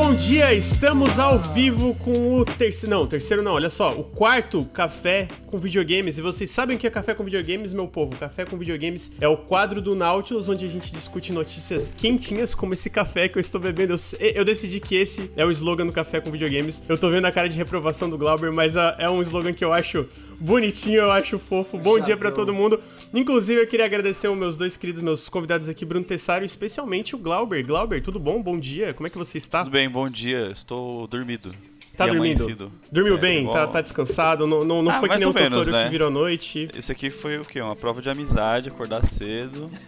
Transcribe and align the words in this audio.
bom 0.00 0.14
dia! 0.14 0.54
Estamos 0.54 1.18
ao 1.18 1.40
vivo 1.40 1.92
com 1.92 2.38
o 2.38 2.44
terceiro. 2.44 2.94
Não, 2.94 3.04
terceiro 3.04 3.42
não, 3.42 3.54
olha 3.54 3.68
só. 3.68 3.98
O 3.98 4.04
quarto 4.04 4.64
café 4.66 5.26
com 5.48 5.58
videogames. 5.58 6.16
E 6.16 6.20
vocês 6.20 6.50
sabem 6.50 6.76
o 6.76 6.78
que 6.78 6.86
é 6.86 6.90
café 6.90 7.14
com 7.14 7.24
videogames, 7.24 7.72
meu 7.72 7.88
povo? 7.88 8.16
Café 8.16 8.44
com 8.44 8.56
videogames 8.56 9.12
é 9.20 9.26
o 9.26 9.36
quadro 9.36 9.82
do 9.82 9.96
Nautilus 9.96 10.48
onde 10.48 10.64
a 10.64 10.68
gente 10.68 10.92
discute 10.92 11.32
notícias 11.32 11.92
quentinhas, 11.96 12.54
como 12.54 12.74
esse 12.74 12.88
café 12.88 13.28
que 13.28 13.38
eu 13.38 13.40
estou 13.40 13.60
bebendo. 13.60 13.96
Eu, 14.20 14.30
eu 14.36 14.44
decidi 14.44 14.78
que 14.78 14.94
esse 14.94 15.32
é 15.36 15.44
o 15.44 15.50
slogan 15.50 15.86
do 15.86 15.92
café 15.92 16.20
com 16.20 16.30
videogames. 16.30 16.80
Eu 16.88 16.96
tô 16.96 17.10
vendo 17.10 17.24
a 17.24 17.32
cara 17.32 17.48
de 17.48 17.58
reprovação 17.58 18.08
do 18.08 18.16
Glauber, 18.16 18.52
mas 18.52 18.76
uh, 18.76 18.94
é 18.98 19.10
um 19.10 19.20
slogan 19.22 19.52
que 19.52 19.64
eu 19.64 19.72
acho 19.72 20.06
bonitinho, 20.38 21.00
eu 21.00 21.10
acho 21.10 21.40
fofo. 21.40 21.76
Bom 21.76 21.98
dia 21.98 22.16
para 22.16 22.30
todo 22.30 22.54
mundo. 22.54 22.80
Inclusive, 23.12 23.62
eu 23.62 23.66
queria 23.66 23.86
agradecer 23.86 24.28
os 24.28 24.36
meus 24.36 24.56
dois 24.56 24.76
queridos, 24.76 25.02
meus 25.02 25.28
convidados 25.28 25.68
aqui, 25.68 25.84
Bruno 25.84 26.04
Tessaro, 26.04 26.44
especialmente 26.44 27.14
o 27.14 27.18
Glauber. 27.18 27.64
Glauber, 27.64 28.02
tudo 28.02 28.18
bom? 28.18 28.42
Bom 28.42 28.58
dia. 28.58 28.92
Como 28.92 29.06
é 29.06 29.10
que 29.10 29.18
você 29.18 29.38
está? 29.38 29.60
Tudo 29.60 29.72
bem, 29.72 29.88
bom 29.88 30.08
dia. 30.08 30.50
Estou 30.50 31.06
dormido. 31.06 31.54
Tá 31.96 32.06
e 32.06 32.12
dormindo? 32.12 32.42
Amanhecido. 32.42 32.72
Dormiu 32.92 33.16
é, 33.16 33.18
bem? 33.18 33.40
Igual... 33.40 33.54
Tá, 33.54 33.66
tá, 33.66 33.80
descansado? 33.80 34.46
Não, 34.46 34.64
não, 34.64 34.82
não 34.82 34.92
ah, 34.92 35.00
foi 35.00 35.08
que 35.08 35.16
nem 35.16 35.26
o 35.26 35.34
menos, 35.34 35.66
né? 35.66 35.84
que 35.84 35.90
virou 35.90 36.10
noite? 36.10 36.68
Isso 36.76 36.92
aqui 36.92 37.10
foi 37.10 37.38
o 37.38 37.44
quê? 37.44 37.60
Uma 37.60 37.74
prova 37.74 38.00
de 38.00 38.08
amizade, 38.08 38.68
acordar 38.68 39.04
cedo. 39.04 39.70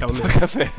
É 0.00 0.06
o 0.06 0.40
café. 0.40 0.70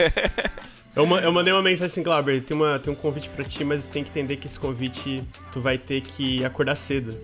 Eu, 0.95 1.05
eu, 1.19 1.31
mandei 1.31 1.53
uma 1.53 1.61
mensagem 1.61 1.85
assim, 1.85 2.03
Glauber, 2.03 2.43
tem, 2.43 2.55
uma, 2.55 2.77
tem 2.77 2.91
um 2.91 2.95
convite 2.95 3.29
pra 3.29 3.45
ti, 3.45 3.63
mas 3.63 3.85
tu 3.85 3.91
tem 3.91 4.03
que 4.03 4.09
entender 4.09 4.35
que 4.35 4.47
esse 4.47 4.59
convite 4.59 5.23
tu 5.53 5.61
vai 5.61 5.77
ter 5.77 6.01
que 6.01 6.43
acordar 6.43 6.75
cedo. 6.75 7.17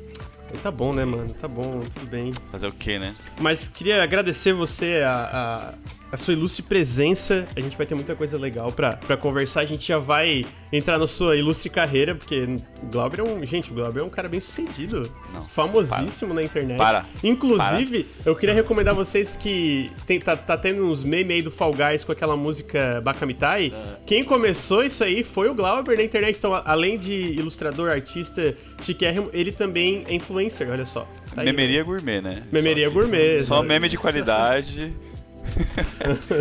Tá 0.63 0.71
bom, 0.71 0.93
né, 0.93 1.03
Sim. 1.03 1.09
mano? 1.11 1.33
Tá 1.33 1.47
bom, 1.47 1.81
tudo 1.93 2.09
bem. 2.09 2.33
Fazer 2.51 2.67
o 2.67 2.71
quê, 2.71 2.97
né? 2.97 3.15
Mas 3.39 3.67
queria 3.67 4.01
agradecer 4.01 4.53
você, 4.53 4.99
a, 5.03 5.73
a 6.11 6.17
a 6.17 6.19
sua 6.19 6.33
ilustre 6.33 6.63
presença. 6.63 7.47
A 7.55 7.61
gente 7.61 7.77
vai 7.77 7.85
ter 7.85 7.93
muita 7.93 8.15
coisa 8.15 8.37
legal 8.37 8.71
pra, 8.71 8.97
conversar. 9.17 9.61
A 9.61 9.65
gente 9.65 9.87
já 9.87 9.99
vai 9.99 10.43
entrar 10.73 10.97
na 10.97 11.05
sua 11.05 11.37
ilustre 11.37 11.69
carreira, 11.69 12.15
porque 12.15 12.43
o 12.81 12.87
Glauber 12.87 13.19
é 13.19 13.23
um. 13.23 13.45
Gente, 13.45 13.71
o 13.71 13.75
Glauber 13.75 14.01
é 14.01 14.03
um 14.03 14.09
cara 14.09 14.27
bem 14.27 14.41
sucedido. 14.41 15.11
Não, 15.33 15.47
famosíssimo 15.47 16.29
para. 16.29 16.41
na 16.41 16.43
internet. 16.43 16.77
Para. 16.77 17.05
Inclusive, 17.23 18.03
para. 18.03 18.31
eu 18.31 18.35
queria 18.35 18.55
recomendar 18.55 18.95
vocês 18.95 19.35
que 19.35 19.91
tem, 20.07 20.19
tá, 20.19 20.35
tá 20.35 20.57
tendo 20.57 20.83
uns 20.85 21.03
memes 21.03 21.35
aí 21.35 21.41
do 21.41 21.51
Fall 21.51 21.71
Guys 21.71 22.03
com 22.03 22.11
aquela 22.11 22.35
música 22.35 22.99
Bakamitai. 23.01 23.67
Uh. 23.67 23.97
Quem 24.05 24.23
começou 24.23 24.83
isso 24.83 25.03
aí 25.03 25.23
foi 25.23 25.49
o 25.49 25.53
Glauber 25.53 25.97
na 25.97 26.03
internet. 26.03 26.35
Então, 26.37 26.53
além 26.53 26.97
de 26.97 27.13
ilustrador, 27.13 27.91
artista, 27.91 28.55
chiquérrimo, 28.81 29.29
ele 29.31 29.51
também 29.51 30.03
é 30.07 30.15
influencer, 30.15 30.69
olha 30.69 30.85
só. 30.85 31.07
Tá 31.35 31.43
Memeria 31.43 31.79
aí, 31.79 31.83
gourmet, 31.83 32.21
né? 32.21 32.43
Memeria 32.51 32.87
só 32.87 32.93
gourmet. 32.93 33.39
Só 33.39 33.61
meme 33.61 33.87
de 33.87 33.97
qualidade. 33.97 34.91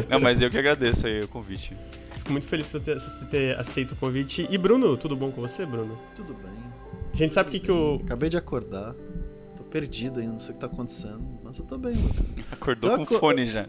Não, 0.08 0.20
mas 0.20 0.40
eu 0.40 0.50
que 0.50 0.58
agradeço 0.58 1.06
aí 1.06 1.22
o 1.22 1.28
convite. 1.28 1.76
Fico 2.16 2.32
muito 2.32 2.46
feliz 2.46 2.66
de 2.66 2.78
você 2.78 3.24
ter 3.30 3.58
aceito 3.58 3.92
o 3.92 3.96
convite. 3.96 4.46
E 4.50 4.58
Bruno, 4.58 4.96
tudo 4.96 5.14
bom 5.16 5.30
com 5.30 5.40
você, 5.40 5.64
Bruno? 5.64 5.98
Tudo 6.14 6.34
bem. 6.34 6.56
A 7.12 7.16
gente 7.16 7.34
sabe 7.34 7.48
o 7.48 7.52
que, 7.52 7.60
que 7.60 7.70
o. 7.70 7.98
Acabei 8.04 8.28
de 8.28 8.36
acordar. 8.36 8.94
Tô 9.56 9.62
perdido 9.64 10.20
ainda, 10.20 10.32
não 10.32 10.38
sei 10.38 10.50
o 10.50 10.54
que 10.54 10.60
tá 10.60 10.66
acontecendo. 10.66 11.22
Mas 11.42 11.58
eu 11.58 11.64
tô 11.64 11.78
bem, 11.78 11.94
Lucas. 11.94 12.34
Acordou 12.52 12.90
tô 12.90 12.96
com 12.96 13.02
aco... 13.04 13.14
fone 13.14 13.46
já. 13.46 13.66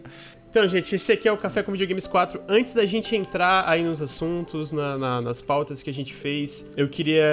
Então, 0.58 0.67
gente, 0.67 0.95
esse 0.95 1.11
aqui 1.11 1.27
é 1.27 1.31
o 1.31 1.38
Café 1.38 1.61
com 1.61 1.72
Videogames 1.72 2.08
4. 2.08 2.41
Antes 2.50 2.73
da 2.73 2.83
gente 2.83 3.16
entrar 3.16 3.69
aí 3.69 3.83
nos 3.83 4.02
assuntos, 4.02 4.72
na, 4.72 4.97
na, 4.97 5.22
nas 5.22 5.39
pautas 5.39 5.83
que 5.83 5.89
a 5.91 5.94
gente 5.94 6.16
fez, 6.16 6.67
eu 6.75 6.89
queria 6.89 7.23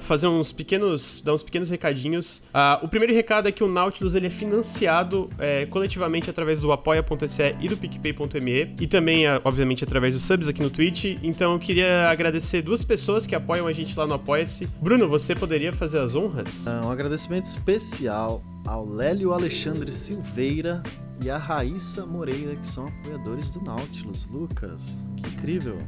fazer 0.00 0.26
uns 0.26 0.52
pequenos, 0.52 1.22
dar 1.24 1.32
uns 1.32 1.42
pequenos 1.42 1.70
recadinhos. 1.70 2.42
Uh, 2.54 2.84
o 2.84 2.88
primeiro 2.88 3.14
recado 3.14 3.48
é 3.48 3.52
que 3.52 3.64
o 3.64 3.68
Nautilus 3.68 4.14
ele 4.14 4.26
é 4.26 4.30
financiado 4.30 5.30
é, 5.38 5.64
coletivamente 5.64 6.28
através 6.28 6.60
do 6.60 6.70
apoia.se 6.72 7.56
e 7.58 7.68
do 7.70 7.76
picpay.me 7.78 8.74
e 8.78 8.86
também, 8.86 9.26
uh, 9.26 9.40
obviamente, 9.44 9.82
através 9.82 10.12
dos 10.12 10.22
subs 10.22 10.46
aqui 10.46 10.60
no 10.60 10.68
Twitch. 10.68 11.16
Então, 11.22 11.54
eu 11.54 11.58
queria 11.58 12.10
agradecer 12.10 12.60
duas 12.60 12.84
pessoas 12.84 13.24
que 13.24 13.34
apoiam 13.34 13.66
a 13.66 13.72
gente 13.72 13.98
lá 13.98 14.06
no 14.06 14.12
Apoia-se. 14.12 14.66
Bruno, 14.78 15.08
você 15.08 15.34
poderia 15.34 15.72
fazer 15.72 16.00
as 16.00 16.14
honras? 16.14 16.66
Um 16.84 16.90
agradecimento 16.90 17.46
especial 17.46 18.42
ao 18.66 18.86
Lélio 18.86 19.32
Alexandre 19.32 19.92
Silveira 19.92 20.82
e 21.22 21.30
a 21.30 21.38
Raíssa 21.38 22.04
Moreira, 22.06 22.56
que 22.56 22.66
são 22.66 22.88
apoiadores 22.88 23.50
do 23.50 23.62
Nautilus. 23.62 24.26
Lucas, 24.28 25.04
que 25.16 25.28
incrível! 25.28 25.78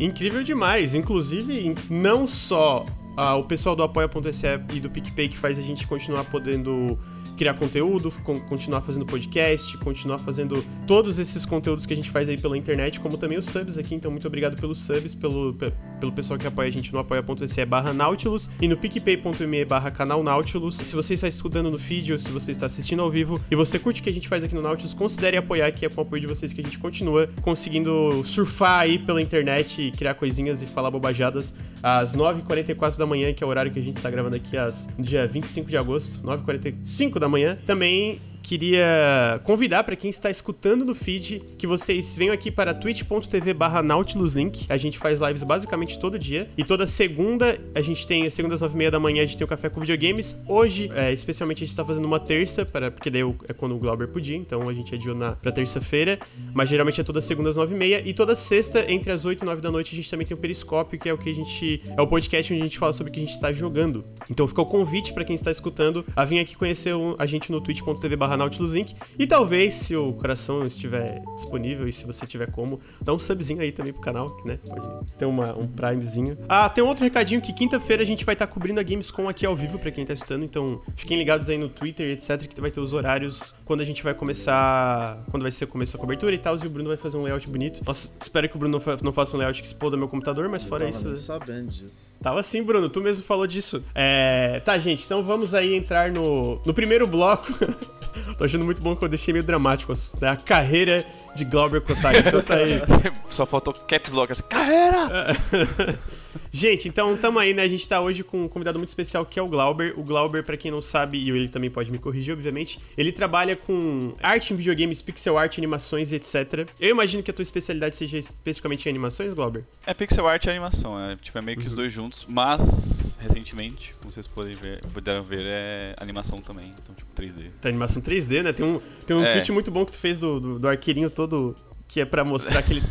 Incrível 0.00 0.42
demais! 0.42 0.94
Inclusive, 0.94 1.74
não 1.90 2.26
só 2.26 2.84
ah, 3.16 3.36
o 3.36 3.44
pessoal 3.44 3.76
do 3.76 3.82
apoia.se 3.82 4.46
e 4.74 4.80
do 4.80 4.90
PicPay 4.90 5.28
que 5.28 5.38
faz 5.38 5.58
a 5.58 5.62
gente 5.62 5.86
continuar 5.86 6.24
podendo 6.24 6.98
criar 7.36 7.54
conteúdo, 7.54 8.12
continuar 8.48 8.80
fazendo 8.82 9.06
podcast, 9.06 9.76
continuar 9.78 10.18
fazendo 10.18 10.64
todos 10.86 11.18
esses 11.18 11.44
conteúdos 11.44 11.86
que 11.86 11.92
a 11.92 11.96
gente 11.96 12.10
faz 12.10 12.28
aí 12.28 12.38
pela 12.38 12.56
internet, 12.56 13.00
como 13.00 13.16
também 13.16 13.38
os 13.38 13.46
subs 13.46 13.78
aqui. 13.78 13.94
Então, 13.94 14.10
muito 14.10 14.26
obrigado 14.26 14.60
pelos 14.60 14.80
subs, 14.80 15.14
pelo, 15.14 15.54
pelo 15.54 16.12
pessoal 16.12 16.38
que 16.38 16.46
apoia 16.46 16.68
a 16.68 16.72
gente 16.72 16.92
no 16.92 16.98
apoia.se 16.98 17.64
barra 17.64 17.92
Nautilus 17.92 18.50
e 18.60 18.68
no 18.68 18.76
picpay.me 18.76 19.64
barra 19.64 19.90
canal 19.90 20.22
Nautilus. 20.22 20.76
Se 20.76 20.94
você 20.94 21.14
está 21.14 21.28
estudando 21.28 21.70
no 21.70 21.78
feed 21.78 22.12
ou 22.12 22.18
se 22.18 22.30
você 22.30 22.52
está 22.52 22.66
assistindo 22.66 23.02
ao 23.02 23.10
vivo 23.10 23.40
e 23.50 23.56
você 23.56 23.78
curte 23.78 24.00
o 24.00 24.04
que 24.04 24.10
a 24.10 24.12
gente 24.12 24.28
faz 24.28 24.44
aqui 24.44 24.54
no 24.54 24.62
Nautilus, 24.62 24.94
considere 24.94 25.36
apoiar, 25.36 25.70
que 25.72 25.86
é 25.86 25.88
com 25.88 26.00
o 26.00 26.04
apoio 26.04 26.20
de 26.20 26.26
vocês 26.26 26.52
que 26.52 26.60
a 26.60 26.64
gente 26.64 26.78
continua 26.78 27.28
conseguindo 27.42 28.22
surfar 28.24 28.80
aí 28.80 28.98
pela 28.98 29.20
internet 29.20 29.82
e 29.82 29.90
criar 29.90 30.14
coisinhas 30.14 30.62
e 30.62 30.66
falar 30.66 30.90
bobajadas 30.90 31.52
às 31.82 32.14
9h44 32.16 32.96
da 32.96 33.04
manhã, 33.04 33.32
que 33.32 33.42
é 33.42 33.46
o 33.46 33.50
horário 33.50 33.72
que 33.72 33.78
a 33.78 33.82
gente 33.82 33.96
está 33.96 34.08
gravando 34.08 34.36
aqui, 34.36 34.56
às, 34.56 34.88
dia 34.98 35.26
25 35.26 35.68
de 35.68 35.76
agosto, 35.76 36.24
9h45 36.24 37.18
da 37.22 37.28
manhã. 37.28 37.56
Também 37.66 38.20
queria 38.42 39.40
convidar 39.44 39.84
para 39.84 39.96
quem 39.96 40.10
está 40.10 40.30
escutando 40.30 40.84
no 40.84 40.94
feed 40.94 41.42
que 41.56 41.66
vocês 41.66 42.16
venham 42.16 42.34
aqui 42.34 42.50
para 42.50 42.74
twitch.tv 42.74 43.54
barra 43.54 43.82
nautiluslink. 43.82 44.66
A 44.68 44.76
gente 44.76 44.98
faz 44.98 45.20
lives 45.20 45.42
basicamente 45.42 45.98
todo 45.98 46.18
dia. 46.18 46.48
E 46.56 46.64
toda 46.64 46.86
segunda, 46.86 47.58
a 47.74 47.80
gente 47.80 48.06
tem, 48.06 48.28
segunda 48.30 48.54
às 48.54 48.60
nove 48.60 48.74
e 48.74 48.78
meia 48.78 48.90
da 48.90 48.98
manhã, 48.98 49.22
a 49.22 49.26
gente 49.26 49.38
tem 49.38 49.44
o 49.44 49.48
Café 49.48 49.68
com 49.68 49.80
Videogames. 49.80 50.36
Hoje, 50.48 50.90
é, 50.94 51.12
especialmente, 51.12 51.58
a 51.58 51.60
gente 51.60 51.70
está 51.70 51.84
fazendo 51.84 52.04
uma 52.04 52.18
terça, 52.18 52.64
para, 52.64 52.90
porque 52.90 53.10
daí 53.10 53.22
é 53.48 53.52
quando 53.52 53.74
o 53.74 53.78
Glauber 53.78 54.08
podia, 54.08 54.36
então 54.36 54.68
a 54.68 54.74
gente 54.74 54.94
adiou 54.94 55.14
na, 55.14 55.32
pra 55.32 55.52
terça-feira. 55.52 56.18
Mas 56.52 56.68
geralmente 56.68 57.00
é 57.00 57.04
toda 57.04 57.20
segunda 57.20 57.50
às 57.50 57.56
nove 57.56 57.74
e 57.74 57.78
meia. 57.78 58.02
E 58.04 58.12
toda 58.12 58.34
sexta, 58.34 58.90
entre 58.90 59.12
as 59.12 59.24
oito 59.24 59.44
e 59.44 59.46
nove 59.46 59.60
da 59.60 59.70
noite, 59.70 59.94
a 59.94 59.96
gente 59.96 60.10
também 60.10 60.26
tem 60.26 60.36
o 60.36 60.40
Periscópio, 60.40 60.98
que 60.98 61.08
é 61.08 61.12
o 61.12 61.18
que 61.18 61.30
a 61.30 61.34
gente... 61.34 61.82
É 61.96 62.02
o 62.02 62.06
podcast 62.06 62.52
onde 62.52 62.62
a 62.62 62.66
gente 62.66 62.78
fala 62.78 62.92
sobre 62.92 63.10
o 63.10 63.14
que 63.14 63.20
a 63.20 63.24
gente 63.24 63.34
está 63.34 63.52
jogando. 63.52 64.04
Então 64.28 64.46
fica 64.48 64.62
o 64.62 64.66
convite 64.66 65.12
para 65.12 65.24
quem 65.24 65.36
está 65.36 65.50
escutando 65.50 66.04
a 66.16 66.24
vir 66.24 66.38
aqui 66.38 66.56
conhecer 66.56 66.94
a 67.18 67.26
gente 67.26 67.50
no 67.50 67.60
twitch.tv 67.60 68.16
barra 68.16 68.31
barra 68.32 68.36
Nautilus 68.36 68.74
Inc. 68.74 68.94
E 69.18 69.26
talvez, 69.26 69.74
se 69.74 69.96
o 69.96 70.12
coração 70.14 70.64
estiver 70.64 71.22
disponível 71.34 71.86
e 71.86 71.92
se 71.92 72.04
você 72.06 72.26
tiver 72.26 72.50
como, 72.50 72.80
dá 73.00 73.12
um 73.12 73.18
subzinho 73.18 73.60
aí 73.60 73.70
também 73.70 73.92
pro 73.92 74.02
canal, 74.02 74.36
né? 74.44 74.58
Pode 74.66 75.12
ter 75.18 75.26
uma, 75.26 75.56
um 75.56 75.66
primezinho. 75.66 76.36
Ah, 76.48 76.68
tem 76.68 76.82
um 76.82 76.86
outro 76.88 77.04
recadinho 77.04 77.40
que 77.40 77.52
quinta-feira 77.52 78.02
a 78.02 78.06
gente 78.06 78.24
vai 78.24 78.34
estar 78.34 78.46
tá 78.46 78.52
cobrindo 78.52 78.80
a 78.80 78.82
Gamescom 78.82 79.28
aqui 79.28 79.44
ao 79.44 79.54
vivo 79.54 79.78
para 79.78 79.90
quem 79.90 80.04
tá 80.04 80.14
escutando, 80.14 80.44
então 80.44 80.80
fiquem 80.96 81.18
ligados 81.18 81.48
aí 81.48 81.58
no 81.58 81.68
Twitter, 81.68 82.10
etc, 82.10 82.46
que 82.46 82.60
vai 82.60 82.70
ter 82.70 82.80
os 82.80 82.92
horários 82.92 83.54
quando 83.64 83.80
a 83.80 83.84
gente 83.84 84.02
vai 84.02 84.14
começar, 84.14 85.22
quando 85.30 85.42
vai 85.42 85.52
ser 85.52 85.66
começar 85.66 85.98
a 85.98 86.00
cobertura 86.00 86.34
e 86.34 86.38
tal, 86.38 86.56
e 86.56 86.66
o 86.66 86.70
Bruno 86.70 86.88
vai 86.88 86.96
fazer 86.96 87.16
um 87.16 87.22
layout 87.22 87.48
bonito. 87.48 87.82
Nossa, 87.86 88.08
espero 88.20 88.48
que 88.48 88.56
o 88.56 88.58
Bruno 88.58 88.80
não 89.02 89.12
faça 89.12 89.36
um 89.36 89.38
layout 89.38 89.60
que 89.60 89.66
exploda 89.66 89.96
meu 89.96 90.08
computador, 90.08 90.48
mas 90.48 90.64
fora 90.64 90.88
isso... 90.88 91.04
Nem 91.04 91.16
sabendo 91.16 91.70
disso. 91.70 92.16
Tava 92.22 92.40
assim, 92.40 92.62
Bruno, 92.62 92.88
tu 92.88 93.00
mesmo 93.00 93.24
falou 93.24 93.46
disso. 93.46 93.82
É... 93.94 94.60
Tá, 94.60 94.78
gente, 94.78 95.04
então 95.04 95.24
vamos 95.24 95.54
aí 95.54 95.74
entrar 95.74 96.10
no, 96.10 96.60
no 96.64 96.72
primeiro 96.72 97.06
bloco 97.06 97.52
Tô 98.36 98.44
achando 98.44 98.64
muito 98.64 98.80
bom 98.80 98.96
que 98.96 99.04
eu 99.04 99.08
deixei 99.08 99.32
meio 99.32 99.44
dramático 99.44 99.92
né? 100.20 100.28
a 100.28 100.36
carreira 100.36 101.04
de 101.34 101.44
Glauber 101.44 101.80
Kotak. 101.80 102.18
Então 102.18 102.42
tá 102.42 102.54
aí. 102.54 102.80
Só 103.28 103.46
faltou 103.46 103.72
caps 103.72 104.12
lock, 104.12 104.32
assim, 104.32 104.42
carreira! 104.48 105.36
Gente, 106.50 106.88
então 106.88 107.16
tamo 107.16 107.38
aí, 107.38 107.54
né? 107.54 107.62
A 107.62 107.68
gente 107.68 107.88
tá 107.88 108.00
hoje 108.00 108.22
com 108.22 108.44
um 108.44 108.48
convidado 108.48 108.78
muito 108.78 108.88
especial 108.88 109.24
que 109.24 109.38
é 109.38 109.42
o 109.42 109.48
Glauber. 109.48 109.98
O 109.98 110.02
Glauber, 110.02 110.44
para 110.44 110.56
quem 110.56 110.70
não 110.70 110.82
sabe, 110.82 111.18
e 111.18 111.30
ele 111.30 111.48
também 111.48 111.70
pode 111.70 111.90
me 111.90 111.98
corrigir, 111.98 112.32
obviamente, 112.32 112.78
ele 112.96 113.12
trabalha 113.12 113.56
com 113.56 114.14
arte 114.22 114.52
em 114.52 114.56
videogames, 114.56 115.02
pixel 115.02 115.38
art, 115.38 115.58
animações, 115.58 116.12
etc. 116.12 116.68
Eu 116.78 116.90
imagino 116.90 117.22
que 117.22 117.30
a 117.30 117.34
tua 117.34 117.42
especialidade 117.42 117.96
seja 117.96 118.18
especificamente 118.18 118.86
em 118.86 118.90
animações, 118.90 119.32
Glauber? 119.32 119.64
É 119.86 119.94
pixel 119.94 120.26
art 120.26 120.44
e 120.44 120.50
animação, 120.50 120.98
é, 120.98 121.16
tipo, 121.16 121.36
é 121.38 121.42
meio 121.42 121.58
que 121.58 121.64
uhum. 121.64 121.70
os 121.70 121.74
dois 121.74 121.92
juntos, 121.92 122.26
mas 122.28 123.18
recentemente, 123.20 123.94
como 124.00 124.12
vocês 124.12 124.26
podem 124.26 124.54
ver, 124.54 124.80
puderam 124.92 125.22
ver, 125.22 125.42
é 125.44 125.94
animação 125.98 126.38
também, 126.38 126.74
então 126.82 126.94
tipo 126.94 127.10
3D. 127.14 127.50
Tem 127.60 127.70
animação 127.70 128.02
3D, 128.02 128.42
né? 128.42 128.52
Tem 128.52 128.64
um, 128.64 128.80
tem 129.06 129.16
um 129.16 129.24
é. 129.24 129.44
muito 129.50 129.70
bom 129.70 129.84
que 129.84 129.92
tu 129.92 129.98
fez 129.98 130.18
do, 130.18 130.40
do, 130.40 130.58
do 130.58 130.68
arqueirinho 130.68 131.10
todo 131.10 131.56
que 131.92 132.00
é 132.00 132.04
para 132.06 132.24
mostrar 132.24 132.60
aquele 132.60 132.82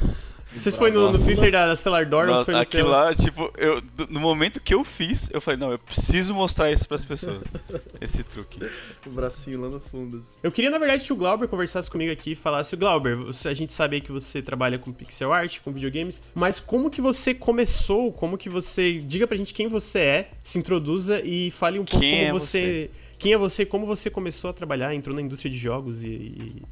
Vocês 0.54 0.76
foi 0.76 0.92
no, 0.92 1.12
no 1.12 1.18
Twitter 1.18 1.52
da 1.52 1.76
Stellar 1.76 2.08
Door 2.08 2.44
foi 2.44 2.54
no 2.54 2.60
Aquilo 2.60 2.90
lá, 2.90 3.16
tipo, 3.16 3.52
eu, 3.58 3.82
no 4.10 4.20
momento 4.20 4.60
que 4.60 4.74
eu 4.74 4.84
fiz, 4.84 5.30
eu 5.34 5.40
falei, 5.40 5.60
não, 5.60 5.72
eu 5.72 5.80
preciso 5.80 6.34
mostrar 6.34 6.72
isso 6.72 6.88
pras 6.88 7.06
pessoas. 7.06 7.54
esse 8.02 8.24
truque. 8.24 8.60
O 9.06 9.10
bracinho 9.12 9.62
lá 9.62 9.70
no 9.70 9.80
fundo. 9.80 10.18
Assim. 10.18 10.36
Eu 10.44 10.52
queria, 10.52 10.70
na 10.70 10.78
verdade, 10.78 11.06
que 11.06 11.14
o 11.14 11.16
Glauber 11.16 11.48
conversasse 11.48 11.90
comigo 11.90 12.12
aqui 12.12 12.34
e 12.34 12.36
falasse, 12.36 12.76
Glauber, 12.76 13.16
você, 13.16 13.48
a 13.48 13.54
gente 13.54 13.72
sabe 13.72 14.02
que 14.02 14.12
você 14.12 14.42
trabalha 14.42 14.78
com 14.78 14.92
pixel 14.92 15.32
art, 15.32 15.60
com 15.62 15.72
videogames, 15.72 16.22
mas 16.34 16.60
como 16.60 16.90
que 16.90 17.02
você 17.02 17.34
começou? 17.34 18.12
Como 18.12 18.38
que 18.38 18.50
você. 18.50 19.00
Diga 19.00 19.26
pra 19.26 19.38
gente 19.38 19.54
quem 19.54 19.68
você 19.68 20.00
é, 20.00 20.32
se 20.44 20.60
introduza 20.60 21.22
e 21.22 21.52
fale 21.52 21.80
um 21.80 21.86
pouco 21.86 22.00
quem 22.00 22.26
como 22.26 22.38
é 22.38 22.40
você... 22.40 22.90
você 22.90 22.92
quem 23.22 23.34
é 23.34 23.38
você, 23.38 23.68
como 23.68 23.86
você 23.86 24.10
começou 24.10 24.50
a 24.50 24.54
trabalhar, 24.54 24.96
entrou 24.96 25.16
na 25.16 25.22
indústria 25.22 25.52
de 25.52 25.56
jogos 25.56 26.04
e, 26.04 26.08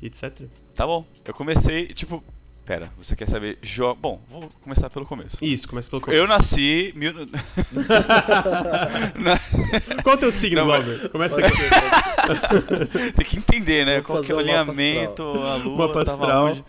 e, 0.02 0.08
etc. 0.08 0.48
Tá 0.74 0.84
bom. 0.84 1.06
Eu 1.24 1.32
comecei, 1.32 1.86
tipo, 1.94 2.24
Pera, 2.70 2.92
você 2.96 3.16
quer 3.16 3.28
saber. 3.28 3.58
Jo... 3.64 3.96
Bom, 3.96 4.22
vou 4.30 4.48
começar 4.62 4.92
pelo 4.92 5.04
começo. 5.04 5.44
Isso, 5.44 5.68
começa 5.68 5.90
pelo 5.90 6.04
começo. 6.04 6.22
Eu 6.22 6.28
nasci. 6.28 6.94
Mil... 6.96 7.16
Qual 10.04 10.14
é 10.14 10.16
o 10.16 10.20
teu 10.20 10.32
signo, 10.32 10.64
Glauber? 10.66 11.10
Começa 11.10 11.40
aqui. 11.40 11.52
Tem 13.18 13.26
que 13.26 13.38
entender, 13.38 13.88
né? 13.88 13.96
Vou 13.96 14.04
Qual 14.04 14.22
que 14.22 14.32
é 14.32 14.36
o 14.36 14.38
alinhamento, 14.38 15.24
a 15.24 15.56
lua 15.56 15.88
Mapa 15.88 16.06
tava 16.06 16.42
onde. 16.44 16.64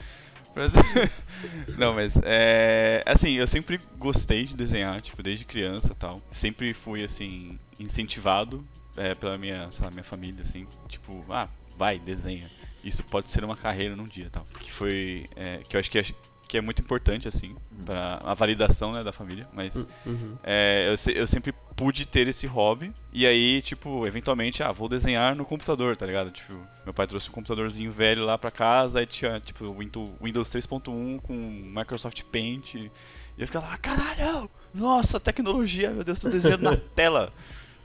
Não, 1.77 1.93
mas 1.93 2.19
é. 2.25 3.03
Assim, 3.05 3.33
eu 3.33 3.47
sempre 3.47 3.79
gostei 3.99 4.45
de 4.45 4.57
desenhar, 4.57 5.03
tipo, 5.03 5.23
desde 5.23 5.45
criança 5.45 5.93
e 5.93 5.97
tal. 5.97 6.23
Sempre 6.31 6.73
fui, 6.73 7.05
assim, 7.05 7.59
incentivado 7.79 8.67
é, 8.97 9.15
pela 9.15 9.37
minha, 9.37 9.71
sei 9.71 9.85
lá, 9.85 9.91
minha 9.91 10.03
família, 10.03 10.41
assim. 10.41 10.67
Tipo, 10.89 11.23
ah, 11.29 11.47
vai, 11.77 11.99
desenha. 11.99 12.49
Isso 12.85 13.03
pode 13.05 13.29
ser 13.31 13.45
uma 13.45 13.57
carreira 13.57 13.95
num 13.97 14.07
dia 14.09 14.29
tal. 14.31 14.47
Que 14.59 14.71
foi. 14.73 15.29
é, 15.37 15.59
que 15.69 15.77
eu 15.77 15.81
acho 15.81 15.91
que 15.91 15.99
é, 15.99 16.05
que 16.49 16.59
é 16.59 16.61
muito 16.61 16.83
importante, 16.83 17.29
assim, 17.29 17.55
para 17.87 18.21
a 18.25 18.35
validação 18.35 18.93
né, 18.93 19.05
da 19.05 19.13
família. 19.13 19.49
Mas 19.53 19.77
Uhum. 20.05 20.37
é, 20.43 20.89
eu, 20.91 20.97
se- 20.97 21.13
eu 21.17 21.27
sempre 21.27 21.53
pude 21.77 22.05
ter 22.07 22.27
esse 22.27 22.47
hobby. 22.47 22.93
E 23.13 23.27
aí, 23.27 23.63
tipo, 23.63 24.07
eventualmente, 24.07 24.63
ah, 24.63 24.73
vou 24.73 24.89
desenhar 24.89 25.35
no 25.37 25.45
computador, 25.45 25.97
tá 25.97 26.07
ligado? 26.07 26.31
Tipo, 26.31 26.55
meu 26.85 26.93
pai 26.93 27.07
trouxe 27.07 27.29
um 27.29 27.33
computadorzinho 27.33 27.93
velho 27.93 28.25
lá 28.25 28.37
pra 28.37 28.51
casa, 28.51 28.99
aí 29.01 29.07
tinha, 29.07 29.39
tipo, 29.41 29.65
o 29.65 29.79
Windows 29.79 30.11
Windows 30.21 30.51
3.1 30.51 31.21
com 31.21 31.35
Microsoft 31.35 32.23
Paint. 32.33 32.75
E 32.75 32.91
eu 33.39 33.47
ficava 33.47 33.67
lá, 33.69 33.79
caralho! 33.79 34.51
Nossa, 34.75 35.19
tecnologia, 35.21 35.91
meu 35.91 36.03
Deus, 36.05 36.19
tô 36.21 36.29
desenhando 36.29 36.63
na 36.63 36.77
tela 36.95 37.33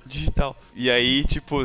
digital. 0.05 0.55
E 0.75 0.89
aí, 0.89 1.23
tipo, 1.25 1.61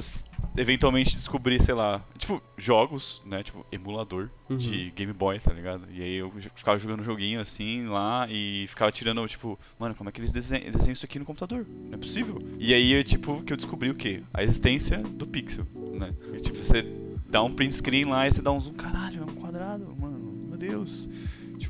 eventualmente 0.56 1.14
descobri, 1.14 1.60
sei 1.60 1.74
lá, 1.74 2.02
tipo, 2.18 2.42
jogos, 2.56 3.22
né? 3.24 3.42
Tipo, 3.42 3.64
emulador 3.70 4.28
Uhum. 4.48 4.56
de 4.56 4.90
Game 4.96 5.12
Boy, 5.12 5.38
tá 5.38 5.52
ligado? 5.52 5.84
E 5.92 6.02
aí 6.02 6.14
eu 6.16 6.32
ficava 6.54 6.78
jogando 6.78 7.04
joguinho 7.04 7.40
assim 7.40 7.86
lá 7.86 8.26
e 8.30 8.66
ficava 8.68 8.90
tirando, 8.90 9.26
tipo, 9.28 9.58
mano, 9.78 9.94
como 9.94 10.08
é 10.08 10.12
que 10.12 10.20
eles 10.20 10.32
desenham, 10.32 10.70
desenham 10.72 10.92
isso 10.92 11.04
aqui 11.04 11.18
no 11.18 11.24
computador? 11.24 11.66
Não 11.68 11.94
é 11.94 11.96
possível. 11.96 12.42
E 12.58 12.74
aí, 12.74 12.92
eu, 12.92 13.04
tipo, 13.04 13.42
que 13.42 13.52
eu 13.52 13.56
descobri 13.56 13.90
o 13.90 13.94
quê? 13.94 14.22
A 14.34 14.42
existência 14.42 14.98
do 14.98 15.26
pixel, 15.26 15.66
né? 15.94 16.12
E, 16.34 16.40
tipo, 16.40 16.56
você 16.56 16.84
dá 17.28 17.42
um 17.44 17.52
print 17.52 17.76
screen 17.76 18.06
lá 18.06 18.26
e 18.26 18.32
você 18.32 18.42
dá 18.42 18.50
um 18.50 18.60
zoom, 18.60 18.74
caralho, 18.74 19.22
é 19.22 19.24
um 19.24 19.34
quadrado, 19.36 19.94
mano, 20.00 20.18
meu 20.48 20.58
Deus. 20.58 21.08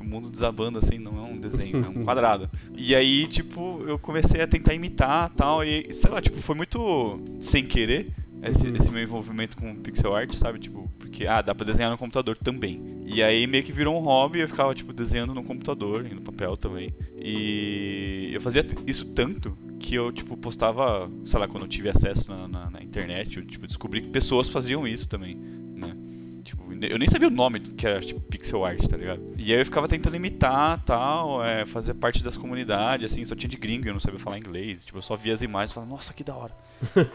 O 0.01 0.03
mundo 0.03 0.29
desabando 0.29 0.77
assim, 0.77 0.97
não 0.97 1.17
é 1.23 1.27
um 1.27 1.37
desenho, 1.39 1.83
é 1.85 1.89
um 1.89 2.03
quadrado. 2.03 2.49
E 2.75 2.93
aí, 2.95 3.27
tipo, 3.27 3.83
eu 3.87 3.97
comecei 3.99 4.41
a 4.41 4.47
tentar 4.47 4.73
imitar 4.73 5.29
tal, 5.29 5.63
e 5.63 5.93
sei 5.93 6.09
lá, 6.11 6.21
tipo, 6.21 6.37
foi 6.41 6.55
muito 6.55 7.19
sem 7.39 7.65
querer 7.65 8.07
esse, 8.43 8.67
Uhum. 8.67 8.75
esse 8.75 8.91
meu 8.91 9.03
envolvimento 9.03 9.55
com 9.55 9.75
pixel 9.75 10.15
art, 10.15 10.33
sabe? 10.33 10.57
Tipo, 10.59 10.89
porque, 10.99 11.27
ah, 11.27 11.41
dá 11.41 11.53
pra 11.53 11.65
desenhar 11.65 11.91
no 11.91 11.97
computador 11.97 12.35
também. 12.37 12.81
E 13.05 13.21
aí 13.21 13.45
meio 13.45 13.63
que 13.63 13.71
virou 13.71 13.95
um 13.95 13.99
hobby, 14.03 14.39
eu 14.39 14.47
ficava, 14.47 14.73
tipo, 14.73 14.91
desenhando 14.93 15.33
no 15.33 15.43
computador 15.43 16.05
e 16.09 16.13
no 16.15 16.21
papel 16.21 16.57
também. 16.57 16.89
E 17.45 18.29
eu 18.33 18.41
fazia 18.41 18.65
isso 18.87 19.05
tanto 19.05 19.55
que 19.79 19.95
eu, 19.95 20.11
tipo, 20.11 20.37
postava, 20.37 21.09
sei 21.25 21.39
lá, 21.39 21.47
quando 21.47 21.63
eu 21.63 21.69
tive 21.69 21.89
acesso 21.89 22.29
na, 22.29 22.47
na, 22.47 22.69
na 22.69 22.83
internet, 22.83 23.37
eu, 23.37 23.45
tipo, 23.45 23.65
descobri 23.67 24.01
que 24.01 24.09
pessoas 24.09 24.47
faziam 24.47 24.87
isso 24.87 25.07
também, 25.07 25.37
eu 26.81 26.97
nem 26.97 27.07
sabia 27.07 27.27
o 27.27 27.31
nome 27.31 27.59
que 27.59 27.85
era, 27.85 27.99
tipo, 27.99 28.19
pixel 28.21 28.65
art, 28.65 28.85
tá 28.87 28.97
ligado? 28.97 29.21
E 29.37 29.53
aí 29.53 29.59
eu 29.59 29.65
ficava 29.65 29.87
tentando 29.87 30.15
imitar, 30.15 30.81
tal, 30.83 31.43
é, 31.43 31.65
fazer 31.65 31.93
parte 31.93 32.23
das 32.23 32.37
comunidades, 32.37 33.11
assim, 33.11 33.23
só 33.25 33.35
tinha 33.35 33.49
de 33.49 33.57
gringo, 33.57 33.87
eu 33.87 33.93
não 33.93 33.99
sabia 33.99 34.19
falar 34.19 34.37
inglês. 34.37 34.85
Tipo, 34.85 34.97
eu 34.97 35.01
só 35.01 35.15
via 35.15 35.33
as 35.33 35.41
imagens 35.41 35.71
e 35.71 35.73
falava, 35.73 35.91
nossa, 35.91 36.13
que 36.13 36.23
da 36.23 36.35
hora. 36.35 36.55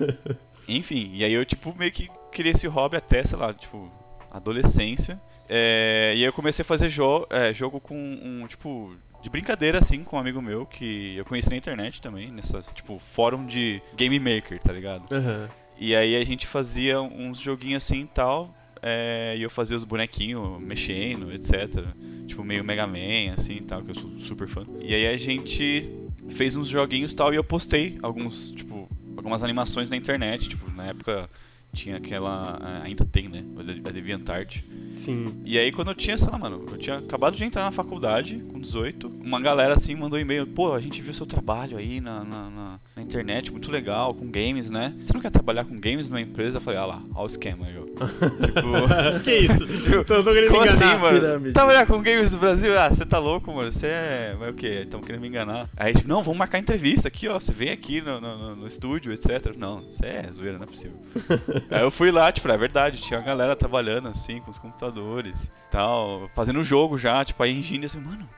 Enfim, 0.69 1.11
e 1.15 1.25
aí 1.25 1.33
eu, 1.33 1.45
tipo, 1.45 1.75
meio 1.77 1.93
que 1.93 2.09
criei 2.33 2.53
esse 2.53 2.67
hobby 2.67 2.97
até, 2.97 3.23
sei 3.25 3.39
lá, 3.39 3.53
tipo, 3.53 3.91
adolescência. 4.31 5.21
É, 5.49 6.13
e 6.17 6.21
aí 6.21 6.25
eu 6.25 6.33
comecei 6.33 6.63
a 6.63 6.67
fazer 6.67 6.89
jo 6.89 7.27
é, 7.31 7.55
jogo 7.55 7.81
com 7.81 7.97
um, 7.97 8.47
tipo, 8.47 8.95
de 9.23 9.31
brincadeira, 9.31 9.79
assim, 9.79 10.03
com 10.03 10.17
um 10.17 10.19
amigo 10.19 10.43
meu, 10.43 10.67
que 10.67 11.17
eu 11.17 11.25
conheci 11.25 11.51
na 11.51 11.57
internet 11.57 12.01
também, 12.01 12.31
nessa, 12.31 12.61
tipo, 12.61 12.99
fórum 12.99 13.47
de 13.47 13.81
Game 13.97 14.19
Maker, 14.19 14.61
tá 14.61 14.73
ligado? 14.73 15.13
Aham. 15.13 15.49
E 15.79 15.95
aí 15.95 16.17
a 16.17 16.25
gente 16.25 16.47
fazia 16.47 17.01
uns 17.01 17.39
joguinhos 17.39 17.85
assim 17.85 18.03
e 18.03 18.07
tal. 18.07 18.55
É, 18.83 19.35
e 19.39 19.43
eu 19.43 19.51
fazia 19.51 19.77
os 19.77 19.85
bonequinhos 19.85 20.61
mexendo, 20.61 21.33
etc. 21.33 21.85
Tipo, 22.27 22.43
meio 22.45 22.65
Mega 22.65 22.87
Man, 22.87 23.35
assim 23.37 23.57
e 23.57 23.61
tal, 23.63 23.83
que 23.83 23.91
eu 23.91 23.95
sou 23.95 24.11
super 24.19 24.49
fã. 24.49 24.65
E 24.81 24.95
aí 24.95 25.07
a 25.07 25.17
gente 25.17 25.89
fez 26.31 26.57
uns 26.57 26.69
joguinhos 26.69 27.13
e 27.13 27.17
tal, 27.17 27.33
e 27.33 27.37
eu 27.37 27.45
postei 27.45 27.99
alguns, 28.03 28.51
tipo, 28.51 28.89
algumas 29.17 29.43
animações 29.43 29.89
na 29.91 29.97
internet. 29.97 30.49
Tipo, 30.49 30.71
na 30.73 30.87
época 30.87 31.29
tinha 31.73 31.97
aquela. 31.99 32.59
Ainda 32.85 33.05
tem, 33.05 33.29
né? 33.29 33.45
A 33.85 33.91
DeviantArt. 33.91 34.61
Sim. 34.97 35.43
E 35.45 35.59
aí 35.59 35.71
quando 35.71 35.89
eu 35.89 35.95
tinha, 35.95 36.17
sei 36.17 36.31
lá, 36.31 36.39
mano, 36.39 36.65
eu 36.71 36.79
tinha 36.79 36.97
acabado 36.97 37.37
de 37.37 37.45
entrar 37.45 37.63
na 37.65 37.71
faculdade, 37.71 38.39
com 38.51 38.59
18, 38.59 39.09
uma 39.09 39.39
galera 39.41 39.75
assim 39.75 39.95
mandou 39.95 40.19
e-mail, 40.19 40.47
pô, 40.47 40.73
a 40.73 40.81
gente 40.81 41.03
viu 41.03 41.13
seu 41.13 41.27
trabalho 41.27 41.77
aí 41.77 42.01
na, 42.01 42.25
na, 42.25 42.51
na- 42.51 42.81
na 42.97 43.03
internet, 43.03 43.53
muito 43.53 43.71
legal, 43.71 44.15
com 44.15 44.27
games, 44.31 44.71
né? 44.71 44.95
Você 45.05 45.13
não 45.13 45.21
quer 45.21 45.31
trabalhar 45.31 45.67
com 45.67 45.79
games 45.79 46.09
numa 46.09 46.21
empresa? 46.21 46.57
Eu 46.57 46.63
falei, 46.63 46.81
ah 46.81 46.87
lá, 46.87 47.03
ó 47.15 47.25
o 47.25 47.27
esquema 47.27 47.67
ó. 47.79 47.86
Tipo, 47.97 49.21
que 49.25 49.35
isso? 49.37 50.05
Tô, 50.05 50.23
tô 50.23 50.33
querendo 50.33 50.51
como 50.51 50.63
me 50.63 50.69
assim, 50.69 50.85
enganar. 50.85 50.99
mano? 51.01 51.21
pirâmide. 51.21 51.53
Trabalhar 51.53 51.87
com 51.87 52.01
games 52.03 52.31
do 52.31 52.39
Brasil? 52.39 52.79
Ah, 52.79 52.89
você 52.89 53.05
tá 53.07 53.19
louco, 53.19 53.53
mano? 53.53 53.73
Você 53.73 53.87
é. 53.87 54.37
Mas 54.39 54.51
o 54.51 54.53
quê? 54.55 54.83
Estão 54.85 55.01
querendo 55.01 55.23
me 55.23 55.29
enganar. 55.29 55.69
Aí, 55.77 55.95
tipo, 55.95 56.09
não, 56.09 56.23
vamos 56.23 56.39
marcar 56.39 56.59
entrevista 56.59 57.09
aqui, 57.09 57.27
ó. 57.29 57.41
Você 57.41 57.53
vem 57.53 57.71
aqui 57.71 58.01
no, 58.01 58.21
no, 58.21 58.37
no- 58.39 58.57
no 58.57 58.67
estúdio, 58.67 59.13
etc. 59.13 59.55
Não, 59.57 59.83
isso 59.89 60.05
é 60.05 60.31
zoeira, 60.33 60.59
não 60.59 60.65
é 60.65 60.67
possível. 60.67 60.97
Aí 61.71 61.83
eu 61.83 61.91
fui 61.91 62.11
lá, 62.11 62.31
tipo, 62.31 62.49
é 62.49 62.57
verdade, 62.57 63.01
tinha 63.01 63.19
uma 63.19 63.27
galera 63.27 63.57
trabalhando 63.57 64.09
assim, 64.09 64.41
com 64.41 64.51
os 64.51 64.59
computadores 64.59 65.51
tal, 65.71 66.31
fazendo 66.35 66.63
jogo 66.63 66.97
já, 66.99 67.25
tipo, 67.25 67.43
a 67.43 67.49
engine 67.49 67.87
assim, 67.87 67.99
mano, 68.01 68.29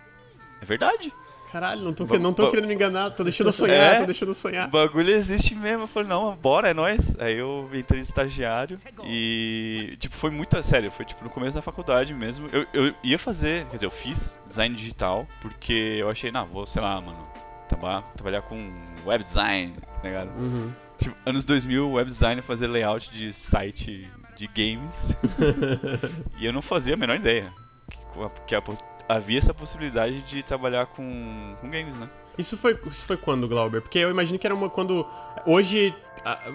é 0.61 0.65
verdade. 0.65 1.13
Caralho, 1.53 1.83
não 1.83 1.93
tô, 1.95 2.05
Ba- 2.05 2.19
não 2.19 2.35
tô 2.35 2.51
querendo 2.51 2.69
me 2.69 2.75
enganar, 2.75 3.11
tô 3.11 3.25
deixando 3.25 3.47
eu 3.49 3.53
sonhar, 3.55 3.95
É? 3.95 4.01
tô 4.01 4.07
deixando 4.07 4.29
eu 4.29 4.33
O 4.33 4.35
sonhar. 4.35 4.69
bagulho 4.69 5.11
existe 5.11 5.55
mesmo. 5.55 5.85
Eu 5.85 5.89
falei, 5.89 6.09
não, 6.09 6.37
bora, 6.37 6.69
é 6.71 6.75
nóis. 6.75 7.17
Aí 7.19 7.37
eu 7.39 7.69
entrei 7.73 8.01
de 8.01 8.07
estagiário 8.07 8.79
e, 9.05 9.97
tipo, 9.99 10.15
foi 10.15 10.31
muito. 10.31 10.63
Sério, 10.63 10.91
foi 10.91 11.05
tipo 11.05 11.25
no 11.25 11.31
começo 11.31 11.55
da 11.57 11.63
faculdade 11.63 12.13
mesmo. 12.13 12.49
Eu, 12.53 12.67
eu 12.73 12.95
ia 13.03 13.19
fazer, 13.19 13.65
quer 13.67 13.77
dizer, 13.77 13.87
eu 13.87 13.91
fiz 13.91 14.39
design 14.47 14.75
digital 14.75 15.27
porque 15.41 15.73
eu 15.99 16.11
achei, 16.11 16.31
não, 16.31 16.47
vou, 16.47 16.67
sei 16.67 16.83
lá, 16.83 17.01
mano, 17.01 17.23
trabalhar, 17.69 18.03
trabalhar 18.15 18.43
com 18.43 18.71
web 19.07 19.25
design, 19.25 19.75
tá 20.03 20.09
ligado? 20.09 20.29
Uhum. 20.39 20.71
Tipo, 20.99 21.17
anos 21.25 21.45
2000, 21.45 21.91
web 21.93 22.11
design 22.11 22.43
fazer 22.43 22.67
layout 22.67 23.11
de 23.11 23.33
site 23.33 24.11
de 24.37 24.47
games. 24.49 25.17
e 26.39 26.45
eu 26.47 26.53
não 26.53 26.61
fazia 26.63 26.95
a 26.95 26.97
menor 26.97 27.17
ideia 27.17 27.51
que, 27.91 27.99
que 28.47 28.55
a 28.55 28.61
havia 29.09 29.39
essa 29.39 29.55
possibilidade 29.55 30.23
de 30.23 30.43
trabalhar 30.43 30.87
com, 30.87 31.53
com 31.61 31.71
games, 31.71 31.97
né? 31.97 32.09
Isso 32.39 32.57
foi, 32.57 32.79
isso 32.89 33.05
foi 33.05 33.17
quando, 33.17 33.49
Glauber? 33.49 33.81
Porque 33.81 33.99
eu 33.99 34.11
imagino 34.11 34.39
que 34.39 34.47
era 34.47 34.55
uma 34.55 34.71
quando. 34.71 35.05
Hoje, 35.45 35.93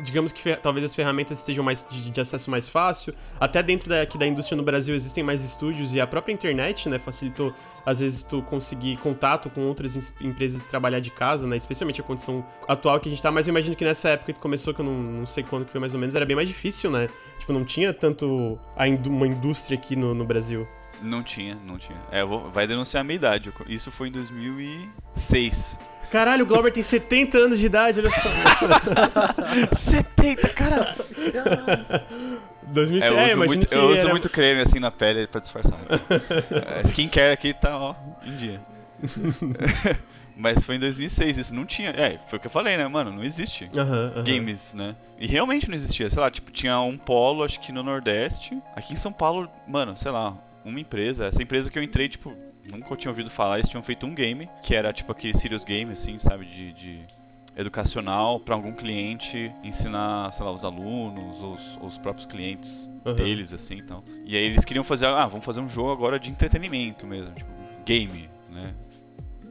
digamos 0.01 0.31
que 0.31 0.55
talvez 0.55 0.85
as 0.85 0.95
ferramentas 0.95 1.39
estejam 1.39 1.61
mais 1.61 1.85
de, 1.89 2.09
de 2.09 2.21
acesso 2.21 2.49
mais 2.49 2.69
fácil. 2.69 3.13
Até 3.37 3.61
dentro 3.61 3.89
da, 3.89 4.01
aqui 4.01 4.17
da 4.17 4.25
indústria 4.25 4.55
no 4.55 4.63
Brasil 4.63 4.95
existem 4.95 5.21
mais 5.21 5.43
estúdios 5.43 5.93
e 5.93 5.99
a 5.99 6.07
própria 6.07 6.31
internet, 6.31 6.87
né, 6.87 6.99
facilitou, 6.99 7.53
às 7.85 7.99
vezes, 7.99 8.23
tu 8.23 8.41
conseguir 8.43 8.95
contato 8.97 9.49
com 9.49 9.65
outras 9.65 9.97
empresas 10.21 10.63
e 10.63 10.69
trabalhar 10.69 11.01
de 11.01 11.11
casa, 11.11 11.45
né? 11.45 11.57
Especialmente 11.57 11.99
a 11.99 12.03
condição 12.03 12.45
atual 12.65 12.97
que 13.01 13.09
a 13.09 13.11
gente 13.11 13.21
tá. 13.21 13.29
Mas 13.29 13.45
eu 13.47 13.51
imagino 13.51 13.75
que 13.75 13.83
nessa 13.83 14.09
época 14.09 14.31
que 14.31 14.39
começou, 14.39 14.73
que 14.73 14.79
eu 14.79 14.85
não, 14.85 14.93
não 14.93 15.25
sei 15.25 15.43
quando 15.43 15.65
que 15.65 15.71
foi 15.71 15.81
mais 15.81 15.93
ou 15.93 15.99
menos, 15.99 16.15
era 16.15 16.25
bem 16.25 16.35
mais 16.35 16.47
difícil, 16.47 16.89
né? 16.89 17.09
Tipo, 17.39 17.51
não 17.51 17.65
tinha 17.65 17.93
tanto 17.93 18.57
a 18.77 18.85
uma 18.87 19.27
indústria 19.27 19.77
aqui 19.77 19.97
no, 19.97 20.13
no 20.13 20.23
Brasil. 20.23 20.65
Não 21.01 21.21
tinha, 21.23 21.55
não 21.65 21.77
tinha. 21.77 21.97
É, 22.11 22.21
eu 22.21 22.27
vou, 22.27 22.43
vai 22.51 22.65
denunciar 22.67 23.01
a 23.01 23.03
minha 23.03 23.15
idade. 23.15 23.51
Isso 23.67 23.91
foi 23.91 24.07
em 24.07 24.11
2006. 24.11 25.77
Caralho, 26.11 26.43
o 26.43 26.47
Glauber 26.47 26.71
tem 26.71 26.83
70 26.83 27.37
anos 27.37 27.59
de 27.59 27.65
idade, 27.65 27.99
olha 27.99 28.09
só. 28.09 28.29
70, 29.75 30.49
cara! 30.49 30.95
2006, 32.67 33.03
É, 33.03 33.07
eu 33.13 33.19
é, 33.19 33.25
uso, 33.25 33.33
imagino 33.33 33.45
muito, 33.45 33.73
eu 33.73 33.85
uso 33.89 34.01
era- 34.01 34.09
muito 34.09 34.29
creme 34.29 34.61
assim 34.61 34.79
na 34.79 34.91
pele 34.91 35.27
pra 35.27 35.41
disfarçar. 35.41 35.79
A 36.77 36.81
skincare 36.81 37.33
aqui 37.33 37.53
tá, 37.53 37.77
ó, 37.77 37.95
em 38.25 38.35
dia. 38.35 38.61
Mas 40.35 40.63
foi 40.63 40.75
em 40.77 40.79
2006, 40.79 41.37
isso 41.37 41.53
não 41.53 41.63
tinha. 41.65 41.91
É, 41.91 42.17
foi 42.27 42.37
o 42.37 42.39
que 42.41 42.47
eu 42.47 42.51
falei, 42.51 42.75
né, 42.75 42.87
mano? 42.87 43.11
Não 43.11 43.23
existe 43.23 43.69
games, 44.25 44.73
né? 44.73 44.95
E 45.19 45.27
realmente 45.27 45.67
não 45.69 45.75
existia. 45.75 46.09
Sei 46.09 46.19
lá, 46.19 46.31
tipo, 46.31 46.49
tinha 46.51 46.79
um 46.79 46.97
polo, 46.97 47.43
acho 47.43 47.59
que 47.59 47.71
no 47.71 47.83
Nordeste. 47.83 48.57
Aqui 48.75 48.93
em 48.93 48.95
São 48.95 49.13
Paulo, 49.13 49.47
mano, 49.67 49.95
sei 49.95 50.09
lá, 50.11 50.35
uma 50.65 50.79
empresa. 50.79 51.25
Essa 51.25 51.41
empresa 51.41 51.69
que 51.71 51.77
eu 51.77 51.83
entrei, 51.83 52.09
tipo, 52.09 52.33
nunca 52.71 52.95
tinha 52.95 53.11
ouvido 53.11 53.29
falar. 53.29 53.59
Eles 53.59 53.69
tinham 53.69 53.83
feito 53.83 54.05
um 54.05 54.13
game, 54.13 54.49
que 54.61 54.75
era 54.75 54.91
tipo 54.93 55.11
aquele 55.11 55.35
serious 55.35 55.63
game, 55.63 55.91
assim, 55.91 56.17
sabe? 56.19 56.45
De. 56.45 56.73
de 56.73 56.99
educacional 57.55 58.39
pra 58.39 58.55
algum 58.55 58.71
cliente 58.73 59.53
ensinar, 59.63 60.31
sei 60.33 60.43
lá, 60.43 60.51
os 60.51 60.65
alunos, 60.65 61.41
os, 61.41 61.79
os 61.83 61.97
próprios 61.99 62.25
clientes 62.25 62.89
Aham. 63.05 63.15
deles, 63.15 63.53
assim, 63.53 63.75
então. 63.75 64.03
E 64.25 64.35
aí 64.35 64.43
eles 64.43 64.65
queriam 64.65 64.83
fazer, 64.83 65.05
ah, 65.05 65.27
vamos 65.27 65.45
fazer 65.45 65.61
um 65.61 65.69
jogo 65.69 65.91
agora 65.91 66.19
de 66.19 66.31
entretenimento 66.31 67.05
mesmo, 67.05 67.31
tipo, 67.33 67.51
game, 67.85 68.27
né? 68.49 68.73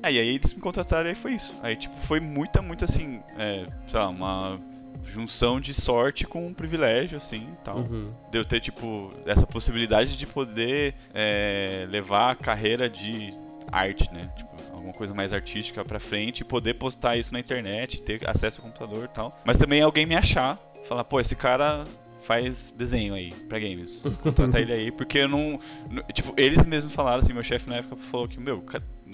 Aí, 0.03 0.19
aí 0.19 0.29
eles 0.31 0.53
me 0.53 0.61
contrataram 0.61 1.07
e 1.07 1.11
aí 1.11 1.15
foi 1.15 1.35
isso. 1.35 1.55
Aí, 1.63 1.77
tipo, 1.77 1.97
foi 1.97 2.19
muita, 2.19 2.61
muita, 2.61 2.87
assim, 2.87 3.21
é, 3.39 3.67
sei 3.87 4.01
lá, 4.01 4.09
uma 4.09 4.61
junção 5.05 5.61
de 5.61 5.75
sorte 5.75 6.27
com 6.27 6.47
um 6.47 6.55
privilégio, 6.55 7.17
assim, 7.17 7.49
tal. 7.65 7.79
Uhum. 7.79 8.13
De 8.31 8.39
eu 8.39 8.45
ter, 8.45 8.61
tipo, 8.61 9.11
essa 9.27 9.47
possibilidade 9.47 10.17
de 10.17 10.27
poder 10.27 10.95
é, 11.15 11.87
levar 11.91 12.31
a 12.31 12.35
carreira 12.35 12.89
de 12.89 13.35
arte, 13.71 14.13
né? 14.13 14.31
Tipo, 14.37 14.51
alguma 14.73 14.93
coisa 14.93 15.15
mais 15.15 15.33
artística 15.33 15.85
pra 15.85 16.01
frente 16.01 16.41
e 16.41 16.45
poder 16.45 16.75
postar 16.75 17.17
isso 17.17 17.33
na 17.33 17.41
internet, 17.41 18.03
ter 18.03 18.21
acesso 18.29 18.61
ao 18.61 18.67
computador 18.67 19.05
e 19.05 19.09
tal. 19.09 19.41
Mas 19.45 19.57
também 19.57 19.81
alguém 19.81 20.05
me 20.05 20.15
achar, 20.15 20.59
falar, 20.89 21.05
pô, 21.05 21.21
esse 21.21 21.37
cara 21.37 21.85
faz 22.23 22.73
desenho 22.77 23.15
aí 23.15 23.33
pra 23.49 23.59
games. 23.59 24.05
Contrata 24.23 24.59
ele 24.61 24.73
aí, 24.73 24.91
porque 24.91 25.19
eu 25.19 25.29
não. 25.29 25.59
Tipo, 26.13 26.33
eles 26.37 26.65
mesmos 26.67 26.95
falaram 26.95 27.19
assim, 27.19 27.33
meu 27.33 27.43
chefe 27.43 27.69
na 27.69 27.77
época 27.77 27.97
falou 27.97 28.29
que, 28.29 28.41
meu, 28.41 28.63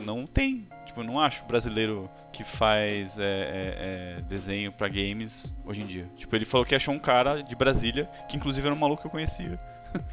não 0.04 0.26
tem. 0.26 0.66
Tipo, 0.86 1.00
eu 1.00 1.04
não 1.04 1.20
acho 1.20 1.44
brasileiro 1.44 2.08
que 2.32 2.42
faz 2.44 3.18
é, 3.18 3.22
é, 3.22 4.16
é, 4.18 4.20
desenho 4.22 4.72
pra 4.72 4.88
games 4.88 5.52
hoje 5.64 5.82
em 5.82 5.86
dia. 5.86 6.08
Tipo, 6.16 6.34
ele 6.36 6.44
falou 6.44 6.64
que 6.66 6.74
achou 6.74 6.94
um 6.94 6.98
cara 6.98 7.42
de 7.42 7.54
Brasília, 7.54 8.08
que 8.28 8.36
inclusive 8.36 8.66
era 8.66 8.74
um 8.74 8.78
maluco 8.78 9.02
que 9.02 9.08
eu 9.08 9.12
conhecia. 9.12 9.58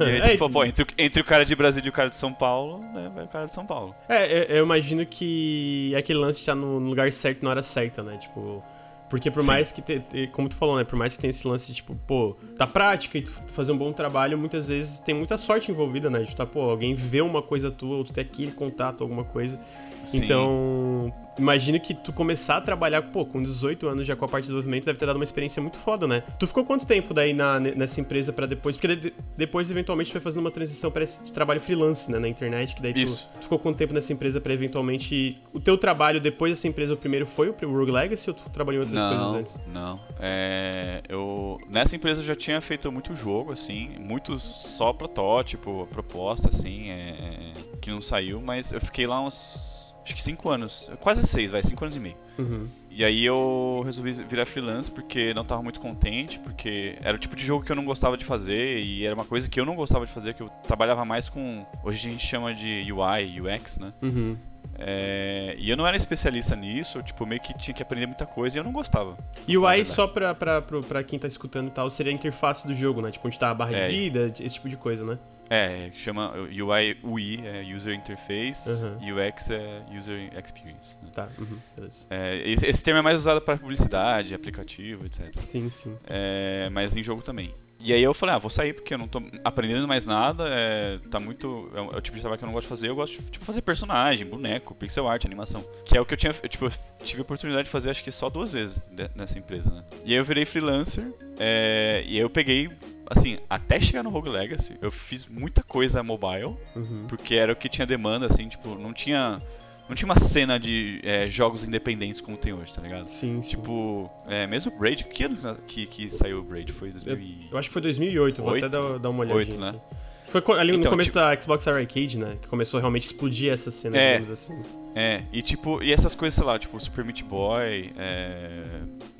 e 0.00 0.04
aí, 0.04 0.20
tipo, 0.20 0.30
É, 0.34 0.36
falou, 0.36 0.52
pô, 0.52 0.64
entre, 0.64 0.84
o- 0.84 0.86
entre 0.98 1.20
o 1.20 1.24
cara 1.24 1.44
de 1.44 1.54
Brasília 1.56 1.88
e 1.88 1.90
o 1.90 1.92
cara 1.92 2.08
de 2.08 2.16
São 2.16 2.32
Paulo, 2.32 2.78
né, 2.92 3.10
vai 3.14 3.24
o 3.24 3.28
cara 3.28 3.46
de 3.46 3.52
São 3.54 3.66
Paulo. 3.66 3.94
É, 4.08 4.24
eu, 4.30 4.56
eu 4.58 4.64
imagino 4.64 5.04
que 5.04 5.92
aquele 5.96 6.18
lance 6.18 6.40
estar 6.40 6.54
no 6.54 6.78
no 6.80 6.88
lugar 6.88 7.12
certo 7.12 7.42
na 7.42 7.50
hora 7.50 7.62
certa, 7.62 8.02
né? 8.02 8.16
Tipo. 8.18 8.62
Porque 9.08 9.30
por 9.30 9.40
Sim. 9.42 9.46
mais 9.46 9.70
que, 9.70 9.80
te- 9.80 10.00
te- 10.00 10.26
como 10.28 10.48
tu 10.48 10.56
falou, 10.56 10.76
né? 10.76 10.84
Por 10.84 10.96
mais 10.96 11.14
que 11.14 11.20
tenha 11.20 11.30
esse 11.30 11.46
lance 11.46 11.68
de, 11.68 11.74
tipo, 11.74 11.94
pô, 12.08 12.36
da 12.56 12.66
prática 12.66 13.16
e 13.18 13.22
tu 13.22 13.32
tu 13.46 13.52
fazer 13.52 13.70
um 13.72 13.76
bom 13.78 13.92
trabalho, 13.92 14.36
muitas 14.36 14.66
vezes 14.68 14.98
tem 14.98 15.14
muita 15.14 15.38
sorte 15.38 15.70
envolvida, 15.70 16.10
né? 16.10 16.22
De 16.24 16.34
tá, 16.34 16.44
pô, 16.44 16.62
alguém 16.62 16.94
vê 16.94 17.20
uma 17.20 17.40
coisa 17.40 17.70
tua, 17.70 17.96
ou 17.96 18.04
tu 18.04 18.12
ter 18.12 18.22
aquele 18.22 18.50
contato, 18.50 19.02
alguma 19.02 19.22
coisa. 19.24 19.60
Sim. 20.04 20.18
Então, 20.24 21.12
imagino 21.38 21.78
que 21.80 21.92
tu 21.94 22.12
começar 22.12 22.56
a 22.58 22.60
trabalhar, 22.60 23.02
pô, 23.02 23.24
com 23.26 23.42
18 23.42 23.88
anos 23.88 24.06
já 24.06 24.14
com 24.16 24.24
a 24.24 24.28
parte 24.28 24.44
de 24.44 24.48
desenvolvimento 24.48 24.84
deve 24.86 24.98
ter 24.98 25.06
dado 25.06 25.16
uma 25.16 25.24
experiência 25.24 25.60
muito 25.60 25.76
foda, 25.78 26.06
né? 26.06 26.22
Tu 26.38 26.46
ficou 26.46 26.64
quanto 26.64 26.86
tempo 26.86 27.12
daí 27.12 27.32
na, 27.32 27.58
nessa 27.58 28.00
empresa 28.00 28.32
pra 28.32 28.46
depois? 28.46 28.76
Porque 28.76 28.94
de- 28.96 29.14
depois, 29.36 29.70
eventualmente, 29.70 30.10
tu 30.10 30.12
foi 30.12 30.20
fazendo 30.20 30.40
uma 30.44 30.50
transição 30.50 30.90
pra 30.90 31.02
esse 31.04 31.32
trabalho 31.32 31.60
freelance, 31.60 32.10
né? 32.10 32.18
Na 32.18 32.28
internet, 32.28 32.74
que 32.74 32.80
daí 32.82 32.92
tu, 32.94 33.04
tu 33.04 33.42
ficou 33.42 33.58
quanto 33.58 33.76
tempo 33.76 33.92
nessa 33.92 34.12
empresa 34.12 34.40
pra 34.40 34.52
eventualmente... 34.52 35.36
O 35.52 35.58
teu 35.60 35.76
trabalho 35.76 36.20
depois 36.20 36.52
dessa 36.52 36.68
empresa, 36.68 36.94
o 36.94 36.96
primeiro 36.96 37.26
foi 37.26 37.48
o 37.48 37.54
Rogue 37.72 37.90
Legacy 37.90 38.30
ou 38.30 38.34
tu 38.34 38.48
trabalhou 38.50 38.82
em 38.82 38.86
outras 38.86 39.04
coisas 39.04 39.26
Não, 39.26 39.34
antes? 39.36 39.60
não. 39.72 40.00
É, 40.20 41.00
eu 41.08 41.58
nessa 41.70 41.96
empresa 41.96 42.20
eu 42.20 42.24
já 42.24 42.34
tinha 42.34 42.60
feito 42.60 42.90
muito 42.90 43.14
jogo 43.14 43.52
assim, 43.52 43.90
muito 43.98 44.38
só 44.38 44.92
protótipo, 44.92 45.86
proposta 45.90 46.48
assim, 46.48 46.90
é, 46.90 47.52
que 47.80 47.90
não 47.90 48.00
saiu, 48.00 48.40
mas 48.40 48.72
eu 48.72 48.80
fiquei 48.80 49.06
lá 49.06 49.20
uns 49.20 49.75
acho 50.06 50.14
que 50.14 50.22
cinco 50.22 50.48
anos, 50.48 50.90
quase 51.00 51.22
seis, 51.26 51.50
vai, 51.50 51.62
cinco 51.62 51.84
anos 51.84 51.96
e 51.96 52.00
meio. 52.00 52.16
Uhum. 52.38 52.62
E 52.90 53.04
aí 53.04 53.22
eu 53.26 53.82
resolvi 53.84 54.12
virar 54.12 54.46
freelance 54.46 54.90
porque 54.90 55.34
não 55.34 55.44
tava 55.44 55.62
muito 55.62 55.78
contente, 55.80 56.38
porque 56.38 56.96
era 57.02 57.14
o 57.14 57.20
tipo 57.20 57.36
de 57.36 57.44
jogo 57.44 57.62
que 57.64 57.70
eu 57.70 57.76
não 57.76 57.84
gostava 57.84 58.16
de 58.16 58.24
fazer 58.24 58.78
e 58.78 59.04
era 59.04 59.14
uma 59.14 59.24
coisa 59.24 59.48
que 59.50 59.60
eu 59.60 59.66
não 59.66 59.74
gostava 59.76 60.06
de 60.06 60.12
fazer, 60.12 60.32
que 60.32 60.42
eu 60.42 60.48
trabalhava 60.66 61.04
mais 61.04 61.28
com, 61.28 61.66
hoje 61.84 62.08
a 62.08 62.10
gente 62.10 62.24
chama 62.26 62.54
de 62.54 62.90
UI, 62.90 63.40
UX, 63.40 63.76
né? 63.78 63.90
Uhum. 64.00 64.34
É, 64.78 65.54
e 65.58 65.68
eu 65.70 65.76
não 65.76 65.86
era 65.86 65.96
especialista 65.96 66.54
nisso, 66.54 67.02
tipo, 67.02 67.24
meio 67.26 67.40
que 67.40 67.52
tinha 67.58 67.74
que 67.74 67.82
aprender 67.82 68.06
muita 68.06 68.26
coisa 68.26 68.56
e 68.56 68.60
eu 68.60 68.64
não 68.64 68.72
gostava. 68.72 69.16
E 69.48 69.56
o 69.56 69.64
UI, 69.66 69.84
só 69.84 70.06
pra, 70.06 70.34
pra, 70.34 70.60
pro- 70.62 70.82
pra 70.82 71.02
quem 71.02 71.18
tá 71.18 71.26
escutando 71.26 71.68
e 71.68 71.70
tal, 71.70 71.88
seria 71.90 72.12
a 72.12 72.14
interface 72.14 72.66
do 72.66 72.74
jogo, 72.74 73.00
né? 73.00 73.10
Tipo, 73.10 73.26
onde 73.26 73.38
tá 73.38 73.50
a 73.50 73.54
barra 73.54 73.72
É. 73.76 73.88
de 73.88 73.94
vida, 73.96 74.32
esse 74.40 74.54
tipo 74.56 74.68
de 74.68 74.76
coisa, 74.76 75.04
né? 75.04 75.18
É, 75.48 75.90
que 75.90 75.98
chama 75.98 76.32
UI, 76.36 76.98
UI 77.04 77.40
é 77.46 77.62
User 77.74 77.94
Interface, 77.94 78.82
Uhum. 78.82 79.14
UX 79.28 79.50
é 79.50 79.82
User 79.96 80.30
Experience. 80.42 80.98
né? 81.02 81.10
Tá, 81.14 81.28
uhum, 81.38 81.58
beleza. 81.76 82.06
É, 82.10 82.36
esse, 82.48 82.66
esse 82.66 82.82
termo 82.82 82.98
é 82.98 83.02
mais 83.02 83.18
usado 83.20 83.40
para 83.40 83.56
publicidade, 83.56 84.34
aplicativo, 84.34 85.06
etc. 85.06 85.32
Sim, 85.40 85.70
sim. 85.70 85.96
É, 86.06 86.68
mas 86.72 86.96
em 86.96 87.02
jogo 87.02 87.22
também. 87.22 87.52
E 87.78 87.92
aí 87.92 88.02
eu 88.02 88.12
falei, 88.14 88.34
ah, 88.34 88.38
vou 88.38 88.50
sair 88.50 88.72
porque 88.72 88.94
eu 88.94 88.98
não 88.98 89.06
tô 89.06 89.22
aprendendo 89.44 89.86
mais 89.86 90.06
nada, 90.06 90.44
é, 90.48 90.98
tá 91.10 91.20
muito... 91.20 91.70
É 91.74 91.80
o, 91.80 91.90
é 91.92 91.96
o 91.98 92.00
tipo 92.00 92.16
de 92.16 92.22
trabalho 92.22 92.38
que 92.38 92.44
eu 92.44 92.46
não 92.46 92.54
gosto 92.54 92.64
de 92.64 92.70
fazer, 92.70 92.88
eu 92.88 92.96
gosto 92.96 93.22
de 93.22 93.30
tipo, 93.30 93.44
fazer 93.44 93.60
personagem, 93.62 94.26
boneco, 94.26 94.74
pixel 94.74 95.06
art, 95.06 95.24
animação. 95.26 95.64
Que 95.84 95.96
é 95.96 96.00
o 96.00 96.06
que 96.06 96.14
eu 96.14 96.18
tinha, 96.18 96.34
eu, 96.42 96.48
tipo, 96.48 96.64
eu 96.64 96.72
tive 97.04 97.20
a 97.20 97.22
oportunidade 97.22 97.64
de 97.66 97.70
fazer 97.70 97.90
acho 97.90 98.02
que 98.02 98.10
só 98.10 98.28
duas 98.28 98.50
vezes 98.50 98.80
nessa 99.14 99.38
empresa, 99.38 99.70
né? 99.70 99.84
E 100.04 100.12
aí 100.12 100.18
eu 100.18 100.24
virei 100.24 100.44
freelancer, 100.44 101.04
é, 101.38 102.02
e 102.06 102.14
aí 102.16 102.18
eu 102.18 102.30
peguei, 102.30 102.70
assim, 103.10 103.38
até 103.48 103.80
chegar 103.80 104.02
no 104.02 104.10
Rogue 104.10 104.28
Legacy, 104.28 104.76
eu 104.80 104.90
fiz 104.90 105.26
muita 105.26 105.62
coisa 105.62 106.02
mobile, 106.02 106.56
Uhum. 106.74 107.04
porque 107.08 107.34
era 107.34 107.52
o 107.52 107.56
que 107.56 107.68
tinha 107.68 107.86
demanda, 107.86 108.26
assim, 108.26 108.48
tipo, 108.48 108.74
não 108.76 108.92
tinha... 108.92 109.40
Não 109.88 109.94
tinha 109.94 110.06
uma 110.08 110.18
cena 110.18 110.58
de 110.58 111.00
é, 111.04 111.28
jogos 111.30 111.62
independentes 111.62 112.20
como 112.20 112.36
tem 112.36 112.52
hoje, 112.52 112.74
tá 112.74 112.82
ligado? 112.82 113.06
Sim, 113.06 113.40
sim. 113.40 113.50
Tipo, 113.50 114.10
é, 114.26 114.44
mesmo 114.44 114.72
o 114.74 114.76
Braid, 114.76 115.04
que 115.04 115.22
ano 115.22 115.56
que, 115.64 115.86
que 115.86 116.10
saiu 116.10 116.40
o 116.40 116.42
Braid? 116.42 116.72
Foi 116.72 116.90
2000 116.90 117.16
e... 117.20 117.48
Eu 117.52 117.56
acho 117.56 117.68
que 117.68 117.72
foi 117.72 117.80
2008, 117.82 118.42
vou 118.42 118.52
Oito? 118.54 118.66
até 118.66 118.76
dar, 118.80 118.98
dar 118.98 119.10
uma 119.10 119.20
olhadinha. 119.20 119.36
Oito, 119.38 119.60
né? 119.60 119.68
aqui. 119.68 120.42
Foi 120.44 120.58
ali 120.58 120.72
no 120.72 120.78
Então, 120.78 120.90
começo 120.90 121.10
tipo- 121.10 121.20
da 121.20 121.40
Xbox 121.40 121.68
Arcade, 121.68 122.18
né? 122.18 122.36
Que 122.42 122.48
começou 122.48 122.78
a 122.78 122.80
realmente 122.80 123.04
explodir 123.04 123.52
essa 123.52 123.70
cena, 123.70 123.96
É. 123.96 124.18
digamos 124.18 124.30
assim. 124.32 124.60
É, 124.96 125.22
e 125.32 125.40
tipo, 125.40 125.80
e 125.80 125.92
essas 125.92 126.16
coisas, 126.16 126.34
sei 126.34 126.44
lá, 126.44 126.58
tipo, 126.58 126.80
Super 126.80 127.04
Meat 127.04 127.22
Boy, 127.22 127.90
é... 127.96 128.62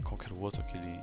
Qual 0.02 0.18
que 0.18 0.26
era 0.26 0.34
o 0.34 0.40
outro, 0.40 0.62
aquele... 0.62 0.95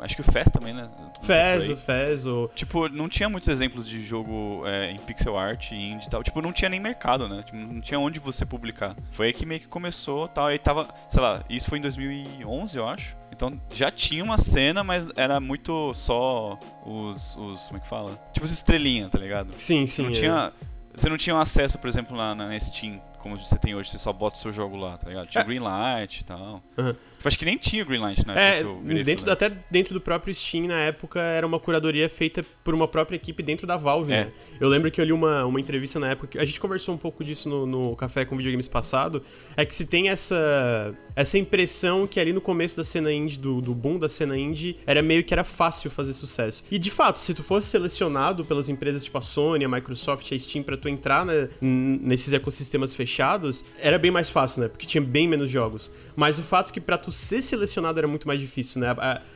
Acho 0.00 0.16
que 0.16 0.20
o 0.20 0.24
Fez 0.24 0.48
também, 0.50 0.72
né? 0.72 0.88
Fez, 1.22 1.68
o 1.68 1.76
Fez, 1.76 2.26
o... 2.26 2.50
Tipo, 2.54 2.88
não 2.88 3.08
tinha 3.08 3.28
muitos 3.28 3.48
exemplos 3.48 3.88
de 3.88 4.04
jogo 4.04 4.62
é, 4.64 4.90
em 4.90 4.96
pixel 4.96 5.36
art 5.38 5.72
e 5.72 5.74
indie 5.74 6.06
e 6.06 6.10
tal. 6.10 6.22
Tipo, 6.22 6.40
não 6.40 6.52
tinha 6.52 6.68
nem 6.68 6.80
mercado, 6.80 7.28
né? 7.28 7.42
Tipo, 7.42 7.56
não 7.56 7.80
tinha 7.80 7.98
onde 7.98 8.18
você 8.18 8.44
publicar. 8.44 8.94
Foi 9.12 9.26
aí 9.26 9.32
que 9.32 9.44
meio 9.44 9.60
que 9.60 9.68
começou 9.68 10.28
tal. 10.28 10.46
Aí 10.46 10.58
tava, 10.58 10.88
sei 11.08 11.20
lá, 11.20 11.44
isso 11.48 11.68
foi 11.68 11.78
em 11.78 11.82
2011, 11.82 12.76
eu 12.76 12.86
acho. 12.86 13.16
Então 13.32 13.52
já 13.72 13.90
tinha 13.90 14.24
uma 14.24 14.38
cena, 14.38 14.82
mas 14.82 15.08
era 15.16 15.38
muito 15.40 15.92
só 15.94 16.58
os. 16.84 17.36
os 17.36 17.64
como 17.66 17.78
é 17.78 17.80
que 17.80 17.88
fala? 17.88 18.18
Tipo 18.32 18.44
as 18.44 18.52
estrelinhas, 18.52 19.12
tá 19.12 19.18
ligado? 19.18 19.54
Sim, 19.58 19.86
sim. 19.86 20.02
não 20.02 20.10
é. 20.10 20.12
tinha. 20.12 20.52
Você 20.94 21.10
não 21.10 21.18
tinha 21.18 21.38
acesso, 21.38 21.78
por 21.78 21.88
exemplo, 21.88 22.16
na, 22.16 22.34
na 22.34 22.58
Steam, 22.58 23.02
como 23.18 23.36
você 23.36 23.58
tem 23.58 23.74
hoje, 23.74 23.90
você 23.90 23.98
só 23.98 24.12
bota 24.12 24.36
o 24.36 24.38
seu 24.38 24.50
jogo 24.50 24.76
lá, 24.76 24.96
tá 24.96 25.08
ligado? 25.08 25.26
Tinha 25.26 25.42
É. 25.42 25.44
Greenlight 25.44 26.20
e 26.20 26.24
tal. 26.24 26.62
Aham. 26.78 26.96
Tipo, 27.16 27.28
acho 27.28 27.38
que 27.38 27.44
nem 27.44 27.56
tinha 27.58 27.84
Greenlight 27.84 28.26
na 28.26 28.34
época 28.34 28.70
É, 28.70 28.86
virei 28.86 29.02
dentro, 29.04 29.30
até 29.30 29.50
dentro 29.70 29.94
do 29.94 30.00
próprio 30.00 30.34
Steam, 30.34 30.66
na 30.66 30.78
época, 30.80 31.20
era 31.20 31.46
uma 31.46 31.58
curadoria 31.58 32.08
feita 32.08 32.44
por 32.62 32.74
uma 32.74 32.86
própria 32.86 33.16
equipe 33.16 33.42
dentro 33.42 33.66
da 33.66 33.76
Valve, 33.76 34.12
É. 34.12 34.24
né? 34.26 34.32
Eu 34.60 34.68
lembro 34.68 34.90
que 34.90 35.00
eu 35.00 35.04
li 35.04 35.12
uma, 35.12 35.44
uma 35.44 35.60
entrevista 35.60 35.98
na 35.98 36.10
época, 36.10 36.40
a 36.40 36.44
gente 36.44 36.60
conversou 36.60 36.94
um 36.94 36.98
pouco 36.98 37.24
disso 37.24 37.48
no, 37.48 37.66
no 37.66 37.96
Café 37.96 38.24
com 38.24 38.36
Videogames 38.36 38.68
passado, 38.68 39.22
é 39.56 39.64
que 39.64 39.74
se 39.74 39.86
tem 39.86 40.08
essa, 40.08 40.94
essa 41.14 41.38
impressão 41.38 42.06
que 42.06 42.18
ali 42.20 42.32
no 42.32 42.40
começo 42.40 42.76
da 42.76 42.84
cena 42.84 43.12
indie, 43.12 43.38
do, 43.38 43.60
do 43.60 43.74
boom 43.74 43.98
da 43.98 44.08
cena 44.08 44.36
indie, 44.36 44.76
era 44.86 45.02
meio 45.02 45.24
que 45.24 45.32
era 45.34 45.44
fácil 45.44 45.90
fazer 45.90 46.14
sucesso. 46.14 46.64
E, 46.70 46.78
de 46.78 46.90
fato, 46.90 47.18
se 47.18 47.32
tu 47.34 47.42
fosse 47.42 47.66
selecionado 47.68 48.44
pelas 48.44 48.68
empresas 48.68 49.04
tipo 49.04 49.16
a 49.18 49.22
Sony, 49.22 49.64
a 49.64 49.68
Microsoft, 49.68 50.30
a 50.32 50.38
Steam, 50.38 50.62
pra 50.62 50.76
tu 50.76 50.88
entrar 50.88 51.24
né, 51.24 51.48
nesses 51.60 52.32
ecossistemas 52.32 52.94
fechados, 52.94 53.64
era 53.78 53.98
bem 53.98 54.10
mais 54.10 54.28
fácil, 54.30 54.62
né? 54.62 54.68
Porque 54.68 54.86
tinha 54.86 55.02
bem 55.02 55.28
menos 55.28 55.50
jogos. 55.50 55.90
Mas 56.16 56.38
o 56.38 56.42
fato 56.42 56.72
que 56.72 56.80
pra 56.80 56.96
tu 56.96 57.12
ser 57.12 57.42
selecionado 57.42 57.98
era 57.98 58.08
muito 58.08 58.26
mais 58.26 58.40
difícil, 58.40 58.80
né? 58.80 58.88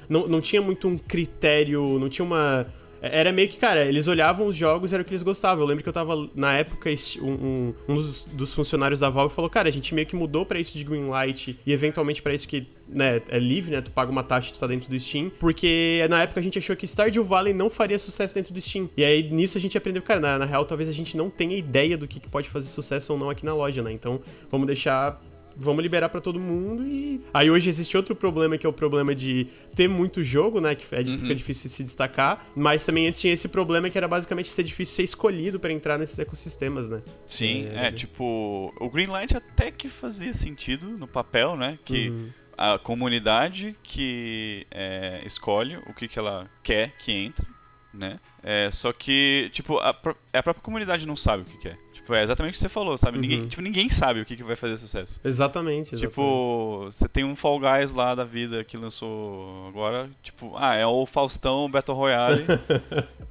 Não, 0.08 0.26
não 0.26 0.40
tinha 0.40 0.62
muito 0.62 0.88
um 0.88 0.96
critério, 0.98 1.98
não 1.98 2.08
tinha 2.08 2.24
uma. 2.24 2.66
Era 3.02 3.32
meio 3.32 3.48
que, 3.48 3.56
cara, 3.56 3.86
eles 3.86 4.06
olhavam 4.06 4.46
os 4.46 4.54
jogos 4.54 4.92
era 4.92 5.00
o 5.00 5.04
que 5.06 5.12
eles 5.12 5.22
gostavam. 5.22 5.62
Eu 5.64 5.68
lembro 5.68 5.82
que 5.82 5.88
eu 5.88 5.92
tava, 5.92 6.28
na 6.34 6.52
época, 6.58 6.90
um, 7.22 7.72
um- 7.88 7.94
dos, 7.94 8.24
dos 8.24 8.52
funcionários 8.52 9.00
da 9.00 9.08
Valve 9.08 9.34
falou, 9.34 9.48
cara, 9.48 9.70
a 9.70 9.72
gente 9.72 9.94
meio 9.94 10.06
que 10.06 10.14
mudou 10.14 10.44
pra 10.44 10.58
isso 10.60 10.76
de 10.76 10.84
Greenlight 10.84 11.58
e 11.64 11.72
eventualmente 11.72 12.20
pra 12.20 12.34
isso 12.34 12.46
que, 12.46 12.66
né, 12.86 13.22
é 13.30 13.38
livre, 13.38 13.70
né, 13.70 13.80
tu 13.80 13.90
paga 13.90 14.12
uma 14.12 14.22
taxa 14.22 14.50
e 14.50 14.52
tu 14.52 14.60
tá 14.60 14.66
dentro 14.66 14.90
do 14.90 15.00
Steam, 15.00 15.30
porque 15.40 16.06
na 16.10 16.24
época 16.24 16.40
a 16.40 16.42
gente 16.42 16.58
achou 16.58 16.76
que 16.76 16.86
Stardew 16.86 17.24
Valley 17.24 17.54
não 17.54 17.70
faria 17.70 17.98
sucesso 17.98 18.34
dentro 18.34 18.52
do 18.52 18.60
Steam. 18.60 18.90
E 18.94 19.02
aí, 19.02 19.22
nisso 19.30 19.56
a 19.56 19.60
gente 19.62 19.78
aprendeu, 19.78 20.02
cara, 20.02 20.20
na, 20.20 20.38
na 20.40 20.44
real, 20.44 20.66
talvez 20.66 20.86
a 20.86 20.92
gente 20.92 21.16
não 21.16 21.30
tenha 21.30 21.56
ideia 21.56 21.96
do 21.96 22.06
que, 22.06 22.20
que 22.20 22.28
pode 22.28 22.50
fazer 22.50 22.68
sucesso 22.68 23.14
ou 23.14 23.18
não 23.18 23.30
aqui 23.30 23.46
na 23.46 23.54
loja, 23.54 23.82
né? 23.82 23.90
Então, 23.92 24.20
vamos 24.50 24.66
deixar 24.66 25.18
vamos 25.60 25.82
liberar 25.82 26.08
pra 26.08 26.20
todo 26.20 26.40
mundo 26.40 26.82
e 26.86 27.20
aí 27.34 27.50
hoje 27.50 27.68
existe 27.68 27.96
outro 27.96 28.14
problema 28.16 28.56
que 28.56 28.64
é 28.66 28.68
o 28.68 28.72
problema 28.72 29.14
de 29.14 29.46
ter 29.74 29.88
muito 29.88 30.22
jogo, 30.22 30.60
né, 30.60 30.74
que 30.74 30.84
é, 30.94 31.04
fica 31.04 31.34
difícil 31.34 31.68
se 31.68 31.84
destacar, 31.84 32.46
mas 32.56 32.84
também 32.84 33.06
antes 33.06 33.20
tinha 33.20 33.32
esse 33.34 33.46
problema 33.46 33.90
que 33.90 33.98
era 33.98 34.08
basicamente 34.08 34.48
ser 34.48 34.62
difícil 34.62 34.96
ser 34.96 35.02
escolhido 35.04 35.60
pra 35.60 35.70
entrar 35.72 35.98
nesses 35.98 36.18
ecossistemas, 36.18 36.88
né? 36.88 37.02
Sim, 37.26 37.66
É, 37.74 37.88
é, 37.88 37.92
tipo, 37.92 38.72
o 38.80 38.88
Greenlight 38.90 39.36
até 39.36 39.70
que 39.70 39.88
fazia 39.88 40.32
sentido 40.32 40.88
no 40.88 41.06
papel, 41.06 41.56
né? 41.56 41.78
Que 41.84 42.08
Uhum. 42.08 42.28
a 42.56 42.78
comunidade 42.78 43.76
que 43.82 44.66
é, 44.70 45.20
escolhe 45.26 45.76
o 45.86 45.92
que, 45.94 46.08
que 46.08 46.18
ela 46.18 46.48
quer 46.62 46.92
que 46.96 47.12
entre, 47.12 47.46
né? 47.92 48.18
É, 48.42 48.70
só 48.70 48.92
que, 48.92 49.50
tipo, 49.52 49.76
a, 49.78 49.92
pró- 49.92 50.16
a 50.32 50.42
própria 50.42 50.62
comunidade 50.62 51.06
não 51.06 51.16
sabe 51.16 51.42
o 51.42 51.44
que 51.46 51.58
quer. 51.58 51.76
Tipo, 52.10 52.14
é 52.16 52.22
exatamente 52.24 52.52
o 52.52 52.56
que 52.56 52.58
você 52.60 52.68
falou, 52.68 52.98
sabe? 52.98 53.18
Ninguém, 53.18 53.40
Uhum. 53.42 53.48
tipo, 53.48 53.62
ninguém 53.62 53.88
sabe 53.88 54.20
o 54.20 54.24
que, 54.26 54.34
que 54.36 54.42
vai 54.42 54.56
fazer 54.56 54.76
sucesso. 54.78 55.20
Exatamente, 55.24 55.94
exatamente. 55.94 56.00
Tipo, 56.08 56.86
você 56.86 57.08
tem 57.08 57.22
um 57.24 57.36
Fall 57.36 57.60
Guys 57.60 57.92
lá 57.92 58.14
da 58.16 58.24
vida 58.24 58.64
que 58.64 58.76
lançou 58.76 59.68
agora, 59.68 60.10
tipo, 60.22 60.52
ah, 60.56 60.74
é 60.74 60.84
o 60.84 61.06
Faustão 61.06 61.70
Battle 61.70 61.96
Royale. 61.96 62.44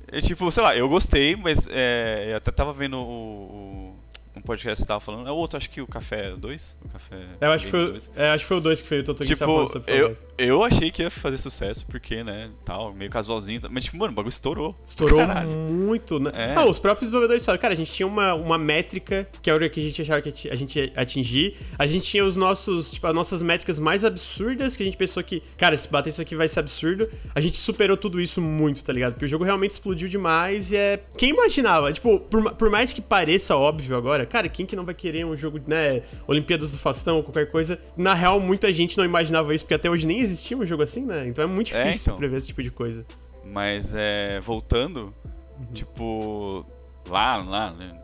é 0.07 0.21
tipo, 0.21 0.49
sei 0.51 0.63
lá, 0.63 0.75
eu 0.77 0.87
gostei, 0.87 1.35
mas 1.35 1.67
é, 1.69 2.29
eu 2.31 2.37
até 2.37 2.51
tava 2.51 2.71
vendo 2.71 2.97
o, 2.97 3.01
o- 3.01 3.98
um 4.35 4.41
podcast 4.41 4.83
que 4.83 4.87
tava 4.87 4.99
falando. 4.99 5.27
É 5.27 5.31
o 5.31 5.35
outro, 5.35 5.57
acho 5.57 5.69
que 5.69 5.81
o 5.81 5.87
Café 5.87 6.31
2? 6.35 6.77
O 6.85 6.89
Café. 6.89 7.17
Eu 7.41 7.51
acho 7.51 7.65
que, 7.65 7.71
foi, 7.71 7.91
2. 7.91 8.11
é, 8.15 8.29
acho 8.31 8.43
que 8.43 8.47
foi 8.47 8.57
o 8.57 8.61
2 8.61 8.81
que 8.81 8.87
foi 8.87 8.99
o 8.99 9.03
Toto 9.03 9.23
que 9.23 9.27
Tipo, 9.27 9.67
eu, 9.87 10.17
eu 10.37 10.63
achei 10.63 10.91
que 10.91 11.01
ia 11.01 11.09
fazer 11.09 11.37
sucesso, 11.37 11.85
porque, 11.87 12.23
né, 12.23 12.49
tal, 12.63 12.93
meio 12.93 13.09
casualzinho. 13.09 13.61
Mas, 13.69 13.85
tipo, 13.85 13.97
mano, 13.97 14.13
o 14.13 14.15
bagulho 14.15 14.29
estourou. 14.29 14.75
Estourou 14.85 15.21
muito, 15.45 16.19
né? 16.19 16.31
É. 16.35 16.55
Ah, 16.55 16.65
os 16.65 16.79
próprios 16.79 17.09
desenvolvedores 17.09 17.43
falaram, 17.43 17.61
cara, 17.61 17.73
a 17.73 17.77
gente 17.77 17.91
tinha 17.91 18.07
uma, 18.07 18.33
uma 18.33 18.57
métrica 18.57 19.27
que 19.41 19.49
era 19.49 19.65
o 19.65 19.69
que 19.69 19.79
a 19.79 19.83
gente 19.83 20.01
achava 20.01 20.21
que 20.21 20.49
a 20.49 20.55
gente 20.55 20.79
ia 20.79 20.93
atingir. 20.95 21.57
A 21.77 21.85
gente 21.87 22.05
tinha 22.05 22.23
os 22.23 22.35
nossos, 22.35 22.91
tipo, 22.91 23.05
as 23.07 23.13
nossas 23.13 23.41
métricas 23.41 23.79
mais 23.79 24.05
absurdas, 24.05 24.75
que 24.75 24.83
a 24.83 24.85
gente 24.85 24.97
pensou 24.97 25.23
que, 25.23 25.43
cara, 25.57 25.75
se 25.75 25.89
bater 25.89 26.11
isso 26.11 26.21
aqui 26.21 26.35
vai 26.35 26.47
ser 26.47 26.59
absurdo. 26.59 27.09
A 27.33 27.41
gente 27.41 27.57
superou 27.57 27.97
tudo 27.97 28.21
isso 28.21 28.41
muito, 28.41 28.83
tá 28.83 28.93
ligado? 28.93 29.13
Porque 29.13 29.25
o 29.25 29.29
jogo 29.29 29.43
realmente 29.43 29.71
explodiu 29.71 30.07
demais 30.07 30.71
e 30.71 30.75
é. 30.75 30.99
Quem 31.17 31.29
imaginava? 31.29 31.91
Tipo, 31.91 32.19
por, 32.19 32.53
por 32.53 32.69
mais 32.69 32.93
que 32.93 33.01
pareça 33.01 33.55
óbvio 33.55 33.97
agora, 33.97 34.18
cara, 34.25 34.47
quem 34.49 34.65
que 34.65 34.75
não 34.75 34.85
vai 34.85 34.93
querer 34.93 35.25
um 35.25 35.35
jogo, 35.35 35.59
né? 35.67 36.01
Olimpíadas 36.27 36.71
do 36.71 36.77
Fastão 36.77 37.17
ou 37.17 37.23
qualquer 37.23 37.49
coisa? 37.51 37.79
Na 37.97 38.13
real, 38.13 38.39
muita 38.39 38.71
gente 38.73 38.97
não 38.97 39.05
imaginava 39.05 39.53
isso, 39.53 39.63
porque 39.63 39.73
até 39.73 39.89
hoje 39.89 40.05
nem 40.07 40.19
existia 40.19 40.57
um 40.57 40.65
jogo 40.65 40.83
assim, 40.83 41.05
né? 41.05 41.27
Então 41.27 41.43
é 41.43 41.47
muito 41.47 41.73
É, 41.75 41.83
difícil 41.85 42.09
então. 42.11 42.17
prever 42.17 42.37
esse 42.37 42.47
tipo 42.47 42.61
de 42.63 42.71
coisa. 42.71 43.05
Mas, 43.45 43.93
é, 43.95 44.39
voltando, 44.39 45.13
Uhum. 45.59 45.65
tipo, 45.73 46.65
lá, 47.09 47.37
lá, 47.37 47.71
né, 47.71 47.99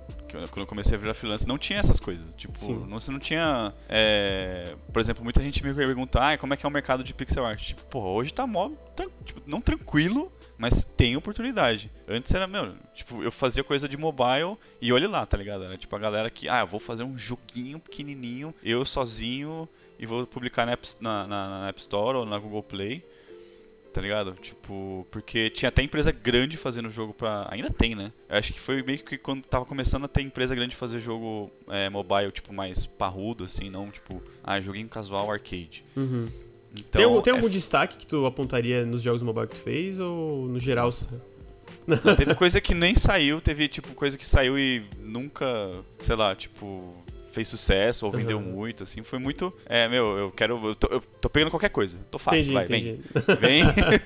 quando 0.52 0.62
eu 0.62 0.68
comecei 0.68 0.96
a 0.96 1.00
virar 1.00 1.14
freelancer, 1.14 1.48
não 1.48 1.58
tinha 1.58 1.80
essas 1.80 2.00
coisas. 2.00 2.26
Tipo, 2.36 2.58
Sim. 2.60 2.86
não, 2.90 3.00
você 3.00 3.10
não 3.12 3.20
tinha, 3.20 3.74
é, 3.88 4.76
por 4.92 5.00
exemplo, 5.00 5.24
muita 5.24 5.42
gente 5.42 5.64
me 5.66 5.74
pergunta, 5.74 6.20
ah, 6.20 6.38
como 6.38 6.54
é 6.54 6.58
que 6.58 6.66
é 6.66 6.70
o 6.70 6.72
mercado 6.72 7.04
de 7.04 7.14
pixel 7.14 7.46
art? 7.46 7.62
Tipo, 7.68 7.84
pô, 7.86 8.00
hoje 8.02 8.34
tá 8.34 8.46
mó, 8.46 8.72
tran- 8.96 9.08
tipo, 9.24 9.42
não 9.46 9.62
tranquilo, 9.62 10.32
mas 10.58 10.84
tem 10.84 11.16
oportunidade. 11.16 11.92
Antes 12.08 12.34
era, 12.34 12.48
meu, 12.48 12.74
tipo, 12.94 13.22
eu 13.24 13.32
fazia 13.32 13.64
coisa 13.64 13.88
de 13.90 13.98
mobile 13.98 14.58
e 14.82 14.92
olha 14.94 15.10
lá, 15.10 15.26
tá 15.26 15.38
ligado? 15.38 15.64
Era 15.64 15.78
tipo 15.78 15.96
a 15.96 16.00
galera 16.00 16.30
que, 16.30 16.48
ah, 16.50 16.62
eu 16.62 16.68
vou 16.68 16.80
fazer 16.80 17.04
um 17.04 17.18
joguinho 17.18 17.80
pequenininho, 17.80 18.54
eu 18.64 18.86
sozinho, 18.86 19.68
e 20.00 20.06
vou 20.06 20.26
publicar 20.28 20.66
na 20.66 20.74
App, 20.74 20.88
na, 21.02 21.26
na- 21.28 21.50
na 21.62 21.68
App 21.70 21.80
Store 21.80 22.18
ou 22.18 22.26
na 22.26 22.38
Google 22.40 22.64
Play 22.64 23.04
tá 23.94 24.02
ligado? 24.02 24.34
Tipo, 24.42 25.08
porque 25.10 25.50
tinha 25.50 25.70
até 25.70 25.82
empresa 25.82 26.12
grande 26.12 26.58
fazendo 26.58 26.90
jogo 26.90 27.14
pra. 27.14 27.48
Ainda 27.50 27.70
tem, 27.70 27.96
né? 27.96 28.12
Eu 28.28 28.38
acho 28.38 28.52
que 28.52 28.60
foi 28.60 28.84
meio 28.84 29.02
que 29.02 29.18
quando 29.18 29.46
tava 29.46 29.64
começando 29.66 30.04
a 30.04 30.08
ter 30.10 30.22
empresa 30.22 30.54
grande 30.54 30.76
fazer 30.76 31.00
jogo 31.00 31.50
é, 31.70 31.90
mobile, 31.90 32.30
tipo, 32.30 32.54
mais 32.54 32.86
parrudo, 32.86 33.46
assim, 33.46 33.70
não, 33.70 33.90
tipo, 33.90 34.22
ah, 34.44 34.60
joguinho 34.60 34.90
casual 34.90 35.32
arcade. 35.32 35.86
Uhum. 35.96 36.26
Então, 36.78 36.92
tem, 36.92 37.04
algum- 37.04 37.22
tem 37.22 37.32
é 37.32 37.36
algum 37.36 37.48
f- 37.48 37.56
destaque 37.56 37.98
que 37.98 38.08
tu 38.08 38.26
apontaria 38.26 38.86
nos 38.86 39.02
jogos 39.02 39.22
mobile 39.22 39.48
que 39.48 39.56
tu 39.56 39.62
fez 39.62 40.00
ou 40.00 40.48
no 40.48 40.60
geral? 40.60 40.90
Teve 42.18 42.34
coisa 42.36 42.60
que 42.60 42.74
nem 42.74 42.96
saiu, 42.96 43.40
teve, 43.40 43.68
tipo, 43.68 43.94
coisa 43.94 44.18
que 44.18 44.26
saiu 44.26 44.58
e 44.58 44.84
nunca, 45.00 45.46
sei 46.00 46.16
lá, 46.16 46.36
tipo. 46.36 46.94
Fez 47.36 47.50
sucesso 47.50 48.06
ou 48.06 48.12
vendeu 48.14 48.38
Uhum. 48.38 48.44
muito, 48.46 48.84
assim. 48.84 49.04
Foi 49.04 49.20
muito. 49.20 49.54
É, 49.66 49.90
meu, 49.90 50.18
eu 50.18 50.32
quero. 50.32 50.70
Eu 50.70 50.74
tô, 50.74 50.88
eu 50.88 51.02
tô 51.20 51.30
pegando 51.30 51.50
qualquer 51.52 51.68
coisa. 51.68 51.98
Tô 52.10 52.18
fácil, 52.18 52.40
entendi, 52.40 52.54
vai, 52.54 52.64
entendi. 52.66 53.02
vem. 53.42 53.64
Vem. 53.64 54.00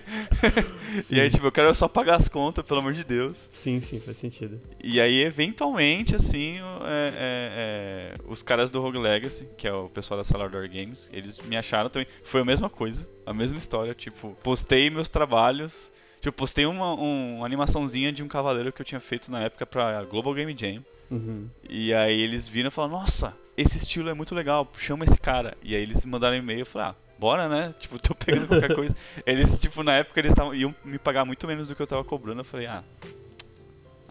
e 1.11 1.21
aí, 1.21 1.29
tipo, 1.29 1.45
eu 1.45 1.51
quero 1.51 1.73
só 1.75 1.87
pagar 1.87 2.15
as 2.15 2.27
contas, 2.27 2.65
pelo 2.65 2.79
amor 2.79 2.93
de 2.93 3.03
Deus. 3.03 3.47
Sim, 3.51 3.79
sim, 3.81 3.99
faz 3.99 4.17
sentido. 4.17 4.59
E 4.83 4.99
aí, 4.99 5.21
eventualmente, 5.21 6.15
assim, 6.15 6.57
é- 6.57 7.13
é- 7.13 7.13
é, 7.15 8.13
os 8.27 8.41
caras 8.41 8.69
do 8.71 8.81
Rogue 8.81 8.97
Legacy, 8.97 9.47
que 9.57 9.67
é 9.67 9.73
o 9.73 9.89
pessoal 9.89 10.17
da 10.17 10.23
Salador 10.23 10.67
Games, 10.67 11.07
eles 11.13 11.39
me 11.39 11.55
acharam 11.55 11.89
também. 11.89 12.07
Foi 12.23 12.41
a 12.41 12.45
mesma 12.45 12.67
coisa, 12.69 13.07
a 13.25 13.33
mesma 13.33 13.59
história. 13.59 13.93
Tipo, 13.93 14.35
postei 14.41 14.89
meus 14.89 15.07
trabalhos. 15.09 15.91
Tipo, 16.19 16.35
postei 16.35 16.65
uma, 16.65 16.95
um- 16.95 17.37
uma 17.37 17.45
animaçãozinha 17.45 18.11
de 18.11 18.23
um 18.23 18.27
cavaleiro 18.27 18.73
que 18.73 18.81
eu 18.81 18.85
tinha 18.85 18.99
feito 18.99 19.31
na 19.31 19.41
época 19.41 19.65
pra 19.65 20.03
Global 20.03 20.33
Game 20.33 20.55
Jam. 20.57 20.83
Uhum. 21.11 21.47
E 21.69 21.93
aí 21.93 22.19
eles 22.21 22.47
viram 22.47 22.67
e 22.67 22.71
falaram, 22.71 22.99
nossa, 22.99 23.35
esse 23.57 23.77
estilo 23.77 24.09
é 24.09 24.13
muito 24.13 24.33
legal, 24.35 24.69
chama 24.77 25.03
esse 25.05 25.17
cara. 25.17 25.57
E 25.63 25.75
aí 25.75 25.81
eles 25.81 26.05
mandaram 26.05 26.35
um 26.35 26.39
e-mail 26.39 26.59
e 26.59 26.61
eu 26.61 26.65
falei, 26.65 26.89
ah, 26.89 26.95
bora 27.17 27.47
né? 27.49 27.73
Tipo, 27.79 27.99
tô 27.99 28.13
pegando 28.15 28.47
qualquer 28.47 28.73
coisa. 28.75 28.95
Eles, 29.25 29.57
tipo, 29.57 29.83
na 29.83 29.93
época 29.95 30.19
eles 30.19 30.33
tavam, 30.33 30.53
iam 30.55 30.73
me 30.85 30.97
pagar 30.99 31.25
muito 31.25 31.45
menos 31.47 31.67
do 31.67 31.75
que 31.75 31.81
eu 31.81 31.87
tava 31.87 32.03
cobrando. 32.03 32.41
Eu 32.41 32.45
falei, 32.45 32.67
ah. 32.67 32.83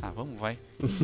Ah, 0.01 0.11
vamos, 0.11 0.39
vai. 0.39 0.57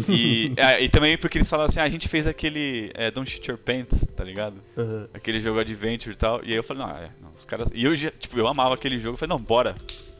E, 0.09 0.53
ah, 0.59 0.79
e 0.81 0.89
também 0.89 1.19
porque 1.19 1.39
eles 1.39 1.49
falaram 1.51 1.69
assim, 1.69 1.81
ah, 1.81 1.85
a 1.85 1.89
gente 1.89 2.09
fez 2.09 2.27
aquele 2.29 2.93
é, 2.95 3.11
Don't 3.11 3.29
Shit 3.29 3.51
Your 3.51 3.59
Pants, 3.59 4.07
tá 4.17 4.23
ligado? 4.23 4.57
Uhum. 4.77 5.09
Aquele 5.13 5.41
jogo 5.41 5.59
Adventure 5.59 6.15
e 6.15 6.17
tal. 6.17 6.41
E 6.45 6.51
aí 6.53 6.55
eu 6.55 6.63
falei, 6.63 6.85
não, 6.85 6.91
é, 6.91 7.11
não, 7.21 7.33
os 7.37 7.45
caras. 7.45 7.71
E 7.75 7.83
eu, 7.85 7.95
já- 7.97 8.13
tipo, 8.13 8.39
eu 8.39 8.47
amava 8.47 8.75
aquele 8.75 8.99
jogo. 8.99 9.15
Eu 9.15 9.19
falei, 9.19 9.37
não, 9.37 9.43
bora. 9.45 9.75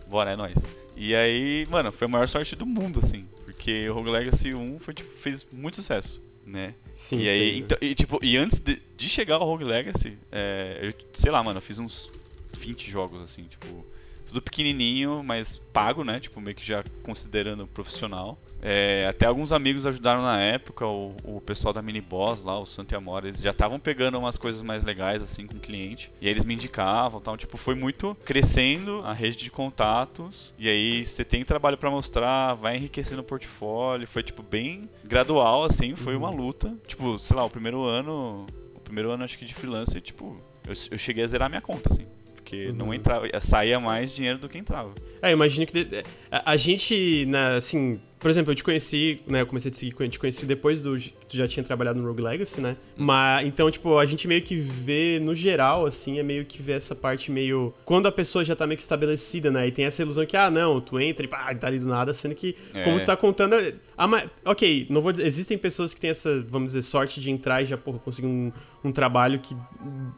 Bora, 0.09 0.33
é 0.33 0.37
nóis. 0.37 0.57
E 0.97 1.15
aí, 1.15 1.67
mano, 1.71 1.91
foi 1.91 2.07
a 2.07 2.09
maior 2.09 2.29
sorte 2.29 2.55
do 2.55 2.67
mundo, 2.67 3.01
assim. 3.01 3.27
Porque 3.45 3.89
o 3.89 3.95
Rogue 3.95 4.11
Legacy 4.11 4.55
1 4.55 4.79
foi, 4.79 4.95
tipo, 4.95 5.11
fez 5.17 5.47
muito 5.53 5.77
sucesso, 5.77 6.23
né? 6.47 6.75
Sim. 6.95 7.19
e 7.19 7.29
aí, 7.29 7.59
então, 7.59 7.79
e, 7.81 7.95
tipo, 7.95 8.19
e 8.23 8.37
antes 8.37 8.61
de, 8.61 8.81
de 8.97 9.09
chegar 9.09 9.37
ao 9.37 9.47
Rogue 9.47 9.65
Legacy, 9.65 10.17
é, 10.31 10.79
eu, 10.83 10.95
sei 11.13 11.31
lá, 11.31 11.43
mano, 11.43 11.59
eu 11.59 11.63
fiz 11.63 11.79
uns 11.79 12.11
20 12.57 12.91
jogos, 12.91 13.23
assim, 13.23 13.45
tipo, 13.45 13.85
tudo 14.25 14.43
pequenininho, 14.43 15.23
mas 15.25 15.61
pago, 15.73 16.05
né? 16.05 16.21
Tipo, 16.21 16.41
meio 16.41 16.57
que 16.57 16.67
já 16.67 16.83
considerando 17.03 17.67
profissional. 17.67 18.39
É, 18.67 19.05
até 19.07 19.27
alguns 19.27 19.53
amigos 19.53 19.87
ajudaram 19.87 20.23
na 20.23 20.41
época, 20.41 20.87
o, 20.87 21.15
o 21.23 21.39
pessoal 21.39 21.75
da 21.75 21.83
Mini 21.83 22.01
Boss 22.01 22.43
lá, 22.43 22.59
o 22.59 22.65
Santo 22.65 22.93
e 22.93 22.97
Amor, 22.97 23.25
eles 23.25 23.43
já 23.43 23.51
estavam 23.51 23.79
pegando 23.79 24.19
umas 24.19 24.39
coisas 24.39 24.63
mais 24.63 24.83
legais, 24.83 25.23
assim, 25.23 25.47
com 25.47 25.59
o 25.59 25.61
cliente. 25.61 26.11
E 26.19 26.27
aí 26.27 26.33
eles 26.33 26.45
me 26.45 26.55
indicavam 26.55 27.21
tal. 27.21 27.37
Tipo, 27.37 27.59
foi 27.59 27.75
muito 27.75 28.17
crescendo 28.25 29.03
a 29.05 29.13
rede 29.13 29.37
de 29.37 29.51
contatos. 29.51 30.55
E 30.59 30.67
aí 30.67 31.05
você 31.05 31.27
tem 31.27 31.45
trabalho 31.45 31.77
pra 31.77 31.91
mostrar, 31.91 32.55
vai 32.55 32.77
enriquecendo 32.77 33.21
o 33.21 33.25
portfólio. 33.25 34.09
Foi, 34.09 34.23
tipo, 34.23 34.43
bem 34.43 34.89
gradual, 35.07 35.65
assim, 35.65 35.95
foi 35.95 36.17
uma 36.17 36.31
luta. 36.31 36.75
Tipo, 36.87 37.19
sei 37.19 37.37
lá, 37.37 37.45
o 37.45 37.51
primeiro 37.51 37.85
ano. 37.85 38.47
O 38.75 38.81
primeiro 38.81 39.11
ano 39.11 39.25
acho 39.25 39.39
que 39.39 39.45
de 39.45 39.53
freelancer, 39.53 40.01
tipo, 40.01 40.41
eu, 40.67 40.73
eu 40.91 40.99
cheguei 40.99 41.23
a 41.23 41.27
zerar 41.27 41.51
minha 41.51 41.61
conta, 41.61 41.93
assim. 41.93 42.07
Porque 42.45 42.73
não 42.73 42.89
Uhum. 42.89 42.95
entrava, 42.95 43.27
saía 43.41 43.81
mais 43.81 44.15
dinheiro 44.15 44.39
do 44.39 44.49
que 44.51 44.59
entrava. 44.59 44.93
É, 45.23 45.33
imagino 45.33 45.67
que 45.67 46.05
a, 46.31 46.53
a 46.53 46.57
gente, 46.59 47.25
né, 47.27 47.57
assim, 47.57 47.99
por 48.21 48.31
exemplo, 48.31 48.53
eu 48.53 48.55
te 48.55 48.63
conheci, 48.63 49.21
né, 49.27 49.41
eu 49.41 49.47
comecei 49.47 49.71
a 49.71 49.73
te 49.73 49.79
seguir, 49.79 50.09
te 50.11 50.19
conheci 50.19 50.45
depois 50.45 50.83
do 50.83 50.99
que 50.99 51.11
tu 51.27 51.37
já 51.39 51.47
tinha 51.47 51.65
trabalhado 51.65 51.99
no 52.01 52.07
Rogue 52.07 52.21
Legacy, 52.23 52.61
né? 52.61 52.77
Mas 52.97 53.47
então, 53.47 53.71
tipo, 53.71 53.97
a 53.99 54.05
gente 54.05 54.29
meio 54.29 54.43
que 54.43 54.57
vê 54.57 55.19
no 55.23 55.35
geral 55.35 55.87
assim, 55.87 56.19
é 56.19 56.23
meio 56.23 56.45
que 56.45 56.61
vê 56.63 56.73
essa 56.73 56.95
parte 56.95 57.31
meio 57.31 57.73
quando 57.87 58.07
a 58.07 58.13
pessoa 58.13 58.45
já 58.45 58.55
tá 58.55 58.67
meio 58.67 58.77
que 58.77 58.83
estabelecida, 58.83 59.51
né? 59.51 59.67
E 59.67 59.73
tem 59.73 59.87
essa 59.87 60.03
ilusão 60.03 60.27
que 60.27 60.37
ah, 60.37 60.51
não, 60.51 60.81
tu 60.83 61.01
entra 61.01 61.25
e 61.25 61.29
pá, 61.29 61.55
tá 61.55 61.67
ali 61.67 61.79
do 61.79 61.87
nada, 61.87 62.13
sendo 62.13 62.35
que 62.35 62.55
É. 62.75 62.83
como 62.85 63.01
tu 63.01 63.07
tá 63.07 63.17
contando, 63.17 63.57
a 63.97 64.07
ma- 64.07 64.25
OK, 64.45 64.87
não 64.91 65.01
vou 65.01 65.13
dizer, 65.13 65.27
existem 65.27 65.57
pessoas 65.59 65.93
que 65.95 66.01
têm 66.01 66.11
essa, 66.11 66.41
vamos 66.49 66.69
dizer, 66.73 66.83
sorte 66.83 67.21
de 67.21 67.31
entrar 67.31 67.63
e 67.63 67.67
já 67.67 67.77
porra, 67.77 67.99
conseguir 67.99 68.27
um, 68.29 68.53
um 68.83 68.93
trabalho 68.93 69.39
que 69.39 69.57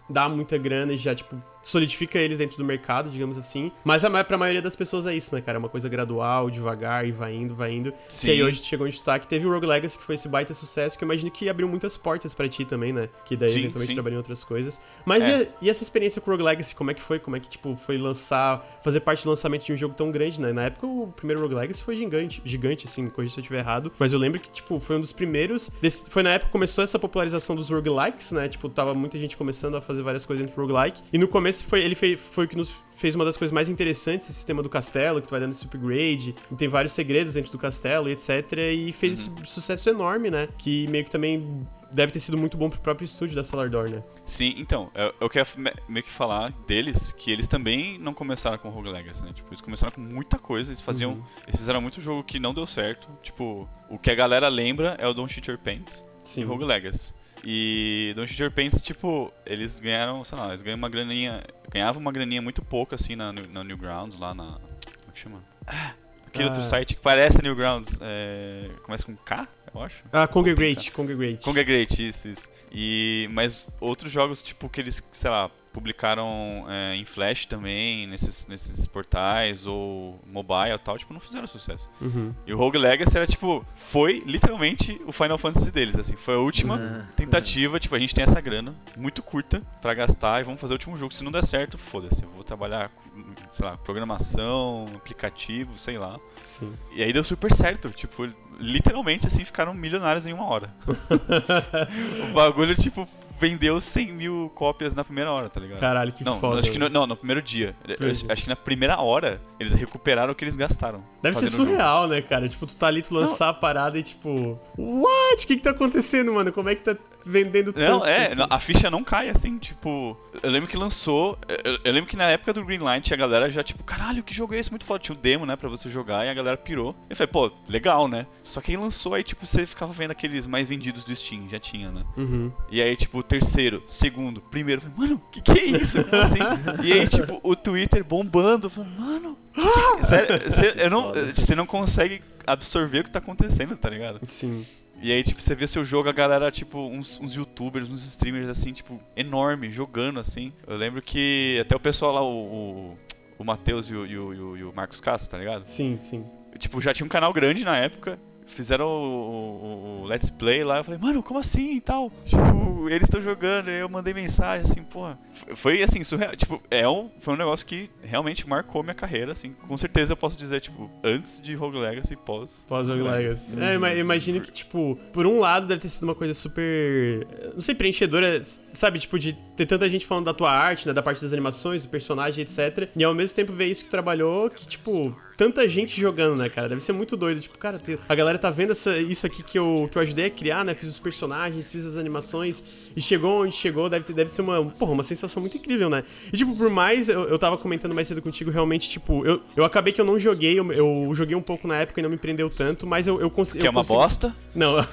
dá 0.08 0.28
muita 0.28 0.56
grana 0.58 0.92
e 0.92 0.96
já 0.96 1.14
tipo 1.14 1.36
solidifica 1.62 2.16
eles 2.16 2.38
dentro 2.38 2.56
do 2.58 2.64
mercado, 2.64 3.10
digamos 3.10 3.36
assim. 3.36 3.72
Mas 3.84 4.04
a, 4.04 4.24
pra 4.24 4.38
maioria 4.38 4.62
das 4.62 4.76
pessoas 4.76 5.04
é 5.04 5.12
isso, 5.16 5.34
né, 5.34 5.40
cara? 5.40 5.56
É 5.56 5.58
uma 5.58 5.68
coisa 5.68 5.88
gradual, 5.88 6.48
devagar, 6.48 7.04
e 7.04 7.10
vai 7.10 7.34
indo, 7.34 7.56
vai 7.56 7.72
indo. 7.72 7.92
Sim. 8.08 8.28
Que 8.28 8.32
aí 8.34 8.42
hoje 8.44 8.62
chegou 8.62 8.86
onde 8.86 9.00
tu 9.00 9.04
tá, 9.04 9.18
que 9.18 9.26
teve 9.26 9.44
o 9.44 9.52
Rogue 9.52 9.66
Legacy, 9.66 9.98
que 9.98 10.04
foi 10.04 10.14
esse 10.14 10.28
baita 10.28 10.54
sucesso, 10.54 10.96
que 10.96 11.02
eu 11.02 11.06
imagino 11.08 11.28
que 11.28 11.48
abriu 11.48 11.66
muitas 11.68 11.96
portas 11.96 12.32
pra 12.32 12.48
ti 12.48 12.64
também, 12.64 12.92
né? 12.92 13.08
Que 13.24 13.34
daí 13.36 13.48
Sim, 13.50 13.58
eventualmente 13.62 13.88
sim. 13.88 13.94
trabalhou 13.94 14.14
em 14.14 14.18
outras 14.18 14.44
coisas. 14.44 14.80
Mas 15.04 15.24
É. 15.24 15.28
e, 15.28 15.42
a- 15.42 15.46
e 15.62 15.68
essa 15.70 15.82
experiência 15.82 16.20
com 16.22 16.30
o 16.30 16.34
Rogue 16.34 16.44
Legacy, 16.44 16.72
como 16.72 16.92
é 16.92 16.94
que 16.94 17.02
foi? 17.02 17.18
Como 17.18 17.34
é 17.34 17.40
que, 17.40 17.48
tipo, 17.48 17.74
foi 17.84 17.98
lançar, 17.98 18.64
fazer 18.84 19.00
parte 19.00 19.24
do 19.24 19.30
lançamento 19.30 19.64
de 19.64 19.72
um 19.72 19.76
jogo 19.76 19.94
tão 19.96 20.12
grande, 20.12 20.40
né? 20.40 20.52
Na 20.52 20.66
época 20.66 20.86
o 20.86 21.08
primeiro 21.08 21.42
Rogue 21.42 21.56
Legacy 21.56 21.82
foi 21.82 21.96
gigante, 21.96 22.40
gigante, 22.44 22.86
assim, 22.86 23.08
corrija 23.10 23.34
se 23.34 23.40
eu 23.40 23.42
estiver 23.42 23.62
errado. 23.66 23.92
Mas 23.98 24.12
eu 24.12 24.18
lembro 24.18 24.40
que, 24.40 24.50
tipo, 24.50 24.78
foi 24.78 24.96
um 24.96 25.00
dos 25.00 25.12
primeiros. 25.12 25.70
desse- 25.82 26.08
foi 26.08 26.22
na 26.22 26.30
época 26.30 26.46
que 26.46 26.52
começou 26.52 26.82
essa 26.84 26.98
popularização 26.98 27.54
dos 27.56 27.68
roguelikes, 27.70 28.30
né? 28.32 28.48
Tipo, 28.48 28.68
tava 28.68 28.94
muita 28.94 29.18
gente 29.18 29.36
começando 29.36 29.76
a 29.76 29.80
fazer 29.80 30.02
várias 30.02 30.24
coisas 30.24 30.44
dentro 30.44 30.56
do 30.60 30.66
roguelike. 30.66 31.02
E 31.12 31.18
no 31.18 31.26
começo 31.28 31.64
foi, 31.64 31.82
ele 31.82 31.94
fez, 31.94 32.18
foi 32.20 32.44
o 32.44 32.48
que 32.48 32.56
nos 32.56 32.70
fez 32.96 33.14
uma 33.14 33.24
das 33.26 33.36
coisas 33.36 33.52
mais 33.52 33.68
interessantes, 33.68 34.26
esse 34.28 34.36
sistema 34.38 34.62
do 34.62 34.68
castelo, 34.70 35.20
que 35.20 35.28
tu 35.28 35.30
vai 35.30 35.40
dando 35.40 35.52
esse 35.52 35.66
upgrade, 35.66 36.34
e 36.50 36.54
tem 36.54 36.66
vários 36.66 36.92
segredos 36.94 37.34
dentro 37.34 37.52
do 37.52 37.58
castelo 37.58 38.08
etc. 38.08 38.52
E 38.72 38.90
fez 38.92 39.12
esse 39.20 39.30
sucesso 39.44 39.90
enorme, 39.90 40.30
né? 40.30 40.48
Que 40.56 40.86
meio 40.88 41.04
que 41.04 41.10
também 41.10 41.60
deve 41.90 42.12
ter 42.12 42.20
sido 42.20 42.36
muito 42.36 42.56
bom 42.56 42.68
pro 42.70 42.80
próprio 42.80 43.04
estúdio 43.04 43.34
da 43.36 43.44
Salardor, 43.44 43.88
né? 43.90 44.02
Sim, 44.22 44.54
então, 44.58 44.90
eu, 44.94 45.14
eu 45.20 45.28
quero 45.30 45.48
me- 45.56 45.72
meio 45.88 46.04
que 46.04 46.10
falar 46.10 46.52
deles 46.66 47.12
que 47.12 47.30
eles 47.30 47.46
também 47.48 47.98
não 47.98 48.12
começaram 48.12 48.58
com 48.58 48.68
Rogue 48.70 48.90
Legacy, 48.90 49.24
né? 49.24 49.32
Tipo, 49.34 49.48
eles 49.50 49.60
começaram 49.60 49.92
com 49.92 50.00
muita 50.00 50.38
coisa, 50.38 50.70
eles 50.70 50.80
faziam. 50.80 51.12
Uhum. 51.12 51.22
Eles 51.46 51.56
fizeram 51.56 51.80
muito 51.80 52.00
jogo 52.00 52.22
que 52.24 52.38
não 52.40 52.52
deu 52.52 52.66
certo. 52.66 53.08
Tipo, 53.22 53.68
o 53.88 53.98
que 53.98 54.10
a 54.10 54.14
galera 54.14 54.48
lembra 54.48 54.96
é 54.98 55.06
o 55.06 55.14
Don't 55.14 55.32
Shoot 55.32 55.48
Your 55.50 55.58
Pants 55.58 56.04
Sim. 56.22 56.40
e 56.42 56.44
Rogue 56.44 56.64
Legacy. 56.64 57.14
E 57.44 58.12
Don't 58.16 58.28
Shoot 58.28 58.42
Your 58.42 58.50
Pants, 58.52 58.80
tipo, 58.80 59.32
eles 59.44 59.78
ganharam, 59.78 60.24
sei 60.24 60.36
lá, 60.36 60.48
eles 60.48 60.62
ganham 60.62 60.76
uma 60.78 60.88
graninha. 60.88 61.44
Ganhavam 61.70 62.00
uma 62.02 62.10
graninha 62.10 62.42
muito 62.42 62.60
pouca 62.62 62.96
assim 62.96 63.14
na, 63.14 63.32
na 63.32 63.62
Newgrounds, 63.62 64.18
lá 64.18 64.34
na. 64.34 64.44
Como 64.54 65.08
é 65.08 65.12
que 65.12 65.18
chama? 65.20 65.44
Ah, 65.66 65.92
aquele 66.26 66.44
Ah. 66.44 66.48
outro 66.48 66.64
site 66.64 66.96
que 66.96 67.00
parece 67.00 67.40
Newgrounds. 67.42 67.98
É, 68.02 68.70
começa 68.82 69.04
com 69.06 69.14
K, 69.14 69.46
eu 69.78 69.82
acho. 69.84 70.04
Ah, 70.12 70.26
Congregate, 70.26 70.90
Congregate. 70.90 71.42
Congregate, 71.44 72.08
isso, 72.08 72.28
isso. 72.28 72.48
E, 72.72 73.28
mas 73.32 73.70
outros 73.80 74.10
jogos, 74.12 74.42
tipo, 74.42 74.68
que 74.68 74.80
eles, 74.80 75.02
sei 75.12 75.30
lá, 75.30 75.50
publicaram 75.72 76.64
é, 76.70 76.94
em 76.96 77.04
Flash 77.04 77.44
também, 77.44 78.06
nesses, 78.06 78.46
nesses 78.46 78.86
portais, 78.86 79.66
ou 79.66 80.18
mobile 80.26 80.72
e 80.74 80.78
tal, 80.78 80.96
tipo, 80.96 81.12
não 81.12 81.20
fizeram 81.20 81.46
sucesso. 81.46 81.90
Uhum. 82.00 82.34
E 82.46 82.54
o 82.54 82.56
Rogue 82.56 82.78
Legacy 82.78 83.14
era, 83.16 83.26
tipo, 83.26 83.62
foi 83.74 84.22
literalmente 84.26 84.98
o 85.06 85.12
Final 85.12 85.36
Fantasy 85.36 85.70
deles, 85.70 85.98
assim. 85.98 86.16
Foi 86.16 86.34
a 86.34 86.38
última 86.38 86.76
Uhum. 86.76 87.06
tentativa, 87.14 87.78
tipo, 87.78 87.94
a 87.94 87.98
gente 87.98 88.14
tem 88.14 88.24
essa 88.24 88.40
grana 88.40 88.74
muito 88.96 89.22
curta 89.22 89.60
pra 89.82 89.92
gastar 89.92 90.40
e 90.40 90.44
vamos 90.44 90.60
fazer 90.60 90.72
o 90.72 90.76
último 90.76 90.96
jogo. 90.96 91.12
Se 91.12 91.22
não 91.22 91.30
der 91.30 91.44
certo, 91.44 91.76
foda-se, 91.76 92.22
eu 92.22 92.30
vou 92.30 92.42
trabalhar 92.42 92.88
com, 92.88 93.04
sei 93.50 93.66
lá, 93.66 93.76
programação, 93.76 94.86
aplicativo, 94.96 95.76
sei 95.78 95.98
lá. 95.98 96.18
Sim. 96.44 96.72
E 96.94 97.02
aí 97.02 97.12
deu 97.12 97.22
super 97.22 97.52
certo, 97.54 97.90
tipo, 97.90 98.26
literalmente, 98.58 99.26
assim, 99.26 99.44
ficaram 99.44 99.74
milionários 99.74 100.26
em 100.26 100.32
uma 100.32 100.44
hora. 100.44 100.70
o 102.30 102.32
bagulho, 102.32 102.74
tipo, 102.74 103.08
vendeu 103.38 103.80
100 103.80 104.12
mil 104.12 104.52
cópias 104.54 104.94
na 104.94 105.04
primeira 105.04 105.30
hora, 105.30 105.48
tá 105.48 105.60
ligado? 105.60 105.80
Caralho, 105.80 106.12
que 106.12 106.24
não, 106.24 106.40
foda. 106.40 106.58
acho 106.58 106.70
que 106.70 106.78
no, 106.78 106.88
não, 106.88 107.06
no 107.06 107.16
primeiro 107.16 107.42
dia. 107.42 107.74
Eu- 107.86 108.08
acho 108.10 108.42
que 108.42 108.48
na 108.48 108.56
primeira 108.56 108.98
hora 109.00 109.40
eles 109.60 109.74
recuperaram 109.74 110.32
o 110.32 110.34
que 110.34 110.44
eles 110.44 110.56
gastaram. 110.56 110.98
Deve 111.22 111.38
ser 111.38 111.50
surreal, 111.50 112.08
né, 112.08 112.22
cara? 112.22 112.48
Tipo, 112.48 112.66
tu 112.66 112.76
tá 112.76 112.86
ali, 112.86 113.02
tu 113.02 113.14
lançar 113.14 113.48
a 113.48 113.54
parada 113.54 113.98
e 113.98 114.02
tipo, 114.02 114.58
what? 114.78 115.44
O 115.44 115.46
que 115.46 115.56
que 115.56 115.62
tá 115.62 115.70
acontecendo, 115.70 116.32
mano? 116.32 116.52
Como 116.52 116.68
é 116.68 116.74
que 116.74 116.82
tá 116.82 116.96
vendendo 117.24 117.72
tanto? 117.72 117.98
Não, 118.00 118.06
é, 118.06 118.34
não, 118.34 118.46
a 118.48 118.58
ficha 118.58 118.90
não 118.90 119.02
cai 119.04 119.28
assim, 119.28 119.58
tipo. 119.58 120.16
Eu 120.42 120.50
lembro 120.50 120.68
que 120.68 120.76
lançou. 120.76 121.38
Eu, 121.64 121.78
eu 121.84 121.92
lembro 121.92 122.08
que 122.08 122.16
na 122.16 122.24
época 122.24 122.52
do 122.52 122.64
Greenlight 122.64 123.12
a 123.12 123.16
galera 123.16 123.48
já, 123.50 123.62
tipo, 123.62 123.82
caralho, 123.84 124.22
que 124.22 124.34
jogo 124.34 124.54
é 124.54 124.58
esse? 124.58 124.70
Muito 124.70 124.84
foda. 124.84 125.00
Tinha 125.00 125.16
o 125.16 125.20
demo, 125.20 125.44
né, 125.46 125.56
pra 125.56 125.68
você 125.68 125.88
jogar 125.88 126.24
e 126.24 126.28
a 126.30 126.34
galera 126.34 126.56
pirou. 126.56 126.94
Eu 127.10 127.16
falei, 127.16 127.30
pô, 127.30 127.50
legal, 127.68 128.08
né? 128.08 128.26
Só 128.42 128.60
que 128.60 128.70
aí 128.70 128.76
lançou, 128.76 129.14
aí, 129.14 129.22
tipo, 129.22 129.44
você 129.46 129.66
ficava 129.66 129.92
vendo 129.92 130.10
aqueles 130.12 130.46
mais 130.46 130.68
vendidos 130.68 131.04
do 131.04 131.14
Steam, 131.14 131.48
já 131.48 131.58
tinha, 131.58 131.90
né? 131.90 132.04
Uhum. 132.16 132.52
E 132.70 132.80
aí, 132.80 132.94
tipo, 132.96 133.22
terceiro, 133.26 133.82
segundo, 133.86 134.40
primeiro, 134.40 134.80
falei, 134.80 134.96
mano, 134.96 135.22
que 135.30 135.40
que 135.40 135.52
é 135.52 135.64
isso? 135.64 136.02
Como 136.04 136.22
assim? 136.22 136.38
e 136.84 136.92
aí, 136.92 137.06
tipo, 137.08 137.40
o 137.42 137.54
Twitter 137.56 138.04
bombando, 138.04 138.68
falei, 138.70 138.90
mano, 138.98 139.36
que 139.52 139.60
que- 139.96 140.02
sério, 140.04 140.40
você 140.50 140.74
eu 140.76 140.90
não, 140.90 141.12
você 141.34 141.54
não 141.54 141.66
consegue 141.66 142.22
absorver 142.46 143.00
o 143.00 143.04
que 143.04 143.10
tá 143.10 143.18
acontecendo, 143.18 143.76
tá 143.76 143.90
ligado? 143.90 144.20
Sim. 144.28 144.64
E 145.02 145.12
aí, 145.12 145.22
tipo, 145.22 145.42
você 145.42 145.54
vê 145.54 145.66
seu 145.66 145.84
jogo, 145.84 146.08
a 146.08 146.12
galera, 146.12 146.50
tipo, 146.50 146.78
uns, 146.78 147.20
uns 147.20 147.34
youtubers, 147.34 147.90
uns 147.90 148.02
streamers, 148.08 148.48
assim, 148.48 148.72
tipo, 148.72 148.98
enorme, 149.14 149.70
jogando, 149.70 150.18
assim. 150.18 150.52
Eu 150.66 150.76
lembro 150.78 151.02
que 151.02 151.58
até 151.60 151.76
o 151.76 151.80
pessoal 151.80 152.12
lá, 152.14 152.22
o, 152.22 152.32
o, 152.32 152.98
o 153.38 153.44
Matheus 153.44 153.90
e 153.90 153.94
o, 153.94 154.06
e, 154.06 154.18
o, 154.18 154.32
e 154.34 154.40
o- 154.40 154.56
e 154.56 154.64
o 154.64 154.72
Marcos 154.74 154.98
Castro, 155.00 155.32
tá 155.32 155.38
ligado? 155.38 155.66
Sim, 155.66 155.98
sim. 156.02 156.24
Tipo, 156.58 156.80
já 156.80 156.94
tinha 156.94 157.04
um 157.04 157.10
canal 157.10 157.30
grande 157.34 157.62
na 157.62 157.76
época. 157.76 158.18
Fizeram 158.46 158.86
o, 158.86 158.90
o- 158.90 160.02
o 160.02 160.04
Let's 160.06 160.30
Play 160.30 160.62
lá. 160.64 160.78
Eu 160.78 160.84
falei, 160.84 161.00
mano, 161.00 161.22
como 161.22 161.38
assim 161.40 161.74
e 161.76 161.80
tal? 161.80 162.10
Tipo, 162.24 162.88
eles 162.88 163.02
estão 163.04 163.20
jogando. 163.20 163.68
Eu 163.68 163.88
mandei 163.88 164.14
mensagem, 164.14 164.62
assim, 164.64 164.82
porra. 164.82 165.18
Foi- 165.54 165.82
assim, 165.82 166.02
surreal. 166.04 166.34
Tipo, 166.36 166.62
é 166.70 166.88
um, 166.88 167.10
foi 167.18 167.34
um 167.34 167.36
negócio 167.36 167.66
que 167.66 167.90
realmente 168.02 168.48
marcou 168.48 168.82
minha 168.82 168.94
carreira, 168.94 169.32
assim. 169.32 169.52
Com 169.66 169.76
certeza 169.76 170.12
eu 170.12 170.16
posso 170.16 170.38
dizer, 170.38 170.60
tipo, 170.60 170.90
antes 171.02 171.40
de 171.40 171.54
Rogue 171.54 171.78
Legacy 171.78 172.16
pós. 172.16 172.64
Pós 172.68 172.88
Rogue 172.88 173.02
Legacy. 173.02 173.52
Uhum. 173.52 173.62
É, 173.62 173.74
ima- 173.74 173.94
imagino 173.94 174.40
que, 174.40 174.50
tipo, 174.52 174.98
por 175.12 175.26
um 175.26 175.38
lado 175.40 175.66
deve 175.66 175.80
ter 175.80 175.88
sido 175.88 176.04
uma 176.04 176.14
coisa 176.14 176.32
super. 176.32 177.26
Não 177.54 177.60
sei, 177.60 177.74
preenchedora, 177.74 178.42
sabe? 178.72 178.98
Tipo, 178.98 179.18
de 179.18 179.32
ter 179.56 179.66
tanta 179.66 179.88
gente 179.88 180.06
falando 180.06 180.26
da 180.26 180.34
tua 180.34 180.50
arte, 180.50 180.86
né? 180.86 180.92
Da 180.92 181.02
parte 181.02 181.20
das 181.22 181.32
animações, 181.32 181.82
do 181.82 181.88
personagem, 181.88 182.42
etc. 182.42 182.88
E 182.94 183.04
ao 183.04 183.14
mesmo 183.14 183.34
tempo 183.34 183.52
ver 183.52 183.66
isso 183.66 183.84
que 183.84 183.90
trabalhou, 183.90 184.48
que, 184.50 184.66
tipo. 184.66 185.14
Tanta 185.36 185.68
gente 185.68 186.00
jogando, 186.00 186.36
né, 186.38 186.48
cara? 186.48 186.68
Deve 186.68 186.80
ser 186.80 186.92
muito 186.92 187.16
doido. 187.16 187.40
Tipo, 187.40 187.58
cara, 187.58 187.80
a 188.08 188.14
galera 188.14 188.38
tá 188.38 188.48
vendo 188.48 188.72
essa, 188.72 188.96
isso 188.98 189.26
aqui 189.26 189.42
que 189.42 189.58
eu, 189.58 189.88
que 189.92 189.98
eu 189.98 190.02
ajudei 190.02 190.26
a 190.26 190.30
criar, 190.30 190.64
né? 190.64 190.74
Fiz 190.74 190.88
os 190.88 190.98
personagens, 190.98 191.70
fiz 191.70 191.84
as 191.84 191.96
animações 191.96 192.62
e 192.96 193.00
chegou 193.00 193.42
onde 193.42 193.54
chegou. 193.54 193.88
Deve, 193.90 194.12
deve 194.14 194.30
ser 194.30 194.40
uma, 194.42 194.64
porra, 194.64 194.92
uma 194.92 195.02
sensação 195.02 195.40
muito 195.40 195.56
incrível, 195.56 195.90
né? 195.90 196.04
E, 196.32 196.36
tipo, 196.36 196.56
por 196.56 196.70
mais. 196.70 197.08
Eu, 197.08 197.28
eu 197.28 197.38
tava 197.38 197.58
comentando 197.58 197.94
mais 197.94 198.08
cedo 198.08 198.22
contigo, 198.22 198.50
realmente, 198.50 198.88
tipo, 198.88 199.26
eu, 199.26 199.40
eu 199.54 199.64
acabei 199.64 199.92
que 199.92 200.00
eu 200.00 200.04
não 200.04 200.18
joguei, 200.18 200.58
eu, 200.58 200.72
eu 200.72 201.10
joguei 201.14 201.36
um 201.36 201.42
pouco 201.42 201.68
na 201.68 201.76
época 201.76 202.00
e 202.00 202.02
não 202.02 202.10
me 202.10 202.16
prendeu 202.16 202.48
tanto, 202.48 202.86
mas 202.86 203.06
eu, 203.06 203.20
eu 203.20 203.28
consegui. 203.30 203.60
Que 203.60 203.66
é 203.66 203.70
uma 203.70 203.82
bosta. 203.82 204.34
Não. 204.54 204.76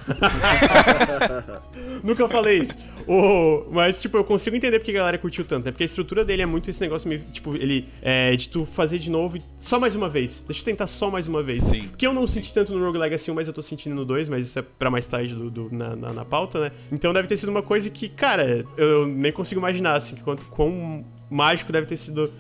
Nunca 2.03 2.27
falei 2.27 2.59
isso. 2.59 2.77
O- 3.07 3.65
mas, 3.71 3.99
tipo, 3.99 4.17
eu 4.17 4.23
consigo 4.23 4.55
entender 4.55 4.79
porque 4.79 4.91
a 4.91 4.95
galera 4.95 5.17
curtiu 5.17 5.43
tanto, 5.45 5.65
né? 5.65 5.71
Porque 5.71 5.83
a 5.83 5.85
estrutura 5.85 6.23
dele 6.23 6.41
é 6.41 6.45
muito 6.45 6.69
esse 6.69 6.79
negócio, 6.81 7.07
meio, 7.07 7.21
tipo, 7.31 7.55
ele 7.55 7.87
é 8.01 8.35
de 8.35 8.47
tu 8.49 8.65
fazer 8.65 8.97
de 8.99 9.09
novo 9.09 9.37
e 9.37 9.41
só 9.59 9.79
mais 9.79 9.95
uma 9.95 10.09
vez. 10.09 10.32
Deixa 10.45 10.61
eu 10.61 10.65
tentar 10.65 10.87
só 10.87 11.09
mais 11.11 11.27
uma 11.27 11.41
vez. 11.43 11.63
Sim. 11.63 11.87
Porque 11.89 12.05
eu 12.07 12.13
não 12.13 12.25
senti 12.27 12.53
tanto 12.53 12.73
no 12.73 12.85
Rogue 12.85 12.97
Legacy 12.97 13.29
1, 13.31 13.33
mas 13.33 13.47
eu 13.47 13.53
tô 13.53 13.61
sentindo 13.61 13.95
no 13.95 14.05
2, 14.05 14.29
mas 14.29 14.47
isso 14.47 14.59
é 14.59 14.61
pra 14.61 14.89
mais 14.89 15.05
tarde 15.07 15.33
do, 15.33 15.49
do- 15.49 15.69
na, 15.73 15.95
na, 15.95 16.13
na 16.13 16.25
pauta, 16.25 16.59
né? 16.59 16.71
Então 16.91 17.13
deve 17.13 17.27
ter 17.27 17.37
sido 17.37 17.49
uma 17.49 17.61
coisa 17.61 17.89
que, 17.89 18.09
cara, 18.09 18.65
eu 18.77 19.05
nem 19.07 19.31
consigo 19.31 19.59
imaginar, 19.59 19.95
assim, 19.95 20.15
quanto, 20.17 20.43
quão 20.45 21.05
mágico 21.29 21.71
deve 21.71 21.87
ter 21.87 21.97
sido 21.97 22.31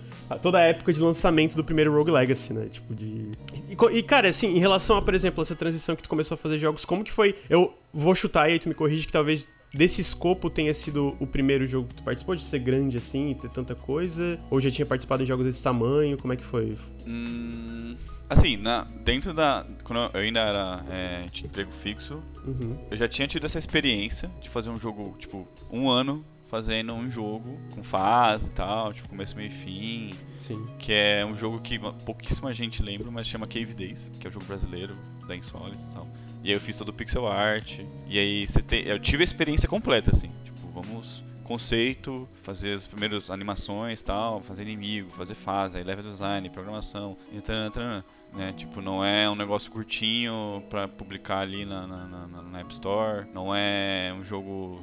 toda 0.41 0.57
a 0.57 0.61
época 0.61 0.91
de 0.91 0.99
lançamento 0.99 1.55
do 1.55 1.63
primeiro 1.63 1.93
Rogue 1.95 2.11
Legacy, 2.11 2.53
né? 2.53 2.67
Tipo, 2.71 2.93
de. 2.95 3.29
E, 3.69 3.97
e, 3.97 4.03
cara, 4.03 4.29
assim, 4.29 4.47
em 4.55 4.59
relação 4.59 4.97
a, 4.97 5.01
por 5.01 5.13
exemplo, 5.13 5.41
essa 5.41 5.55
transição 5.55 5.95
que 5.95 6.03
tu 6.03 6.09
começou 6.09 6.35
a 6.35 6.37
fazer 6.37 6.57
jogos, 6.57 6.85
como 6.85 7.03
que 7.03 7.11
foi? 7.11 7.35
Eu 7.49 7.73
vou 7.93 8.15
chutar 8.15 8.43
aí, 8.43 8.57
tu 8.59 8.67
me 8.69 8.73
corrige 8.75 9.05
que 9.05 9.13
talvez 9.13 9.47
desse 9.73 10.01
escopo 10.01 10.49
tenha 10.49 10.73
sido 10.73 11.15
o 11.19 11.25
primeiro 11.27 11.67
jogo 11.67 11.87
que 11.87 11.95
tu 11.95 12.03
participou, 12.03 12.35
de 12.35 12.43
ser 12.43 12.59
grande 12.59 12.97
assim 12.97 13.31
e 13.31 13.35
ter 13.35 13.49
tanta 13.49 13.73
coisa? 13.75 14.39
Ou 14.49 14.59
já 14.61 14.69
tinha 14.69 14.85
participado 14.85 15.23
em 15.23 15.25
jogos 15.25 15.45
desse 15.45 15.63
tamanho? 15.63 16.17
Como 16.17 16.31
é 16.33 16.35
que 16.35 16.43
foi? 16.45 16.77
Hum, 17.07 17.95
assim, 18.29 18.57
na, 18.57 18.83
dentro 19.03 19.33
da. 19.33 19.65
Quando 19.83 20.11
eu 20.13 20.21
ainda 20.21 20.39
era. 20.39 20.85
É, 20.89 21.25
tinha 21.31 21.47
emprego 21.47 21.71
fixo, 21.71 22.21
Uhum. 22.45 22.77
eu 22.91 22.97
já 22.97 23.07
tinha 23.07 23.27
tido 23.27 23.45
essa 23.45 23.57
experiência 23.59 24.29
de 24.41 24.49
fazer 24.49 24.69
um 24.69 24.77
jogo, 24.79 25.15
tipo, 25.17 25.47
um 25.71 25.89
ano 25.89 26.25
fazendo 26.47 26.93
um 26.93 27.09
jogo 27.09 27.57
com 27.73 27.81
fase 27.81 28.49
e 28.49 28.53
tal, 28.53 28.93
tipo, 28.93 29.09
começo, 29.09 29.35
meio 29.35 29.47
e 29.47 29.49
fim. 29.49 30.11
Sim. 30.37 30.67
Que 30.77 30.91
é 30.93 31.25
um 31.25 31.35
jogo 31.35 31.59
que 31.59 31.79
pouquíssima 32.05 32.53
gente 32.53 32.83
lembra, 32.83 33.09
mas 33.09 33.25
chama 33.25 33.47
Cave 33.47 33.73
Days, 33.73 34.11
que 34.19 34.27
é 34.27 34.29
um 34.29 34.33
jogo 34.33 34.45
brasileiro 34.45 34.93
da 35.27 35.35
Insólitos 35.35 35.83
e 35.89 35.93
tal. 35.95 36.07
E 36.43 36.49
aí 36.49 36.53
eu 36.53 36.59
fiz 36.59 36.77
todo 36.77 36.89
o 36.89 36.93
pixel 36.93 37.25
art. 37.27 37.79
E 38.07 38.19
aí 38.19 38.45
você 38.47 38.61
tem, 38.61 38.83
eu 38.85 38.99
tive 38.99 39.23
a 39.23 39.25
experiência 39.25 39.67
completa, 39.67 40.11
assim. 40.11 40.29
Tipo, 40.43 40.67
vamos 40.69 41.23
conceito, 41.43 42.27
fazer 42.41 42.73
as 42.73 42.87
primeiras 42.87 43.29
animações 43.29 44.01
tal, 44.01 44.41
fazer 44.41 44.63
inimigo, 44.63 45.09
fazer 45.11 45.35
fase, 45.35 45.77
aí 45.77 45.83
level 45.83 46.03
design, 46.03 46.49
programação, 46.49 47.17
e 47.33 47.41
tanana, 47.41 48.03
né? 48.33 48.53
Tipo, 48.55 48.81
não 48.81 49.03
é 49.03 49.29
um 49.29 49.35
negócio 49.35 49.69
curtinho 49.71 50.63
pra 50.69 50.87
publicar 50.87 51.39
ali 51.39 51.65
na, 51.65 51.85
na, 51.85 52.07
na- 52.07 52.41
na 52.43 52.59
App 52.61 52.71
Store, 52.71 53.27
não 53.33 53.53
é 53.53 54.13
um 54.17 54.23
jogo, 54.23 54.79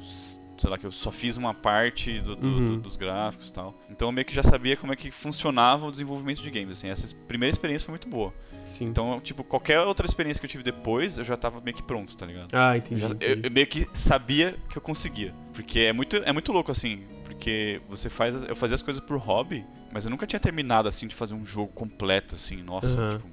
sei 0.61 0.69
lá, 0.69 0.77
que 0.77 0.85
eu 0.85 0.91
só 0.91 1.11
fiz 1.11 1.37
uma 1.37 1.53
parte 1.53 2.21
do- 2.21 2.35
do- 2.35 2.47
Uhum. 2.47 2.75
do- 2.75 2.81
dos 2.81 2.95
gráficos 2.95 3.49
e 3.49 3.53
tal. 3.53 3.73
Então 3.89 4.07
eu 4.07 4.11
meio 4.11 4.25
que 4.25 4.33
já 4.33 4.43
sabia 4.43 4.77
como 4.77 4.93
é 4.93 4.95
que 4.95 5.09
funcionava 5.09 5.87
o 5.87 5.91
desenvolvimento 5.91 6.41
de 6.43 6.51
games, 6.51 6.77
assim. 6.77 6.87
Essa 6.87 7.15
primeira 7.27 7.51
experiência 7.51 7.85
foi 7.85 7.93
muito 7.93 8.07
boa. 8.07 8.33
Sim. 8.65 8.85
Então, 8.85 9.19
tipo, 9.19 9.43
qualquer 9.43 9.79
outra 9.79 10.05
experiência 10.05 10.39
que 10.39 10.45
eu 10.45 10.49
tive 10.49 10.63
depois, 10.63 11.17
eu 11.17 11.23
já 11.23 11.35
tava 11.35 11.59
meio 11.61 11.75
que 11.75 11.81
pronto, 11.81 12.15
tá 12.15 12.25
ligado? 12.27 12.53
ah, 12.53 12.73
Eu, 12.73 12.77
entendi. 12.77 13.01
já- 13.01 13.07
eu- 13.19 13.39
eu 13.43 13.51
meio 13.51 13.65
que 13.65 13.87
sabia 13.91 14.55
que 14.69 14.77
eu 14.77 14.81
conseguia. 14.81 15.33
Porque 15.53 15.79
é 15.79 15.93
muito, 15.93 16.17
é 16.17 16.31
muito 16.31 16.51
louco, 16.53 16.71
assim. 16.71 17.03
Porque 17.25 17.81
você 17.89 18.07
faz. 18.09 18.35
Eu 18.43 18.55
fazia 18.55 18.75
as 18.75 18.81
coisas 18.83 19.01
por 19.03 19.17
hobby, 19.17 19.65
mas 19.91 20.05
eu 20.05 20.11
nunca 20.11 20.27
tinha 20.27 20.39
terminado, 20.39 20.87
assim, 20.87 21.07
de 21.07 21.15
fazer 21.15 21.33
um 21.33 21.43
jogo 21.43 21.71
completo, 21.73 22.35
assim. 22.35 22.61
Nossa, 22.61 22.99
Aham. 23.01 23.17
tipo, 23.17 23.27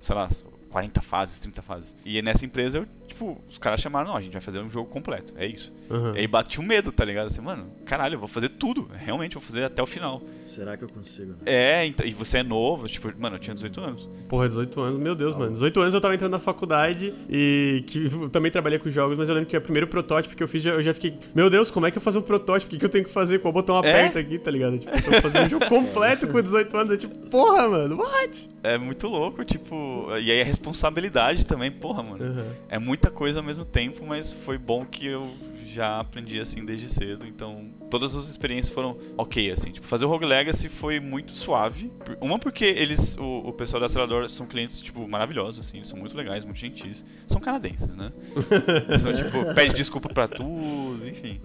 sei 0.00 0.14
lá, 0.16 0.26
40 0.72 1.00
fases, 1.02 1.38
30 1.38 1.60
fases. 1.62 1.94
E 2.04 2.20
nessa 2.22 2.44
empresa, 2.46 2.78
eu, 2.78 2.86
tipo, 3.06 3.38
os 3.48 3.58
caras 3.58 3.80
chamaram, 3.80 4.08
não, 4.08 4.16
a 4.16 4.20
gente 4.22 4.32
vai 4.32 4.40
fazer 4.40 4.58
um 4.60 4.68
jogo 4.68 4.88
completo. 4.88 5.34
É 5.36 5.46
isso. 5.46 5.72
Aham. 5.90 6.14
E 6.16 6.20
aí 6.20 6.26
bati 6.26 6.60
um 6.60 6.64
medo, 6.64 6.90
tá 6.90 7.04
ligado? 7.04 7.26
Assim, 7.26 7.42
mano, 7.42 7.70
caralho, 7.84 8.14
eu 8.14 8.18
vou 8.18 8.26
fazer 8.28 8.48
tudo. 8.48 8.88
Realmente, 8.96 9.36
eu 9.36 9.40
vou 9.40 9.46
fazer 9.46 9.64
até 9.64 9.82
o 9.82 9.86
final. 9.86 10.22
Será 10.40 10.76
que 10.76 10.82
eu 10.84 10.88
consigo? 10.88 11.32
né? 11.32 11.38
É, 11.44 11.84
então- 11.86 12.06
e 12.06 12.10
você 12.12 12.38
é 12.38 12.42
novo, 12.42 12.88
tipo, 12.88 13.12
mano, 13.18 13.36
eu 13.36 13.38
tinha 13.38 13.54
18 13.54 13.80
anos. 13.80 14.08
Porra, 14.28 14.48
18 14.48 14.80
anos, 14.80 14.98
meu 14.98 15.14
Deus, 15.14 15.36
mano. 15.36 15.52
18 15.52 15.80
anos 15.80 15.94
eu 15.94 16.00
tava 16.00 16.14
entrando 16.14 16.32
na 16.32 16.38
faculdade 16.40 17.12
e 17.28 17.84
que 17.86 18.06
eu 18.06 18.30
também 18.30 18.50
trabalhei 18.50 18.78
com 18.78 18.88
jogos, 18.88 19.18
mas 19.18 19.28
eu 19.28 19.34
lembro 19.34 19.50
que 19.50 19.56
o 19.56 19.60
primeiro 19.60 19.86
protótipo 19.86 20.34
que 20.34 20.42
eu 20.42 20.48
fiz, 20.48 20.64
eu 20.64 20.82
já 20.82 20.94
fiquei, 20.94 21.18
meu 21.34 21.50
Deus, 21.50 21.70
como 21.70 21.86
é 21.86 21.90
que 21.90 21.98
eu 21.98 22.02
faço 22.02 22.18
um 22.18 22.22
protótipo? 22.22 22.68
O 22.68 22.70
que, 22.70 22.78
que 22.78 22.84
eu 22.84 22.88
tenho 22.88 23.04
que 23.04 23.10
fazer? 23.12 23.40
Qual 23.40 23.52
botão 23.52 23.76
aperta 23.76 24.18
aqui, 24.18 24.38
tá 24.38 24.50
ligado? 24.50 24.78
Tipo, 24.78 24.90
eu 24.96 25.02
tô 25.02 25.12
fazendo 25.20 25.46
um 25.46 25.50
jogo 25.50 25.66
completo 25.68 26.26
com 26.28 26.40
18 26.40 26.76
anos. 26.76 26.92
Eu, 26.92 26.98
tipo, 26.98 27.14
porra, 27.28 27.68
mano, 27.68 27.96
what? 27.98 28.48
É 28.62 28.78
muito 28.78 29.08
louco, 29.08 29.44
tipo. 29.44 30.06
E 30.20 30.30
aí 30.30 30.40
a 30.40 30.44
responsabilidade 30.44 31.44
também, 31.44 31.70
porra, 31.70 32.02
mano. 32.02 32.24
Aham. 32.24 32.46
É 32.68 32.78
muita 32.78 33.10
coisa 33.10 33.40
ao 33.40 33.44
mesmo 33.44 33.64
tempo, 33.64 34.06
mas 34.06 34.32
foi 34.32 34.56
bom 34.56 34.84
que 34.84 35.06
eu 35.06 35.28
já 35.64 35.98
aprendi 36.00 36.38
assim 36.38 36.64
desde 36.64 36.88
cedo. 36.88 37.26
Então, 37.26 37.70
todas 37.90 38.14
as 38.14 38.28
experiências 38.28 38.72
foram 38.72 38.96
ok, 39.16 39.50
assim. 39.50 39.70
Tipo, 39.70 39.86
fazer 39.86 40.04
o 40.04 40.08
Rogue 40.08 40.26
Legacy 40.26 40.68
foi 40.68 41.00
muito 41.00 41.32
suave. 41.32 41.90
Uma 42.20 42.38
porque 42.38 42.64
eles, 42.64 43.16
o, 43.18 43.48
o 43.48 43.52
pessoal 43.52 43.80
da 43.80 43.86
Acelerador 43.86 44.28
são 44.28 44.46
clientes, 44.46 44.80
tipo, 44.80 45.08
maravilhosos, 45.08 45.66
assim. 45.66 45.82
São 45.82 45.98
muito 45.98 46.16
legais, 46.16 46.44
muito 46.44 46.58
gentis. 46.58 47.04
São 47.26 47.40
canadenses, 47.40 47.96
né? 47.96 48.12
são, 48.98 49.12
tipo, 49.12 49.54
pede 49.54 49.74
desculpa 49.74 50.08
pra 50.08 50.28
tudo, 50.28 51.00
enfim. 51.06 51.40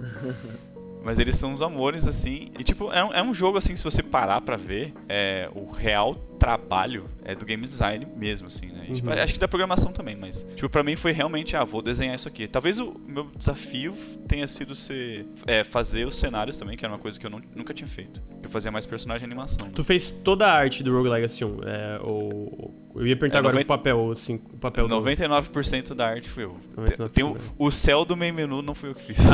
Mas 1.04 1.20
eles 1.20 1.38
são 1.38 1.54
uns 1.54 1.62
amores, 1.62 2.08
assim. 2.08 2.52
E, 2.60 2.64
tipo, 2.64 2.92
é 2.92 3.04
um, 3.04 3.14
é 3.14 3.24
um 3.24 3.34
jogo, 3.34 3.58
assim, 3.58 3.76
se 3.76 3.84
você 3.84 4.04
parar 4.04 4.42
pra 4.42 4.58
ver, 4.58 4.94
é, 5.08 5.50
o 5.56 5.66
real 5.72 6.16
trabalho 6.38 7.10
é 7.24 7.36
do 7.36 7.46
game 7.46 7.66
design 7.66 8.08
mesmo, 8.16 8.48
assim, 8.48 8.68
né? 8.68 8.86
E, 8.90 8.94
tipo, 8.94 9.10
Uhum. 9.10 9.16
acho 9.22 9.34
que 9.34 9.40
da 9.40 9.48
programação 9.48 9.92
também, 9.92 10.16
mas, 10.16 10.46
tipo, 10.56 10.70
pra 10.70 10.84
mim 10.84 10.96
foi 10.96 11.12
realmente, 11.12 11.56
ah, 11.56 11.64
vou 11.64 11.82
desenhar 11.82 12.16
isso 12.16 12.28
aqui. 12.28 12.48
Talvez 12.48 12.80
o 12.80 12.96
meu 13.08 13.28
desafio 13.36 13.94
tenha 14.28 14.48
sido 14.48 14.74
ser, 14.76 15.26
é, 15.46 15.64
fazer 15.64 16.06
os 16.08 16.18
cenários 16.18 16.58
também, 16.58 16.78
que 16.78 16.86
era 16.86 16.94
uma 16.94 17.00
coisa 17.00 17.20
que 17.20 17.26
eu 17.26 17.30
não- 17.30 17.42
nunca 17.56 17.74
tinha 17.74 17.88
feito. 17.88 18.22
Eu 18.44 18.50
fazia 18.50 18.72
mais 18.72 18.86
personagem 18.86 19.24
e 19.24 19.28
animação. 19.28 19.66
né? 19.68 19.74
Tu 19.76 19.84
fez 19.84 20.10
toda 20.24 20.46
a 20.48 20.54
arte 20.54 20.84
do 20.84 20.94
Rogue 20.96 21.10
Legacy 21.10 21.44
1. 21.44 21.60
É, 21.66 22.00
ou, 22.02 22.74
eu 22.96 23.06
ia 23.08 23.16
perguntar 23.18 23.38
É, 23.38 23.40
agora 23.40 23.54
90 23.54 23.66
o 23.74 23.78
papel, 23.78 24.12
assim, 24.12 24.36
o 24.54 24.58
papel 24.58 24.88
do... 24.88 24.96
99% 24.96 25.94
da 25.94 26.08
arte 26.08 26.30
fui 26.30 26.46
eu. 26.46 26.56
99%. 26.78 27.10
Tem, 27.12 27.24
o- 27.26 27.38
o 27.58 27.72
céu 27.72 28.06
do 28.06 28.16
main 28.16 28.32
menu 28.32 28.62
não 28.62 28.74
fui 28.74 28.90
eu 28.90 28.96
que 28.96 29.02
fiz. 29.04 29.18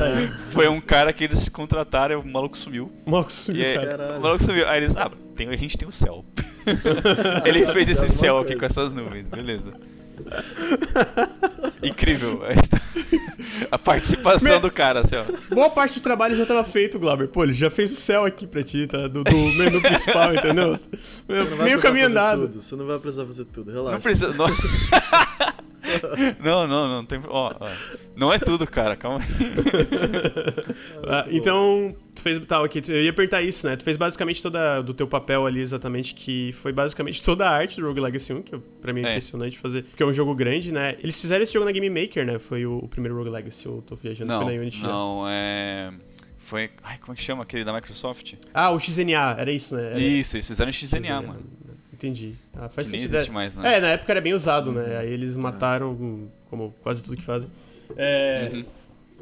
É, 0.00 0.28
foi 0.52 0.68
um 0.68 0.80
cara 0.80 1.12
que 1.12 1.24
eles 1.24 1.48
contrataram, 1.48 2.14
e 2.14 2.18
o 2.18 2.26
maluco 2.26 2.56
sumiu. 2.56 2.90
Maluco 3.06 3.32
sumiu, 3.32 3.60
E 3.62 3.66
aí, 3.66 3.74
cara. 3.86 4.18
O 4.18 4.22
maluco 4.22 4.42
sumiu. 4.44 4.68
Aí 4.68 4.78
eles, 4.80 4.96
ah, 4.96 5.10
tem, 5.40 5.48
a 5.48 5.56
gente 5.56 5.78
tem 5.78 5.88
o 5.88 5.92
céu. 5.92 6.24
Ele 7.46 7.66
fez 7.66 7.88
esse 7.88 8.02
Alguma 8.02 8.18
céu 8.20 8.38
aqui 8.38 8.56
com 8.56 8.64
essas 8.66 8.92
nuvens, 8.92 9.28
beleza. 9.28 9.72
Incrível. 11.82 12.42
a 13.70 13.78
participação 13.78 14.56
Me- 14.56 14.60
do 14.60 14.70
cara, 14.70 15.00
assim, 15.00 15.16
ó. 15.16 15.24
Boa 15.54 15.70
parte 15.70 15.94
do 15.98 16.02
trabalho 16.02 16.36
já 16.36 16.44
tava 16.44 16.62
feito, 16.64 16.98
Glauber. 16.98 17.28
Pô, 17.28 17.42
ele 17.42 17.54
já 17.54 17.70
fez 17.70 17.90
o 17.90 17.96
céu 17.96 18.26
aqui 18.26 18.46
pra 18.46 18.62
ti, 18.62 18.86
tá? 18.86 19.08
Do, 19.08 19.24
do 19.24 19.36
menu 19.56 19.80
principal, 19.80 20.34
entendeu? 20.34 20.78
Você 21.26 21.32
não 21.32 21.56
vai 21.56 21.64
Meio 21.64 21.78
precisar 21.78 21.80
caminho 21.80 22.06
fazer 22.06 22.18
andado. 22.18 22.40
Tudo. 22.42 22.62
Você 22.62 22.76
não 22.76 22.86
vai 22.86 22.98
precisar 22.98 23.24
fazer 23.24 23.44
tudo, 23.46 23.72
relaxa. 23.72 23.94
Não 23.94 24.00
precisa. 24.02 24.34
Não, 24.34 24.46
não, 26.42 26.66
não, 26.66 26.88
não 26.88 27.04
tem. 27.04 27.20
Ó, 27.28 27.52
ó. 27.58 27.68
Não 28.16 28.32
é 28.32 28.38
tudo, 28.38 28.66
cara, 28.66 28.96
calma 28.96 29.18
aí. 29.20 29.26
Ah, 31.06 31.26
então, 31.30 31.94
tu 32.14 32.22
fez. 32.22 32.38
Tá, 32.46 32.62
ok. 32.62 32.82
Eu 32.88 33.02
ia 33.02 33.12
perguntar 33.12 33.42
isso, 33.42 33.66
né? 33.66 33.76
Tu 33.76 33.84
fez 33.84 33.96
basicamente 33.96 34.42
toda. 34.42 34.80
Do 34.82 34.94
teu 34.94 35.06
papel 35.06 35.46
ali, 35.46 35.60
exatamente, 35.60 36.14
que 36.14 36.52
foi 36.62 36.72
basicamente 36.72 37.22
toda 37.22 37.48
a 37.48 37.50
arte 37.50 37.80
do 37.80 37.86
Rogue 37.86 38.00
Legacy 38.00 38.32
1, 38.32 38.42
que 38.42 38.58
pra 38.80 38.92
mim 38.92 39.00
é, 39.00 39.06
É. 39.06 39.10
impressionante 39.10 39.58
fazer. 39.58 39.84
Porque 39.84 40.02
é 40.02 40.06
um 40.06 40.12
jogo 40.12 40.34
grande, 40.34 40.72
né? 40.72 40.96
Eles 41.02 41.18
fizeram 41.20 41.42
esse 41.42 41.52
jogo 41.52 41.64
na 41.66 41.72
Game 41.72 41.88
Maker, 41.90 42.24
né? 42.26 42.38
Foi 42.38 42.64
o, 42.66 42.78
o 42.78 42.88
primeiro 42.88 43.16
Rogue 43.16 43.30
Legacy, 43.30 43.66
eu 43.66 43.82
tô 43.86 43.96
viajando. 43.96 44.30
Não, 44.30 44.44
na 44.44 44.52
Unity. 44.52 44.82
não, 44.82 45.24
é. 45.28 45.92
Foi. 46.38 46.68
Ai, 46.82 46.98
como 46.98 47.12
é 47.12 47.16
que 47.16 47.22
chama 47.22 47.42
aquele 47.42 47.64
da 47.64 47.72
Microsoft? 47.72 48.34
Ah, 48.52 48.70
o 48.70 48.80
XNA, 48.80 49.36
era 49.38 49.52
isso, 49.52 49.74
né? 49.76 49.90
Era 49.90 49.98
Isso, 50.00 50.36
eles 50.36 50.46
fizeram 50.46 50.72
XNA, 50.72 51.22
mano. 51.22 51.40
Entendi. 52.00 52.34
Ah, 52.54 52.68
faz 52.70 52.86
Que 52.86 52.92
nem 52.92 53.00
sentido. 53.02 53.16
existe 53.16 53.30
mais, 53.30 53.54
né? 53.56 53.76
É, 53.76 53.80
na 53.80 53.88
época 53.88 54.10
era 54.10 54.22
bem 54.22 54.32
usado, 54.32 54.72
né? 54.72 54.96
Aí 54.96 55.12
eles 55.12 55.36
mataram, 55.36 55.90
hum, 55.92 56.28
como 56.48 56.74
quase 56.82 57.02
tudo 57.02 57.14
que 57.18 57.22
fazem. 57.22 57.48
É. 57.94 58.48
Uhum. 58.54 58.64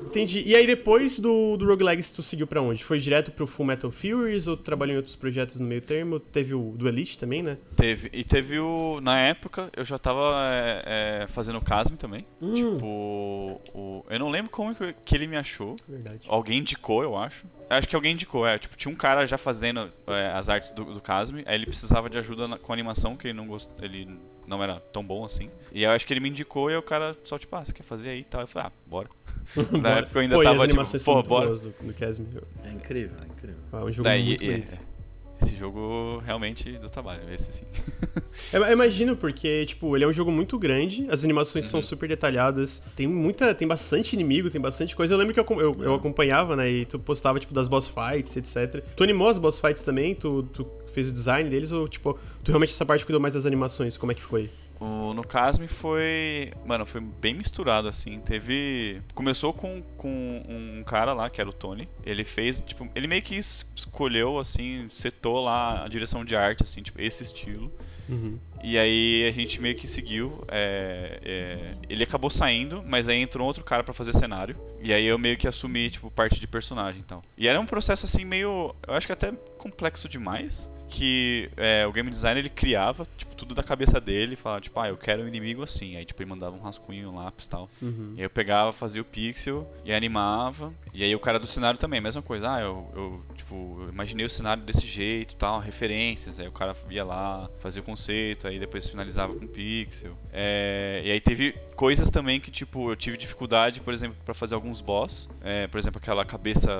Entendi. 0.06 0.42
E 0.46 0.54
aí 0.54 0.66
depois 0.66 1.18
do, 1.18 1.56
do 1.56 1.66
Rogue 1.66 1.84
Legacy 1.84 2.14
tu 2.14 2.22
seguiu 2.22 2.46
pra 2.46 2.62
onde? 2.62 2.82
Foi 2.84 2.98
direto 2.98 3.30
pro 3.30 3.46
Full 3.46 3.66
Metal 3.66 3.90
Furies 3.90 4.46
ou 4.46 4.56
tu 4.56 4.62
trabalhou 4.62 4.94
em 4.94 4.96
outros 4.96 5.16
projetos 5.16 5.60
no 5.60 5.66
meio 5.66 5.80
termo? 5.82 6.18
Teve 6.18 6.54
o 6.54 6.74
do 6.76 6.88
Elite 6.88 7.18
também, 7.18 7.42
né? 7.42 7.58
Teve. 7.76 8.08
E 8.12 8.24
teve 8.24 8.58
o. 8.58 9.00
Na 9.00 9.18
época, 9.18 9.70
eu 9.76 9.84
já 9.84 9.98
tava 9.98 10.32
é, 10.52 11.22
é, 11.22 11.26
fazendo 11.28 11.58
o 11.58 11.64
Casme 11.64 11.96
também. 11.96 12.24
Hum. 12.40 12.54
Tipo. 12.54 13.60
O, 13.74 14.04
eu 14.08 14.18
não 14.18 14.30
lembro 14.30 14.50
como 14.50 14.74
que, 14.74 14.94
que 15.04 15.14
ele 15.14 15.26
me 15.26 15.36
achou. 15.36 15.76
Verdade. 15.88 16.20
Alguém 16.26 16.58
indicou, 16.58 17.02
eu 17.02 17.16
acho. 17.16 17.46
Acho 17.68 17.86
que 17.88 17.94
alguém 17.96 18.12
indicou, 18.12 18.46
é. 18.46 18.58
Tipo, 18.58 18.76
tinha 18.76 18.92
um 18.92 18.96
cara 18.96 19.26
já 19.26 19.36
fazendo 19.36 19.92
é, 20.06 20.28
as 20.34 20.48
artes 20.48 20.70
do, 20.70 20.84
do 20.86 21.00
Casme, 21.00 21.42
aí 21.46 21.54
ele 21.56 21.66
precisava 21.66 22.08
de 22.08 22.16
ajuda 22.18 22.48
na- 22.48 22.58
com 22.58 22.72
animação, 22.72 23.14
que 23.16 23.28
ele 23.28 23.36
não 23.36 23.46
gost... 23.46 23.68
ele 23.82 24.08
não 24.48 24.62
era 24.62 24.80
tão 24.80 25.04
bom 25.04 25.24
assim. 25.24 25.48
E 25.72 25.82
eu 25.84 25.90
acho 25.90 26.06
que 26.06 26.12
ele 26.12 26.20
me 26.20 26.28
indicou 26.30 26.70
e 26.70 26.76
o 26.76 26.82
cara 26.82 27.16
só, 27.22 27.38
tipo, 27.38 27.54
ah, 27.54 27.64
você 27.64 27.72
quer 27.72 27.82
fazer 27.84 28.08
aí 28.08 28.20
e 28.20 28.24
tal? 28.24 28.40
Eu 28.40 28.46
falei, 28.48 28.68
ah, 28.68 28.72
bora. 28.86 29.08
Na 29.72 29.78
Bora. 29.78 29.88
época 30.00 30.18
eu 30.18 30.22
ainda 30.22 30.36
Pô, 30.36 30.42
tava, 30.42 30.64
as 30.64 30.90
tipo, 30.92 31.04
pô, 31.04 31.22
bora. 31.22 31.54
do, 31.56 31.70
do 31.80 31.94
Casimir. 31.94 32.42
É 32.64 32.70
incrível, 32.70 33.16
é 33.22 33.26
incrível. 33.26 33.60
Ah, 33.72 33.84
um 33.84 33.92
jogo 33.92 34.02
Daí, 34.04 34.26
muito 34.26 34.44
é, 34.44 34.78
esse 35.40 35.54
jogo 35.54 36.18
realmente 36.26 36.72
do 36.78 36.90
trabalho, 36.90 37.22
esse 37.32 37.52
sim. 37.52 37.64
Eu, 38.52 38.64
eu 38.64 38.72
imagino, 38.72 39.14
porque, 39.16 39.66
tipo, 39.66 39.94
ele 39.94 40.04
é 40.04 40.08
um 40.08 40.12
jogo 40.12 40.32
muito 40.32 40.58
grande, 40.58 41.06
as 41.10 41.22
animações 41.22 41.66
Uhum. 41.66 41.70
são 41.72 41.82
super 41.82 42.08
detalhadas, 42.08 42.82
tem 42.96 43.06
muita. 43.06 43.54
tem 43.54 43.68
bastante 43.68 44.14
inimigo, 44.14 44.48
tem 44.48 44.60
bastante 44.60 44.96
coisa. 44.96 45.12
Eu 45.12 45.18
lembro 45.18 45.34
que 45.34 45.40
eu, 45.40 45.60
eu, 45.60 45.76
eu 45.82 45.94
acompanhava, 45.94 46.56
né? 46.56 46.70
E 46.70 46.86
tu 46.86 46.98
postava, 46.98 47.38
tipo, 47.38 47.52
das 47.52 47.68
boss 47.68 47.88
fights, 47.88 48.36
etc. 48.36 48.82
Tu 48.96 49.02
animou 49.04 49.28
as 49.28 49.36
boss 49.36 49.58
fights 49.60 49.82
também? 49.82 50.14
Tu, 50.14 50.44
tu 50.44 50.64
fez 51.00 51.10
o 51.10 51.14
design 51.14 51.48
deles? 51.48 51.70
Ou, 51.70 51.88
tipo, 51.88 52.18
tu 52.42 52.48
realmente 52.48 52.70
essa 52.72 52.84
parte 52.86 53.04
cuidou 53.04 53.20
mais 53.20 53.34
das 53.34 53.46
animações? 53.46 53.96
Como 53.96 54.12
é 54.12 54.14
que 54.14 54.22
foi? 54.22 54.50
O, 54.80 55.12
no 55.12 55.24
Casme 55.26 55.66
foi. 55.66 56.52
Mano, 56.64 56.86
foi 56.86 57.00
bem 57.00 57.34
misturado, 57.34 57.88
assim. 57.88 58.20
Teve. 58.20 59.00
Começou 59.12 59.52
com, 59.52 59.82
com 59.96 60.08
um 60.48 60.84
cara 60.84 61.12
lá, 61.12 61.28
que 61.28 61.40
era 61.40 61.50
o 61.50 61.52
Tony. 61.52 61.88
Ele 62.06 62.22
fez, 62.22 62.60
tipo, 62.64 62.88
ele 62.94 63.08
meio 63.08 63.20
que 63.22 63.34
es- 63.34 63.66
escolheu, 63.74 64.38
assim, 64.38 64.86
setou 64.88 65.42
lá 65.42 65.84
a 65.84 65.88
direção 65.88 66.24
de 66.24 66.36
arte, 66.36 66.62
assim, 66.62 66.80
tipo, 66.80 67.00
esse 67.00 67.24
estilo. 67.24 67.72
Uhum. 68.08 68.38
E 68.62 68.78
aí 68.78 69.26
a 69.28 69.32
gente 69.32 69.60
meio 69.60 69.74
que 69.74 69.88
seguiu. 69.88 70.44
é, 70.46 71.18
é, 71.24 71.74
ele 71.88 72.04
acabou 72.04 72.30
saindo, 72.30 72.80
mas 72.86 73.08
aí 73.08 73.20
entrou 73.20 73.46
outro 73.48 73.64
cara 73.64 73.82
pra 73.82 73.92
fazer 73.92 74.12
cenário. 74.12 74.56
E 74.80 74.92
aí 74.92 75.04
eu 75.06 75.18
meio 75.18 75.36
que 75.36 75.48
assumi, 75.48 75.90
tipo, 75.90 76.08
parte 76.08 76.38
de 76.38 76.46
personagem 76.46 77.00
e 77.00 77.04
tal. 77.04 77.22
E 77.36 77.48
era 77.48 77.58
um 77.60 77.66
processo 77.66 78.06
assim 78.06 78.24
meio. 78.24 78.74
Eu 78.86 78.94
acho 78.94 79.08
que 79.08 79.12
até 79.12 79.32
complexo 79.58 80.08
demais. 80.08 80.70
Que 80.88 81.50
é, 81.56 81.86
o 81.86 81.92
game 81.92 82.10
designer 82.10 82.40
ele 82.40 82.48
criava, 82.48 83.06
tipo, 83.16 83.34
tudo 83.34 83.54
da 83.54 83.62
cabeça 83.62 84.00
dele, 84.00 84.36
falava, 84.36 84.60
tipo, 84.60 84.78
ah, 84.80 84.88
eu 84.88 84.96
quero 84.96 85.22
um 85.22 85.28
inimigo 85.28 85.62
assim. 85.62 85.96
Aí 85.96 86.04
tipo, 86.04 86.20
ele 86.22 86.30
mandava 86.30 86.56
um 86.56 86.60
rascunho, 86.60 87.10
um 87.10 87.16
lápis 87.16 87.46
e 87.46 87.48
tal. 87.48 87.70
Uhum. 87.80 88.14
E 88.16 88.20
aí 88.20 88.24
eu 88.24 88.30
pegava, 88.30 88.72
fazia 88.72 89.00
o 89.00 89.04
pixel 89.04 89.70
e 89.84 89.92
animava. 89.92 90.72
E 90.92 91.04
aí 91.04 91.14
o 91.14 91.20
cara 91.20 91.38
do 91.38 91.46
cenário 91.46 91.78
também, 91.78 92.00
mesma 92.00 92.22
coisa. 92.22 92.54
Ah, 92.54 92.60
eu, 92.60 92.90
eu 92.94 93.22
tipo, 93.36 93.82
eu 93.82 93.88
imaginei 93.88 94.26
o 94.26 94.30
cenário 94.30 94.62
desse 94.62 94.86
jeito, 94.86 95.36
tal, 95.36 95.60
referências. 95.60 96.40
Aí 96.40 96.48
o 96.48 96.52
cara 96.52 96.74
ia 96.90 97.04
lá, 97.04 97.48
fazia 97.58 97.80
o 97.80 97.84
conceito, 97.84 98.48
aí 98.48 98.58
depois 98.58 98.88
finalizava 98.88 99.34
com 99.34 99.46
pixel. 99.46 100.16
É, 100.32 101.02
e 101.04 101.10
aí 101.10 101.20
teve 101.20 101.52
coisas 101.76 102.10
também 102.10 102.40
que, 102.40 102.50
tipo, 102.50 102.90
eu 102.90 102.96
tive 102.96 103.16
dificuldade, 103.16 103.80
por 103.80 103.92
exemplo, 103.92 104.16
pra 104.24 104.34
fazer 104.34 104.54
alguns 104.54 104.80
boss. 104.80 105.28
É, 105.42 105.66
por 105.66 105.78
exemplo, 105.78 105.98
aquela 105.98 106.24
cabeça. 106.24 106.70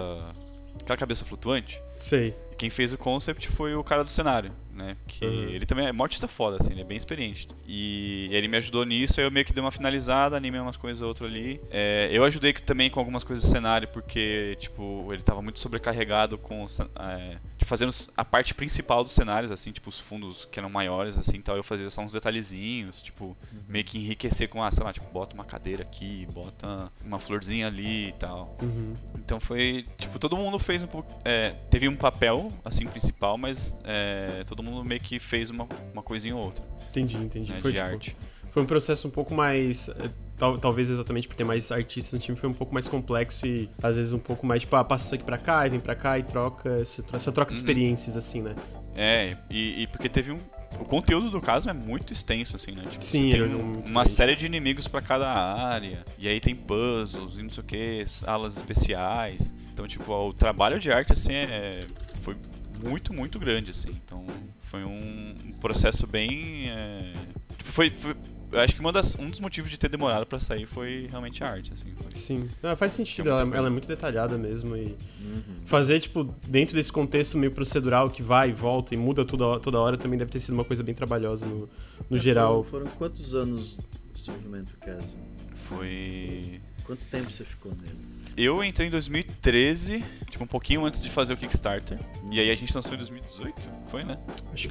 Aquela 0.82 0.96
cabeça 0.96 1.24
flutuante. 1.24 1.82
Sei. 2.00 2.34
Quem 2.58 2.68
fez 2.70 2.92
o 2.92 2.98
concept 2.98 3.48
foi 3.48 3.74
o 3.74 3.84
cara 3.84 4.02
do 4.04 4.10
cenário, 4.10 4.50
né? 4.74 4.96
Que 5.06 5.24
Uhum. 5.24 5.48
ele 5.50 5.64
também 5.64 5.86
é 5.86 5.92
mó 5.92 6.02
artista 6.02 6.26
foda, 6.26 6.56
assim, 6.60 6.72
ele 6.72 6.80
é 6.80 6.84
bem 6.84 6.96
experiente. 6.96 7.48
E 7.66 8.28
ele 8.32 8.48
me 8.48 8.56
ajudou 8.56 8.84
nisso, 8.84 9.20
aí 9.20 9.26
eu 9.26 9.30
meio 9.30 9.46
que 9.46 9.52
dei 9.52 9.62
uma 9.62 9.70
finalizada, 9.70 10.36
animei 10.36 10.60
umas 10.60 10.76
coisas 10.76 11.00
ou 11.00 11.08
outra 11.08 11.26
ali. 11.26 11.60
É, 11.70 12.08
eu 12.12 12.24
ajudei 12.24 12.52
que- 12.52 12.62
também 12.62 12.90
com 12.90 12.98
algumas 12.98 13.22
coisas 13.22 13.44
do 13.44 13.48
cenário, 13.50 13.86
porque, 13.88 14.56
tipo, 14.58 15.08
ele 15.12 15.22
tava 15.22 15.40
muito 15.40 15.60
sobrecarregado 15.60 16.36
com 16.36 16.66
é, 16.98 17.38
fazendo 17.68 17.92
a 18.16 18.24
parte 18.24 18.54
principal 18.54 19.04
dos 19.04 19.12
cenários, 19.12 19.52
assim, 19.52 19.70
tipo, 19.70 19.88
os 19.88 20.00
fundos 20.00 20.46
que 20.50 20.58
eram 20.58 20.70
maiores, 20.70 21.18
assim, 21.18 21.36
então 21.36 21.54
eu 21.54 21.62
fazia 21.62 21.90
só 21.90 22.00
uns 22.00 22.12
detalhezinhos, 22.12 23.02
tipo, 23.02 23.36
meio 23.68 23.84
que 23.84 23.98
enriquecer 23.98 24.48
com, 24.48 24.62
ah, 24.62 24.70
sei 24.70 24.82
lá, 24.82 24.92
tipo, 24.92 25.06
bota 25.12 25.34
uma 25.34 25.44
cadeira 25.44 25.82
aqui, 25.82 26.26
bota 26.32 26.90
uma 27.04 27.18
florzinha 27.18 27.66
ali 27.66 28.08
e 28.08 28.12
tal. 28.12 28.56
Uhum. 28.62 28.96
Então 29.16 29.38
foi, 29.38 29.86
tipo, 29.98 30.18
todo 30.18 30.36
mundo 30.36 30.58
fez 30.58 30.82
um 30.82 30.86
pouco, 30.86 31.12
é, 31.24 31.50
teve 31.70 31.86
um 31.88 31.96
papel, 31.96 32.50
assim, 32.64 32.86
principal, 32.86 33.36
mas 33.36 33.76
é, 33.84 34.44
todo 34.46 34.62
mundo 34.62 34.82
meio 34.84 35.00
que 35.00 35.18
fez 35.18 35.50
uma, 35.50 35.68
uma 35.92 36.02
coisinha 36.02 36.34
ou 36.34 36.42
outra, 36.42 36.64
Entendi, 36.88 37.18
entendi. 37.18 37.52
né, 37.52 37.60
foi, 37.60 37.72
de 37.72 37.78
tipo, 37.78 37.90
arte. 37.90 38.16
Foi 38.50 38.62
um 38.62 38.66
processo 38.66 39.06
um 39.08 39.10
pouco 39.10 39.34
mais. 39.34 39.88
eh, 39.88 40.10
tal- 40.38 40.58
talvez 40.58 40.88
exatamente 40.88 41.26
por 41.26 41.34
ter 41.36 41.44
mais 41.44 41.70
artistas 41.72 42.12
no 42.12 42.18
time, 42.18 42.36
foi 42.36 42.48
um 42.48 42.54
pouco 42.54 42.72
mais 42.72 42.86
complexo 42.86 43.46
e 43.46 43.68
às 43.82 43.96
vezes 43.96 44.12
um 44.12 44.18
pouco 44.18 44.46
mais, 44.46 44.62
tipo, 44.62 44.74
ah, 44.76 44.84
passa 44.84 45.06
isso 45.06 45.14
aqui 45.16 45.24
pra 45.24 45.36
cá, 45.38 45.66
e 45.66 45.70
vem 45.70 45.80
pra 45.80 45.94
cá 45.96 46.18
e 46.18 46.22
troca, 46.22 46.68
essa, 46.80 47.02
essa 47.12 47.32
troca 47.32 47.50
de 47.52 47.56
Uhum. 47.58 47.62
experiências, 47.64 48.16
assim, 48.16 48.40
né? 48.42 48.54
É, 48.94 49.36
e, 49.50 49.82
e 49.82 49.86
porque 49.88 50.08
teve 50.08 50.30
um, 50.32 50.38
o 50.80 50.84
conteúdo 50.84 51.28
do 51.30 51.40
caso 51.40 51.68
é 51.68 51.72
muito 51.72 52.12
extenso, 52.12 52.54
assim, 52.56 52.72
né, 52.72 52.82
tipo, 52.88 53.04
Sim, 53.04 53.30
você 53.30 53.36
é 53.36 53.46
tem 53.46 53.54
um 53.54 53.58
um- 53.58 53.72
uma 53.80 54.02
grande. 54.02 54.08
série 54.10 54.36
de 54.36 54.46
inimigos 54.46 54.86
pra 54.88 55.00
cada 55.00 55.28
área, 55.28 56.04
e 56.18 56.28
aí 56.28 56.40
tem 56.40 56.54
puzzles 56.54 57.36
e 57.36 57.42
não 57.42 57.50
sei 57.50 57.62
o 57.62 57.66
que, 57.66 58.04
salas 58.06 58.56
especiais, 58.56 59.52
então, 59.72 59.86
tipo, 59.86 60.12
o 60.12 60.32
trabalho 60.32 60.78
de 60.78 60.90
arte, 60.92 61.12
assim, 61.12 61.32
é, 61.34 61.80
foi 62.20 62.36
muito, 62.82 63.12
muito 63.12 63.38
grande, 63.40 63.70
assim, 63.72 63.90
então 64.04 64.24
foi 64.62 64.84
um 64.84 65.34
processo 65.60 66.06
bem, 66.06 66.70
é, 66.70 67.12
tipo, 67.56 67.70
foi, 67.72 67.90
foi 67.90 68.14
eu 68.50 68.60
acho 68.60 68.74
que 68.74 68.80
uma 68.80 68.90
das, 68.92 69.14
um 69.16 69.28
dos 69.28 69.40
motivos 69.40 69.70
de 69.70 69.78
ter 69.78 69.88
demorado 69.88 70.26
pra 70.26 70.38
sair 70.38 70.66
foi 70.66 71.06
realmente 71.10 71.42
a 71.44 71.50
arte, 71.50 71.72
assim. 71.72 71.92
Foi. 71.94 72.18
Sim. 72.20 72.48
Ah, 72.62 72.74
faz 72.76 72.92
sentido, 72.92 73.28
ela, 73.28 73.42
ela 73.56 73.66
é 73.66 73.70
muito 73.70 73.86
detalhada 73.88 74.36
mesmo 74.38 74.76
e 74.76 74.96
Uhum. 75.20 75.42
fazer, 75.66 76.00
tipo, 76.00 76.24
dentro 76.46 76.74
desse 76.74 76.90
contexto 76.92 77.36
meio 77.36 77.52
procedural 77.52 78.08
que 78.10 78.22
vai 78.22 78.50
e 78.50 78.52
volta 78.52 78.94
e 78.94 78.96
muda 78.96 79.24
toda, 79.24 79.60
toda 79.60 79.78
hora 79.78 79.96
também 79.98 80.18
deve 80.18 80.30
ter 80.30 80.40
sido 80.40 80.54
uma 80.54 80.64
coisa 80.64 80.82
bem 80.82 80.94
trabalhosa 80.94 81.44
no, 81.46 81.68
no 82.08 82.16
É, 82.16 82.20
geral. 82.20 82.62
Foram, 82.64 82.86
foram 82.86 82.96
quantos 82.98 83.34
anos 83.34 83.76
de 84.14 84.20
desenvolvimento, 84.20 84.76
Casio? 84.78 85.18
Foi. 85.64 86.60
Quanto 86.84 87.04
tempo 87.06 87.30
você 87.30 87.44
ficou 87.44 87.72
nele? 87.72 87.98
Eu 88.40 88.62
entrei 88.62 88.86
em 88.86 88.90
2013, 88.90 90.04
tipo, 90.30 90.44
um 90.44 90.46
pouquinho 90.46 90.84
antes 90.84 91.02
de 91.02 91.10
fazer 91.10 91.34
o 91.34 91.36
Kickstarter. 91.36 91.98
E 92.30 92.38
aí 92.38 92.52
a 92.52 92.54
gente 92.54 92.72
lançou 92.72 92.94
em 92.94 92.96
2018, 92.96 93.68
foi, 93.88 94.04
né? 94.04 94.16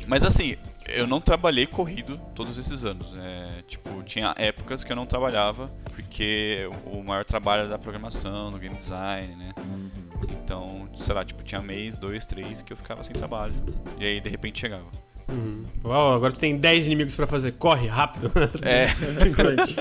Mas 0.08 0.24
assim, 0.24 0.56
eu 0.88 1.06
não 1.06 1.20
trabalhei 1.20 1.68
corrido 1.68 2.18
todos 2.34 2.58
esses 2.58 2.86
anos. 2.86 3.12
né? 3.12 3.62
tipo, 3.68 4.02
tinha 4.04 4.34
épocas 4.38 4.86
que 4.86 4.92
eu 4.94 4.96
não 4.96 5.06
trabalhava, 5.06 5.68
porque 5.94 6.70
o 6.86 7.04
maior 7.04 7.26
trabalho 7.26 7.64
era 7.64 7.70
da 7.70 7.78
programação, 7.78 8.50
no 8.50 8.58
game 8.58 8.78
design, 8.78 9.36
né? 9.36 9.52
Então, 10.32 10.88
sei 10.96 11.14
lá, 11.14 11.26
tipo, 11.26 11.44
tinha 11.44 11.62
mês, 11.62 11.98
dois, 11.98 12.26
três 12.26 12.62
que 12.62 12.72
eu 12.72 12.78
ficava 12.78 13.04
sem 13.04 13.14
trabalho. 13.14 13.54
E 14.00 14.06
aí, 14.06 14.22
de 14.22 14.30
repente, 14.30 14.62
chegava. 14.62 14.90
Uhum. 15.30 15.66
Uau, 15.84 16.14
agora 16.14 16.32
tu 16.34 16.40
tem 16.40 16.58
10 16.58 16.86
inimigos 16.86 17.16
pra 17.16 17.28
fazer. 17.28 17.54
Corre, 17.54 17.88
rápido. 17.88 18.32
É, 18.64 18.88
Crunch. 19.36 19.76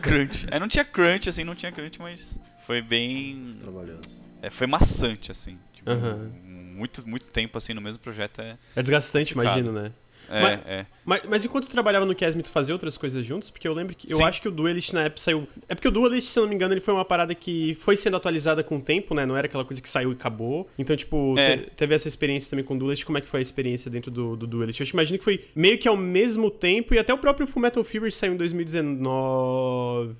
crunch. 0.00 0.46
É, 0.50 0.58
não 0.60 0.68
tinha 0.68 0.84
crunch, 0.84 1.28
assim, 1.28 1.44
não 1.44 1.54
tinha 1.54 1.72
crunch, 1.72 1.98
mas 2.00 2.40
foi 2.64 2.80
bem. 2.80 3.52
Trabalhoso. 3.60 4.28
é, 4.40 4.50
foi 4.50 4.66
maçante, 4.66 5.30
assim. 5.32 5.58
Tipo, 5.72 5.90
Aham. 5.90 6.30
muito, 6.44 7.06
muito 7.08 7.30
tempo, 7.30 7.58
assim, 7.58 7.74
no 7.74 7.80
mesmo 7.80 8.00
projeto 8.02 8.40
é. 8.40 8.56
É 8.76 8.82
desgastante, 8.82 9.34
Complicado. 9.34 9.58
imagino, 9.58 9.82
né? 9.82 9.92
É, 10.28 10.42
Mas- 10.42 10.60
é. 10.66 10.86
Mas, 11.04 11.20
mas 11.28 11.44
enquanto 11.44 11.66
tu 11.66 11.70
trabalhava 11.70 12.06
no 12.06 12.14
Casme, 12.16 12.42
tu 12.42 12.48
fazia 12.48 12.74
outras 12.74 12.96
coisas 12.96 13.24
juntos? 13.26 13.50
Porque 13.50 13.68
eu 13.68 13.74
lembro 13.74 13.94
que. 13.94 14.10
Eu 14.10 14.16
Sim. 14.16 14.24
acho 14.24 14.40
que 14.40 14.48
o 14.48 14.50
Duelist 14.50 14.92
na 14.94 15.02
época 15.04 15.20
saiu. 15.20 15.46
É 15.68 15.74
porque 15.74 15.86
o 15.88 15.90
Duelist, 15.90 16.28
se 16.30 16.38
eu 16.38 16.44
não 16.44 16.48
me 16.48 16.54
engano, 16.54 16.72
ele 16.72 16.80
foi 16.80 16.94
uma 16.94 17.04
parada 17.04 17.34
que 17.34 17.74
foi 17.80 17.96
sendo 17.96 18.16
atualizada 18.16 18.64
com 18.64 18.78
o 18.78 18.80
tempo, 18.80 19.14
né? 19.14 19.26
Não 19.26 19.36
era 19.36 19.46
aquela 19.46 19.64
coisa 19.64 19.82
que 19.82 19.88
saiu 19.88 20.10
e 20.10 20.14
acabou. 20.14 20.68
Então, 20.78 20.96
tipo, 20.96 21.34
É. 21.38 21.56
te- 21.58 21.70
teve 21.76 21.94
essa 21.94 22.08
experiência 22.08 22.48
também 22.48 22.64
com 22.64 22.74
o 22.74 22.78
Duelist. 22.78 23.04
Como 23.04 23.18
é 23.18 23.20
que 23.20 23.26
foi 23.28 23.40
a 23.40 23.42
experiência 23.42 23.90
dentro 23.90 24.10
do, 24.10 24.34
do 24.34 24.46
Duelist? 24.46 24.80
Eu 24.80 24.86
imagino 24.94 25.18
que 25.18 25.24
foi 25.24 25.44
meio 25.54 25.76
que 25.78 25.86
ao 25.86 25.96
mesmo 25.96 26.50
tempo, 26.50 26.94
e 26.94 26.98
até 26.98 27.12
o 27.12 27.18
próprio 27.18 27.46
Fullmetal 27.46 27.84
Fury 27.84 28.10
saiu 28.10 28.32
em 28.32 28.36
2019. 28.38 30.14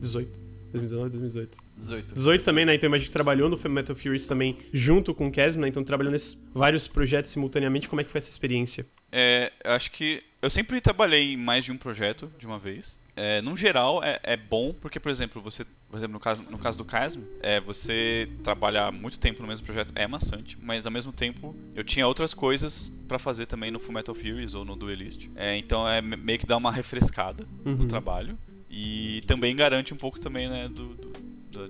18. 0.00 0.40
2019, 0.72 1.10
2018. 1.10 1.56
18. 1.76 2.14
18 2.14 2.44
também, 2.44 2.64
né? 2.64 2.74
Então 2.74 2.88
imagino 2.88 3.06
que 3.06 3.12
trabalhou 3.12 3.48
no 3.48 3.58
Metal 3.70 3.94
Furies 3.96 4.26
também 4.26 4.56
junto 4.72 5.12
com 5.14 5.26
o 5.26 5.32
Casm, 5.32 5.60
né? 5.60 5.68
Então 5.68 5.82
trabalhou 5.84 6.12
nesses 6.12 6.40
vários 6.52 6.86
projetos 6.88 7.30
simultaneamente. 7.32 7.88
Como 7.88 8.00
é 8.00 8.04
que 8.04 8.10
foi 8.10 8.18
essa 8.18 8.30
experiência? 8.30 8.86
É, 9.16 9.52
eu 9.62 9.70
acho 9.70 9.92
que 9.92 10.20
eu 10.42 10.50
sempre 10.50 10.80
trabalhei 10.80 11.34
em 11.34 11.36
mais 11.36 11.64
de 11.64 11.70
um 11.70 11.76
projeto 11.76 12.32
de 12.36 12.46
uma 12.46 12.58
vez. 12.58 12.98
É, 13.16 13.40
no 13.42 13.56
geral 13.56 14.02
é, 14.02 14.18
é 14.24 14.36
bom 14.36 14.74
porque, 14.74 14.98
por 14.98 15.08
exemplo, 15.08 15.40
você, 15.40 15.64
por 15.88 15.96
exemplo, 15.96 16.14
no 16.14 16.18
caso, 16.18 16.42
no 16.50 16.58
caso 16.58 16.76
do 16.76 16.84
Casm, 16.84 17.20
é, 17.40 17.60
você 17.60 18.28
trabalhar 18.42 18.90
muito 18.90 19.20
tempo 19.20 19.40
no 19.40 19.46
mesmo 19.46 19.64
projeto 19.64 19.92
é 19.94 20.04
maçante, 20.08 20.58
mas 20.60 20.84
ao 20.84 20.90
mesmo 20.90 21.12
tempo 21.12 21.54
eu 21.76 21.84
tinha 21.84 22.08
outras 22.08 22.34
coisas 22.34 22.92
pra 23.06 23.16
fazer 23.16 23.46
também 23.46 23.70
no 23.70 23.78
Fullmetal 23.78 24.16
Furies 24.16 24.52
ou 24.54 24.64
no 24.64 24.74
Duelist. 24.74 25.28
É, 25.36 25.56
então 25.56 25.88
é 25.88 26.02
me- 26.02 26.16
meio 26.16 26.40
que 26.40 26.46
dá 26.46 26.56
uma 26.56 26.72
refrescada 26.72 27.46
no 27.64 27.70
Uhum. 27.82 27.86
trabalho 27.86 28.36
e 28.68 29.22
também 29.28 29.54
garante 29.54 29.94
um 29.94 29.96
pouco 29.96 30.18
também, 30.18 30.48
né, 30.48 30.66
do- 30.68 30.96
do- 30.96 31.13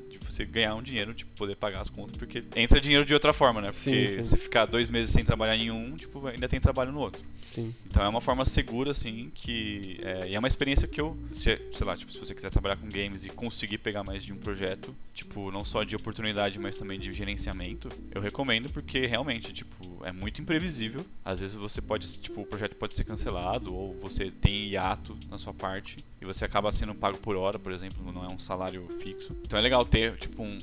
de 0.08 0.18
você 0.18 0.44
ganhar 0.44 0.74
um 0.74 0.82
dinheiro, 0.82 1.14
tipo, 1.14 1.30
poder 1.36 1.56
pagar 1.56 1.80
as 1.80 1.90
contas, 1.90 2.16
porque 2.16 2.42
entra 2.56 2.80
dinheiro 2.80 3.04
de 3.04 3.14
outra 3.14 3.32
forma, 3.32 3.60
né? 3.60 3.72
Porque 3.72 4.08
Sim, 4.08 4.16
sim. 4.16 4.24
você 4.24 4.36
ficar 4.36 4.66
dois 4.66 4.90
meses 4.90 5.12
sem 5.12 5.24
trabalhar 5.24 5.56
em 5.56 5.70
um, 5.70 5.96
tipo, 5.96 6.26
ainda 6.26 6.48
tem 6.48 6.60
trabalho 6.60 6.92
no 6.92 7.00
outro. 7.00 7.24
Sim. 7.42 7.74
Então 7.86 8.02
é 8.02 8.08
uma 8.08 8.20
forma 8.20 8.44
segura, 8.44 8.90
assim, 8.90 9.30
que. 9.34 9.98
É, 10.02 10.28
e 10.30 10.34
é 10.34 10.38
uma 10.38 10.48
experiência 10.48 10.88
que 10.88 11.00
eu. 11.00 11.16
Se, 11.30 11.60
sei 11.70 11.86
lá, 11.86 11.96
tipo, 11.96 12.12
se 12.12 12.18
você 12.18 12.34
quiser 12.34 12.50
trabalhar 12.50 12.76
com 12.76 12.88
games 12.88 13.24
e 13.24 13.28
conseguir 13.28 13.78
pegar 13.78 14.02
mais 14.04 14.24
de 14.24 14.32
um 14.32 14.36
projeto, 14.36 14.94
tipo, 15.12 15.50
não 15.50 15.64
só 15.64 15.84
de 15.84 15.94
oportunidade, 15.96 16.58
mas 16.58 16.76
também 16.76 16.98
de 16.98 17.12
gerenciamento, 17.12 17.88
eu 18.12 18.20
recomendo 18.20 18.68
porque 18.70 19.06
realmente, 19.06 19.52
tipo, 19.52 20.04
é 20.04 20.12
muito 20.12 20.40
imprevisível. 20.40 21.04
Às 21.24 21.40
vezes 21.40 21.56
você 21.56 21.80
pode. 21.80 22.04
Tipo, 22.18 22.42
o 22.42 22.46
projeto 22.46 22.76
pode 22.76 22.96
ser 22.96 23.04
cancelado, 23.04 23.74
ou 23.74 23.94
você 24.00 24.30
tem 24.30 24.68
hiato 24.68 25.16
na 25.28 25.38
sua 25.38 25.52
parte, 25.52 26.04
e 26.20 26.24
você 26.24 26.44
acaba 26.44 26.70
sendo 26.72 26.94
pago 26.94 27.18
por 27.18 27.36
hora, 27.36 27.58
por 27.58 27.72
exemplo, 27.72 28.12
não 28.12 28.24
é 28.24 28.28
um 28.28 28.38
salário 28.38 28.86
fixo. 29.00 29.36
Então 29.42 29.58
é 29.58 29.62
legal 29.62 29.73
ter, 29.82 30.16
tipo, 30.18 30.42
um, 30.42 30.58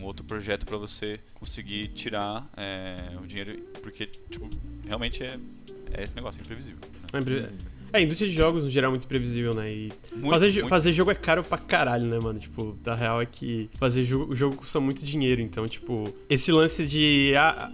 um- 0.00 0.02
outro 0.04 0.24
projeto 0.24 0.64
pra 0.64 0.78
você 0.78 1.20
conseguir 1.34 1.88
tirar 1.88 2.48
é, 2.56 2.96
o 3.22 3.26
dinheiro, 3.26 3.58
porque, 3.82 4.06
tipo, 4.30 4.48
realmente 4.86 5.22
é, 5.22 5.38
é 5.92 6.02
esse 6.02 6.16
negócio, 6.16 6.40
é 6.40 6.42
imprevisível. 6.42 6.80
né? 6.80 6.88
É, 7.12 7.18
impre- 7.20 7.38
é, 7.92 7.98
a 7.98 8.00
indústria 8.00 8.28
de 8.30 8.34
jogos, 8.34 8.64
no 8.64 8.70
geral, 8.70 8.88
é 8.88 8.92
muito 8.92 9.04
imprevisível, 9.04 9.54
né? 9.54 9.70
E 9.72 9.92
Muito, 10.12 10.30
fazer, 10.30 10.52
muito. 10.54 10.68
fazer 10.68 10.92
jogo 10.92 11.10
é 11.10 11.14
caro 11.14 11.44
pra 11.44 11.58
caralho, 11.58 12.06
né, 12.06 12.18
mano? 12.18 12.38
Tipo, 12.38 12.76
a 12.86 12.94
real 12.94 13.20
é 13.22 13.26
que 13.26 13.68
fazer 13.78 14.02
jogo, 14.04 14.32
o 14.32 14.34
jogo 14.36 14.56
custa 14.56 14.80
muito 14.80 15.04
dinheiro. 15.04 15.40
Então, 15.42 15.68
tipo, 15.68 16.12
esse 16.28 16.50
lance 16.50 16.86
de. 16.86 17.32
ah, 17.36 17.70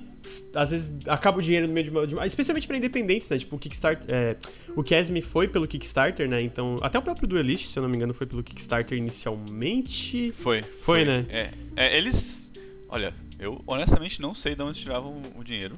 às 0.54 0.70
vezes 0.70 0.92
acaba 1.06 1.38
o 1.38 1.42
dinheiro 1.42 1.66
no 1.66 1.72
meio 1.72 1.84
de 1.84 1.90
uma. 1.90 2.06
de 2.06 2.14
uma- 2.14 2.26
especialmente 2.26 2.66
pra 2.66 2.76
independentes, 2.76 3.28
né? 3.28 3.38
Tipo, 3.38 3.56
o 3.56 3.58
Kickstarter. 3.58 4.04
É, 4.08 4.36
o 4.76 4.82
Casme 4.82 5.20
foi 5.22 5.48
pelo 5.48 5.66
Kickstarter, 5.66 6.28
né? 6.28 6.40
Então. 6.42 6.78
Até 6.82 6.98
o 6.98 7.02
próprio 7.02 7.26
Duelist, 7.28 7.68
se 7.68 7.78
eu 7.78 7.82
não 7.82 7.90
me 7.90 7.96
engano, 7.96 8.14
foi 8.14 8.26
pelo 8.26 8.42
Kickstarter 8.42 8.96
inicialmente. 8.96 10.32
Foi. 10.32 10.62
Foi, 10.62 11.04
né? 11.04 11.26
É, 11.28 11.50
é, 11.76 11.96
eles. 11.96 12.52
Olha, 12.88 13.14
eu 13.38 13.62
honestamente 13.66 14.20
não 14.20 14.34
sei 14.34 14.54
de 14.54 14.62
onde 14.62 14.78
tiravam 14.78 15.20
o 15.36 15.42
dinheiro. 15.42 15.76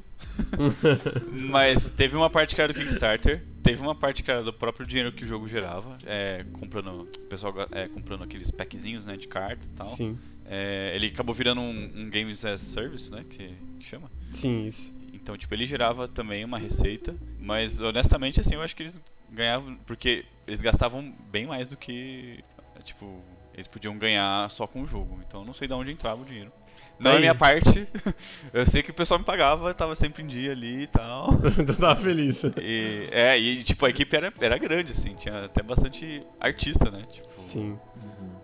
Mas 1.33 1.89
teve 1.89 2.17
uma 2.17 2.29
parte 2.29 2.55
que 2.55 2.61
era 2.61 2.73
do 2.73 2.79
Kickstarter, 2.79 3.43
teve 3.63 3.81
uma 3.81 3.95
parte 3.95 4.23
que 4.23 4.31
era 4.31 4.43
do 4.43 4.53
próprio 4.53 4.87
dinheiro 4.87 5.13
que 5.13 5.25
o 5.25 5.27
jogo 5.27 5.49
gerava, 5.49 5.97
é, 6.05 6.45
comprando, 6.53 7.03
o 7.03 7.07
pessoal 7.29 7.55
é, 7.73 7.89
comprando 7.89 8.25
aqueles 8.25 8.51
packzinhos 8.51 9.07
né, 9.07 9.17
de 9.17 9.27
cartas 9.27 9.69
e 9.69 9.73
tal. 9.73 9.87
Sim. 9.87 10.19
É, 10.45 10.93
ele 10.95 11.07
acabou 11.07 11.35
virando 11.35 11.61
um, 11.63 11.91
um 11.97 12.11
Games 12.11 12.45
as 12.45 12.61
Service, 12.61 13.11
né? 13.11 13.25
Que, 13.31 13.51
que 13.85 13.91
chama. 13.91 14.11
Sim, 14.33 14.67
isso. 14.67 14.93
Então, 15.13 15.37
tipo, 15.37 15.55
ele 15.55 15.67
gerava 15.67 16.09
também 16.09 16.45
uma 16.45 16.59
receita, 16.59 17.15
mas 17.39 17.81
honestamente, 17.81 18.41
assim, 18.41 18.55
eu 18.55 18.63
acho 18.63 18.75
que 18.75 18.83
eles 18.83 19.01
ganhavam, 19.31 19.77
porque 19.87 20.25
eles 20.47 20.61
gastavam 20.61 21.15
bem 21.31 21.47
mais 21.47 21.69
do 21.69 21.77
que, 21.77 22.43
tipo, 22.83 23.23
eles 23.53 23.69
podiam 23.69 23.97
ganhar 23.97 24.51
só 24.51 24.67
com 24.67 24.83
o 24.83 24.87
jogo. 24.87 25.21
Então, 25.27 25.41
eu 25.41 25.47
não 25.47 25.55
sei 25.55 25.69
de 25.69 25.75
onde 25.75 25.93
entrava 25.93 26.23
o 26.23 26.25
dinheiro. 26.25 26.53
Não 26.99 27.13
é 27.13 27.19
minha 27.19 27.35
parte, 27.35 27.89
eu 28.53 28.67
sei 28.67 28.83
que 28.83 28.91
o 28.91 28.95
pessoal 28.95 29.19
me 29.19 29.25
pagava, 29.25 29.73
tava 29.75 29.95
sempre 29.95 30.23
em 30.23 30.27
dia 30.27 30.53
ali 30.53 30.83
e 30.83 30.87
tal. 30.87 31.29
Tava 31.79 31.97
feliz. 31.97 32.43
E, 32.61 33.09
é, 33.11 33.39
e 33.39 33.63
tipo, 33.63 33.85
a 33.87 33.91
equipe 33.91 34.15
era, 34.17 34.33
era 34.41 34.59
grande, 34.59 34.93
assim, 34.93 35.15
tinha 35.15 35.45
até 35.45 35.63
bastante 35.63 36.25
artista, 36.39 36.91
né? 36.91 37.05
Tipo, 37.11 37.29
Sim. 37.35 37.79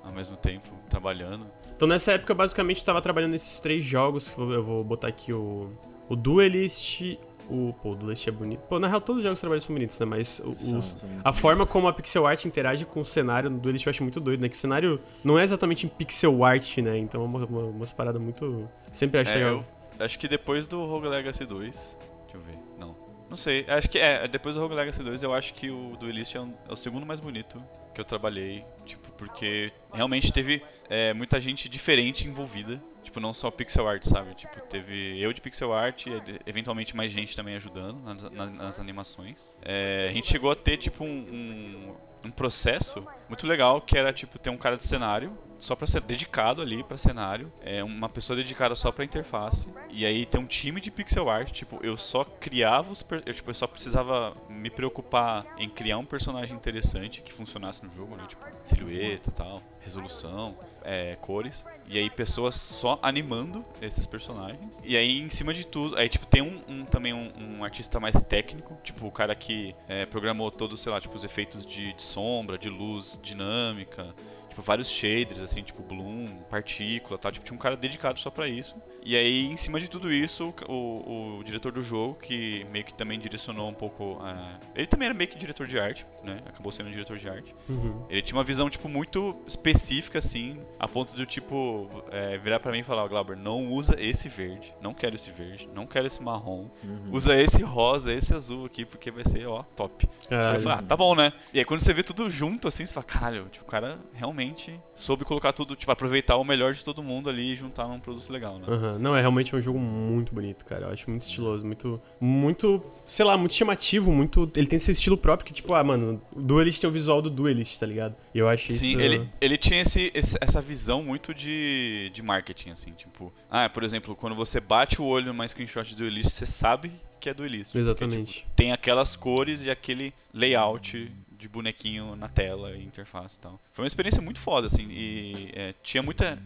ao 0.02 0.12
mesmo 0.12 0.36
tempo, 0.36 0.68
trabalhando. 0.88 1.46
Então 1.80 1.88
nessa 1.88 2.12
época, 2.12 2.34
basicamente, 2.34 2.80
eu 2.80 2.84
tava 2.84 3.00
trabalhando 3.00 3.30
nesses 3.30 3.58
três 3.58 3.82
jogos. 3.82 4.28
que 4.28 4.38
Eu 4.38 4.62
vou 4.62 4.84
botar 4.84 5.08
aqui 5.08 5.32
o, 5.32 5.70
o 6.10 6.14
Duelist. 6.14 7.18
O, 7.48 7.72
pô, 7.82 7.92
o 7.92 7.94
Duelist 7.96 8.28
é 8.28 8.30
bonito. 8.30 8.60
Pô, 8.68 8.78
na 8.78 8.86
real, 8.86 9.00
todos 9.00 9.20
os 9.20 9.22
jogos 9.24 9.38
que 9.38 9.40
trabalham 9.40 9.62
são 9.62 9.74
bonitos, 9.74 9.98
né? 9.98 10.04
Mas 10.04 10.42
o- 10.44 10.54
São, 10.54 10.78
os- 10.78 10.86
são. 11.00 11.08
a 11.24 11.32
forma 11.32 11.64
como 11.64 11.88
a 11.88 11.92
pixel 11.94 12.26
art 12.26 12.44
interage 12.44 12.84
com 12.84 13.00
o 13.00 13.04
cenário 13.04 13.48
no 13.48 13.58
Duelist 13.58 13.86
eu 13.86 13.90
acho 13.90 14.02
muito 14.02 14.20
doido, 14.20 14.40
né? 14.42 14.50
Que 14.50 14.56
o 14.56 14.58
cenário 14.58 15.00
não 15.24 15.38
é 15.38 15.42
exatamente 15.42 15.86
em 15.86 15.88
pixel 15.88 16.44
art, 16.44 16.76
né? 16.78 16.98
Então 16.98 17.22
é 17.22 17.24
uma, 17.24 17.46
uma, 17.46 17.60
umas 17.62 17.92
paradas 17.94 18.20
muito. 18.20 18.66
Sempre 18.92 19.20
acho 19.20 19.30
É, 19.30 19.34
legal. 19.36 19.64
eu 19.98 20.04
acho 20.04 20.18
que 20.18 20.28
depois 20.28 20.66
do 20.66 20.84
Rogue 20.84 21.08
Legacy 21.08 21.46
2. 21.46 21.98
Deixa 22.24 22.36
eu 22.36 22.40
ver. 22.42 22.58
Não. 22.78 22.94
Não 23.30 23.36
sei. 23.38 23.64
Acho 23.66 23.88
que 23.88 23.98
é. 23.98 24.28
Depois 24.28 24.54
do 24.54 24.60
Rogue 24.60 24.74
Legacy 24.74 25.02
2, 25.02 25.22
eu 25.22 25.32
acho 25.32 25.54
que 25.54 25.70
o 25.70 25.96
Duelist 25.98 26.36
é, 26.36 26.40
um- 26.42 26.52
é 26.68 26.72
o 26.74 26.76
segundo 26.76 27.06
mais 27.06 27.20
bonito 27.20 27.60
que 27.94 28.00
eu 28.00 28.04
trabalhei. 28.04 28.64
Tipo, 28.84 29.09
porque 29.20 29.70
realmente 29.92 30.32
teve 30.32 30.62
é, 30.88 31.12
muita 31.12 31.38
gente 31.40 31.68
diferente 31.68 32.26
envolvida. 32.26 32.82
Tipo, 33.02 33.18
não 33.20 33.32
só 33.32 33.50
pixel 33.50 33.88
art, 33.88 34.04
sabe? 34.04 34.34
Tipo, 34.34 34.60
teve 34.60 35.20
eu 35.20 35.32
de 35.32 35.40
pixel 35.40 35.72
art 35.72 36.06
e 36.06 36.10
eventualmente 36.46 36.94
mais 36.96 37.10
gente 37.12 37.34
também 37.36 37.54
ajudando 37.56 37.98
nas, 38.02 38.22
na- 38.30 38.46
nas 38.46 38.80
animações. 38.80 39.50
É, 39.62 40.06
a 40.10 40.12
gente 40.12 40.28
chegou 40.28 40.50
a 40.50 40.54
ter, 40.54 40.76
tipo, 40.76 41.02
um, 41.04 41.08
um, 41.08 41.94
um 42.24 42.30
processo 42.30 43.06
muito 43.28 43.46
legal 43.46 43.80
que 43.80 43.96
era, 43.96 44.12
tipo, 44.12 44.38
ter 44.38 44.50
um 44.50 44.56
cara 44.56 44.76
de 44.76 44.84
cenário 44.84 45.36
só 45.58 45.76
pra 45.76 45.86
ser 45.86 46.00
dedicado 46.00 46.62
ali 46.62 46.82
pra 46.82 46.96
cenário, 46.96 47.52
é 47.60 47.84
uma 47.84 48.08
pessoa 48.08 48.34
dedicada 48.34 48.74
só 48.74 48.90
pra 48.90 49.04
interface, 49.04 49.68
e 49.90 50.06
aí 50.06 50.24
tem 50.24 50.40
um 50.40 50.46
time 50.46 50.80
de 50.80 50.90
pixel 50.90 51.28
art, 51.28 51.52
tipo, 51.52 51.78
eu 51.82 51.98
só 51.98 52.24
criava 52.24 52.90
os 52.90 53.04
eu, 53.26 53.34
tipo, 53.34 53.50
eu 53.50 53.54
só 53.54 53.66
precisava 53.66 54.34
me 54.48 54.70
preocupar 54.70 55.44
em 55.58 55.68
criar 55.68 55.98
um 55.98 56.04
personagem 56.06 56.56
interessante 56.56 57.20
que 57.20 57.30
funcionasse 57.30 57.84
no 57.84 57.90
jogo, 57.90 58.16
né, 58.16 58.24
tipo, 58.26 58.44
silhueta, 58.64 59.30
tal, 59.30 59.62
resolução, 59.80 60.56
é, 60.84 61.16
cores, 61.20 61.64
e 61.86 61.98
aí 61.98 62.08
pessoas 62.10 62.56
só 62.56 62.98
animando 63.02 63.64
esses 63.82 64.06
personagens. 64.06 64.78
E 64.84 64.96
aí 64.96 65.20
em 65.20 65.30
cima 65.30 65.52
de 65.54 65.66
tudo, 65.66 65.96
aí 65.96 66.08
tipo 66.08 66.26
tem 66.26 66.42
um, 66.42 66.60
um- 66.68 66.84
também 66.84 67.12
um, 67.12 67.30
um 67.58 67.64
artista 67.64 67.98
mais 68.00 68.20
técnico, 68.22 68.76
tipo 68.82 69.06
o 69.06 69.10
cara 69.12 69.34
que 69.34 69.74
é, 69.88 70.06
programou 70.06 70.50
todos, 70.50 70.80
sei 70.80 70.92
lá, 70.92 71.00
tipo 71.00 71.14
os 71.14 71.24
efeitos 71.24 71.64
de, 71.66 71.92
de 71.92 72.02
sombra, 72.02 72.56
de 72.58 72.68
luz 72.68 73.18
dinâmica, 73.22 74.14
tipo 74.48 74.62
vários 74.62 74.88
shaders 74.90 75.40
assim, 75.40 75.62
tipo 75.62 75.82
bloom, 75.82 76.26
partícula, 76.48 77.18
tal, 77.18 77.30
tipo 77.32 77.44
tinha 77.44 77.56
um 77.56 77.60
cara 77.60 77.76
dedicado 77.76 78.18
só 78.20 78.30
pra 78.30 78.48
isso. 78.48 78.76
E 79.02 79.16
aí 79.16 79.46
em 79.46 79.56
cima 79.56 79.80
de 79.80 79.88
tudo 79.88 80.12
isso, 80.12 80.52
o, 80.68 81.38
o- 81.38 81.44
diretor 81.44 81.72
do 81.72 81.82
jogo 81.82 82.14
que 82.14 82.64
meio 82.70 82.84
que 82.84 82.92
também 82.94 83.18
direcionou 83.18 83.68
um 83.68 83.74
pouco, 83.74 84.18
é, 84.24 84.58
ele 84.74 84.86
também 84.86 85.06
era 85.06 85.14
meio 85.14 85.28
que 85.28 85.38
diretor 85.38 85.66
de 85.66 85.78
arte, 85.78 86.06
né? 86.22 86.40
Acabou 86.46 86.70
sendo 86.70 86.90
diretor 86.90 87.16
de 87.16 87.28
arte. 87.28 87.54
Uhum. 87.68 88.04
Ele 88.10 88.20
tinha 88.22 88.36
uma 88.36 88.44
visão, 88.44 88.68
tipo, 88.68 88.88
muito 88.88 89.36
específica, 89.46 90.18
assim, 90.18 90.60
a 90.78 90.86
ponto 90.86 91.16
de, 91.16 91.24
tipo, 91.26 91.88
é, 92.10 92.36
virar 92.38 92.60
pra 92.60 92.70
mim 92.72 92.80
e 92.80 92.82
falar, 92.82 93.04
ó, 93.04 93.08
Glauber, 93.08 93.36
não 93.36 93.68
usa 93.72 93.96
esse 94.00 94.28
verde, 94.28 94.74
não 94.80 94.92
quero 94.92 95.14
esse 95.16 95.30
verde, 95.30 95.68
não 95.74 95.86
quero 95.86 96.06
esse 96.06 96.22
marrom, 96.22 96.68
Uhum. 96.84 97.10
usa 97.12 97.34
esse 97.40 97.62
rosa, 97.62 98.12
esse 98.12 98.34
azul 98.34 98.66
aqui, 98.66 98.84
porque 98.84 99.10
vai 99.10 99.24
ser, 99.24 99.46
ó, 99.46 99.62
top. 99.62 100.06
Aí 100.22 100.28
Caralho. 100.28 100.56
eu 100.56 100.60
falei, 100.60 100.78
ah, 100.78 100.82
tá 100.82 100.96
bom, 100.96 101.14
né? 101.14 101.32
E 101.54 101.58
aí 101.58 101.64
quando 101.64 101.80
você 101.80 101.92
vê 101.92 102.02
tudo 102.02 102.28
junto, 102.28 102.68
assim, 102.68 102.84
você 102.84 102.92
fala, 102.92 103.04
caralho, 103.04 103.48
tipo, 103.50 103.64
o 103.64 103.68
cara 103.68 103.98
realmente 104.12 104.78
soube 105.00 105.24
colocar 105.24 105.52
tudo, 105.52 105.74
tipo, 105.74 105.90
aproveitar 105.90 106.36
o 106.36 106.44
melhor 106.44 106.74
de 106.74 106.84
todo 106.84 107.02
mundo 107.02 107.28
ali 107.30 107.52
e 107.52 107.56
juntar 107.56 107.88
num 107.88 107.98
produto 107.98 108.30
legal, 108.30 108.58
né? 108.58 108.66
Aham. 108.68 108.98
Não, 108.98 109.16
é 109.16 109.20
realmente 109.20 109.54
um 109.56 109.60
jogo 109.60 109.78
muito 109.78 110.34
bonito, 110.34 110.64
cara. 110.64 110.86
Eu 110.86 110.90
acho 110.92 111.08
muito 111.08 111.22
estiloso, 111.22 111.64
muito. 111.66 112.00
Muito. 112.20 112.82
Sei 113.06 113.24
lá, 113.24 113.36
muito 113.36 113.54
chamativo, 113.54 114.12
muito. 114.12 114.50
Ele 114.54 114.66
tem 114.66 114.78
seu 114.78 114.92
estilo 114.92 115.16
próprio 115.16 115.46
que, 115.46 115.52
tipo, 115.52 115.74
ah, 115.74 115.82
mano, 115.82 116.20
o 116.34 116.40
Duelist 116.40 116.80
tem 116.80 116.88
o 116.88 116.92
visual 116.92 117.20
do 117.22 117.30
Duelist, 117.30 117.78
tá 117.78 117.86
ligado? 117.86 118.14
E 118.34 118.38
eu 118.38 118.48
acho 118.48 118.70
Sim, 118.72 118.90
isso. 118.92 119.00
ele, 119.00 119.28
ele 119.40 119.56
tinha 119.58 119.80
esse, 119.80 120.10
esse- 120.14 120.38
essa 120.40 120.60
visão 120.60 121.02
muito 121.02 121.32
de, 121.34 122.10
de 122.12 122.22
marketing, 122.22 122.70
assim, 122.70 122.92
tipo, 122.92 123.32
ah, 123.50 123.68
por 123.68 123.82
exemplo, 123.82 124.14
quando 124.14 124.34
você 124.36 124.60
bate 124.60 125.00
o 125.00 125.04
olho 125.04 125.26
numa 125.28 125.46
screenshot 125.48 125.90
do 125.94 125.96
Duelist, 125.96 126.30
você 126.30 126.46
sabe 126.46 126.92
que 127.18 127.28
é 127.28 127.34
Duelist. 127.34 127.74
Exatamente. 127.76 128.16
Porque, 128.18 128.32
tipo, 128.40 128.50
tem 128.56 128.72
aquelas 128.72 129.14
cores 129.16 129.64
e 129.64 129.70
aquele 129.70 130.12
layout 130.32 131.10
de 131.40 131.48
bonequinho 131.48 132.14
na 132.14 132.28
tela 132.28 132.76
e 132.76 132.84
interface 132.84 133.38
e 133.38 133.40
tal. 133.40 133.60
Foi 133.72 133.82
uma 133.82 133.88
experiência 133.88 134.20
muito 134.20 134.38
foda, 134.38 134.66
assim, 134.66 134.86
e 134.90 135.50
é, 135.54 135.74
tinha 135.82 136.02
muita... 136.02 136.38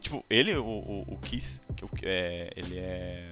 Tipo, 0.00 0.24
ele, 0.28 0.54
o, 0.56 1.04
o, 1.06 1.18
Keith, 1.22 1.60
que 1.76 2.06
é, 2.06 2.52
ele 2.56 2.76
é... 2.76 3.30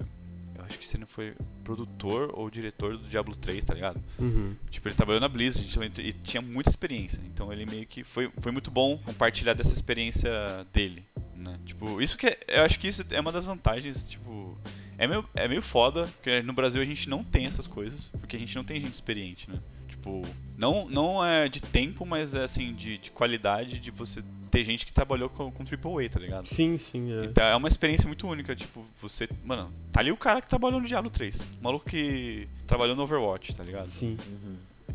Eu 0.57 0.65
acho 0.65 0.79
que 0.79 0.87
você 0.87 0.99
não 0.99 1.07
foi 1.07 1.35
produtor 1.63 2.31
ou 2.35 2.51
diretor 2.51 2.97
do 2.97 3.09
Diablo 3.09 3.37
3, 3.37 3.65
tá 3.65 3.75
ligado? 3.75 4.03
Uhum. 4.19 4.57
Tipo, 4.71 4.89
ele 4.89 4.95
trabalhou 4.95 5.21
na 5.21 5.29
Blizzard 5.29 5.69
então 5.69 6.05
e 6.05 6.13
tinha 6.13 6.43
muita 6.43 6.69
experiência. 6.69 7.21
Então 7.27 7.53
ele 7.53 7.65
meio 7.65 7.87
que 7.87 8.03
foi, 8.03 8.31
foi 8.39 8.53
muito 8.53 8.71
bom 8.71 8.99
compartilhar 8.99 9.55
dessa 9.55 9.73
experiência 9.73 10.31
dele, 10.73 11.05
né? 11.35 11.59
Tipo, 11.65 12.03
isso 12.03 12.19
que 12.19 12.27
é, 12.27 12.39
eu 12.49 12.63
acho 12.65 12.79
que 12.79 12.89
isso 12.89 13.05
é 13.11 13.21
uma 13.21 13.31
das 13.31 13.45
vantagens, 13.45 14.05
tipo, 14.05 14.59
é 14.99 15.07
meio, 15.07 15.25
é 15.35 15.47
meio 15.47 15.63
foda, 15.63 16.07
porque 16.07 16.43
no 16.43 16.53
Brasil 16.53 16.83
a 16.83 16.85
gente 16.85 17.09
não 17.09 17.23
tem 17.23 17.47
essas 17.47 17.69
coisas, 17.69 18.11
porque 18.19 18.37
a 18.37 18.39
gente 18.39 18.55
não 18.57 18.65
tem 18.65 18.81
gente 18.81 18.95
experiente, 18.95 19.49
né? 19.49 19.61
Tipo, 19.99 20.23
não, 20.57 20.89
não 20.89 21.25
é 21.25 21.49
de 21.49 21.61
tempo, 21.61 22.07
mas 22.07 22.35
é 22.35 22.45
assim, 22.45 22.73
de, 22.73 22.99
de 22.99 23.11
qualidade, 23.11 23.81
de 23.81 23.91
você 23.91 24.23
ter 24.49 24.65
gente 24.65 24.87
que 24.87 24.93
trabalhou 24.93 25.29
com, 25.29 25.51
com 25.51 25.63
AAA, 25.63 26.09
tá 26.09 26.21
ligado? 26.21 26.47
Sim, 26.47 26.79
sim. 26.79 27.13
É. 27.13 27.25
Então 27.25 27.45
é 27.45 27.57
uma 27.57 27.69
experiência 27.69 28.07
muito 28.07 28.27
única, 28.27 28.55
tipo, 28.55 28.85
você. 29.01 29.29
Mano, 29.45 29.71
tá 29.93 30.01
ali 30.01 30.13
o 30.13 30.17
cara 30.17 30.41
que 30.41 30.49
trabalhou 30.49 30.81
no 30.81 30.87
Diablo 30.87 31.11
3. 31.11 31.41
O 31.41 31.65
maluco 31.65 31.85
que 31.85 32.49
trabalhou 32.67 32.97
no 32.97 33.03
Overwatch, 33.03 33.55
tá 33.55 33.65
ligado? 33.65 33.89
Sim. 33.89 34.17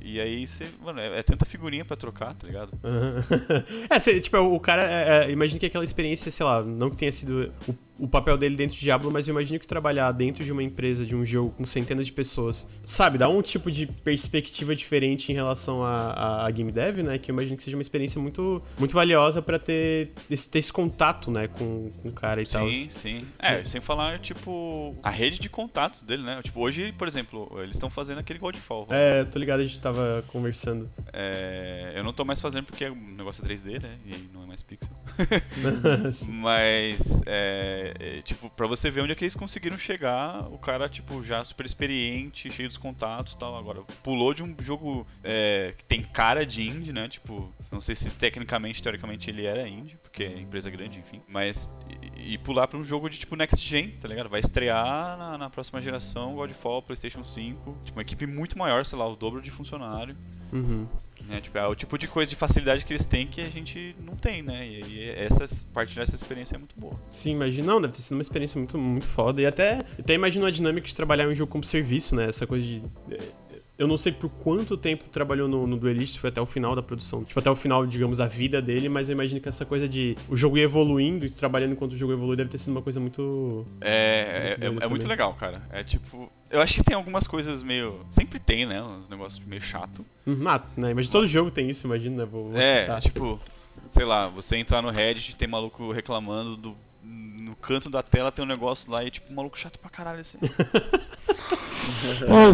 E 0.01 0.20
aí 0.20 0.47
você. 0.47 0.68
Mano, 0.82 0.99
é, 0.99 1.20
é 1.20 1.24
tanta 1.24 1.45
figurinha 1.45 1.86
pra 1.86 1.95
trocar, 1.95 2.36
tá 2.36 2.47
ligado? 2.47 2.72
Aham. 2.84 3.24
é, 3.89 3.99
cê, 3.99 4.20
tipo, 4.20 4.38
o 4.38 4.60
cara. 4.60 4.84
É, 4.86 5.26
é, 5.26 5.32
imagino 5.32 5.60
que 5.60 5.66
aquela 5.66 5.84
experiência, 5.84 6.32
sei 6.32 6.45
lá, 6.45 6.64
não 6.64 6.89
que 6.89 6.97
tenha 6.97 7.12
sido 7.12 7.54
o, 7.68 7.76
o 7.98 8.08
papel 8.08 8.38
dele 8.38 8.56
dentro 8.56 8.76
de 8.76 8.82
Diablo, 8.82 9.12
mas 9.12 9.28
eu 9.28 9.32
imagino 9.32 9.60
que 9.60 9.68
trabalhar 9.68 10.12
dentro 10.12 10.44
de 10.44 10.52
uma 10.52 10.64
empresa, 10.64 11.06
de 11.06 11.16
um 11.16 11.26
jogo 11.26 11.52
com 11.52 11.66
centenas 11.66 12.06
de 12.06 12.12
pessoas, 12.12 12.68
sabe, 12.84 13.18
dá 13.18 13.30
um 13.30 13.41
tipo 13.41 13.72
de 13.72 13.86
perspectiva 13.86 14.76
diferente 14.76 15.32
em 15.32 15.36
relação 15.36 15.84
a, 15.84 15.98
a, 15.98 16.48
a 16.48 16.52
game 16.52 16.72
dev, 16.72 17.00
né? 17.00 17.18
Que 17.18 17.32
eu 17.32 17.34
imagino 17.34 17.56
que 17.58 17.64
seja 17.64 17.78
uma 17.78 17.82
experiência 17.82 18.20
muito, 18.20 18.62
muito 18.78 18.94
valiosa 18.94 19.41
pra 19.41 19.60
ter 19.60 20.12
esse, 20.30 20.50
ter 20.50 20.60
esse 20.60 20.74
contato, 20.74 21.30
né, 21.30 21.48
com, 21.48 21.91
com 22.02 22.10
o 22.10 22.12
cara 22.12 22.41
e 22.41 22.46
tal. 22.46 22.68
Sim, 22.68 22.88
sim. 22.89 23.26
É, 23.39 23.64
sem 23.64 23.82
falar, 23.82 24.20
tipo, 24.20 24.96
a 25.04 25.10
rede 25.10 25.39
de 25.39 25.50
contatos 25.50 26.02
dele, 26.02 26.24
né? 26.24 26.41
Tipo, 26.44 26.62
hoje, 26.62 26.91
por 26.94 27.08
exemplo, 27.08 27.52
eles 27.62 27.76
estão 27.76 27.89
fazendo 27.89 28.20
aquele 28.20 28.39
Godfall. 28.39 28.88
É, 28.89 29.24
tô 29.24 29.38
ligado, 29.38 29.60
a 29.60 29.66
gente 29.66 29.80
tava 29.80 30.24
conversando. 30.28 30.89
É, 31.12 31.94
eu 31.96 32.04
não 32.04 32.14
tô 32.14 32.26
mais 32.26 32.41
fazendo 32.41 32.66
porque 32.66 32.86
o 32.86 32.96
negócio 32.96 33.44
é 33.44 33.48
3D, 33.48 33.82
né? 33.82 33.98
E 34.06 34.30
não 34.34 34.44
é 34.44 34.46
mais 34.46 34.64
pixel. 34.64 34.96
Mas, 36.28 37.22
é, 37.26 37.82
é, 37.99 38.21
tipo, 38.21 38.49
pra 38.49 38.67
você 38.67 38.89
ver 38.89 39.01
onde 39.01 39.11
é 39.11 39.15
que 39.15 39.23
eles 39.23 39.36
conseguiram 39.36 39.77
chegar, 39.77 40.47
o 40.51 40.57
cara, 40.57 40.88
tipo, 40.88 41.23
já 41.23 41.43
super 41.43 41.65
experiente, 41.65 42.51
cheio 42.51 42.67
dos 42.67 42.77
contatos 42.77 43.34
e 43.34 43.38
tal. 43.38 43.57
Agora, 43.57 43.81
pulou 44.01 44.34
de 44.34 44.43
um 44.43 44.55
jogo 44.59 45.07
é, 45.23 45.73
que 45.77 45.84
tem 45.86 46.03
cara 46.03 46.45
de 46.45 46.67
indie, 46.67 46.93
né? 46.93 47.07
Tipo, 47.07 47.51
não 47.71 47.81
sei 47.81 47.95
se 47.95 48.09
tecnicamente, 48.11 48.81
teoricamente, 48.81 49.29
ele 49.29 49.45
era 49.45 49.67
indie, 49.67 49.97
porque 50.01 50.23
é 50.23 50.39
empresa 50.39 50.69
grande, 50.69 50.99
enfim. 50.99 51.21
Mas, 51.27 51.69
e, 52.15 52.34
e 52.34 52.38
pular 52.38 52.67
pra 52.67 52.77
um 52.77 52.84
jogo 52.84 53.09
de, 53.09 53.17
tipo, 53.17 53.36
next 53.36 53.67
gen, 53.67 53.91
tá 53.91 54.07
ligado? 54.07 54.29
Vai 54.29 54.39
estrear 54.39 55.17
na, 55.17 55.38
na 55.38 55.49
próxima 55.49 55.81
geração, 55.81 56.36
Godfall, 56.36 56.81
PlayStation 56.81 57.23
5. 57.23 57.77
Tipo, 57.84 57.97
uma 57.97 58.01
equipe 58.01 58.25
muito 58.25 58.57
maior, 58.57 58.86
sei 58.86 58.97
lá, 58.97 59.07
o 59.07 59.15
dobro 59.15 59.41
de 59.41 59.51
funcionário. 59.51 60.15
Uhum. 60.51 60.88
Né? 61.28 61.41
Tipo, 61.41 61.57
é 61.57 61.67
o 61.67 61.76
tipo 61.76 61.97
de 61.97 62.07
coisa 62.07 62.30
de 62.30 62.36
facilidade 62.36 62.84
que 62.86 62.93
eles 62.93 63.05
têm 63.05 63.26
que 63.28 63.41
a 63.41 63.49
gente 63.49 63.95
não 64.03 64.15
tem, 64.15 64.41
né? 64.41 64.67
E 64.67 64.84
aí 64.84 65.09
essas, 65.11 65.69
partilhar 65.74 66.03
essa 66.03 66.15
experiência 66.15 66.55
é 66.55 66.57
muito 66.57 66.76
boa. 66.80 66.99
Sim, 67.11 67.32
imagino. 67.32 67.67
Não, 67.67 67.82
deve 67.82 67.93
ter 67.93 68.01
sido 68.01 68.13
uma 68.13 68.21
experiência 68.21 68.57
muito, 68.57 68.78
muito 68.78 69.07
foda. 69.07 69.41
E 69.41 69.45
até, 69.45 69.80
até 69.97 70.13
imagino 70.13 70.45
a 70.45 70.51
dinâmica 70.51 70.88
de 70.88 70.95
trabalhar 70.95 71.28
um 71.28 71.34
jogo 71.34 71.51
como 71.51 71.63
serviço, 71.63 72.15
né? 72.15 72.28
Essa 72.28 72.45
coisa 72.45 72.65
de. 72.65 72.84
Eu 73.78 73.88
não 73.88 73.97
sei 73.97 74.11
por 74.11 74.30
quanto 74.30 74.78
tempo 74.78 75.05
trabalhou 75.11 75.47
no, 75.47 75.65
no 75.65 75.76
Duelist, 75.78 76.19
foi 76.19 76.30
até 76.30 76.39
o 76.39 76.45
final 76.45 76.76
da 76.76 76.84
produção. 76.84 77.24
Tipo, 77.24 77.39
até 77.39 77.49
o 77.49 77.55
final, 77.55 77.86
digamos, 77.88 78.19
da 78.19 78.28
vida 78.28 78.61
dele, 78.61 78.88
mas 78.88 79.09
eu 79.09 79.13
imagino 79.13 79.41
que 79.41 79.49
essa 79.49 79.65
coisa 79.65 79.89
de 79.89 80.15
o 80.30 80.38
jogo 80.38 80.57
ir 80.57 80.61
evoluindo 80.61 81.26
e 81.26 81.30
trabalhando 81.32 81.71
enquanto 81.71 81.93
o 81.93 81.97
jogo 81.97 82.13
evolui 82.13 82.36
deve 82.36 82.51
ter 82.51 82.59
sido 82.59 82.69
uma 82.71 82.84
coisa 82.84 82.99
muito. 82.99 83.65
É, 83.82 84.57
é, 84.61 84.65
é, 84.65 84.86
é 84.86 84.88
muito 84.88 85.07
legal, 85.07 85.34
cara. 85.34 85.61
É 85.71 85.84
tipo. 85.84 86.32
Eu 86.51 86.61
acho 86.61 86.76
que 86.76 86.84
tem 86.84 86.95
algumas 86.95 87.26
coisas 87.26 87.63
meio. 87.63 88.05
Sempre 88.11 88.39
tem, 88.39 88.63
né? 88.63 88.82
Uns 88.84 89.09
negócios 89.09 89.43
meio 89.43 89.61
chato. 89.61 90.05
Uhum, 90.28 90.47
Ah, 90.47 90.61
né? 90.78 90.91
Imagina 90.91 91.11
todo 91.11 91.26
jogo 91.26 91.49
tem 91.49 91.67
isso, 91.67 91.88
imagina, 91.88 92.17
né? 92.17 92.26
Vou, 92.32 92.49
vou 92.49 92.57
É, 92.57 92.82
citar. 92.82 93.01
tipo, 93.01 93.39
sei 93.89 94.05
lá, 94.05 94.28
você 94.28 94.55
entrar 94.57 94.84
no 94.84 94.91
Reddit 94.91 95.32
e 95.32 95.36
tem 95.36 95.47
maluco 95.47 95.91
reclamando 95.91 96.55
do. 96.55 96.76
No 97.03 97.55
canto 97.55 97.89
da 97.89 98.01
tela 98.03 98.32
tem 98.32 98.45
um 98.45 98.47
negócio 98.47 98.91
lá 98.91 99.03
e 99.03 99.09
tipo, 99.11 99.32
um 99.32 99.36
maluco 99.36 99.57
chato 99.57 99.80
pra 99.80 99.89
caralho 99.89 100.19
assim. 100.19 100.38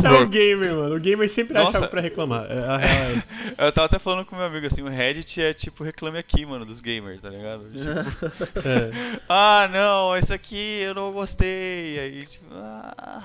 É 0.03 0.11
o 0.21 0.27
gamer, 0.27 0.75
mano. 0.75 0.95
O 0.95 0.99
gamer 0.99 1.29
sempre 1.29 1.57
acha 1.57 1.65
Nossa. 1.67 1.77
algo 1.79 1.89
pra 1.89 2.01
reclamar. 2.01 2.45
É, 2.49 2.59
a 2.59 2.77
real 2.77 3.11
é. 3.11 3.23
Eu 3.67 3.71
tava 3.71 3.85
até 3.85 3.99
falando 3.99 4.25
com 4.25 4.35
meu 4.35 4.45
amigo 4.45 4.65
assim, 4.65 4.81
o 4.81 4.87
Reddit 4.89 5.41
é 5.41 5.53
tipo 5.53 5.83
reclame 5.83 6.17
aqui, 6.17 6.45
mano, 6.45 6.65
dos 6.65 6.81
gamers, 6.81 7.21
tá 7.21 7.29
ligado? 7.29 7.63
Tipo, 7.69 8.67
É. 8.67 9.19
ah, 9.29 9.69
não, 9.71 10.17
isso 10.17 10.33
aqui 10.33 10.79
eu 10.81 10.93
não 10.95 11.11
gostei. 11.11 11.99
Aí, 11.99 12.25
tipo, 12.25 12.45
ah. 12.53 13.23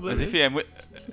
Mas 0.00 0.20
é- 0.20 0.24
enfim, 0.24 0.38
é, 0.38 0.48
mu- 0.48 0.62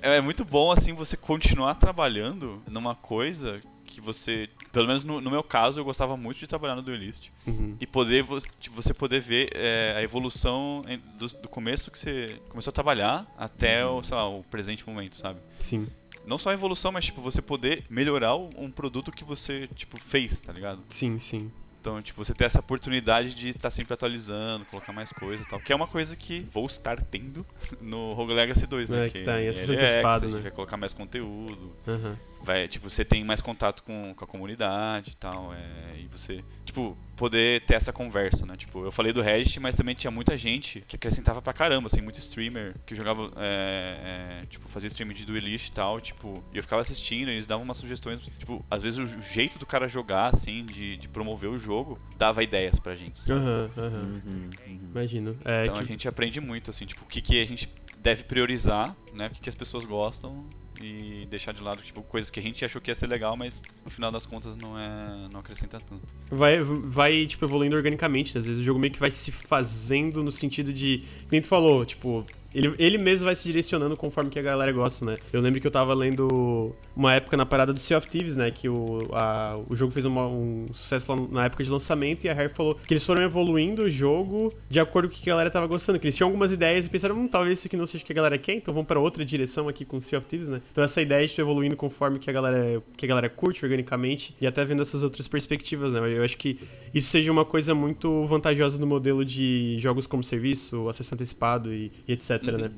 é 0.02 0.20
muito 0.20 0.44
bom 0.44 0.70
assim 0.70 0.94
você 0.94 1.16
continuar 1.16 1.74
trabalhando 1.74 2.62
numa 2.68 2.94
coisa 2.94 3.60
que 3.90 4.00
você, 4.00 4.48
pelo 4.72 4.86
menos 4.86 5.04
no, 5.04 5.20
no 5.20 5.30
meu 5.30 5.42
caso, 5.42 5.80
eu 5.80 5.84
gostava 5.84 6.16
muito 6.16 6.38
de 6.38 6.46
trabalhar 6.46 6.74
no 6.76 6.82
Duelist 6.82 7.30
Uhum. 7.46 7.76
e 7.80 7.86
poder 7.86 8.24
tipo, 8.60 8.74
você 8.76 8.94
poder 8.94 9.20
ver 9.20 9.50
é, 9.54 9.94
a 9.98 10.02
evolução 10.02 10.84
do, 11.18 11.26
do 11.28 11.48
começo 11.48 11.90
que 11.90 11.98
você 11.98 12.40
começou 12.48 12.70
a 12.70 12.72
trabalhar 12.74 13.26
até 13.36 13.84
o, 13.84 14.02
sei 14.02 14.16
lá, 14.16 14.28
o 14.28 14.42
presente 14.44 14.86
momento, 14.88 15.16
sabe? 15.16 15.40
Sim. 15.58 15.86
Não 16.26 16.38
só 16.38 16.50
a 16.50 16.54
evolução, 16.54 16.92
mas 16.92 17.04
tipo 17.06 17.20
você 17.20 17.42
poder 17.42 17.84
melhorar 17.90 18.36
um 18.36 18.70
produto 18.70 19.10
que 19.10 19.24
você 19.24 19.66
tipo 19.74 19.98
fez, 19.98 20.40
tá 20.40 20.52
ligado? 20.52 20.82
Sim, 20.88 21.18
sim. 21.18 21.50
Então, 21.80 22.02
tipo, 22.02 22.22
você 22.22 22.34
ter 22.34 22.44
essa 22.44 22.60
oportunidade 22.60 23.34
de 23.34 23.48
estar 23.48 23.70
sempre 23.70 23.94
atualizando, 23.94 24.66
colocar 24.66 24.92
mais 24.92 25.10
coisa 25.14 25.42
e 25.42 25.46
tal. 25.46 25.58
Que 25.58 25.72
é 25.72 25.74
uma 25.76 25.86
coisa 25.86 26.14
que 26.14 26.40
vou 26.52 26.66
estar 26.66 27.00
tendo 27.00 27.44
no 27.80 28.12
Rogue 28.12 28.34
Legacy 28.34 28.66
2, 28.66 28.90
né? 28.90 29.06
É, 29.06 29.08
que 29.08 29.22
tá 29.22 29.40
em 29.40 29.48
acesso 29.48 29.72
ele 29.72 29.80
é 29.80 29.84
antecipado, 29.84 30.08
Access, 30.16 30.24
a 30.24 30.26
gente 30.28 30.36
né? 30.36 30.42
vai 30.42 30.50
colocar 30.50 30.76
mais 30.76 30.92
conteúdo. 30.92 31.72
Aham. 31.88 32.18
Vai, 32.42 32.66
tipo, 32.66 32.88
você 32.88 33.04
tem 33.04 33.22
mais 33.22 33.40
contato 33.40 33.82
com, 33.82 34.14
com 34.14 34.24
a 34.24 34.26
comunidade 34.26 35.10
e 35.10 35.14
tal. 35.16 35.52
É, 35.52 36.00
e 36.00 36.06
você, 36.06 36.42
tipo, 36.64 36.96
poder 37.14 37.60
ter 37.66 37.74
essa 37.74 37.92
conversa, 37.92 38.46
né? 38.46 38.56
Tipo, 38.56 38.82
eu 38.84 38.90
falei 38.90 39.12
do 39.12 39.20
Reddit, 39.20 39.60
mas 39.60 39.74
também 39.74 39.94
tinha 39.94 40.10
muita 40.10 40.36
gente 40.38 40.80
que 40.88 40.96
acrescentava 40.96 41.42
pra 41.42 41.52
caramba, 41.52 41.88
assim, 41.88 42.00
muito 42.00 42.18
streamer 42.18 42.74
que 42.86 42.94
jogava, 42.94 43.30
é, 43.36 44.40
é, 44.42 44.46
tipo, 44.46 44.68
fazia 44.70 44.86
streaming 44.88 45.12
de 45.14 45.26
duelist 45.26 45.68
e 45.68 45.72
tal, 45.72 46.00
tipo, 46.00 46.42
e 46.52 46.56
eu 46.56 46.62
ficava 46.62 46.80
assistindo, 46.80 47.28
e 47.28 47.32
eles 47.32 47.46
davam 47.46 47.62
umas 47.62 47.76
sugestões, 47.76 48.20
tipo, 48.38 48.64
às 48.70 48.82
vezes 48.82 48.98
o 48.98 49.20
jeito 49.20 49.58
do 49.58 49.66
cara 49.66 49.86
jogar, 49.86 50.28
assim, 50.28 50.64
de, 50.64 50.96
de 50.96 51.08
promover 51.08 51.50
o 51.50 51.58
jogo, 51.58 51.98
dava 52.16 52.42
ideias 52.42 52.78
pra 52.78 52.94
gente, 52.94 53.20
sabe? 53.20 53.38
Aham, 53.38 53.70
aham. 53.76 54.20
Uhum, 54.24 54.50
uhum. 54.66 54.88
Imagino. 54.92 55.36
É, 55.44 55.62
Então 55.62 55.74
que- 55.74 55.80
a 55.80 55.84
gente 55.84 56.08
aprende 56.08 56.40
muito, 56.40 56.70
assim, 56.70 56.86
tipo, 56.86 57.04
o 57.04 57.06
que, 57.06 57.20
que 57.20 57.42
a 57.42 57.46
gente 57.46 57.68
deve 57.98 58.24
priorizar, 58.24 58.96
né? 59.12 59.26
O 59.26 59.30
que, 59.30 59.40
que 59.42 59.48
as 59.50 59.54
pessoas 59.54 59.84
gostam 59.84 60.46
e 60.82 61.26
deixar 61.30 61.52
de 61.52 61.62
lado, 61.62 61.82
tipo, 61.82 62.02
coisas 62.02 62.30
que 62.30 62.40
a 62.40 62.42
gente 62.42 62.64
achou 62.64 62.80
que 62.80 62.90
ia 62.90 62.94
ser 62.94 63.06
legal, 63.06 63.36
mas 63.36 63.60
no 63.84 63.90
final 63.90 64.10
das 64.10 64.26
contas 64.26 64.56
não 64.56 64.78
é. 64.78 65.28
não 65.30 65.40
acrescenta 65.40 65.80
tanto. 65.80 66.02
vai, 66.30 66.60
vai, 66.62 67.26
tipo, 67.26 67.44
evoluindo 67.44 67.76
organicamente. 67.76 68.36
Às 68.36 68.44
vezes 68.44 68.62
o 68.62 68.64
jogo 68.64 68.78
meio 68.78 68.92
que 68.92 69.00
vai 69.00 69.10
se 69.10 69.30
fazendo 69.30 70.22
no 70.22 70.32
sentido 70.32 70.72
de. 70.72 71.04
Nem 71.30 71.40
tu 71.40 71.48
falou, 71.48 71.84
tipo. 71.84 72.24
Ele, 72.52 72.74
ele 72.78 72.98
mesmo 72.98 73.26
vai 73.26 73.36
se 73.36 73.44
direcionando 73.44 73.96
conforme 73.96 74.28
que 74.28 74.38
a 74.38 74.42
galera 74.42 74.72
gosta, 74.72 75.04
né? 75.04 75.18
Eu 75.32 75.40
lembro 75.40 75.60
que 75.60 75.66
eu 75.66 75.70
tava 75.70 75.94
lendo 75.94 76.74
uma 77.00 77.14
época 77.14 77.34
na 77.36 77.46
parada 77.46 77.72
do 77.72 77.80
Sea 77.80 77.96
of 77.96 78.06
Thieves, 78.08 78.36
né? 78.36 78.50
Que 78.50 78.68
o, 78.68 79.08
a- 79.12 79.58
o 79.68 79.74
jogo 79.74 79.90
fez 79.92 80.04
uma- 80.04 80.26
um 80.28 80.66
sucesso 80.72 81.10
lá 81.10 81.18
na 81.30 81.44
época 81.46 81.64
de 81.64 81.70
lançamento 81.70 82.24
e 82.24 82.28
a 82.28 82.34
Rare 82.34 82.50
falou 82.50 82.74
que 82.74 82.92
eles 82.92 83.04
foram 83.04 83.22
evoluindo 83.24 83.82
o 83.84 83.88
jogo 83.88 84.52
de 84.68 84.78
acordo 84.78 85.08
com 85.08 85.14
o 85.16 85.18
que 85.18 85.30
a 85.30 85.32
galera 85.32 85.50
tava 85.50 85.66
gostando. 85.66 85.98
Que 85.98 86.06
eles 86.06 86.16
tinham 86.16 86.28
algumas 86.28 86.52
ideias 86.52 86.86
e 86.86 86.90
pensaram, 86.90 87.16
hum, 87.18 87.26
talvez 87.26 87.58
isso 87.58 87.66
aqui 87.68 87.76
não 87.76 87.86
seja 87.86 88.04
o 88.04 88.06
que 88.06 88.12
a 88.12 88.14
galera 88.16 88.36
quer, 88.36 88.54
então 88.54 88.74
vamos 88.74 88.86
pra 88.86 89.00
outra 89.00 89.24
direção 89.24 89.66
aqui 89.68 89.84
com 89.84 89.96
o 89.96 90.00
Sea 90.00 90.18
of 90.18 90.28
Thieves, 90.28 90.48
né? 90.50 90.60
Então 90.70 90.84
essa 90.84 91.00
ideia 91.00 91.26
de 91.26 91.40
evoluindo 91.40 91.74
conforme 91.74 92.18
que 92.18 92.28
a 92.28 92.32
galera, 92.32 92.82
que 92.96 93.06
a 93.06 93.08
galera 93.08 93.30
curte 93.30 93.64
organicamente 93.64 94.34
e 94.40 94.46
até 94.46 94.62
vendo 94.64 94.82
essas 94.82 95.02
outras 95.02 95.26
perspectivas, 95.26 95.94
né? 95.94 96.00
Eu 96.16 96.22
acho 96.22 96.36
que 96.36 96.58
isso 96.92 97.08
seja 97.10 97.32
uma 97.32 97.44
coisa 97.46 97.74
muito 97.74 98.26
vantajosa 98.26 98.78
no 98.78 98.86
modelo 98.86 99.24
de 99.24 99.76
jogos 99.78 100.06
como 100.06 100.22
serviço, 100.22 100.86
acesso 100.88 101.14
antecipado 101.14 101.72
e, 101.72 101.90
e 102.06 102.12
etc, 102.12 102.42
né? 102.58 102.70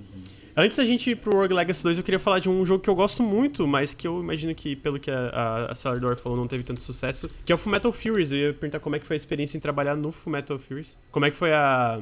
Antes 0.57 0.77
da 0.77 0.85
gente 0.85 1.11
ir 1.11 1.17
pro 1.17 1.37
Rogue 1.37 1.55
Legacy 1.55 1.83
2, 1.83 1.99
eu 1.99 2.05
queria 2.05 2.19
falar 2.19 2.39
de 2.39 2.49
um 2.49 2.65
jogo 2.67 2.83
que 2.83 2.91
eu 2.91 2.95
gosto 2.95 3.23
muito, 3.23 3.67
mas 3.67 3.95
que 3.95 4.07
eu 4.07 4.21
imagino 4.21 4.55
que, 4.55 4.77
pelo 4.77 4.99
que 4.99 5.11
a, 5.11 5.71
a, 5.71 5.75
falou, 6.17 6.37
não 6.37 6.47
teve 6.47 6.63
tanto 6.63 6.81
sucesso, 6.81 7.31
que 7.45 7.53
é 7.53 7.55
o 7.55 7.59
Fullmetal 7.59 7.93
Furies. 7.93 8.33
Eu 8.33 8.39
ia 8.39 8.53
perguntar 8.53 8.81
como 8.81 8.95
é 8.95 8.99
que 8.99 9.07
foi 9.07 9.17
a 9.17 9.19
experiência 9.19 9.57
em 9.57 9.61
trabalhar 9.61 9.97
no 9.97 10.13
Fullmetal 10.13 10.59
Furies. 10.59 10.97
Como 11.11 11.25
é 11.25 11.31
que 11.31 11.37
foi 11.37 11.53
a... 11.53 12.01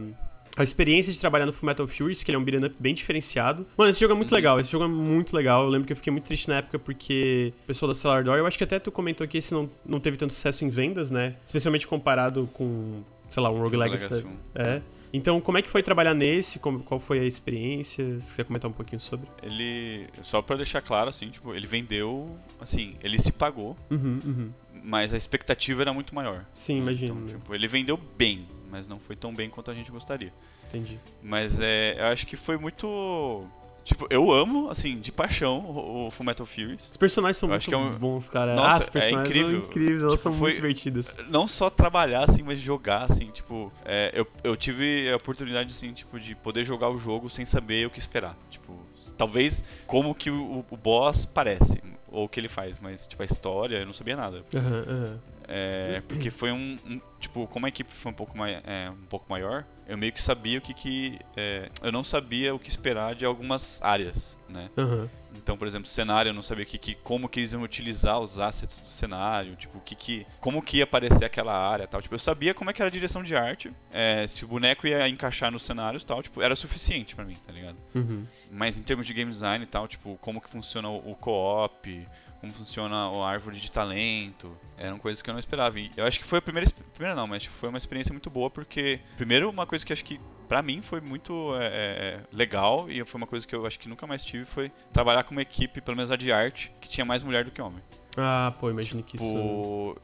A 0.56 0.64
experiência 0.64 1.12
de 1.12 1.20
trabalhar 1.20 1.46
no 1.46 1.52
Fullmetal 1.52 1.86
Furies, 1.86 2.24
que 2.24 2.30
ele 2.30 2.36
é 2.36 2.38
um 2.38 2.42
beat'em 2.42 2.66
up 2.66 2.74
bem 2.78 2.92
diferenciado. 2.92 3.64
Mano, 3.76 3.90
esse 3.90 4.00
jogo 4.00 4.14
é 4.14 4.16
muito 4.16 4.34
legal, 4.34 4.58
esse 4.58 4.70
jogo 4.70 4.84
é 4.84 4.88
muito 4.88 5.34
legal. 5.34 5.62
Eu 5.62 5.68
lembro 5.70 5.86
que 5.86 5.92
eu 5.92 5.96
fiquei 5.96 6.10
muito 6.10 6.24
triste 6.24 6.48
na 6.48 6.56
época 6.56 6.76
porque 6.76 7.52
o 7.62 7.66
pessoal 7.68 7.88
da 7.88 7.94
Cellar 7.94 8.24
Door, 8.24 8.36
eu 8.36 8.46
acho 8.46 8.58
que 8.58 8.64
até 8.64 8.80
tu 8.80 8.90
comentou 8.90 9.26
que 9.28 9.38
esse 9.38 9.54
não, 9.54 9.70
não 9.86 10.00
teve 10.00 10.16
tanto 10.16 10.34
sucesso 10.34 10.64
em 10.64 10.68
vendas, 10.68 11.08
né? 11.08 11.36
Especialmente 11.46 11.86
comparado 11.86 12.50
com, 12.52 13.00
sei 13.28 13.40
lá, 13.40 13.48
um 13.48 13.60
Rogue 13.60 13.76
Legacy. 13.76 14.26
Um. 14.26 14.36
É. 14.56 14.82
Então, 15.12 15.40
como 15.40 15.58
é 15.58 15.62
que 15.62 15.68
foi 15.68 15.82
trabalhar 15.82 16.14
nesse? 16.14 16.58
Como, 16.58 16.80
qual 16.80 17.00
foi 17.00 17.18
a 17.20 17.24
experiência? 17.24 18.20
Você 18.20 18.36
quer 18.36 18.44
comentar 18.44 18.70
um 18.70 18.74
pouquinho 18.74 19.00
sobre? 19.00 19.28
Ele, 19.42 20.06
só 20.22 20.40
pra 20.40 20.56
deixar 20.56 20.80
claro, 20.80 21.08
assim, 21.08 21.28
tipo, 21.30 21.54
ele 21.54 21.66
vendeu, 21.66 22.36
assim, 22.60 22.96
ele 23.02 23.18
se 23.20 23.32
pagou, 23.32 23.76
Uhum, 23.90 24.20
uhum. 24.24 24.50
mas 24.84 25.12
a 25.12 25.16
expectativa 25.16 25.82
era 25.82 25.92
muito 25.92 26.14
maior. 26.14 26.44
Sim, 26.54 26.78
imagino. 26.78 27.14
Então, 27.24 27.26
tipo, 27.38 27.54
ele 27.54 27.66
vendeu 27.66 27.98
bem, 28.16 28.46
mas 28.70 28.88
não 28.88 28.98
foi 29.00 29.16
tão 29.16 29.34
bem 29.34 29.50
quanto 29.50 29.70
a 29.70 29.74
gente 29.74 29.90
gostaria. 29.90 30.32
Entendi. 30.68 30.98
Mas 31.20 31.58
é, 31.60 31.96
eu 31.98 32.04
acho 32.06 32.24
que 32.26 32.36
foi 32.36 32.56
muito. 32.56 33.44
Tipo, 33.82 34.06
eu 34.10 34.30
amo, 34.30 34.68
assim, 34.70 34.98
de 35.00 35.10
paixão 35.10 35.58
o, 35.60 36.06
o 36.06 36.10
Fullmetal 36.10 36.46
Furies. 36.46 36.90
Os 36.90 36.96
personagens 36.96 37.38
são 37.38 37.48
Eu 37.48 37.52
muito 37.52 37.60
acho 37.60 37.68
que 37.68 37.74
é 37.74 37.78
um- 37.78 37.98
bons, 37.98 38.28
cara. 38.28 38.54
Nossa, 38.54 38.84
As 38.84 38.88
personagens 38.88 39.30
é 39.30 39.40
incrível. 39.40 39.60
são 39.60 39.68
incríveis, 39.70 40.02
elas 40.02 40.12
Tipo, 40.14 40.22
são 40.22 40.32
foi- 40.34 40.40
muito 40.50 40.56
divertidas. 40.56 41.16
Não 41.28 41.48
só 41.48 41.68
trabalhar, 41.70 42.24
assim, 42.24 42.42
mas 42.42 42.60
jogar, 42.60 43.04
assim, 43.04 43.26
tipo. 43.30 43.72
é, 43.84 44.10
eu, 44.14 44.26
eu 44.44 44.56
tive 44.56 45.10
a 45.10 45.16
oportunidade, 45.16 45.70
assim, 45.72 45.92
tipo, 45.92 46.20
de 46.20 46.34
poder 46.34 46.62
jogar 46.64 46.88
o 46.90 46.98
jogo 46.98 47.28
sem 47.28 47.44
saber 47.46 47.86
o 47.86 47.90
que 47.90 47.98
esperar. 47.98 48.36
Tipo, 48.50 48.78
talvez 49.16 49.64
como 49.86 50.14
que 50.14 50.30
o, 50.30 50.64
o 50.70 50.76
boss 50.76 51.24
parece, 51.24 51.82
ou 52.08 52.24
o 52.26 52.28
que 52.28 52.38
ele 52.38 52.48
faz, 52.48 52.78
mas, 52.78 53.06
tipo, 53.06 53.22
a 53.22 53.24
história, 53.24 53.78
eu 53.78 53.86
não 53.86 53.92
sabia 53.92 54.14
nada. 54.16 54.44
Aham, 54.54 54.84
aham. 54.88 55.18
É, 55.52 56.00
porque 56.06 56.30
foi 56.30 56.52
um, 56.52 56.78
um- 56.86 57.00
Tipo, 57.18 57.46
como 57.48 57.66
a 57.66 57.68
equipe 57.68 57.92
foi 57.92 58.10
um 58.10 58.14
pouco, 58.14 58.38
mai, 58.38 58.62
é, 58.64 58.88
um 58.88 59.04
pouco 59.04 59.26
maior, 59.28 59.66
eu 59.86 59.98
meio 59.98 60.10
que 60.10 60.22
sabia 60.22 60.58
o 60.58 60.62
que 60.62 60.72
que. 60.72 61.18
é, 61.36 61.68
eu 61.82 61.92
não 61.92 62.02
sabia 62.02 62.54
o 62.54 62.58
que 62.58 62.70
esperar 62.70 63.14
de 63.14 63.26
algumas 63.26 63.82
áreas, 63.82 64.38
né? 64.48 64.70
Aham. 64.78 65.06
Então, 65.36 65.56
por 65.56 65.66
exemplo, 65.66 65.86
cenário, 65.86 66.30
eu 66.30 66.34
não 66.34 66.40
sabia 66.42 66.64
que, 66.64 66.78
que, 66.78 66.94
como 66.94 67.28
que 67.28 67.38
eles 67.40 67.52
iam 67.52 67.62
utilizar 67.62 68.18
os 68.20 68.38
assets 68.38 68.80
do 68.80 68.88
cenário, 68.88 69.54
tipo, 69.54 69.76
o 69.78 69.80
que 69.82 69.94
que, 69.94 70.26
como 70.40 70.62
que 70.62 70.78
ia 70.78 70.84
aparecer 70.84 71.24
aquela 71.26 71.54
área 71.54 71.86
tal. 71.86 72.00
Tipo, 72.00 72.14
eu 72.14 72.18
sabia 72.18 72.54
como 72.54 72.70
é 72.70 72.72
que 72.72 72.80
era 72.80 72.88
a 72.88 72.92
direção 72.92 73.22
de 73.22 73.36
arte, 73.36 73.70
é, 73.92 74.26
se 74.26 74.42
o 74.44 74.48
boneco 74.48 74.86
ia 74.86 75.06
encaixar 75.08 75.52
nos 75.52 75.62
cenários 75.62 76.02
tal, 76.04 76.22
tipo, 76.22 76.40
era 76.40 76.56
suficiente 76.56 77.14
pra 77.14 77.24
mim, 77.24 77.36
tá 77.46 77.52
ligado? 77.52 77.76
Uhum. 77.94 78.24
Mas 78.50 78.78
em 78.78 78.82
termos 78.82 79.06
de 79.06 79.12
game 79.12 79.30
design 79.30 79.62
e 79.62 79.68
tal, 79.68 79.86
tipo, 79.86 80.16
como 80.22 80.40
que 80.40 80.48
funciona 80.48 80.88
o, 80.88 81.12
o 81.12 81.14
co-op, 81.14 82.08
como 82.40 82.52
funciona 82.52 82.96
a 82.96 83.28
árvore 83.28 83.58
de 83.58 83.70
talento, 83.70 84.56
eram 84.76 84.98
coisas 84.98 85.20
que 85.20 85.28
eu 85.28 85.34
não 85.34 85.38
esperava. 85.38 85.78
E 85.78 85.90
eu 85.96 86.06
acho 86.06 86.18
que 86.18 86.24
foi 86.24 86.38
a 86.38 86.42
primeira, 86.42 86.68
primeira 86.94 87.14
não, 87.14 87.26
mas 87.26 87.42
tipo, 87.42 87.54
foi 87.54 87.68
uma 87.68 87.78
experiência 87.78 88.12
muito 88.12 88.30
boa, 88.30 88.50
porque, 88.50 89.00
primeiro, 89.16 89.50
uma 89.50 89.66
coisa 89.66 89.84
que 89.84 89.92
acho 89.92 90.04
que 90.04 90.18
pra 90.48 90.62
mim 90.62 90.80
foi 90.80 91.00
muito 91.00 91.54
é, 91.56 91.66
é, 91.66 92.20
legal, 92.32 92.90
e 92.90 93.04
foi 93.04 93.20
uma 93.20 93.26
coisa 93.26 93.46
que 93.46 93.54
eu 93.54 93.66
acho 93.66 93.78
que 93.78 93.88
nunca 93.88 94.06
mais 94.06 94.24
tive, 94.24 94.44
foi 94.44 94.72
trabalhar 94.92 95.22
com 95.24 95.32
uma 95.32 95.42
equipe, 95.42 95.80
pelo 95.80 95.96
menos 95.96 96.10
a 96.10 96.16
de 96.16 96.32
arte, 96.32 96.72
que 96.80 96.88
tinha 96.88 97.04
mais 97.04 97.22
mulher 97.22 97.44
do 97.44 97.50
que 97.50 97.60
homem. 97.60 97.82
Ah, 98.16 98.54
pô, 98.58 98.70
imagino 98.70 99.02
que 99.02 99.16
isso. 99.16 99.24
Tipo, 99.24 100.00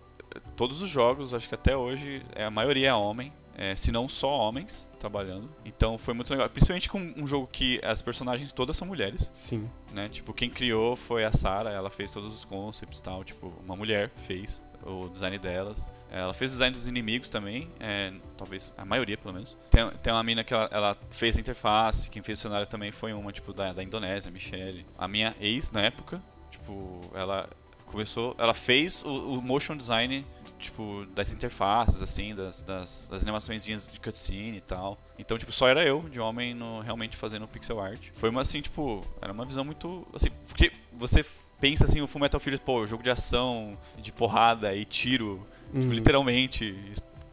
todos 0.54 0.82
os 0.82 0.90
jogos, 0.90 1.32
acho 1.32 1.48
que 1.48 1.54
até 1.54 1.76
hoje, 1.76 2.22
é, 2.34 2.44
a 2.44 2.50
maioria 2.50 2.90
é 2.90 2.94
homem, 2.94 3.32
é, 3.56 3.74
se 3.74 3.90
não 3.90 4.08
só 4.08 4.28
homens 4.28 4.88
trabalhando. 5.00 5.50
Então 5.64 5.96
foi 5.96 6.14
muito 6.14 6.30
legal. 6.30 6.48
Principalmente 6.48 6.88
com 6.88 7.14
um 7.16 7.26
jogo 7.26 7.48
que 7.50 7.80
as 7.82 8.02
personagens 8.02 8.52
todas 8.52 8.76
são 8.76 8.86
mulheres, 8.86 9.30
Sim. 9.34 9.68
né? 9.92 10.08
Tipo, 10.08 10.32
quem 10.32 10.50
criou 10.50 10.94
foi 10.94 11.24
a 11.24 11.32
Sarah, 11.32 11.70
ela 11.70 11.90
fez 11.90 12.10
todos 12.10 12.34
os 12.34 12.44
concepts 12.44 12.98
e 12.98 13.02
tal. 13.02 13.24
Tipo, 13.24 13.52
uma 13.64 13.74
mulher 13.74 14.10
fez 14.16 14.62
o 14.84 15.08
design 15.08 15.38
delas. 15.38 15.90
Ela 16.10 16.32
fez 16.32 16.52
o 16.52 16.54
design 16.54 16.72
dos 16.72 16.86
inimigos 16.86 17.28
também, 17.28 17.68
é, 17.80 18.12
talvez 18.36 18.72
a 18.76 18.84
maioria 18.84 19.18
pelo 19.18 19.34
menos. 19.34 19.56
Tem, 19.70 19.88
tem 20.02 20.12
uma 20.12 20.22
mina 20.22 20.44
que 20.44 20.54
ela, 20.54 20.68
ela 20.70 20.96
fez 21.10 21.36
a 21.36 21.40
interface, 21.40 22.08
quem 22.08 22.22
fez 22.22 22.38
o 22.38 22.42
cenário 22.42 22.66
também 22.66 22.92
foi 22.92 23.12
uma, 23.12 23.32
tipo, 23.32 23.52
da, 23.52 23.72
da 23.72 23.82
Indonésia, 23.82 24.28
a 24.28 24.32
Michelle. 24.32 24.86
A 24.96 25.08
minha 25.08 25.34
ex, 25.40 25.72
na 25.72 25.82
época, 25.82 26.22
tipo, 26.50 27.00
ela 27.12 27.48
começou, 27.86 28.34
ela 28.38 28.54
fez 28.54 29.02
o, 29.04 29.38
o 29.38 29.42
motion 29.42 29.76
design, 29.76 30.24
tipo, 30.58 31.06
das 31.14 31.32
interfaces, 31.32 32.02
assim, 32.02 32.34
das, 32.34 32.62
das, 32.62 33.08
das 33.10 33.22
animaçõezinhas 33.22 33.88
de 33.88 33.98
cutscene 34.00 34.58
e 34.58 34.60
tal. 34.60 34.98
Então, 35.18 35.36
tipo, 35.38 35.52
só 35.52 35.68
era 35.68 35.84
eu, 35.84 36.02
de 36.10 36.18
homem, 36.20 36.54
no, 36.54 36.80
realmente 36.80 37.16
fazendo 37.16 37.46
pixel 37.46 37.80
art. 37.80 38.08
Foi 38.14 38.30
uma, 38.30 38.40
assim, 38.40 38.60
tipo, 38.60 39.02
era 39.20 39.32
uma 39.32 39.44
visão 39.44 39.64
muito, 39.64 40.06
assim, 40.14 40.28
porque 40.48 40.72
você 40.92 41.24
pensa, 41.60 41.84
assim, 41.84 42.00
o 42.00 42.06
Fullmetal 42.06 42.40
Fury, 42.40 42.58
pô, 42.58 42.86
jogo 42.86 43.02
de 43.02 43.10
ação, 43.10 43.76
de 43.98 44.12
porrada 44.12 44.74
e 44.74 44.84
tiro, 44.84 45.46
tipo, 45.66 45.78
Uhum. 45.86 45.92
literalmente, 45.92 46.74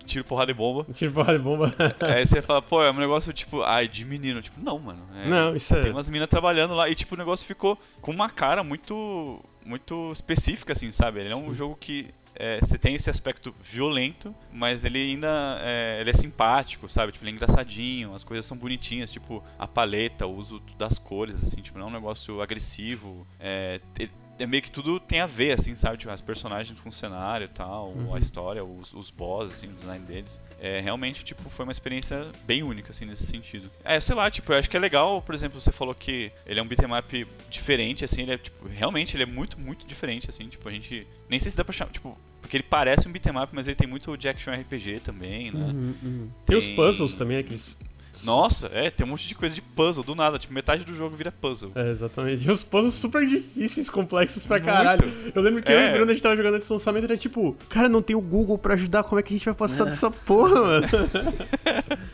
tiro, 0.05 0.23
porrada 0.25 0.51
e 0.51 0.53
bomba. 0.53 0.85
Tiro 0.93 1.11
porrada 1.13 1.37
de 1.37 1.43
bomba. 1.43 1.73
Aí 2.01 2.25
você 2.25 2.41
fala, 2.41 2.61
pô, 2.61 2.81
é 2.83 2.89
um 2.91 2.95
negócio 2.95 3.31
tipo, 3.31 3.61
ai, 3.61 3.87
de 3.87 4.03
menino. 4.05 4.41
Tipo, 4.41 4.59
não, 4.61 4.77
mano. 4.79 5.01
é- 5.15 5.27
Não, 5.29 5.55
isso 5.55 5.75
é. 5.75 5.81
Tem 5.81 5.91
umas 5.91 6.09
minas 6.09 6.27
trabalhando 6.27 6.73
lá 6.73 6.89
e, 6.89 6.95
tipo, 6.95 7.15
o 7.15 7.17
negócio 7.17 7.45
ficou 7.45 7.77
com 8.01 8.11
uma 8.11 8.29
cara 8.29 8.63
muito, 8.63 9.39
muito 9.65 10.11
específica, 10.11 10.73
assim, 10.73 10.91
sabe? 10.91 11.19
Ele 11.21 11.31
é 11.31 11.35
um 11.35 11.47
Sim. 11.49 11.53
jogo 11.53 11.77
que 11.79 12.13
é, 12.35 12.59
você 12.59 12.77
tem 12.77 12.95
esse 12.95 13.09
aspecto 13.09 13.53
violento, 13.61 14.33
mas 14.51 14.83
ele 14.83 14.99
ainda 14.99 15.59
é, 15.61 15.97
ele 16.01 16.09
é 16.09 16.13
simpático, 16.13 16.87
sabe? 16.89 17.11
Tipo, 17.11 17.23
ele 17.25 17.31
é 17.31 17.33
engraçadinho, 17.35 18.13
as 18.15 18.23
coisas 18.23 18.45
são 18.45 18.57
bonitinhas, 18.57 19.11
tipo, 19.11 19.43
a 19.57 19.67
paleta, 19.67 20.25
o 20.25 20.35
uso 20.35 20.59
das 20.77 20.97
cores, 20.97 21.43
assim, 21.43 21.61
tipo, 21.61 21.77
não 21.77 21.87
é 21.87 21.89
um 21.89 21.93
negócio 21.93 22.41
agressivo. 22.41 23.27
É, 23.39 23.79
ele- 23.99 24.11
é 24.39 24.45
meio 24.47 24.61
que 24.63 24.71
tudo 24.71 24.99
tem 24.99 25.19
a 25.19 25.27
ver, 25.27 25.51
assim, 25.53 25.75
sabe? 25.75 25.97
Tipo, 25.97 26.11
as 26.11 26.21
personagens 26.21 26.79
com 26.79 26.89
o 26.89 26.91
cenário 26.91 27.45
e 27.45 27.47
tal, 27.47 27.89
Uhum. 27.91 28.13
a 28.15 28.19
história, 28.19 28.63
os, 28.63 28.93
os 28.93 29.09
bosses, 29.09 29.57
assim, 29.57 29.67
o 29.67 29.73
design 29.73 30.03
deles. 30.05 30.41
É, 30.59 30.79
realmente, 30.79 31.23
tipo, 31.23 31.49
foi 31.49 31.65
uma 31.65 31.71
experiência 31.71 32.27
bem 32.45 32.63
única, 32.63 32.91
assim, 32.91 33.05
nesse 33.05 33.25
sentido. 33.25 33.69
É, 33.83 33.99
sei 33.99 34.15
lá, 34.15 34.29
tipo, 34.31 34.51
eu 34.51 34.57
acho 34.57 34.69
que 34.69 34.75
é 34.75 34.79
legal, 34.79 35.21
por 35.21 35.35
exemplo, 35.35 35.59
você 35.61 35.71
falou 35.71 35.93
que 35.93 36.31
ele 36.45 36.59
é 36.59 36.63
um 36.63 36.67
beatmap 36.67 37.11
diferente, 37.49 38.03
assim, 38.03 38.23
ele 38.23 38.33
é, 38.33 38.37
tipo, 38.37 38.67
realmente, 38.67 39.15
ele 39.15 39.23
é 39.23 39.27
muito, 39.27 39.59
muito 39.59 39.85
diferente, 39.85 40.29
assim, 40.29 40.47
tipo, 40.47 40.67
a 40.67 40.71
gente... 40.71 41.05
Nem 41.29 41.39
sei 41.39 41.51
se 41.51 41.57
dá 41.57 41.63
pra 41.63 41.73
chamar, 41.73 41.91
tipo... 41.91 42.17
Porque 42.41 42.57
ele 42.57 42.63
parece 42.63 43.07
um 43.07 43.11
beatmap, 43.11 43.49
mas 43.53 43.67
ele 43.67 43.75
tem 43.75 43.87
muito 43.87 44.17
de 44.17 44.27
action 44.27 44.53
RPG 44.53 44.99
também, 44.99 45.49
né? 45.51 45.59
Uhum, 45.65 45.95
uhum. 46.03 46.29
Tem 46.45 46.57
os 46.57 46.65
Tem- 46.65 46.75
puzzles 46.75 47.15
também, 47.15 47.37
aqueles. 47.37 47.69
Nossa, 48.23 48.69
é, 48.73 48.89
tem 48.89 49.05
um 49.05 49.09
monte 49.09 49.27
de 49.27 49.35
coisa 49.35 49.55
de 49.55 49.61
puzzle, 49.61 50.03
do 50.03 50.13
nada. 50.15 50.37
Tipo, 50.37 50.53
metade 50.53 50.83
do 50.83 50.93
jogo 50.93 51.15
vira 51.15 51.31
puzzle. 51.31 51.71
É, 51.75 51.89
exatamente. 51.91 52.47
E 52.47 52.51
os 52.51 52.63
puzzles 52.63 52.93
super 52.95 53.25
difíceis, 53.25 53.89
complexos 53.89 54.45
pra 54.45 54.57
Muito. 54.57 54.71
caralho. 54.71 55.31
Eu 55.33 55.41
lembro 55.41 55.63
que 55.63 55.71
eu 55.71 55.79
e 55.79 55.83
É. 55.83 55.89
o 55.89 55.93
Bruno 55.93 56.11
a 56.11 56.13
gente 56.13 56.23
tava 56.23 56.35
jogando 56.35 56.55
antes 56.55 56.67
do 56.67 56.73
lançamento 56.73 57.03
era 57.05 57.17
tipo, 57.17 57.57
cara, 57.69 57.89
não 57.89 58.01
tem 58.01 58.15
o 58.15 58.21
Google 58.21 58.57
pra 58.57 58.75
ajudar, 58.75 59.03
como 59.03 59.19
é 59.19 59.23
que 59.23 59.33
a 59.33 59.37
gente 59.37 59.45
vai 59.45 59.53
passar 59.53 59.85
dessa 59.85 60.11
porra, 60.11 60.61
mano? 60.61 60.87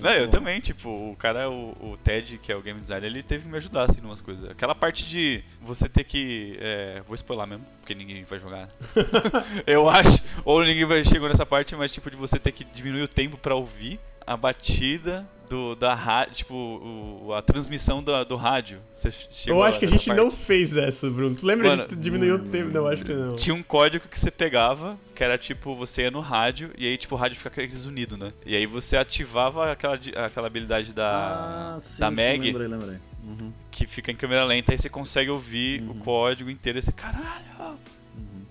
Não, 0.00 0.10
eu 0.12 0.28
também, 0.28 0.60
tipo, 0.60 0.88
o 0.90 1.16
cara, 1.16 1.48
o, 1.48 1.70
o 1.92 1.96
Ted, 1.96 2.36
que 2.36 2.52
é 2.52 2.56
o 2.56 2.60
game 2.60 2.78
designer, 2.78 3.06
ele 3.06 3.22
teve 3.22 3.44
que 3.44 3.48
me 3.50 3.56
ajudar, 3.56 3.84
assim, 3.88 4.02
em 4.02 4.04
umas 4.04 4.20
coisas. 4.20 4.50
Aquela 4.50 4.74
parte 4.74 5.08
de 5.08 5.42
você 5.62 5.88
ter 5.88 6.04
que. 6.04 6.58
é, 6.60 7.02
vou 7.06 7.14
spoiler 7.14 7.46
mesmo, 7.46 7.64
porque 7.80 7.94
ninguém 7.94 8.22
vai 8.24 8.38
jogar. 8.38 8.68
eu 9.66 9.88
acho. 9.88 10.22
Ou 10.44 10.62
ninguém 10.62 10.84
vai 10.84 11.02
chegou 11.04 11.26
nessa 11.26 11.46
parte, 11.46 11.74
mas 11.74 11.90
tipo, 11.90 12.10
de 12.10 12.16
você 12.16 12.38
ter 12.38 12.52
que 12.52 12.64
diminuir 12.64 13.02
o 13.02 13.08
tempo 13.08 13.38
pra 13.38 13.54
ouvir 13.54 13.98
a 14.26 14.36
batida 14.36 15.26
do, 15.54 15.74
da 15.76 15.94
rádio, 15.94 16.34
tipo, 16.34 16.54
o- 16.54 17.32
a 17.32 17.40
transmissão 17.40 18.02
do, 18.02 18.24
do 18.24 18.34
rádio. 18.36 18.80
Você 18.92 19.10
chegou 19.30 19.60
Eu 19.60 19.64
acho 19.64 19.78
que 19.78 19.84
a 19.84 19.88
gente 19.88 20.08
não 20.08 20.28
parte? 20.28 20.44
fez 20.44 20.76
essa, 20.76 21.08
Bruno. 21.08 21.36
Tu 21.36 21.46
lembra 21.46 21.68
Mano, 21.68 21.86
de 21.88 21.96
diminuir 21.96 22.32
o 22.32 22.38
não, 22.38 22.48
tempo? 22.48 22.72
Não, 22.74 22.86
acho 22.86 23.04
que 23.04 23.14
não. 23.14 23.28
Tinha 23.30 23.54
um 23.54 23.62
código 23.62 24.08
que 24.08 24.18
você 24.18 24.30
pegava, 24.30 24.98
que 25.14 25.22
era 25.22 25.38
tipo, 25.38 25.74
você 25.76 26.02
ia 26.02 26.10
no 26.10 26.20
rádio, 26.20 26.70
e 26.76 26.86
aí 26.86 26.96
tipo, 26.98 27.14
o 27.14 27.18
rádio 27.18 27.36
fica 27.36 27.48
aquele 27.50 27.72
zunido, 27.76 28.16
né? 28.16 28.32
E 28.44 28.56
aí 28.56 28.66
você 28.66 28.96
ativava 28.96 29.70
aquela, 29.70 29.94
aquela 30.26 30.46
habilidade 30.48 30.92
da, 30.92 31.74
ah, 31.76 31.80
sim, 31.80 32.00
da 32.00 32.08
sim, 32.10 32.14
Meg, 32.16 32.40
lembrei, 32.46 32.66
lembrei. 32.68 32.98
Uhum, 33.22 33.52
que 33.70 33.86
fica 33.86 34.10
em 34.12 34.16
câmera 34.16 34.44
lenta, 34.44 34.72
aí 34.72 34.78
você 34.78 34.88
consegue 34.90 35.30
ouvir 35.30 35.80
o 35.82 35.92
Uhum. 35.92 35.98
código 36.00 36.50
inteiro 36.50 36.78
e 36.78 36.82
você, 36.82 36.92
caralho! 36.92 37.44
uhum. 38.16 38.42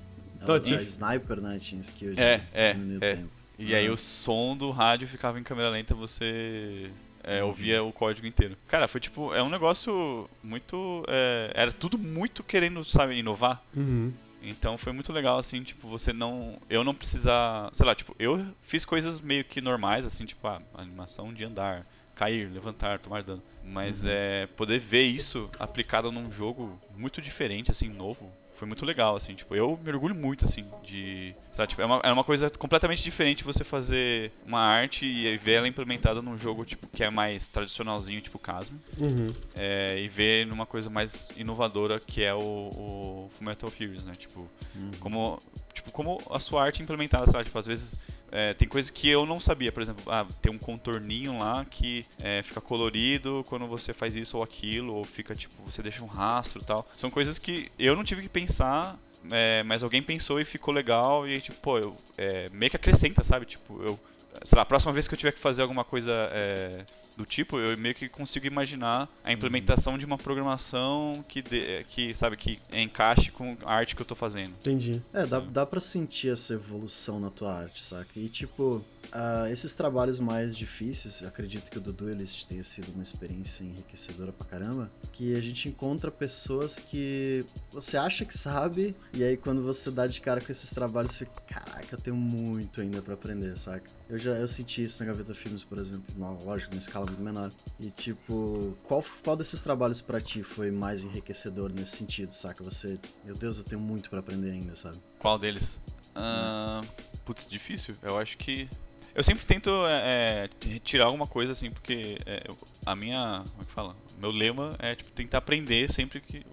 Então, 0.42 0.60
tinha- 0.60 0.80
a 0.80 0.82
sniper, 0.82 1.40
né, 1.42 1.60
tinha 1.60 1.80
skill 1.82 2.14
de 2.14 2.20
É, 2.22 2.42
é, 2.54 2.74
diminuir 2.74 2.98
o 2.98 3.04
é. 3.04 3.16
tempo. 3.16 3.30
E 3.58 3.74
aí 3.76 3.88
Uhum. 3.88 3.94
o 3.94 3.98
som 3.98 4.58
do 4.58 4.72
rádio 4.72 5.08
ficava 5.08 5.40
em 5.40 5.44
câmera 5.44 5.70
lenta, 5.70 5.94
você 5.94 6.90
é, 7.24 7.42
Uhum. 7.42 7.48
ouvia 7.50 7.84
o 7.84 7.92
código 7.94 8.26
inteiro. 8.28 8.58
Cara, 8.68 8.88
foi 8.88 9.00
tipo, 9.00 9.34
é 9.34 9.42
um 9.44 9.50
negócio 9.50 10.30
muito. 10.44 11.04
é, 11.08 11.52
era 11.54 11.72
tudo 11.72 11.98
muito 11.98 12.44
querendo, 12.44 12.84
sabe, 12.84 13.16
inovar. 13.16 13.64
Uhum. 13.76 14.12
Então 14.42 14.78
foi 14.78 14.92
muito 14.92 15.14
legal, 15.14 15.38
assim, 15.38 15.64
tipo, 15.64 15.88
você 15.88 16.12
não. 16.12 16.58
Eu 16.70 16.84
não 16.84 16.94
precisar. 16.94 17.70
Sei 17.74 17.86
lá, 17.86 17.96
tipo, 17.96 18.14
eu 18.20 18.46
fiz 18.62 18.84
coisas 18.84 19.22
meio 19.22 19.46
que 19.46 19.62
normais, 19.62 20.06
assim, 20.06 20.26
tipo, 20.26 20.46
a 20.48 20.62
animação 20.76 21.34
de 21.34 21.46
andar, 21.46 21.88
cair, 22.14 22.50
levantar, 22.52 23.00
tomar 23.00 23.24
dano. 23.24 23.42
Mas 23.64 24.04
é. 24.06 24.48
Poder 24.58 24.80
ver 24.80 25.04
isso 25.04 25.50
aplicado 25.58 26.12
num 26.12 26.30
jogo 26.30 26.78
muito 26.98 27.22
diferente, 27.22 27.72
assim, 27.72 27.88
novo. 27.88 28.30
Foi 28.64 28.68
muito 28.70 28.86
legal, 28.86 29.18
assim, 29.18 29.36
tipo, 29.36 29.54
eu 29.54 29.78
me 29.84 29.90
orgulho 29.92 30.16
muito, 30.16 30.46
assim, 30.46 30.66
de. 30.86 31.36
Sabe, 31.52 31.68
tipo, 31.68 31.82
é 31.82 31.86
uma, 31.86 32.00
é 32.02 32.10
uma 32.14 32.24
coisa 32.24 32.50
completamente 32.50 33.04
diferente 33.04 33.44
você 33.44 33.62
fazer 33.62 34.32
uma 34.48 34.62
arte 34.62 35.06
e 35.06 35.36
ver 35.38 35.56
ela 35.56 35.68
implementada 35.68 36.22
num 36.22 36.38
jogo, 36.38 36.64
tipo, 36.64 36.88
que 36.88 37.04
é 37.04 37.10
mais 37.10 37.46
tradicionalzinho, 37.50 38.22
tipo 38.22 38.40
Casmo 38.40 38.80
Uhum. 38.98 39.34
é, 39.54 40.00
e 40.00 40.08
ver 40.08 40.48
numa 40.48 40.66
coisa 40.66 40.90
mais 40.90 41.28
inovadora 41.36 42.00
que 42.00 42.24
é 42.24 42.34
o, 42.34 42.40
o 42.40 43.30
Fullmetal 43.34 43.70
Furies, 43.70 44.06
né? 44.06 44.14
Tipo, 44.18 44.48
Uhum. 44.76 44.92
como, 45.02 45.40
tipo, 45.74 45.92
como 45.92 46.18
a 46.32 46.40
sua 46.40 46.64
arte 46.64 46.80
é 46.82 46.84
implementada, 46.86 47.30
sabe? 47.30 47.44
Tipo, 47.44 47.60
às 47.60 47.66
vezes 47.66 48.00
é, 48.36 48.52
tem 48.52 48.68
coisas 48.68 48.90
que 48.90 49.08
eu 49.08 49.28
não 49.28 49.40
sabia, 49.40 49.72
por 49.72 49.84
exemplo, 49.84 50.12
ah, 50.12 50.26
tem 50.42 50.52
um 50.52 50.58
contorninho 50.58 51.38
lá 51.38 51.64
que 51.66 52.04
é, 52.20 52.42
fica 52.42 52.60
colorido 52.60 53.46
quando 53.48 53.68
você 53.68 53.94
faz 53.94 54.16
isso 54.16 54.38
ou 54.38 54.44
aquilo, 54.44 54.96
ou 54.96 55.04
fica, 55.04 55.36
tipo, 55.36 55.54
você 55.64 55.84
deixa 55.84 56.04
um 56.04 56.08
rastro 56.08 56.60
e 56.60 56.66
tal. 56.66 56.88
São 56.94 57.12
coisas 57.12 57.38
que 57.38 57.72
eu 57.78 57.96
não 57.96 58.04
tive 58.04 58.24
que 58.24 58.30
pensar, 58.30 59.00
é, 59.32 59.62
mas 59.62 59.84
alguém 59.84 60.02
pensou 60.02 60.40
e 60.40 60.46
ficou 60.46 60.74
legal, 60.74 61.28
e 61.28 61.40
tipo, 61.40 61.58
pô, 61.60 61.78
eu, 61.78 61.96
é, 62.18 62.50
meio 62.50 62.72
que 62.72 62.76
acrescenta, 62.76 63.24
sabe? 63.24 63.46
Tipo, 63.46 63.80
eu 63.84 64.00
sei 64.44 64.56
lá, 64.56 64.64
a 64.64 64.66
próxima 64.66 64.92
vez 64.92 65.08
que 65.08 65.14
eu 65.14 65.18
tiver 65.18 65.32
que 65.32 65.40
fazer 65.40 65.62
alguma 65.62 65.84
coisa 65.84 66.12
é, 66.32 66.86
do 67.18 67.26
tipo, 67.26 67.58
eu 67.58 67.78
meio 67.78 67.96
que 67.96 68.10
consigo 68.10 68.46
imaginar 68.46 69.08
a 69.24 69.32
implementação 69.32 69.98
de 69.98 70.06
uma 70.06 70.18
programação 70.18 71.24
que, 71.28 71.42
de, 71.42 71.84
que 71.86 72.14
sabe, 72.14 72.36
que 72.36 72.60
encaixe 72.72 73.32
com 73.32 73.58
a 73.66 73.74
arte 73.74 73.96
que 73.96 74.02
eu 74.02 74.06
tô 74.06 74.16
fazendo. 74.16 74.52
Entendi. 74.60 75.02
É, 75.14 75.26
dá, 75.26 75.40
dá 75.40 75.66
pra 75.66 75.80
sentir 75.80 76.32
essa 76.32 76.54
evolução 76.54 77.20
na 77.20 77.30
tua 77.30 77.54
arte, 77.54 77.84
saca? 77.84 78.08
E 78.16 78.30
tipo, 78.30 78.84
uh, 79.14 79.48
esses 79.52 79.74
trabalhos 79.74 80.20
mais 80.20 80.56
difíceis, 80.56 81.24
acredito 81.24 81.70
que 81.70 81.78
o 81.78 81.82
do 81.82 81.92
Duelist 81.92 82.46
tenha 82.48 82.64
sido 82.64 82.92
uma 82.94 83.04
experiência 83.04 83.64
enriquecedora 83.64 84.32
pra 84.32 84.46
caramba, 84.46 84.92
que 85.12 85.36
a 85.36 85.42
gente 85.42 85.70
encontra 85.70 86.12
pessoas 86.12 86.80
que 86.80 87.46
você 87.72 87.98
acha 87.98 88.26
que 88.26 88.38
sabe, 88.38 88.96
e 89.14 89.24
aí 89.24 89.38
quando 89.38 89.62
você 89.64 89.90
dá 89.92 90.08
de 90.08 90.22
cara 90.22 90.42
com 90.42 90.52
esses 90.52 90.70
trabalhos, 90.70 91.14
você 91.14 91.26
fica, 91.26 91.42
caraca, 91.42 91.88
eu 91.92 92.00
tenho 92.00 92.16
muito 92.16 92.82
ainda 92.82 93.02
pra 93.02 93.14
aprender, 93.14 93.58
saca? 93.58 93.90
Eu 94.10 94.18
já 94.18 94.32
eu 94.32 94.48
senti 94.48 94.84
isso 94.84 95.04
na 95.04 95.12
Gaveta 95.12 95.34
Filmes, 95.34 95.64
por 95.64 95.78
exemplo, 95.78 96.04
na, 96.18 96.30
lógico, 96.30 96.72
numa 96.72 96.80
escala 96.80 97.06
muito 97.06 97.22
menor. 97.22 97.52
E 97.80 97.90
tipo, 97.90 98.78
qual, 98.84 99.04
qual 99.24 99.36
desses 99.36 99.62
trabalhos 99.62 100.02
para 100.02 100.22
ti 100.22 100.44
foi 100.44 100.70
mais 100.70 101.04
enriquecedor 101.04 101.72
nesse 101.74 101.98
sentido, 101.98 102.32
saca? 102.32 102.64
Você, 102.64 103.00
meu 103.26 103.36
Deus, 103.36 103.58
eu 103.58 103.64
tenho 103.64 103.82
muito 103.82 104.10
para 104.10 104.20
aprender 104.20 104.52
ainda, 104.52 104.76
sabe? 104.76 104.98
Qual 105.18 105.40
deles? 105.40 105.82
Uh, 106.16 106.86
putz, 107.26 107.48
difícil. 107.48 107.96
Eu 108.02 108.18
acho 108.18 108.38
que 108.38 108.70
eu 109.16 109.24
sempre 109.24 109.46
tento 109.46 109.70
é, 109.88 110.50
é, 110.66 110.80
tirar 110.80 111.06
alguma 111.06 111.28
coisa 111.28 111.52
assim, 111.52 111.70
porque 111.70 112.18
é, 112.26 112.44
a 112.86 112.96
minha. 112.96 113.44
Como 113.52 113.62
é 113.62 113.66
que 113.66 113.72
fala? 113.72 113.96
Meu 114.18 114.32
lema 114.32 114.76
é 114.80 114.96
tipo, 114.96 115.12
tentar 115.12 115.40
aprender 115.40 115.92
sempre 115.92 116.20
que. 116.20 116.46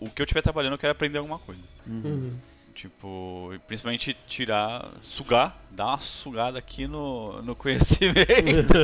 O, 0.00 0.06
o 0.06 0.10
que 0.10 0.20
eu 0.20 0.24
estiver 0.24 0.42
trabalhando, 0.42 0.72
eu 0.72 0.78
quero 0.78 0.92
aprender 0.92 1.18
alguma 1.18 1.38
coisa. 1.38 1.62
Uhum. 1.86 2.36
Tipo, 2.74 3.52
principalmente 3.66 4.16
tirar, 4.26 4.90
sugar, 5.00 5.60
dar 5.70 5.86
uma 5.86 5.98
sugada 5.98 6.58
aqui 6.58 6.86
no, 6.86 7.42
no 7.42 7.54
conhecimento. 7.54 8.74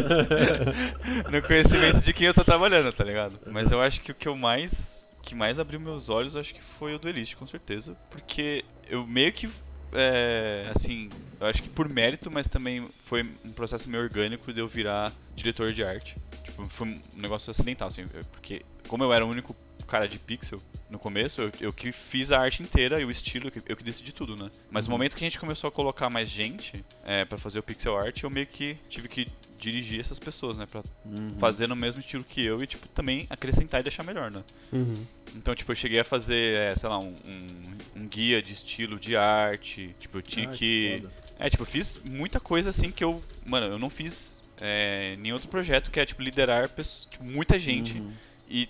no 1.32 1.42
conhecimento 1.42 2.02
de 2.02 2.12
quem 2.12 2.26
eu 2.26 2.34
tô 2.34 2.44
trabalhando, 2.44 2.92
tá 2.92 3.02
ligado? 3.02 3.38
Mas 3.46 3.70
eu 3.70 3.80
acho 3.80 4.00
que 4.00 4.12
o 4.12 4.14
que 4.14 4.28
eu 4.28 4.36
mais. 4.36 5.08
que 5.22 5.34
mais 5.34 5.58
abriu 5.58 5.80
meus 5.80 6.08
olhos, 6.08 6.36
acho 6.36 6.54
que 6.54 6.62
foi 6.62 6.94
o 6.94 6.98
do 6.98 7.08
Elite, 7.08 7.36
com 7.36 7.46
certeza. 7.46 7.96
Porque 8.10 8.64
eu 8.88 9.06
meio 9.06 9.32
que. 9.32 9.48
É, 9.92 10.62
assim, 10.74 11.08
eu 11.40 11.46
acho 11.46 11.62
que 11.62 11.68
por 11.68 11.88
mérito, 11.88 12.30
mas 12.30 12.48
também 12.48 12.88
foi 13.02 13.22
um 13.44 13.50
processo 13.50 13.88
meio 13.88 14.02
orgânico 14.02 14.52
de 14.52 14.60
eu 14.60 14.68
virar 14.68 15.12
diretor 15.34 15.72
de 15.72 15.84
arte. 15.84 16.16
Tipo, 16.44 16.68
foi 16.68 16.88
um 16.88 17.00
negócio 17.16 17.50
acidental, 17.50 17.88
assim, 17.88 18.04
porque 18.32 18.62
como 18.88 19.04
eu 19.04 19.12
era 19.12 19.24
o 19.24 19.28
único 19.28 19.54
cara 19.86 20.08
de 20.08 20.18
pixel 20.18 20.60
no 20.90 20.98
começo, 20.98 21.40
eu, 21.40 21.52
eu 21.60 21.72
que 21.72 21.92
fiz 21.92 22.32
a 22.32 22.40
arte 22.40 22.62
inteira 22.62 23.00
e 23.00 23.04
o 23.04 23.10
estilo, 23.10 23.50
eu 23.66 23.76
que 23.76 23.84
decidi 23.84 24.12
tudo, 24.12 24.36
né? 24.36 24.50
Mas 24.70 24.86
no 24.86 24.92
uhum. 24.92 24.98
momento 24.98 25.16
que 25.16 25.24
a 25.24 25.28
gente 25.28 25.38
começou 25.38 25.68
a 25.68 25.70
colocar 25.70 26.10
mais 26.10 26.28
gente 26.28 26.84
é, 27.04 27.24
para 27.24 27.38
fazer 27.38 27.58
o 27.58 27.62
pixel 27.62 27.96
art, 27.96 28.22
eu 28.22 28.30
meio 28.30 28.46
que 28.46 28.76
tive 28.88 29.08
que 29.08 29.26
dirigir 29.58 30.00
essas 30.00 30.18
pessoas, 30.18 30.58
né? 30.58 30.66
Pra 30.66 30.82
uhum. 31.04 31.30
fazer 31.38 31.66
no 31.66 31.76
mesmo 31.76 32.00
estilo 32.00 32.24
que 32.24 32.44
eu 32.44 32.62
e, 32.62 32.66
tipo, 32.66 32.86
também 32.88 33.26
acrescentar 33.30 33.80
e 33.80 33.82
deixar 33.82 34.02
melhor, 34.02 34.30
né? 34.30 34.42
Uhum. 34.72 35.06
Então, 35.34 35.54
tipo, 35.54 35.72
eu 35.72 35.76
cheguei 35.76 36.00
a 36.00 36.04
fazer, 36.04 36.56
é, 36.56 36.76
sei 36.76 36.88
lá, 36.88 36.98
um, 36.98 37.14
um, 37.26 38.02
um, 38.02 38.08
guia 38.08 38.40
de 38.40 38.52
estilo 38.52 38.98
de 38.98 39.16
arte. 39.16 39.94
Tipo, 39.98 40.18
eu 40.18 40.22
tinha 40.22 40.48
ah, 40.48 40.52
que. 40.52 41.02
que 41.02 41.08
é, 41.38 41.50
tipo, 41.50 41.62
eu 41.62 41.66
fiz 41.66 42.00
muita 42.04 42.40
coisa 42.40 42.70
assim 42.70 42.90
que 42.90 43.04
eu. 43.04 43.22
Mano, 43.44 43.66
eu 43.66 43.78
não 43.78 43.90
fiz 43.90 44.40
é, 44.60 45.16
nenhum 45.16 45.34
outro 45.34 45.48
projeto 45.48 45.90
que 45.90 46.00
é, 46.00 46.06
tipo, 46.06 46.22
liderar 46.22 46.68
pessoas, 46.68 47.08
tipo, 47.10 47.24
muita 47.24 47.58
gente. 47.58 47.98
Uhum. 47.98 48.12
E 48.48 48.68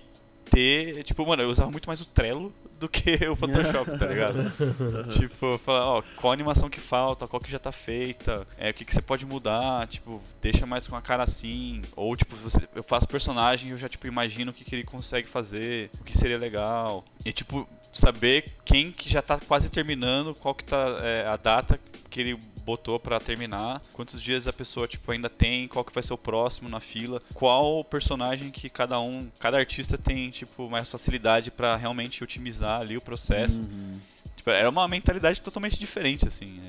ter. 0.50 1.04
Tipo, 1.04 1.26
mano, 1.26 1.42
eu 1.42 1.50
usava 1.50 1.70
muito 1.70 1.86
mais 1.86 2.00
o 2.00 2.06
Trello 2.06 2.52
do 2.78 2.88
que 2.88 3.26
o 3.26 3.36
Photoshop, 3.36 3.98
tá 3.98 4.06
ligado? 4.06 4.52
tipo, 5.18 5.58
falar, 5.58 5.86
ó, 5.86 6.02
qual 6.16 6.32
animação 6.32 6.68
que 6.68 6.80
falta, 6.80 7.26
qual 7.26 7.40
que 7.40 7.50
já 7.50 7.58
tá 7.58 7.72
feita, 7.72 8.46
é, 8.58 8.70
o 8.70 8.74
que, 8.74 8.84
que 8.84 8.94
você 8.94 9.02
pode 9.02 9.24
mudar, 9.26 9.86
tipo, 9.88 10.20
deixa 10.40 10.66
mais 10.66 10.86
com 10.86 10.96
a 10.96 11.02
cara 11.02 11.22
assim. 11.22 11.80
Ou, 11.94 12.16
tipo, 12.16 12.36
você, 12.36 12.68
eu 12.74 12.82
faço 12.82 13.08
personagem 13.08 13.70
e 13.70 13.72
eu 13.72 13.78
já, 13.78 13.88
tipo, 13.88 14.06
imagino 14.06 14.50
o 14.50 14.54
que, 14.54 14.64
que 14.64 14.74
ele 14.74 14.84
consegue 14.84 15.28
fazer, 15.28 15.90
o 16.00 16.04
que 16.04 16.16
seria 16.16 16.38
legal. 16.38 17.04
E, 17.24 17.32
tipo, 17.32 17.68
saber 17.96 18.52
quem 18.64 18.92
que 18.92 19.08
já 19.08 19.22
tá 19.22 19.38
quase 19.38 19.70
terminando, 19.70 20.34
qual 20.34 20.54
que 20.54 20.64
tá 20.64 20.98
é, 21.02 21.26
a 21.26 21.36
data 21.36 21.78
que 22.10 22.20
ele 22.20 22.38
botou 22.64 22.98
para 22.98 23.20
terminar, 23.20 23.80
quantos 23.92 24.20
dias 24.20 24.48
a 24.48 24.52
pessoa 24.52 24.88
tipo 24.88 25.10
ainda 25.12 25.30
tem, 25.30 25.68
qual 25.68 25.84
que 25.84 25.94
vai 25.94 26.02
ser 26.02 26.12
o 26.12 26.18
próximo 26.18 26.68
na 26.68 26.80
fila, 26.80 27.22
qual 27.32 27.84
personagem 27.84 28.50
que 28.50 28.68
cada 28.68 28.98
um, 28.98 29.30
cada 29.38 29.56
artista 29.56 29.96
tem 29.96 30.30
tipo 30.30 30.68
mais 30.68 30.88
facilidade 30.88 31.50
para 31.50 31.76
realmente 31.76 32.24
otimizar 32.24 32.80
ali 32.80 32.96
o 32.96 33.00
processo. 33.00 33.60
Uhum. 33.60 33.92
Tipo, 34.34 34.50
era 34.50 34.68
uma 34.68 34.86
mentalidade 34.88 35.40
totalmente 35.40 35.78
diferente 35.78 36.26
assim, 36.26 36.60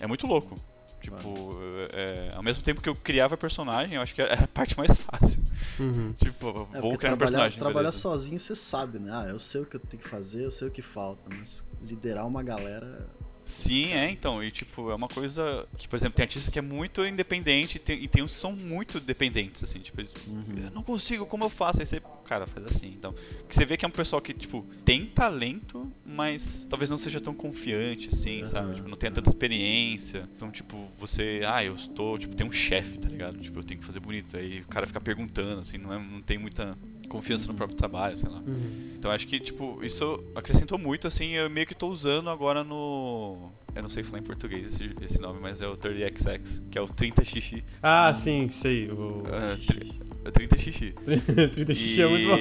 é, 0.00 0.04
é 0.04 0.06
muito 0.06 0.26
louco. 0.26 0.54
Tipo, 1.00 1.58
é, 1.92 2.34
ao 2.34 2.42
mesmo 2.42 2.62
tempo 2.62 2.80
que 2.80 2.88
eu 2.88 2.94
criava 2.94 3.36
personagem, 3.36 3.96
eu 3.96 4.02
acho 4.02 4.14
que 4.14 4.20
era 4.20 4.44
a 4.44 4.48
parte 4.48 4.76
mais 4.76 4.96
fácil. 4.96 5.42
Uhum. 5.78 6.12
Tipo, 6.22 6.68
é, 6.74 6.80
vou 6.80 6.96
criar 6.98 7.14
um 7.14 7.16
personagem. 7.16 7.58
Trabalhar 7.58 7.92
sozinho 7.92 8.38
você 8.38 8.54
sabe, 8.54 8.98
né? 8.98 9.10
Ah, 9.12 9.26
eu 9.28 9.38
sei 9.38 9.62
o 9.62 9.66
que 9.66 9.76
eu 9.76 9.80
tenho 9.80 10.02
que 10.02 10.08
fazer, 10.08 10.44
eu 10.44 10.50
sei 10.50 10.68
o 10.68 10.70
que 10.70 10.82
falta, 10.82 11.26
mas 11.28 11.66
liderar 11.82 12.26
uma 12.26 12.42
galera 12.42 13.08
Sim, 13.50 13.92
é, 13.92 14.08
então. 14.08 14.42
E, 14.42 14.50
tipo, 14.50 14.90
é 14.90 14.94
uma 14.94 15.08
coisa 15.08 15.66
que, 15.76 15.88
por 15.88 15.96
exemplo, 15.96 16.16
tem 16.16 16.22
artista 16.22 16.50
que 16.50 16.58
é 16.58 16.62
muito 16.62 17.04
independente 17.04 17.76
e 17.76 17.78
tem, 17.80 18.02
e 18.02 18.06
tem 18.06 18.22
uns 18.22 18.32
que 18.32 18.38
são 18.38 18.52
muito 18.52 19.00
dependentes, 19.00 19.64
assim. 19.64 19.80
Tipo, 19.80 20.00
eles, 20.00 20.14
uhum. 20.26 20.64
eu 20.64 20.70
não 20.70 20.82
consigo, 20.82 21.26
como 21.26 21.44
eu 21.44 21.50
faço? 21.50 21.80
Aí 21.80 21.86
você, 21.86 22.00
cara, 22.24 22.46
faz 22.46 22.66
assim. 22.66 22.88
Então, 22.88 23.12
que 23.48 23.54
você 23.54 23.64
vê 23.64 23.76
que 23.76 23.84
é 23.84 23.88
um 23.88 23.90
pessoal 23.90 24.22
que, 24.22 24.32
tipo, 24.32 24.64
tem 24.84 25.06
talento, 25.06 25.90
mas 26.06 26.64
talvez 26.70 26.88
não 26.88 26.96
seja 26.96 27.20
tão 27.20 27.34
confiante, 27.34 28.08
assim, 28.10 28.42
uhum. 28.42 28.48
sabe? 28.48 28.74
Tipo, 28.76 28.88
não 28.88 28.96
tenha 28.96 29.10
tanta 29.10 29.28
experiência. 29.28 30.28
Então, 30.36 30.50
tipo, 30.50 30.86
você, 30.98 31.40
ah, 31.44 31.64
eu 31.64 31.74
estou, 31.74 32.18
tipo, 32.18 32.36
tem 32.36 32.46
um 32.46 32.52
chefe, 32.52 32.98
tá 32.98 33.08
ligado? 33.08 33.38
Tipo, 33.38 33.58
eu 33.58 33.64
tenho 33.64 33.80
que 33.80 33.86
fazer 33.86 33.98
bonito. 33.98 34.36
Aí 34.36 34.60
o 34.60 34.66
cara 34.68 34.86
fica 34.86 35.00
perguntando, 35.00 35.60
assim, 35.60 35.76
não, 35.76 35.92
é, 35.92 35.98
não 35.98 36.22
tem 36.22 36.38
muita 36.38 36.78
confiança 37.10 37.48
no 37.48 37.54
próprio 37.54 37.76
trabalho, 37.76 38.16
sei 38.16 38.30
lá. 38.30 38.38
Uhum. 38.38 38.92
Então 38.96 39.10
acho 39.10 39.26
que, 39.26 39.38
tipo, 39.38 39.84
isso 39.84 40.22
acrescentou 40.34 40.78
muito, 40.78 41.06
assim, 41.06 41.32
eu 41.32 41.50
meio 41.50 41.66
que 41.66 41.74
tô 41.74 41.88
usando 41.88 42.30
agora 42.30 42.64
no. 42.64 43.50
Eu 43.74 43.82
não 43.82 43.88
sei 43.88 44.02
falar 44.02 44.20
em 44.20 44.22
português 44.22 44.66
esse, 44.66 44.94
esse 45.02 45.20
nome, 45.20 45.38
mas 45.40 45.60
é 45.60 45.66
o 45.66 45.76
30XX, 45.76 46.62
que 46.70 46.78
é 46.78 46.80
o 46.80 46.86
30xx. 46.86 47.62
Ah, 47.82 48.14
sim, 48.14 48.48
sei. 48.48 48.88
O 48.90 49.06
uh, 49.06 50.30
30xx. 50.30 50.94
30xx 50.94 51.96
e... 51.96 52.00
é 52.00 52.08
muito 52.08 52.28
bom. 52.28 52.38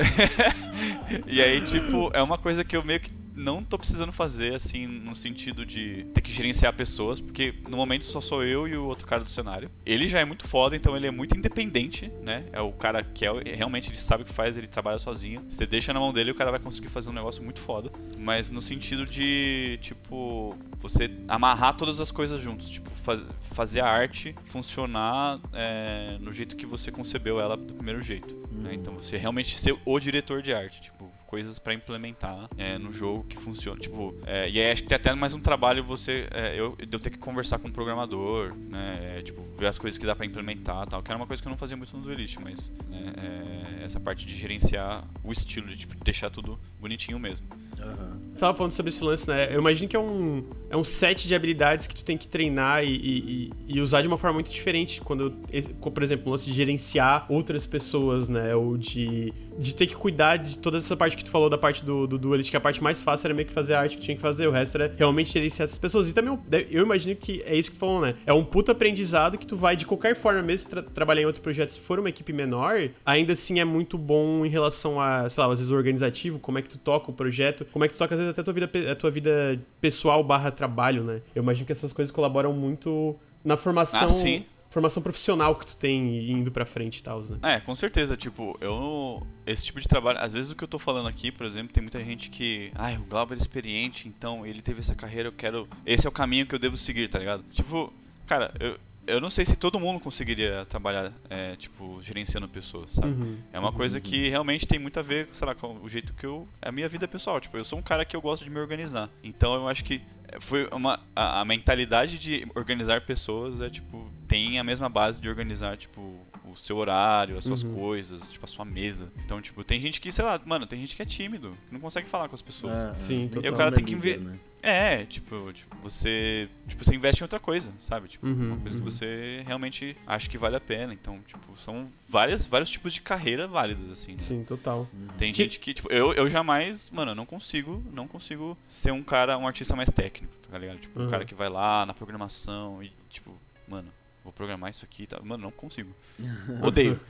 e 1.26 1.42
aí, 1.42 1.60
tipo, 1.62 2.10
é 2.14 2.22
uma 2.22 2.38
coisa 2.38 2.64
que 2.64 2.76
eu 2.76 2.84
meio 2.84 3.00
que 3.00 3.19
não 3.40 3.64
tô 3.64 3.78
precisando 3.78 4.12
fazer, 4.12 4.54
assim, 4.54 4.86
no 4.86 5.14
sentido 5.14 5.64
de 5.64 6.04
ter 6.12 6.20
que 6.20 6.30
gerenciar 6.30 6.72
pessoas, 6.74 7.20
porque 7.20 7.54
no 7.68 7.76
momento 7.76 8.04
só 8.04 8.20
sou 8.20 8.44
eu 8.44 8.68
e 8.68 8.76
o 8.76 8.84
outro 8.84 9.06
cara 9.06 9.24
do 9.24 9.30
cenário. 9.30 9.70
Ele 9.84 10.06
já 10.06 10.20
é 10.20 10.24
muito 10.24 10.46
foda, 10.46 10.76
então 10.76 10.96
ele 10.96 11.06
é 11.06 11.10
muito 11.10 11.36
independente, 11.36 12.12
né? 12.22 12.44
É 12.52 12.60
o 12.60 12.72
cara 12.72 13.02
que 13.02 13.26
é, 13.26 13.30
realmente 13.54 13.90
ele 13.90 14.00
sabe 14.00 14.22
o 14.22 14.26
que 14.26 14.32
faz, 14.32 14.56
ele 14.56 14.66
trabalha 14.66 14.98
sozinho. 14.98 15.44
Você 15.48 15.66
deixa 15.66 15.92
na 15.92 16.00
mão 16.00 16.12
dele, 16.12 16.30
o 16.30 16.34
cara 16.34 16.50
vai 16.50 16.60
conseguir 16.60 16.88
fazer 16.88 17.10
um 17.10 17.14
negócio 17.14 17.42
muito 17.42 17.60
foda. 17.60 17.90
Mas 18.18 18.50
no 18.50 18.60
sentido 18.60 19.06
de, 19.06 19.78
tipo, 19.80 20.56
você 20.76 21.10
amarrar 21.26 21.76
todas 21.76 22.00
as 22.00 22.10
coisas 22.10 22.40
juntos, 22.40 22.68
tipo, 22.68 22.90
faz, 22.90 23.24
fazer 23.40 23.80
a 23.80 23.88
arte 23.88 24.34
funcionar 24.44 25.40
é, 25.52 26.18
no 26.20 26.32
jeito 26.32 26.56
que 26.56 26.66
você 26.66 26.90
concebeu 26.90 27.40
ela 27.40 27.56
do 27.56 27.74
primeiro 27.74 28.02
jeito. 28.02 28.34
Né? 28.50 28.70
Uhum. 28.70 28.74
Então 28.74 28.94
você 28.94 29.16
realmente 29.16 29.58
ser 29.58 29.76
o 29.84 29.98
diretor 29.98 30.42
de 30.42 30.52
arte, 30.52 30.82
tipo, 30.82 31.10
coisas 31.30 31.60
para 31.60 31.72
implementar 31.72 32.50
é, 32.58 32.76
no 32.76 32.92
jogo 32.92 33.22
que 33.22 33.36
funciona. 33.36 33.78
Tipo, 33.78 34.12
é, 34.26 34.50
e 34.50 34.60
aí 34.60 34.72
acho 34.72 34.82
que 34.82 34.88
tem 34.88 34.96
até 34.96 35.14
mais 35.14 35.32
um 35.32 35.40
trabalho 35.40 35.84
você. 35.84 36.28
É, 36.32 36.58
eu, 36.58 36.76
eu 36.76 36.98
ter 36.98 37.08
que 37.08 37.18
conversar 37.18 37.60
com 37.60 37.68
o 37.68 37.72
programador, 37.72 38.52
né? 38.52 39.18
É, 39.18 39.22
tipo, 39.22 39.40
ver 39.56 39.68
as 39.68 39.78
coisas 39.78 39.96
que 39.96 40.04
dá 40.04 40.16
para 40.16 40.26
implementar 40.26 40.88
tal. 40.88 41.00
Que 41.00 41.10
era 41.12 41.16
uma 41.16 41.28
coisa 41.28 41.40
que 41.40 41.46
eu 41.46 41.50
não 41.50 41.56
fazia 41.56 41.76
muito 41.76 41.96
no 41.96 42.02
Duelist, 42.02 42.36
mas 42.40 42.70
né, 42.88 43.12
é, 43.16 43.84
essa 43.84 44.00
parte 44.00 44.26
de 44.26 44.36
gerenciar 44.36 45.04
o 45.22 45.30
estilo, 45.30 45.68
de 45.68 45.76
tipo, 45.76 45.94
deixar 46.02 46.30
tudo 46.30 46.58
bonitinho 46.80 47.18
mesmo. 47.20 47.46
Uhum. 47.84 48.20
Tava 48.38 48.56
falando 48.56 48.72
sobre 48.72 48.88
esse 48.88 49.04
lance, 49.04 49.28
né? 49.28 49.54
Eu 49.54 49.60
imagino 49.60 49.86
que 49.86 49.94
é 49.94 50.00
um, 50.00 50.42
é 50.70 50.76
um 50.76 50.82
set 50.82 51.28
de 51.28 51.34
habilidades 51.34 51.86
que 51.86 51.94
tu 51.94 52.02
tem 52.02 52.16
que 52.16 52.26
treinar 52.26 52.82
e, 52.82 52.88
e, 52.88 53.52
e 53.68 53.80
usar 53.82 54.00
de 54.00 54.08
uma 54.08 54.16
forma 54.16 54.34
muito 54.34 54.50
diferente. 54.50 54.98
Quando, 55.02 55.30
por 55.78 56.02
exemplo, 56.02 56.28
o 56.28 56.30
lance 56.30 56.46
de 56.46 56.52
gerenciar 56.54 57.26
outras 57.28 57.66
pessoas, 57.66 58.28
né? 58.28 58.54
Ou 58.54 58.78
de, 58.78 59.34
de 59.58 59.74
ter 59.74 59.86
que 59.86 59.94
cuidar 59.94 60.38
de 60.38 60.56
toda 60.56 60.78
essa 60.78 60.96
parte 60.96 61.18
que 61.18 61.24
tu 61.24 61.30
falou 61.30 61.50
da 61.50 61.58
parte 61.58 61.84
do, 61.84 62.06
do 62.06 62.16
Duelist, 62.16 62.50
que 62.50 62.56
a 62.56 62.60
parte 62.60 62.82
mais 62.82 63.02
fácil 63.02 63.26
era 63.26 63.34
meio 63.34 63.46
que 63.46 63.52
fazer 63.52 63.74
a 63.74 63.80
arte 63.80 63.98
que 63.98 64.02
tinha 64.02 64.16
que 64.16 64.22
fazer, 64.22 64.46
o 64.46 64.50
resto 64.50 64.76
era 64.76 64.94
realmente 64.96 65.30
gerenciar 65.32 65.64
essas 65.64 65.78
pessoas. 65.78 66.08
E 66.08 66.14
também 66.14 66.38
eu 66.70 66.82
imagino 66.82 67.16
que 67.16 67.42
é 67.44 67.54
isso 67.54 67.70
que 67.70 67.76
tu 67.76 67.80
falou, 67.80 68.00
né? 68.00 68.14
É 68.24 68.32
um 68.32 68.42
puta 68.42 68.72
aprendizado 68.72 69.36
que 69.36 69.46
tu 69.46 69.54
vai, 69.54 69.76
de 69.76 69.84
qualquer 69.84 70.16
forma, 70.16 70.40
mesmo 70.40 70.70
tra 70.70 70.82
trabalhar 70.82 71.20
em 71.20 71.26
outro 71.26 71.42
projeto, 71.42 71.74
se 71.74 71.80
for 71.80 71.98
uma 71.98 72.08
equipe 72.08 72.32
menor, 72.32 72.88
ainda 73.04 73.34
assim 73.34 73.60
é 73.60 73.66
muito 73.66 73.98
bom 73.98 74.46
em 74.46 74.48
relação 74.48 74.98
a, 74.98 75.28
sei 75.28 75.42
lá, 75.42 75.52
às 75.52 75.58
vezes 75.58 75.70
organizativo, 75.70 76.38
como 76.38 76.58
é 76.58 76.62
que 76.62 76.70
tu 76.70 76.78
toca 76.78 77.10
o 77.10 77.14
projeto, 77.14 77.66
como 77.72 77.84
é 77.84 77.88
que 77.88 77.94
tu 77.94 77.98
toca, 77.98 78.14
às 78.14 78.18
vezes, 78.18 78.32
até 78.32 78.40
a 78.40 78.44
tua 78.44 78.52
vida, 78.52 78.92
a 78.92 78.96
tua 78.96 79.10
vida 79.10 79.60
pessoal 79.80 80.22
barra 80.22 80.50
trabalho, 80.50 81.04
né? 81.04 81.22
Eu 81.34 81.42
imagino 81.42 81.66
que 81.66 81.72
essas 81.72 81.92
coisas 81.92 82.10
colaboram 82.12 82.52
muito 82.52 83.16
na 83.44 83.56
formação. 83.56 84.06
Ah, 84.06 84.08
sim 84.08 84.44
formação 84.70 85.02
profissional 85.02 85.56
que 85.56 85.66
tu 85.66 85.76
tem 85.76 86.30
indo 86.30 86.50
pra 86.50 86.64
frente 86.64 86.98
e 86.98 87.02
tal, 87.02 87.20
né? 87.22 87.38
É, 87.42 87.60
com 87.60 87.74
certeza. 87.74 88.16
Tipo, 88.16 88.56
eu. 88.60 89.26
Esse 89.44 89.64
tipo 89.64 89.80
de 89.80 89.88
trabalho. 89.88 90.18
Às 90.20 90.32
vezes 90.32 90.50
o 90.50 90.56
que 90.56 90.64
eu 90.64 90.68
tô 90.68 90.78
falando 90.78 91.08
aqui, 91.08 91.30
por 91.30 91.44
exemplo, 91.44 91.72
tem 91.72 91.82
muita 91.82 92.02
gente 92.02 92.30
que. 92.30 92.70
Ai, 92.74 92.96
o 92.96 93.04
Glauber 93.04 93.34
é 93.34 93.38
experiente, 93.38 94.08
então 94.08 94.46
ele 94.46 94.62
teve 94.62 94.80
essa 94.80 94.94
carreira, 94.94 95.28
eu 95.28 95.32
quero. 95.32 95.68
Esse 95.84 96.06
é 96.06 96.08
o 96.08 96.12
caminho 96.12 96.46
que 96.46 96.54
eu 96.54 96.58
devo 96.58 96.76
seguir, 96.76 97.08
tá 97.08 97.18
ligado? 97.18 97.44
Tipo, 97.50 97.92
cara, 98.26 98.54
eu, 98.60 98.78
eu 99.06 99.20
não 99.20 99.30
sei 99.30 99.44
se 99.44 99.56
todo 99.56 99.80
mundo 99.80 100.00
conseguiria 100.00 100.64
trabalhar, 100.66 101.12
é, 101.28 101.56
tipo, 101.56 102.00
gerenciando 102.02 102.48
pessoas, 102.48 102.92
sabe? 102.92 103.08
Uhum. 103.08 103.38
É 103.52 103.58
uma 103.58 103.72
coisa 103.72 104.00
que 104.00 104.28
realmente 104.28 104.66
tem 104.66 104.78
muito 104.78 104.98
a 104.98 105.02
ver, 105.02 105.28
sei 105.32 105.46
lá, 105.46 105.54
com 105.54 105.78
o 105.82 105.88
jeito 105.88 106.14
que 106.14 106.24
eu. 106.24 106.46
É 106.62 106.68
a 106.68 106.72
minha 106.72 106.88
vida 106.88 107.08
pessoal. 107.08 107.40
Tipo, 107.40 107.56
eu 107.56 107.64
sou 107.64 107.78
um 107.78 107.82
cara 107.82 108.04
que 108.04 108.14
eu 108.14 108.20
gosto 108.20 108.44
de 108.44 108.50
me 108.50 108.58
organizar. 108.58 109.10
Então 109.22 109.54
eu 109.54 109.68
acho 109.68 109.84
que 109.84 110.00
foi 110.38 110.68
uma. 110.72 111.00
A, 111.14 111.40
a 111.40 111.44
mentalidade 111.44 112.18
de 112.18 112.46
organizar 112.54 113.00
pessoas 113.00 113.60
é, 113.60 113.68
tipo, 113.68 114.08
tem 114.28 114.58
a 114.58 114.64
mesma 114.64 114.88
base 114.88 115.20
de 115.20 115.28
organizar, 115.28 115.76
tipo, 115.76 116.20
o 116.52 116.56
seu 116.56 116.76
horário, 116.76 117.36
as 117.38 117.44
suas 117.44 117.62
Uhum. 117.62 117.74
coisas, 117.74 118.30
tipo, 118.30 118.44
a 118.44 118.48
sua 118.48 118.64
mesa. 118.64 119.12
Então, 119.24 119.40
tipo, 119.40 119.62
tem 119.64 119.80
gente 119.80 120.00
que, 120.00 120.10
sei 120.12 120.24
lá, 120.24 120.40
mano, 120.44 120.66
tem 120.66 120.80
gente 120.80 120.96
que 120.96 121.02
é 121.02 121.04
tímido, 121.06 121.56
que 121.68 121.72
não 121.72 121.80
consegue 121.80 122.08
falar 122.08 122.28
com 122.28 122.34
as 122.34 122.42
pessoas. 122.42 122.72
É, 122.72 122.98
Sim, 122.98 123.24
é. 123.26 123.28
total. 123.28 123.44
E 123.50 123.54
o 123.54 123.56
cara 123.56 123.72
tem 123.72 123.84
que 123.84 123.94
ver- 123.94 124.20
né? 124.20 124.38
É, 124.62 125.06
tipo, 125.06 125.50
tipo, 125.54 125.74
você. 125.82 126.46
Tipo, 126.68 126.84
você 126.84 126.94
investe 126.94 127.22
em 127.22 127.24
outra 127.24 127.40
coisa, 127.40 127.72
sabe? 127.80 128.08
Tipo, 128.08 128.26
Uhum, 128.26 128.48
uma 128.48 128.56
coisa 128.58 128.76
que 128.76 128.84
uhum. 128.84 128.90
você 128.90 129.42
realmente 129.46 129.96
acha 130.06 130.28
que 130.28 130.36
vale 130.36 130.54
a 130.54 130.60
pena. 130.60 130.92
Então, 130.92 131.18
tipo, 131.26 131.56
são 131.56 131.88
várias, 132.06 132.44
vários 132.44 132.68
tipos 132.70 132.92
de 132.92 133.00
carreira 133.00 133.48
válidas, 133.48 133.88
assim. 133.90 134.12
né? 134.12 134.18
Sim, 134.18 134.44
total. 134.44 134.86
Tem 135.16 135.32
Que- 135.32 135.38
gente 135.44 135.58
que, 135.60 135.72
tipo, 135.72 135.90
eu, 135.90 136.12
eu 136.12 136.28
jamais, 136.28 136.90
mano, 136.90 137.12
eu 137.12 137.14
não 137.14 137.24
consigo, 137.24 137.82
não 137.90 138.06
consigo 138.06 138.54
ser 138.68 138.90
um 138.92 139.02
cara, 139.02 139.38
um 139.38 139.46
artista 139.46 139.74
mais 139.74 139.88
técnico, 139.90 140.34
tá 140.50 140.58
ligado? 140.58 140.78
Tipo, 140.78 141.00
um 141.00 141.04
Uhum. 141.04 141.08
cara 141.10 141.24
que 141.24 141.34
vai 141.34 141.48
lá 141.48 141.86
na 141.86 141.94
programação 141.94 142.82
e, 142.82 142.92
tipo, 143.08 143.34
mano, 143.66 143.88
vou 144.22 144.32
programar 144.32 144.70
isso 144.70 144.84
aqui, 144.84 145.06
tá? 145.06 145.18
Mano, 145.22 145.42
não 145.44 145.50
consigo. 145.50 145.94
Odeio. 146.62 147.00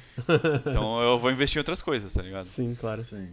Então 0.66 1.00
eu 1.02 1.18
vou 1.18 1.30
investir 1.30 1.56
em 1.58 1.60
outras 1.60 1.82
coisas, 1.82 2.12
tá 2.12 2.22
ligado? 2.22 2.44
Sim, 2.44 2.74
claro. 2.78 3.02
Sim. 3.02 3.28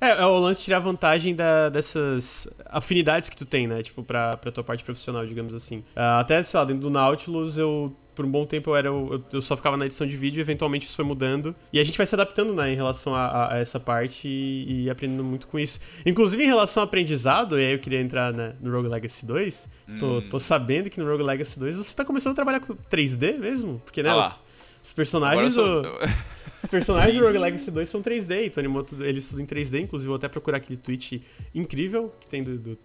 É, 0.00 0.10
é 0.22 0.26
o 0.26 0.36
lance 0.38 0.60
de 0.60 0.64
tirar 0.64 0.80
vantagem 0.80 1.32
da- 1.34 1.68
dessas 1.68 2.48
afinidades 2.66 3.28
que 3.28 3.36
tu 3.36 3.46
tem, 3.46 3.68
né? 3.68 3.82
Tipo, 3.84 4.02
pra, 4.02 4.36
pra 4.36 4.50
tua 4.50 4.64
parte 4.64 4.82
profissional, 4.82 5.24
digamos 5.24 5.54
assim. 5.54 5.84
Ah, 5.94 6.18
até, 6.18 6.42
sei 6.42 6.58
lá, 6.58 6.64
dentro 6.66 6.82
do 6.82 6.90
Nautilus, 6.90 7.56
eu. 7.56 7.96
Por 8.14 8.24
um 8.26 8.30
bom 8.30 8.44
tempo 8.44 8.70
eu 8.70 8.76
era. 8.76 8.92
o- 8.92 9.22
Eu, 9.32 9.40
só 9.42 9.56
ficava 9.56 9.76
na 9.76 9.86
edição 9.86 10.06
de 10.06 10.16
vídeo, 10.16 10.40
eventualmente 10.40 10.86
isso 10.86 10.94
foi 10.96 11.04
mudando. 11.04 11.54
E 11.72 11.80
a 11.80 11.84
gente 11.84 11.96
vai 11.96 12.06
se 12.06 12.14
adaptando, 12.14 12.52
né, 12.54 12.72
em 12.72 12.76
relação 12.76 13.14
a, 13.14 13.52
a- 13.54 13.58
essa 13.58 13.80
parte 13.80 14.28
e, 14.28 14.84
e 14.84 14.90
aprendendo 14.90 15.24
muito 15.24 15.46
com 15.46 15.58
isso. 15.58 15.80
Inclusive, 16.04 16.42
em 16.42 16.46
relação 16.46 16.82
ao 16.82 16.86
aprendizado, 16.86 17.58
e 17.58 17.64
aí 17.64 17.72
eu 17.72 17.78
queria 17.78 18.00
entrar 18.00 18.32
né, 18.32 18.54
no 18.60 18.70
Rogue 18.70 18.88
Legacy 18.88 19.24
2. 19.24 19.68
Tô, 19.98 20.18
Hum. 20.18 20.22
tô 20.30 20.38
sabendo 20.40 20.90
que 20.90 21.00
no 21.00 21.08
Rogue 21.10 21.22
Legacy 21.22 21.58
2 21.58 21.76
você 21.76 21.94
tá 21.96 22.04
começando 22.04 22.32
a 22.32 22.34
trabalhar 22.36 22.60
com 22.60 22.74
3D 22.90 23.38
mesmo? 23.38 23.80
Porque, 23.84 24.02
né? 24.02 24.10
Ah 24.10 24.12
os, 24.14 24.18
lá. 24.20 24.38
os 24.84 24.92
personagens. 24.92 25.54
sou- 25.54 25.64
o- 25.82 25.84
eu- 25.86 25.98
os 26.64 26.68
personagens 26.70 27.16
do 27.16 27.24
Rogue 27.24 27.38
Legacy 27.38 27.70
2 27.70 27.88
são 27.88 28.00
3D, 28.02 28.46
e 28.46 28.50
tu 28.50 28.60
animou 28.60 28.84
tudo, 28.84 29.04
eles 29.04 29.28
tudo 29.28 29.40
em 29.42 29.46
3D, 29.46 29.80
inclusive 29.80 30.06
vou 30.08 30.16
até 30.16 30.28
procurar 30.28 30.58
aquele 30.58 30.76
tweet 30.76 31.20
incrível 31.54 32.12
que 32.20 32.28
tem 32.28 32.42
do, 32.42 32.56
do, 32.56 32.78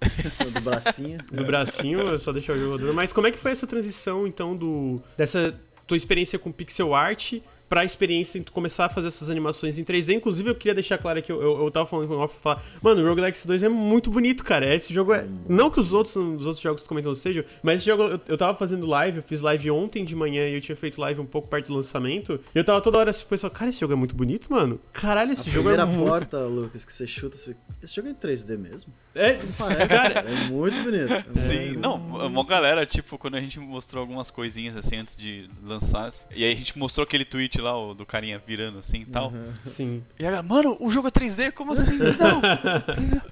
Do 0.54 0.60
bracinho. 0.60 1.18
do 1.30 1.44
bracinho, 1.44 2.18
só 2.18 2.32
deixar 2.32 2.54
o 2.54 2.58
jogador. 2.58 2.92
Mas 2.92 3.12
como 3.12 3.26
é 3.26 3.30
que 3.30 3.38
foi 3.38 3.52
essa 3.52 3.66
transição, 3.66 4.26
então, 4.26 4.56
do 4.56 5.02
dessa 5.16 5.54
tua 5.86 5.96
experiência 5.96 6.38
com 6.38 6.52
pixel 6.52 6.94
art 6.94 7.34
pra 7.68 7.84
experiência 7.84 8.38
em 8.38 8.42
tu 8.42 8.52
começar 8.52 8.86
a 8.86 8.88
fazer 8.88 9.08
essas 9.08 9.28
animações 9.30 9.78
em 9.78 9.84
3D? 9.84 10.14
Inclusive, 10.14 10.48
eu 10.50 10.54
queria 10.54 10.74
deixar 10.74 10.98
claro 10.98 11.22
que 11.22 11.30
eu, 11.30 11.40
eu, 11.42 11.64
eu 11.64 11.70
tava 11.70 11.86
falando 11.86 12.08
com 12.08 12.14
o 12.14 12.18
off 12.18 12.34
falar, 12.42 12.62
mano, 12.82 13.02
o 13.02 13.08
Rogue 13.08 13.20
Legacy 13.20 13.46
2 13.46 13.62
é 13.62 13.68
muito 13.68 14.10
bonito, 14.10 14.42
cara. 14.44 14.74
Esse 14.74 14.92
jogo 14.92 15.12
é. 15.12 15.26
Não 15.48 15.70
que 15.70 15.80
os 15.80 15.92
outros, 15.92 16.16
os 16.16 16.46
outros 16.46 16.60
jogos 16.60 16.80
que 16.82 16.86
tu 16.86 16.88
comentou 16.88 17.10
não 17.10 17.16
sejam, 17.16 17.44
mas 17.62 17.76
esse 17.78 17.86
jogo 17.86 18.02
eu, 18.04 18.20
eu 18.28 18.38
tava 18.38 18.56
fazendo 18.56 18.86
live, 18.86 19.18
eu 19.18 19.22
fiz 19.22 19.40
live 19.40 19.70
ontem 19.70 20.04
de 20.04 20.14
manhã 20.16 20.48
e 20.48 20.54
eu 20.54 20.60
tinha 20.60 20.76
feito 20.76 21.00
live 21.00 21.20
um 21.20 21.26
pouco 21.26 21.48
perto 21.48 21.68
do 21.68 21.74
lançamento. 21.74 22.40
E 22.54 22.58
eu 22.58 22.64
tava 22.64 22.80
toda 22.80 22.98
hora 22.98 23.10
assim, 23.10 23.24
pessoal, 23.26 23.50
cara, 23.50 23.70
esse 23.70 23.80
jogo 23.80 23.92
é 23.92 23.96
muito 23.96 24.14
bonito, 24.14 24.50
mano. 24.52 24.80
Caralho, 24.92 25.32
esse 25.32 25.48
A 25.48 25.52
jogo 25.52 25.68
é 25.70 25.74
primeira 25.74 25.86
muito. 25.86 26.08
porta, 26.08 26.38
Lucas, 26.44 26.84
que 26.84 26.92
você 26.92 27.06
chuta, 27.06 27.36
você 27.36 27.50
fica, 27.54 27.60
esse 27.82 27.94
jogo 27.94 28.08
é 28.08 28.10
em 28.12 28.14
3D 28.14 28.58
mesmo? 28.58 28.92
É, 29.14 29.34
Não 29.34 29.52
parece, 29.52 29.88
cara, 29.88 30.14
cara. 30.14 30.30
É 30.30 30.34
muito 30.50 30.82
bonito. 30.82 31.08
É 31.28 31.34
Sim, 31.34 31.66
muito 31.68 31.80
não, 31.80 31.98
bonito. 31.98 32.26
uma 32.26 32.44
galera, 32.44 32.86
tipo, 32.86 33.18
quando 33.18 33.34
a 33.36 33.40
gente 33.40 33.58
mostrou 33.60 34.00
algumas 34.00 34.30
coisinhas 34.30 34.76
assim 34.76 34.96
antes 34.96 35.16
de 35.16 35.48
lançar, 35.62 36.08
e 36.34 36.44
aí 36.44 36.52
a 36.52 36.56
gente 36.56 36.78
mostrou 36.78 37.04
aquele 37.04 37.24
tweet 37.24 37.57
lá, 37.60 37.76
o 37.78 37.94
do 37.94 38.04
carinha 38.06 38.42
virando 38.44 38.78
assim 38.78 39.00
e 39.00 39.06
tal. 39.06 39.30
Uhum. 39.32 39.52
sim. 39.66 40.04
E 40.18 40.22
a 40.26 40.30
galera, 40.30 40.42
mano, 40.42 40.76
o 40.80 40.90
jogo 40.90 41.08
é 41.08 41.10
3D? 41.10 41.52
Como 41.52 41.72
assim? 41.72 41.96
Não! 41.98 42.40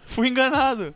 Fui 0.06 0.28
enganado! 0.28 0.94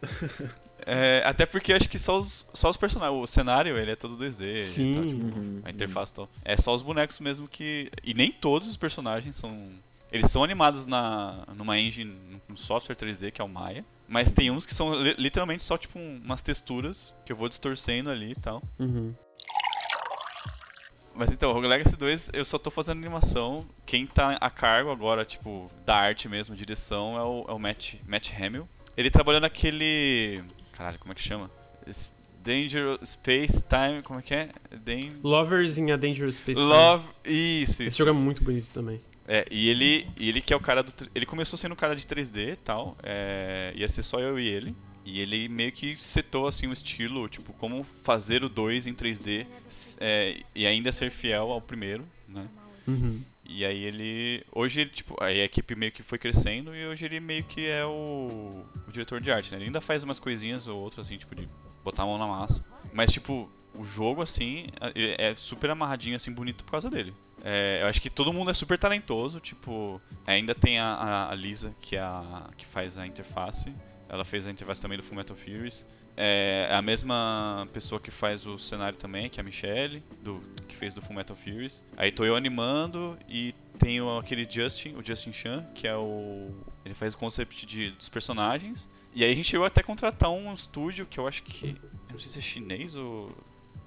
É, 0.86 1.22
até 1.26 1.44
porque 1.44 1.72
acho 1.72 1.88
que 1.88 1.98
só 1.98 2.18
os, 2.18 2.46
só 2.54 2.70
os 2.70 2.76
personagens, 2.76 3.16
o 3.22 3.26
cenário 3.26 3.76
ele 3.76 3.90
é 3.90 3.96
todo 3.96 4.16
2D, 4.16 4.64
Sim. 4.64 4.90
então, 4.90 5.06
tipo, 5.06 5.24
Uhum. 5.38 5.60
a 5.64 5.70
interface 5.70 6.10
e 6.12 6.14
tal. 6.16 6.28
É 6.44 6.56
só 6.56 6.74
os 6.74 6.80
bonecos 6.82 7.20
mesmo 7.20 7.46
que. 7.46 7.90
E 8.02 8.14
nem 8.14 8.32
todos 8.32 8.68
os 8.68 8.76
personagens 8.76 9.36
são. 9.36 9.68
Eles 10.10 10.30
são 10.30 10.42
animados 10.42 10.86
na, 10.86 11.44
numa 11.54 11.78
engine, 11.78 12.16
num 12.48 12.56
software 12.56 12.96
3D 12.96 13.30
que 13.30 13.40
é 13.40 13.44
o 13.44 13.48
Maya. 13.48 13.84
Mas 14.08 14.32
tem 14.32 14.50
uns 14.50 14.66
que 14.66 14.74
são 14.74 14.92
li- 15.00 15.14
literalmente 15.18 15.62
só 15.62 15.78
tipo 15.78 15.96
um- 15.98 16.20
umas 16.24 16.42
texturas 16.42 17.14
que 17.24 17.30
eu 17.30 17.36
vou 17.36 17.48
distorcendo 17.48 18.10
ali 18.10 18.32
e 18.32 18.34
tal. 18.34 18.60
Uhum. 18.78 19.14
Mas 21.20 21.30
então, 21.30 21.52
Rogue 21.52 21.66
Legacy 21.66 21.98
2, 21.98 22.30
eu 22.32 22.46
só 22.46 22.56
tô 22.56 22.70
fazendo 22.70 22.96
animação. 22.96 23.66
Quem 23.84 24.06
tá 24.06 24.38
a 24.40 24.48
cargo 24.48 24.90
agora, 24.90 25.22
tipo, 25.22 25.70
da 25.84 25.94
arte 25.94 26.30
mesmo, 26.30 26.56
direção, 26.56 27.14
é 27.14 27.22
o, 27.22 27.44
é 27.46 27.52
o 27.52 27.58
Matt, 27.58 27.96
Matt 28.08 28.30
Hamill. 28.40 28.66
Ele 28.96 29.10
trabalhou 29.10 29.38
naquele. 29.38 30.42
Caralho, 30.72 30.98
como 30.98 31.12
é 31.12 31.14
que 31.14 31.20
chama? 31.20 31.50
Esse 31.86 32.08
Danger 32.42 32.98
Space 33.04 33.62
Time. 33.62 34.00
Como 34.02 34.18
é 34.18 34.22
que 34.22 34.32
é? 34.32 34.48
Dan... 34.70 35.10
Lovers 35.22 35.76
in 35.76 35.90
a 35.90 35.96
Dangerous 35.98 36.36
Space. 36.36 36.58
Time. 36.58 36.72
Love. 36.72 37.04
Isso, 37.26 37.72
isso. 37.72 37.82
Esse 37.82 37.98
jogo 37.98 38.12
é 38.12 38.14
isso. 38.14 38.24
muito 38.24 38.42
bonito 38.42 38.70
também. 38.72 38.98
É, 39.28 39.44
e 39.50 39.68
ele, 39.68 40.08
ele 40.18 40.40
que 40.40 40.54
é 40.54 40.56
o 40.56 40.60
cara 40.60 40.82
do. 40.82 40.90
Ele 41.14 41.26
começou 41.26 41.58
sendo 41.58 41.72
um 41.72 41.76
cara 41.76 41.94
de 41.94 42.02
3D 42.04 42.54
e 42.54 42.56
tal. 42.56 42.96
É, 43.02 43.74
ia 43.76 43.90
ser 43.90 44.02
só 44.02 44.20
eu 44.20 44.40
e 44.40 44.48
ele. 44.48 44.74
E 45.12 45.20
ele 45.20 45.48
meio 45.48 45.72
que 45.72 45.94
setou 45.96 46.46
assim 46.46 46.66
um 46.68 46.72
estilo, 46.72 47.28
tipo, 47.28 47.52
como 47.54 47.82
fazer 48.04 48.44
o 48.44 48.48
2 48.48 48.86
em 48.86 48.94
3D 48.94 49.46
s- 49.68 49.96
é, 50.00 50.40
e 50.54 50.66
ainda 50.66 50.92
ser 50.92 51.10
fiel 51.10 51.50
ao 51.50 51.60
primeiro, 51.60 52.06
né? 52.28 52.44
Uhum. 52.86 53.20
E 53.44 53.64
aí 53.64 53.82
ele. 53.82 54.44
Hoje 54.52 54.82
ele, 54.82 54.90
tipo, 54.90 55.16
aí 55.20 55.40
a 55.40 55.44
equipe 55.44 55.74
meio 55.74 55.90
que 55.90 56.02
foi 56.04 56.18
crescendo 56.18 56.74
e 56.76 56.86
hoje 56.86 57.04
ele 57.04 57.18
meio 57.18 57.42
que 57.42 57.66
é 57.66 57.84
o, 57.84 58.64
o 58.86 58.92
diretor 58.92 59.20
de 59.20 59.32
arte, 59.32 59.50
né? 59.50 59.58
Ele 59.58 59.64
ainda 59.66 59.80
faz 59.80 60.04
umas 60.04 60.20
coisinhas 60.20 60.68
ou 60.68 60.78
outras, 60.80 61.06
assim, 61.08 61.16
tipo, 61.18 61.34
de 61.34 61.48
botar 61.82 62.04
a 62.04 62.06
mão 62.06 62.16
na 62.16 62.26
massa. 62.28 62.64
Mas, 62.92 63.10
tipo, 63.10 63.50
o 63.74 63.82
jogo, 63.82 64.22
assim, 64.22 64.66
é 64.94 65.30
é 65.30 65.34
super 65.34 65.70
amarradinho, 65.70 66.14
assim, 66.14 66.30
bonito 66.32 66.62
por 66.64 66.70
causa 66.70 66.88
dele. 66.88 67.12
É, 67.42 67.80
eu 67.82 67.86
acho 67.88 68.00
que 68.00 68.10
todo 68.10 68.32
mundo 68.32 68.50
é 68.50 68.54
super 68.54 68.78
talentoso, 68.78 69.40
tipo, 69.40 70.00
ainda 70.26 70.54
tem 70.54 70.78
a, 70.78 70.84
a- 70.94 71.30
a 71.32 71.34
Lisa, 71.34 71.74
que, 71.80 71.96
é 71.96 72.00
a, 72.00 72.50
que 72.56 72.64
faz 72.66 72.98
a 72.98 73.06
interface. 73.06 73.72
Ela 74.10 74.24
fez 74.24 74.44
a 74.44 74.50
interface 74.50 74.82
também 74.82 74.98
do 74.98 75.04
Fullmetal 75.04 75.36
Furies. 75.36 75.86
É 76.16 76.68
a 76.72 76.82
mesma 76.82 77.68
pessoa 77.72 78.00
que 78.00 78.10
faz 78.10 78.44
o 78.44 78.58
cenário 78.58 78.98
também, 78.98 79.30
que 79.30 79.38
é 79.38 79.40
a 79.40 79.44
Michelle, 79.44 80.02
do, 80.20 80.42
que 80.66 80.74
fez 80.74 80.92
do 80.92 81.00
Fullmetal 81.00 81.36
Furies. 81.36 81.84
Aí 81.96 82.10
tô 82.10 82.24
eu 82.24 82.34
animando 82.34 83.16
e 83.28 83.54
tenho 83.78 84.18
aquele 84.18 84.46
Justin, 84.50 84.96
o 84.96 85.04
Justin 85.04 85.32
Chan, 85.32 85.64
que 85.74 85.86
é 85.86 85.96
o... 85.96 86.48
Ele 86.84 86.92
faz 86.92 87.14
o 87.14 87.18
concept 87.18 87.64
de, 87.64 87.92
dos 87.92 88.08
personagens. 88.08 88.88
E 89.14 89.22
aí 89.22 89.30
a 89.30 89.34
gente 89.34 89.48
chegou 89.48 89.64
até 89.64 89.80
a 89.80 89.84
contratar 89.84 90.28
um 90.28 90.52
estúdio 90.52 91.06
que 91.06 91.18
eu 91.18 91.28
acho 91.28 91.44
que... 91.44 91.76
Eu 92.08 92.12
não 92.12 92.18
sei 92.18 92.30
se 92.30 92.38
é 92.40 92.42
chinês 92.42 92.96
ou... 92.96 93.30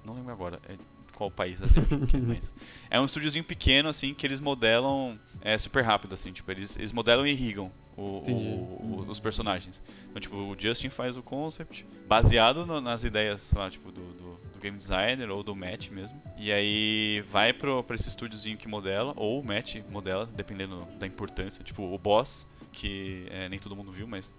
Não 0.06 0.14
lembro 0.14 0.32
agora. 0.32 0.58
É 0.66 0.76
qual 1.14 1.30
país 1.30 1.62
asiático 1.62 2.06
que 2.06 2.16
é, 2.16 2.20
mas... 2.26 2.54
É 2.90 3.00
um 3.00 3.04
estúdiozinho 3.04 3.44
pequeno, 3.44 3.88
assim, 3.88 4.12
que 4.14 4.26
eles 4.26 4.40
modelam 4.40 5.18
é, 5.40 5.56
super 5.58 5.82
rápido, 5.84 6.14
assim. 6.14 6.32
Tipo, 6.32 6.50
eles, 6.50 6.76
eles 6.76 6.92
modelam 6.92 7.26
e 7.26 7.30
irrigam 7.30 7.70
o- 7.96 8.02
o- 8.02 9.02
o- 9.04 9.06
os 9.08 9.20
personagens. 9.20 9.82
Então, 10.08 10.20
tipo, 10.20 10.36
o 10.36 10.56
Justin 10.58 10.90
faz 10.90 11.16
o 11.16 11.22
concept 11.22 11.86
baseado 12.08 12.66
no- 12.66 12.80
nas 12.80 13.04
ideias, 13.04 13.52
lá, 13.52 13.70
tipo, 13.70 13.90
do, 13.92 14.00
do- 14.00 14.34
do 14.52 14.58
game 14.60 14.76
designer 14.76 15.30
ou 15.30 15.42
do 15.42 15.54
Matt 15.54 15.90
mesmo. 15.90 16.20
E 16.36 16.50
aí 16.52 17.22
vai 17.28 17.52
pro, 17.52 17.82
pra 17.84 17.94
esse 17.96 18.08
estúdiozinho 18.08 18.56
que 18.56 18.66
modela, 18.68 19.12
ou 19.16 19.40
o 19.40 19.44
Matt 19.44 19.76
modela, 19.90 20.26
dependendo 20.26 20.86
da 20.98 21.06
importância. 21.06 21.62
Tipo, 21.62 21.82
o 21.82 21.98
boss, 21.98 22.46
que 22.72 23.26
é, 23.30 23.48
nem 23.48 23.58
todo 23.58 23.76
mundo 23.76 23.92
viu, 23.92 24.06
mas 24.08 24.32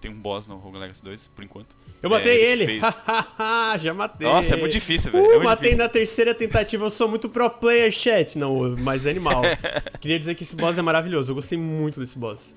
tem 0.00 0.10
um 0.10 0.18
boss 0.18 0.46
no 0.46 0.56
Rogue 0.56 0.78
Legacy 0.78 1.04
2, 1.04 1.28
por 1.28 1.44
enquanto. 1.44 1.76
Eu 2.02 2.08
matei 2.08 2.40
É, 2.40 2.52
ele 2.52 2.62
ele! 2.64 2.80
Já 3.78 3.92
matei! 3.94 4.26
Nossa, 4.26 4.54
é 4.54 4.56
muito 4.58 4.72
difícil, 4.72 5.12
velho. 5.12 5.24
Uh, 5.24 5.26
é 5.26 5.32
muito 5.34 5.44
matei 5.44 5.70
difícil. 5.70 5.84
na 5.84 5.88
terceira 5.88 6.34
tentativa, 6.34 6.84
eu 6.84 6.90
sou 6.90 7.08
muito 7.08 7.28
pro 7.28 7.48
player, 7.50 7.92
chat. 7.92 8.38
Não, 8.38 8.76
mas 8.80 9.06
é 9.06 9.10
animal. 9.10 9.42
Queria 10.00 10.18
dizer 10.18 10.34
que 10.34 10.42
esse 10.44 10.56
boss 10.56 10.78
é 10.78 10.82
maravilhoso, 10.82 11.30
eu 11.30 11.34
gostei 11.34 11.58
muito 11.58 12.00
desse 12.00 12.18
boss. 12.18 12.56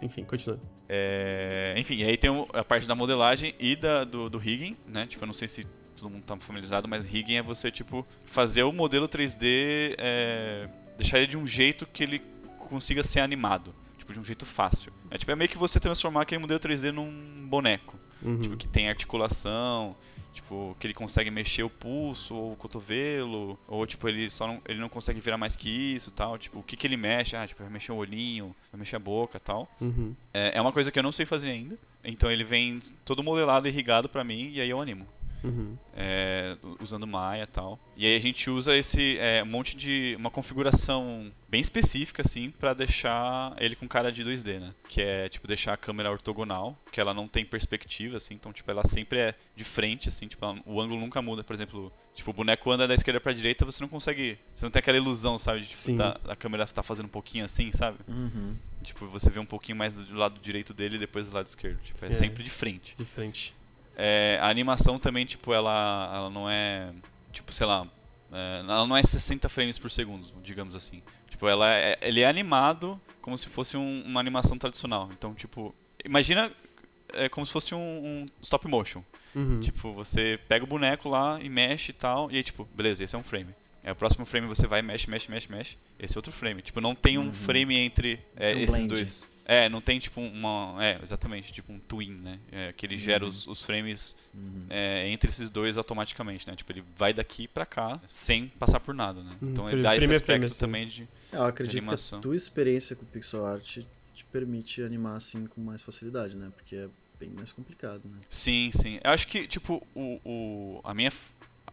Enfim, 0.00 0.24
continuando. 0.24 0.62
É, 0.88 1.74
enfim, 1.76 2.02
aí 2.02 2.16
tem 2.16 2.30
a 2.52 2.62
parte 2.62 2.86
da 2.86 2.94
modelagem 2.94 3.54
e 3.58 3.74
da, 3.74 4.04
do, 4.04 4.28
do 4.28 4.38
rigging, 4.38 4.76
né? 4.86 5.06
Tipo, 5.06 5.24
eu 5.24 5.26
não 5.26 5.32
sei 5.32 5.48
se 5.48 5.66
todo 5.96 6.10
mundo 6.10 6.22
tá 6.24 6.36
familiarizado, 6.38 6.86
mas 6.86 7.04
rigging 7.04 7.36
é 7.36 7.42
você, 7.42 7.70
tipo, 7.70 8.06
fazer 8.24 8.62
o 8.64 8.72
modelo 8.72 9.08
3D, 9.08 9.94
é, 9.98 10.68
deixar 10.98 11.18
ele 11.18 11.26
de 11.26 11.38
um 11.38 11.46
jeito 11.46 11.86
que 11.86 12.02
ele 12.02 12.20
consiga 12.68 13.02
ser 13.02 13.20
animado. 13.20 13.74
Tipo, 14.04 14.12
de 14.12 14.20
um 14.20 14.24
jeito 14.24 14.44
fácil. 14.44 14.92
É, 15.10 15.16
tipo, 15.16 15.32
é 15.32 15.34
meio 15.34 15.48
que 15.48 15.56
você 15.56 15.80
transformar 15.80 16.22
aquele 16.22 16.38
modelo 16.38 16.60
3D 16.60 16.92
num 16.92 17.46
boneco. 17.48 17.98
Uhum. 18.22 18.38
Tipo, 18.38 18.56
que 18.56 18.68
tem 18.68 18.90
articulação, 18.90 19.96
tipo, 20.30 20.76
que 20.78 20.86
ele 20.86 20.92
consegue 20.92 21.30
mexer 21.30 21.62
o 21.62 21.70
pulso 21.70 22.34
ou 22.34 22.52
o 22.52 22.56
cotovelo, 22.56 23.58
ou 23.66 23.86
tipo, 23.86 24.06
ele 24.06 24.28
só 24.28 24.46
não, 24.46 24.60
ele 24.68 24.78
não 24.78 24.90
consegue 24.90 25.20
virar 25.20 25.38
mais 25.38 25.56
que 25.56 25.70
isso 25.70 26.10
tal. 26.10 26.36
Tipo, 26.36 26.58
o 26.58 26.62
que, 26.62 26.76
que 26.76 26.86
ele 26.86 26.98
mexe? 26.98 27.34
Ah, 27.34 27.46
tipo, 27.46 27.62
vai 27.62 27.72
mexer 27.72 27.92
o 27.92 27.96
olhinho, 27.96 28.54
vai 28.70 28.78
mexer 28.78 28.96
a 28.96 28.98
boca 28.98 29.40
tal. 29.40 29.66
Uhum. 29.80 30.14
É, 30.34 30.58
é 30.58 30.60
uma 30.60 30.72
coisa 30.72 30.90
que 30.90 30.98
eu 30.98 31.02
não 31.02 31.12
sei 31.12 31.24
fazer 31.24 31.50
ainda. 31.50 31.78
Então 32.04 32.30
ele 32.30 32.44
vem 32.44 32.80
todo 33.06 33.22
modelado 33.22 33.66
e 33.66 33.70
irrigado 33.70 34.10
pra 34.10 34.22
mim 34.22 34.50
e 34.52 34.60
aí 34.60 34.68
eu 34.68 34.78
animo. 34.78 35.06
Uhum. 35.44 35.76
é, 35.94 36.56
usando 36.80 37.06
Maya 37.06 37.42
e 37.44 37.46
tal. 37.46 37.78
E 37.96 38.06
aí 38.06 38.16
a 38.16 38.20
gente 38.20 38.48
usa 38.50 38.76
esse 38.76 39.18
é, 39.18 39.42
um 39.42 39.46
monte 39.46 39.76
de 39.76 40.14
uma 40.18 40.30
configuração 40.30 41.30
bem 41.48 41.60
específica 41.60 42.22
assim 42.22 42.50
para 42.50 42.74
deixar 42.74 43.54
ele 43.58 43.76
com 43.76 43.86
cara 43.86 44.10
de 44.10 44.24
2D, 44.24 44.58
né? 44.58 44.74
Que 44.88 45.00
é 45.02 45.28
tipo 45.28 45.46
deixar 45.46 45.72
a 45.74 45.76
câmera 45.76 46.10
ortogonal, 46.10 46.76
que 46.90 47.00
ela 47.00 47.14
não 47.14 47.28
tem 47.28 47.44
perspectiva 47.44 48.16
assim, 48.16 48.34
então 48.34 48.52
tipo 48.52 48.70
ela 48.70 48.82
sempre 48.84 49.18
é 49.18 49.34
de 49.54 49.62
frente 49.64 50.08
assim, 50.08 50.26
tipo 50.26 50.44
ela- 50.44 50.58
o 50.66 50.80
ângulo 50.80 50.98
nunca 51.00 51.22
muda, 51.22 51.44
por 51.44 51.52
exemplo, 51.54 51.92
tipo 52.14 52.30
o 52.30 52.34
boneco 52.34 52.70
anda 52.70 52.88
da 52.88 52.94
esquerda 52.94 53.20
pra 53.20 53.32
direita, 53.32 53.64
você 53.64 53.82
não 53.82 53.88
consegue, 53.88 54.38
você 54.54 54.66
não 54.66 54.70
tem 54.70 54.80
aquela 54.80 54.96
ilusão, 54.96 55.38
sabe, 55.38 55.60
de, 55.60 55.68
tipo, 55.68 55.92
da, 55.94 56.18
a 56.28 56.34
câmera 56.34 56.66
tá 56.66 56.82
fazendo 56.82 57.06
um 57.06 57.08
pouquinho 57.10 57.44
assim, 57.44 57.70
sabe? 57.72 57.98
Uhum. 58.08 58.56
Tipo, 58.82 59.06
você 59.06 59.30
vê 59.30 59.38
um 59.40 59.46
pouquinho 59.46 59.76
mais 59.78 59.94
do 59.94 60.14
lado 60.14 60.40
direito 60.40 60.74
dele 60.74 60.96
e 60.96 60.98
depois 60.98 61.30
do 61.30 61.34
lado 61.34 61.46
esquerdo, 61.46 61.78
tipo, 61.82 62.04
é 62.04 62.08
É. 62.08 62.12
sempre 62.12 62.42
de 62.42 62.50
frente. 62.50 62.94
De 62.98 63.04
frente. 63.04 63.54
É, 63.96 64.38
a 64.40 64.48
animação 64.48 64.98
também, 64.98 65.24
tipo, 65.24 65.52
ela, 65.52 66.12
ela 66.14 66.30
não 66.30 66.48
é. 66.50 66.90
Tipo, 67.32 67.52
sei 67.52 67.66
lá. 67.66 67.86
é, 68.32 68.60
ela 68.60 68.86
não 68.86 68.96
é 68.96 69.02
60 69.02 69.48
frames 69.48 69.78
por 69.78 69.90
segundo, 69.90 70.26
digamos 70.42 70.74
assim. 70.74 71.02
Tipo, 71.28 71.48
ela 71.48 71.72
é, 71.72 71.98
ele 72.02 72.20
é 72.20 72.26
animado 72.26 73.00
como 73.20 73.36
se 73.38 73.48
fosse 73.48 73.76
um- 73.76 74.02
uma 74.04 74.20
animação 74.20 74.56
tradicional. 74.58 75.08
Então, 75.12 75.34
tipo. 75.34 75.74
Imagina 76.04 76.50
é, 77.12 77.28
como 77.28 77.46
se 77.46 77.52
fosse 77.52 77.74
um, 77.74 77.78
um 77.78 78.26
stop 78.42 78.66
motion. 78.68 79.02
Uhum. 79.34 79.60
Tipo, 79.60 79.92
você 79.92 80.38
pega 80.48 80.64
o 80.64 80.68
boneco 80.68 81.08
lá 81.08 81.38
e 81.40 81.48
mexe 81.48 81.90
e 81.90 81.94
tal. 81.94 82.30
E 82.30 82.36
aí, 82.36 82.42
tipo, 82.42 82.68
beleza, 82.74 83.02
esse 83.04 83.14
é 83.16 83.18
um 83.18 83.22
frame. 83.22 83.54
Aí 83.84 83.90
o 83.92 83.96
próximo 83.96 84.24
frame 84.24 84.46
você 84.46 84.66
vai, 84.66 84.80
mexe, 84.82 85.08
mexe, 85.10 85.30
mexe, 85.30 85.50
mexe. 85.50 85.76
Esse 85.98 86.16
é 86.16 86.18
outro 86.18 86.32
frame. 86.32 86.62
Tipo, 86.62 86.80
não 86.80 86.94
tem 86.94 87.18
um 87.18 87.26
Uhum. 87.26 87.32
frame 87.32 87.76
entre 87.76 88.18
é, 88.36 88.54
Um 88.54 88.58
esses 88.58 88.76
blend. 88.76 88.88
dois. 88.88 89.26
É, 89.46 89.68
não 89.68 89.80
tem 89.80 89.98
tipo 89.98 90.20
uma. 90.20 90.76
É, 90.82 90.98
exatamente, 91.02 91.52
tipo 91.52 91.70
um 91.72 91.78
twin, 91.78 92.16
né? 92.22 92.38
É, 92.50 92.72
que 92.72 92.86
ele 92.86 92.96
gera 92.96 93.24
Uhum. 93.24 93.28
os, 93.28 93.46
os 93.46 93.62
frames 93.62 94.16
Uhum. 94.34 94.66
é, 94.70 95.08
entre 95.10 95.28
esses 95.30 95.50
dois 95.50 95.76
automaticamente, 95.76 96.48
né? 96.48 96.56
Tipo, 96.56 96.72
ele 96.72 96.84
vai 96.96 97.12
daqui 97.12 97.46
pra 97.46 97.66
cá 97.66 98.00
sem 98.06 98.48
passar 98.48 98.80
por 98.80 98.94
nada, 98.94 99.22
né? 99.22 99.36
Uhum, 99.42 99.50
Então 99.50 99.70
ele 99.70 99.82
dá 99.82 99.94
esse 99.94 100.00
frame 100.06 100.14
a 100.14 100.16
aspecto 100.16 100.26
frame, 100.26 100.46
assim. 100.46 100.58
também 100.58 100.86
de. 100.88 101.02
É, 101.32 101.36
Eu 101.36 101.42
acredito 101.44 101.72
que 101.74 101.78
Animação. 101.80 102.18
a 102.18 102.22
tua 102.22 102.34
experiência 102.36 102.96
com 102.96 103.04
pixel 103.04 103.44
art 103.44 103.80
te 104.14 104.24
permite 104.32 104.82
animar 104.82 105.16
assim 105.16 105.46
com 105.46 105.60
mais 105.60 105.82
facilidade, 105.82 106.34
né? 106.36 106.50
Porque 106.56 106.76
é 106.76 106.88
bem 107.20 107.28
mais 107.30 107.52
complicado, 107.52 108.00
né? 108.06 108.18
Sim, 108.30 108.70
sim. 108.72 108.98
Eu 109.04 109.10
acho 109.10 109.26
que, 109.28 109.46
tipo, 109.46 109.86
o, 109.94 110.20
o, 110.24 110.80
a 110.84 110.94
minha. 110.94 111.12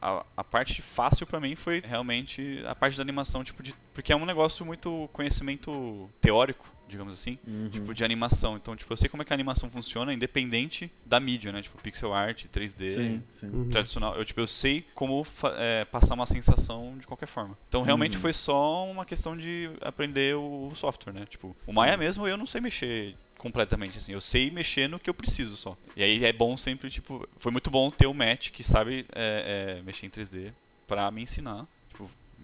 A, 0.04 0.26
a 0.36 0.44
parte 0.44 0.82
fácil 0.82 1.28
pra 1.28 1.40
mim 1.40 1.56
foi 1.56 1.80
realmente 1.86 2.64
a 2.66 2.74
parte 2.74 2.98
da 2.98 3.04
animação, 3.04 3.44
tipo, 3.44 3.62
de. 3.64 3.74
Porque 3.94 4.12
é 4.12 4.16
um 4.16 4.26
negócio 4.26 4.66
muito 4.66 5.08
conhecimento 5.14 6.10
teórico, 6.20 6.66
digamos 6.92 7.14
assim. 7.14 7.40
Uhum. 7.48 7.70
Tipo, 7.70 7.94
de 7.94 8.04
animação. 8.04 8.56
Então, 8.58 8.76
tipo, 8.76 8.92
eu 8.92 8.98
sei 8.98 9.10
como 9.10 9.24
é 9.24 9.26
que 9.26 9.34
a 9.34 9.36
animação 9.36 9.70
funciona, 9.72 10.14
independente 10.14 10.92
da 11.06 11.20
mídia, 11.20 11.52
né? 11.52 11.62
Tipo, 11.62 11.82
pixel 11.82 12.14
art, 12.14 12.46
3D. 12.48 12.92
Sim, 12.92 13.24
sim. 13.32 13.48
Uhum. 13.48 13.70
tradicional. 13.70 14.16
Eu, 14.16 14.26
tipo, 14.26 14.40
eu 14.40 14.48
sei 14.48 14.86
como 14.94 15.26
é, 15.58 15.86
passar 15.86 16.14
uma 16.14 16.26
sensação 16.28 16.96
de 17.00 17.08
qualquer 17.08 17.28
forma. 17.28 17.58
Então, 17.68 17.82
realmente 17.82 18.16
Uhum. 18.18 18.22
foi 18.22 18.34
só 18.34 18.86
uma 18.86 19.06
questão 19.06 19.36
de 19.36 19.70
aprender 19.82 20.36
o 20.36 20.72
software, 20.76 21.14
né? 21.14 21.26
Tipo, 21.28 21.56
o 21.66 21.74
Maya 21.74 21.98
mesmo 21.98 22.28
eu 22.28 22.38
não 22.38 22.46
sei 22.46 22.62
mexer 22.62 23.16
completamente, 23.38 23.98
assim. 23.98 24.14
Eu 24.14 24.22
sei 24.22 24.52
mexer 24.52 24.88
no 24.88 25.00
que 25.00 25.10
eu 25.10 25.14
preciso 25.14 25.58
só. 25.58 25.76
E 25.96 26.04
aí 26.04 26.24
é 26.24 26.32
bom 26.32 26.56
sempre, 26.56 26.90
tipo... 26.92 27.28
Foi 27.40 27.52
muito 27.52 27.72
bom 27.72 27.90
ter 27.90 28.06
o 28.06 28.14
Matt 28.14 28.52
que 28.52 28.64
sabe 28.64 29.06
é, 29.14 29.78
é, 29.80 29.82
mexer 29.84 30.06
em 30.06 30.10
3D 30.10 30.52
pra 30.86 31.10
me 31.10 31.22
ensinar. 31.24 31.66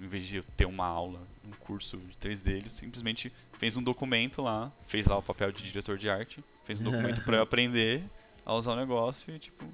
Em 0.01 0.07
vez 0.07 0.25
de 0.25 0.37
eu 0.37 0.43
ter 0.55 0.65
uma 0.65 0.85
aula, 0.85 1.19
um 1.45 1.51
curso 1.59 1.97
de 1.97 2.15
3D, 2.17 2.49
ele 2.49 2.69
simplesmente 2.69 3.31
fez 3.57 3.75
um 3.75 3.83
documento 3.83 4.41
lá, 4.41 4.71
fez 4.85 5.07
lá 5.07 5.17
o 5.17 5.23
papel 5.23 5.51
de 5.51 5.63
diretor 5.63 5.97
de 5.97 6.09
arte, 6.09 6.43
fez 6.63 6.79
um 6.79 6.85
documento 6.85 7.23
pra 7.23 7.37
eu 7.37 7.41
aprender 7.43 8.03
a 8.45 8.53
usar 8.53 8.73
o 8.73 8.75
negócio 8.75 9.33
e, 9.35 9.39
tipo, 9.39 9.65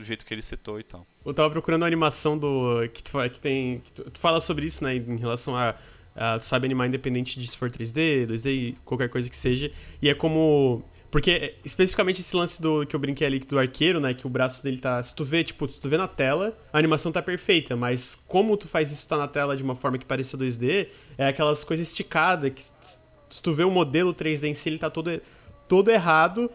do 0.00 0.04
jeito 0.04 0.24
que 0.24 0.34
ele 0.34 0.42
setou 0.42 0.80
e 0.80 0.82
tal. 0.82 1.06
Eu 1.24 1.34
tava 1.34 1.50
procurando 1.50 1.84
a 1.84 1.86
animação 1.86 2.36
do. 2.36 2.88
que 2.92 3.02
tu, 3.02 3.18
que 3.30 3.40
tem. 3.40 3.80
Que 3.80 3.92
tu, 3.92 4.10
tu 4.10 4.18
fala 4.18 4.40
sobre 4.40 4.66
isso, 4.66 4.82
né? 4.82 4.96
Em 4.96 5.16
relação 5.16 5.56
a. 5.56 5.76
a 6.16 6.38
tu 6.38 6.44
sabe 6.46 6.66
animar 6.66 6.88
independente 6.88 7.38
de 7.38 7.46
se 7.46 7.56
for 7.56 7.70
3D, 7.70 8.26
2D, 8.26 8.76
qualquer 8.84 9.08
coisa 9.08 9.28
que 9.28 9.36
seja. 9.36 9.70
E 10.00 10.08
é 10.08 10.14
como. 10.14 10.82
Porque, 11.10 11.30
é, 11.30 11.54
especificamente 11.64 12.20
esse 12.20 12.36
lance 12.36 12.62
do 12.62 12.86
que 12.86 12.94
eu 12.94 13.00
brinquei 13.00 13.26
ali 13.26 13.40
do 13.40 13.58
arqueiro, 13.58 13.98
né? 13.98 14.14
Que 14.14 14.26
o 14.26 14.30
braço 14.30 14.62
dele 14.62 14.78
tá. 14.78 15.02
Se 15.02 15.14
tu 15.14 15.24
vê, 15.24 15.42
tipo, 15.42 15.68
se 15.68 15.80
tu 15.80 15.88
vê 15.88 15.96
na 15.96 16.06
tela, 16.06 16.56
a 16.72 16.78
animação 16.78 17.10
tá 17.10 17.20
perfeita. 17.20 17.74
Mas 17.74 18.14
como 18.28 18.56
tu 18.56 18.68
faz 18.68 18.92
isso 18.92 19.08
tá 19.08 19.16
na 19.16 19.26
tela 19.26 19.56
de 19.56 19.62
uma 19.62 19.74
forma 19.74 19.98
que 19.98 20.04
pareça 20.06 20.38
2D, 20.38 20.86
é 21.18 21.26
aquelas 21.26 21.64
coisas 21.64 21.88
esticadas. 21.88 22.52
Que, 22.52 22.62
se 22.62 23.42
tu 23.42 23.52
vê 23.52 23.64
o 23.64 23.70
modelo 23.70 24.14
3D 24.14 24.44
em 24.44 24.54
si, 24.54 24.68
ele 24.68 24.78
tá 24.78 24.88
todo, 24.90 25.20
todo 25.68 25.90
errado 25.90 26.50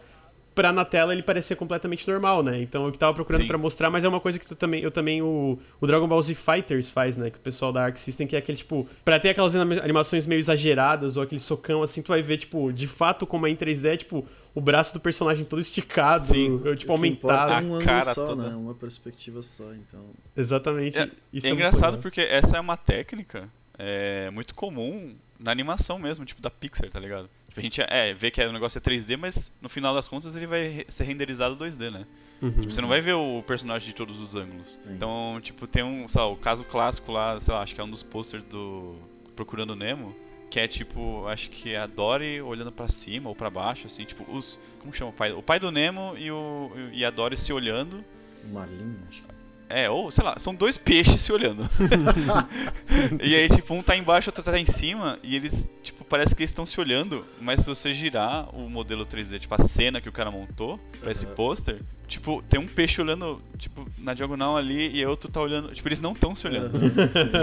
pra 0.54 0.72
na 0.72 0.86
tela 0.86 1.12
ele 1.12 1.22
parecer 1.22 1.54
completamente 1.54 2.08
normal, 2.08 2.42
né? 2.42 2.62
Então 2.62 2.86
eu 2.86 2.90
que 2.92 2.96
tava 2.98 3.12
procurando 3.12 3.46
pra 3.46 3.58
mostrar, 3.58 3.90
mas 3.90 4.04
é 4.04 4.08
uma 4.08 4.20
coisa 4.20 4.38
que 4.38 4.46
tu 4.46 4.56
também, 4.56 4.82
eu 4.82 4.90
também 4.90 5.20
o, 5.20 5.58
o 5.78 5.86
Dragon 5.86 6.08
Ball 6.08 6.22
Z 6.22 6.34
Fighters 6.34 6.88
faz, 6.88 7.14
né? 7.14 7.28
Que 7.28 7.36
o 7.36 7.40
pessoal 7.42 7.70
da 7.74 7.82
Arc 7.84 7.98
System 7.98 8.26
que 8.26 8.34
é 8.34 8.38
aquele 8.38 8.56
tipo, 8.56 8.88
Pra 9.04 9.20
ter 9.20 9.28
aquelas 9.28 9.54
anima- 9.54 9.82
animações 9.82 10.26
meio 10.26 10.38
exageradas 10.38 11.18
ou 11.18 11.22
aquele 11.22 11.42
socão 11.42 11.82
assim, 11.82 12.00
tu 12.00 12.08
vai 12.08 12.22
ver 12.22 12.38
tipo, 12.38 12.72
de 12.72 12.86
fato 12.86 13.26
como 13.26 13.46
é 13.46 13.50
em 13.50 13.54
3D, 13.56 13.84
é, 13.84 13.96
tipo, 13.98 14.26
o 14.56 14.60
braço 14.60 14.94
do 14.94 14.98
personagem 15.00 15.44
todo 15.44 15.60
esticado, 15.60 16.24
Sim. 16.24 16.60
tipo 16.76 16.90
aumentado. 16.90 17.52
é 17.52 17.54
um 17.54 17.56
A 17.56 17.58
ângulo 17.60 17.84
cara 17.84 18.14
só, 18.14 18.26
toda. 18.26 18.48
né? 18.48 18.56
Uma 18.56 18.74
perspectiva 18.74 19.42
só, 19.42 19.72
então... 19.74 20.00
Exatamente. 20.34 20.96
É- 20.98 21.10
Isso 21.32 21.46
é 21.46 21.50
muito 21.50 21.60
engraçado 21.60 21.98
porque 21.98 22.22
essa 22.22 22.56
é 22.56 22.60
uma 22.60 22.76
técnica 22.76 23.48
é, 23.78 24.30
muito 24.30 24.54
comum 24.54 25.14
na 25.38 25.50
animação 25.50 25.98
mesmo, 25.98 26.24
tipo 26.24 26.40
da 26.40 26.50
Pixar, 26.50 26.88
tá 26.90 26.98
ligado? 26.98 27.28
Tipo, 27.48 27.60
a 27.60 27.62
gente 27.62 27.80
é, 27.82 28.14
vê 28.14 28.30
que 28.30 28.42
o 28.42 28.52
negócio 28.52 28.78
é 28.78 28.80
3D, 28.80 29.18
mas 29.18 29.54
no 29.60 29.68
final 29.68 29.94
das 29.94 30.08
contas 30.08 30.34
ele 30.34 30.46
vai 30.46 30.86
ser 30.88 31.04
renderizado 31.04 31.54
2D, 31.56 31.90
né? 31.90 32.06
Uhum. 32.40 32.50
Tipo, 32.52 32.70
você 32.70 32.80
não 32.80 32.88
vai 32.88 33.02
ver 33.02 33.12
o 33.12 33.42
personagem 33.46 33.86
de 33.88 33.94
todos 33.94 34.18
os 34.20 34.34
ângulos. 34.34 34.78
Sim. 34.82 34.94
Então, 34.94 35.38
tipo, 35.42 35.66
tem 35.66 35.82
um, 35.84 36.08
sei 36.08 36.20
lá, 36.22 36.28
o 36.28 36.36
caso 36.36 36.64
clássico 36.64 37.12
lá, 37.12 37.38
sei 37.38 37.52
lá, 37.52 37.60
acho 37.62 37.74
que 37.74 37.80
é 37.80 37.84
um 37.84 37.90
dos 37.90 38.02
posters 38.02 38.44
do 38.44 38.94
Procurando 39.34 39.76
Nemo, 39.76 40.16
que 40.50 40.60
é 40.60 40.68
tipo, 40.68 41.26
acho 41.26 41.50
que 41.50 41.74
é 41.74 41.78
a 41.78 41.86
Dory 41.86 42.40
olhando 42.40 42.72
pra 42.72 42.88
cima 42.88 43.28
ou 43.28 43.34
pra 43.34 43.50
baixo, 43.50 43.86
assim, 43.86 44.04
tipo, 44.04 44.24
os. 44.30 44.58
Como 44.78 44.92
chama 44.94 45.10
o 45.10 45.14
pai? 45.14 45.32
O 45.32 45.42
pai 45.42 45.58
do 45.58 45.70
Nemo 45.70 46.14
e, 46.16 46.30
o, 46.30 46.70
e 46.92 47.04
a 47.04 47.10
Dory 47.10 47.36
se 47.36 47.52
olhando. 47.52 48.04
Marlin, 48.52 48.96
acho 49.08 49.22
que... 49.22 49.35
É, 49.68 49.90
ou, 49.90 50.10
sei 50.12 50.22
lá, 50.24 50.38
são 50.38 50.54
dois 50.54 50.78
peixes 50.78 51.20
se 51.22 51.32
olhando. 51.32 51.68
e 53.22 53.34
aí, 53.34 53.48
tipo, 53.48 53.74
um 53.74 53.82
tá 53.82 53.96
embaixo, 53.96 54.30
outro 54.30 54.42
tá 54.42 54.58
em 54.58 54.64
cima, 54.66 55.18
e 55.22 55.34
eles, 55.34 55.68
tipo, 55.82 56.04
parece 56.04 56.34
que 56.36 56.42
eles 56.42 56.50
estão 56.50 56.64
se 56.64 56.80
olhando, 56.80 57.24
mas 57.40 57.60
se 57.62 57.66
você 57.66 57.92
girar 57.92 58.48
o 58.54 58.68
modelo 58.70 59.04
3D, 59.04 59.40
tipo, 59.40 59.54
a 59.54 59.58
cena 59.58 60.00
que 60.00 60.08
o 60.08 60.12
cara 60.12 60.30
montou 60.30 60.78
pra 61.00 61.10
esse 61.10 61.26
pôster, 61.26 61.80
tipo, 62.06 62.42
tem 62.48 62.60
um 62.60 62.66
peixe 62.66 63.00
olhando, 63.00 63.42
tipo, 63.58 63.86
na 63.98 64.14
diagonal 64.14 64.56
ali, 64.56 64.96
e 64.96 65.04
outro 65.04 65.30
tá 65.30 65.40
olhando, 65.40 65.72
tipo, 65.72 65.88
eles 65.88 66.00
não 66.00 66.12
estão 66.12 66.34
se 66.34 66.46
olhando. 66.46 66.78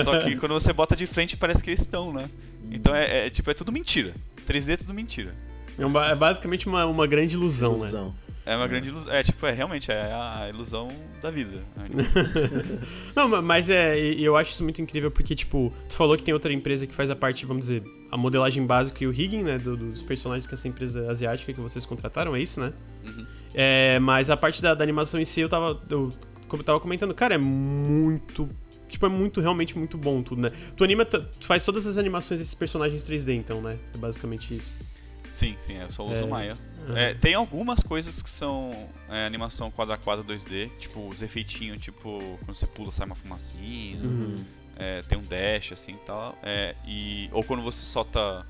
Só 0.04 0.20
que 0.22 0.36
quando 0.38 0.54
você 0.54 0.72
bota 0.72 0.96
de 0.96 1.06
frente, 1.06 1.36
parece 1.36 1.62
que 1.62 1.70
eles 1.70 1.82
estão, 1.82 2.14
né? 2.14 2.30
Então 2.72 2.96
é, 2.96 3.28
é, 3.28 3.30
tipo, 3.30 3.52
é 3.52 3.54
tudo 3.54 3.72
mentira. 3.72 4.14
3D 4.48 4.74
é 4.74 4.78
tudo 4.78 4.94
mentira. 4.94 5.36
É, 5.78 5.86
uma- 5.86 6.06
é 6.08 6.16
basicamente 6.16 6.68
uma, 6.68 6.86
uma 6.86 7.06
grande 7.06 7.34
ilusão, 7.34 7.72
né? 7.74 7.78
É 8.46 8.56
uma 8.56 8.68
grande 8.68 8.90
ilusão. 8.90 9.14
É, 9.14 9.24
tipo, 9.24 9.46
é 9.46 9.52
realmente 9.52 9.90
é 9.92 10.12
a 10.12 10.50
ilusão 10.50 10.92
da 11.22 11.32
vida. 11.32 11.64
a 11.78 11.84
animação. 11.84 12.24
Não, 13.16 13.28
ma- 13.30 13.42
mas 13.42 13.70
é, 13.70 13.98
eu 13.98 14.36
acho 14.36 14.52
isso 14.52 14.64
muito 14.64 14.82
incrível 14.82 15.10
porque, 15.10 15.34
tipo, 15.34 15.74
tu 15.88 15.94
falou 15.96 16.18
que 16.18 16.24
tem 16.24 16.34
outra 16.34 16.52
empresa 16.52 16.86
que 16.86 16.94
faz 16.94 17.10
a 17.10 17.16
parte, 17.16 17.46
vamos 17.46 17.62
dizer, 17.68 17.84
a 18.12 18.18
modelagem 18.18 18.66
básica 18.66 19.02
e 19.04 19.08
o 19.08 19.12
rigging, 19.12 19.44
né, 19.44 19.58
do- 19.58 19.78
dos 19.78 20.02
personagens 20.02 20.46
que 20.46 20.54
essa 20.54 20.68
empresa 20.68 21.10
asiática 21.10 21.54
que 21.54 21.60
vocês 21.62 21.86
contrataram, 21.86 22.36
é 22.36 22.42
isso, 22.42 22.60
né? 22.60 22.74
Uhum. 23.06 23.26
É, 23.54 23.98
mas 24.00 24.30
a 24.30 24.36
parte 24.36 24.62
da, 24.62 24.74
da 24.74 24.84
animação 24.84 25.20
em 25.20 25.26
si, 25.26 25.40
eu 25.42 25.48
tava, 25.48 25.82
eu, 25.90 26.10
como 26.50 26.62
eu 26.62 26.66
tava 26.66 26.80
comentando, 26.82 27.14
cara, 27.14 27.36
é 27.36 27.38
muito, 27.38 28.50
tipo, 28.90 29.06
é 29.06 29.10
muito, 29.10 29.40
realmente 29.40 29.78
muito 29.78 29.98
bom 29.98 30.22
tudo, 30.22 30.42
né? 30.42 30.52
Tu 30.76 30.84
anima, 30.84 31.06
tu 31.06 31.24
faz 31.42 31.64
todas 31.64 31.88
as 31.88 31.98
animações 31.98 32.40
desses 32.42 32.54
personagens 32.56 33.06
3D, 33.06 33.34
então, 33.36 33.62
né? 33.62 33.78
É 33.94 33.98
basicamente 33.98 34.54
isso. 34.56 34.78
Sim, 35.34 35.56
sim, 35.58 35.74
eu 35.78 35.90
só 35.90 36.06
uso 36.06 36.24
É. 36.24 36.28
Maya. 36.28 36.58
Aham. 36.88 36.98
É, 36.98 37.14
tem 37.16 37.34
algumas 37.34 37.82
coisas 37.82 38.22
que 38.22 38.30
são 38.30 38.88
é, 39.10 39.26
animação 39.26 39.72
quadro 39.72 39.94
a 39.94 39.98
quadro 39.98 40.24
2D, 40.24 40.70
tipo 40.78 41.08
os 41.10 41.22
efeitinhos, 41.22 41.80
tipo 41.80 42.38
quando 42.46 42.54
você 42.56 42.68
pula 42.68 42.92
sai 42.92 43.06
uma 43.08 43.16
fumacinha, 43.16 44.00
Uhum. 44.04 44.44
é, 44.76 45.02
tem 45.02 45.18
um 45.18 45.24
dash 45.24 45.72
assim 45.72 45.94
e 45.94 46.06
tal. 46.06 46.38
É, 46.44 46.76
e, 46.86 47.30
ou 47.32 47.44
quando 47.44 47.64
você 47.64 47.86
solta. 47.86 48.46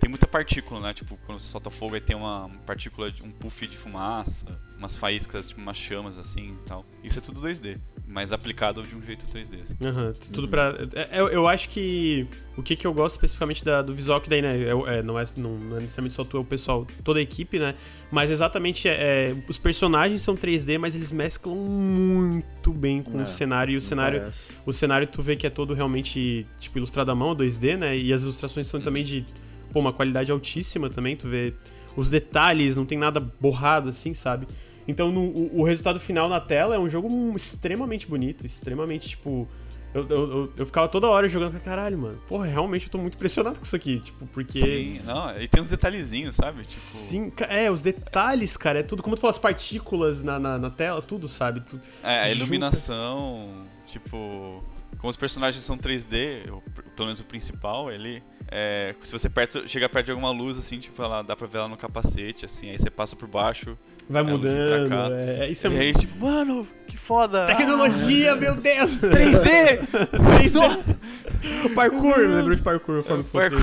Tem 0.00 0.08
muita 0.10 0.26
partícula, 0.26 0.80
né? 0.80 0.94
Tipo, 0.94 1.16
quando 1.26 1.38
você 1.38 1.46
solta 1.48 1.70
fogo 1.70 1.94
aí 1.94 2.00
tem 2.00 2.16
uma 2.16 2.50
partícula, 2.66 3.12
de- 3.12 3.22
um 3.22 3.30
puff 3.30 3.64
de 3.68 3.76
fumaça, 3.76 4.58
umas 4.76 4.96
faíscas, 4.96 5.48
tipo 5.48 5.60
umas 5.60 5.76
chamas 5.76 6.18
assim 6.18 6.54
e 6.54 6.66
tal. 6.66 6.84
Isso 7.04 7.18
é 7.18 7.22
tudo 7.22 7.40
2D, 7.40 7.78
mas 8.12 8.32
aplicado 8.32 8.82
de 8.82 8.94
um 8.94 9.02
jeito 9.02 9.24
3D. 9.26 9.62
Assim. 9.62 9.74
Aham, 9.82 10.12
tudo 10.32 10.46
pra. 10.46 10.76
é- 10.94 11.08
é- 11.16 11.20
eu, 11.20 11.28
eu 11.28 11.48
acho 11.48 11.68
que 11.70 12.26
o 12.56 12.62
que, 12.62 12.76
que 12.76 12.86
eu 12.86 12.92
gosto 12.92 13.14
especificamente 13.14 13.64
da- 13.64 13.80
do 13.80 13.94
visual, 13.94 14.20
que 14.20 14.28
daí, 14.28 14.42
né? 14.42 14.56
é- 14.58 14.98
é, 14.98 15.02
não, 15.02 15.18
é, 15.18 15.24
não, 15.36 15.56
não 15.58 15.76
é 15.78 15.80
necessariamente 15.80 16.14
só 16.14 16.22
tu, 16.22 16.36
é 16.36 16.40
o 16.40 16.44
pessoal, 16.44 16.86
toda 17.02 17.18
a 17.18 17.22
equipe, 17.22 17.58
né? 17.58 17.74
Mas 18.10 18.30
exatamente 18.30 18.86
é, 18.86 18.92
é, 19.30 19.36
os 19.48 19.56
personagens 19.58 20.20
são 20.22 20.36
3D, 20.36 20.76
mas 20.78 20.94
eles 20.94 21.10
mesclam 21.10 21.56
muito 21.56 22.72
bem 22.72 23.02
com 23.02 23.18
É, 23.18 23.22
o 23.22 23.26
cenário. 23.26 23.72
E 23.72 23.76
o 23.76 23.80
cenário, 23.80 24.20
parece. 24.20 24.52
o 24.66 24.72
cenário 24.72 25.06
tu 25.06 25.22
vê 25.22 25.34
que 25.36 25.46
é 25.46 25.50
todo 25.50 25.72
realmente, 25.74 26.46
tipo, 26.60 26.78
ilustrado 26.78 27.10
à 27.10 27.14
mão, 27.14 27.34
2D, 27.34 27.76
né? 27.76 27.96
E 27.96 28.12
as 28.12 28.22
ilustrações 28.22 28.66
são 28.66 28.80
também 28.80 29.04
de, 29.04 29.24
pô, 29.72 29.80
uma 29.80 29.92
qualidade 29.92 30.30
altíssima 30.30 30.90
também. 30.90 31.16
Tu 31.16 31.28
vê 31.28 31.54
os 31.96 32.10
detalhes, 32.10 32.76
não 32.76 32.84
tem 32.86 32.98
nada 32.98 33.20
borrado 33.20 33.88
assim, 33.88 34.14
sabe? 34.14 34.46
Então 34.86 35.10
no, 35.12 35.20
o, 35.20 35.60
o, 35.60 35.64
resultado 35.64 36.00
final 36.00 36.28
na 36.28 36.40
tela 36.40 36.74
é 36.74 36.78
um 36.78 36.88
jogo 36.88 37.08
extremamente 37.36 38.06
bonito, 38.06 38.44
extremamente, 38.44 39.08
tipo. 39.10 39.48
Eu, 39.94 40.08
eu, 40.08 40.52
eu, 40.56 40.66
ficava 40.66 40.88
toda 40.88 41.06
hora 41.06 41.28
jogando 41.28 41.50
pra 41.50 41.60
caralho, 41.60 41.98
mano. 41.98 42.18
Porra, 42.26 42.46
realmente 42.46 42.86
eu 42.86 42.90
tô 42.90 42.96
muito 42.96 43.14
impressionado 43.14 43.58
com 43.58 43.64
isso 43.64 43.76
aqui, 43.76 44.00
tipo, 44.00 44.26
porque. 44.28 44.58
Sim, 44.58 45.00
não, 45.04 45.38
e 45.38 45.46
tem 45.46 45.60
uns 45.60 45.68
detalhezinhos, 45.68 46.36
sabe? 46.36 46.62
Tipo... 46.62 46.72
Sim, 46.72 47.30
é, 47.40 47.70
os 47.70 47.82
detalhes, 47.82 48.56
cara, 48.56 48.78
é 48.78 48.82
tudo. 48.82 49.02
Como 49.02 49.16
tu 49.16 49.20
falou, 49.20 49.32
as 49.32 49.38
partículas 49.38 50.22
na, 50.22 50.38
na, 50.38 50.58
na 50.58 50.70
tela, 50.70 51.02
tudo, 51.02 51.28
sabe? 51.28 51.60
Tudo, 51.60 51.82
é, 52.02 52.20
a 52.20 52.30
iluminação, 52.30 53.66
tipo. 53.86 54.64
Como 55.02 55.10
os 55.10 55.16
personagens 55.16 55.64
são 55.64 55.76
3D, 55.76 56.44
pelo 56.94 57.06
menos 57.06 57.18
o 57.18 57.24
principal, 57.24 57.90
ele 57.90 58.22
é, 58.48 58.94
se 59.02 59.10
você 59.10 59.28
perto, 59.28 59.68
chega 59.68 59.88
perto 59.88 60.04
de 60.04 60.10
alguma 60.12 60.30
luz, 60.30 60.56
assim, 60.56 60.78
tipo, 60.78 61.02
ela, 61.02 61.22
dá 61.22 61.34
pra 61.34 61.48
ver 61.48 61.58
ela 61.58 61.68
no 61.68 61.76
capacete, 61.76 62.46
assim, 62.46 62.70
aí 62.70 62.78
você 62.78 62.88
passa 62.88 63.16
por 63.16 63.26
baixo. 63.26 63.76
Vai 64.08 64.22
mudando. 64.22 65.12
É, 65.12 65.48
isso 65.48 65.66
é 65.66 65.70
e 65.70 65.78
aí, 65.80 65.92
tipo, 65.92 66.24
mano, 66.24 66.68
que 66.86 66.96
foda! 66.96 67.46
Tecnologia, 67.46 68.34
ah, 68.34 68.36
meu 68.36 68.54
Deus! 68.54 68.96
3D! 68.98 69.80
3D! 69.90 71.74
parkour, 71.74 72.18
lembrou 72.18 72.54
de 72.54 72.62
parkour 72.62 73.02
falando 73.02 73.24
parkour. 73.24 73.60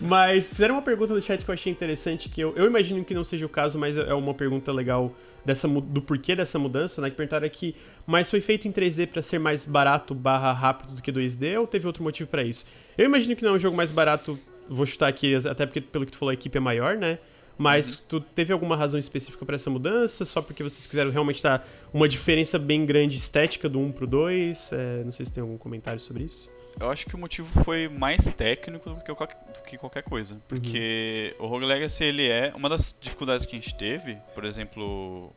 Mas 0.00 0.50
fizeram 0.50 0.76
uma 0.76 0.82
pergunta 0.82 1.12
no 1.14 1.20
chat 1.20 1.44
que 1.44 1.50
eu 1.50 1.54
achei 1.54 1.72
interessante, 1.72 2.28
que 2.28 2.40
eu, 2.40 2.54
eu 2.54 2.64
imagino 2.64 3.04
que 3.04 3.12
não 3.12 3.24
seja 3.24 3.44
o 3.44 3.48
caso, 3.48 3.76
mas 3.76 3.98
é 3.98 4.14
uma 4.14 4.34
pergunta 4.34 4.70
legal 4.70 5.12
dessa, 5.44 5.68
do 5.68 6.00
porquê 6.00 6.34
dessa 6.34 6.58
mudança, 6.58 7.00
né? 7.00 7.10
Que 7.10 7.16
perguntaram 7.16 7.46
aqui, 7.46 7.74
mas 8.06 8.30
foi 8.30 8.40
feito 8.40 8.66
em 8.66 8.72
3D 8.72 9.06
para 9.06 9.22
ser 9.22 9.38
mais 9.38 9.66
barato 9.66 10.14
barra 10.14 10.52
rápido 10.52 10.94
do 10.94 11.02
que 11.02 11.12
2D 11.12 11.58
ou 11.58 11.66
teve 11.66 11.86
outro 11.86 12.02
motivo 12.02 12.28
para 12.28 12.42
isso? 12.42 12.64
Eu 12.96 13.04
imagino 13.04 13.36
que 13.36 13.42
não 13.42 13.52
é 13.52 13.54
um 13.54 13.58
jogo 13.58 13.76
mais 13.76 13.90
barato, 13.90 14.38
vou 14.68 14.86
chutar 14.86 15.08
aqui, 15.08 15.34
até 15.34 15.66
porque 15.66 15.80
pelo 15.80 16.06
que 16.06 16.12
tu 16.12 16.18
falou 16.18 16.30
a 16.30 16.34
equipe 16.34 16.56
é 16.56 16.60
maior, 16.60 16.96
né? 16.96 17.18
Mas 17.56 17.94
uhum. 17.94 18.00
tu 18.08 18.20
teve 18.20 18.52
alguma 18.52 18.76
razão 18.76 18.98
específica 18.98 19.44
para 19.44 19.54
essa 19.54 19.70
mudança? 19.70 20.24
Só 20.24 20.42
porque 20.42 20.62
vocês 20.62 20.86
quiseram 20.86 21.10
realmente 21.10 21.42
dar 21.42 21.66
uma 21.92 22.08
diferença 22.08 22.58
bem 22.58 22.84
grande 22.84 23.16
estética 23.16 23.68
do 23.68 23.78
1 23.78 23.92
pro 23.92 24.06
2? 24.06 24.72
É, 24.72 25.04
não 25.04 25.12
sei 25.12 25.26
se 25.26 25.32
tem 25.32 25.40
algum 25.40 25.56
comentário 25.56 26.00
sobre 26.00 26.24
isso. 26.24 26.48
Eu 26.78 26.90
acho 26.90 27.06
que 27.06 27.14
o 27.14 27.18
motivo 27.18 27.62
foi 27.62 27.88
mais 27.88 28.30
técnico 28.30 28.90
do 28.90 28.96
que, 28.96 29.12
do 29.12 29.62
que 29.64 29.78
qualquer 29.78 30.02
coisa. 30.02 30.40
Porque 30.48 31.34
uhum. 31.38 31.46
o 31.46 31.48
Rogue 31.48 31.66
Legacy, 31.66 32.04
ele 32.04 32.28
é... 32.28 32.52
Uma 32.54 32.68
das 32.68 32.96
dificuldades 32.98 33.46
que 33.46 33.56
a 33.56 33.58
gente 33.58 33.74
teve, 33.74 34.16
por 34.34 34.44
exemplo... 34.44 35.32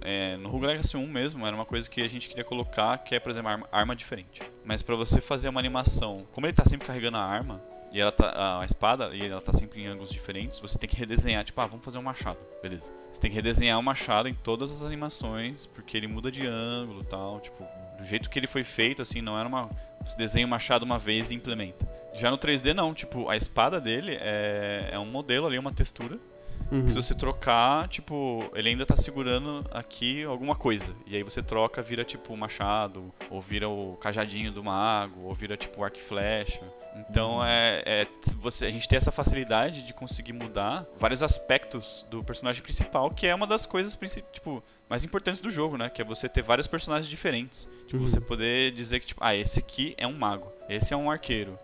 É, 0.00 0.36
no 0.36 0.48
Rogue 0.48 0.66
Legacy 0.66 0.96
1 0.96 1.06
mesmo, 1.08 1.44
era 1.44 1.54
uma 1.54 1.64
coisa 1.64 1.90
que 1.90 2.00
a 2.00 2.08
gente 2.08 2.28
queria 2.28 2.44
colocar, 2.44 2.98
que 2.98 3.16
é, 3.16 3.20
por 3.20 3.30
exemplo, 3.30 3.50
arma, 3.50 3.68
arma 3.72 3.96
diferente. 3.96 4.42
Mas 4.64 4.82
para 4.82 4.94
você 4.94 5.20
fazer 5.20 5.48
uma 5.48 5.60
animação... 5.60 6.26
Como 6.32 6.46
ele 6.46 6.52
tá 6.52 6.64
sempre 6.64 6.86
carregando 6.86 7.16
a 7.16 7.22
arma, 7.22 7.60
e 7.90 8.00
ela 8.00 8.12
tá, 8.12 8.60
a 8.60 8.64
espada, 8.64 9.14
e 9.14 9.24
ela 9.24 9.40
tá 9.40 9.52
sempre 9.52 9.82
em 9.82 9.86
ângulos 9.86 10.10
diferentes, 10.10 10.58
você 10.58 10.78
tem 10.78 10.88
que 10.88 10.96
redesenhar, 10.96 11.44
tipo, 11.44 11.60
ah, 11.60 11.66
vamos 11.66 11.84
fazer 11.84 11.98
um 11.98 12.02
machado, 12.02 12.38
beleza. 12.62 12.92
Você 13.12 13.20
tem 13.20 13.30
que 13.30 13.36
redesenhar 13.36 13.78
o 13.78 13.82
machado 13.82 14.28
em 14.28 14.34
todas 14.34 14.70
as 14.70 14.82
animações, 14.82 15.66
porque 15.66 15.96
ele 15.96 16.06
muda 16.06 16.30
de 16.30 16.46
ângulo 16.46 17.02
e 17.02 17.06
tal, 17.06 17.40
tipo, 17.40 17.66
do 17.98 18.04
jeito 18.04 18.28
que 18.28 18.38
ele 18.38 18.46
foi 18.46 18.62
feito, 18.62 19.02
assim, 19.02 19.20
não 19.20 19.38
era 19.38 19.48
uma. 19.48 19.70
Você 20.08 20.16
desenha 20.16 20.46
o 20.46 20.48
machado 20.48 20.84
uma 20.84 20.98
vez 20.98 21.30
e 21.30 21.34
implementa. 21.34 21.86
Já 22.14 22.30
no 22.30 22.38
3D 22.38 22.72
não, 22.72 22.94
tipo, 22.94 23.28
a 23.28 23.36
espada 23.36 23.78
dele 23.78 24.16
é, 24.18 24.88
é 24.92 24.98
um 24.98 25.04
modelo 25.04 25.46
ali, 25.46 25.58
uma 25.58 25.72
textura. 25.72 26.18
Uhum. 26.72 26.84
Que 26.84 26.90
se 26.90 26.96
você 26.96 27.14
trocar, 27.14 27.88
tipo, 27.88 28.50
ele 28.54 28.70
ainda 28.70 28.86
tá 28.86 28.96
segurando 28.96 29.64
aqui 29.70 30.24
alguma 30.24 30.54
coisa. 30.54 30.94
E 31.06 31.14
aí 31.14 31.22
você 31.22 31.42
troca, 31.42 31.82
vira 31.82 32.04
tipo 32.04 32.32
o 32.32 32.36
machado, 32.36 33.12
ou 33.30 33.40
vira 33.40 33.68
o 33.68 33.96
cajadinho 34.00 34.50
do 34.50 34.64
mago, 34.64 35.24
ou 35.24 35.34
vira 35.34 35.56
tipo 35.56 35.80
o 35.80 35.84
arco 35.84 35.98
e 35.98 36.00
flecha. 36.00 36.62
Então 37.08 37.44
é, 37.44 37.82
é, 37.86 38.06
você, 38.38 38.66
a 38.66 38.70
gente 38.70 38.88
tem 38.88 38.96
essa 38.96 39.12
facilidade 39.12 39.86
de 39.86 39.92
conseguir 39.92 40.32
mudar 40.32 40.86
vários 40.98 41.22
aspectos 41.22 42.04
do 42.10 42.24
personagem 42.24 42.62
principal, 42.62 43.10
que 43.10 43.26
é 43.26 43.34
uma 43.34 43.46
das 43.46 43.66
coisas 43.66 43.96
tipo, 44.32 44.62
mais 44.88 45.04
importantes 45.04 45.40
do 45.40 45.50
jogo, 45.50 45.76
né? 45.76 45.88
Que 45.88 46.02
é 46.02 46.04
você 46.04 46.28
ter 46.28 46.42
vários 46.42 46.66
personagens 46.66 47.08
diferentes. 47.08 47.68
Tipo, 47.86 47.98
uhum. 47.98 48.08
você 48.08 48.20
poder 48.20 48.72
dizer 48.72 49.00
que, 49.00 49.06
tipo, 49.06 49.20
ah, 49.22 49.34
esse 49.34 49.58
aqui 49.58 49.94
é 49.96 50.06
um 50.06 50.16
mago, 50.16 50.50
esse 50.68 50.94
é 50.94 50.96
um 50.96 51.10
arqueiro, 51.10 51.58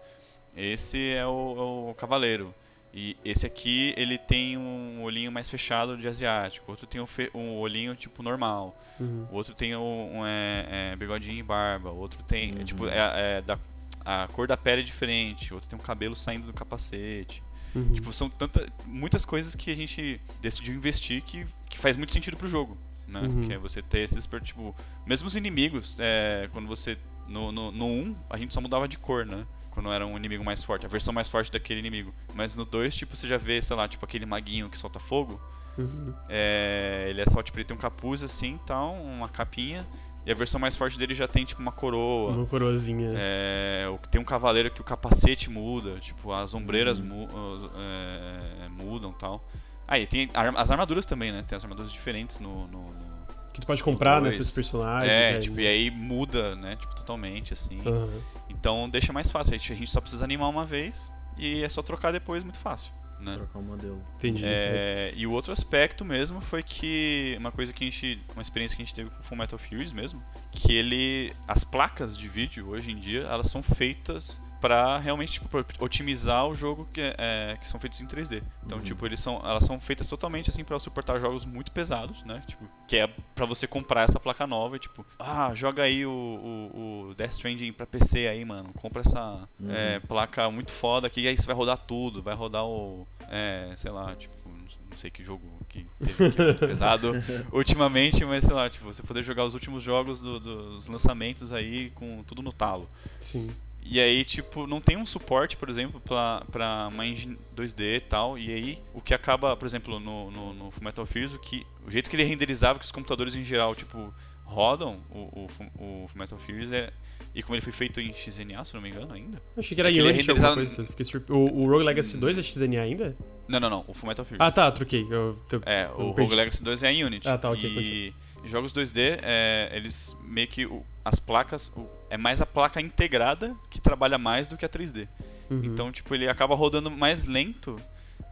esse 0.57 1.11
é 1.13 1.27
o, 1.27 1.89
é 1.89 1.91
o 1.91 1.95
cavaleiro. 1.95 2.55
E 2.97 3.17
esse 3.25 3.45
aqui, 3.45 3.93
ele 3.97 4.17
tem 4.17 4.57
um 4.57 5.03
olhinho 5.03 5.33
mais 5.33 5.51
fechado 5.51 5.97
de 5.97 6.07
asiático. 6.07 6.71
Outro 6.71 6.87
tem 6.87 7.01
um, 7.01 7.07
um 7.35 7.59
olhinho, 7.59 7.97
tipo, 7.97 8.23
normal. 8.23 8.81
Uhum. 9.01 9.27
O 9.33 9.35
outro 9.35 9.53
tem 9.53 9.75
um, 9.75 10.19
um 10.21 10.25
é, 10.25 10.93
é, 10.93 10.97
bigodinho 10.97 11.41
e 11.41 11.43
barba. 11.43 11.91
Outro 11.91 12.23
tem, 12.23 12.53
uhum. 12.53 12.65
tipo, 12.65 12.87
é, 12.87 13.39
é 13.39 13.43
da 13.43 13.59
a 14.05 14.29
cor 14.29 14.47
da 14.47 14.57
pele 14.57 14.83
é 14.83 14.85
diferente, 14.85 15.55
outro 15.55 15.69
tem 15.69 15.79
um 15.79 15.83
cabelo 15.83 16.15
saindo 16.15 16.47
do 16.47 16.53
capacete. 16.53 17.43
Uhum. 17.75 17.93
Tipo, 17.93 18.13
são 18.13 18.29
tanta, 18.29 18.69
muitas 18.85 19.25
coisas 19.25 19.55
que 19.55 19.71
a 19.71 19.75
gente 19.75 20.21
decidiu 20.41 20.75
investir 20.75 21.23
que, 21.23 21.47
que 21.69 21.79
faz 21.79 21.97
muito 21.97 22.13
sentido 22.13 22.37
pro 22.37 22.47
jogo. 22.47 22.77
Né? 23.15 23.29
Uhum. 23.29 23.43
Que 23.47 23.53
é 23.53 23.59
você 23.59 23.81
ter 23.81 24.01
esses, 24.01 24.29
tipo, 24.43 24.75
mesmo 25.07 25.29
os 25.29 25.37
inimigos, 25.37 25.97
é, 25.99 26.49
quando 26.53 26.67
você. 26.67 26.99
No, 27.29 27.51
no, 27.51 27.73
no 27.73 27.87
1, 27.87 28.17
a 28.29 28.37
gente 28.37 28.53
só 28.53 28.61
mudava 28.61 28.87
de 28.87 28.99
cor, 28.99 29.25
né? 29.25 29.47
Quando 29.71 29.91
era 29.91 30.07
um 30.07 30.17
inimigo 30.17 30.45
mais 30.45 30.63
forte, 30.63 30.85
a 30.85 30.89
versão 30.89 31.13
mais 31.15 31.29
forte 31.29 31.51
daquele 31.51 31.81
inimigo. 31.81 32.13
Mas 32.35 32.55
no 32.55 32.65
2, 32.65 32.95
tipo, 32.95 33.17
você 33.17 33.27
já 33.27 33.39
vê, 33.39 33.63
sei 33.63 33.75
lá, 33.75 33.89
tipo 33.89 34.05
aquele 34.05 34.27
maguinho 34.27 34.69
que 34.69 34.77
solta 34.77 34.99
fogo. 34.99 35.41
Uhum. 35.79 36.13
É, 36.29 37.07
ele 37.09 37.21
é 37.21 37.25
só, 37.27 37.43
tipo, 37.43 37.57
ele 37.59 37.65
tem 37.65 37.77
um 37.77 37.81
capuz 37.81 38.23
assim, 38.23 38.59
tal, 38.67 38.95
uma 38.95 39.29
capinha. 39.29 39.87
E 40.27 40.33
a 40.33 40.35
versão 40.35 40.59
mais 40.59 40.75
forte 40.75 40.99
dele 40.99 41.15
já 41.15 41.29
tem, 41.29 41.45
tipo, 41.45 41.61
uma 41.61 41.73
coroa. 41.73 42.33
Uma 42.33 42.47
coroazinha. 42.47 43.13
É, 43.15 43.87
tem 44.11 44.21
um 44.21 44.25
cavaleiro 44.25 44.71
que 44.71 44.81
o 44.81 44.85
capacete 44.85 45.51
muda, 45.51 45.99
tipo, 45.99 46.33
as 46.33 46.55
ombreiras 46.55 46.99
uhum. 46.99 47.07
mu 47.07 47.29
é, 47.77 48.69
mudam 48.69 49.11
e 49.11 49.15
tal. 49.15 49.47
Aí, 49.87 50.05
ah, 50.05 50.07
tem 50.07 50.31
as 50.35 50.71
armaduras 50.71 51.05
também, 51.07 51.31
né? 51.31 51.45
Tem 51.47 51.57
as 51.57 51.65
armaduras 51.65 51.93
diferentes 51.93 52.39
no... 52.39 52.67
no, 52.69 52.93
no 52.93 53.15
que 53.53 53.61
tu 53.61 53.67
pode 53.69 53.85
comprar, 53.85 54.21
né, 54.21 54.33
pros 54.33 54.51
personagens. 54.51 55.09
É, 55.09 55.37
é, 55.37 55.39
tipo, 55.39 55.61
e 55.61 55.67
aí 55.67 55.89
muda, 55.89 56.57
né, 56.57 56.75
tipo, 56.75 56.93
totalmente, 56.97 57.53
assim. 57.53 57.81
Uhum. 57.87 58.21
Então 58.49 58.89
deixa 58.89 59.13
mais 59.13 59.31
fácil. 59.31 59.55
A 59.55 59.57
gente, 59.57 59.73
a 59.73 59.77
gente 59.77 59.91
só 59.91 60.01
precisa 60.01 60.25
animar 60.25 60.49
uma 60.49 60.65
vez 60.65 61.13
e 61.39 61.63
é 61.63 61.69
só 61.69 61.81
trocar 61.81 62.11
depois 62.11 62.43
muito 62.43 62.59
fácil 62.59 62.93
né? 63.25 63.37
Trocar 63.37 63.59
o 63.59 63.63
modelo. 63.63 63.99
Entendi. 64.19 64.43
É, 64.45 65.13
e 65.17 65.27
o 65.27 65.33
outro 65.33 65.53
aspecto 65.53 66.05
mesmo 66.05 66.41
foi 66.41 66.63
que 66.63 67.35
uma 67.39 67.51
coisa 67.51 67.73
que 67.73 67.85
a 67.85 67.91
gente, 67.91 68.21
uma 68.35 68.43
experiência 68.43 68.77
que 68.77 68.83
a 68.83 68.85
gente 68.85 68.95
teve 68.95 69.11
com 69.11 69.21
o 69.21 69.23
Full 69.23 69.39
Metal 69.39 69.59
Furies 69.59 69.93
mesmo, 69.93 70.23
que 70.51 70.73
ele, 70.73 71.35
as 71.49 71.65
placas 71.65 72.17
de 72.17 72.29
vídeo 72.29 72.69
hoje 72.69 72.93
em 72.93 72.99
dia, 72.99 73.23
elas 73.23 73.47
são 73.47 73.63
feitas 73.63 74.41
para 74.65 74.97
realmente 74.97 75.33
tipo, 75.33 75.63
otimizar 75.79 76.49
o 76.49 76.55
jogo 76.55 76.89
que, 76.91 77.03
é, 77.19 77.59
que 77.61 77.69
são 77.69 77.79
feitos 77.79 78.01
em 78.01 78.07
3D. 78.07 78.43
Então, 78.65 78.79
uhum. 78.79 78.85
tipo, 78.85 79.05
eles 79.05 79.21
são, 79.21 79.37
elas 79.45 79.63
são 79.63 79.79
feitas 79.79 80.09
totalmente 80.09 80.49
assim 80.49 80.65
para 80.65 80.79
suportar 80.79 81.21
jogos 81.21 81.45
muito 81.45 81.71
pesados, 81.71 82.23
né? 82.23 82.43
Tipo, 82.47 82.65
que 82.89 82.97
é 82.97 83.07
para 83.35 83.45
você 83.45 83.67
comprar 83.67 84.05
essa 84.05 84.19
placa 84.19 84.47
nova 84.47 84.77
e 84.77 84.79
tipo, 84.79 85.05
ah, 85.19 85.53
joga 85.53 85.83
aí 85.83 86.07
o, 86.07 86.11
o, 86.11 87.09
o 87.11 87.15
Death 87.15 87.33
Stranding 87.33 87.75
para 87.75 87.85
PC 87.85 88.27
aí, 88.27 88.43
mano. 88.43 88.73
Compra 88.73 89.03
essa 89.03 89.47
uhum. 89.61 89.71
é, 89.71 90.01
placa 90.01 90.51
muito 90.51 90.73
foda 90.73 91.09
aqui, 91.09 91.29
aí 91.29 91.37
você 91.37 91.45
vai 91.45 91.55
rodar 91.55 91.77
tudo, 91.77 92.23
vai 92.23 92.35
rodar 92.35 92.65
o, 92.65 93.07
é, 93.29 93.71
sei 93.77 93.91
lá, 93.91 94.17
tipo, 94.17 94.35
não 94.49 94.97
sei 94.97 95.11
que 95.11 95.23
jogo 95.23 95.43
que 95.69 95.87
teve 96.03 96.31
que 96.33 96.41
é 96.41 96.45
muito 96.47 96.61
pesado 96.67 97.13
ultimamente, 97.53 98.25
mas 98.25 98.45
sei 98.45 98.55
lá, 98.55 98.71
tipo, 98.71 98.87
você 98.87 99.03
poder 99.03 99.23
jogar 99.23 99.45
os 99.45 99.53
últimos 99.53 99.83
jogos 99.83 100.23
do, 100.23 100.41
dos 100.41 100.89
lançamentos 100.89 101.53
aí 101.53 101.91
com 101.91 102.23
tudo 102.23 102.41
no 102.41 102.51
talo. 102.51 102.89
Sim. 103.21 103.51
E 103.85 104.01
aí, 104.01 104.25
tipo, 104.25 104.67
não 104.67 104.81
tem 104.81 104.97
um 104.97 105.05
suporte, 105.05 105.59
por 105.59 105.69
exemplo, 105.69 106.01
pra, 106.01 106.89
uma 106.91 107.07
engine 107.07 107.39
2D 107.55 107.97
e 107.97 108.01
tal. 108.01 108.39
E 108.39 108.51
aí, 108.51 108.79
o 108.95 109.01
que 109.01 109.13
acaba, 109.13 109.55
por 109.57 109.67
exemplo, 109.67 110.01
no, 110.01 110.31
no, 110.31 110.55
no 110.55 110.73
Metal 110.81 111.05
Fears, 111.05 111.35
o, 111.35 111.39
que, 111.39 111.67
o 111.87 111.91
jeito 111.91 112.09
que 112.09 112.17
ele 112.17 112.25
renderizava, 112.25 112.79
que 112.79 112.85
os 112.85 112.93
computadores 112.93 113.35
em 113.35 113.45
geral, 113.45 113.75
tipo, 113.75 114.13
rodam 114.43 115.01
o, 115.11 115.47
o, 115.79 115.85
o 115.85 116.11
Metal 116.15 116.39
Fears 116.39 116.73
é. 116.73 116.91
E 117.35 117.43
como 117.43 117.57
ele 117.57 117.63
foi 117.63 117.73
feito 117.73 118.01
em 118.01 118.15
XNA, 118.15 118.65
se 118.65 118.73
não 118.75 118.81
me 118.81 118.89
engano, 118.89 119.13
ainda. 119.13 119.43
Eu 119.57 119.61
achei 119.61 119.75
que 119.75 119.81
era 119.81 119.91
é 119.91 119.93
Unity 119.93 120.19
renderizado... 120.19 120.55
coisa. 120.55 121.25
O, 121.31 121.63
o 121.63 121.69
Rogue 121.69 121.85
Legacy 121.85 122.17
2 122.17 122.39
é 122.39 122.43
XNA 122.43 122.81
ainda? 122.81 123.17
Não, 123.49 123.59
não, 123.59 123.69
não. 123.69 123.85
O 123.89 123.93
Full 123.93 124.09
Metal 124.09 124.25
Fears. 124.25 124.41
Ah, 124.41 124.53
tá, 124.53 124.71
troquei. 124.71 125.03
Eu, 125.11 125.37
eu, 125.51 125.63
é, 125.67 125.89
o 125.97 126.13
Rogue 126.13 126.35
Legacy 126.35 126.63
2 126.63 126.85
é 126.85 126.93
em 126.93 127.03
Unity. 127.03 127.29
Ah, 127.29 127.37
tá, 127.37 127.51
ok. 127.51 127.69
E 127.69 128.15
jogos 128.51 128.73
2D, 128.73 129.19
é, 129.23 129.71
eles 129.73 130.17
meio 130.25 130.49
que. 130.49 130.69
As 131.05 131.19
placas. 131.19 131.73
É 132.09 132.17
mais 132.17 132.41
a 132.41 132.47
placa 132.47 132.81
integrada 132.81 133.55
que 133.69 133.81
trabalha 133.81 134.17
mais 134.17 134.49
do 134.49 134.57
que 134.57 134.65
a 134.65 134.69
3D. 134.69 135.09
Uhum. 135.51 135.61
Então, 135.65 135.93
tipo, 135.93 136.15
ele 136.15 136.29
acaba 136.29 136.55
rodando 136.55 136.91
mais 136.91 137.25
lento 137.25 137.81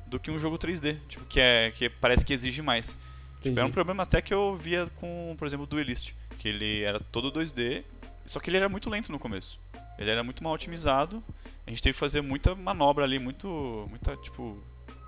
do 0.07 0.19
que 0.19 0.31
um 0.31 0.39
jogo 0.39 0.57
3D. 0.59 0.99
Tipo, 1.09 1.25
que, 1.27 1.41
é, 1.41 1.71
que 1.73 1.89
parece 1.89 2.25
que 2.25 2.33
exige 2.33 2.63
mais. 2.63 2.97
Tipo, 3.43 3.59
era 3.59 3.67
um 3.67 3.73
problema 3.73 4.05
até 4.05 4.23
que 4.23 4.33
eu 4.33 4.57
via 4.57 4.87
com, 4.97 5.35
por 5.37 5.47
exemplo, 5.47 5.65
o 5.65 5.67
Duelist. 5.67 6.15
Que 6.39 6.49
ele 6.49 6.83
era 6.83 6.99
todo 6.99 7.31
2D, 7.31 7.85
só 8.25 8.41
que 8.41 8.49
ele 8.51 8.57
era 8.57 8.69
muito 8.69 8.89
lento 8.89 9.13
no 9.13 9.19
começo. 9.19 9.61
Ele 9.99 10.11
era 10.11 10.25
muito 10.25 10.43
mal 10.43 10.53
otimizado. 10.53 11.23
A 11.67 11.71
gente 11.71 11.83
teve 11.83 11.95
que 11.95 12.01
fazer 12.01 12.21
muita 12.21 12.55
manobra 12.55 13.05
ali, 13.05 13.19
muito. 13.19 13.87
Muita, 13.89 14.17
tipo, 14.17 14.63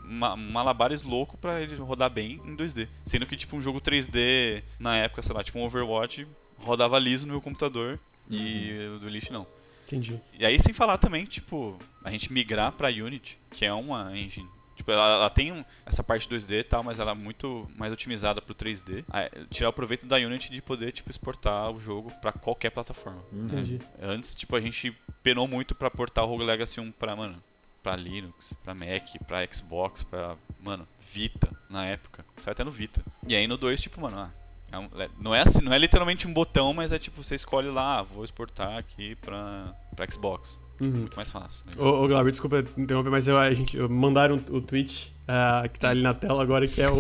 malabares 0.05 1.03
louco 1.03 1.37
para 1.37 1.61
ele 1.61 1.75
rodar 1.77 2.11
bem 2.11 2.41
em 2.45 2.57
2D. 2.57 2.89
Sendo 3.05 3.27
que, 3.27 3.37
tipo, 3.37 3.57
um 3.57 3.61
jogo 3.61 3.81
3D, 3.81 4.63
na 4.79 4.97
época, 4.97 5.23
sei 5.23 5.35
lá, 5.35 5.43
tipo 5.43 5.59
um 5.59 5.65
Overwatch, 5.65 6.27
rodava 6.59 6.99
liso 6.99 7.27
no 7.27 7.33
meu 7.33 7.41
computador 7.41 7.99
uhum. 8.31 8.37
e 8.37 8.89
o 8.97 8.99
do 8.99 9.07
Elite 9.07 9.33
não. 9.33 9.47
Entendi. 9.87 10.21
E 10.39 10.47
aí, 10.47 10.59
sem 10.59 10.73
falar 10.73 10.99
também, 10.99 11.25
tipo, 11.25 11.79
a 12.03 12.11
gente 12.11 12.33
migrar 12.33 12.73
pra 12.73 12.89
Unity, 12.89 13.39
que 13.51 13.65
é 13.65 13.73
uma 13.73 14.17
engine 14.17 14.49
Tipo, 14.75 14.91
ela, 14.91 15.15
ela 15.15 15.31
tem 15.31 15.53
um, 15.53 15.65
essa 15.87 16.03
parte 16.03 16.29
2D 16.29 16.61
e 16.61 16.65
tal, 16.65 16.83
mas 16.83 16.99
ela 16.99 17.13
é 17.13 17.15
muito 17.15 17.69
mais 17.77 17.93
otimizada 17.93 18.43
pro 18.43 18.55
3D. 18.55 19.05
Ah, 19.09 19.23
é, 19.23 19.31
tirar 19.51 19.69
o 19.69 19.73
proveito 19.73 20.07
da 20.07 20.17
Unity 20.17 20.51
de 20.51 20.61
poder, 20.61 20.93
tipo, 20.93 21.11
exportar 21.11 21.71
o 21.71 21.79
jogo 21.79 22.11
pra 22.21 22.33
qualquer 22.33 22.71
plataforma. 22.71 23.23
Entendi. 23.33 23.81
Antes, 24.03 24.35
tipo, 24.35 24.57
a 24.57 24.61
gente 24.61 24.95
penou 25.23 25.47
muito 25.47 25.75
pra 25.75 25.91
portar 25.91 26.25
o 26.25 26.29
Rogue 26.29 26.45
Legacy 26.45 26.81
1 26.81 26.93
pra, 26.93 27.15
mano, 27.15 27.43
pra 27.85 27.95
Linux, 27.95 28.55
pra 28.65 28.75
Mac, 28.75 29.07
pra 29.29 29.47
Xbox, 29.47 30.03
pra, 30.03 30.37
mano, 30.61 30.89
Vita, 31.01 31.49
na 31.71 31.85
época. 31.87 32.25
Saiu 32.39 32.53
até 32.53 32.65
no 32.65 32.71
Vita. 32.71 33.03
E 33.29 33.37
aí 33.37 33.47
no 33.47 33.57
2, 33.59 33.81
tipo, 33.81 34.01
mano, 34.01 34.19
ah, 34.19 34.31
é 34.73 34.79
um- 34.79 34.89
é- 35.01 35.11
não 35.21 35.35
é 35.35 35.43
assim, 35.43 35.63
não 35.63 35.73
é 35.73 35.79
literalmente 35.79 36.27
um 36.27 36.33
botão, 36.33 36.73
mas 36.73 36.91
é 36.93 36.99
tipo, 36.99 37.23
você 37.23 37.35
escolhe 37.35 37.69
lá, 37.69 37.99
ah, 38.01 38.03
vou 38.03 38.25
exportar 38.25 38.79
aqui 38.79 39.15
pra, 39.17 39.73
pra 39.95 40.11
Xbox. 40.11 40.59
Uhum. 40.81 40.89
Muito 40.91 41.15
mais 41.15 41.31
fácil. 41.31 41.67
Né? 41.67 41.73
Ô, 41.79 42.05
ô 42.05 42.09
Glauber, 42.09 42.31
desculpa 42.33 42.65
interromper, 42.77 43.11
mas 43.11 43.29
eu, 43.29 43.39
a 43.39 43.53
gente, 43.55 43.77
eu- 43.77 43.89
mandaram 43.89 44.43
o 44.51 44.61
tweet 44.61 45.15
ah, 45.29 45.63
que 45.73 45.79
tá 45.79 45.91
ali 45.91 46.03
na 46.03 46.13
tela 46.15 46.43
agora, 46.43 46.67
que 46.67 46.81
é 46.83 46.89
o, 46.91 46.99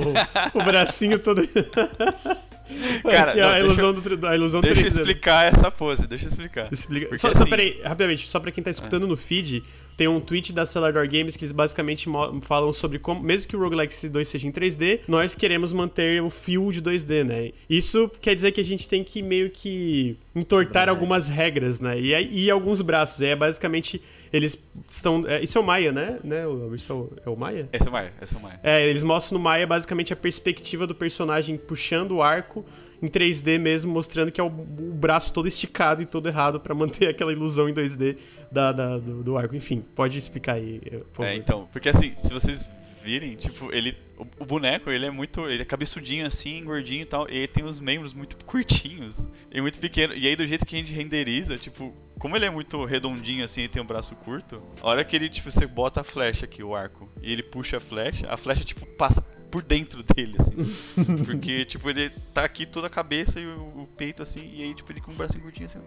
o 0.54 0.64
bracinho 0.64 1.18
todo. 1.18 1.42
Cara, 3.02 3.32
é 3.32 3.36
não, 3.40 3.48
a 3.48 3.52
deixa 3.52 3.64
ilusão, 3.66 3.92
do, 3.92 4.02
tri- 4.02 4.26
a 4.26 4.34
ilusão 4.34 4.60
Deixa 4.60 4.80
eu 4.82 4.86
3D. 4.86 4.98
explicar 5.00 5.46
essa 5.46 5.70
pose, 5.70 6.06
deixa 6.06 6.24
eu 6.26 6.28
explicar. 6.30 6.72
Explica. 6.72 7.06
Porque, 7.06 7.18
Só, 7.20 7.32
só 7.32 7.40
assim- 7.42 7.50
peraí, 7.50 7.80
rapidamente, 7.82 8.26
só 8.28 8.40
pra 8.40 8.50
quem 8.50 8.62
tá 8.64 8.70
escutando 8.70 9.06
no 9.06 9.16
feed, 9.16 9.62
tem 9.96 10.08
um 10.08 10.20
tweet 10.20 10.52
da 10.52 10.66
Cellar 10.66 10.92
Games 11.08 11.36
que 11.36 11.44
eles 11.44 11.52
basicamente 11.52 12.08
falam 12.42 12.72
sobre 12.72 12.98
como, 12.98 13.22
mesmo 13.22 13.48
que 13.48 13.56
o 13.56 13.60
Rogue 13.60 13.76
Legacy 13.76 14.08
2 14.08 14.26
seja 14.26 14.48
em 14.48 14.50
3D, 14.50 15.00
nós 15.06 15.34
queremos 15.36 15.72
manter 15.72 16.20
o 16.20 16.30
fio 16.30 16.72
de 16.72 16.82
2D, 16.82 17.22
né? 17.24 17.52
Isso 17.70 18.10
quer 18.20 18.34
dizer 18.34 18.50
que 18.52 18.60
a 18.60 18.64
gente 18.64 18.88
tem 18.88 19.04
que 19.04 19.22
meio 19.22 19.50
que 19.50 20.16
entortar 20.34 20.88
algumas 20.88 21.28
regras, 21.28 21.78
né? 21.78 21.98
E, 22.00 22.44
e 22.44 22.50
alguns 22.50 22.80
braços. 22.82 23.22
É 23.22 23.36
basicamente, 23.36 24.02
eles 24.36 24.58
estão. 24.90 25.24
é, 25.28 25.42
isso 25.42 25.56
é 25.56 25.60
o 25.60 25.64
Maia, 25.64 25.92
né? 25.92 26.18
né? 26.24 26.46
O- 26.46 26.74
Isso 26.74 26.92
é 26.92 26.94
o, 26.96 27.12
é 27.26 27.30
o 27.30 27.36
Maia? 27.36 27.68
Esse 27.72 27.86
é 27.86 27.88
o 27.88 27.92
Maia, 27.92 28.12
esse 28.20 28.34
é 28.34 28.38
o 28.38 28.42
Maia. 28.42 28.60
É, 28.62 28.86
eles 28.88 29.02
mostram 29.02 29.38
no 29.38 29.44
Maia 29.44 29.66
basicamente 29.66 30.12
a 30.12 30.16
perspectiva 30.16 30.86
do 30.86 30.94
personagem 30.94 31.56
puxando 31.56 32.12
o 32.12 32.22
arco 32.22 32.64
em 33.02 33.06
3D 33.08 33.58
mesmo, 33.58 33.92
mostrando 33.92 34.32
que 34.32 34.40
é 34.40 34.44
o, 34.44 34.46
o 34.46 34.50
braço 34.94 35.32
todo 35.32 35.46
esticado 35.46 36.00
e 36.02 36.06
todo 36.06 36.26
errado 36.26 36.58
pra 36.58 36.74
manter 36.74 37.06
aquela 37.10 37.32
ilusão 37.32 37.68
em 37.68 37.74
2D 37.74 38.16
da, 38.50 38.72
da- 38.72 38.98
do, 38.98 39.22
do 39.22 39.36
arco. 39.38 39.54
Enfim, 39.54 39.84
pode 39.94 40.18
explicar 40.18 40.54
aí. 40.54 40.80
por 41.12 41.16
favor. 41.24 41.28
É, 41.30 41.36
então, 41.36 41.68
porque 41.72 41.88
assim, 41.88 42.12
se 42.18 42.32
vocês 42.32 42.70
virem, 43.04 43.36
tipo, 43.36 43.72
ele. 43.72 43.96
O, 44.16 44.26
o 44.42 44.46
boneco, 44.46 44.90
ele 44.90 45.04
é 45.04 45.10
muito. 45.10 45.48
Ele 45.48 45.62
é 45.62 45.64
cabeçudinho 45.64 46.26
assim, 46.26 46.64
gordinho 46.64 47.02
e 47.02 47.06
tal. 47.06 47.28
E 47.28 47.36
ele 47.36 47.48
tem 47.48 47.64
os 47.64 47.78
membros 47.78 48.14
muito 48.14 48.36
curtinhos 48.44 49.28
e 49.52 49.60
muito 49.60 49.78
pequeno. 49.78 50.14
E 50.14 50.26
aí, 50.26 50.34
do 50.34 50.46
jeito 50.46 50.64
que 50.64 50.74
a 50.74 50.78
gente 50.78 50.92
renderiza, 50.92 51.58
tipo, 51.58 51.94
como 52.18 52.36
ele 52.36 52.46
é 52.46 52.50
muito 52.50 52.84
redondinho 52.84 53.44
assim 53.44 53.62
e 53.62 53.68
tem 53.68 53.82
um 53.82 53.86
braço 53.86 54.14
curto, 54.16 54.62
a 54.80 54.88
hora 54.88 55.04
que 55.04 55.14
ele, 55.14 55.28
tipo, 55.28 55.50
você 55.50 55.66
bota 55.66 56.00
a 56.00 56.04
flecha 56.04 56.46
aqui, 56.46 56.62
o 56.62 56.74
arco, 56.74 57.08
e 57.22 57.32
ele 57.32 57.42
puxa 57.42 57.76
a 57.76 57.80
flecha, 57.80 58.26
a 58.28 58.36
flecha, 58.36 58.64
tipo, 58.64 58.86
passa 58.86 59.20
por 59.50 59.62
dentro 59.62 60.02
dele, 60.02 60.36
assim. 60.38 60.56
Porque, 61.24 61.64
tipo, 61.64 61.90
ele 61.90 62.10
tá 62.32 62.44
aqui 62.44 62.66
toda 62.66 62.86
a 62.86 62.90
cabeça 62.90 63.40
e 63.40 63.46
o, 63.46 63.82
o 63.82 63.88
peito 63.96 64.22
assim, 64.22 64.50
e 64.52 64.62
aí, 64.62 64.74
tipo, 64.74 64.90
ele 64.90 65.00
com 65.00 65.12
o 65.12 65.14
bracinho 65.14 65.42
curtinho 65.42 65.66
assim, 65.66 65.78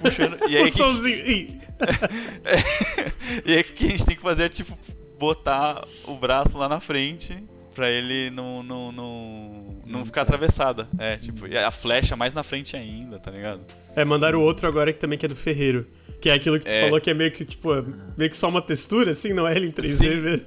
puxando. 0.00 0.38
E 0.48 0.56
aí, 0.56 0.68
O 0.70 1.02
que-. 1.02 1.08
Ih, 1.08 1.60
e 3.44 3.54
aí 3.54 3.60
o 3.60 3.64
que 3.64 3.86
a 3.86 3.88
gente 3.88 4.06
tem 4.06 4.16
que 4.16 4.22
fazer 4.22 4.44
é 4.44 4.48
tipo 4.48 4.78
botar 5.18 5.84
o 6.04 6.14
braço 6.14 6.56
lá 6.58 6.68
na 6.68 6.80
frente 6.80 7.36
pra 7.74 7.90
ele 7.90 8.30
não 8.30 8.62
não, 8.62 8.90
não, 8.92 9.76
não 9.86 10.04
ficar 10.04 10.22
atravessada. 10.22 10.86
É, 10.98 11.16
tipo, 11.16 11.46
e 11.46 11.56
a 11.56 11.70
flecha 11.70 12.16
mais 12.16 12.32
na 12.34 12.42
frente 12.42 12.76
ainda, 12.76 13.18
tá 13.18 13.30
ligado? 13.30 13.60
É, 13.94 14.04
mandaram 14.04 14.40
outro 14.40 14.66
agora 14.66 14.92
que 14.92 14.98
também 14.98 15.18
que 15.18 15.26
é 15.26 15.28
do 15.28 15.36
Ferreiro. 15.36 15.86
Que 16.20 16.30
é 16.30 16.32
aquilo 16.32 16.58
que 16.58 16.64
tu 16.64 16.70
É. 16.70 16.84
falou 16.84 16.98
que 17.00 17.10
é 17.10 17.14
meio 17.14 17.30
que, 17.30 17.44
tipo, 17.44 17.74
é 17.74 17.84
meio 18.16 18.30
que 18.30 18.36
só 18.38 18.48
uma 18.48 18.62
textura, 18.62 19.10
assim, 19.10 19.34
não 19.34 19.46
é 19.46 19.54
ele 19.54 19.66
em 19.66 19.70
3D 19.70 19.88
Sim. 19.96 20.16
mesmo. 20.20 20.46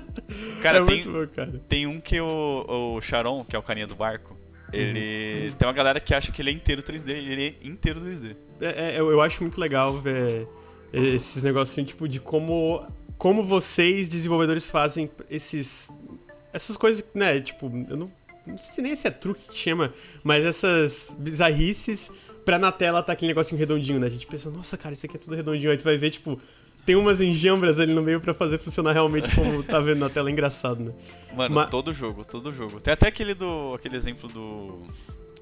Cara, 0.60 0.78
é 0.78 0.84
tem, 0.84 1.04
bom, 1.04 1.26
cara. 1.34 1.62
tem 1.68 1.86
um 1.86 1.98
que 2.00 2.20
o, 2.20 2.96
o 2.96 3.00
Charon, 3.00 3.42
que 3.44 3.56
é 3.56 3.58
o 3.58 3.62
carinha 3.62 3.86
do 3.86 3.94
barco, 3.94 4.36
ele. 4.72 5.48
Uhum. 5.48 5.54
Tem 5.56 5.66
uma 5.68 5.72
galera 5.72 5.98
que 6.00 6.12
acha 6.14 6.30
que 6.30 6.42
ele 6.42 6.50
é 6.50 6.52
inteiro 6.52 6.82
3D, 6.82 7.08
e 7.08 7.32
ele 7.32 7.46
é 7.62 7.66
inteiro 7.66 8.00
2D. 8.00 8.36
É, 8.60 8.90
é, 8.96 9.00
eu, 9.00 9.10
eu 9.10 9.22
acho 9.22 9.42
muito 9.42 9.58
legal 9.58 9.98
ver 9.98 10.46
esses 10.92 11.42
negocinhos, 11.42 11.88
tipo, 11.90 12.06
de 12.08 12.20
como, 12.20 12.86
como 13.18 13.42
vocês, 13.42 14.08
desenvolvedores, 14.08 14.68
fazem 14.70 15.10
esses. 15.30 15.90
Essas 16.52 16.76
coisas, 16.76 17.04
né? 17.14 17.40
Tipo, 17.40 17.66
eu 17.88 17.96
não, 17.96 18.10
não 18.46 18.56
sei 18.58 18.70
se 18.70 18.82
nem 18.82 18.92
esse 18.92 19.06
é 19.06 19.10
truque 19.10 19.48
que 19.48 19.58
chama, 19.58 19.92
mas 20.24 20.44
essas 20.44 21.14
bizarrices 21.18 22.10
pra 22.44 22.58
na 22.58 22.70
tela 22.72 23.02
tá 23.02 23.12
aquele 23.12 23.28
negocinho 23.32 23.58
redondinho, 23.58 23.98
né? 23.98 24.06
A 24.06 24.10
gente 24.10 24.26
pensa, 24.26 24.48
nossa, 24.50 24.76
cara, 24.76 24.94
isso 24.94 25.04
aqui 25.04 25.16
é 25.16 25.18
tudo 25.18 25.34
redondinho. 25.34 25.70
Aí 25.70 25.76
tu 25.76 25.84
vai 25.84 25.98
ver, 25.98 26.10
tipo, 26.10 26.40
tem 26.86 26.94
umas 26.94 27.20
enjambras 27.20 27.80
ali 27.80 27.92
no 27.92 28.00
meio 28.02 28.20
pra 28.20 28.32
fazer 28.32 28.58
funcionar 28.58 28.92
realmente 28.92 29.34
como 29.34 29.62
tá 29.64 29.80
vendo 29.80 29.98
na 29.98 30.08
tela. 30.08 30.30
É 30.30 30.32
engraçado, 30.32 30.82
né? 30.82 30.92
Mano, 31.34 31.54
Ma- 31.56 31.66
todo 31.66 31.92
jogo, 31.92 32.24
todo 32.24 32.52
jogo. 32.52 32.80
Tem 32.80 32.94
até 32.94 33.08
aquele 33.08 33.34
do. 33.34 33.74
aquele 33.74 33.96
exemplo 33.96 34.28
do. 34.28 34.82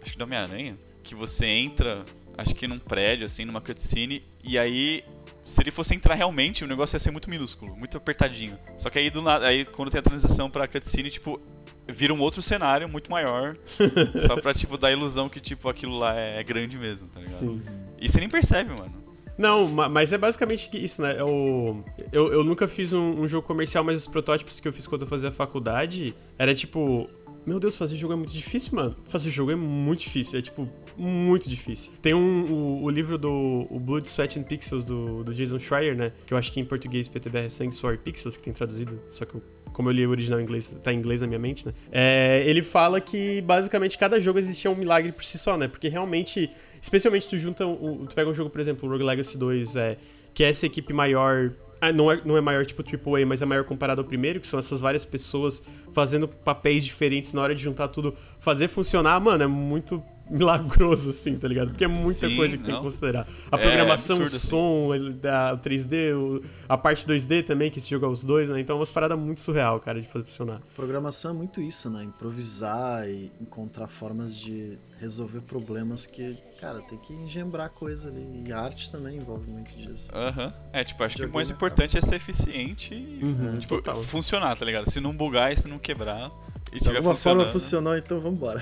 Acho 0.03 0.13
que 0.13 0.19
do 0.19 0.25
Homem-Aranha. 0.25 0.77
Que 1.03 1.15
você 1.15 1.45
entra, 1.47 2.05
acho 2.39 2.55
que 2.55 2.67
num 2.67 2.79
prédio, 2.79 3.27
assim, 3.27 3.45
numa 3.45 3.61
cutscene, 3.61 4.23
e 4.43 4.59
aí. 4.59 5.05
Se 5.45 5.61
ele 5.63 5.71
fosse 5.71 5.95
entrar 5.95 6.15
realmente, 6.15 6.65
o 6.65 6.67
negócio 6.67 6.97
ia 6.97 7.01
ser 7.01 7.11
muito 7.11 7.29
minúsculo, 7.29 7.77
muito 7.77 7.97
apertadinho. 7.99 8.59
Só 8.79 8.89
que 8.89 8.99
aí 8.99 9.11
do 9.11 9.21
nada, 9.21 9.47
aí 9.47 9.65
quando 9.65 9.91
tem 9.91 9.99
a 9.99 10.03
transição 10.03 10.49
pra 10.49 10.67
cutscene, 10.67 11.11
tipo, 11.11 11.39
vira 11.87 12.15
um 12.15 12.21
outro 12.21 12.41
cenário 12.41 12.89
muito 12.89 13.11
maior. 13.11 13.57
só 14.27 14.41
pra, 14.41 14.55
tipo, 14.55 14.79
dar 14.79 14.89
a 14.89 14.93
ilusão 14.93 15.29
que, 15.29 15.41
tipo, 15.41 15.69
aquilo 15.69 15.99
lá 15.99 16.15
é 16.15 16.43
grande 16.43 16.79
mesmo, 16.79 17.09
tá 17.09 17.21
ligado? 17.21 17.39
Sim. 17.39 17.63
E 18.01 18.09
você 18.09 18.21
nem 18.21 18.29
percebe, 18.29 18.71
mano. 18.71 19.05
Não, 19.37 19.67
ma- 19.69 19.89
mas 19.89 20.13
é 20.13 20.19
basicamente 20.19 20.71
isso, 20.73 21.03
né? 21.03 21.17
Eu, 21.19 21.85
eu, 22.13 22.33
eu 22.33 22.45
nunca 22.45 22.69
fiz 22.69 22.93
um, 22.93 23.21
um 23.21 23.27
jogo 23.27 23.47
comercial, 23.47 23.83
mas 23.83 23.97
os 23.97 24.07
protótipos 24.07 24.61
que 24.61 24.69
eu 24.69 24.73
fiz 24.73 24.87
quando 24.87 25.03
eu 25.03 25.09
fazia 25.09 25.31
faculdade 25.31 26.15
era 26.39 26.55
tipo. 26.55 27.11
Meu 27.47 27.61
Deus, 27.61 27.77
fazer 27.77 27.97
jogo 27.97 28.15
é 28.15 28.17
muito 28.17 28.33
difícil, 28.33 28.75
mano. 28.75 28.97
Fazer 29.07 29.31
jogo 29.31 29.53
é 29.53 29.55
muito 29.55 30.01
difícil. 30.01 30.39
É 30.39 30.43
tipo, 30.43 30.69
muito 30.97 31.49
difícil. 31.49 31.93
Tem 32.01 32.15
um, 32.15 32.53
o, 32.53 32.85
o 32.85 32.91
livro 32.91 33.19
do 33.19 33.67
o 33.71 33.79
Blood, 33.79 34.09
Sweat 34.09 34.39
and 34.39 34.45
Pixels 34.45 34.85
do, 34.85 35.23
do 35.23 35.35
Jason 35.35 35.59
Schreier, 35.59 35.95
né? 35.95 36.13
Que 36.27 36.33
eu 36.33 36.39
acho 36.39 36.51
que 36.51 36.61
em 36.61 36.65
português 36.65 37.07
PTBR 37.07 37.47
é 37.47 37.49
Sangue, 37.51 37.75
Suor 37.75 37.95
e 37.95 37.99
Pixels, 37.99 38.37
que 38.37 38.43
tem 38.43 38.53
traduzido. 38.53 38.99
Só 39.11 39.25
que 39.25 39.35
eu, 39.35 39.43
como 39.73 39.91
eu 39.91 39.93
li 39.93 40.07
o 40.07 40.11
original 40.11 40.41
em 40.41 40.45
inglês, 40.45 40.75
tá 40.83 40.93
em 40.93 40.99
inglês 40.99 41.21
na 41.21 41.27
minha 41.27 41.39
mente, 41.39 41.67
né? 41.67 41.75
É, 41.93 42.43
ele 42.47 42.63
fala 42.63 43.01
que 43.01 43.43
basicamente 43.43 43.99
cada 43.99 44.19
jogo 44.19 44.39
existia 44.39 44.71
um 44.71 44.77
milagre 44.77 45.13
por 45.13 45.25
si 45.25 45.37
só, 45.37 45.57
né? 45.59 45.69
Porque 45.69 45.89
realmente, 45.89 46.51
especialmente 46.81 47.29
tu 47.29 47.37
junta, 47.37 47.65
tu 47.65 48.15
pega 48.15 48.31
um 48.31 48.35
jogo, 48.35 48.49
por 48.49 48.61
exemplo, 48.61 48.89
o 48.89 48.93
Rogue 48.93 49.05
Legacy 49.05 49.37
2, 49.37 49.77
é, 49.77 49.99
que 50.33 50.45
é 50.45 50.49
essa 50.49 50.65
equipe 50.65 50.93
maior. 50.93 51.53
Ah, 51.89 51.93
Não 51.93 52.11
é, 52.11 52.21
não 52.25 52.37
é 52.37 52.41
maior 52.41 52.65
tipo 52.65 52.83
AAA, 52.83 53.27
mas 53.27 53.43
é 53.43 53.45
maior 53.45 53.65
comparado 53.65 54.01
ao 54.01 54.07
primeiro, 54.07 54.41
que 54.41 54.49
são 54.49 54.59
essas 54.59 54.81
várias 54.81 55.05
pessoas 55.05 55.65
fazendo 55.93 56.27
papéis 56.27 56.85
diferentes 56.85 57.33
na 57.33 57.43
hora 57.43 57.55
de 57.55 57.63
juntar 57.63 57.89
tudo, 57.89 58.15
fazer 58.41 58.69
funcionar, 58.69 59.19
mano, 59.21 59.45
é 59.45 59.47
muito 59.47 60.03
milagroso, 60.29 61.11
assim, 61.11 61.37
tá 61.39 61.47
ligado? 61.47 61.69
Porque 61.69 61.85
é 61.85 61.89
muita 61.89 62.29
Sim, 62.29 62.37
coisa 62.37 62.57
que 62.57 62.65
tem 62.65 62.73
não. 62.73 62.81
que 62.81 62.87
considerar. 62.87 63.27
A 63.51 63.57
É 63.57 63.61
programação, 63.63 64.17
absurdo, 64.17 64.33
o 64.35 64.37
assim. 64.37 64.49
som, 64.49 64.95
ele- 64.95 65.29
a 65.29 65.57
3D, 65.57 66.13
o- 66.15 66.43
a 66.69 66.77
parte 66.79 67.07
2D 67.07 67.43
também, 67.43 67.71
que 67.71 67.79
esse 67.79 67.89
jogo 67.91 68.07
é 68.07 68.09
os 68.09 68.25
dois, 68.25 68.49
né? 68.49 68.61
Então 68.61 68.77
é 68.77 68.79
umas 68.79 68.91
paradas 68.91 69.19
muito 69.19 69.41
surreal, 69.41 69.79
cara, 69.81 70.01
de 70.01 70.09
fazer 70.09 70.25
funcionar. 70.25 70.61
Programação 70.75 71.31
é 71.33 71.35
muito 71.35 71.61
isso, 71.61 71.91
né? 71.91 72.05
Improvisar 72.05 73.09
e 73.09 73.31
encontrar 73.41 73.89
formas 73.89 74.37
de 74.39 74.79
resolver 74.99 75.41
problemas 75.43 76.07
que, 76.07 76.37
cara, 76.61 76.81
tem 76.83 76.99
que 76.99 77.13
engembrar 77.13 77.69
coisa 77.71 78.09
ali. 78.09 78.45
E 78.47 78.53
a 78.53 78.61
arte 78.61 78.91
também 78.91 79.17
envolve 79.19 79.51
muito 79.51 79.73
disso. 79.77 80.09
Aham. 80.15 80.53
É, 80.73 80.83
tipo, 80.85 81.03
acho 81.05 81.17
que 81.17 81.25
o 81.27 81.33
mais 81.33 81.51
importante 81.51 81.99
é 81.99 82.01
ser 82.01 82.15
eficiente 82.17 82.95
e 82.95 83.21
Uhum, 83.23 83.59
tipo, 83.59 83.77
total. 83.77 83.97
funcionar, 84.03 84.57
tá 84.57 84.65
ligado? 84.65 84.91
Se 84.91 85.01
não 85.01 85.15
bugar 85.15 85.53
e 85.53 85.57
se 85.57 85.69
não 85.69 85.79
quebrar 85.79 86.31
e 86.75 86.79
De 86.81 86.89
alguma 86.97 87.15
forma 87.15 87.45
funcionou, 87.47 87.97
então 87.97 88.21
vambora. 88.21 88.61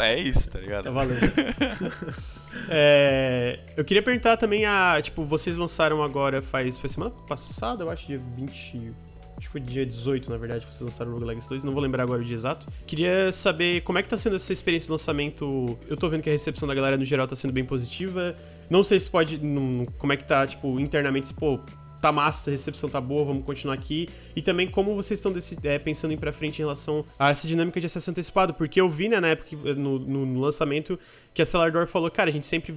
É, 0.00 0.12
é 0.12 0.20
isso, 0.20 0.50
tá 0.50 0.58
ligado? 0.60 0.84
Tá 0.84 0.90
valendo. 0.90 1.20
É, 2.68 3.58
eu 3.76 3.84
queria 3.84 4.02
perguntar 4.02 4.36
também 4.38 4.64
a. 4.64 4.98
Tipo, 5.02 5.24
vocês 5.24 5.58
lançaram 5.58 6.02
agora 6.02 6.40
faz. 6.40 6.78
Foi 6.78 6.88
semana 6.88 7.10
passada, 7.28 7.84
eu 7.84 7.90
acho, 7.90 8.06
dia 8.06 8.18
20. 8.34 8.92
Acho 9.36 9.46
que 9.48 9.52
foi 9.52 9.60
dia 9.60 9.84
18, 9.84 10.30
na 10.30 10.38
verdade, 10.38 10.64
que 10.64 10.72
vocês 10.74 10.80
lançaram 10.88 11.10
o 11.10 11.14
Rogue 11.14 11.26
Legacy 11.26 11.48
2, 11.50 11.64
não 11.64 11.74
vou 11.74 11.82
lembrar 11.82 12.04
agora 12.04 12.22
o 12.22 12.24
dia 12.24 12.34
exato. 12.34 12.66
Queria 12.86 13.30
saber 13.32 13.82
como 13.82 13.98
é 13.98 14.02
que 14.02 14.08
tá 14.08 14.16
sendo 14.16 14.36
essa 14.36 14.50
experiência 14.50 14.86
de 14.86 14.92
lançamento. 14.92 15.78
Eu 15.86 15.96
tô 15.98 16.08
vendo 16.08 16.22
que 16.22 16.30
a 16.30 16.32
recepção 16.32 16.66
da 16.66 16.74
galera 16.74 16.96
no 16.96 17.04
geral 17.04 17.28
tá 17.28 17.36
sendo 17.36 17.52
bem 17.52 17.64
positiva. 17.64 18.34
Não 18.70 18.82
sei 18.82 18.98
se 18.98 19.10
pode. 19.10 19.36
não- 19.36 19.84
como 19.98 20.14
é 20.14 20.16
que 20.16 20.24
tá, 20.24 20.46
tipo, 20.46 20.80
internamente, 20.80 21.28
se, 21.28 21.34
pô, 21.34 21.60
tá 22.00 22.12
massa, 22.12 22.50
a 22.50 22.52
recepção 22.52 22.88
tá 22.88 23.00
boa, 23.00 23.24
vamos 23.24 23.44
continuar 23.44 23.74
aqui. 23.74 24.08
E 24.34 24.42
também 24.42 24.66
como 24.68 24.94
vocês 24.94 25.18
estão 25.18 25.32
desse- 25.32 25.56
é, 25.62 25.78
pensando 25.78 26.10
em 26.12 26.14
ir 26.14 26.18
pra 26.20 26.32
frente 26.32 26.56
em 26.56 26.62
relação 26.62 27.04
a 27.18 27.30
essa 27.30 27.46
dinâmica 27.48 27.80
de 27.80 27.86
acesso 27.86 28.10
antecipado. 28.10 28.54
Porque 28.54 28.80
eu 28.80 28.88
vi, 28.88 29.08
né, 29.08 29.20
na 29.20 29.28
época, 29.28 29.48
que- 29.50 29.56
no, 29.74 29.98
no- 29.98 30.40
lançamento, 30.40 30.98
que 31.34 31.42
a 31.42 31.46
Celador 31.46 31.86
falou, 31.86 32.10
cara, 32.10 32.30
a 32.30 32.32
gente 32.32 32.46
sempre, 32.46 32.74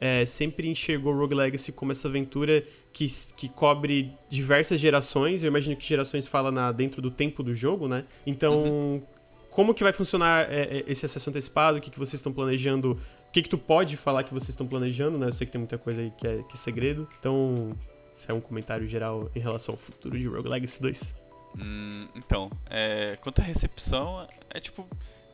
é, 0.00 0.24
sempre 0.26 0.68
enxergou 0.68 1.14
Rogue 1.16 1.34
Legacy 1.34 1.72
como 1.72 1.92
essa 1.92 2.08
aventura 2.08 2.64
que, 2.92 3.06
que 3.36 3.48
cobre 3.48 4.12
diversas 4.28 4.80
gerações. 4.80 5.42
Eu 5.42 5.48
imagino 5.48 5.76
que 5.76 5.86
gerações 5.86 6.26
fala 6.26 6.50
na, 6.50 6.72
dentro 6.72 7.00
do 7.02 7.10
tempo 7.10 7.42
do 7.42 7.54
jogo, 7.54 7.86
né? 7.88 8.04
Então, 8.26 9.02
como 9.50 9.74
que 9.74 9.82
vai 9.82 9.92
funcionar 9.92 10.46
é, 10.50 10.84
esse 10.86 11.04
acesso 11.06 11.28
antecipado? 11.28 11.78
O 11.78 11.80
que, 11.80 11.90
que 11.90 11.98
vocês 11.98 12.14
estão 12.20 12.32
planejando? 12.32 12.92
O 13.28 13.32
que, 13.32 13.42
que 13.42 13.48
tu 13.48 13.58
pode 13.58 13.96
falar 13.96 14.24
que 14.24 14.32
vocês 14.32 14.50
estão 14.50 14.66
planejando, 14.66 15.16
né? 15.18 15.28
Eu 15.28 15.32
sei 15.32 15.46
que 15.46 15.52
tem 15.52 15.58
muita 15.60 15.78
coisa 15.78 16.00
aí 16.00 16.10
que 16.16 16.26
é, 16.26 16.42
que 16.42 16.54
é 16.54 16.56
segredo. 16.56 17.06
Então, 17.18 17.72
isso 18.20 18.30
é 18.30 18.34
um 18.34 18.40
comentário 18.40 18.86
geral 18.88 19.30
em 19.34 19.40
relação 19.40 19.74
ao 19.74 19.78
futuro 19.78 20.18
de 20.18 20.26
Rogue 20.26 20.48
Legacy 20.48 20.80
2. 20.80 21.14
Hum, 21.58 22.06
então, 22.14 22.50
é, 22.68 23.16
quanto 23.20 23.40
à 23.40 23.44
recepção, 23.44 24.26
é 24.50 24.60
tipo. 24.60 24.86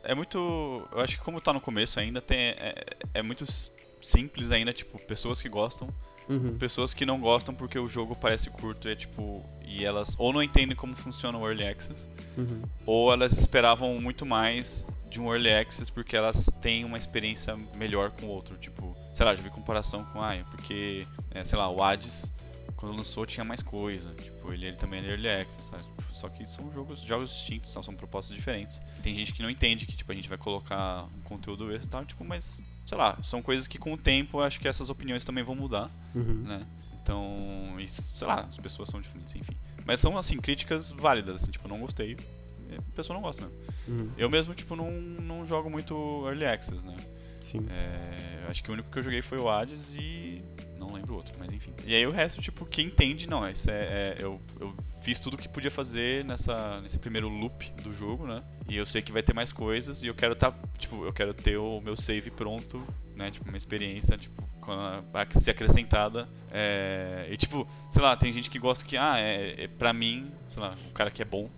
É 0.03 0.15
muito. 0.15 0.87
Eu 0.91 0.99
acho 1.01 1.17
que 1.17 1.23
como 1.23 1.39
tá 1.41 1.51
no 1.53 1.59
começo 1.61 1.99
ainda, 1.99 2.21
tem, 2.21 2.37
é, 2.39 2.85
é 3.13 3.21
muito 3.21 3.45
simples 4.01 4.51
ainda, 4.51 4.71
tipo, 4.73 4.97
pessoas 5.05 5.41
que 5.41 5.49
gostam, 5.49 5.89
Uhum. 6.29 6.57
pessoas 6.57 6.93
que 6.93 7.05
não 7.05 7.19
gostam 7.19 7.53
porque 7.55 7.77
o 7.79 7.87
jogo 7.87 8.15
parece 8.15 8.49
curto, 8.49 8.87
é 8.87 8.95
tipo. 8.95 9.45
E 9.65 9.83
elas 9.85 10.15
ou 10.17 10.31
não 10.33 10.41
entendem 10.41 10.75
como 10.75 10.95
funciona 10.95 11.37
o 11.37 11.45
Early 11.47 11.67
Access, 11.67 12.07
Uhum. 12.37 12.61
ou 12.85 13.11
elas 13.13 13.33
esperavam 13.33 13.99
muito 14.01 14.25
mais 14.25 14.85
de 15.09 15.21
um 15.21 15.31
Early 15.31 15.51
Access 15.53 15.91
porque 15.91 16.15
elas 16.17 16.49
têm 16.61 16.83
uma 16.83 16.97
experiência 16.97 17.55
melhor 17.75 18.11
com 18.11 18.25
o 18.25 18.29
outro. 18.29 18.57
Tipo, 18.57 18.95
sei 19.13 19.25
lá, 19.25 19.35
já 19.35 19.41
vi 19.41 19.49
comparação 19.49 20.03
com, 20.05 20.21
ah, 20.21 20.35
é 20.35 20.43
porque, 20.51 21.05
é, 21.31 21.43
sei 21.43 21.57
lá, 21.59 21.69
o 21.69 21.81
Hades, 21.83 22.33
quando 22.77 22.95
lançou, 22.95 23.25
tinha 23.25 23.43
mais 23.43 23.61
coisa. 23.61 24.13
Tipo, 24.13 24.53
ele, 24.53 24.67
ele 24.67 24.77
também 24.77 25.03
é 25.03 25.09
Early 25.09 25.27
Access, 25.29 25.67
sabe? 25.69 25.83
Só 26.13 26.29
que 26.29 26.45
são 26.45 26.71
jogos, 26.71 27.01
jogos 27.01 27.31
distintos, 27.31 27.73
são, 27.73 27.83
propostas 27.95 28.35
diferentes. 28.35 28.79
Tem 29.03 29.13
gente 29.13 29.33
que 29.33 29.41
não 29.41 29.49
entende 29.49 29.85
que, 29.85 29.95
tipo, 29.95 30.11
a 30.11 30.15
gente 30.15 30.29
vai 30.29 30.37
colocar 30.37 31.05
um 31.17 31.21
conteúdo 31.21 31.71
extra 31.73 31.87
e 31.87 31.91
tal, 31.91 32.05
tipo, 32.05 32.23
mas, 32.23 32.63
sei 32.85 32.97
lá, 32.97 33.17
são 33.23 33.41
coisas 33.41 33.67
que 33.67 33.77
com 33.77 33.93
o 33.93 33.97
tempo 33.97 34.37
eu 34.39 34.43
acho 34.43 34.59
que 34.59 34.67
essas 34.67 34.89
opiniões 34.89 35.25
também 35.25 35.43
vão 35.43 35.55
mudar 35.55 35.91
Uhum. 36.15 36.43
né? 36.43 36.65
Então, 37.01 37.75
e, 37.79 37.87
sei 37.87 38.27
lá, 38.27 38.41
as 38.41 38.59
pessoas 38.59 38.89
são 38.89 39.01
diferentes, 39.01 39.35
enfim. 39.35 39.55
Mas 39.85 39.99
são, 39.99 40.17
assim, 40.17 40.37
críticas 40.37 40.91
válidas, 40.91 41.41
assim, 41.41 41.51
tipo, 41.51 41.67
não 41.67 41.79
gostei, 41.79 42.17
a 42.77 42.95
pessoa 42.95 43.15
não 43.15 43.21
gosta 43.23 43.43
mesmo. 43.43 43.57
Uhum. 43.87 44.11
Eu 44.17 44.29
mesmo, 44.29 44.53
tipo, 44.53 44.75
não, 44.75 44.91
não 44.91 45.45
jogo 45.45 45.69
muito 45.69 45.95
Early 46.27 46.45
Access, 46.45 46.85
né? 46.85 46.95
Sim. 47.41 47.65
É, 47.69 48.45
acho 48.49 48.61
que 48.61 48.69
o 48.69 48.73
único 48.73 48.91
que 48.91 48.99
eu 48.99 49.03
joguei 49.03 49.21
foi 49.21 49.37
o 49.37 49.49
Hades 49.49 49.95
e 49.95 50.43
não 50.77 50.93
lembro 50.93 51.15
outro, 51.15 51.33
mas 51.39 51.51
enfim. 51.51 51.73
E 51.85 51.95
aí 51.95 52.05
o 52.05 52.11
resto, 52.11 52.41
tipo, 52.41 52.65
quem 52.65 52.87
entende, 52.87 53.27
não, 53.27 53.47
isso 53.49 53.69
é, 53.69 53.73
é- 53.73 54.15
eu, 54.19 54.39
eu 54.59 54.73
fiz 55.01 55.19
tudo 55.19 55.33
o 55.35 55.37
que 55.37 55.47
podia 55.49 55.71
fazer 55.71 56.23
nessa, 56.25 56.79
nesse 56.81 56.97
primeiro 56.99 57.27
loop 57.29 57.71
do 57.81 57.93
jogo, 57.93 58.25
né? 58.27 58.43
E 58.67 58.75
eu 58.77 58.85
sei 58.85 59.01
que 59.01 59.11
vai 59.11 59.23
ter 59.23 59.33
mais 59.33 59.51
coisas 59.51 60.01
e 60.03 60.07
eu 60.07 60.13
quero 60.15 60.35
tá, 60.35 60.53
tipo, 60.77 61.03
eu 61.05 61.13
quero 61.13 61.33
ter 61.33 61.57
o 61.57 61.81
meu 61.81 61.95
save 61.95 62.29
pronto, 62.31 62.81
né? 63.15 63.31
Tipo, 63.31 63.47
uma 63.49 63.57
experiência, 63.57 64.17
tipo, 64.17 64.43
a- 64.69 65.03
ser 65.39 65.51
acrescentada. 65.51 66.27
É, 66.51 67.27
e 67.29 67.37
tipo, 67.37 67.67
sei 67.89 68.01
lá, 68.01 68.15
tem 68.15 68.31
gente 68.33 68.49
que 68.49 68.59
gosta 68.59 68.83
que, 68.85 68.97
ah, 68.97 69.17
é, 69.19 69.63
é 69.63 69.67
pra 69.67 69.93
mim, 69.93 70.31
sei 70.49 70.61
lá, 70.61 70.75
o 70.89 70.93
cara 70.93 71.09
que 71.11 71.21
é 71.21 71.25
bom, 71.25 71.49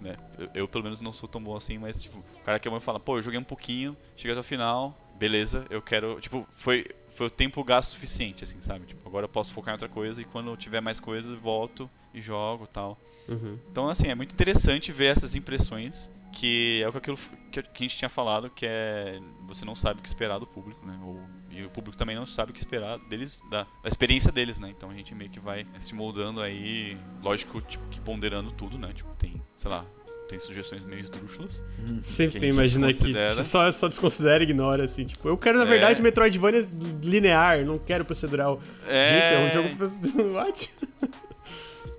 né? 0.00 0.16
Eu, 0.38 0.50
eu, 0.54 0.68
pelo 0.68 0.84
menos 0.84 1.00
não 1.00 1.12
sou 1.12 1.28
tão 1.28 1.42
bom 1.42 1.56
assim, 1.56 1.78
mas 1.78 2.02
tipo, 2.02 2.18
o 2.18 2.42
cara 2.44 2.58
que 2.58 2.68
é 2.68 2.70
bom 2.70 2.78
fala, 2.80 3.00
pô, 3.00 3.16
eu 3.18 3.22
joguei 3.22 3.38
um 3.40 3.44
pouquinho, 3.44 3.96
cheguei 4.16 4.32
até 4.32 4.40
o 4.40 4.44
final, 4.44 4.96
beleza, 5.18 5.64
eu 5.70 5.82
quero, 5.82 6.20
tipo, 6.20 6.46
foi 6.52 6.86
foi 7.18 7.26
o 7.26 7.30
tempo 7.30 7.64
gasto 7.64 7.90
suficiente, 7.90 8.44
assim, 8.44 8.60
sabe? 8.60 8.86
Tipo, 8.86 9.08
agora 9.08 9.24
eu 9.24 9.28
posso 9.28 9.52
focar 9.52 9.72
em 9.72 9.74
outra 9.74 9.88
coisa 9.88 10.22
e 10.22 10.24
quando 10.24 10.50
eu 10.50 10.56
tiver 10.56 10.80
mais 10.80 11.00
coisa, 11.00 11.34
volto 11.34 11.90
e 12.14 12.20
jogo, 12.20 12.64
tal. 12.68 12.96
Uhum. 13.28 13.58
Então, 13.72 13.88
assim, 13.88 14.06
é 14.06 14.14
muito 14.14 14.32
interessante 14.32 14.92
ver 14.92 15.06
essas 15.06 15.34
impressões, 15.34 16.08
que 16.32 16.80
é 16.80 16.88
o 16.88 16.92
que, 16.92 16.98
aquilo, 16.98 17.18
que 17.50 17.58
a 17.60 17.62
gente 17.78 17.96
tinha 17.96 18.08
falado, 18.08 18.48
que 18.48 18.64
é 18.64 19.18
você 19.48 19.64
não 19.64 19.74
sabe 19.74 19.98
o 19.98 20.02
que 20.02 20.08
esperar 20.08 20.38
do 20.38 20.46
público, 20.46 20.86
né? 20.86 20.96
Ou, 21.02 21.20
e 21.50 21.64
o 21.64 21.70
público 21.70 21.96
também 21.96 22.14
não 22.14 22.24
sabe 22.24 22.52
o 22.52 22.54
que 22.54 22.60
esperar 22.60 22.96
deles, 23.00 23.42
da, 23.50 23.64
da 23.82 23.88
experiência 23.88 24.30
deles, 24.30 24.60
né? 24.60 24.70
Então 24.70 24.88
a 24.88 24.94
gente 24.94 25.12
meio 25.12 25.28
que 25.28 25.40
vai 25.40 25.66
se 25.80 25.96
moldando 25.96 26.40
aí, 26.40 26.96
lógico, 27.20 27.60
tipo, 27.62 27.84
que 27.88 28.00
ponderando 28.00 28.52
tudo, 28.52 28.78
né? 28.78 28.92
Tipo, 28.92 29.12
tem, 29.16 29.42
sei 29.56 29.68
lá, 29.68 29.84
tem 30.28 30.38
sugestões 30.38 30.84
meio 30.84 31.00
esdrúxulas. 31.00 31.64
Sempre 32.00 32.34
Que 32.34 32.40
tem, 32.40 32.50
imagina 32.50 32.86
que 32.88 33.42
só, 33.44 33.70
só 33.72 33.88
desconsidera 33.88 34.42
e 34.42 34.46
ignora, 34.46 34.84
assim, 34.84 35.04
tipo, 35.04 35.28
eu 35.28 35.36
quero, 35.36 35.58
na 35.58 35.64
É. 35.64 35.68
verdade, 35.68 36.00
Metroidvania 36.02 36.68
linear, 37.02 37.64
não 37.64 37.78
quero 37.78 38.04
procedural. 38.04 38.60
É, 38.86 39.48
Gente, 39.50 39.56
é 39.56 39.60
um 39.62 39.90
jogo... 40.12 40.34
What? 40.34 40.70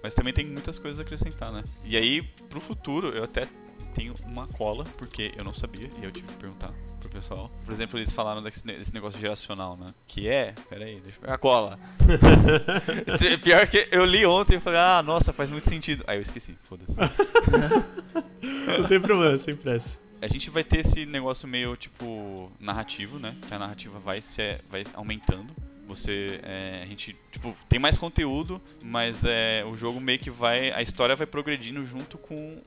Mas 0.03 0.13
também 0.13 0.31
tem 0.33 0.45
muitas 0.45 0.79
coisas 0.79 0.99
a 0.99 1.01
acrescentar, 1.03 1.51
né? 1.51 1.63
E 1.83 1.97
aí, 1.97 2.21
pro 2.49 2.61
futuro, 2.61 3.09
eu 3.09 3.23
até 3.23 3.47
tenho 3.93 4.13
uma 4.25 4.47
cola, 4.47 4.85
porque 4.97 5.33
eu 5.35 5.43
não 5.43 5.53
sabia, 5.53 5.89
e 6.01 6.05
eu 6.05 6.11
tive 6.11 6.27
que 6.27 6.33
perguntar 6.35 6.71
pro 7.09 7.19
pessoal. 7.19 7.51
Por 7.65 7.71
exemplo, 7.71 7.97
eles 7.99 8.11
falaram 8.11 8.41
desse 8.41 8.65
ne- 8.65 8.77
desse 8.77 8.93
negócio 8.93 9.19
geracional, 9.19 9.75
né? 9.75 9.93
Que 10.07 10.27
é. 10.27 10.53
Pera 10.69 10.85
aí, 10.85 10.99
deixa 11.01 11.17
eu 11.17 11.21
pegar 11.21 11.33
a 11.33 11.37
cola. 11.37 11.79
Pior 13.43 13.67
que 13.67 13.87
eu 13.91 14.05
li 14.05 14.25
ontem 14.25 14.57
e 14.57 14.59
falei, 14.59 14.79
ah, 14.79 15.03
nossa, 15.03 15.33
faz 15.33 15.49
muito 15.49 15.67
sentido. 15.67 16.03
Aí 16.07 16.17
eu 16.17 16.21
esqueci, 16.21 16.57
foda-se. 16.63 16.95
Não 18.79 18.87
tem 18.87 19.01
problema, 19.01 19.37
sem 19.37 19.55
pressa. 19.55 19.97
A 20.21 20.27
gente 20.27 20.49
vai 20.49 20.63
ter 20.63 20.79
esse 20.79 21.05
negócio 21.05 21.47
meio, 21.47 21.75
tipo, 21.75 22.51
narrativo, 22.59 23.17
né? 23.19 23.33
Que 23.47 23.53
a 23.53 23.59
narrativa 23.59 23.99
vai, 23.99 24.21
se, 24.21 24.59
vai 24.69 24.83
aumentando. 24.93 25.53
Você, 25.87 26.39
é, 26.43 26.81
a 26.83 26.85
gente, 26.85 27.17
tipo, 27.31 27.55
tem 27.67 27.79
mais 27.79 27.97
conteúdo, 27.97 28.61
mas 28.83 29.25
é, 29.25 29.65
o 29.65 29.75
jogo 29.75 29.99
meio 29.99 30.19
que 30.19 30.29
vai, 30.29 30.71
a 30.71 30.83
história 30.83 31.15
vai 31.15 31.25
progredindo 31.25 31.83
junto 31.83 32.15
com 32.17 32.61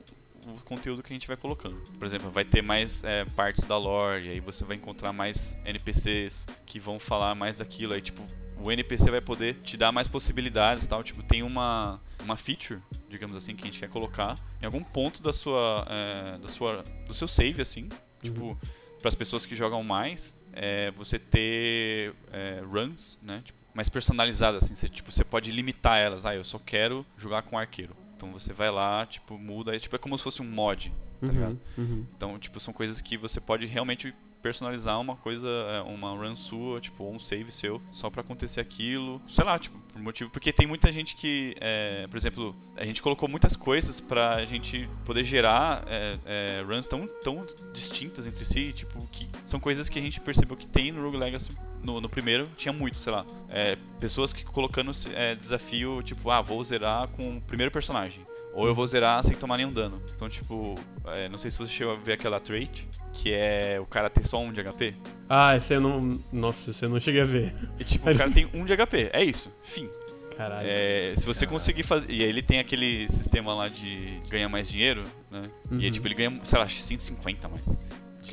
o 0.45 0.61
conteúdo 0.63 1.03
que 1.03 1.11
a 1.11 1.15
gente 1.15 1.27
vai 1.27 1.37
colocando. 1.37 1.75
Por 1.97 2.05
exemplo, 2.05 2.29
vai 2.29 2.45
ter 2.45 2.61
mais 2.61 3.03
é, 3.03 3.25
partes 3.25 3.63
da 3.63 3.77
lore, 3.77 4.27
e 4.27 4.29
aí 4.31 4.39
você 4.39 4.63
vai 4.63 4.75
encontrar 4.75 5.13
mais 5.13 5.59
NPCs 5.65 6.47
que 6.65 6.79
vão 6.79 6.99
falar 6.99 7.35
mais 7.35 7.57
daquilo. 7.57 7.93
Aí, 7.93 8.01
tipo, 8.01 8.21
o 8.57 8.71
NPC 8.71 9.11
vai 9.11 9.21
poder 9.21 9.55
te 9.63 9.75
dar 9.75 9.91
mais 9.91 10.07
possibilidades 10.07 10.85
tal. 10.85 11.03
Tipo, 11.03 11.23
tem 11.23 11.43
uma, 11.43 11.99
uma 12.21 12.37
feature, 12.37 12.81
digamos 13.09 13.35
assim, 13.35 13.55
que 13.55 13.63
a 13.63 13.65
gente 13.65 13.79
quer 13.79 13.89
colocar 13.89 14.37
em 14.61 14.65
algum 14.65 14.83
ponto 14.83 15.21
da 15.21 15.33
sua, 15.33 15.85
é, 15.89 16.37
da 16.37 16.47
sua, 16.47 16.83
do 17.05 17.13
seu 17.13 17.27
save, 17.27 17.61
assim. 17.61 17.89
Tipo, 18.21 18.57
para 18.99 19.09
as 19.09 19.15
pessoas 19.15 19.45
que 19.45 19.55
jogam 19.55 19.83
mais, 19.83 20.35
é, 20.53 20.91
você 20.91 21.19
ter 21.19 22.15
é, 22.31 22.61
runs, 22.65 23.19
né? 23.21 23.41
Tipo, 23.43 23.59
mais 23.73 23.89
personalizadas, 23.89 24.63
assim. 24.63 24.75
Você, 24.75 24.87
tipo, 24.87 25.11
você 25.11 25.23
pode 25.23 25.51
limitar 25.51 25.97
elas. 25.99 26.25
Ah, 26.25 26.35
eu 26.35 26.43
só 26.43 26.59
quero 26.59 27.05
jogar 27.17 27.41
com 27.41 27.57
arqueiro. 27.57 27.95
Então 28.23 28.31
você 28.31 28.53
vai 28.53 28.71
lá, 28.71 29.05
tipo, 29.05 29.37
muda. 29.37 29.75
É, 29.75 29.79
tipo, 29.79 29.93
é 29.95 29.99
como 29.99 30.17
se 30.17 30.23
fosse 30.23 30.41
um 30.41 30.49
mod, 30.49 30.93
tá 31.19 31.31
ligado? 31.31 31.59
Uhum, 31.77 31.83
uhum. 31.83 32.05
Então, 32.15 32.39
tipo, 32.39 32.57
são 32.57 32.73
coisas 32.73 33.01
que 33.01 33.17
você 33.17 33.41
pode 33.41 33.65
realmente 33.65 34.15
personalizar 34.41 34.99
uma 34.99 35.17
coisa, 35.17 35.47
é, 35.47 35.81
uma 35.81 36.11
run 36.11 36.33
sua, 36.33 36.79
tipo, 36.79 37.03
ou 37.03 37.13
um 37.13 37.19
save 37.19 37.51
seu, 37.51 37.81
só 37.91 38.09
pra 38.09 38.21
acontecer 38.21 38.61
aquilo. 38.61 39.21
Sei 39.27 39.43
lá, 39.43 39.59
tipo, 39.59 39.77
por 39.93 40.01
motivo. 40.01 40.29
Porque 40.31 40.51
tem 40.51 40.65
muita 40.65 40.91
gente 40.91 41.15
que, 41.15 41.55
é, 41.61 42.07
por 42.09 42.17
exemplo, 42.17 42.55
a 42.75 42.83
gente 42.83 43.01
colocou 43.01 43.29
muitas 43.29 43.55
coisas 43.55 44.01
pra 44.01 44.43
gente 44.43 44.89
poder 45.05 45.23
gerar 45.23 45.83
é, 45.87 46.17
é, 46.25 46.63
runs 46.67 46.87
tão, 46.87 47.07
tão 47.23 47.45
distintas 47.71 48.25
entre 48.25 48.43
si, 48.43 48.73
tipo, 48.73 49.07
que 49.11 49.29
são 49.45 49.59
coisas 49.59 49.87
que 49.87 49.99
a 49.99 50.01
gente 50.01 50.19
percebeu 50.19 50.57
que 50.57 50.67
tem 50.67 50.91
no 50.91 51.01
Rogue 51.03 51.17
Legacy. 51.17 51.51
No, 51.83 52.01
no 52.01 52.09
primeiro 52.09 52.49
tinha 52.57 52.73
muito, 52.73 52.97
sei 52.97 53.11
lá, 53.11 53.25
é, 53.49 53.77
pessoas 53.99 54.33
que 54.33 54.43
colocando 54.43 54.91
é, 55.13 55.35
desafio, 55.35 56.01
tipo, 56.01 56.29
ah, 56.29 56.41
vou 56.41 56.63
zerar 56.63 57.09
com 57.09 57.37
o 57.37 57.41
primeiro 57.41 57.71
personagem. 57.71 58.25
Ou 58.53 58.67
eu 58.67 58.73
vou 58.73 58.85
zerar 58.85 59.23
sem 59.23 59.35
tomar 59.35 59.57
nenhum 59.57 59.73
dano. 59.73 60.01
Então, 60.13 60.29
tipo, 60.29 60.75
é, 61.07 61.27
não 61.27 61.37
sei 61.37 61.51
se 61.51 61.57
você 61.57 61.71
chegou 61.71 61.93
a 61.93 61.97
ver 61.97 62.13
aquela 62.13 62.39
trait, 62.39 62.87
que 63.13 63.31
é 63.33 63.77
o 63.79 63.85
cara 63.85 64.09
ter 64.09 64.25
só 64.27 64.39
um 64.41 64.51
de 64.51 64.61
HP. 64.63 64.95
Ah, 65.29 65.55
esse 65.55 65.73
eu 65.73 65.79
não... 65.79 66.19
Nossa, 66.31 66.71
esse 66.71 66.83
eu 66.83 66.89
não 66.89 66.99
cheguei 66.99 67.21
a 67.21 67.25
ver. 67.25 67.53
E 67.79 67.83
tipo, 67.83 68.09
o 68.09 68.17
cara 68.17 68.29
tem 68.31 68.49
um 68.53 68.65
de 68.65 68.75
HP. 68.75 69.09
É 69.13 69.23
isso. 69.23 69.53
Fim. 69.63 69.87
Caralho. 70.35 70.67
É, 70.67 71.13
se 71.15 71.25
você 71.27 71.45
conseguir 71.45 71.83
fazer. 71.83 72.11
E 72.11 72.23
aí 72.23 72.27
ele 72.29 72.41
tem 72.41 72.59
aquele 72.59 73.07
sistema 73.07 73.53
lá 73.53 73.69
de 73.69 74.19
ganhar 74.29 74.49
mais 74.49 74.67
dinheiro, 74.67 75.03
né? 75.29 75.43
E 75.71 75.75
aí, 75.75 75.85
Uhum. 75.85 75.91
tipo, 75.91 76.07
ele 76.07 76.15
ganha, 76.15 76.39
sei 76.43 76.57
lá, 76.59 76.67
150 76.67 77.47
a 77.47 77.49
mais. 77.51 77.79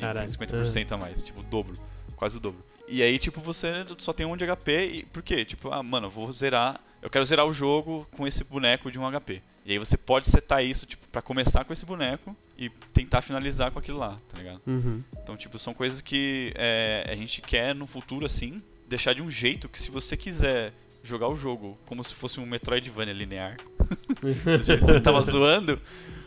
Caralho. 0.00 0.26
150% 0.28 0.92
a 0.92 0.96
mais. 0.96 1.22
Tipo, 1.22 1.40
o 1.40 1.42
dobro. 1.42 1.76
Quase 2.16 2.38
o 2.38 2.40
dobro. 2.40 2.64
E 2.88 3.02
aí, 3.02 3.18
tipo, 3.18 3.40
você 3.40 3.84
só 3.98 4.12
tem 4.14 4.24
um 4.26 4.34
de 4.36 4.44
HP. 4.46 4.86
E 4.86 5.02
por 5.04 5.22
quê? 5.22 5.44
Tipo, 5.44 5.70
ah, 5.70 5.82
mano, 5.82 6.06
eu 6.06 6.10
vou 6.10 6.32
zerar. 6.32 6.80
Eu 7.02 7.10
quero 7.10 7.24
zerar 7.24 7.46
o 7.46 7.52
jogo 7.52 8.06
com 8.10 8.26
esse 8.26 8.44
boneco 8.44 8.90
de 8.90 8.98
um 8.98 9.04
HP. 9.10 9.42
E 9.70 9.74
aí 9.74 9.78
você 9.78 9.96
pode 9.96 10.28
setar 10.28 10.64
isso, 10.64 10.84
tipo, 10.84 11.06
pra 11.12 11.22
começar 11.22 11.64
com 11.64 11.72
esse 11.72 11.86
boneco 11.86 12.36
e 12.58 12.68
tentar 12.92 13.22
finalizar 13.22 13.70
com 13.70 13.78
aquilo 13.78 13.98
lá, 13.98 14.18
tá 14.28 14.36
ligado? 14.36 14.60
Uhum. 14.66 15.00
Então, 15.22 15.36
tipo, 15.36 15.56
são 15.60 15.72
coisas 15.72 16.00
que 16.00 16.52
é, 16.56 17.06
a 17.08 17.14
gente 17.14 17.40
quer 17.40 17.72
no 17.72 17.86
futuro, 17.86 18.26
assim, 18.26 18.60
deixar 18.88 19.14
de 19.14 19.22
um 19.22 19.30
jeito 19.30 19.68
que 19.68 19.80
se 19.80 19.88
você 19.92 20.16
quiser 20.16 20.72
jogar 21.04 21.28
o 21.28 21.36
jogo 21.36 21.78
como 21.86 22.02
se 22.02 22.12
fosse 22.16 22.40
um 22.40 22.46
Metroidvania 22.46 23.14
linear, 23.14 23.58
do 24.20 24.64
jeito 24.64 24.80
que 24.80 24.86
você 24.86 25.00
tava 25.00 25.22
zoando, 25.22 25.80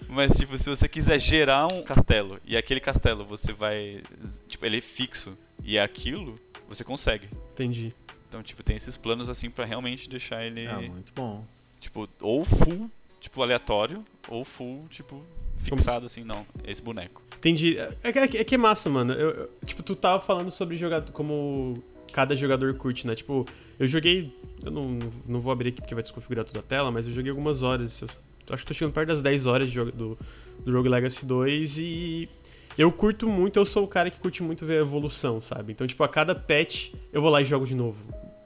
mas, 0.08 0.38
tipo, 0.38 0.58
se 0.58 0.70
você 0.70 0.88
quiser 0.88 1.20
gerar 1.20 1.68
um 1.68 1.84
castelo 1.84 2.40
e 2.46 2.56
aquele 2.56 2.80
castelo 2.80 3.26
você 3.26 3.52
vai, 3.52 4.02
tipo, 4.48 4.66
ele 4.66 4.78
é 4.78 4.82
fixo 4.82 5.38
e 5.62 5.76
é 5.78 5.84
aquilo, 5.84 6.40
você 6.70 6.86
consegue. 6.86 7.28
Entendi. 7.52 7.94
Então, 8.30 8.42
tipo, 8.42 8.64
tem 8.64 8.78
esses 8.78 8.96
planos, 8.96 9.28
assim, 9.28 9.50
pra 9.50 9.66
realmente 9.66 10.08
deixar 10.10 10.46
ele, 10.46 10.66
Ah, 10.66 10.80
muito 10.80 11.12
bom. 11.14 11.46
tipo, 11.82 12.08
ou 12.22 12.46
full, 12.46 12.90
tipo, 13.24 13.42
aleatório, 13.42 14.04
ou 14.28 14.44
full, 14.44 14.86
tipo, 14.90 15.24
fixado, 15.58 16.06
assim, 16.06 16.26
não, 16.26 16.46
esse 16.68 16.82
boneco. 16.82 17.22
Entendi. 17.38 17.78
É, 18.04 18.12
que- 18.12 18.20
é 18.20 18.28
que- 18.28 18.38
é 18.40 18.44
que 18.44 18.56
é 18.56 18.58
massa, 18.58 18.90
mano. 18.90 19.14
Eu, 19.14 19.30
eu- 19.32 19.50
tipo, 19.66 19.82
tu 19.82 19.96
tava 19.96 20.20
falando 20.22 20.52
sobre 20.52 20.76
jogador, 20.76 21.10
como 21.14 21.82
cada 22.12 22.36
jogador 22.36 22.74
curte, 22.76 23.08
né? 23.08 23.16
Tipo, 23.16 23.46
eu 23.80 23.88
joguei. 23.88 24.30
Eu 24.64 24.72
não, 24.72 25.00
não 25.26 25.40
vou 25.40 25.52
abrir 25.54 25.70
aqui 25.70 25.80
porque 25.82 25.94
vai 25.96 26.04
desconfigurar 26.04 26.44
toda 26.46 26.60
a 26.60 26.64
tela, 26.64 26.92
mas 26.92 27.08
eu 27.08 27.14
joguei 27.14 27.30
algumas 27.32 27.64
horas. 27.64 28.02
Eu, 28.02 28.08
acho 28.50 28.64
que 28.64 28.68
tô 28.68 28.74
chegando 28.74 28.94
perto 28.94 29.08
das 29.08 29.22
10 29.22 29.46
horas 29.46 29.68
de 29.68 29.74
jogo, 29.74 29.92
do, 29.92 30.18
do 30.66 30.72
Rogue 30.76 30.90
Legacy 30.90 31.26
2 31.26 31.78
e. 31.78 32.30
Eu 32.78 32.92
curto 32.92 33.30
muito, 33.30 33.58
eu 33.60 33.66
sou 33.68 33.84
o 33.84 33.88
cara 33.88 34.10
que 34.10 34.20
curte 34.20 34.42
muito 34.42 34.66
ver 34.66 34.80
a 34.80 34.82
evolução, 34.82 35.40
sabe? 35.40 35.72
Então, 35.74 35.86
tipo, 35.86 36.04
a 36.04 36.08
cada 36.10 36.34
patch 36.34 36.92
eu 37.14 37.22
vou 37.22 37.30
lá 37.30 37.40
e 37.42 37.46
jogo 37.46 37.66
de 37.68 37.76
novo. 37.76 37.98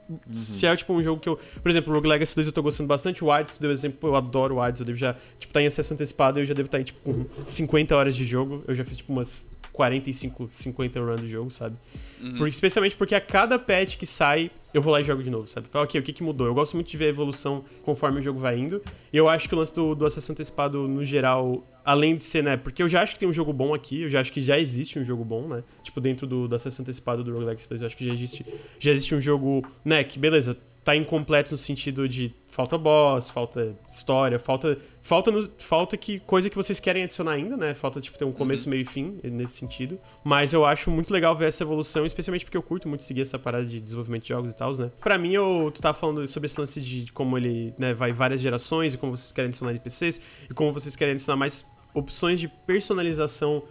Uhum. 0.08 0.18
se 0.32 0.66
é 0.66 0.76
tipo 0.76 0.92
um 0.92 1.02
jogo 1.02 1.20
que 1.20 1.28
eu. 1.28 1.38
Por 1.62 1.70
exemplo, 1.70 1.92
o 1.92 1.96
Rogue 1.96 2.08
Legacy 2.08 2.34
2 2.34 2.46
eu 2.46 2.52
tô 2.52 2.62
gostando 2.62 2.86
bastante. 2.86 3.24
O 3.24 3.30
Hades, 3.30 3.58
por 3.58 3.70
exemplo, 3.70 4.10
eu 4.10 4.16
adoro 4.16 4.56
o 4.56 4.60
Hades. 4.60 4.80
Eu 4.80 4.86
devo 4.86 4.98
já. 4.98 5.16
Tipo, 5.38 5.52
tá 5.52 5.62
em 5.62 5.66
acesso 5.66 5.92
antecipado. 5.94 6.40
Eu 6.40 6.44
já 6.44 6.54
devo 6.54 6.66
estar 6.66 6.78
tá 6.78 6.82
em 6.82 6.84
tipo 6.84 7.00
com 7.00 7.26
50 7.44 7.96
horas 7.96 8.16
de 8.16 8.24
jogo. 8.24 8.64
Eu 8.66 8.74
já 8.74 8.84
fiz 8.84 8.96
tipo 8.96 9.12
umas 9.12 9.46
45, 9.78 10.50
50 10.52 11.00
runs 11.00 11.20
do 11.20 11.28
jogo, 11.28 11.52
sabe? 11.52 11.76
Uhum. 12.20 12.32
Porque, 12.36 12.50
especialmente 12.50 12.96
porque 12.96 13.14
a 13.14 13.20
cada 13.20 13.60
patch 13.60 13.96
que 13.96 14.06
sai, 14.06 14.50
eu 14.74 14.82
vou 14.82 14.92
lá 14.92 15.00
e 15.00 15.04
jogo 15.04 15.22
de 15.22 15.30
novo, 15.30 15.46
sabe? 15.46 15.68
Fala, 15.68 15.84
ok, 15.84 16.00
o 16.00 16.02
que, 16.02 16.12
que 16.12 16.20
mudou? 16.20 16.48
Eu 16.48 16.54
gosto 16.54 16.74
muito 16.74 16.90
de 16.90 16.96
ver 16.96 17.04
a 17.04 17.08
evolução 17.10 17.64
conforme 17.84 18.18
o 18.18 18.22
jogo 18.22 18.40
vai 18.40 18.58
indo. 18.58 18.82
E 19.12 19.16
eu 19.16 19.28
acho 19.28 19.48
que 19.48 19.54
o 19.54 19.58
lance 19.58 19.72
do, 19.72 19.94
do 19.94 20.04
acesso 20.04 20.32
antecipado, 20.32 20.88
no 20.88 21.04
geral, 21.04 21.64
além 21.84 22.16
de 22.16 22.24
ser, 22.24 22.42
né? 22.42 22.56
Porque 22.56 22.82
eu 22.82 22.88
já 22.88 23.02
acho 23.02 23.12
que 23.12 23.20
tem 23.20 23.28
um 23.28 23.32
jogo 23.32 23.52
bom 23.52 23.72
aqui, 23.72 24.02
eu 24.02 24.10
já 24.10 24.20
acho 24.20 24.32
que 24.32 24.40
já 24.40 24.58
existe 24.58 24.98
um 24.98 25.04
jogo 25.04 25.24
bom, 25.24 25.46
né? 25.46 25.62
Tipo, 25.84 26.00
dentro 26.00 26.26
do, 26.26 26.48
do 26.48 26.56
acesso 26.56 26.82
antecipado 26.82 27.22
do 27.22 27.32
Rogue 27.32 27.44
Legacy 27.44 27.68
2, 27.68 27.82
eu 27.82 27.86
acho 27.86 27.96
que 27.96 28.04
já 28.04 28.12
existe, 28.12 28.44
já 28.80 28.90
existe 28.90 29.14
um 29.14 29.20
jogo, 29.20 29.64
né? 29.84 30.02
Que 30.02 30.18
beleza, 30.18 30.56
tá 30.82 30.96
incompleto 30.96 31.52
no 31.52 31.58
sentido 31.58 32.08
de 32.08 32.34
falta 32.48 32.76
boss, 32.76 33.30
falta 33.30 33.76
história, 33.88 34.40
falta 34.40 34.76
Falta, 35.08 35.30
no, 35.30 35.50
falta 35.56 35.96
que 35.96 36.20
coisa 36.20 36.50
que 36.50 36.54
vocês 36.54 36.78
querem 36.78 37.04
adicionar 37.04 37.32
ainda, 37.32 37.56
né? 37.56 37.74
Falta, 37.74 37.98
tipo, 37.98 38.18
ter 38.18 38.26
um 38.26 38.32
começo, 38.32 38.64
uhum. 38.64 38.72
meio 38.72 38.82
e 38.82 38.84
fim 38.84 39.18
nesse 39.24 39.54
sentido. 39.54 39.98
Mas 40.22 40.52
eu 40.52 40.66
acho 40.66 40.90
muito 40.90 41.10
legal 41.10 41.34
ver 41.34 41.46
essa 41.46 41.64
evolução, 41.64 42.04
especialmente 42.04 42.44
porque 42.44 42.58
eu 42.58 42.62
curto 42.62 42.86
muito 42.86 43.04
seguir 43.04 43.22
essa 43.22 43.38
parada 43.38 43.64
de 43.64 43.80
desenvolvimento 43.80 44.24
de 44.24 44.28
jogos 44.28 44.52
e 44.52 44.54
tal, 44.54 44.70
né? 44.76 44.90
Pra 45.00 45.16
mim, 45.16 45.32
eu, 45.32 45.72
tu 45.74 45.80
tava 45.80 45.98
falando 45.98 46.28
sobre 46.28 46.44
esse 46.44 46.60
lance 46.60 46.78
de 46.78 47.10
como 47.12 47.38
ele 47.38 47.72
né, 47.78 47.94
vai 47.94 48.12
várias 48.12 48.38
gerações 48.38 48.92
e 48.92 48.98
como 48.98 49.16
vocês 49.16 49.32
querem 49.32 49.48
adicionar 49.48 49.70
NPCs 49.70 50.20
e 50.50 50.52
como 50.52 50.74
vocês 50.74 50.94
querem 50.94 51.14
adicionar 51.14 51.38
mais 51.38 51.66
opções 51.94 52.38
de 52.38 52.46
personalização. 52.46 53.62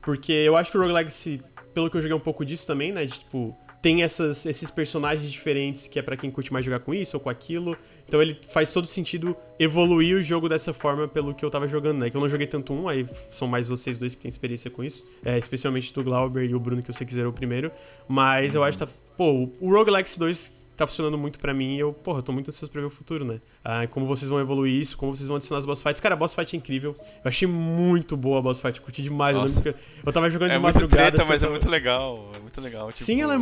Porque 0.00 0.30
eu 0.30 0.56
acho 0.56 0.70
que 0.70 0.78
o 0.78 0.80
Rogue 0.80 0.92
Legacy, 0.92 1.42
pelo 1.74 1.90
que 1.90 1.96
eu 1.96 2.00
joguei 2.00 2.16
um 2.16 2.20
pouco 2.20 2.44
disso 2.44 2.64
também, 2.64 2.92
né? 2.92 3.06
De, 3.06 3.18
tipo, 3.18 3.58
tem 3.86 4.02
essas, 4.02 4.44
esses 4.46 4.68
personagens 4.68 5.30
diferentes 5.30 5.86
que 5.86 5.96
é 5.96 6.02
para 6.02 6.16
quem 6.16 6.28
curte 6.28 6.52
mais 6.52 6.64
jogar 6.64 6.80
com 6.80 6.92
isso 6.92 7.16
ou 7.16 7.20
com 7.20 7.30
aquilo. 7.30 7.78
Então 8.08 8.20
ele 8.20 8.36
faz 8.52 8.72
todo 8.72 8.84
sentido 8.84 9.36
evoluir 9.60 10.16
o 10.16 10.20
jogo 10.20 10.48
dessa 10.48 10.72
forma 10.72 11.06
pelo 11.06 11.32
que 11.32 11.44
eu 11.44 11.50
tava 11.52 11.68
jogando, 11.68 11.98
né? 11.98 12.10
Que 12.10 12.16
eu 12.16 12.20
não 12.20 12.28
joguei 12.28 12.48
tanto 12.48 12.72
um, 12.72 12.88
aí 12.88 13.06
são 13.30 13.46
mais 13.46 13.68
vocês 13.68 13.96
dois 13.96 14.16
que 14.16 14.22
têm 14.22 14.28
experiência 14.28 14.68
com 14.72 14.82
isso. 14.82 15.08
É, 15.24 15.38
especialmente 15.38 15.94
do 15.94 16.02
Glauber 16.02 16.50
e 16.50 16.52
o 16.52 16.58
Bruno, 16.58 16.82
que 16.82 16.90
eu 16.90 16.94
sei 16.94 17.06
que 17.06 17.14
zerou 17.14 17.30
o 17.30 17.32
primeiro. 17.32 17.70
Mas 18.08 18.56
eu 18.56 18.64
acho 18.64 18.76
que 18.76 18.84
tá. 18.84 18.92
Pô, 19.16 19.48
o 19.60 19.70
Roguelikes 19.70 20.18
2 20.18 20.52
tá 20.76 20.86
funcionando 20.86 21.16
muito 21.16 21.38
para 21.38 21.54
mim 21.54 21.76
e 21.76 21.78
eu, 21.78 21.92
porra, 21.92 22.22
tô 22.22 22.32
muito 22.32 22.48
ansioso 22.48 22.70
pra 22.70 22.80
ver 22.80 22.86
o 22.86 22.90
futuro, 22.90 23.24
né? 23.24 23.40
Ah, 23.64 23.86
como 23.86 24.06
vocês 24.06 24.28
vão 24.28 24.38
evoluir 24.38 24.78
isso, 24.80 24.96
como 24.96 25.16
vocês 25.16 25.26
vão 25.26 25.36
adicionar 25.36 25.58
as 25.58 25.64
boss 25.64 25.82
fights. 25.82 26.00
Cara, 26.00 26.14
a 26.14 26.18
boss 26.18 26.34
fight 26.34 26.54
é 26.54 26.58
incrível. 26.58 26.94
Eu 26.98 27.28
achei 27.28 27.48
muito 27.48 28.16
boa 28.16 28.40
a 28.40 28.42
boss 28.42 28.60
fight, 28.60 28.80
curti 28.80 29.02
demais. 29.02 29.64
Eu, 29.64 29.74
eu 30.04 30.12
tava 30.12 30.28
jogando 30.28 30.50
é 30.50 30.54
de 30.54 30.60
madrugada. 30.60 30.96
É 30.96 31.02
muito 31.02 31.14
treta, 31.14 31.24
mas 31.28 31.42
é 31.42 31.48
muito 31.48 31.68
legal. 31.68 32.30
É 32.36 32.38
muito 32.40 32.60
legal. 32.60 32.92
Tipo... 32.92 33.04
Sim, 33.04 33.22
ela 33.22 33.34
é 33.36 33.38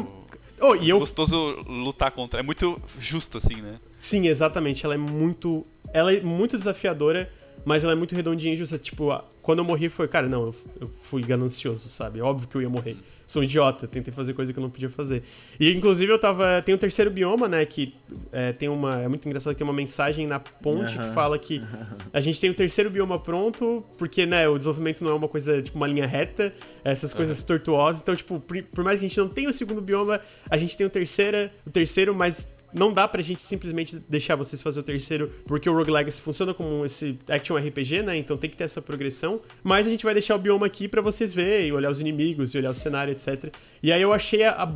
Oh, 0.66 0.74
e 0.74 0.88
eu... 0.88 0.98
gostoso 0.98 1.62
lutar 1.66 2.10
contra. 2.10 2.40
É 2.40 2.42
muito 2.42 2.80
justo, 2.98 3.36
assim, 3.36 3.56
né? 3.60 3.78
Sim, 3.98 4.26
exatamente. 4.28 4.84
Ela 4.84 4.94
é 4.94 4.98
muito. 4.98 5.66
Ela 5.92 6.14
é 6.14 6.20
muito 6.22 6.56
desafiadora, 6.56 7.30
mas 7.64 7.84
ela 7.84 7.92
é 7.92 7.96
muito 7.96 8.14
redondinha 8.14 8.54
e 8.54 8.56
justa. 8.56 8.78
Tipo, 8.78 9.10
quando 9.42 9.58
eu 9.58 9.64
morri 9.64 9.90
foi, 9.90 10.08
cara, 10.08 10.26
não, 10.26 10.54
eu 10.80 10.88
fui 11.02 11.22
ganancioso, 11.22 11.90
sabe? 11.90 12.20
Óbvio 12.22 12.48
que 12.48 12.56
eu 12.56 12.62
ia 12.62 12.68
morrer 12.68 12.96
sou 13.26 13.42
um 13.42 13.44
idiota, 13.44 13.86
tentei 13.86 14.12
fazer 14.12 14.32
coisa 14.34 14.52
que 14.52 14.58
eu 14.58 14.62
não 14.62 14.70
podia 14.70 14.90
fazer. 14.90 15.22
E 15.58 15.72
inclusive 15.72 16.12
eu 16.12 16.18
tava. 16.18 16.62
Tem 16.62 16.74
o 16.74 16.78
terceiro 16.78 17.10
bioma, 17.10 17.48
né? 17.48 17.64
Que 17.64 17.94
é, 18.32 18.52
tem 18.52 18.68
uma. 18.68 19.02
É 19.02 19.08
muito 19.08 19.26
engraçado 19.26 19.52
que 19.54 19.58
tem 19.58 19.66
uma 19.66 19.74
mensagem 19.74 20.26
na 20.26 20.38
ponte 20.40 20.96
que 20.96 21.14
fala 21.14 21.38
que 21.38 21.62
a 22.12 22.20
gente 22.20 22.40
tem 22.40 22.50
o 22.50 22.54
terceiro 22.54 22.90
bioma 22.90 23.18
pronto, 23.18 23.84
porque, 23.98 24.26
né, 24.26 24.48
o 24.48 24.56
desenvolvimento 24.56 25.02
não 25.02 25.10
é 25.10 25.14
uma 25.14 25.28
coisa, 25.28 25.62
tipo, 25.62 25.76
uma 25.76 25.86
linha 25.86 26.06
reta, 26.06 26.54
essas 26.84 27.12
coisas 27.12 27.42
tortuosas. 27.42 28.02
Então, 28.02 28.14
tipo, 28.14 28.40
por 28.40 28.84
mais 28.84 28.98
que 28.98 29.06
a 29.06 29.08
gente 29.08 29.18
não 29.18 29.28
tenha 29.28 29.48
o 29.48 29.52
segundo 29.52 29.80
bioma, 29.80 30.20
a 30.50 30.56
gente 30.56 30.76
tem 30.76 30.86
o 30.86 30.90
terceiro, 30.90 31.50
o 31.66 31.70
terceiro, 31.70 32.14
mas 32.14 32.53
não 32.74 32.92
dá 32.92 33.06
pra 33.06 33.22
gente 33.22 33.40
simplesmente 33.40 33.96
deixar 34.08 34.34
vocês 34.34 34.60
fazer 34.60 34.80
o 34.80 34.82
terceiro, 34.82 35.30
porque 35.46 35.70
o 35.70 35.72
Rogue 35.72 35.92
Legacy 35.92 36.20
funciona 36.20 36.52
como 36.52 36.84
esse 36.84 37.18
action 37.28 37.56
RPG, 37.56 38.02
né? 38.02 38.16
Então 38.16 38.36
tem 38.36 38.50
que 38.50 38.56
ter 38.56 38.64
essa 38.64 38.82
progressão. 38.82 39.40
Mas 39.62 39.86
a 39.86 39.90
gente 39.90 40.04
vai 40.04 40.12
deixar 40.12 40.34
o 40.34 40.38
bioma 40.38 40.66
aqui 40.66 40.88
para 40.88 41.00
vocês 41.00 41.32
verem, 41.32 41.72
olhar 41.72 41.90
os 41.90 42.00
inimigos, 42.00 42.52
e 42.52 42.58
olhar 42.58 42.70
o 42.70 42.74
cenário, 42.74 43.12
etc. 43.12 43.54
E 43.82 43.92
aí 43.92 44.02
eu 44.02 44.12
achei 44.12 44.42
a, 44.42 44.64
a 44.64 44.72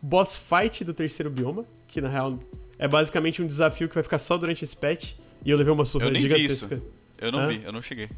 boss 0.00 0.36
fight 0.36 0.84
do 0.84 0.94
terceiro 0.94 1.28
bioma, 1.28 1.64
que 1.88 2.00
na 2.00 2.08
real 2.08 2.38
é 2.78 2.86
basicamente 2.86 3.42
um 3.42 3.46
desafio 3.46 3.88
que 3.88 3.94
vai 3.94 4.04
ficar 4.04 4.18
só 4.18 4.38
durante 4.38 4.64
esse 4.64 4.76
patch. 4.76 5.14
E 5.44 5.50
eu 5.50 5.56
levei 5.56 5.72
uma 5.72 5.84
surra 5.84 6.06
eu 6.06 6.10
nem 6.12 6.22
gigantesca. 6.22 6.68
Vi 6.68 6.74
isso. 6.76 6.84
Eu 7.20 7.32
não 7.32 7.46
vi, 7.46 7.60
eu 7.64 7.72
não 7.72 7.82
cheguei. 7.82 8.08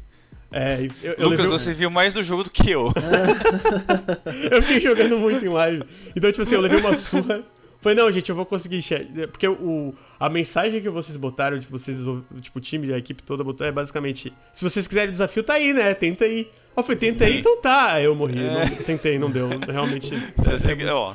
É, 0.51 0.87
eu, 1.01 1.13
eu 1.13 1.29
Lucas, 1.29 1.49
você 1.49 1.73
viu 1.73 1.89
mais 1.89 2.13
do 2.13 2.21
jogo 2.21 2.43
do 2.43 2.51
que 2.51 2.69
eu. 2.69 2.93
eu 4.51 4.61
fiquei 4.61 4.81
jogando 4.81 5.17
muito 5.17 5.43
em 5.43 5.49
live. 5.49 5.83
Então, 6.15 6.29
tipo 6.29 6.43
assim, 6.43 6.53
eu 6.53 6.61
levei 6.61 6.79
uma 6.79 6.95
surra 6.95 7.43
Falei, 7.83 7.97
não, 7.97 8.09
gente, 8.09 8.29
eu 8.29 8.35
vou 8.35 8.45
conseguir. 8.45 8.81
Porque 9.29 9.45
o, 9.45 9.93
a 10.17 10.29
mensagem 10.29 10.81
que 10.81 10.89
vocês 10.89 11.17
botaram, 11.17 11.59
tipo, 11.59 11.77
vocês, 11.77 11.97
tipo, 12.39 12.57
o 12.57 12.61
time, 12.61 12.93
a 12.93 12.97
equipe 12.97 13.21
toda 13.21 13.43
botou, 13.43 13.67
é 13.67 13.73
basicamente: 13.73 14.31
se 14.53 14.63
vocês 14.63 14.87
quiserem 14.87 15.09
o 15.09 15.11
desafio, 15.11 15.43
tá 15.43 15.55
aí, 15.55 15.73
né? 15.73 15.93
Tenta 15.93 16.23
aí. 16.23 16.49
Eu 16.75 16.81
falei, 16.81 16.97
tenta 16.97 17.25
aí, 17.25 17.39
então 17.39 17.59
tá. 17.61 17.91
Aí 17.91 18.05
eu 18.05 18.15
morri. 18.15 18.39
É. 18.39 18.69
Não, 18.69 18.75
tentei, 18.77 19.19
não 19.19 19.29
deu. 19.29 19.49
Realmente. 19.67 20.15
Se 20.39 20.51
você, 20.51 20.71
é, 20.71 20.93
ó, 20.93 21.13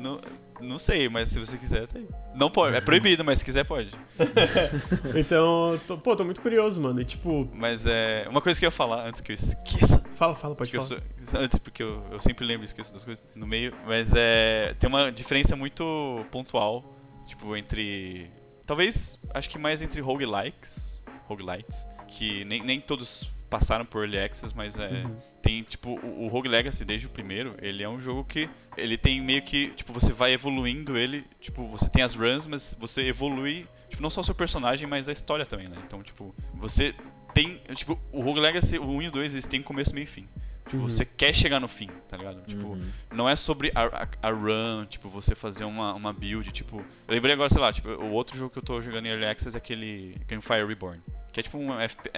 não, 0.00 0.18
não 0.62 0.78
sei, 0.78 1.08
mas 1.08 1.28
se 1.28 1.38
você 1.38 1.56
quiser, 1.58 1.86
tá 1.86 1.98
aí. 1.98 2.08
Não 2.34 2.50
pode, 2.50 2.76
é 2.76 2.80
proibido, 2.80 3.24
mas 3.24 3.40
se 3.40 3.44
quiser, 3.44 3.64
pode. 3.64 3.90
então, 5.14 5.78
tô, 5.86 5.98
pô, 5.98 6.16
tô 6.16 6.24
muito 6.24 6.40
curioso, 6.40 6.80
mano. 6.80 7.00
E 7.00 7.04
tipo. 7.04 7.48
Mas 7.52 7.86
é. 7.86 8.26
Uma 8.28 8.40
coisa 8.40 8.58
que 8.58 8.64
eu 8.64 8.68
ia 8.68 8.72
falar 8.72 9.06
antes 9.06 9.20
que 9.20 9.32
eu 9.32 9.34
esqueça. 9.34 10.02
Fala, 10.14 10.36
fala, 10.36 10.54
pode 10.54 10.70
falar. 10.70 10.82
Sou, 10.84 10.98
antes, 11.34 11.58
porque 11.58 11.82
eu, 11.82 12.02
eu 12.10 12.20
sempre 12.20 12.46
lembro 12.46 12.64
e 12.64 12.66
esqueço 12.66 12.92
das 12.92 13.04
coisas 13.04 13.22
no 13.34 13.46
meio. 13.46 13.74
Mas 13.86 14.12
é. 14.14 14.74
Tem 14.78 14.88
uma 14.88 15.10
diferença 15.10 15.56
muito 15.56 16.24
pontual, 16.30 16.84
tipo, 17.26 17.56
entre. 17.56 18.30
Talvez, 18.66 19.18
acho 19.34 19.50
que 19.50 19.58
mais 19.58 19.82
entre 19.82 20.00
roguelikes. 20.00 21.02
Roguelites. 21.26 21.86
Que 22.08 22.44
nem, 22.44 22.62
nem 22.62 22.80
todos 22.80 23.30
passaram 23.52 23.84
por 23.84 24.02
Early 24.02 24.18
Access, 24.18 24.56
mas 24.56 24.78
é. 24.78 24.88
Uhum. 24.88 25.16
Tem, 25.42 25.62
tipo, 25.62 26.00
o, 26.00 26.24
o 26.24 26.28
Rogue 26.28 26.48
Legacy, 26.48 26.84
desde 26.86 27.06
o 27.06 27.10
primeiro, 27.10 27.54
ele 27.60 27.82
é 27.82 27.88
um 27.88 28.00
jogo 28.00 28.24
que. 28.24 28.48
Ele 28.78 28.96
tem 28.96 29.20
meio 29.20 29.42
que. 29.42 29.68
Tipo, 29.76 29.92
você 29.92 30.10
vai 30.10 30.32
evoluindo 30.32 30.96
ele. 30.96 31.26
Tipo, 31.38 31.68
você 31.68 31.90
tem 31.90 32.02
as 32.02 32.14
runs, 32.14 32.46
mas 32.46 32.74
você 32.80 33.02
evolui. 33.02 33.66
Tipo, 33.90 34.02
não 34.02 34.08
só 34.08 34.22
o 34.22 34.24
seu 34.24 34.34
personagem, 34.34 34.88
mas 34.88 35.06
a 35.06 35.12
história 35.12 35.44
também, 35.44 35.68
né? 35.68 35.76
Então, 35.86 36.02
tipo, 36.02 36.34
você 36.54 36.94
tem. 37.34 37.60
Tipo, 37.74 38.00
o 38.10 38.22
Rogue 38.22 38.40
Legacy, 38.40 38.78
o 38.78 38.88
1 38.88 39.02
e 39.02 39.08
o 39.08 39.10
2, 39.10 39.32
eles 39.34 39.46
têm 39.46 39.62
começo, 39.62 39.94
meio 39.94 40.04
e 40.04 40.06
fim. 40.06 40.26
Tipo, 40.64 40.76
uhum. 40.76 40.88
você 40.88 41.04
quer 41.04 41.34
chegar 41.34 41.60
no 41.60 41.68
fim, 41.68 41.88
tá 42.08 42.16
ligado? 42.16 42.40
Tipo, 42.46 42.68
uhum. 42.68 42.90
não 43.12 43.28
é 43.28 43.36
sobre 43.36 43.70
a, 43.74 44.04
a, 44.04 44.08
a, 44.22 44.30
run, 44.30 44.86
tipo, 44.86 45.08
você 45.08 45.34
fazer 45.34 45.64
uma, 45.64 45.92
uma 45.92 46.12
build, 46.12 46.50
tipo... 46.52 46.78
Eu 46.78 47.14
lembrei 47.14 47.34
agora, 47.34 47.50
sei 47.50 47.60
lá, 47.60 47.72
tipo, 47.72 47.88
o 47.88 48.12
outro 48.12 48.38
jogo 48.38 48.50
que 48.50 48.58
eu 48.58 48.62
tô 48.62 48.80
jogando 48.80 49.06
em 49.06 49.08
Early 49.08 49.26
Access 49.26 49.56
é 49.56 49.58
aquele 49.58 50.16
Fire 50.40 50.64
Reborn. 50.64 51.02
Que 51.32 51.40
é 51.40 51.42
tipo 51.42 51.56
um 51.56 51.70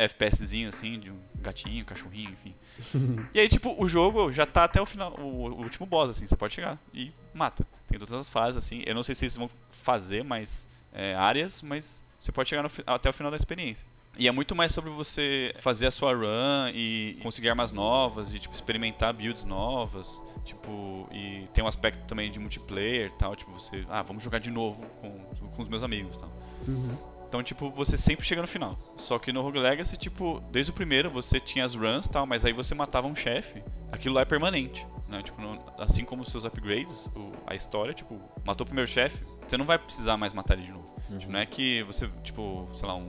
FPSzinho, 0.08 0.68
assim, 0.68 0.98
de 0.98 1.10
um 1.10 1.18
gatinho, 1.36 1.84
cachorrinho, 1.84 2.30
enfim. 2.30 2.54
e 3.32 3.38
aí, 3.38 3.48
tipo, 3.48 3.74
o 3.78 3.86
jogo 3.86 4.32
já 4.32 4.44
tá 4.44 4.64
até 4.64 4.80
o 4.82 4.86
final, 4.86 5.14
o, 5.18 5.22
o, 5.22 5.62
último 5.62 5.86
boss, 5.86 6.10
assim, 6.10 6.26
você 6.26 6.36
pode 6.36 6.54
chegar 6.54 6.78
e 6.92 7.12
mata. 7.32 7.64
Tem 7.88 7.98
todas 7.98 8.14
as 8.14 8.28
fases, 8.28 8.56
assim. 8.56 8.82
Eu 8.84 8.94
não 8.94 9.04
sei 9.04 9.14
se 9.14 9.24
eles 9.24 9.36
vão 9.36 9.48
fazer 9.70 10.24
mais 10.24 10.68
é, 10.92 11.14
áreas, 11.14 11.62
mas 11.62 12.04
você 12.18 12.32
pode 12.32 12.48
chegar 12.48 12.62
no, 12.62 12.70
até 12.86 13.08
o 13.08 13.12
final 13.12 13.30
da 13.30 13.36
experiência. 13.36 13.86
E 14.16 14.28
é 14.28 14.32
muito 14.32 14.54
mais 14.54 14.72
sobre 14.72 14.90
você 14.90 15.52
fazer 15.58 15.86
a 15.86 15.90
sua 15.90 16.14
run 16.14 16.70
e 16.72 17.18
conseguir 17.22 17.48
armas 17.48 17.72
novas 17.72 18.32
e, 18.32 18.38
tipo, 18.38 18.54
experimentar 18.54 19.12
builds 19.12 19.44
novas. 19.44 20.22
Tipo, 20.44 21.08
e 21.12 21.48
tem 21.52 21.64
um 21.64 21.66
aspecto 21.66 22.04
também 22.06 22.30
de 22.30 22.38
multiplayer 22.38 23.10
tal. 23.12 23.34
Tipo, 23.34 23.52
você, 23.52 23.84
ah, 23.88 24.02
vamos 24.02 24.22
jogar 24.22 24.38
de 24.38 24.50
novo 24.50 24.82
com, 25.00 25.10
com 25.48 25.62
os 25.62 25.68
meus 25.68 25.82
amigos 25.82 26.16
tal. 26.16 26.30
Uhum. 26.66 27.13
Então, 27.34 27.42
tipo, 27.42 27.68
você 27.68 27.96
sempre 27.96 28.24
chega 28.24 28.40
no 28.40 28.46
final. 28.46 28.78
Só 28.94 29.18
que 29.18 29.32
no 29.32 29.42
Rogue 29.42 29.58
Legacy, 29.58 29.96
tipo, 29.96 30.40
desde 30.52 30.70
o 30.70 30.72
primeiro 30.72 31.10
você 31.10 31.40
tinha 31.40 31.64
as 31.64 31.74
runs 31.74 32.06
tal, 32.06 32.24
mas 32.26 32.44
aí 32.44 32.52
você 32.52 32.76
matava 32.76 33.08
um 33.08 33.16
chefe, 33.16 33.60
aquilo 33.90 34.14
lá 34.14 34.20
é 34.20 34.24
permanente. 34.24 34.86
Né? 35.08 35.20
Tipo, 35.20 35.42
assim 35.76 36.04
como 36.04 36.22
os 36.22 36.28
seus 36.28 36.44
upgrades, 36.44 37.06
o, 37.06 37.32
a 37.44 37.56
história, 37.56 37.92
tipo, 37.92 38.20
matou 38.44 38.64
o 38.64 38.68
primeiro 38.68 38.88
chefe, 38.88 39.20
você 39.44 39.56
não 39.56 39.64
vai 39.64 39.80
precisar 39.80 40.16
mais 40.16 40.32
matar 40.32 40.56
ele 40.56 40.66
de 40.66 40.70
novo. 40.70 40.94
Uhum. 41.10 41.18
Tipo, 41.18 41.32
não 41.32 41.40
é 41.40 41.44
que 41.44 41.82
você, 41.82 42.08
tipo, 42.22 42.68
sei 42.72 42.86
lá, 42.86 42.94
um, 42.94 43.00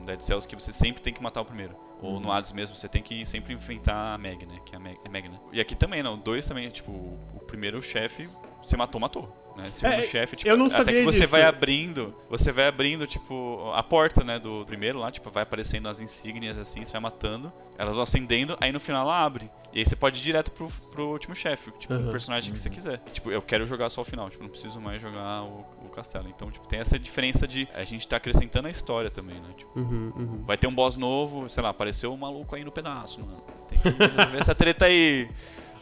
um, 0.00 0.04
Dead 0.06 0.22
Cells 0.22 0.48
que 0.48 0.54
você 0.54 0.72
sempre 0.72 1.02
tem 1.02 1.12
que 1.12 1.22
matar 1.22 1.42
o 1.42 1.44
primeiro. 1.44 1.76
Ou 2.00 2.14
uhum. 2.14 2.20
no 2.20 2.32
Hades 2.32 2.52
mesmo, 2.52 2.74
você 2.74 2.88
tem 2.88 3.02
que 3.02 3.26
sempre 3.26 3.52
enfrentar 3.52 4.14
a 4.14 4.16
Meg, 4.16 4.46
né? 4.46 4.60
Que 4.64 4.74
é 4.74 4.78
a 4.78 4.80
Meg, 4.80 4.98
é 5.04 5.08
Meg 5.10 5.28
né? 5.28 5.38
E 5.52 5.60
aqui 5.60 5.74
também, 5.74 6.02
não. 6.02 6.18
Dois 6.18 6.46
também, 6.46 6.70
tipo, 6.70 6.90
o 6.90 7.40
primeiro 7.46 7.82
chefe, 7.82 8.30
você 8.64 8.76
matou, 8.76 9.00
matou. 9.00 9.44
Né? 9.56 9.70
Segundo 9.70 10.00
é, 10.00 10.02
chefe, 10.02 10.36
tipo, 10.36 10.50
eu 10.50 10.56
não 10.56 10.66
até 10.66 10.92
que 10.92 11.02
você 11.04 11.20
disso. 11.20 11.30
vai 11.30 11.42
abrindo, 11.42 12.14
você 12.28 12.50
vai 12.50 12.66
abrindo, 12.66 13.06
tipo, 13.06 13.70
a 13.72 13.84
porta, 13.84 14.24
né, 14.24 14.38
do 14.38 14.64
primeiro 14.66 14.98
lá, 14.98 15.12
tipo, 15.12 15.30
vai 15.30 15.44
aparecendo 15.44 15.88
as 15.88 16.00
insígnias 16.00 16.58
assim, 16.58 16.84
você 16.84 16.90
vai 16.90 17.00
matando, 17.00 17.52
elas 17.78 17.94
vão 17.94 18.02
acendendo, 18.02 18.56
aí 18.60 18.72
no 18.72 18.80
final 18.80 19.02
ela 19.02 19.24
abre. 19.24 19.48
E 19.72 19.78
aí 19.78 19.86
você 19.86 19.94
pode 19.94 20.18
ir 20.18 20.22
direto 20.22 20.50
pro, 20.50 20.68
pro 20.90 21.08
último 21.08 21.36
chefe, 21.36 21.70
tipo, 21.78 21.94
uhum. 21.94 22.08
o 22.08 22.10
personagem 22.10 22.52
que 22.52 22.58
você 22.58 22.68
quiser. 22.68 22.98
Tipo, 23.12 23.30
eu 23.30 23.40
quero 23.40 23.64
jogar 23.64 23.90
só 23.90 24.00
o 24.00 24.04
final, 24.04 24.28
tipo, 24.28 24.42
não 24.42 24.50
preciso 24.50 24.80
mais 24.80 25.00
jogar 25.00 25.44
o, 25.44 25.64
o 25.84 25.88
castelo. 25.88 26.28
Então, 26.28 26.50
tipo, 26.50 26.66
tem 26.66 26.80
essa 26.80 26.98
diferença 26.98 27.46
de 27.46 27.68
a 27.74 27.84
gente 27.84 28.06
tá 28.08 28.16
acrescentando 28.16 28.66
a 28.66 28.70
história 28.70 29.10
também, 29.10 29.40
né? 29.40 29.50
Tipo, 29.56 29.78
uhum, 29.78 30.12
uhum. 30.16 30.44
vai 30.44 30.56
ter 30.56 30.66
um 30.66 30.74
boss 30.74 30.96
novo, 30.96 31.48
sei 31.48 31.62
lá, 31.62 31.68
apareceu 31.68 32.12
um 32.12 32.16
maluco 32.16 32.56
aí 32.56 32.64
no 32.64 32.72
pedaço, 32.72 33.20
mano. 33.20 33.42
Tem 33.68 33.78
que 33.78 34.26
ver 34.32 34.40
essa 34.40 34.54
treta 34.54 34.86
aí. 34.86 35.28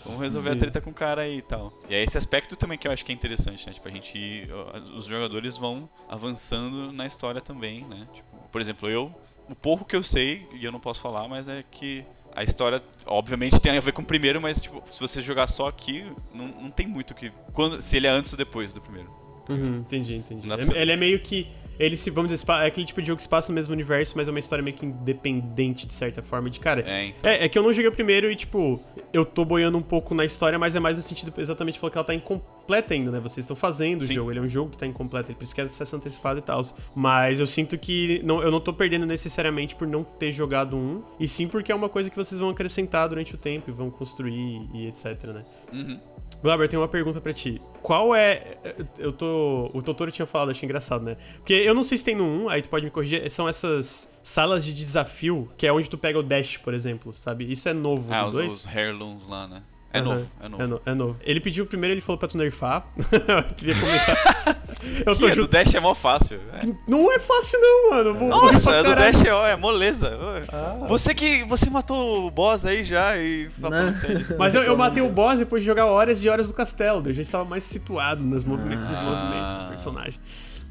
Vamos 0.04 0.20
resolver 0.20 0.50
Sim. 0.50 0.56
a 0.56 0.58
treta 0.58 0.80
com 0.80 0.90
o 0.90 0.94
cara 0.94 1.22
aí 1.22 1.38
e 1.38 1.42
tal. 1.42 1.72
E 1.88 1.94
é 1.94 2.02
esse 2.02 2.18
aspecto 2.18 2.56
também 2.56 2.76
que 2.76 2.88
eu 2.88 2.92
acho 2.92 3.04
que 3.04 3.12
é 3.12 3.14
interessante, 3.14 3.66
né? 3.66 3.72
Tipo, 3.72 3.88
a 3.88 3.90
gente. 3.90 4.48
Os 4.96 5.06
jogadores 5.06 5.56
vão 5.56 5.88
avançando 6.08 6.92
na 6.92 7.06
história 7.06 7.40
também, 7.40 7.84
né? 7.84 8.06
Tipo, 8.12 8.28
por 8.50 8.60
exemplo, 8.60 8.88
eu. 8.88 9.14
O 9.50 9.54
pouco 9.54 9.84
que 9.84 9.96
eu 9.96 10.02
sei, 10.02 10.46
e 10.52 10.64
eu 10.64 10.70
não 10.70 10.78
posso 10.80 11.00
falar, 11.00 11.26
mas 11.28 11.48
é 11.48 11.64
que 11.68 12.04
a 12.34 12.42
história, 12.42 12.82
obviamente, 13.06 13.60
tem 13.60 13.76
a 13.76 13.80
ver 13.80 13.92
com 13.92 14.02
o 14.02 14.04
primeiro, 14.04 14.40
mas 14.40 14.60
tipo, 14.60 14.82
se 14.86 15.00
você 15.00 15.20
jogar 15.20 15.48
só 15.48 15.68
aqui, 15.68 16.04
não, 16.32 16.46
não 16.48 16.70
tem 16.70 16.86
muito 16.86 17.14
que. 17.14 17.30
Quando, 17.52 17.82
se 17.82 17.96
ele 17.96 18.06
é 18.06 18.10
antes 18.10 18.32
ou 18.32 18.38
depois 18.38 18.72
do 18.72 18.80
primeiro. 18.80 19.10
Uhum, 19.48 19.78
entendi, 19.78 20.16
entendi. 20.16 20.48
Ele 20.74 20.92
é 20.92 20.96
meio 20.96 21.18
que 21.20 21.48
ele 21.82 21.96
se, 21.96 22.10
vamos 22.10 22.30
dizer, 22.30 22.44
é 22.50 22.66
aquele 22.66 22.86
tipo 22.86 23.00
de 23.02 23.08
jogo 23.08 23.16
que 23.16 23.24
se 23.24 23.28
passa 23.28 23.50
no 23.50 23.54
mesmo 23.56 23.72
universo, 23.72 24.14
mas 24.16 24.28
é 24.28 24.30
uma 24.30 24.38
história 24.38 24.62
meio 24.62 24.76
que 24.76 24.86
independente, 24.86 25.86
de 25.86 25.94
certa 25.94 26.22
forma. 26.22 26.48
De 26.48 26.60
cara, 26.60 26.82
é, 26.86 27.06
então. 27.06 27.28
é, 27.28 27.44
é, 27.44 27.48
que 27.48 27.58
eu 27.58 27.62
não 27.62 27.72
joguei 27.72 27.88
o 27.88 27.92
primeiro 27.92 28.30
e, 28.30 28.36
tipo, 28.36 28.80
eu 29.12 29.24
tô 29.24 29.44
boiando 29.44 29.76
um 29.76 29.82
pouco 29.82 30.14
na 30.14 30.24
história, 30.24 30.58
mas 30.58 30.76
é 30.76 30.80
mais 30.80 30.96
no 30.96 31.02
sentido 31.02 31.32
exatamente 31.38 31.80
falar 31.80 31.90
que 31.90 31.98
ela 31.98 32.04
tá 32.04 32.14
incompleta 32.14 32.94
ainda, 32.94 33.10
né? 33.10 33.18
Vocês 33.18 33.38
estão 33.38 33.56
fazendo 33.56 34.04
Sim. 34.04 34.12
o 34.12 34.14
jogo, 34.16 34.30
ele 34.30 34.38
é 34.38 34.42
um 34.42 34.48
jogo 34.48 34.70
que 34.70 34.78
tá 34.78 34.86
incompleto, 34.86 35.30
ele 35.30 35.36
precisa 35.36 35.54
que 35.54 35.60
é 35.60 35.64
acesso 35.64 35.96
antecipado 35.96 36.38
e 36.38 36.42
tal. 36.42 36.62
Mas 36.94 37.40
eu 37.40 37.46
sinto 37.46 37.76
que 37.76 38.20
não, 38.22 38.40
eu 38.42 38.50
não 38.50 38.60
tô 38.60 38.72
perdendo 38.72 39.04
necessariamente 39.04 39.74
por 39.74 39.88
não 39.88 40.04
ter 40.04 40.30
jogado 40.30 40.76
um, 40.76 41.02
e 41.18 41.26
sim 41.26 41.48
porque 41.48 41.72
é 41.72 41.74
uma 41.74 41.88
coisa 41.88 42.08
que 42.08 42.16
vocês 42.16 42.40
vão 42.40 42.50
acrescentar 42.50 43.08
durante 43.08 43.34
o 43.34 43.38
tempo 43.38 43.70
e 43.70 43.72
vão 43.72 43.90
construir 43.90 44.68
e 44.72 44.86
etc, 44.86 45.24
né? 45.24 45.42
Uhum. 45.72 45.98
Glauber, 46.42 46.68
tenho 46.68 46.82
uma 46.82 46.88
pergunta 46.88 47.20
para 47.20 47.32
ti. 47.32 47.60
Qual 47.80 48.14
é. 48.14 48.56
Eu 48.98 49.12
tô. 49.12 49.70
O 49.72 49.80
Totoro 49.80 50.10
tinha 50.10 50.26
falado, 50.26 50.50
achei 50.50 50.66
engraçado, 50.66 51.04
né? 51.04 51.16
Porque 51.36 51.54
eu 51.54 51.74
não 51.74 51.84
sei 51.84 51.96
se 51.98 52.04
tem 52.04 52.16
no 52.16 52.24
1, 52.24 52.48
aí 52.48 52.62
tu 52.62 52.68
pode 52.68 52.84
me 52.84 52.90
corrigir. 52.90 53.30
São 53.30 53.48
essas 53.48 54.08
salas 54.22 54.64
de 54.64 54.74
desafio, 54.74 55.48
que 55.56 55.66
é 55.66 55.72
onde 55.72 55.88
tu 55.88 55.96
pega 55.96 56.18
o 56.18 56.22
Dash, 56.22 56.56
por 56.56 56.74
exemplo, 56.74 57.12
sabe? 57.12 57.50
Isso 57.50 57.68
é 57.68 57.72
novo. 57.72 58.12
Ah, 58.12 58.26
os, 58.26 58.34
os 58.34 58.66
Heirlooms 58.66 59.28
lá, 59.28 59.46
né? 59.46 59.62
É, 59.92 60.00
novo, 60.00 60.30
é 60.40 60.48
novo, 60.48 60.62
é 60.62 60.66
novo. 60.66 60.82
É 60.86 60.94
novo. 60.94 61.16
Ele 61.22 61.40
pediu 61.40 61.66
primeiro, 61.66 61.92
ele 61.92 62.00
falou 62.00 62.18
pra 62.18 62.26
tu 62.26 62.38
nerfar. 62.38 62.86
eu 62.96 63.44
queria 63.54 63.74
comentar. 63.74 64.56
eu 65.04 65.16
tô 65.16 65.28
que, 65.28 65.34
do 65.34 65.46
Dash 65.46 65.74
é 65.74 65.80
mó 65.80 65.94
fácil. 65.94 66.40
É. 66.54 66.66
Não 66.88 67.12
é 67.12 67.18
fácil, 67.18 67.60
não, 67.60 67.90
mano. 67.90 68.28
Nossa, 68.28 68.82
do 68.82 68.94
Dash 68.94 69.22
é, 69.22 69.50
é 69.50 69.56
moleza. 69.56 70.18
Ah. 70.50 70.86
Você 70.88 71.14
que. 71.14 71.44
Você 71.44 71.68
matou 71.68 72.26
o 72.26 72.30
boss 72.30 72.64
aí 72.64 72.82
já 72.82 73.18
e 73.18 73.50
falando 73.50 73.94
sério. 73.96 74.24
Mas 74.38 74.54
eu, 74.54 74.62
eu, 74.62 74.76
matei 74.76 75.02
o 75.02 75.10
boss 75.10 75.38
depois 75.38 75.60
de 75.60 75.66
jogar 75.66 75.84
horas 75.84 76.22
e 76.22 76.28
horas 76.28 76.46
do 76.46 76.54
castelo. 76.54 77.02
Eu 77.06 77.12
já 77.12 77.22
estava 77.22 77.44
mais 77.44 77.64
situado 77.64 78.22
nos 78.22 78.44
movimentos, 78.44 78.84
ah. 78.86 78.92
nos 78.92 79.02
movimentos 79.02 79.62
do 79.62 79.68
personagem. 79.68 80.20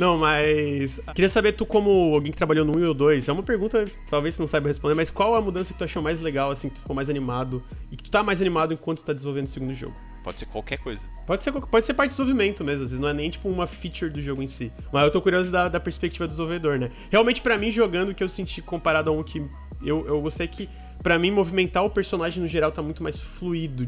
Não, 0.01 0.17
mas. 0.17 0.99
Queria 1.13 1.29
saber, 1.29 1.51
tu, 1.51 1.63
como 1.63 2.15
alguém 2.15 2.31
que 2.31 2.37
trabalhou 2.37 2.65
no 2.65 2.75
1 2.75 2.87
ou 2.87 2.93
2, 2.95 3.29
é 3.29 3.31
uma 3.31 3.43
pergunta, 3.43 3.85
talvez 4.09 4.33
você 4.33 4.41
não 4.41 4.47
saiba 4.47 4.67
responder, 4.67 4.95
mas 4.95 5.11
qual 5.11 5.35
a 5.35 5.41
mudança 5.41 5.71
que 5.71 5.77
tu 5.77 5.83
achou 5.83 6.01
mais 6.01 6.19
legal, 6.19 6.49
assim, 6.49 6.69
que 6.69 6.75
tu 6.75 6.81
ficou 6.81 6.95
mais 6.95 7.07
animado 7.07 7.63
e 7.91 7.95
que 7.95 8.05
tu 8.05 8.09
tá 8.09 8.23
mais 8.23 8.41
animado 8.41 8.73
enquanto 8.73 8.97
tu 8.97 9.05
tá 9.05 9.13
desenvolvendo 9.13 9.45
o 9.45 9.49
segundo 9.49 9.75
jogo? 9.75 9.93
Pode 10.23 10.39
ser 10.39 10.47
qualquer 10.47 10.79
coisa. 10.79 11.07
Pode 11.27 11.43
ser, 11.43 11.51
pode 11.51 11.85
ser 11.85 11.93
parte 11.93 12.09
do 12.09 12.13
desenvolvimento 12.13 12.63
mesmo, 12.63 12.83
às 12.83 12.89
vezes 12.89 12.99
não 12.99 13.09
é 13.09 13.13
nem 13.13 13.29
tipo 13.29 13.47
uma 13.47 13.67
feature 13.67 14.09
do 14.09 14.19
jogo 14.23 14.41
em 14.41 14.47
si. 14.47 14.71
Mas 14.91 15.03
eu 15.03 15.11
tô 15.11 15.21
curioso 15.21 15.51
da, 15.51 15.67
da 15.67 15.79
perspectiva 15.79 16.25
do 16.25 16.31
desenvolvedor, 16.31 16.79
né? 16.79 16.89
Realmente, 17.11 17.39
para 17.39 17.55
mim, 17.55 17.69
jogando, 17.69 18.09
o 18.09 18.15
que 18.15 18.23
eu 18.23 18.29
senti 18.29 18.59
comparado 18.59 19.11
a 19.11 19.13
um 19.13 19.21
que 19.21 19.37
eu, 19.83 20.07
eu 20.07 20.19
gostei 20.19 20.45
é 20.45 20.47
que, 20.47 20.67
para 21.03 21.19
mim, 21.19 21.29
movimentar 21.29 21.85
o 21.85 21.91
personagem 21.91 22.41
no 22.41 22.47
geral 22.47 22.71
tá 22.71 22.81
muito 22.81 23.03
mais 23.03 23.19
fluido. 23.19 23.85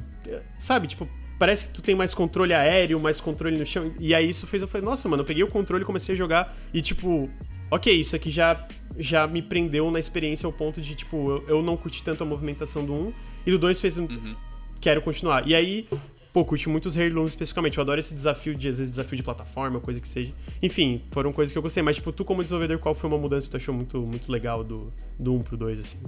Sabe? 0.60 0.86
Tipo, 0.86 1.10
parece 1.38 1.66
que 1.66 1.72
tu 1.72 1.82
tem 1.82 1.96
mais 1.96 2.14
controle 2.14 2.54
aéreo, 2.54 3.00
mais 3.00 3.20
controle 3.20 3.58
no 3.58 3.66
chão. 3.66 3.92
E 4.00 4.14
aí 4.14 4.30
isso 4.30 4.48
fez 4.48 4.62
eu 4.62 4.68
falei, 4.68 4.86
nossa, 4.86 5.08
mano, 5.10 5.22
eu 5.22 5.26
peguei 5.26 5.44
o 5.44 5.48
controle 5.48 5.84
e 5.84 5.86
comecei 5.86 6.14
a 6.14 6.18
jogar 6.18 6.56
e 6.74 6.82
tipo, 6.82 7.30
ok, 7.70 7.94
isso 7.94 8.16
aqui 8.16 8.30
já 8.30 8.68
já 8.98 9.28
me 9.28 9.42
prendeu 9.42 9.90
na 9.90 10.00
experiência 10.00 10.46
ao 10.46 10.54
ponto 10.54 10.82
de, 10.82 10.96
tipo, 10.96 11.32
eu, 11.32 11.48
eu 11.48 11.62
não 11.62 11.76
curti 11.76 12.04
tanto 12.04 12.24
a 12.24 12.26
movimentação 12.26 12.86
do 12.86 12.94
1 12.94 13.14
e 13.48 13.52
do 13.52 13.60
2 13.60 13.80
fez 13.82 13.98
um. 13.98 14.04
Uhum. 14.04 14.36
Quero 14.80 15.02
continuar. 15.02 15.48
E 15.48 15.56
aí, 15.56 15.88
pô, 16.32 16.44
curti 16.46 16.70
muito 16.70 16.88
os 16.88 16.98
Heirlooms 16.98 17.32
especificamente. 17.32 17.78
Eu 17.78 17.82
adoro 17.82 18.00
esse 18.00 18.14
desafio 18.14 18.54
de, 18.54 18.68
às 18.68 18.78
vezes, 18.78 18.92
desafio 18.92 19.18
de 19.18 19.24
plataforma, 19.24 19.80
coisa 19.80 20.00
que 20.00 20.08
seja. 20.08 20.34
Enfim, 20.62 21.02
foram 21.12 21.32
coisas 21.32 21.52
que 21.52 21.58
eu 21.58 21.62
gostei. 21.62 21.82
Mas, 21.82 21.96
tipo, 21.96 22.12
tu 22.12 22.26
como 22.26 22.44
desenvolvedor, 22.44 22.80
qual 22.80 22.94
foi 22.94 23.10
uma 23.10 23.18
mudança 23.18 23.48
que 23.48 23.52
tu 23.52 23.58
achou 23.58 23.74
muito, 23.74 24.00
muito 24.02 24.32
legal 24.32 24.64
do, 24.64 24.92
do 25.18 25.34
1 25.34 25.44
pro 25.44 25.58
2, 25.58 25.80
assim? 25.80 26.00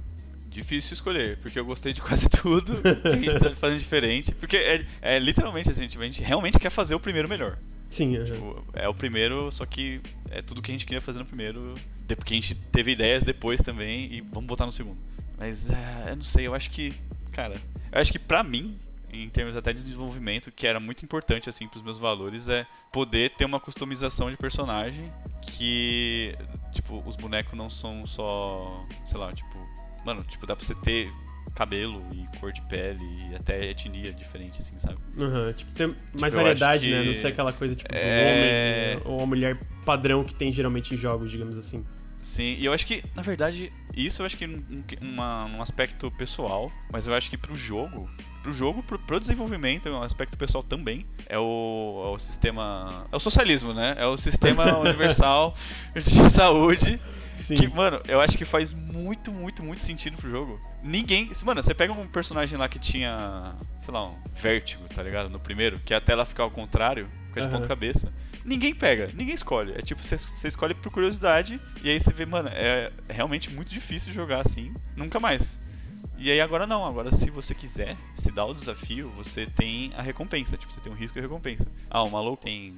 Difícil 0.56 0.94
escolher, 0.94 1.38
porque 1.38 1.60
eu 1.60 1.66
gostei 1.66 1.94
de 1.94 2.02
quase 2.02 2.28
tudo 2.30 2.82
que 2.82 3.08
a 3.08 3.18
gente 3.18 3.40
tá 3.40 3.52
fazendo 3.54 3.80
diferente. 3.80 4.34
Porque 4.34 4.58
é, 4.58 4.86
é 5.02 5.20
literalmente 5.20 5.70
assim, 5.70 5.86
a 5.86 5.88
gente 5.88 6.24
realmente 6.24 6.60
quer 6.60 6.70
fazer 6.70 6.96
o 6.96 7.00
primeiro 7.00 7.28
melhor. 7.28 7.58
Sim, 7.90 8.18
é. 8.18 8.24
Tipo, 8.24 8.66
é 8.74 8.88
o 8.90 8.94
primeiro, 8.94 9.52
só 9.52 9.66
que 9.66 10.02
é 10.30 10.42
tudo 10.42 10.62
que 10.62 10.72
a 10.72 10.74
gente 10.74 10.86
queria 10.86 11.02
fazer 11.02 11.20
no 11.20 11.26
primeiro, 11.26 11.76
porque 12.08 12.34
a 12.34 12.38
gente 12.38 12.56
teve 12.56 12.92
ideias 12.92 13.24
depois 13.24 13.62
também 13.62 14.12
e 14.12 14.22
vamos 14.22 14.46
botar 14.46 14.66
no 14.66 14.72
segundo. 14.72 14.98
Mas 15.38 15.70
é, 15.70 16.12
eu 16.12 16.16
não 16.16 16.24
sei, 16.24 16.48
eu 16.48 16.56
acho 16.56 16.70
que, 16.70 16.94
cara, 17.32 17.56
eu 17.92 18.02
acho 18.02 18.12
que 18.12 18.20
pra 18.20 18.44
mim, 18.44 18.78
em 19.12 19.30
termos 19.30 19.56
até 19.56 19.72
de 19.72 19.80
desenvolvimento, 19.80 20.52
que 20.52 20.68
era 20.68 20.80
muito 20.80 21.04
importante 21.04 21.50
assim 21.50 21.68
para 21.68 21.78
os 21.78 21.84
meus 21.84 21.98
valores 21.98 22.50
é 22.50 22.66
poder 22.92 23.32
ter 23.32 23.46
uma 23.46 23.60
customização 23.60 24.30
de 24.30 24.38
personagem 24.38 25.12
que 25.42 26.36
tipo 26.74 27.02
os 27.06 27.16
bonecos 27.16 27.54
não 27.54 27.70
são 27.70 28.06
só, 28.06 28.86
sei 29.06 29.18
lá, 29.18 29.32
tipo 29.32 29.58
Mano, 30.06 30.24
tipo, 30.24 30.46
dá 30.46 30.56
pra 30.56 30.66
você 30.66 30.76
ter 30.76 31.12
cabelo 31.56 32.06
e 32.14 32.38
cor 32.38 32.52
de 32.52 32.62
pele 32.64 33.04
e 33.32 33.36
até 33.36 33.70
etnia 33.70 34.12
diferente, 34.12 34.60
assim, 34.60 34.78
sabe? 34.78 34.98
Uhum, 35.18 35.54
tipo, 35.54 35.72
tem 35.72 35.88
mais 36.20 36.34
tipo, 36.34 36.44
variedade, 36.44 36.92
né? 36.92 37.04
Não 37.04 37.16
ser 37.16 37.28
aquela 37.28 37.54
coisa, 37.54 37.76
tipo, 37.76 37.90
é... 37.92 38.96
do 38.96 39.10
homem 39.10 39.18
ou 39.18 39.24
a 39.24 39.26
mulher 39.26 39.58
padrão 39.86 40.24
que 40.24 40.36
tem 40.36 40.52
geralmente 40.52 40.94
em 40.94 40.98
jogos, 40.98 41.32
digamos 41.32 41.58
assim. 41.58 41.86
Sim, 42.22 42.56
e 42.58 42.66
eu 42.66 42.74
acho 42.74 42.88
que, 42.88 43.04
na 43.16 43.22
verdade, 43.22 43.72
isso 43.96 44.22
eu 44.22 44.26
acho 44.26 44.36
que 44.36 44.46
um, 44.46 44.84
uma, 45.00 45.46
um 45.46 45.62
aspecto 45.62 46.10
pessoal, 46.12 46.72
mas 46.92 47.06
eu 47.06 47.14
acho 47.14 47.30
que 47.30 47.38
pro 47.38 47.56
jogo, 47.56 48.10
pro 48.42 48.52
jogo, 48.52 48.82
pro, 48.82 48.98
pro 48.98 49.20
desenvolvimento, 49.20 49.88
um 49.90 50.02
aspecto 50.02 50.36
pessoal 50.36 50.64
também, 50.64 51.06
é 51.28 51.38
o, 51.38 52.04
é 52.08 52.16
o 52.16 52.18
sistema. 52.18 53.06
É 53.12 53.16
o 53.16 53.20
socialismo, 53.20 53.74
né? 53.76 53.96
É 53.98 54.08
o 54.08 54.18
sistema 54.18 54.76
universal 54.82 55.54
de 55.94 56.30
saúde 56.32 57.00
Sim. 57.36 57.56
Que, 57.56 57.68
mano, 57.68 58.02
eu 58.08 58.20
acho 58.22 58.38
que 58.38 58.46
faz 58.46 58.72
muito, 58.72 59.32
muito, 59.32 59.62
muito 59.62 59.82
sentido 59.82 60.18
pro 60.18 60.30
jogo. 60.30 60.60
Ninguém. 60.82 61.30
Mano, 61.44 61.62
você 61.62 61.74
pega 61.74 61.94
um 61.94 62.08
personagem 62.08 62.58
lá 62.58 62.68
que 62.68 62.80
tinha, 62.80 63.56
sei 63.80 63.94
lá, 63.94 64.08
um 64.08 64.16
vértigo, 64.34 64.88
tá 64.88 65.04
ligado? 65.04 65.30
No 65.30 65.40
primeiro, 65.40 65.80
que 65.86 65.94
a 65.94 66.02
tela 66.02 66.26
fica 66.26 66.42
ao 66.42 66.50
contrário, 66.50 67.08
fica 67.28 67.42
de 67.42 67.48
uhum. 67.48 67.54
ponta 67.54 67.68
cabeça. 67.68 68.12
Ninguém 68.44 68.74
pega, 68.76 69.10
ninguém 69.14 69.34
escolhe. 69.34 69.74
É 69.74 69.82
tipo, 69.82 70.04
você, 70.04 70.18
você 70.18 70.48
escolhe 70.48 70.74
por 70.74 70.92
curiosidade 70.92 71.60
e 71.84 71.90
aí 71.90 72.00
você 72.00 72.14
vê, 72.14 72.26
mano, 72.26 72.50
é 72.52 72.92
realmente 73.10 73.52
muito 73.52 73.70
difícil 73.70 74.14
jogar 74.14 74.42
assim, 74.42 74.74
nunca 74.96 75.20
mais. 75.20 75.60
E 76.18 76.32
aí 76.32 76.40
agora 76.40 76.66
não, 76.66 76.86
agora 76.86 77.12
se 77.12 77.30
você 77.30 77.54
quiser 77.54 77.98
se 78.14 78.32
dar 78.32 78.46
o 78.46 78.54
desafio, 78.54 79.10
você 79.18 79.48
tem 79.48 79.92
a 79.98 80.02
recompensa, 80.02 80.56
tipo, 80.56 80.72
você 80.72 80.80
tem 80.80 80.92
um 80.92 80.96
risco 80.96 81.18
e 81.18 81.22
recompensa. 81.22 81.68
Ah, 81.90 82.04
o 82.04 82.10
maluco 82.10 82.44
tem 82.44 82.76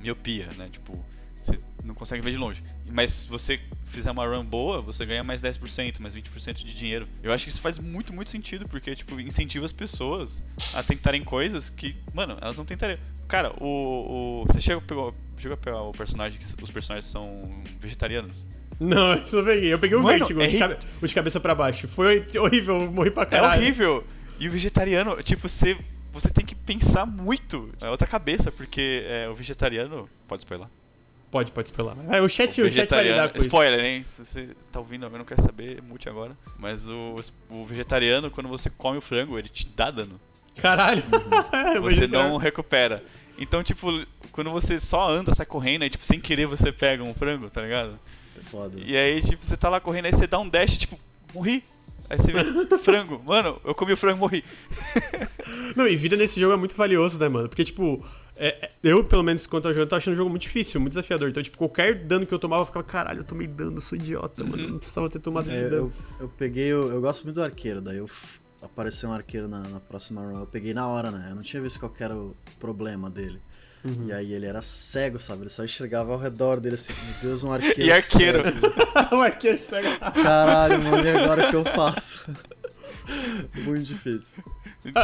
miopia, 0.00 0.48
né? 0.56 0.68
Tipo, 0.72 0.98
você 1.42 1.58
não 1.84 1.94
consegue 1.94 2.22
ver 2.22 2.32
de 2.32 2.36
longe. 2.36 2.62
Mas 2.90 3.12
se 3.12 3.28
você 3.28 3.60
fizer 3.84 4.10
uma 4.10 4.26
run 4.26 4.44
boa, 4.44 4.80
você 4.80 5.04
ganha 5.06 5.24
mais 5.24 5.42
10%, 5.42 6.00
mais 6.00 6.16
20% 6.16 6.54
de 6.54 6.74
dinheiro. 6.74 7.08
Eu 7.22 7.32
acho 7.32 7.44
que 7.44 7.50
isso 7.50 7.60
faz 7.60 7.78
muito, 7.78 8.12
muito 8.12 8.30
sentido, 8.30 8.68
porque, 8.68 8.94
tipo, 8.94 9.18
incentiva 9.20 9.64
as 9.64 9.72
pessoas 9.72 10.42
a 10.74 10.82
tentarem 10.82 11.24
coisas 11.24 11.70
que, 11.70 11.96
mano, 12.12 12.36
elas 12.40 12.56
não 12.56 12.64
tentariam. 12.64 12.98
Cara, 13.28 13.52
o. 13.60 14.42
o 14.42 14.44
você 14.46 14.60
chega 14.60 14.78
a, 14.78 14.82
pegar, 14.82 15.12
chega 15.38 15.54
a 15.54 15.56
pegar 15.56 15.82
o 15.82 15.92
personagem 15.92 16.38
que 16.38 16.62
os 16.62 16.70
personagens 16.70 17.06
são 17.06 17.48
vegetarianos? 17.78 18.46
Não, 18.78 19.14
isso 19.14 19.36
eu 19.36 19.44
peguei. 19.44 19.72
Eu 19.72 19.78
peguei 19.78 19.96
o 19.96 20.02
vértigo, 20.02 20.40
é 20.40 20.46
de, 20.46 20.58
cabe 20.58 20.76
o 21.02 21.06
de 21.06 21.14
cabeça 21.14 21.38
para 21.38 21.54
baixo. 21.54 21.86
Foi 21.86 22.26
horrível, 22.38 22.80
eu 22.80 22.90
morri 22.90 23.10
pra 23.10 23.24
é 23.24 23.26
caralho. 23.26 23.60
É 23.60 23.64
horrível. 23.64 24.04
E 24.38 24.48
o 24.48 24.50
vegetariano, 24.50 25.22
tipo, 25.22 25.46
você, 25.46 25.76
você 26.10 26.30
tem 26.30 26.44
que 26.44 26.54
pensar 26.54 27.04
muito. 27.04 27.70
É 27.80 27.90
outra 27.90 28.08
cabeça, 28.08 28.50
porque 28.50 29.04
é, 29.06 29.28
o 29.28 29.34
vegetariano. 29.34 30.08
Pode 30.26 30.42
spoiler. 30.42 30.66
Pode, 31.30 31.52
pode 31.52 31.68
spoiler. 31.68 31.96
É, 32.10 32.20
o 32.20 32.28
chat, 32.28 32.60
o, 32.60 32.66
o 32.66 32.70
chat 32.70 32.90
vai 32.90 33.04
lidar 33.04 33.28
com 33.30 33.38
Spoiler, 33.38 33.84
hein? 33.84 34.02
Se 34.02 34.24
você 34.24 34.48
está 34.60 34.80
ouvindo 34.80 35.06
e 35.06 35.10
não 35.10 35.24
quer 35.24 35.38
saber, 35.38 35.80
mute 35.80 36.08
agora. 36.08 36.36
Mas 36.58 36.88
o, 36.88 37.14
o 37.48 37.64
vegetariano, 37.64 38.30
quando 38.30 38.48
você 38.48 38.68
come 38.68 38.98
o 38.98 39.00
frango, 39.00 39.38
ele 39.38 39.48
te 39.48 39.66
dá 39.68 39.92
dano. 39.92 40.20
Caralho! 40.56 41.04
Uhum. 41.04 41.82
você 41.82 42.08
não 42.08 42.36
recupera. 42.36 43.04
Então, 43.38 43.62
tipo, 43.62 44.04
quando 44.32 44.50
você 44.50 44.80
só 44.80 45.08
anda, 45.08 45.32
sai 45.32 45.46
correndo, 45.46 45.82
aí, 45.82 45.90
tipo, 45.90 46.04
sem 46.04 46.20
querer 46.20 46.46
você 46.46 46.72
pega 46.72 47.02
um 47.02 47.14
frango, 47.14 47.48
tá 47.48 47.62
ligado? 47.62 47.98
É 48.36 48.42
foda. 48.42 48.80
E 48.84 48.96
aí, 48.96 49.22
tipo, 49.22 49.44
você 49.44 49.56
tá 49.56 49.68
lá 49.68 49.80
correndo, 49.80 50.06
aí 50.06 50.12
você 50.12 50.26
dá 50.26 50.38
um 50.38 50.48
dash, 50.48 50.78
tipo, 50.78 50.98
morri. 51.32 51.62
Aí 52.10 52.18
você 52.18 52.32
vê, 52.32 52.78
frango. 52.78 53.22
Mano, 53.24 53.60
eu 53.64 53.72
comi 53.72 53.92
o 53.92 53.96
frango 53.96 54.16
e 54.16 54.20
morri. 54.20 54.44
não, 55.76 55.86
e 55.86 55.96
vida 55.96 56.16
nesse 56.16 56.40
jogo 56.40 56.52
é 56.52 56.56
muito 56.56 56.74
valioso, 56.74 57.16
né, 57.20 57.28
mano? 57.28 57.48
Porque, 57.48 57.64
tipo, 57.64 58.04
é, 58.36 58.66
é, 58.66 58.70
eu, 58.82 59.04
pelo 59.04 59.22
menos, 59.22 59.46
quando 59.46 59.68
eu 59.68 59.74
jogando, 59.74 59.90
tô 59.90 59.94
achando 59.96 60.14
o 60.14 60.16
jogo 60.16 60.28
muito 60.28 60.42
difícil, 60.42 60.80
muito 60.80 60.90
desafiador. 60.90 61.28
Então, 61.28 61.40
tipo, 61.40 61.56
qualquer 61.56 62.04
dano 62.04 62.26
que 62.26 62.34
eu 62.34 62.38
tomava, 62.38 62.62
eu 62.62 62.66
ficava, 62.66 62.84
caralho, 62.84 63.20
eu 63.20 63.24
tomei 63.24 63.46
dano, 63.46 63.76
eu 63.76 63.80
sou 63.80 63.96
idiota, 63.96 64.42
mano. 64.42 64.66
Não 64.70 64.78
precisava 64.78 65.08
ter 65.08 65.20
tomado 65.20 65.48
é, 65.48 65.52
esse 65.52 65.70
dano. 65.70 65.92
Eu, 66.18 66.24
eu 66.24 66.28
peguei, 66.28 66.66
eu, 66.66 66.90
eu, 66.90 67.00
gosto 67.00 67.22
muito 67.24 67.36
do 67.36 67.44
arqueiro, 67.44 67.80
daí 67.80 67.98
eu 67.98 68.10
apareceu 68.60 69.10
um 69.10 69.12
arqueiro 69.12 69.46
na, 69.46 69.60
na, 69.60 69.78
próxima 69.78 70.22
run. 70.22 70.40
Eu 70.40 70.46
peguei 70.46 70.74
na 70.74 70.88
hora, 70.88 71.12
né? 71.12 71.28
Eu 71.30 71.36
não 71.36 71.42
tinha 71.42 71.62
visto 71.62 71.78
qual 71.78 71.92
era 72.00 72.16
o 72.16 72.34
problema 72.58 73.08
dele. 73.08 73.40
Uhum. 73.84 74.08
E 74.08 74.12
aí 74.12 74.32
ele 74.32 74.46
era 74.46 74.60
cego, 74.62 75.18
sabe? 75.18 75.42
Ele 75.42 75.50
só 75.50 75.64
enxergava 75.64 76.12
ao 76.12 76.18
redor 76.18 76.60
dele 76.60 76.74
assim, 76.74 76.92
meu 76.92 77.14
Deus, 77.22 77.42
um 77.42 77.50
arqueiro. 77.52 77.80
e 77.82 77.90
arqueiro. 77.92 78.42
um 79.12 79.22
arqueiro 79.22 79.58
cego. 79.58 79.88
Caralho, 80.22 80.82
mano, 80.82 81.04
e 81.06 81.10
agora 81.10 81.46
o 81.46 81.50
que 81.50 81.56
eu 81.56 81.64
faço? 81.64 82.20
Muito 83.64 83.82
difícil. 83.84 84.42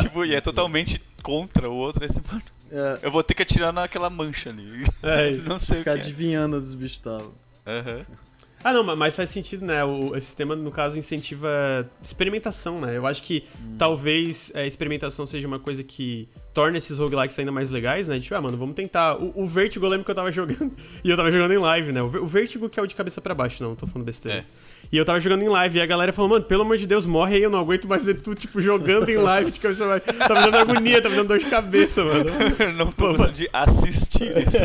tipo, 0.00 0.24
e 0.24 0.34
é 0.34 0.40
totalmente 0.40 1.02
contra 1.22 1.68
o 1.70 1.74
outro. 1.74 2.06
Você, 2.06 2.20
mano, 2.30 2.42
É, 2.70 2.98
eu 3.02 3.10
vou 3.10 3.22
ter 3.22 3.34
que 3.34 3.42
atirar 3.42 3.72
naquela 3.72 4.10
mancha 4.10 4.50
ali. 4.50 4.84
É. 5.02 5.30
Não 5.38 5.58
sei 5.58 5.78
ficar 5.78 5.92
o 5.92 5.94
que 5.94 6.00
é. 6.00 6.02
adivinhando 6.02 6.56
onde 6.56 6.66
os 6.66 6.74
bichos 6.74 6.98
estavam. 6.98 7.34
Aham. 7.66 8.06
Ah, 8.66 8.72
não, 8.72 8.96
mas 8.96 9.14
faz 9.14 9.30
sentido, 9.30 9.64
né? 9.64 9.84
O 9.84 10.16
esse 10.16 10.26
sistema, 10.26 10.56
no 10.56 10.72
caso, 10.72 10.98
incentiva 10.98 11.88
experimentação, 12.02 12.80
né? 12.80 12.96
Eu 12.96 13.06
acho 13.06 13.22
que 13.22 13.44
talvez 13.78 14.50
a 14.56 14.66
experimentação 14.66 15.24
seja 15.24 15.46
uma 15.46 15.60
coisa 15.60 15.84
que 15.84 16.28
torna 16.52 16.76
esses 16.76 16.98
roguelikes 16.98 17.38
ainda 17.38 17.52
mais 17.52 17.70
legais, 17.70 18.08
né? 18.08 18.18
Tipo, 18.18 18.34
ah, 18.34 18.40
mano, 18.40 18.56
vamos 18.56 18.74
tentar. 18.74 19.22
O, 19.22 19.44
o 19.44 19.46
Vertigo 19.46 19.86
eu 19.86 19.90
lembro 19.90 20.04
que 20.04 20.10
eu 20.10 20.16
tava 20.16 20.32
jogando. 20.32 20.72
e 21.04 21.08
eu 21.08 21.16
tava 21.16 21.30
jogando 21.30 21.52
em 21.52 21.58
live, 21.58 21.92
né? 21.92 22.02
O, 22.02 22.06
o 22.06 22.26
Vertigo 22.26 22.68
que 22.68 22.80
é 22.80 22.82
o 22.82 22.88
de 22.88 22.96
cabeça 22.96 23.20
pra 23.20 23.36
baixo, 23.36 23.62
não, 23.62 23.76
tô 23.76 23.86
falando 23.86 24.04
besteira. 24.04 24.38
É. 24.38 24.44
E 24.92 24.96
eu 24.96 25.04
tava 25.04 25.18
jogando 25.20 25.42
em 25.42 25.48
live 25.48 25.78
e 25.78 25.80
a 25.80 25.86
galera 25.86 26.12
falou, 26.12 26.30
mano, 26.30 26.44
pelo 26.44 26.62
amor 26.62 26.76
de 26.76 26.86
Deus, 26.86 27.04
morre 27.06 27.36
aí, 27.36 27.42
eu 27.42 27.50
não 27.50 27.58
aguento 27.58 27.88
mais 27.88 28.04
ver 28.04 28.20
tu, 28.20 28.34
tipo, 28.34 28.60
jogando 28.60 29.08
em 29.08 29.16
live 29.16 29.50
de 29.50 29.58
cabeça. 29.58 30.00
Tá 30.00 30.34
me 30.34 30.42
dando 30.50 30.56
agonia, 30.56 31.02
tá 31.02 31.08
me 31.08 31.16
dando 31.16 31.28
dor 31.28 31.38
de 31.38 31.50
cabeça, 31.50 32.04
mano. 32.04 32.24
Não 32.78 32.92
tô 32.92 33.08
gostando 33.08 33.32
de 33.32 33.48
assistir 33.52 34.36
isso. 34.38 34.56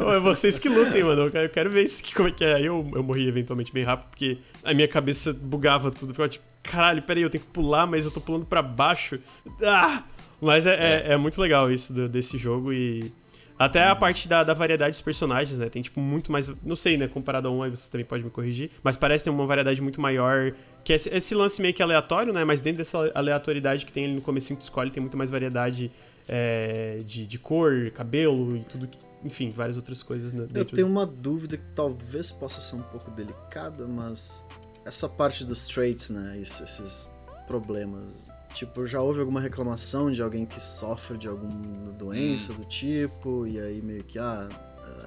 É 0.14 0.20
vocês 0.20 0.58
que 0.58 0.68
lutem, 0.68 1.02
mano. 1.02 1.22
Eu 1.22 1.30
quero, 1.30 1.44
eu 1.46 1.50
quero 1.50 1.70
ver 1.70 1.84
isso 1.84 2.02
como 2.14 2.28
é 2.28 2.32
que 2.32 2.44
é. 2.44 2.54
Aí 2.54 2.66
eu, 2.66 2.88
eu 2.94 3.02
morri 3.02 3.26
eventualmente 3.26 3.72
bem 3.72 3.82
rápido, 3.84 4.10
porque 4.10 4.38
a 4.62 4.72
minha 4.72 4.86
cabeça 4.88 5.32
bugava 5.32 5.90
tudo. 5.90 6.12
Ficava 6.12 6.28
tipo, 6.28 6.44
caralho, 6.62 7.02
peraí, 7.02 7.22
eu 7.22 7.30
tenho 7.30 7.42
que 7.42 7.50
pular, 7.50 7.86
mas 7.86 8.04
eu 8.04 8.10
tô 8.10 8.20
pulando 8.20 8.46
pra 8.46 8.62
baixo. 8.62 9.18
Ah! 9.62 10.02
Mas 10.40 10.66
é, 10.66 11.04
é. 11.08 11.12
é 11.12 11.16
muito 11.16 11.40
legal 11.40 11.70
isso 11.72 11.92
do- 11.92 12.08
desse 12.08 12.36
jogo 12.38 12.72
e. 12.72 13.12
Até 13.58 13.84
a 13.84 13.94
parte 13.94 14.26
da, 14.28 14.42
da 14.42 14.52
variedade 14.52 14.90
dos 14.92 15.00
personagens, 15.00 15.58
né? 15.58 15.68
Tem, 15.68 15.80
tipo, 15.80 16.00
muito 16.00 16.32
mais. 16.32 16.48
Não 16.62 16.74
sei, 16.76 16.96
né? 16.96 17.06
Comparado 17.06 17.46
a 17.48 17.50
um, 17.50 17.62
aí 17.62 17.70
você 17.70 17.90
também 17.90 18.04
pode 18.04 18.24
me 18.24 18.30
corrigir. 18.30 18.70
Mas 18.82 18.96
parece 18.96 19.22
ter 19.24 19.30
uma 19.30 19.46
variedade 19.46 19.80
muito 19.80 20.00
maior. 20.00 20.52
Que 20.82 20.92
é 20.92 20.96
esse, 20.96 21.08
esse 21.08 21.34
lance 21.34 21.62
meio 21.62 21.72
que 21.72 21.82
aleatório, 21.82 22.32
né? 22.32 22.44
Mas 22.44 22.60
dentro 22.60 22.78
dessa 22.78 22.98
aleatoriedade 23.14 23.86
que 23.86 23.92
tem 23.92 24.04
ali 24.06 24.14
no 24.14 24.20
comecinho 24.20 24.56
que 24.56 24.62
tu 24.62 24.68
escolhe, 24.68 24.90
tem 24.90 25.00
muito 25.00 25.16
mais 25.16 25.30
variedade 25.30 25.90
é, 26.28 27.00
de, 27.06 27.26
de 27.26 27.38
cor, 27.38 27.90
cabelo 27.92 28.56
e 28.56 28.60
tudo 28.64 28.88
que. 28.88 28.98
Enfim, 29.24 29.50
várias 29.56 29.76
outras 29.76 30.02
coisas 30.02 30.34
né, 30.34 30.46
Eu 30.52 30.66
tenho 30.66 30.86
uma 30.86 31.06
dúvida 31.06 31.56
que 31.56 31.64
talvez 31.74 32.30
possa 32.30 32.60
ser 32.60 32.76
um 32.76 32.82
pouco 32.82 33.10
delicada, 33.10 33.86
mas 33.86 34.44
essa 34.84 35.08
parte 35.08 35.46
dos 35.46 35.66
traits, 35.66 36.10
né? 36.10 36.36
es- 36.38 36.60
Esses 36.60 37.10
problemas. 37.46 38.28
Tipo, 38.54 38.86
já 38.86 39.00
houve 39.02 39.18
alguma 39.20 39.40
reclamação 39.40 40.10
de 40.12 40.22
alguém 40.22 40.46
que 40.46 40.60
sofre 40.62 41.18
de 41.18 41.26
alguma 41.28 41.90
doença 41.92 42.52
Hum. 42.52 42.56
do 42.56 42.64
tipo, 42.64 43.46
e 43.46 43.58
aí 43.58 43.82
meio 43.82 44.04
que, 44.04 44.18
ah, 44.18 44.48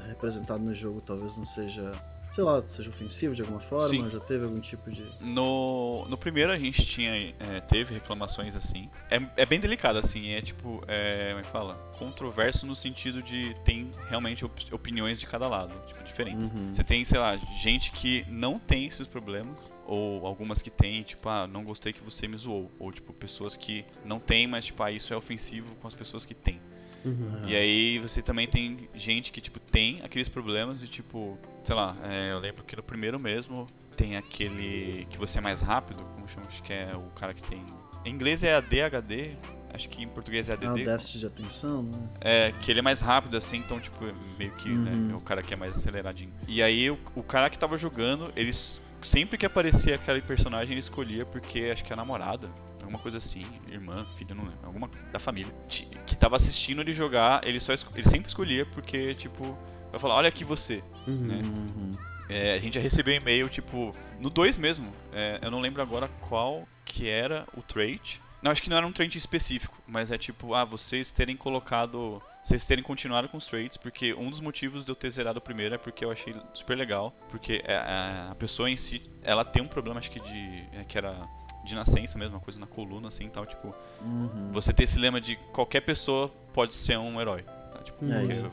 é, 0.03 0.07
representado 0.09 0.61
no 0.63 0.73
jogo 0.75 0.99
talvez 1.01 1.37
não 1.37 1.45
seja, 1.45 1.93
sei 2.31 2.43
lá, 2.43 2.61
seja 2.67 2.89
ofensivo 2.89 3.33
de 3.33 3.41
alguma 3.41 3.59
forma, 3.59 3.87
Sim. 3.87 4.09
já 4.09 4.19
teve 4.19 4.43
algum 4.45 4.59
tipo 4.59 4.91
de. 4.91 5.03
No, 5.19 6.05
no 6.09 6.17
primeiro 6.17 6.51
a 6.51 6.57
gente 6.57 6.85
tinha, 6.85 7.33
é, 7.39 7.61
teve 7.61 7.93
reclamações 7.93 8.55
assim. 8.55 8.89
É, 9.09 9.19
é 9.41 9.45
bem 9.45 9.59
delicado 9.59 9.97
assim, 9.97 10.29
é 10.29 10.41
tipo, 10.41 10.83
é, 10.87 11.27
como 11.29 11.39
é 11.39 11.43
que 11.43 11.49
fala? 11.49 11.75
Controverso 11.97 12.65
no 12.65 12.75
sentido 12.75 13.21
de 13.21 13.55
tem 13.63 13.91
realmente 14.07 14.45
op- 14.45 14.73
opiniões 14.73 15.19
de 15.19 15.27
cada 15.27 15.47
lado, 15.47 15.73
tipo, 15.87 16.03
diferentes. 16.03 16.49
Uhum. 16.49 16.73
Você 16.73 16.83
tem, 16.83 17.03
sei 17.05 17.19
lá, 17.19 17.35
gente 17.37 17.91
que 17.91 18.25
não 18.29 18.59
tem 18.59 18.85
esses 18.85 19.07
problemas, 19.07 19.71
ou 19.85 20.25
algumas 20.27 20.61
que 20.61 20.69
tem, 20.69 21.01
tipo, 21.03 21.27
ah, 21.29 21.47
não 21.47 21.63
gostei 21.63 21.93
que 21.93 22.03
você 22.03 22.27
me 22.27 22.37
zoou. 22.37 22.69
Ou, 22.77 22.91
tipo, 22.91 23.13
pessoas 23.13 23.55
que 23.55 23.85
não 24.05 24.19
tem, 24.19 24.45
mas, 24.45 24.65
tipo, 24.65 24.83
ah, 24.83 24.91
isso 24.91 25.13
é 25.13 25.17
ofensivo 25.17 25.73
com 25.75 25.87
as 25.87 25.95
pessoas 25.95 26.25
que 26.25 26.33
têm. 26.33 26.59
Uhum. 27.05 27.43
E 27.47 27.55
aí 27.55 27.99
você 27.99 28.21
também 28.21 28.47
tem 28.47 28.89
gente 28.93 29.31
que, 29.31 29.39
tipo, 29.41 29.59
tem 29.59 30.01
aqueles 30.03 30.27
problemas 30.29 30.81
e, 30.83 30.87
tipo, 30.87 31.37
sei 31.63 31.75
lá, 31.75 31.95
é, 32.03 32.31
eu 32.31 32.39
lembro 32.39 32.63
que 32.63 32.75
no 32.75 32.83
primeiro 32.83 33.19
mesmo 33.19 33.67
tem 33.95 34.15
aquele 34.17 35.05
que 35.09 35.17
você 35.17 35.37
é 35.37 35.41
mais 35.41 35.61
rápido, 35.61 36.03
como 36.15 36.27
chama? 36.27 36.47
Acho 36.47 36.61
que 36.63 36.73
é 36.73 36.91
o 36.95 37.09
cara 37.11 37.33
que 37.33 37.43
tem. 37.43 37.63
Em 38.05 38.11
inglês 38.11 38.43
é 38.43 38.53
ADHD, 38.55 39.31
acho 39.73 39.89
que 39.89 40.01
em 40.03 40.07
português 40.07 40.47
é 40.49 40.53
Ah, 40.53 40.55
ADD. 40.71 40.83
déficit 40.85 41.19
de 41.19 41.25
atenção, 41.25 41.83
né? 41.83 41.97
É, 42.21 42.53
que 42.61 42.71
ele 42.71 42.79
é 42.79 42.81
mais 42.81 43.01
rápido, 43.01 43.35
assim, 43.35 43.57
então, 43.57 43.79
tipo, 43.79 43.97
meio 44.37 44.51
que, 44.53 44.69
Uhum. 44.69 44.77
né, 45.07 45.13
é 45.13 45.15
o 45.15 45.21
cara 45.21 45.41
que 45.43 45.53
é 45.53 45.57
mais 45.57 45.75
aceleradinho. 45.75 46.31
E 46.47 46.61
aí, 46.61 46.89
o, 46.89 46.97
o 47.15 47.23
cara 47.23 47.49
que 47.49 47.57
tava 47.57 47.77
jogando, 47.77 48.31
eles. 48.35 48.79
Sempre 49.01 49.37
que 49.37 49.45
aparecia 49.45 49.95
aquele 49.95 50.21
personagem, 50.21 50.73
ele 50.73 50.79
escolhia 50.79 51.23
porque 51.25 51.69
acho 51.71 51.83
que 51.83 51.91
é 51.91 51.93
a 51.93 51.97
namorada, 51.97 52.49
alguma 52.87 52.99
coisa 52.99 53.17
assim, 53.17 53.45
irmã, 53.67 54.05
filha, 54.15 54.33
não 54.33 54.45
lembro, 54.45 54.59
alguma 54.65 54.89
da 55.11 55.19
família, 55.19 55.53
que 55.67 56.15
tava 56.15 56.37
assistindo 56.37 56.81
ele 56.81 56.93
jogar, 56.93 57.45
ele 57.45 57.59
só 57.59 57.73
ele 57.93 58.07
sempre 58.07 58.29
escolhia 58.29 58.65
porque, 58.65 59.13
tipo, 59.13 59.57
vai 59.91 59.99
falar, 59.99 60.15
olha 60.15 60.29
aqui 60.29 60.45
você. 60.45 60.81
Uhum. 61.05 61.15
Né? 61.15 61.35
Uhum. 61.35 61.97
É, 62.29 62.53
a 62.53 62.59
gente 62.59 62.75
já 62.75 62.81
recebeu 62.81 63.13
e-mail, 63.13 63.49
tipo, 63.49 63.93
no 64.19 64.29
2 64.29 64.57
mesmo. 64.57 64.91
É, 65.13 65.39
eu 65.41 65.51
não 65.51 65.59
lembro 65.59 65.81
agora 65.81 66.09
qual 66.21 66.67
que 66.85 67.07
era 67.07 67.45
o 67.55 67.61
trait. 67.61 68.21
Não, 68.41 68.51
acho 68.51 68.61
que 68.61 68.69
não 68.69 68.77
era 68.77 68.87
um 68.87 68.91
trait 68.91 69.13
específico, 69.17 69.77
mas 69.87 70.11
é 70.11 70.17
tipo, 70.17 70.53
ah, 70.53 70.63
vocês 70.63 71.11
terem 71.11 71.35
colocado. 71.35 72.21
Vocês 72.43 72.65
terem 72.65 72.81
continuado 72.81 73.27
com 73.27 73.35
os 73.35 73.45
traits, 73.45 73.75
porque 73.75 74.13
um 74.13 74.29
dos 74.29 74.39
motivos 74.39 74.85
de 74.85 74.91
eu 74.91 74.95
ter 74.95 75.09
zerado 75.09 75.39
o 75.39 75.41
primeiro 75.41 75.75
é 75.75 75.77
porque 75.77 76.05
eu 76.05 76.11
achei 76.11 76.33
super 76.53 76.77
legal. 76.77 77.13
Porque 77.29 77.61
é, 77.65 77.75
a, 77.75 78.29
a 78.31 78.35
pessoa 78.35 78.69
em 78.69 78.77
si, 78.77 79.01
ela 79.21 79.43
tem 79.43 79.61
um 79.61 79.67
problema, 79.67 79.99
acho 79.99 80.09
que 80.09 80.21
de. 80.21 80.63
é, 80.71 80.85
que 80.87 80.97
era 80.97 81.27
de 81.67 81.75
nascença 81.75 82.17
mesmo, 82.17 82.35
uma 82.35 82.39
coisa 82.41 82.59
na 82.59 82.65
coluna, 82.67 83.07
assim 83.09 83.25
e 83.25 83.29
tal. 83.29 83.45
Tipo, 83.45 83.73
Uhum. 84.01 84.49
você 84.51 84.73
ter 84.73 84.83
esse 84.83 84.97
lema 84.97 85.19
de 85.21 85.35
qualquer 85.53 85.81
pessoa 85.81 86.29
pode 86.53 86.73
ser 86.73 86.97
um 86.97 87.19
herói. 87.21 87.43
tá? 87.43 87.79
Tipo, 87.83 88.05
É 88.05 88.19
porque- 88.19 88.31
isso, 88.31 88.51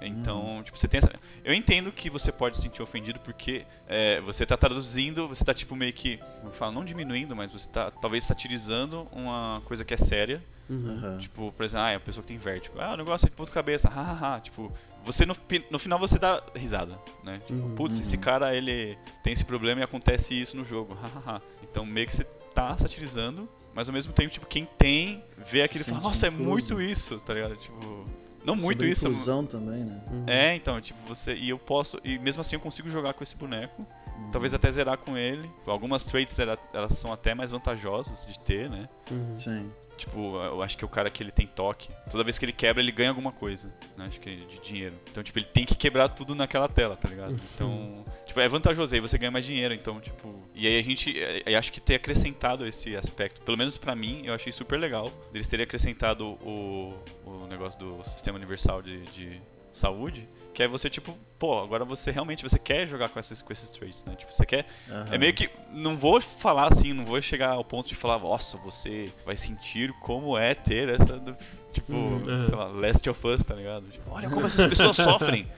é 0.00 0.06
então, 0.06 0.60
tipo, 0.64 0.76
você 0.76 0.88
tem 0.88 0.98
essa... 0.98 1.10
Eu 1.44 1.54
entendo 1.54 1.92
que 1.92 2.10
você 2.10 2.32
pode 2.32 2.56
se 2.56 2.62
sentir 2.64 2.82
ofendido 2.82 3.20
porque 3.20 3.64
é, 3.86 4.20
você 4.20 4.44
tá 4.44 4.56
traduzindo, 4.56 5.28
você 5.28 5.44
tá 5.44 5.54
tipo 5.54 5.76
meio 5.76 5.92
que, 5.92 6.18
eu 6.44 6.50
falo, 6.50 6.72
não 6.72 6.84
diminuindo, 6.84 7.36
mas 7.36 7.52
você 7.52 7.68
tá 7.68 7.90
talvez 7.90 8.24
satirizando 8.24 9.06
uma 9.12 9.62
coisa 9.64 9.84
que 9.84 9.94
é 9.94 9.96
séria. 9.96 10.42
Uhum. 10.68 10.98
Aham. 10.98 11.18
Tipo, 11.18 11.52
por 11.52 11.64
exemplo, 11.64 11.84
ah, 11.86 11.90
é 11.90 11.94
a 11.96 12.00
pessoa 12.00 12.22
que 12.22 12.28
tem 12.28 12.36
vértigo. 12.38 12.78
Ah, 12.80 12.92
eu 12.92 12.96
não 12.96 13.04
gosto 13.04 13.24
de 13.26 13.30
pontos 13.32 13.52
cabeça, 13.52 13.88
hahaha. 13.90 14.40
Tipo, 14.40 14.72
você 15.04 15.24
no, 15.26 15.36
no 15.70 15.78
final 15.78 15.98
você 15.98 16.18
dá 16.18 16.42
risada, 16.56 16.98
né? 17.22 17.40
Tipo, 17.46 17.60
Uhum, 17.60 17.74
putz, 17.74 17.96
uhum. 17.96 18.02
esse 18.02 18.16
cara 18.18 18.54
ele 18.56 18.96
tem 19.22 19.32
esse 19.32 19.44
problema 19.44 19.80
e 19.80 19.84
acontece 19.84 20.40
isso 20.40 20.56
no 20.56 20.64
jogo, 20.64 20.94
hahaha. 21.00 21.40
Então 21.72 21.84
meio 21.86 22.06
que 22.06 22.14
você 22.14 22.24
tá 22.54 22.76
satirizando, 22.76 23.48
mas 23.74 23.88
ao 23.88 23.94
mesmo 23.94 24.12
tempo, 24.12 24.30
tipo, 24.30 24.46
quem 24.46 24.68
tem 24.78 25.24
vê 25.38 25.60
Se 25.60 25.64
aquilo 25.64 25.82
e 25.82 25.84
fala, 25.88 26.00
nossa, 26.02 26.26
é 26.26 26.28
incluso. 26.28 26.48
muito 26.50 26.82
isso, 26.82 27.18
tá 27.20 27.32
ligado? 27.32 27.56
Tipo, 27.56 28.06
não 28.44 28.54
muito 28.54 28.62
Sobre 28.80 28.88
isso, 28.90 29.06
inclusão 29.06 29.46
também, 29.46 29.82
né? 29.84 30.00
Uhum. 30.10 30.24
é, 30.26 30.54
então, 30.54 30.80
tipo, 30.80 30.98
você. 31.08 31.34
E 31.34 31.48
eu 31.48 31.58
posso. 31.58 31.98
E 32.04 32.18
mesmo 32.18 32.40
assim 32.42 32.56
eu 32.56 32.60
consigo 32.60 32.90
jogar 32.90 33.14
com 33.14 33.22
esse 33.24 33.34
boneco. 33.36 33.86
Uhum. 34.18 34.30
Talvez 34.30 34.52
até 34.52 34.70
zerar 34.70 34.98
com 34.98 35.16
ele. 35.16 35.50
Algumas 35.66 36.04
traits 36.04 36.38
ela- 36.38 36.58
elas 36.74 36.92
são 36.92 37.12
até 37.12 37.34
mais 37.34 37.50
vantajosas 37.50 38.26
de 38.26 38.38
ter, 38.40 38.68
né? 38.68 38.88
Uhum. 39.10 39.38
Sim. 39.38 39.70
Tipo, 40.02 40.36
eu 40.36 40.60
acho 40.64 40.76
que 40.76 40.84
o 40.84 40.88
cara 40.88 41.08
que 41.08 41.22
ele 41.22 41.30
tem 41.30 41.46
toque, 41.46 41.88
toda 42.10 42.24
vez 42.24 42.36
que 42.36 42.44
ele 42.44 42.52
quebra, 42.52 42.82
ele 42.82 42.90
ganha 42.90 43.10
alguma 43.10 43.30
coisa, 43.30 43.72
né? 43.96 44.06
Acho 44.06 44.18
que 44.18 44.28
é 44.28 44.34
de 44.34 44.58
dinheiro. 44.58 44.96
Então, 45.08 45.22
tipo, 45.22 45.38
ele 45.38 45.46
tem 45.46 45.64
que 45.64 45.76
quebrar 45.76 46.08
tudo 46.08 46.34
naquela 46.34 46.66
tela, 46.66 46.96
tá 46.96 47.08
ligado? 47.08 47.36
Então, 47.54 48.04
tipo, 48.26 48.40
é 48.40 48.48
vantajoso 48.48 48.92
aí, 48.92 49.00
você 49.00 49.16
ganha 49.16 49.30
mais 49.30 49.44
dinheiro, 49.44 49.72
então, 49.72 50.00
tipo... 50.00 50.42
E 50.56 50.66
aí 50.66 50.76
a 50.76 50.82
gente, 50.82 51.16
eh, 51.16 51.44
eu 51.46 51.56
acho 51.56 51.70
que 51.72 51.80
ter 51.80 51.94
acrescentado 51.94 52.66
esse 52.66 52.96
aspecto, 52.96 53.42
pelo 53.42 53.56
menos 53.56 53.76
pra 53.76 53.94
mim, 53.94 54.22
eu 54.24 54.34
achei 54.34 54.50
super 54.50 54.76
legal, 54.76 55.08
deles 55.32 55.46
terem 55.46 55.62
acrescentado 55.62 56.26
o, 56.42 56.98
o 57.24 57.46
negócio 57.46 57.78
do 57.78 58.02
Sistema 58.02 58.38
Universal 58.38 58.82
de, 58.82 59.02
de 59.02 59.40
Saúde, 59.72 60.28
que 60.54 60.62
é 60.62 60.68
você, 60.68 60.90
tipo, 60.90 61.16
pô, 61.38 61.60
agora 61.62 61.84
você 61.84 62.10
realmente, 62.10 62.42
você 62.42 62.58
quer 62.58 62.86
jogar 62.86 63.08
com 63.08 63.18
esses, 63.18 63.40
com 63.42 63.52
esses 63.52 63.70
traits, 63.70 64.04
né? 64.04 64.14
Tipo, 64.14 64.32
você 64.32 64.44
quer 64.44 64.66
Aham. 64.90 65.06
é 65.14 65.18
meio 65.18 65.32
que. 65.34 65.48
Não 65.72 65.96
vou 65.96 66.20
falar 66.20 66.68
assim, 66.72 66.92
não 66.92 67.04
vou 67.04 67.20
chegar 67.22 67.50
ao 67.52 67.64
ponto 67.64 67.88
de 67.88 67.94
falar, 67.94 68.18
nossa, 68.18 68.56
você 68.58 69.10
vai 69.24 69.36
sentir 69.36 69.92
como 70.00 70.36
é 70.36 70.54
ter 70.54 70.88
essa. 70.90 71.18
do- 71.18 71.36
tipo, 71.72 71.92
Uhum. 71.94 72.44
sei 72.44 72.54
lá, 72.54 72.66
Last 72.66 73.08
of 73.08 73.26
Us, 73.26 73.42
tá 73.42 73.54
ligado? 73.54 73.86
Tipo, 73.88 74.10
olha 74.10 74.28
como 74.28 74.46
essas 74.46 74.66
pessoas 74.66 74.94
sofrem. 74.98 75.48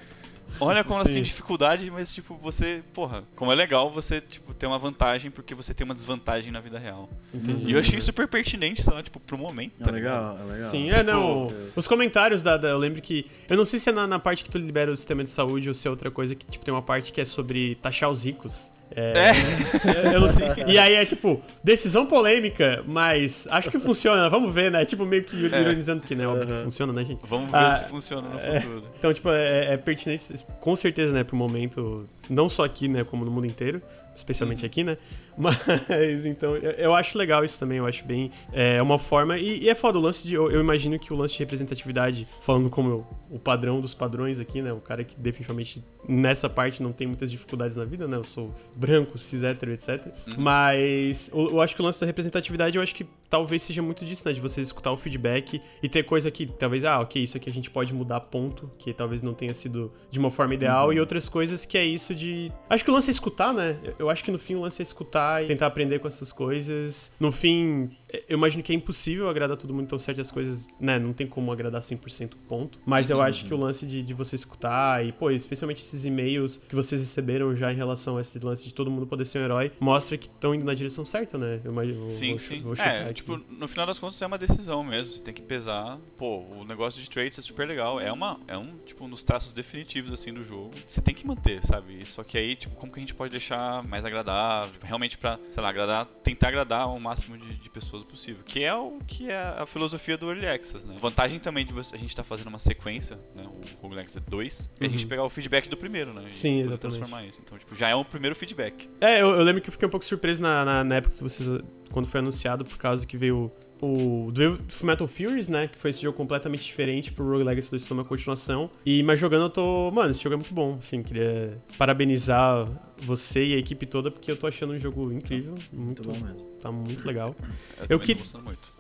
Olha 0.61 0.85
como 0.85 0.97
elas 1.01 1.11
têm 1.11 1.23
dificuldade, 1.23 1.91
mas, 1.91 2.13
tipo, 2.13 2.37
você. 2.37 2.83
Porra, 2.93 3.25
como 3.35 3.51
é 3.51 3.55
legal 3.55 3.91
você, 3.91 4.21
tipo, 4.21 4.55
ter 4.55 4.67
uma 4.67 4.79
vantagem 4.79 5.31
porque 5.31 5.55
você 5.55 5.75
tem 5.75 5.85
uma 5.85 5.95
desvantagem 5.95 6.53
na 6.53 6.61
vida 6.61 6.79
real. 6.79 7.09
Entendi. 7.33 7.67
E 7.67 7.73
eu 7.73 7.79
achei 7.81 8.01
super 8.01 8.29
pertinente, 8.29 8.83
só, 8.83 9.03
tipo, 9.03 9.19
pro 9.21 9.37
momento, 9.37 9.73
É 9.81 9.85
tá 9.85 9.91
ligado? 9.91 10.33
legal, 10.35 10.49
é 10.49 10.53
legal. 10.53 10.71
Sim, 10.71 10.91
é, 10.91 11.03
não. 11.03 11.53
Os 11.75 11.89
comentários 11.89 12.43
da, 12.43 12.57
da- 12.57 12.69
Eu 12.69 12.79
lembro 12.79 13.03
que. 13.03 13.27
Eu 13.49 13.57
não 13.57 13.65
sei 13.65 13.79
se 13.79 13.91
é 13.91 13.93
na, 13.93 14.07
na 14.07 14.19
parte 14.19 14.45
que 14.45 14.51
tu 14.51 14.59
libera 14.59 14.93
o 14.93 14.97
sistema 14.97 15.25
de 15.25 15.31
saúde 15.31 15.69
ou 15.69 15.75
se 15.75 15.87
é 15.87 15.91
outra 15.91 16.11
coisa 16.11 16.35
que, 16.35 16.47
tipo, 16.47 16.65
tem 16.65 16.73
uma 16.73 16.83
parte 16.83 17.13
que 17.13 17.21
é 17.21 17.25
sobre 17.25 17.75
taxar 17.77 18.11
os 18.11 18.25
ricos. 18.25 18.73
É. 18.97 19.13
É. 19.13 20.15
eu 20.15 20.21
não 20.21 20.29
sei. 20.29 20.47
E 20.67 20.79
aí 20.79 20.95
é 20.95 21.05
tipo, 21.05 21.41
decisão 21.63 22.07
polêmica, 22.07 22.83
mas 22.87 23.47
acho 23.51 23.71
que 23.71 23.79
funciona, 23.79 24.29
vamos 24.29 24.55
ver, 24.55 24.71
né? 24.71 24.85
Tipo, 24.85 25.05
meio 25.05 25.25
que 25.25 25.47
É. 25.53 25.61
ironizando, 25.61 26.01
porque, 26.01 26.15
né? 26.15 26.27
Óbvio 26.27 26.47
que 26.47 26.65
funciona, 26.65 26.93
né, 26.93 27.05
gente? 27.05 27.21
Vamos 27.29 27.51
ver 27.51 27.57
Ah, 27.57 27.71
se 27.71 27.85
funciona 27.87 28.29
no 28.29 28.39
é. 28.39 28.61
futuro. 28.61 28.85
Então, 28.99 29.13
tipo, 29.13 29.31
é, 29.31 29.75
é 29.75 29.77
pertinente, 29.77 30.45
com 30.61 30.77
certeza, 30.77 31.13
né, 31.13 31.25
pro 31.25 31.37
momento, 31.37 32.09
não 32.31 32.49
só 32.49 32.65
aqui, 32.65 32.87
né, 32.89 33.03
como 33.05 33.25
no 33.25 33.31
mundo 33.31 33.47
inteiro. 33.47 33.83
Especialmente 34.15 34.65
aqui, 34.65 34.85
né? 34.85 34.97
Mas, 35.37 36.25
então, 36.25 36.57
eu, 36.57 36.95
acho 36.95 37.19
legal 37.19 37.45
isso 37.45 37.59
também, 37.59 37.79
eu 37.79 37.87
acho 37.87 38.05
bem. 38.05 38.31
É 38.53 38.81
uma 38.81 38.99
forma. 38.99 39.37
E, 39.37 39.65
e 39.65 39.69
é 39.69 39.75
foda 39.75 39.99
o 39.99 40.01
lance 40.01 40.27
de. 40.27 40.35
Eu, 40.35 40.51
eu, 40.51 40.61
imagino 40.61 40.99
que 40.99 41.13
o 41.13 41.17
lance 41.17 41.35
de 41.35 41.41
representatividade, 41.41 42.27
falando 42.41 42.71
como 42.71 42.89
eu, 42.89 43.07
o 43.31 43.39
padrão 43.39 43.81
dos 43.81 43.95
padrões 43.95 44.39
aqui, 44.39 44.63
né? 44.63 44.73
O 44.73 44.81
cara 44.81 45.03
que 45.03 45.17
definitivamente 45.17 45.83
nessa 46.09 46.49
parte 46.49 46.83
não 46.83 46.93
tem 46.93 47.07
muitas 47.07 47.31
dificuldades 47.31 47.77
na 47.77 47.85
vida, 47.85 48.07
né? 48.07 48.17
Eu 48.17 48.25
sou 48.25 48.55
branco, 48.77 49.19
cis, 49.19 49.43
hétero, 49.43 49.73
etc. 49.73 50.07
Uhum. 50.07 50.13
Mas 50.39 51.31
eu, 51.33 51.51
eu, 51.51 51.61
acho 51.61 51.75
que 51.75 51.83
o 51.83 51.85
lance 51.85 52.01
da 52.01 52.07
representatividade, 52.07 52.77
eu 52.77 52.83
acho 52.83 52.95
que 52.95 53.07
talvez 53.29 53.63
seja 53.63 53.83
muito 53.83 54.05
disso, 54.05 54.23
né? 54.27 54.33
De 54.33 54.41
vocês 54.41 54.67
escutar 54.67 54.93
o 54.93 54.97
feedback 54.97 55.61
e 55.83 55.89
ter 55.89 56.05
coisa 56.05 56.31
que 56.31 56.47
talvez, 56.47 56.85
ah, 56.85 57.01
ok, 57.01 57.23
isso 57.23 57.37
aqui 57.37 57.51
a 57.51 57.53
gente 57.53 57.71
pode 57.71 57.93
mudar 57.93 58.21
ponto, 58.21 58.71
que 58.79 58.93
talvez 58.93 59.23
não 59.23 59.35
tenha 59.35 59.53
sido 59.53 59.93
de 60.11 60.19
uma 60.19 60.31
forma 60.31 60.55
ideal, 60.55 60.89
uhum. 60.89 60.93
e 60.93 61.01
outras 61.01 61.29
coisas 61.29 61.67
que 61.67 61.77
é 61.77 61.85
isso 61.85 62.15
de. 62.15 62.53
Acho 62.71 62.85
que 62.85 62.91
o 62.91 62.95
lance 62.95 63.11
é 63.11 63.13
escutar, 63.13 63.53
né? 63.53 63.77
Eu 63.99 64.04
acho 64.11 64.25
que 64.25 64.31
no 64.31 64.39
fim 64.39 64.55
o 64.55 64.61
lance 64.61 64.81
é 64.81 64.85
escutar 64.85 65.45
e 65.45 65.47
tentar 65.47 65.67
aprender 65.67 65.99
com 65.99 66.09
essas 66.09 66.33
coisas. 66.33 67.11
No 67.19 67.33
fim, 67.33 67.97
eu 68.29 68.37
imagino 68.37 68.63
que 68.63 68.73
é 68.73 68.75
impossível 68.75 69.29
agradar 69.29 69.57
todo 69.57 69.73
mundo, 69.73 69.85
então 69.85 69.99
certas 69.99 70.31
coisas, 70.31 70.67
né, 70.79 70.99
não 70.99 71.13
tem 71.13 71.27
como 71.27 71.51
agradar 71.51 71.81
100% 71.81 72.33
ponto. 72.49 72.79
Mas 72.85 73.11
eu 73.11 73.17
uhum. 73.17 73.23
acho 73.23 73.45
que 73.45 73.55
o 73.55 73.57
lance 73.57 73.87
de, 73.87 74.03
de 74.03 74.15
você 74.15 74.37
escutar 74.37 75.05
e, 75.05 75.13
pô, 75.13 75.31
especialmente 75.31 75.83
esses 75.83 76.05
e-mails 76.05 76.59
que 76.69 76.75
vocês 76.75 77.01
receberam 77.01 77.55
já 77.57 77.73
em 77.73 77.77
relação 77.77 78.17
a 78.17 78.21
esse 78.21 78.39
lance 78.39 78.65
de 78.65 78.73
todo 78.73 78.91
mundo 78.91 79.07
poder 79.07 79.25
ser 79.25 79.39
um 79.41 79.45
herói, 79.45 79.73
mostra 79.81 80.17
que 80.17 80.27
estão 80.27 80.55
indo 80.55 80.65
na 80.65 80.75
direção 80.75 81.05
certa, 81.05 81.37
né? 81.37 81.61
Eu 81.65 81.73
imagino, 81.73 82.11
sim, 82.11 82.31
vou, 82.31 82.39
sim. 82.39 82.61
Vou 82.63 82.75
é, 82.77 83.05
aqui. 83.05 83.15
tipo, 83.15 83.41
no 83.49 83.67
final 83.67 83.87
das 83.87 83.99
contas 83.99 84.21
é 84.21 84.27
uma 84.27 84.39
decisão 84.39 84.85
mesmo, 84.85 85.13
você 85.13 85.23
tem 85.23 85.35
que 85.35 85.43
pesar. 85.43 85.99
Pô, 86.17 86.41
o 86.41 86.65
negócio 86.65 87.03
de 87.03 87.11
trades 87.11 87.39
é 87.39 87.43
super 87.43 87.67
legal, 87.67 88.01
é 88.01 88.13
uma, 88.13 88.39
é 88.47 88.57
um, 88.57 88.77
tipo, 88.85 89.05
um 89.05 89.11
dos 89.11 89.25
traços 89.25 89.53
definitivos, 89.53 90.13
assim, 90.13 90.33
do 90.33 90.45
jogo. 90.45 90.73
Você 90.87 91.01
tem 91.01 91.15
que 91.15 91.27
manter, 91.27 91.65
sabe? 91.65 92.05
Só 92.07 92.23
que 92.23 92.39
aí, 92.39 92.55
tipo, 92.55 92.75
como 92.77 92.93
que 92.93 92.99
a 92.99 93.03
gente 93.03 93.15
pode 93.15 93.31
deixar 93.31 93.83
mais 93.85 94.05
agradável, 94.05 94.73
tipo, 94.73 94.87
realmente 94.87 95.19
pra, 95.19 95.39
sei 95.51 95.63
lá, 95.63 95.69
agradar, 95.69 96.07
tentar 96.23 96.49
agradar 96.49 96.89
o 96.89 97.01
máximo 97.01 97.37
de, 97.37 97.55
de 97.55 97.71
pessoas 97.71 98.04
possível, 98.05 98.43
que 98.45 98.63
é 98.63 98.75
o 98.75 98.99
que 99.07 99.31
é 99.31 99.37
a 99.37 99.67
filosofia 99.67 100.17
do 100.17 100.31
Early 100.31 100.47
Access, 100.47 100.87
né? 100.87 100.97
Vantagem 101.01 101.39
também 101.39 101.65
de 101.65 101.73
você, 101.73 101.95
a 101.95 101.99
gente 101.99 102.11
estar 102.11 102.23
tá 102.23 102.29
fazendo 102.29 102.49
uma 102.49 102.59
sequência, 102.59 103.19
né? 103.35 103.47
O 103.83 103.87
Early 103.87 104.01
Access 104.01 104.25
2, 104.29 104.59
uhum. 104.61 104.73
é 104.81 104.87
a 104.87 104.89
gente 104.89 105.03
uhum. 105.03 105.09
pegar 105.09 105.25
o 105.25 105.29
feedback 105.29 105.69
do 105.69 105.77
primeiro, 105.77 106.13
né? 106.13 106.25
Sim, 106.31 106.61
exatamente. 106.61 106.81
transformar 106.81 107.25
isso. 107.25 107.41
Então, 107.45 107.59
tipo, 107.59 107.75
já 107.75 107.89
é 107.89 107.95
o 107.95 108.05
primeiro 108.05 108.35
feedback. 108.35 108.89
É, 109.01 109.21
eu, 109.21 109.31
eu 109.31 109.43
lembro 109.43 109.61
que 109.61 109.69
eu 109.69 109.73
fiquei 109.73 109.87
um 109.87 109.91
pouco 109.91 110.05
surpreso 110.05 110.43
na, 110.43 110.65
na, 110.65 110.85
na 110.85 110.95
época 110.97 111.17
que 111.17 111.23
vocês 111.23 111.49
quando 111.95 112.09
foi 112.09 112.19
anunciado, 112.19 112.65
por 112.65 112.77
causa 112.77 113.07
que 113.07 113.17
veio 113.17 113.53
o 113.81 114.31
do 114.33 114.59
Metal 114.83 115.07
Furies, 115.07 115.49
né? 115.49 115.69
Que 115.69 115.79
foi 115.79 115.91
esse 115.91 116.03
jogo 116.03 116.17
completamente 116.17 116.65
diferente 116.65 117.13
pro 117.13 117.25
Rogue 117.25 117.45
Legacy 117.45 117.71
2 117.71 117.87
foi 117.87 117.97
uma 117.97 118.05
continuação. 118.05 118.71
E, 118.85 119.03
mas 119.03 119.21
jogando 119.21 119.45
eu 119.45 119.51
tô. 119.51 119.91
Mano, 119.91 120.11
esse 120.11 120.23
jogo 120.23 120.35
é 120.35 120.37
muito 120.37 120.55
bom. 120.55 120.77
Assim, 120.79 121.03
queria 121.03 121.57
parabenizar 121.79 122.69
você 123.03 123.45
e 123.45 123.55
a 123.55 123.59
equipe 123.59 123.87
toda, 123.87 124.11
porque 124.11 124.31
eu 124.31 124.37
tô 124.37 124.47
achando 124.47 124.73
um 124.73 124.79
jogo 124.79 125.13
incrível. 125.13 125.55
Muito, 125.73 126.03
muito 126.03 126.03
bom 126.03 126.13
mesmo. 126.13 126.55
Tá 126.61 126.73
muito 126.73 127.07
legal. 127.07 127.35
Eu, 127.81 127.87
eu 127.91 128.01
que... 128.01 128.15
gostando 128.15 128.45
muito. 128.45 128.75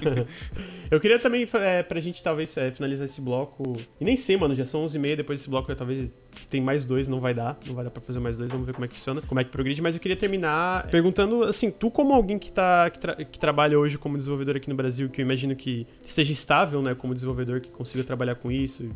eu 0.90 1.00
queria 1.00 1.18
também, 1.18 1.48
é, 1.54 1.82
pra 1.82 2.00
gente 2.00 2.22
talvez 2.22 2.54
é, 2.56 2.70
finalizar 2.70 3.06
esse 3.06 3.20
bloco. 3.20 3.76
E 4.00 4.04
nem 4.04 4.16
sei, 4.16 4.36
mano, 4.36 4.54
já 4.54 4.66
são 4.66 4.84
11h30, 4.84 5.16
depois 5.16 5.38
desse 5.38 5.48
bloco 5.48 5.74
talvez 5.74 6.10
tem 6.50 6.60
mais 6.60 6.84
dois, 6.84 7.08
não 7.08 7.20
vai 7.20 7.32
dar. 7.32 7.58
Não 7.66 7.74
vai 7.74 7.84
dar 7.84 7.90
pra 7.90 8.02
fazer 8.02 8.20
mais 8.20 8.36
dois, 8.36 8.50
vamos 8.50 8.66
ver 8.66 8.72
como 8.72 8.84
é 8.84 8.88
que 8.88 8.94
funciona, 8.94 9.22
como 9.22 9.40
é 9.40 9.44
que 9.44 9.50
progride. 9.50 9.80
Mas 9.80 9.94
eu 9.94 10.00
queria 10.00 10.16
terminar 10.16 10.86
perguntando, 10.88 11.44
assim, 11.44 11.70
tu 11.70 11.90
como 11.90 12.12
alguém 12.12 12.38
que, 12.38 12.52
tá, 12.52 12.90
que, 12.90 12.98
tra 12.98 13.14
que 13.16 13.38
trabalha 13.38 13.78
hoje 13.78 13.96
como 13.96 14.16
desenvolvedor 14.16 14.56
aqui 14.56 14.68
no 14.68 14.76
Brasil, 14.76 15.08
que 15.08 15.20
eu 15.20 15.24
imagino 15.24 15.56
que 15.56 15.86
esteja 16.04 16.32
estável, 16.32 16.82
né, 16.82 16.94
como 16.94 17.14
desenvolvedor, 17.14 17.60
que 17.60 17.70
consiga 17.70 18.04
trabalhar 18.04 18.34
com 18.34 18.50
isso, 18.50 18.90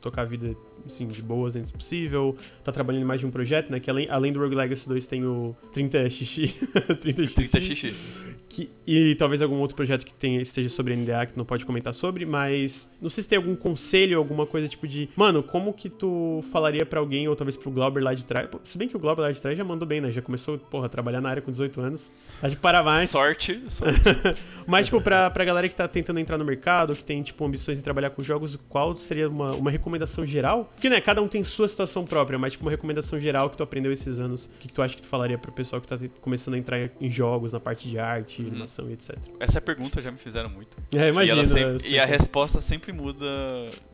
tocar 0.00 0.22
a 0.22 0.24
vida 0.24 0.56
assim, 0.86 1.06
de 1.06 1.22
boas 1.22 1.54
dentro 1.54 1.72
do 1.72 1.78
possível. 1.78 2.36
Tá 2.64 2.72
trabalhando 2.72 3.02
em 3.02 3.06
mais 3.06 3.20
de 3.20 3.26
um 3.26 3.30
projeto, 3.30 3.70
né? 3.70 3.80
Que 3.80 3.90
além, 3.90 4.08
além 4.08 4.32
do 4.32 4.40
Rogue 4.40 4.54
Legacy 4.54 4.88
2 4.88 5.06
tem 5.06 5.24
o 5.24 5.54
30xx. 5.74 6.54
30xx. 7.02 7.50
30xx. 7.50 7.94
Que, 8.48 8.70
e 8.86 9.14
talvez 9.16 9.42
algum 9.42 9.56
outro 9.56 9.76
projeto 9.76 10.04
que 10.04 10.14
tenha, 10.14 10.40
esteja 10.40 10.68
sobre 10.68 10.94
NDA 10.94 11.26
que 11.26 11.36
não 11.36 11.44
pode 11.44 11.66
comentar 11.66 11.92
sobre, 11.92 12.24
mas 12.24 12.88
não 13.00 13.10
sei 13.10 13.22
se 13.22 13.28
tem 13.28 13.36
algum 13.36 13.56
conselho, 13.56 14.18
alguma 14.18 14.46
coisa 14.46 14.68
tipo 14.68 14.86
de, 14.86 15.08
mano, 15.16 15.42
como 15.42 15.72
que 15.72 15.88
tu 15.88 16.44
falaria 16.52 16.86
para 16.86 17.00
alguém, 17.00 17.28
ou 17.28 17.34
talvez 17.34 17.56
pro 17.56 17.70
Glauber 17.70 18.02
lá 18.02 18.14
de 18.14 18.24
trás? 18.24 18.48
Se 18.64 18.78
bem 18.78 18.88
que 18.88 18.96
o 18.96 19.00
Glauber 19.00 19.22
lá 19.22 19.32
de 19.32 19.40
trás 19.40 19.58
já 19.58 19.64
mandou 19.64 19.86
bem, 19.86 20.00
né? 20.00 20.10
Já 20.10 20.22
começou, 20.22 20.58
porra, 20.58 20.86
a 20.86 20.88
trabalhar 20.88 21.20
na 21.20 21.28
área 21.28 21.42
com 21.42 21.50
18 21.50 21.80
anos. 21.80 22.12
Tá 22.40 22.48
de 22.48 22.56
parabéns. 22.56 23.10
Sorte, 23.10 23.60
sorte. 23.68 24.00
mas, 24.66 24.86
tipo, 24.86 25.00
pra, 25.00 25.28
pra 25.30 25.44
galera 25.44 25.68
que 25.68 25.74
tá 25.74 25.88
tentando 25.88 26.20
entrar 26.20 26.38
no 26.38 26.44
mercado, 26.44 26.94
que 26.94 27.04
tem, 27.04 27.22
tipo, 27.22 27.44
ambições 27.44 27.78
em 27.78 27.82
trabalhar 27.82 28.10
com 28.10 28.22
jogos, 28.22 28.56
qual 28.68 28.96
seria 28.96 29.28
uma, 29.28 29.52
uma 29.52 29.70
recomendação 29.70 30.24
geral? 30.24 30.70
Porque, 30.74 30.88
né, 30.88 31.00
cada 31.00 31.20
um 31.20 31.28
tem 31.28 31.42
sua 31.44 31.68
situação 31.68 32.04
própria, 32.04 32.38
mas 32.38 32.52
tipo 32.52 32.64
uma 32.64 32.70
recomendação 32.70 33.20
geral 33.20 33.50
que 33.50 33.56
tu 33.56 33.62
aprendeu 33.62 33.92
esses 33.92 34.18
anos, 34.18 34.46
o 34.46 34.50
que, 34.58 34.68
que 34.68 34.74
tu 34.74 34.82
acha 34.82 34.94
que 34.94 35.02
tu 35.02 35.08
falaria 35.08 35.38
pro 35.38 35.52
pessoal 35.52 35.80
que 35.80 35.88
tá 35.88 35.98
começando 36.20 36.54
a 36.54 36.58
entrar 36.58 36.90
em 37.00 37.10
jogos, 37.10 37.52
na 37.52 37.60
parte 37.60 37.88
de 37.88 37.98
arte, 37.98 38.35
uhum. 38.42 38.48
animação 38.48 38.90
e 38.90 38.94
etc. 38.94 39.16
Essa 39.40 39.60
pergunta 39.60 40.00
já 40.00 40.10
me 40.10 40.18
fizeram 40.18 40.48
muito. 40.48 40.78
É, 40.92 41.08
imagina. 41.08 41.42
E, 41.42 41.46
sempre, 41.46 41.88
e 41.88 41.98
a 41.98 42.04
resposta 42.04 42.60
sempre 42.60 42.92
muda 42.92 43.26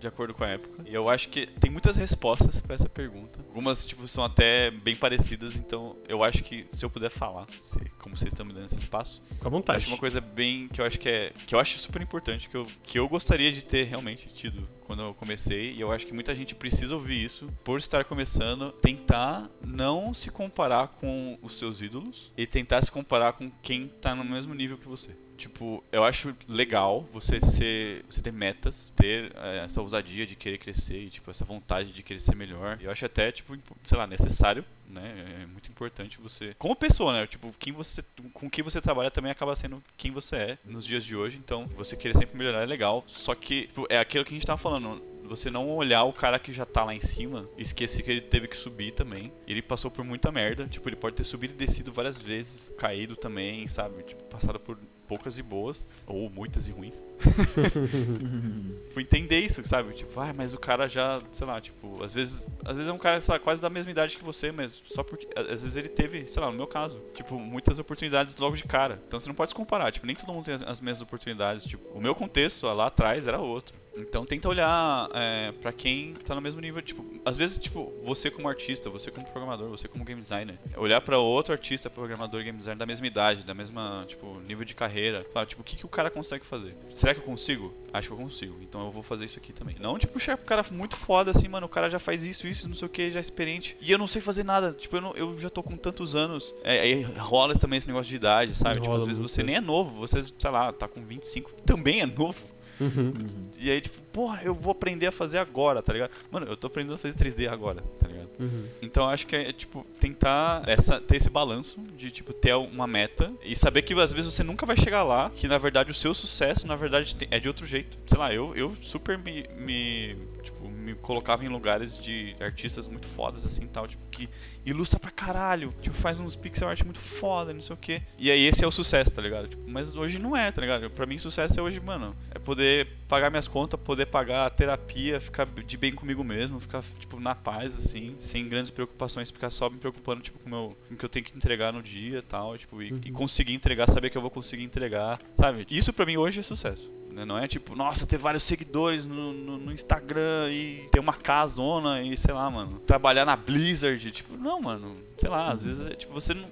de 0.00 0.06
acordo 0.06 0.34
com 0.34 0.44
a 0.44 0.48
época. 0.48 0.82
E 0.86 0.94
eu 0.94 1.08
acho 1.08 1.28
que 1.28 1.46
tem 1.46 1.70
muitas 1.70 1.96
respostas 1.96 2.60
para 2.60 2.74
essa 2.74 2.88
pergunta. 2.88 3.38
Algumas, 3.48 3.84
tipo, 3.84 4.06
são 4.08 4.24
até 4.24 4.70
bem 4.70 4.96
parecidas, 4.96 5.56
então 5.56 5.96
eu 6.08 6.22
acho 6.22 6.42
que 6.42 6.66
se 6.70 6.84
eu 6.84 6.90
puder 6.90 7.10
falar, 7.10 7.46
se, 7.60 7.80
como 7.98 8.16
vocês 8.16 8.32
estão 8.32 8.46
me 8.46 8.52
dando 8.52 8.66
esse 8.66 8.78
espaço. 8.78 9.22
Com 9.38 9.48
a 9.48 9.50
vontade. 9.50 9.78
Acho 9.78 9.88
uma 9.88 9.98
coisa 9.98 10.20
bem 10.20 10.68
que 10.68 10.80
eu 10.80 10.84
acho 10.84 10.98
que 10.98 11.08
é. 11.08 11.32
que 11.46 11.54
eu 11.54 11.58
acho 11.58 11.78
super 11.78 12.00
importante, 12.02 12.48
que 12.48 12.56
eu, 12.56 12.66
que 12.82 12.98
eu 12.98 13.08
gostaria 13.08 13.52
de 13.52 13.64
ter 13.64 13.84
realmente 13.84 14.28
tido 14.32 14.68
quando 14.86 15.02
eu 15.02 15.14
comecei, 15.14 15.72
e 15.72 15.80
eu 15.80 15.92
acho 15.92 16.06
que 16.06 16.14
muita 16.14 16.34
gente 16.34 16.54
precisa 16.54 16.94
ouvir 16.94 17.24
isso 17.24 17.48
por 17.64 17.78
estar 17.78 18.04
começando, 18.04 18.72
tentar 18.72 19.50
não 19.64 20.12
se 20.12 20.30
comparar 20.30 20.88
com 20.88 21.38
os 21.42 21.56
seus 21.56 21.80
ídolos 21.80 22.32
e 22.36 22.46
tentar 22.46 22.82
se 22.82 22.90
comparar 22.90 23.32
com 23.34 23.50
quem 23.62 23.86
está 23.86 24.14
no 24.14 24.24
mesmo 24.24 24.54
nível 24.54 24.78
que 24.78 24.88
você. 24.88 25.10
Tipo, 25.42 25.82
eu 25.90 26.04
acho 26.04 26.36
legal 26.46 27.04
você 27.12 27.40
ser, 27.40 28.04
você 28.08 28.22
ter 28.22 28.32
metas, 28.32 28.92
ter 28.94 29.32
é, 29.34 29.64
essa 29.64 29.80
ousadia 29.80 30.24
de 30.24 30.36
querer 30.36 30.56
crescer 30.56 31.00
e 31.00 31.10
tipo 31.10 31.28
essa 31.32 31.44
vontade 31.44 31.92
de 31.92 32.00
querer 32.00 32.20
ser 32.20 32.36
melhor. 32.36 32.78
Eu 32.80 32.92
acho 32.92 33.04
até 33.04 33.32
tipo, 33.32 33.58
sei 33.82 33.98
lá, 33.98 34.06
necessário, 34.06 34.64
né? 34.88 35.40
É 35.42 35.46
muito 35.46 35.68
importante 35.68 36.20
você, 36.20 36.54
como 36.56 36.76
pessoa, 36.76 37.12
né? 37.12 37.26
Tipo, 37.26 37.52
quem 37.58 37.72
você, 37.72 38.04
com 38.32 38.48
quem 38.48 38.62
você 38.62 38.80
trabalha 38.80 39.10
também 39.10 39.32
acaba 39.32 39.56
sendo 39.56 39.82
quem 39.96 40.12
você 40.12 40.36
é 40.36 40.58
nos 40.64 40.86
dias 40.86 41.04
de 41.04 41.16
hoje. 41.16 41.40
Então, 41.44 41.66
você 41.76 41.96
querer 41.96 42.16
sempre 42.16 42.38
melhorar 42.38 42.62
é 42.62 42.66
legal. 42.66 43.02
Só 43.08 43.34
que 43.34 43.66
tipo, 43.66 43.84
é 43.90 43.98
aquilo 43.98 44.24
que 44.24 44.30
a 44.30 44.36
gente 44.36 44.46
tava 44.46 44.58
falando 44.58 45.02
você 45.24 45.50
não 45.50 45.68
olhar 45.70 46.04
o 46.04 46.12
cara 46.12 46.38
que 46.38 46.52
já 46.52 46.64
tá 46.64 46.84
lá 46.84 46.94
em 46.94 47.00
cima 47.00 47.48
esquecer 47.56 48.02
que 48.02 48.10
ele 48.10 48.20
teve 48.20 48.46
que 48.46 48.56
subir 48.56 48.92
também. 48.92 49.32
Ele 49.46 49.62
passou 49.62 49.90
por 49.90 50.04
muita 50.04 50.30
merda. 50.30 50.66
Tipo, 50.68 50.88
ele 50.88 50.96
pode 50.96 51.16
ter 51.16 51.24
subido 51.24 51.54
e 51.54 51.56
descido 51.56 51.92
várias 51.92 52.20
vezes, 52.20 52.72
caído 52.76 53.16
também, 53.16 53.66
sabe? 53.66 54.02
Tipo, 54.02 54.22
passado 54.24 54.60
por 54.60 54.78
poucas 55.12 55.36
e 55.36 55.42
boas, 55.42 55.86
ou 56.06 56.30
muitas 56.30 56.66
e 56.66 56.70
ruins. 56.70 57.02
Fui 58.94 59.02
entender 59.02 59.40
isso, 59.40 59.62
sabe? 59.68 59.92
Tipo, 59.92 60.18
ah, 60.18 60.32
mas 60.34 60.54
o 60.54 60.58
cara 60.58 60.88
já, 60.88 61.20
sei 61.30 61.46
lá, 61.46 61.60
tipo, 61.60 62.02
às 62.02 62.14
vezes, 62.14 62.48
às 62.64 62.74
vezes 62.76 62.88
é 62.88 62.92
um 62.94 62.98
cara 62.98 63.20
lá, 63.28 63.38
quase 63.38 63.60
da 63.60 63.68
mesma 63.68 63.90
idade 63.90 64.16
que 64.16 64.24
você, 64.24 64.50
mas 64.50 64.82
só 64.86 65.02
porque 65.02 65.28
às 65.36 65.62
vezes 65.62 65.76
ele 65.76 65.90
teve, 65.90 66.26
sei 66.28 66.40
lá, 66.42 66.50
no 66.50 66.56
meu 66.56 66.66
caso, 66.66 66.98
tipo, 67.12 67.38
muitas 67.38 67.78
oportunidades 67.78 68.34
logo 68.38 68.56
de 68.56 68.64
cara. 68.64 69.02
Então 69.06 69.20
você 69.20 69.28
não 69.28 69.34
pode 69.34 69.50
se 69.50 69.54
comparar, 69.54 69.92
tipo, 69.92 70.06
nem 70.06 70.16
todo 70.16 70.32
mundo 70.32 70.46
tem 70.46 70.54
as 70.54 70.80
mesmas 70.80 71.02
oportunidades, 71.02 71.66
tipo, 71.66 71.86
o 71.94 72.00
meu 72.00 72.14
contexto 72.14 72.66
lá 72.68 72.86
atrás 72.86 73.28
era 73.28 73.38
outro. 73.38 73.81
Então 73.96 74.24
tenta 74.24 74.48
olhar 74.48 75.08
é, 75.14 75.52
para 75.52 75.72
quem 75.72 76.14
tá 76.14 76.34
no 76.34 76.40
mesmo 76.40 76.60
nível, 76.60 76.80
tipo, 76.82 77.04
às 77.24 77.36
vezes, 77.36 77.58
tipo, 77.58 77.92
você 78.04 78.30
como 78.30 78.48
artista, 78.48 78.88
você 78.90 79.10
como 79.10 79.26
programador, 79.26 79.68
você 79.68 79.86
como 79.88 80.04
game 80.04 80.20
designer, 80.20 80.58
olhar 80.76 81.00
para 81.00 81.18
outro 81.18 81.52
artista, 81.52 81.90
programador, 81.90 82.42
game 82.42 82.56
designer 82.56 82.78
da 82.78 82.86
mesma 82.86 83.06
idade, 83.06 83.44
da 83.44 83.54
mesma, 83.54 84.04
tipo, 84.06 84.40
nível 84.46 84.64
de 84.64 84.74
carreira, 84.74 85.26
falar, 85.32 85.46
tipo, 85.46 85.62
o 85.62 85.64
que, 85.64 85.76
que 85.76 85.86
o 85.86 85.88
cara 85.88 86.10
consegue 86.10 86.44
fazer? 86.44 86.74
Será 86.88 87.14
que 87.14 87.20
eu 87.20 87.24
consigo? 87.24 87.72
Acho 87.92 88.08
que 88.08 88.14
eu 88.14 88.18
consigo, 88.18 88.56
então 88.62 88.86
eu 88.86 88.90
vou 88.90 89.02
fazer 89.02 89.26
isso 89.26 89.38
aqui 89.38 89.52
também. 89.52 89.76
Não, 89.78 89.98
tipo, 89.98 90.12
puxar 90.14 90.36
pro 90.36 90.46
cara 90.46 90.64
muito 90.70 90.96
foda, 90.96 91.30
assim, 91.30 91.48
mano, 91.48 91.66
o 91.66 91.68
cara 91.68 91.90
já 91.90 91.98
faz 91.98 92.22
isso, 92.22 92.46
isso, 92.46 92.68
não 92.68 92.74
sei 92.74 92.86
o 92.86 92.90
que, 92.90 93.10
já 93.10 93.18
é 93.18 93.20
experiente, 93.20 93.76
e 93.80 93.90
eu 93.92 93.98
não 93.98 94.06
sei 94.06 94.22
fazer 94.22 94.44
nada, 94.44 94.72
tipo, 94.72 94.96
eu, 94.96 95.00
não, 95.00 95.12
eu 95.14 95.38
já 95.38 95.50
tô 95.50 95.62
com 95.62 95.76
tantos 95.76 96.14
anos, 96.14 96.54
é, 96.64 96.80
aí 96.80 97.02
rola 97.02 97.54
também 97.54 97.78
esse 97.78 97.86
negócio 97.86 98.08
de 98.08 98.16
idade, 98.16 98.54
sabe? 98.56 98.78
Rola 98.78 98.82
tipo, 98.82 98.94
às 98.94 99.06
vezes 99.06 99.20
você 99.20 99.42
nem 99.42 99.56
é 99.56 99.60
novo, 99.60 99.94
você, 100.00 100.22
sei 100.22 100.50
lá, 100.50 100.72
tá 100.72 100.88
com 100.88 101.04
25, 101.04 101.52
também 101.66 102.00
é 102.00 102.06
novo, 102.06 102.46
Uhum. 102.80 103.12
E 103.58 103.70
aí, 103.70 103.80
tipo, 103.80 104.00
porra, 104.12 104.42
eu 104.42 104.54
vou 104.54 104.72
aprender 104.72 105.06
a 105.06 105.12
fazer 105.12 105.38
agora, 105.38 105.82
tá 105.82 105.92
ligado? 105.92 106.10
Mano, 106.30 106.46
eu 106.46 106.56
tô 106.56 106.66
aprendendo 106.66 106.94
a 106.94 106.98
fazer 106.98 107.16
3D 107.16 107.50
agora, 107.50 107.82
tá 107.98 108.08
ligado? 108.08 108.30
Uhum. 108.38 108.64
Então 108.80 109.08
acho 109.08 109.26
que 109.26 109.36
é, 109.36 109.52
tipo, 109.52 109.86
tentar 110.00 110.62
essa, 110.66 111.00
ter 111.00 111.16
esse 111.16 111.30
balanço 111.30 111.80
de, 111.96 112.10
tipo, 112.10 112.32
ter 112.32 112.54
uma 112.54 112.86
meta 112.86 113.32
e 113.44 113.54
saber 113.54 113.82
que 113.82 113.94
às 113.94 114.12
vezes 114.12 114.32
você 114.32 114.42
nunca 114.42 114.66
vai 114.66 114.76
chegar 114.76 115.02
lá, 115.02 115.30
que 115.30 115.46
na 115.46 115.58
verdade 115.58 115.90
o 115.90 115.94
seu 115.94 116.12
sucesso, 116.12 116.66
na 116.66 116.76
verdade, 116.76 117.16
é 117.30 117.38
de 117.38 117.48
outro 117.48 117.66
jeito. 117.66 117.98
Sei 118.06 118.18
lá, 118.18 118.32
eu, 118.32 118.54
eu 118.56 118.76
super 118.80 119.18
me, 119.18 119.46
me 119.56 120.16
tipo, 120.42 120.61
me 120.82 120.94
colocava 120.94 121.44
em 121.44 121.48
lugares 121.48 121.96
de 121.96 122.34
artistas 122.40 122.86
muito 122.88 123.06
fodas, 123.06 123.46
assim, 123.46 123.66
tal, 123.66 123.86
tipo, 123.88 124.04
que 124.10 124.28
ilustra 124.66 124.98
pra 125.00 125.10
caralho, 125.10 125.72
tipo, 125.80 125.94
faz 125.96 126.18
uns 126.20 126.36
pixel 126.36 126.68
art 126.68 126.82
muito 126.84 127.00
foda, 127.00 127.52
não 127.54 127.60
sei 127.60 127.74
o 127.74 127.76
que. 127.76 128.02
E 128.18 128.30
aí 128.30 128.40
esse 128.46 128.64
é 128.64 128.66
o 128.66 128.70
sucesso, 128.70 129.14
tá 129.14 129.22
ligado? 129.22 129.48
Tipo, 129.48 129.62
mas 129.68 129.96
hoje 129.96 130.18
não 130.18 130.36
é, 130.36 130.50
tá 130.52 130.60
ligado? 130.60 130.90
Pra 130.90 131.06
mim, 131.06 131.18
sucesso 131.18 131.58
é 131.58 131.62
hoje, 131.62 131.80
mano, 131.80 132.14
é 132.34 132.38
poder 132.38 132.88
pagar 133.08 133.30
minhas 133.30 133.48
contas, 133.48 133.78
poder 133.80 134.06
pagar 134.06 134.46
a 134.46 134.50
terapia, 134.50 135.20
ficar 135.20 135.46
de 135.46 135.76
bem 135.76 135.92
comigo 135.94 136.22
mesmo, 136.24 136.58
ficar, 136.60 136.82
tipo, 136.98 137.18
na 137.20 137.34
paz, 137.34 137.74
assim, 137.76 138.16
sem 138.20 138.48
grandes 138.48 138.70
preocupações, 138.70 139.30
ficar 139.30 139.50
só 139.50 139.70
me 139.70 139.78
preocupando, 139.78 140.20
tipo, 140.22 140.38
com, 140.38 140.48
meu, 140.50 140.76
com 140.88 140.94
o 140.94 140.96
que 140.96 141.04
eu 141.04 141.08
tenho 141.08 141.24
que 141.24 141.36
entregar 141.36 141.72
no 141.72 141.82
dia 141.82 142.18
e 142.18 142.22
tal, 142.22 142.56
tipo, 142.58 142.82
e, 142.82 142.92
Uhum. 142.92 143.00
e 143.04 143.10
conseguir 143.12 143.54
entregar, 143.54 143.88
saber 143.88 144.10
que 144.10 144.16
eu 144.18 144.22
vou 144.22 144.30
conseguir 144.30 144.64
entregar, 144.64 145.20
sabe? 145.38 145.66
Isso 145.70 145.92
pra 145.92 146.04
mim 146.06 146.16
hoje 146.16 146.40
é 146.40 146.42
sucesso. 146.42 146.90
Né? 147.12 147.24
Não 147.24 147.38
é 147.38 147.46
tipo, 147.46 147.76
nossa, 147.76 148.06
ter 148.06 148.16
vários 148.16 148.42
seguidores 148.42 149.06
no, 149.06 149.32
no, 149.32 149.58
no 149.58 149.72
Instagram 149.72 150.50
e 150.50 150.88
ter 150.90 150.98
uma 150.98 151.12
casona 151.12 152.02
e 152.02 152.16
sei 152.16 152.34
lá, 152.34 152.50
mano, 152.50 152.80
trabalhar 152.80 153.24
na 153.24 153.36
Blizzard. 153.36 154.10
Tipo, 154.10 154.36
não, 154.36 154.60
mano, 154.60 154.96
sei 155.16 155.28
lá, 155.28 155.50
às 155.50 155.62
vezes 155.62 155.86
é, 155.86 155.94
tipo, 155.94 156.12
você 156.12 156.34
não. 156.34 156.48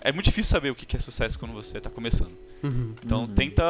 É 0.00 0.12
muito 0.12 0.26
difícil 0.26 0.50
saber 0.50 0.70
o 0.70 0.74
que 0.74 0.96
é 0.96 0.98
sucesso 0.98 1.38
quando 1.38 1.52
você 1.52 1.80
tá 1.80 1.88
começando. 1.88 2.36
Uhum. 2.64 2.94
Então 3.04 3.20
Uhum. 3.20 3.34
tenta 3.34 3.62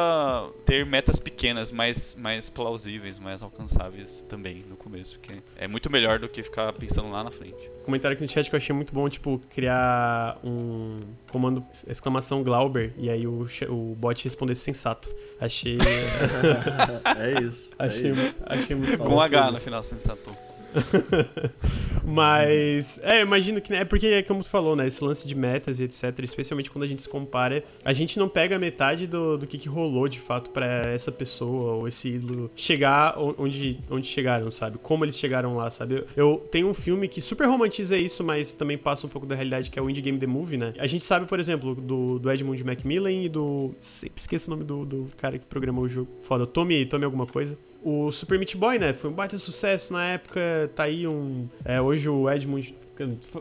ter 0.65 0.85
metas 0.85 1.19
pequenas, 1.19 1.71
mais, 1.71 2.15
mais 2.17 2.49
plausíveis, 2.49 3.19
mais 3.19 3.43
alcançáveis 3.43 4.23
também 4.23 4.63
no 4.69 4.77
começo, 4.77 5.19
que 5.19 5.33
é 5.57 5.67
muito 5.67 5.91
melhor 5.91 6.17
do 6.17 6.29
que 6.29 6.41
ficar 6.41 6.71
pensando 6.73 7.11
lá 7.11 7.23
na 7.23 7.29
frente. 7.31 7.69
Comentário 7.83 8.15
aqui 8.15 8.23
no 8.23 8.29
chat 8.29 8.49
que 8.49 8.55
eu 8.55 8.57
achei 8.57 8.73
muito 8.73 8.93
bom, 8.93 9.07
tipo, 9.09 9.39
criar 9.49 10.39
um 10.43 11.01
comando 11.29 11.63
exclamação 11.87 12.41
Glauber 12.41 12.93
e 12.97 13.09
aí 13.09 13.27
o, 13.27 13.45
o 13.69 13.95
bot 13.95 14.23
respondesse 14.23 14.61
sensato. 14.61 15.13
Achei. 15.39 15.75
é 17.19 17.43
isso. 17.43 17.75
é 17.77 17.83
achei, 17.85 18.11
isso. 18.11 18.37
achei 18.45 18.75
muito 18.75 18.97
bom. 18.97 19.03
Com 19.03 19.19
H 19.21 19.51
no 19.51 19.59
final, 19.59 19.83
sensatou. 19.83 20.35
Mas, 22.03 22.99
é, 23.03 23.21
imagino 23.21 23.61
que, 23.61 23.71
né, 23.71 23.79
é 23.79 23.85
porque, 23.85 24.23
como 24.23 24.43
tu 24.43 24.49
falou, 24.49 24.75
né, 24.75 24.87
esse 24.87 25.03
lance 25.03 25.27
de 25.27 25.35
metas 25.35 25.79
e 25.79 25.83
etc, 25.83 26.19
especialmente 26.23 26.69
quando 26.69 26.83
a 26.83 26.87
gente 26.87 27.01
se 27.01 27.09
compara, 27.09 27.63
a 27.83 27.93
gente 27.93 28.19
não 28.19 28.29
pega 28.29 28.59
metade 28.59 29.07
do, 29.07 29.37
do 29.37 29.47
que, 29.47 29.57
que 29.57 29.67
rolou, 29.67 30.07
de 30.07 30.19
fato, 30.19 30.49
pra 30.51 30.81
essa 30.85 31.11
pessoa 31.11 31.73
ou 31.73 31.87
esse 31.87 32.09
ídolo 32.09 32.51
chegar 32.55 33.15
onde, 33.17 33.79
onde 33.89 34.07
chegaram, 34.07 34.51
sabe? 34.51 34.77
Como 34.77 35.03
eles 35.03 35.17
chegaram 35.17 35.55
lá, 35.55 35.69
sabe? 35.69 35.95
Eu, 35.95 36.07
eu 36.15 36.47
tenho 36.51 36.67
um 36.67 36.73
filme 36.73 37.07
que 37.07 37.21
super 37.21 37.47
romantiza 37.47 37.97
isso, 37.97 38.23
mas 38.23 38.51
também 38.51 38.77
passa 38.77 39.07
um 39.07 39.09
pouco 39.09 39.27
da 39.27 39.35
realidade, 39.35 39.69
que 39.69 39.79
é 39.79 39.81
o 39.81 39.89
Indie 39.89 40.01
Game 40.01 40.19
The 40.19 40.27
Movie, 40.27 40.57
né? 40.57 40.73
A 40.77 40.87
gente 40.87 41.05
sabe, 41.05 41.25
por 41.25 41.39
exemplo, 41.39 41.75
do, 41.75 42.19
do 42.19 42.31
Edmund 42.31 42.63
Macmillan 42.63 43.11
e 43.11 43.29
do... 43.29 43.73
Sempre 43.79 44.19
esqueço 44.19 44.47
o 44.47 44.51
nome 44.51 44.63
do, 44.63 44.85
do 44.85 45.09
cara 45.17 45.37
que 45.37 45.45
programou 45.45 45.85
o 45.85 45.89
jogo. 45.89 46.09
Foda, 46.23 46.45
Tommy, 46.45 46.85
Tommy 46.85 47.05
alguma 47.05 47.25
coisa. 47.25 47.57
O 47.85 48.11
Super 48.11 48.39
Meat 48.39 48.57
Boy, 48.57 48.79
né? 48.79 48.93
Foi 48.93 49.11
um 49.11 49.13
baita 49.13 49.37
sucesso 49.37 49.93
na 49.93 50.03
época. 50.05 50.71
Tá 50.73 50.85
aí 50.85 51.05
um. 51.05 51.47
É, 51.63 51.79
hoje 51.79 52.09
o 52.09 52.27
Edmund. 52.27 52.73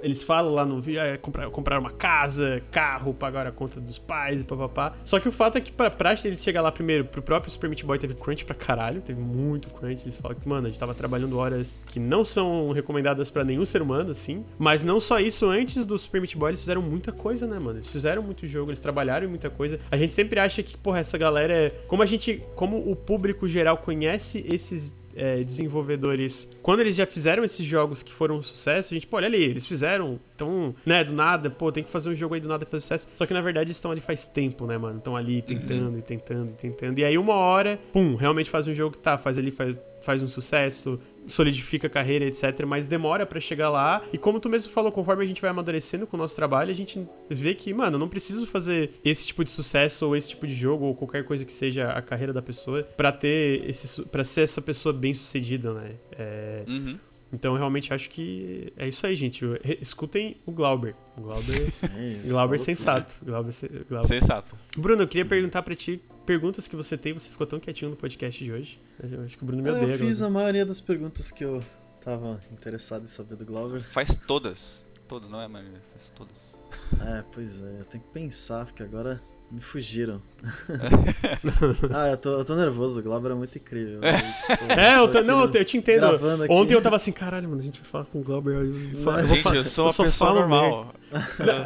Eles 0.03 0.23
falam 0.23 0.53
lá 0.53 0.65
no 0.65 0.81
vídeo, 0.81 1.01
ah, 1.01 1.19
comprar, 1.19 1.51
comprar 1.51 1.79
uma 1.79 1.91
casa, 1.91 2.63
carro, 2.71 3.15
pagar 3.15 3.47
a 3.47 3.53
conta 3.53 3.81
dos 3.81 3.99
pais 3.99 4.41
e 4.41 4.45
papapá. 4.45 4.95
Só 5.05 5.21
que 5.21 5.29
o 5.29 5.33
fato 5.33 5.59
é 5.59 5.61
que 5.61 5.73
pra, 5.73 5.91
pra 5.91 6.15
eles 6.25 6.43
chegar 6.43 6.61
lá 6.61 6.73
primeiro, 6.73 7.05
pro 7.05 7.23
próprio 7.23 7.51
Super 7.51 7.69
Meat 7.69 7.85
Boy 7.85 7.99
teve 7.99 8.15
crunch 8.15 8.45
pra 8.45 8.55
caralho, 8.55 9.01
teve 9.01 9.21
muito 9.21 9.69
crunch. 9.71 10.03
Eles 10.03 10.17
falam 10.17 10.37
que, 10.39 10.49
mano, 10.49 10.67
a 10.67 10.71
gente 10.71 10.79
tava 10.79 10.95
trabalhando 10.95 11.39
horas 11.39 11.79
que 11.87 12.01
não 12.01 12.25
são 12.25 12.73
recomendadas 12.73 13.31
pra 13.31 13.45
nenhum 13.45 13.65
ser 13.65 13.83
humano, 13.83 14.11
assim. 14.11 14.45
Mas 14.59 14.83
não 14.83 14.99
só 14.99 15.21
isso, 15.21 15.49
antes 15.49 15.85
do 15.85 15.99
Super 15.99 16.21
Meat 16.21 16.37
Boy 16.37 16.51
eles 16.51 16.61
fizeram 16.61 16.83
muita 16.83 17.13
coisa, 17.13 17.47
né, 17.47 17.59
mano? 17.59 17.79
Eles 17.79 17.89
fizeram 17.89 18.23
muito 18.23 18.47
jogo, 18.47 18.71
eles 18.71 18.81
trabalharam 18.81 19.29
muita 19.29 19.51
coisa. 19.51 19.79
A 19.91 19.97
gente 19.97 20.15
sempre 20.15 20.41
acha 20.41 20.63
que, 20.63 20.77
porra, 20.77 20.99
essa 20.99 21.19
galera 21.19 21.53
é. 21.53 21.71
Como 21.89 22.03
a 22.03 22.07
gente. 22.07 22.43
Como 22.55 22.91
o 22.91 22.97
público 22.97 23.47
geral 23.49 23.79
conhece 23.79 24.45
esses 24.51 24.95
é, 25.17 25.43
desenvolvedores, 25.43 26.49
quando 26.63 26.81
eles 26.81 26.97
já 26.97 27.07
fizeram 27.07 27.45
esses 27.45 27.65
jogos 27.67 28.03
que 28.03 28.13
foram 28.13 28.39
um 28.39 28.43
sucesso, 28.43 28.93
a 28.93 28.95
gente, 28.95 29.07
pô, 29.07 29.17
olha 29.17 29.27
ali, 29.27 29.43
eles 29.43 29.67
fizeram, 29.67 30.19
então, 30.35 30.75
né, 30.85 31.05
do 31.05 31.13
nada, 31.13 31.51
pô, 31.51 31.71
tem 31.71 31.85
que 31.85 31.91
fazer 31.91 32.11
um 32.11 32.15
jogo 32.15 32.35
aí 32.35 32.41
do 32.41 32.49
nada 32.49 32.65
fazer 32.65 32.81
sucesso. 32.81 33.09
Só 33.15 33.27
que 33.27 33.35
na 33.35 33.41
verdade 33.41 33.69
eles 33.69 33.77
estão 33.77 33.91
ali 33.91 34.01
faz 34.01 34.27
tempo, 34.27 34.67
né, 34.67 34.77
mano? 34.77 34.99
Estão 34.99 35.17
ali 35.17 35.43
tentando 35.43 35.99
e 35.99 36.03
tentando 36.03 36.51
e 36.51 36.55
tentando. 36.55 36.99
E 36.99 37.05
aí 37.05 37.17
uma 37.17 37.35
hora, 37.35 37.79
pum, 37.93 38.17
realmente 38.17 38.51
faz 38.51 38.67
um 38.67 38.75
jogo 38.75 38.97
que 38.97 39.03
tá, 39.03 39.17
faz 39.19 39.39
ali, 39.39 39.51
faz, 39.51 39.77
faz 40.03 40.23
um 40.23 40.29
sucesso, 40.29 41.01
solidifica 41.27 41.87
a 41.87 41.91
carreira, 41.91 42.25
etc. 42.25 42.65
Mas 42.67 42.87
demora 42.87 43.25
pra 43.27 43.41
chegar 43.41 43.71
lá. 43.71 44.03
E 44.13 44.19
como 44.19 44.39
tu 44.41 44.49
mesmo 44.49 44.73
falou, 44.73 44.91
conforme 44.93 45.25
a 45.25 45.27
gente 45.27 45.41
vai 45.41 45.51
amadurecendo 45.51 46.07
com 46.07 46.17
o 46.17 46.21
nosso 46.21 46.37
trabalho, 46.37 46.71
a 46.71 46.75
gente 46.75 47.07
vê 47.31 47.55
que, 47.55 47.73
mano, 47.73 47.97
eu 47.97 47.99
não 48.01 48.09
preciso 48.09 48.47
fazer 48.47 48.91
esse 49.05 49.27
tipo 49.27 49.45
de 49.45 49.51
sucesso 49.51 50.07
ou 50.07 50.17
esse 50.17 50.31
tipo 50.31 50.47
de 50.47 50.55
jogo 50.55 50.85
ou 50.87 50.95
qualquer 50.95 51.25
coisa 51.25 51.45
que 51.45 51.53
seja 51.53 51.91
a 51.91 52.03
carreira 52.03 52.33
da 52.33 52.43
pessoa 52.43 52.83
pra 52.83 53.11
ter 53.13 53.69
esse, 53.69 54.03
para 54.07 54.25
ser 54.25 54.43
essa 54.43 54.61
pessoa 54.63 54.93
bem 54.93 55.15
sucedida, 55.15 55.73
né? 55.73 55.93
É, 56.13 56.65
Uhum. 56.69 56.99
então 57.33 57.53
eu 57.53 57.59
realmente 57.59 57.93
acho 57.93 58.09
que 58.11 58.73
é 58.77 58.87
isso 58.89 59.07
aí, 59.07 59.15
gente. 59.17 59.45
Escutem 59.81 60.37
o 60.47 60.53
Glauber. 60.53 60.95
O 61.17 61.21
Glauber, 61.23 61.73
É 61.97 62.09
isso. 62.23 62.29
Glauber 62.33 62.59
sensato. 62.59 63.15
Glauber, 63.25 63.53
Glauber. 63.89 64.07
Sensato. 64.09 64.57
Bruno, 64.77 65.03
eu 65.03 65.09
queria 65.09 65.25
perguntar 65.25 65.63
pra 65.63 65.75
ti 65.75 66.01
perguntas 66.25 66.67
que 66.69 66.75
você 66.77 66.97
tem. 66.97 67.13
Você 67.13 67.29
ficou 67.31 67.47
tão 67.47 67.61
quietinho 67.61 67.91
no 67.91 67.97
podcast 67.97 68.43
de 68.45 68.51
hoje. 68.53 68.81
Eu 69.03 69.23
acho 69.25 69.37
que 69.37 69.43
o 69.43 69.47
Bruno 69.47 69.63
me 69.63 69.69
tudo. 69.71 69.83
odeia. 69.83 69.95
Eu 69.95 69.99
fiz 69.99 70.19
Glauber. 70.21 70.37
a 70.37 70.41
maioria 70.41 70.67
das 70.67 70.81
perguntas 70.81 71.31
que 71.31 71.45
eu 71.45 71.63
tava 72.05 72.41
interessado 72.53 73.05
em 73.05 73.09
saber 73.09 73.37
do 73.37 73.45
Glauber. 73.45 73.81
Faz 73.81 74.15
todas. 74.17 74.87
Todas, 75.09 75.31
não 75.31 75.41
é, 75.41 75.47
mano? 75.49 75.69
Faz 75.93 76.11
todas. 76.11 76.59
É, 77.07 77.25
pois 77.33 77.61
é, 77.63 77.81
eu 77.81 77.85
tenho 77.85 78.03
que 78.03 78.11
pensar, 78.11 78.65
porque 78.67 78.83
agora 78.83 79.21
me 79.51 79.61
fugiram. 79.61 80.21
ah, 81.95 82.09
eu 82.09 82.17
tô, 82.17 82.39
eu 82.39 82.45
tô 82.45 82.57
nervoso, 82.57 82.99
o 82.99 83.03
Glauber 83.03 83.31
é 83.31 83.35
muito 83.35 83.57
incrível. 83.59 84.01
Eu, 84.03 84.57
tipo, 84.57 84.73
É, 84.81 84.97
eu 84.97 85.07
tô 85.07 85.13
tô, 85.13 85.19
aqui 85.19 85.27
não, 85.27 85.45
eu, 85.45 85.53
eu 85.53 85.65
te 85.65 85.77
entendo. 85.77 86.01
gravando 86.01 86.43
aqui. 86.45 86.53
Ontem 86.53 86.75
eu 86.75 86.83
tava 86.83 86.97
assim, 86.97 87.13
caralho, 87.13 87.49
mano, 87.49 87.61
a 87.61 87.65
gente 87.65 87.81
vai 87.81 87.89
falar 87.91 88.05
com 88.07 88.21
o 88.21 88.23
Glauber. 88.23 88.55
Eu, 88.55 88.65
eu, 88.67 88.73
falo- 89.03 89.21
eu 89.21 89.27
vou 89.27 89.37
Gente, 89.37 89.55
eu 89.55 89.65
sou 89.65 89.87
uma 89.87 89.95
pessoa 89.95 90.33
normal. 90.35 90.95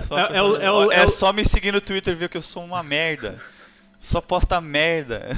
Sou 0.07 0.17
uma 0.17 0.27
É- 0.27 0.37
é 0.37 0.43
o- 0.43 0.53
pessoa- 0.53 0.63
é 0.63 0.71
o- 0.73 0.93
é 0.93 0.97
é 0.97 1.07
só 1.07 1.33
me 1.33 1.45
seguir 1.45 1.73
no 1.73 1.81
Twitter 1.81 2.13
e 2.13 2.17
ver 2.17 2.29
que 2.29 2.37
eu 2.37 2.43
sou 2.43 2.65
uma 2.65 2.83
merda. 2.83 3.41
Só 4.01 4.21
posta 4.21 4.61
merda. 4.61 5.29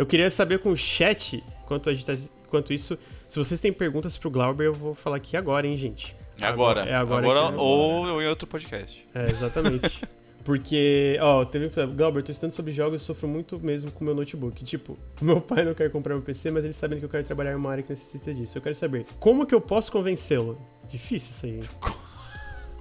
Eu 0.00 0.06
queria 0.06 0.30
saber 0.30 0.60
com 0.60 0.70
o 0.70 0.76
chat, 0.76 1.44
enquanto, 1.62 1.90
a 1.90 1.92
gente 1.92 2.06
tá, 2.06 2.14
enquanto 2.46 2.72
isso, 2.72 2.98
se 3.28 3.38
vocês 3.38 3.60
têm 3.60 3.72
perguntas 3.72 4.16
pro 4.16 4.30
Glauber, 4.30 4.64
eu 4.64 4.72
vou 4.72 4.94
falar 4.94 5.16
aqui 5.16 5.36
agora, 5.36 5.66
hein, 5.66 5.76
gente. 5.76 6.16
Agora. 6.40 6.82
É 6.82 6.94
agora. 6.94 7.28
Agora, 7.28 7.54
é 7.54 7.60
ou 7.60 8.22
em 8.22 8.26
outro 8.26 8.48
podcast. 8.48 9.06
É, 9.14 9.24
exatamente. 9.24 10.02
Porque, 10.42 11.18
ó, 11.20 11.44
teve 11.44 11.66
um 11.66 11.94
Glauber, 11.94 12.22
tô 12.22 12.32
estudando 12.32 12.52
sobre 12.52 12.72
jogos 12.72 13.02
e 13.02 13.04
sofro 13.04 13.28
muito 13.28 13.60
mesmo 13.60 13.92
com 13.92 14.02
meu 14.02 14.14
notebook. 14.14 14.64
Tipo, 14.64 14.98
meu 15.20 15.40
pai 15.40 15.64
não 15.64 15.74
quer 15.74 15.90
comprar 15.90 16.14
meu 16.14 16.24
PC, 16.24 16.50
mas 16.50 16.64
ele 16.64 16.72
sabe 16.72 16.96
que 16.96 17.04
eu 17.04 17.08
quero 17.08 17.24
trabalhar 17.24 17.52
em 17.52 17.56
uma 17.56 17.70
área 17.70 17.82
que 17.82 17.90
necessita 17.90 18.32
disso. 18.32 18.56
Eu 18.56 18.62
quero 18.62 18.74
saber, 18.74 19.04
como 19.18 19.46
que 19.46 19.54
eu 19.54 19.60
posso 19.60 19.92
convencê-lo? 19.92 20.58
Difícil 20.88 21.30
isso 21.30 21.46
aí. 21.46 22.00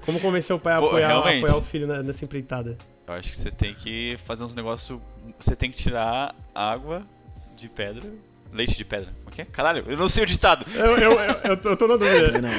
Como 0.09 0.19
convencer 0.19 0.55
o 0.55 0.59
pai 0.59 0.73
a 0.73 0.79
Pô, 0.79 0.87
apoiar, 0.87 1.17
apoiar 1.17 1.55
o 1.55 1.61
filho 1.61 1.85
na- 1.87 2.01
nessa 2.01 2.25
empreitada? 2.25 2.75
Eu 3.07 3.13
acho 3.13 3.29
que 3.31 3.37
você 3.37 3.51
tem 3.51 3.73
que 3.73 4.15
fazer 4.25 4.43
uns 4.43 4.55
negócios. 4.55 4.99
Você 5.39 5.55
tem 5.55 5.69
que 5.69 5.77
tirar 5.77 6.33
água 6.53 7.03
de 7.55 7.69
pedra. 7.69 8.03
Leite 8.51 8.75
de 8.75 8.83
pedra. 8.83 9.09
Como 9.23 9.29
é 9.29 9.31
que 9.35 9.41
é? 9.43 9.45
Caralho, 9.45 9.83
eu 9.87 9.95
não 9.95 10.09
sei 10.09 10.23
o 10.23 10.25
ditado. 10.25 10.65
Eu, 10.73 10.97
eu, 10.97 11.11
eu, 11.11 11.19
eu 11.51 11.57
tô, 11.57 11.69
eu 11.69 11.77
tô 11.77 11.87
na 11.87 11.97
dúvida. 11.97 12.41
Não, 12.41 12.49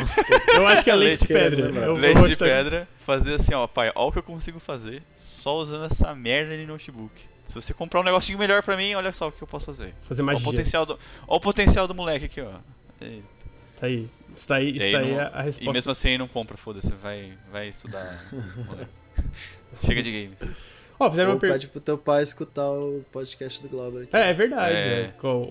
Eu 0.54 0.66
acho 0.68 0.84
que 0.84 0.90
é 0.90 0.94
leite, 0.94 1.26
Leite 1.32 1.50
de 1.50 1.56
pedra. 1.56 1.80
Eu 1.84 1.94
vou 1.94 2.00
Leite 2.00 2.28
de 2.28 2.36
pedra, 2.36 2.88
fazer 2.98 3.34
assim, 3.34 3.52
ó, 3.54 3.66
pai, 3.66 3.90
ó 3.96 4.06
o 4.06 4.12
que 4.12 4.18
eu 4.18 4.22
consigo 4.22 4.60
fazer 4.60 5.02
só 5.16 5.56
usando 5.58 5.84
essa 5.86 6.14
merda 6.14 6.56
de 6.56 6.64
notebook. 6.64 7.12
Se 7.46 7.56
você 7.56 7.74
comprar 7.74 7.98
um 8.00 8.04
negocinho 8.04 8.38
melhor 8.38 8.62
pra 8.62 8.76
mim, 8.76 8.94
olha 8.94 9.10
só 9.10 9.26
o 9.26 9.32
que 9.32 9.42
eu 9.42 9.48
posso 9.48 9.66
fazer. 9.66 9.92
Fazer 10.02 10.22
Ó 10.22 10.24
o 10.24 10.26
magia. 10.26 10.44
potencial 10.44 10.86
do, 10.86 10.96
ó 11.26 11.36
o 11.36 11.40
potencial 11.40 11.88
do 11.88 11.94
moleque 11.96 12.26
aqui, 12.26 12.40
ó. 12.40 12.50
E, 13.04 13.20
Tá 13.80 13.86
aí. 13.86 14.08
Está 14.34 14.54
aí, 14.56 14.76
está 14.76 14.98
aí 14.98 15.10
não- 15.12 15.20
a, 15.20 15.30
a 15.38 15.40
e 15.40 15.44
resposta. 15.46 15.72
mesmo 15.72 15.90
assim 15.92 16.08
aí 16.10 16.18
não 16.18 16.28
compra, 16.28 16.56
foda-se, 16.56 16.92
vai, 16.92 17.32
vai 17.50 17.68
estudar. 17.68 18.24
moleque. 18.66 18.90
Chega 19.84 20.02
de 20.02 20.12
games. 20.12 20.54
Ó, 20.98 21.08
fizeram 21.10 21.30
ou 21.30 21.34
uma 21.36 21.40
pergunta. 21.40 21.58
pede 21.60 21.68
pro 21.72 21.80
teu 21.80 21.96
pai 21.96 22.22
escutar 22.22 22.68
o 22.70 23.02
podcast 23.10 23.62
do 23.62 23.68
Glauber 23.70 24.02
aqui. 24.02 24.14
É, 24.16 24.30
é 24.30 24.32
verdade. 24.34 24.74
É. 24.76 25.00
é. 25.00 25.14
Com 25.18 25.42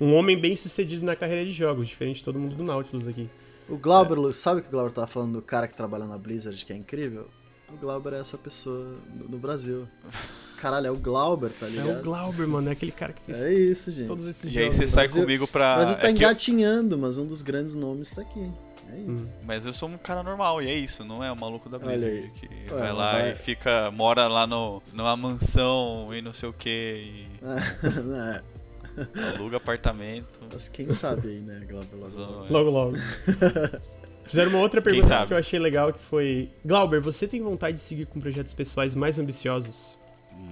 Um, 0.00 0.06
um- 0.06 0.14
homem 0.14 0.38
bem 0.38 0.56
sucedido 0.56 1.04
na 1.04 1.16
carreira 1.16 1.44
de 1.44 1.52
jogos, 1.52 1.88
diferente 1.88 2.18
de 2.18 2.24
todo 2.24 2.38
mundo 2.38 2.54
do 2.54 2.62
Nautilus 2.62 3.06
aqui. 3.08 3.28
O 3.68 3.76
Glauber, 3.76 4.14
Lu, 4.14 4.32
sabe 4.32 4.60
o 4.60 4.62
que 4.62 4.68
o 4.68 4.70
Glauber 4.70 4.92
tava 4.92 5.06
falando 5.08 5.32
do 5.34 5.42
cara 5.42 5.66
que 5.68 5.74
trabalha 5.74 6.06
na 6.06 6.16
Blizzard, 6.16 6.64
que 6.64 6.72
é 6.72 6.76
incrível? 6.76 7.28
O 7.72 7.76
Glauber 7.76 8.14
é 8.14 8.20
essa 8.20 8.38
pessoa 8.38 8.96
no, 9.14 9.28
no 9.28 9.38
Brasil. 9.38 9.86
Caralho, 10.56 10.86
é 10.88 10.90
o 10.90 10.96
Glauber, 10.96 11.50
tá 11.50 11.66
É 11.66 11.70
ligado? 11.70 12.00
o 12.00 12.02
Glauber, 12.02 12.46
mano, 12.48 12.68
é 12.68 12.72
aquele 12.72 12.90
cara 12.92 13.12
que 13.12 13.22
fez 13.22 13.36
É 13.38 13.52
isso, 13.54 13.92
gente. 13.92 14.08
todos 14.08 14.26
esses 14.26 14.52
E 14.52 14.58
aí 14.58 14.72
você 14.72 14.88
sai 14.88 15.04
Brasil- 15.04 15.22
comigo 15.22 15.44
O 15.44 15.48
pra. 15.48 15.76
Brasil 15.76 15.94
tá 15.96 16.08
é 16.08 16.12
que 16.12 16.22
eu- 16.24 16.28
engatinhando, 16.28 16.98
mas 16.98 17.16
um 17.18 17.26
dos 17.26 17.42
grandes 17.42 17.74
nomes 17.74 18.10
tá 18.10 18.22
aqui. 18.22 18.50
É 18.90 18.92
Hum. 18.94 19.12
isso. 19.12 19.36
Mas 19.44 19.66
eu 19.66 19.72
sou 19.72 19.88
um 19.88 19.98
cara 19.98 20.22
normal, 20.22 20.62
e 20.62 20.68
é 20.68 20.74
isso, 20.74 21.04
não 21.04 21.22
é 21.22 21.30
o 21.30 21.36
maluco 21.38 21.68
da 21.68 21.78
Blizzard 21.78 22.32
que 22.34 22.48
Ué, 22.72 22.80
vai 22.80 22.92
lá 22.92 23.12
vai- 23.12 23.32
e 23.32 23.34
fica, 23.36 23.90
mora 23.90 24.26
lá 24.26 24.46
no, 24.46 24.82
numa 24.92 25.14
mansão 25.16 26.08
e 26.12 26.22
não 26.22 26.32
sei 26.32 26.48
o 26.48 26.52
que, 26.54 26.68
e 26.70 27.28
é, 28.16 28.42
aluga 29.36 29.58
apartamento. 29.58 30.40
mas 30.52 30.68
quem 30.68 30.90
sabe 30.90 31.28
aí, 31.28 31.40
né, 31.40 31.66
Glauber? 31.68 31.96
logo. 31.96 32.46
Logo, 32.50 32.70
logo. 32.70 32.96
Fizeram 34.28 34.50
uma 34.50 34.60
outra 34.60 34.80
pergunta 34.80 35.26
que 35.26 35.32
eu 35.32 35.38
achei 35.38 35.58
legal, 35.58 35.92
que 35.92 36.00
foi... 36.00 36.50
Glauber, 36.64 37.00
você 37.00 37.26
tem 37.26 37.40
vontade 37.40 37.78
de 37.78 37.82
seguir 37.82 38.06
com 38.06 38.20
projetos 38.20 38.54
pessoais 38.54 38.94
mais 38.94 39.18
ambiciosos? 39.18 39.98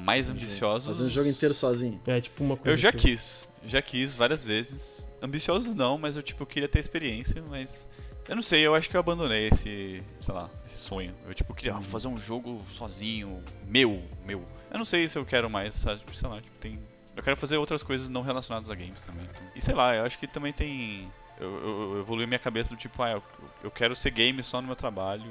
Mais 0.03 0.29
ambiciosos. 0.29 0.89
Fazer 0.89 1.05
um 1.05 1.11
jogo 1.11 1.29
inteiro 1.29 1.55
sozinho. 1.55 2.01
É, 2.07 2.21
tipo 2.21 2.43
uma 2.43 2.57
coisa 2.57 2.73
Eu 2.73 2.77
já 2.77 2.89
assim. 2.89 2.99
quis, 2.99 3.49
já 3.65 3.81
quis 3.81 4.15
várias 4.15 4.43
vezes. 4.43 5.09
Ambiciosos 5.23 5.75
não, 5.75 5.97
mas 5.97 6.17
eu 6.17 6.23
tipo 6.23 6.45
queria 6.45 6.69
ter 6.69 6.81
experiência, 6.81 7.43
mas 7.49 7.89
eu 8.29 8.35
não 8.35 8.43
sei, 8.43 8.67
eu 8.67 8.75
acho 8.75 8.91
que 8.91 8.97
eu 8.97 9.01
abandonei 9.01 9.49
esse, 9.49 10.03
sei 10.21 10.35
lá, 10.35 10.51
esse 10.65 10.77
sonho. 10.77 11.15
Eu 11.27 11.33
tipo 11.33 11.55
queria 11.55 11.77
ah, 11.77 11.83
fazer 11.83 12.09
um 12.09 12.17
jogo 12.17 12.63
sozinho, 12.69 13.43
meu, 13.67 14.03
meu. 14.25 14.45
Eu 14.71 14.79
não 14.79 14.85
sei 14.85 15.09
se 15.09 15.17
eu 15.17 15.25
quero 15.25 15.49
mais, 15.49 15.75
sabe? 15.75 16.03
Sei 16.13 16.29
lá, 16.29 16.41
tipo, 16.41 16.57
tem 16.59 16.79
Eu 17.15 17.23
quero 17.23 17.37
fazer 17.37 17.57
outras 17.57 17.83
coisas 17.83 18.09
não 18.09 18.23
relacionadas 18.23 18.69
a 18.69 18.75
games 18.75 19.03
também. 19.03 19.25
Então. 19.25 19.43
E 19.55 19.61
sei 19.61 19.75
lá, 19.75 19.95
eu 19.95 20.05
acho 20.05 20.19
que 20.19 20.27
também 20.27 20.53
tem. 20.53 21.09
Eu, 21.39 21.93
eu, 21.95 22.01
evolui 22.01 22.27
minha 22.27 22.39
cabeça 22.39 22.75
do 22.75 22.79
tipo, 22.79 23.03
ah, 23.03 23.13
eu, 23.13 23.23
eu 23.65 23.71
quero 23.71 23.95
ser 23.95 24.11
game 24.11 24.43
só 24.43 24.61
no 24.61 24.67
meu 24.67 24.77
trabalho 24.77 25.31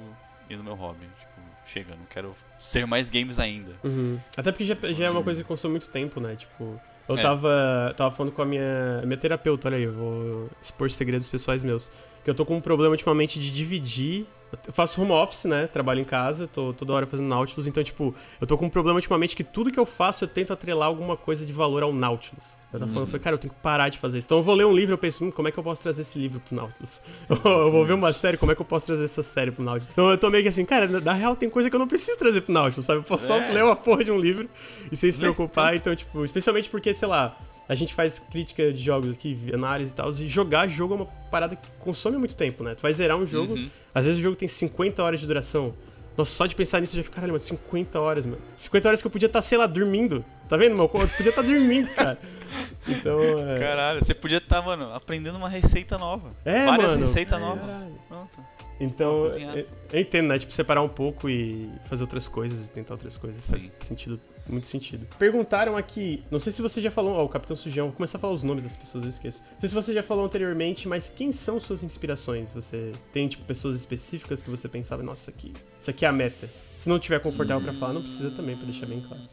e 0.49 0.55
no 0.55 0.63
meu 0.63 0.75
hobby. 0.75 1.07
Tipo, 1.19 1.41
chega, 1.65 1.95
não 1.95 2.05
quero 2.05 2.35
ser 2.57 2.85
mais 2.85 3.09
games 3.09 3.39
ainda. 3.39 3.73
Uhum. 3.83 4.19
Até 4.37 4.51
porque 4.51 4.65
já, 4.65 4.75
já 4.93 5.05
é 5.05 5.09
uma 5.09 5.23
coisa 5.23 5.41
que 5.41 5.47
consome 5.47 5.73
muito 5.73 5.89
tempo, 5.89 6.19
né? 6.19 6.35
Tipo, 6.35 6.79
eu 7.07 7.17
é. 7.17 7.21
tava, 7.21 7.93
tava 7.95 8.15
falando 8.15 8.31
com 8.31 8.41
a 8.41 8.45
minha, 8.45 9.01
minha 9.03 9.17
terapeuta, 9.17 9.67
olha 9.67 9.77
aí, 9.77 9.83
eu 9.83 9.93
vou 9.93 10.49
expor 10.61 10.89
segredos 10.91 11.29
pessoais 11.29 11.63
meus. 11.63 11.91
Que 12.25 12.29
eu 12.29 12.35
tô 12.35 12.45
com 12.45 12.57
um 12.57 12.61
problema 12.61 12.91
ultimamente 12.91 13.39
de 13.39 13.53
dividir 13.53 14.27
eu 14.65 14.73
faço 14.73 15.01
home 15.01 15.11
office, 15.11 15.45
né? 15.45 15.67
Trabalho 15.67 15.99
em 15.99 16.05
casa, 16.05 16.47
tô 16.47 16.73
toda 16.73 16.93
hora 16.93 17.05
fazendo 17.05 17.27
Nautilus, 17.27 17.67
então, 17.67 17.83
tipo, 17.83 18.15
eu 18.39 18.47
tô 18.47 18.57
com 18.57 18.65
um 18.65 18.69
problema 18.69 18.97
ultimamente 18.97 19.35
que 19.35 19.43
tudo 19.43 19.71
que 19.71 19.79
eu 19.79 19.85
faço 19.85 20.23
eu 20.23 20.27
tento 20.27 20.53
atrelar 20.53 20.87
alguma 20.87 21.17
coisa 21.17 21.45
de 21.45 21.51
valor 21.51 21.83
ao 21.83 21.91
Nautilus. 21.91 22.55
Eu 22.71 22.79
tava 22.79 22.85
uhum. 22.85 22.93
falando, 22.93 23.07
falei, 23.07 23.21
cara, 23.21 23.35
eu 23.35 23.39
tenho 23.39 23.53
que 23.53 23.59
parar 23.59 23.89
de 23.89 23.97
fazer 23.97 24.19
isso. 24.19 24.27
Então 24.27 24.37
eu 24.37 24.43
vou 24.43 24.53
ler 24.53 24.65
um 24.65 24.73
livro, 24.73 24.93
eu 24.93 24.97
penso, 24.97 25.23
hum, 25.23 25.31
como 25.31 25.47
é 25.47 25.51
que 25.51 25.57
eu 25.57 25.63
posso 25.63 25.81
trazer 25.81 26.01
esse 26.01 26.19
livro 26.19 26.39
pro 26.39 26.55
Nautilus? 26.55 27.01
eu 27.29 27.71
vou 27.71 27.85
ver 27.85 27.93
uma 27.93 28.11
série, 28.11 28.37
como 28.37 28.51
é 28.51 28.55
que 28.55 28.61
eu 28.61 28.65
posso 28.65 28.85
trazer 28.85 29.05
essa 29.05 29.23
série 29.23 29.51
pro 29.51 29.63
Nautilus? 29.63 29.89
Então 29.91 30.09
eu 30.09 30.17
tô 30.17 30.29
meio 30.29 30.43
que 30.43 30.49
assim, 30.49 30.65
cara, 30.65 30.87
na 30.87 31.13
real 31.13 31.35
tem 31.35 31.49
coisa 31.49 31.69
que 31.69 31.75
eu 31.75 31.79
não 31.79 31.87
preciso 31.87 32.17
trazer 32.17 32.41
pro 32.41 32.53
Nautilus, 32.53 32.85
sabe? 32.85 32.99
Eu 32.99 33.03
posso 33.03 33.25
é. 33.25 33.27
só 33.27 33.53
ler 33.53 33.63
uma 33.63 33.75
porra 33.75 34.03
de 34.03 34.11
um 34.11 34.19
livro 34.19 34.49
e 34.91 34.95
sem 34.95 35.11
se 35.11 35.19
preocupar. 35.19 35.75
Então, 35.75 35.95
tipo, 35.95 36.23
especialmente 36.23 36.69
porque, 36.69 36.93
sei 36.93 37.07
lá, 37.07 37.37
a 37.67 37.75
gente 37.75 37.93
faz 37.93 38.19
crítica 38.19 38.71
de 38.71 38.83
jogos 38.83 39.11
aqui, 39.11 39.37
análise 39.53 39.91
e 39.91 39.95
tal, 39.95 40.09
e 40.11 40.27
jogar 40.27 40.67
jogo 40.67 40.93
é 40.93 40.97
uma 40.97 41.05
parada 41.31 41.55
que 41.55 41.67
consome 41.79 42.17
muito 42.17 42.35
tempo, 42.35 42.63
né? 42.63 42.75
Tu 42.75 42.81
vai 42.81 42.93
zerar 42.93 43.17
um 43.17 43.25
jogo, 43.25 43.53
uhum. 43.53 43.69
às 43.93 44.05
vezes 44.05 44.19
o 44.19 44.23
jogo 44.23 44.35
tem 44.35 44.47
50 44.47 45.01
horas 45.01 45.19
de 45.19 45.27
duração. 45.27 45.73
Nossa, 46.17 46.31
só 46.31 46.45
de 46.45 46.55
pensar 46.55 46.79
nisso 46.79 46.95
eu 46.95 46.97
já 46.97 47.03
fico, 47.03 47.15
caralho, 47.15 47.33
mano, 47.33 47.41
50 47.41 47.99
horas, 47.99 48.25
mano. 48.25 48.41
50 48.57 48.87
horas 48.87 49.01
que 49.01 49.07
eu 49.07 49.11
podia 49.11 49.25
estar, 49.25 49.39
tá, 49.39 49.41
sei 49.41 49.57
lá, 49.57 49.67
dormindo. 49.67 50.23
Tá 50.47 50.55
vendo, 50.55 50.75
meu? 50.75 50.83
Eu 50.83 50.89
podia 50.89 51.29
estar 51.29 51.41
tá 51.41 51.47
dormindo, 51.47 51.89
cara. 51.93 52.17
Então, 52.87 53.19
é... 53.19 53.59
Caralho, 53.59 54.03
você 54.03 54.13
podia 54.13 54.37
estar, 54.37 54.61
tá, 54.61 54.65
mano, 54.65 54.93
aprendendo 54.93 55.37
uma 55.37 55.49
receita 55.49 55.97
nova. 55.97 56.31
É, 56.45 56.65
Várias 56.65 56.91
mano. 56.91 57.05
receitas 57.05 57.39
novas. 57.39 57.89
Pronto. 58.07 58.37
Então, 58.79 59.27
eu, 59.27 59.67
eu 59.91 59.99
entendo, 59.99 60.27
né? 60.27 60.39
Tipo, 60.39 60.53
separar 60.53 60.81
um 60.81 60.89
pouco 60.89 61.29
e 61.29 61.69
fazer 61.85 62.03
outras 62.03 62.27
coisas 62.27 62.65
e 62.65 62.69
tentar 62.69 62.93
outras 62.93 63.17
coisas. 63.17 63.41
Sim. 63.41 63.57
Faz 63.57 63.87
sentido 63.87 64.19
muito 64.51 64.67
sentido. 64.67 65.07
Perguntaram 65.17 65.75
aqui, 65.77 66.23
não 66.29 66.39
sei 66.39 66.51
se 66.51 66.61
você 66.61 66.81
já 66.81 66.91
falou, 66.91 67.15
ó, 67.15 67.25
o 67.25 67.29
Capitão 67.29 67.55
Sujão, 67.55 67.87
vou 67.87 67.95
começar 67.95 68.17
a 68.17 68.21
falar 68.21 68.33
os 68.33 68.43
nomes 68.43 68.63
das 68.63 68.77
pessoas, 68.77 69.03
eu 69.03 69.09
esqueço. 69.09 69.41
Não 69.53 69.59
sei 69.59 69.69
se 69.69 69.75
você 69.75 69.93
já 69.93 70.03
falou 70.03 70.25
anteriormente, 70.25 70.87
mas 70.87 71.09
quem 71.09 71.31
são 71.31 71.59
suas 71.59 71.83
inspirações? 71.83 72.53
Você 72.53 72.91
tem, 73.11 73.27
tipo, 73.27 73.43
pessoas 73.45 73.77
específicas 73.77 74.41
que 74.41 74.49
você 74.49 74.67
pensava, 74.67 75.01
nossa, 75.01 75.31
aqui, 75.31 75.53
isso 75.79 75.89
aqui 75.89 76.05
é 76.05 76.07
a 76.07 76.11
meta. 76.11 76.47
Se 76.77 76.89
não 76.89 76.99
tiver 76.99 77.19
confortável 77.19 77.63
para 77.63 77.73
falar, 77.73 77.93
não 77.93 78.01
precisa 78.01 78.31
também, 78.31 78.55
pra 78.55 78.65
deixar 78.65 78.85
bem 78.85 79.01
claro. 79.01 79.23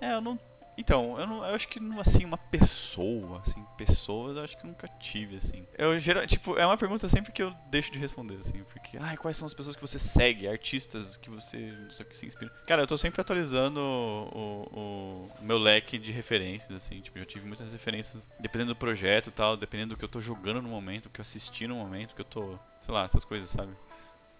É, 0.00 0.14
eu 0.14 0.20
não 0.20 0.38
então, 0.80 1.20
eu, 1.20 1.26
não, 1.26 1.44
eu 1.44 1.54
acho 1.54 1.68
que 1.68 1.78
assim, 1.98 2.24
uma 2.24 2.38
pessoa, 2.38 3.42
assim, 3.46 3.62
pessoas 3.76 4.38
eu 4.38 4.42
acho 4.42 4.56
que 4.56 4.66
nunca 4.66 4.88
tive, 4.98 5.36
assim. 5.36 5.66
Eu 5.76 6.00
geral, 6.00 6.26
tipo, 6.26 6.56
é 6.56 6.64
uma 6.64 6.78
pergunta 6.78 7.06
sempre 7.06 7.32
que 7.32 7.42
eu 7.42 7.54
deixo 7.70 7.92
de 7.92 7.98
responder, 7.98 8.36
assim, 8.36 8.64
porque, 8.72 8.96
ai, 8.98 9.14
quais 9.18 9.36
são 9.36 9.44
as 9.44 9.52
pessoas 9.52 9.76
que 9.76 9.82
você 9.82 9.98
segue, 9.98 10.48
artistas 10.48 11.18
que 11.18 11.28
você, 11.28 11.58
não 11.82 11.90
sei 11.90 12.06
o 12.06 12.08
que 12.08 12.16
se 12.16 12.24
inspira. 12.24 12.50
Cara, 12.66 12.84
eu 12.84 12.86
tô 12.86 12.96
sempre 12.96 13.20
atualizando 13.20 13.78
o, 13.78 14.70
o, 14.72 15.28
o 15.38 15.44
meu 15.44 15.58
leque 15.58 15.98
de 15.98 16.12
referências, 16.12 16.70
assim, 16.74 17.02
tipo, 17.02 17.18
eu 17.18 17.26
tive 17.26 17.46
muitas 17.46 17.70
referências, 17.72 18.30
dependendo 18.40 18.72
do 18.72 18.76
projeto 18.76 19.26
e 19.26 19.32
tal, 19.32 19.58
dependendo 19.58 19.94
do 19.94 19.98
que 19.98 20.04
eu 20.04 20.08
tô 20.08 20.18
jogando 20.18 20.62
no 20.62 20.68
momento, 20.70 21.04
do 21.04 21.10
que 21.10 21.20
eu 21.20 21.22
assisti 21.22 21.66
no 21.66 21.74
momento, 21.74 22.14
que 22.14 22.22
eu 22.22 22.24
tô, 22.24 22.58
sei 22.78 22.94
lá, 22.94 23.04
essas 23.04 23.22
coisas, 23.22 23.50
sabe? 23.50 23.72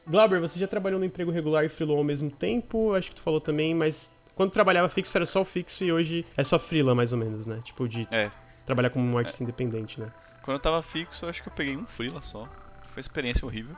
Glauber, 0.06 0.40
você 0.40 0.58
já 0.58 0.66
trabalhou 0.66 0.98
no 0.98 1.04
emprego 1.04 1.30
regular 1.30 1.66
e 1.66 1.68
freelance 1.68 1.98
ao 1.98 2.04
mesmo 2.04 2.30
tempo? 2.30 2.94
Acho 2.94 3.10
que 3.10 3.16
tu 3.16 3.22
falou 3.22 3.42
também, 3.42 3.74
mas 3.74 4.18
quando 4.40 4.52
trabalhava 4.52 4.88
fixo 4.88 5.18
era 5.18 5.26
só 5.26 5.42
o 5.42 5.44
fixo 5.44 5.84
e 5.84 5.92
hoje 5.92 6.24
é 6.34 6.42
só 6.42 6.58
freela, 6.58 6.94
mais 6.94 7.12
ou 7.12 7.18
menos, 7.18 7.44
né? 7.44 7.60
Tipo, 7.62 7.86
de 7.86 8.08
é. 8.10 8.30
trabalhar 8.64 8.88
como 8.88 9.04
um 9.04 9.18
artista 9.18 9.42
é. 9.42 9.44
independente, 9.44 10.00
né? 10.00 10.10
Quando 10.40 10.54
eu 10.54 10.62
tava 10.62 10.80
fixo, 10.80 11.26
eu 11.26 11.28
acho 11.28 11.42
que 11.42 11.50
eu 11.50 11.52
peguei 11.52 11.76
um 11.76 11.84
freela 11.84 12.22
só. 12.22 12.44
Foi 12.84 12.94
uma 12.96 13.00
experiência 13.00 13.44
horrível. 13.44 13.76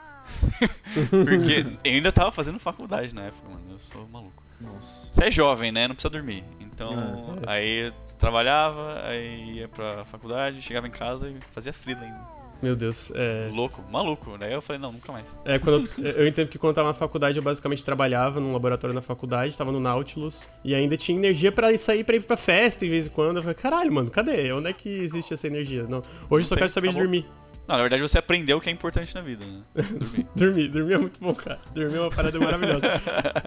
Porque 1.10 1.66
eu 1.82 1.92
ainda 1.92 2.12
tava 2.12 2.30
fazendo 2.30 2.60
faculdade 2.60 3.12
na 3.12 3.22
época, 3.22 3.48
mano. 3.48 3.72
Eu 3.72 3.78
sou 3.80 4.06
maluco. 4.06 4.40
Nossa. 4.60 5.12
Você 5.12 5.24
é 5.24 5.30
jovem, 5.32 5.72
né? 5.72 5.88
Não 5.88 5.96
precisa 5.96 6.10
dormir. 6.10 6.44
Então, 6.60 6.92
ah, 6.96 7.40
é. 7.44 7.50
aí 7.50 7.92
trabalhava, 8.16 9.02
aí 9.04 9.54
ia 9.54 9.66
pra 9.68 10.04
faculdade, 10.04 10.62
chegava 10.62 10.86
em 10.86 10.92
casa 10.92 11.28
e 11.28 11.40
fazia 11.50 11.72
freela 11.72 12.02
ainda. 12.02 12.41
Meu 12.62 12.76
Deus. 12.76 13.10
É... 13.14 13.50
Louco, 13.52 13.82
maluco. 13.90 14.38
Daí 14.38 14.52
eu 14.52 14.62
falei, 14.62 14.80
não, 14.80 14.92
nunca 14.92 15.10
mais. 15.12 15.38
É, 15.44 15.58
quando 15.58 15.88
eu, 15.98 16.10
eu 16.12 16.28
entendo 16.28 16.48
que 16.48 16.58
quando 16.58 16.70
eu 16.70 16.74
tava 16.76 16.88
na 16.88 16.94
faculdade, 16.94 17.36
eu 17.36 17.42
basicamente 17.42 17.84
trabalhava 17.84 18.38
num 18.38 18.52
laboratório 18.52 18.94
na 18.94 19.02
faculdade, 19.02 19.58
tava 19.58 19.72
no 19.72 19.80
Nautilus, 19.80 20.48
e 20.64 20.72
ainda 20.74 20.96
tinha 20.96 21.18
energia 21.18 21.50
para 21.50 21.76
sair 21.76 22.04
pra 22.04 22.14
ir 22.14 22.22
pra 22.22 22.36
festa 22.36 22.84
de 22.84 22.90
vez 22.90 23.06
em 23.06 23.10
quando. 23.10 23.38
Eu 23.38 23.42
falei, 23.42 23.56
caralho, 23.56 23.92
mano, 23.92 24.10
cadê? 24.10 24.52
Onde 24.52 24.68
é 24.68 24.72
que 24.72 24.88
existe 24.88 25.34
essa 25.34 25.46
energia? 25.48 25.82
Não, 25.88 25.98
hoje 25.98 26.04
não 26.30 26.38
eu 26.38 26.44
só 26.44 26.54
tem, 26.54 26.62
quero 26.62 26.70
saber 26.70 26.88
acabou. 26.90 27.02
de 27.02 27.08
dormir. 27.08 27.41
Não, 27.72 27.78
na 27.78 27.84
verdade 27.84 28.02
você 28.02 28.18
aprendeu 28.18 28.58
o 28.58 28.60
que 28.60 28.68
é 28.68 28.72
importante 28.72 29.14
na 29.14 29.22
vida, 29.22 29.46
né? 29.46 29.62
Dormir. 29.74 30.28
dormir, 30.36 30.68
dormir 30.68 30.92
é 30.92 30.98
muito 30.98 31.18
bom, 31.18 31.34
cara. 31.34 31.58
Dormir 31.74 31.96
é 31.96 32.00
uma 32.00 32.10
parada 32.10 32.38
maravilhosa. 32.38 32.82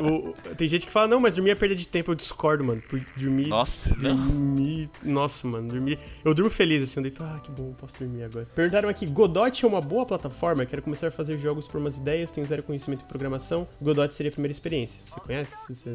o, 0.02 0.34
tem 0.56 0.68
gente 0.68 0.88
que 0.88 0.92
fala, 0.92 1.08
não, 1.08 1.20
mas 1.20 1.36
dormir 1.36 1.52
é 1.52 1.56
perda 1.56 1.76
de 1.76 1.88
tempo. 1.88 2.10
Eu 2.10 2.16
discordo, 2.16 2.64
mano. 2.64 2.82
Por 2.82 3.00
dormir. 3.16 3.48
Nossa, 3.48 3.94
dormir. 3.96 4.90
Não. 5.04 5.14
Nossa, 5.14 5.48
mano, 5.48 5.68
dormir. 5.68 6.00
Eu 6.24 6.34
durmo 6.34 6.50
feliz, 6.50 6.82
assim, 6.82 7.00
eu 7.00 7.04
deito, 7.04 7.24
ah, 7.24 7.40
que 7.44 7.52
bom, 7.52 7.74
posso 7.74 8.00
dormir 8.00 8.24
agora. 8.24 8.48
Perguntaram 8.56 8.90
aqui: 8.90 9.06
Godot 9.06 9.64
é 9.64 9.68
uma 9.68 9.80
boa 9.80 10.08
plataforma? 10.08 10.66
Quero 10.66 10.82
começar 10.82 11.10
a 11.10 11.12
fazer 11.12 11.38
jogos 11.38 11.68
por 11.68 11.80
umas 11.80 11.96
ideias, 11.96 12.32
tenho 12.32 12.48
zero 12.48 12.64
conhecimento 12.64 13.04
em 13.06 13.08
programação. 13.08 13.68
Godot 13.80 14.12
seria 14.12 14.32
a 14.32 14.34
primeira 14.34 14.52
experiência. 14.52 15.02
Você 15.06 15.20
conhece? 15.20 15.56
Você... 15.72 15.90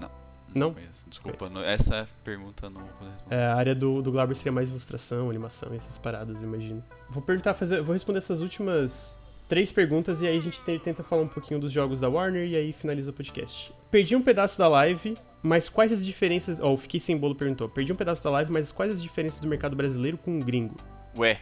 Não. 0.00 0.23
Não? 0.54 0.72
Conheço. 0.72 1.04
Desculpa, 1.08 1.48
não, 1.48 1.62
essa 1.62 2.08
pergunta 2.22 2.70
não. 2.70 2.88
É, 3.28 3.46
a 3.46 3.56
área 3.56 3.74
do, 3.74 4.00
do 4.00 4.12
Glauber 4.12 4.36
seria 4.36 4.52
mais 4.52 4.70
ilustração, 4.70 5.28
animação 5.28 5.74
e 5.74 5.76
essas 5.76 5.98
paradas, 5.98 6.40
eu 6.40 6.48
imagino. 6.48 6.82
Vou 7.10 7.22
perguntar, 7.22 7.54
fazer, 7.54 7.82
vou 7.82 7.92
responder 7.92 8.18
essas 8.18 8.40
últimas 8.40 9.20
três 9.48 9.72
perguntas 9.72 10.20
e 10.20 10.26
aí 10.26 10.38
a 10.38 10.40
gente 10.40 10.60
tenta 10.60 11.02
falar 11.02 11.22
um 11.22 11.28
pouquinho 11.28 11.60
dos 11.60 11.72
jogos 11.72 12.00
da 12.00 12.08
Warner 12.08 12.48
e 12.48 12.56
aí 12.56 12.72
finaliza 12.72 13.10
o 13.10 13.14
podcast. 13.14 13.74
Perdi 13.90 14.14
um 14.14 14.22
pedaço 14.22 14.58
da 14.58 14.68
live, 14.68 15.16
mas 15.42 15.68
quais 15.68 15.92
as 15.92 16.06
diferenças. 16.06 16.60
Ó, 16.60 16.72
oh, 16.72 16.76
Fiquei 16.76 17.00
Sem 17.00 17.16
Bolo 17.16 17.34
perguntou. 17.34 17.68
Perdi 17.68 17.92
um 17.92 17.96
pedaço 17.96 18.22
da 18.22 18.30
live, 18.30 18.52
mas 18.52 18.70
quais 18.70 18.92
as 18.92 19.02
diferenças 19.02 19.40
do 19.40 19.48
mercado 19.48 19.74
brasileiro 19.74 20.16
com 20.16 20.38
o 20.38 20.44
gringo? 20.44 20.76
Ué, 21.16 21.40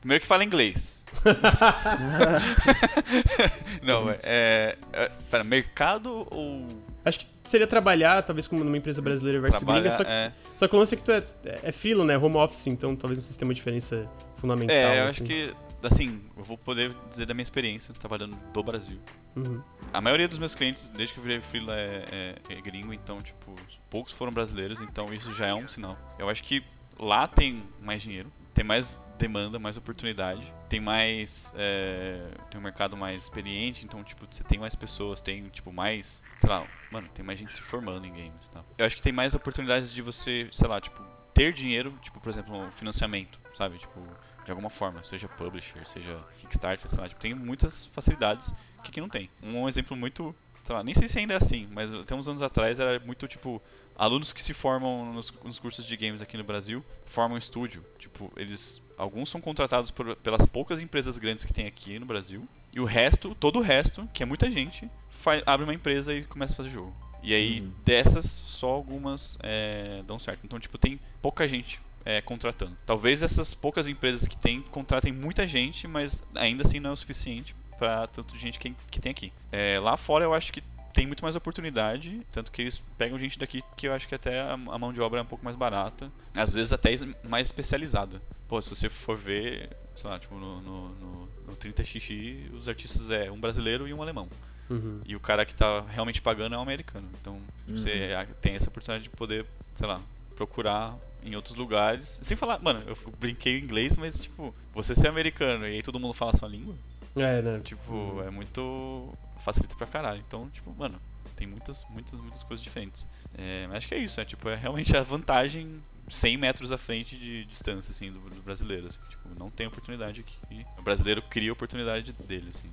primeiro 0.00 0.20
que 0.20 0.26
fala 0.26 0.44
inglês. 0.44 1.04
não, 3.82 4.10
é, 4.10 4.18
é, 4.24 4.78
é. 4.92 5.10
Pera, 5.30 5.44
mercado 5.44 6.26
ou 6.30 6.66
Acho 7.08 7.20
que 7.20 7.26
seria 7.48 7.66
trabalhar, 7.66 8.22
talvez, 8.22 8.46
como 8.46 8.62
numa 8.62 8.76
empresa 8.76 9.00
brasileira 9.02 9.40
versus 9.40 9.58
Trabalha, 9.58 9.80
gringa, 9.80 9.96
só 9.96 10.04
que, 10.04 10.10
é. 10.10 10.32
só 10.56 10.68
que 10.68 10.76
o 10.76 10.78
lance 10.78 10.94
é 10.94 10.96
que 10.96 11.02
tu 11.02 11.12
é, 11.12 11.24
é 11.62 11.72
filo, 11.72 12.04
né? 12.04 12.16
Home 12.16 12.36
office, 12.36 12.66
então 12.66 12.94
talvez 12.94 13.18
um 13.18 13.22
sistema 13.22 13.52
de 13.52 13.58
diferença 13.58 14.04
fundamental. 14.36 14.74
É, 14.74 15.00
eu 15.00 15.08
assim. 15.08 15.08
acho 15.08 15.22
que, 15.24 15.54
assim, 15.82 16.20
eu 16.36 16.44
vou 16.44 16.56
poder 16.58 16.94
dizer 17.08 17.26
da 17.26 17.34
minha 17.34 17.42
experiência 17.42 17.94
trabalhando 17.94 18.36
do 18.52 18.62
Brasil. 18.62 18.98
Uhum. 19.36 19.60
A 19.92 20.00
maioria 20.00 20.28
dos 20.28 20.38
meus 20.38 20.54
clientes, 20.54 20.88
desde 20.88 21.14
que 21.14 21.20
eu 21.20 21.24
virei 21.24 21.40
freela, 21.40 21.74
é, 21.74 22.36
é, 22.48 22.54
é 22.54 22.60
gringo, 22.60 22.92
então, 22.92 23.20
tipo, 23.20 23.54
poucos 23.88 24.12
foram 24.12 24.32
brasileiros, 24.32 24.80
então 24.80 25.12
isso 25.12 25.32
já 25.34 25.46
é 25.46 25.54
um 25.54 25.66
sinal. 25.66 25.96
Eu 26.18 26.28
acho 26.28 26.42
que 26.42 26.62
lá 26.98 27.26
tem 27.26 27.62
mais 27.80 28.02
dinheiro, 28.02 28.30
tem 28.58 28.64
mais 28.64 29.00
demanda, 29.16 29.56
mais 29.56 29.76
oportunidade, 29.76 30.52
tem 30.68 30.80
mais. 30.80 31.54
É, 31.56 32.28
tem 32.50 32.60
um 32.60 32.64
mercado 32.64 32.96
mais 32.96 33.22
experiente, 33.22 33.84
então, 33.84 34.02
tipo, 34.02 34.26
você 34.28 34.42
tem 34.42 34.58
mais 34.58 34.74
pessoas, 34.74 35.20
tem, 35.20 35.44
tipo, 35.44 35.72
mais. 35.72 36.24
Sei 36.38 36.50
lá, 36.50 36.66
mano, 36.90 37.08
tem 37.14 37.24
mais 37.24 37.38
gente 37.38 37.54
se 37.54 37.60
formando 37.60 38.04
em 38.04 38.10
games 38.10 38.46
e 38.46 38.50
tal. 38.50 38.66
Eu 38.76 38.84
acho 38.84 38.96
que 38.96 39.02
tem 39.02 39.12
mais 39.12 39.32
oportunidades 39.32 39.94
de 39.94 40.02
você, 40.02 40.48
sei 40.50 40.66
lá, 40.66 40.80
tipo, 40.80 41.00
ter 41.32 41.52
dinheiro, 41.52 41.96
tipo, 42.02 42.18
por 42.18 42.28
exemplo, 42.28 42.56
um 42.56 42.68
financiamento, 42.72 43.38
sabe? 43.54 43.78
Tipo, 43.78 44.04
de 44.44 44.50
alguma 44.50 44.70
forma, 44.70 45.04
seja 45.04 45.28
publisher, 45.28 45.86
seja 45.86 46.18
Kickstarter, 46.38 46.88
sei 46.88 46.98
lá, 46.98 47.08
tipo, 47.08 47.20
tem 47.20 47.34
muitas 47.34 47.86
facilidades 47.86 48.52
que 48.82 48.90
aqui 48.90 49.00
não 49.00 49.08
tem. 49.08 49.30
Um 49.40 49.68
exemplo 49.68 49.96
muito. 49.96 50.34
Sei 50.64 50.74
lá, 50.74 50.82
nem 50.82 50.94
sei 50.94 51.06
se 51.06 51.16
ainda 51.20 51.34
é 51.34 51.36
assim, 51.36 51.68
mas 51.70 51.94
até 51.94 52.12
uns 52.12 52.26
anos 52.26 52.42
atrás 52.42 52.80
era 52.80 52.98
muito 52.98 53.28
tipo 53.28 53.62
alunos 53.98 54.32
que 54.32 54.40
se 54.40 54.54
formam 54.54 55.12
nos, 55.12 55.32
nos, 55.44 55.58
cursos 55.58 55.84
de 55.84 55.96
games 55.96 56.22
aqui 56.22 56.36
no 56.36 56.44
Brasil 56.44 56.84
formam 57.04 57.36
estúdio. 57.36 57.84
Tipo, 57.98 58.32
eles 58.36 58.80
alguns 58.96 59.28
são 59.28 59.40
contratados 59.40 59.90
por, 59.90 60.14
pelas 60.16 60.46
poucas 60.46 60.80
empresas 60.80 61.18
grandes 61.18 61.44
que 61.44 61.52
tem 61.52 61.66
aqui 61.66 61.98
no 61.98 62.06
Brasil 62.06 62.48
e 62.72 62.80
o 62.80 62.84
resto, 62.84 63.34
todo 63.34 63.58
o 63.58 63.62
resto, 63.62 64.08
que 64.12 64.22
é 64.22 64.26
muita 64.26 64.50
gente, 64.50 64.88
faz, 65.10 65.42
abre 65.44 65.64
uma 65.64 65.74
empresa 65.74 66.14
e 66.14 66.24
começa 66.24 66.52
a 66.52 66.56
fazer 66.56 66.70
jogo. 66.70 66.94
E 67.22 67.34
aí 67.34 67.60
uhum. 67.60 67.72
dessas 67.84 68.24
só 68.24 68.68
algumas 68.68 69.38
é, 69.42 70.02
dão 70.06 70.18
certo. 70.18 70.40
Então 70.44 70.60
tipo 70.60 70.78
tem 70.78 71.00
pouca 71.20 71.48
gente 71.48 71.80
é, 72.04 72.20
contratando. 72.20 72.76
Talvez 72.86 73.22
essas 73.22 73.52
poucas 73.52 73.88
empresas 73.88 74.26
que 74.28 74.36
tem 74.36 74.62
contratem 74.62 75.12
muita 75.12 75.46
gente, 75.46 75.88
mas 75.88 76.22
ainda 76.34 76.62
assim 76.62 76.78
não 76.78 76.90
é 76.90 76.92
o 76.92 76.96
suficiente 76.96 77.54
para 77.78 78.06
tanto 78.08 78.36
gente 78.36 78.58
que, 78.58 78.74
que 78.90 79.00
tem 79.00 79.10
aqui. 79.10 79.32
É, 79.50 79.78
lá 79.78 79.96
fora 79.96 80.24
eu 80.24 80.34
acho 80.34 80.52
que 80.52 80.62
tem 80.92 81.06
muito 81.06 81.22
mais 81.22 81.36
oportunidade, 81.36 82.20
tanto 82.32 82.50
que 82.50 82.62
eles 82.62 82.82
pegam 82.96 83.18
gente 83.18 83.38
daqui 83.38 83.62
que 83.76 83.88
eu 83.88 83.92
acho 83.92 84.08
que 84.08 84.14
até 84.14 84.40
a, 84.40 84.56
mão 84.56 84.92
de 84.92 85.00
obra 85.00 85.20
é 85.20 85.22
um 85.22 85.26
pouco 85.26 85.44
mais 85.44 85.56
barata, 85.56 86.10
às 86.34 86.52
vezes 86.52 86.72
até 86.72 86.90
mais 87.24 87.48
especializada. 87.48 88.20
Pô, 88.48 88.60
se 88.60 88.70
você 88.70 88.88
for 88.88 89.16
ver, 89.16 89.70
sei 89.94 90.08
lá, 90.08 90.18
tipo, 90.18 90.34
no, 90.34 90.60
no, 90.60 90.88
no, 90.90 91.28
no 91.46 91.56
30xx, 91.56 92.52
os 92.54 92.68
artistas 92.68 93.10
é 93.10 93.30
um 93.30 93.38
brasileiro 93.38 93.86
e 93.86 93.92
um 93.92 94.02
alemão. 94.02 94.28
Uhum. 94.70 95.00
E 95.04 95.16
o 95.16 95.20
cara 95.20 95.44
que 95.44 95.54
tá 95.54 95.84
realmente 95.88 96.20
pagando 96.20 96.54
é 96.54 96.58
um 96.58 96.62
americano. 96.62 97.08
Então, 97.20 97.34
uhum. 97.66 97.76
você 97.76 98.10
tem 98.40 98.54
essa 98.54 98.68
oportunidade 98.68 99.04
de 99.04 99.10
poder, 99.10 99.46
sei 99.74 99.86
lá, 99.86 100.00
procurar 100.36 100.96
em 101.22 101.34
outros 101.34 101.54
lugares. 101.56 102.20
Sem 102.22 102.36
falar, 102.36 102.58
mano, 102.60 102.82
eu 102.86 102.96
brinquei 103.18 103.58
em 103.58 103.62
inglês, 103.62 103.96
mas 103.96 104.20
tipo, 104.20 104.54
você 104.72 104.94
ser 104.94 105.08
americano 105.08 105.66
e 105.66 105.72
aí 105.72 105.82
todo 105.82 105.98
mundo 105.98 106.14
fala 106.14 106.32
a 106.32 106.36
sua 106.36 106.48
língua, 106.48 106.74
É, 107.16 107.42
né? 107.42 107.60
tipo, 107.64 108.22
é 108.26 108.30
muito. 108.30 109.12
Facilita 109.38 109.76
pra 109.76 109.86
caralho. 109.86 110.22
Então, 110.26 110.48
tipo, 110.50 110.74
mano, 110.74 111.00
tem 111.36 111.46
muitas, 111.46 111.86
muitas, 111.90 112.18
muitas 112.20 112.42
coisas 112.42 112.62
diferentes. 112.62 113.06
É, 113.36 113.66
mas 113.66 113.78
acho 113.78 113.88
que 113.88 113.94
é 113.94 113.98
isso, 113.98 114.20
é 114.20 114.24
tipo, 114.24 114.48
é 114.48 114.56
realmente 114.56 114.96
a 114.96 115.02
vantagem 115.02 115.82
100 116.08 116.36
metros 116.36 116.72
à 116.72 116.78
frente 116.78 117.16
de 117.16 117.44
distância, 117.44 117.90
assim, 117.90 118.10
do, 118.10 118.18
do 118.18 118.42
brasileiro. 118.42 118.86
assim. 118.86 118.98
Tipo, 119.08 119.28
não 119.38 119.50
tem 119.50 119.66
oportunidade 119.66 120.20
aqui. 120.20 120.66
O 120.78 120.82
brasileiro 120.82 121.22
cria 121.22 121.50
a 121.50 121.52
oportunidade 121.52 122.12
dele, 122.12 122.48
assim. 122.48 122.70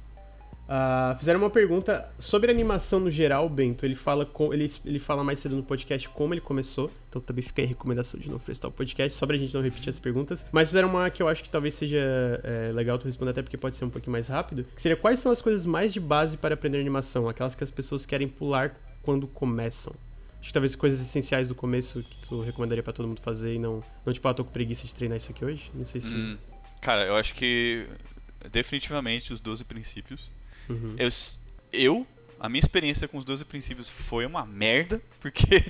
Ah, 0.67 1.15
fizeram 1.19 1.39
uma 1.39 1.49
pergunta 1.49 2.11
sobre 2.17 2.49
animação 2.49 2.99
no 2.99 3.11
geral, 3.11 3.47
Bento. 3.47 3.85
Ele 3.85 3.95
fala, 3.95 4.25
com, 4.25 4.53
ele, 4.53 4.71
ele 4.83 4.99
fala 4.99 5.23
mais 5.23 5.39
cedo 5.39 5.55
no 5.55 5.63
podcast 5.63 6.09
como 6.09 6.33
ele 6.33 6.41
começou. 6.41 6.91
Então 7.09 7.21
também 7.21 7.43
fica 7.43 7.61
aí 7.61 7.65
a 7.65 7.69
recomendação 7.69 8.19
de 8.19 8.29
não 8.29 8.39
prestar 8.39 8.67
o 8.67 8.71
podcast, 8.71 9.17
só 9.17 9.25
pra 9.25 9.37
gente 9.37 9.53
não 9.53 9.61
repetir 9.61 9.89
as 9.89 9.99
perguntas. 9.99 10.43
Mas 10.51 10.69
fizeram 10.69 10.89
uma 10.89 11.09
que 11.09 11.21
eu 11.21 11.27
acho 11.27 11.43
que 11.43 11.49
talvez 11.49 11.75
seja 11.75 11.97
é, 12.43 12.71
legal 12.73 12.97
tu 12.97 13.05
responder, 13.05 13.31
até 13.31 13.41
porque 13.41 13.57
pode 13.57 13.77
ser 13.77 13.85
um 13.85 13.89
pouquinho 13.89 14.11
mais 14.11 14.27
rápido. 14.27 14.65
Que 14.75 14.81
seria 14.81 14.97
quais 14.97 15.19
são 15.19 15.31
as 15.31 15.41
coisas 15.41 15.65
mais 15.65 15.93
de 15.93 15.99
base 15.99 16.35
para 16.35 16.55
aprender 16.55 16.79
animação? 16.79 17.29
Aquelas 17.29 17.55
que 17.55 17.63
as 17.63 17.71
pessoas 17.71 18.05
querem 18.05 18.27
pular 18.27 18.75
quando 19.01 19.27
começam. 19.27 19.93
Acho 20.39 20.49
que 20.49 20.53
talvez 20.53 20.75
coisas 20.75 20.99
essenciais 20.99 21.47
do 21.47 21.55
começo 21.55 22.03
que 22.03 22.27
tu 22.27 22.41
recomendaria 22.41 22.83
pra 22.83 22.93
todo 22.93 23.07
mundo 23.07 23.21
fazer 23.21 23.55
e 23.55 23.59
não, 23.59 23.83
não 24.05 24.13
tipo, 24.13 24.27
ah, 24.27 24.33
tô 24.33 24.43
com 24.43 24.51
preguiça 24.51 24.85
de 24.85 24.93
treinar 24.93 25.17
isso 25.17 25.31
aqui 25.31 25.45
hoje. 25.45 25.71
Não 25.73 25.85
sei 25.85 26.01
se. 26.01 26.07
Hum, 26.07 26.37
cara, 26.81 27.05
eu 27.05 27.15
acho 27.15 27.33
que 27.33 27.87
definitivamente 28.51 29.33
os 29.33 29.41
12 29.41 29.63
princípios. 29.63 30.29
Uhum. 30.69 30.95
Eu, 30.97 31.09
eu, 31.71 32.07
a 32.39 32.49
minha 32.49 32.59
experiência 32.59 33.07
com 33.07 33.17
os 33.17 33.25
12 33.25 33.45
princípios 33.45 33.89
foi 33.89 34.25
uma 34.25 34.45
merda, 34.45 35.01
porque 35.19 35.63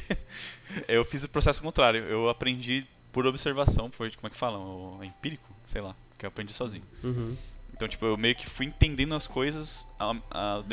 eu 0.87 1.03
fiz 1.05 1.23
o 1.23 1.29
processo 1.29 1.61
contrário. 1.61 2.03
Eu 2.03 2.29
aprendi 2.29 2.85
por 3.11 3.25
observação, 3.25 3.89
foi 3.91 4.11
como 4.11 4.27
é 4.27 4.29
que 4.29 4.37
falam? 4.37 4.97
O 4.99 5.03
empírico? 5.03 5.49
Sei 5.65 5.81
lá, 5.81 5.95
que 6.17 6.25
eu 6.25 6.27
aprendi 6.27 6.53
sozinho. 6.53 6.83
Uhum. 7.03 7.35
Então, 7.73 7.87
tipo, 7.87 8.05
eu 8.05 8.15
meio 8.15 8.35
que 8.35 8.47
fui 8.47 8.65
entendendo 8.65 9.15
as 9.15 9.27
coisas 9.27 9.87
à, 9.99 10.15
à, 10.31 10.63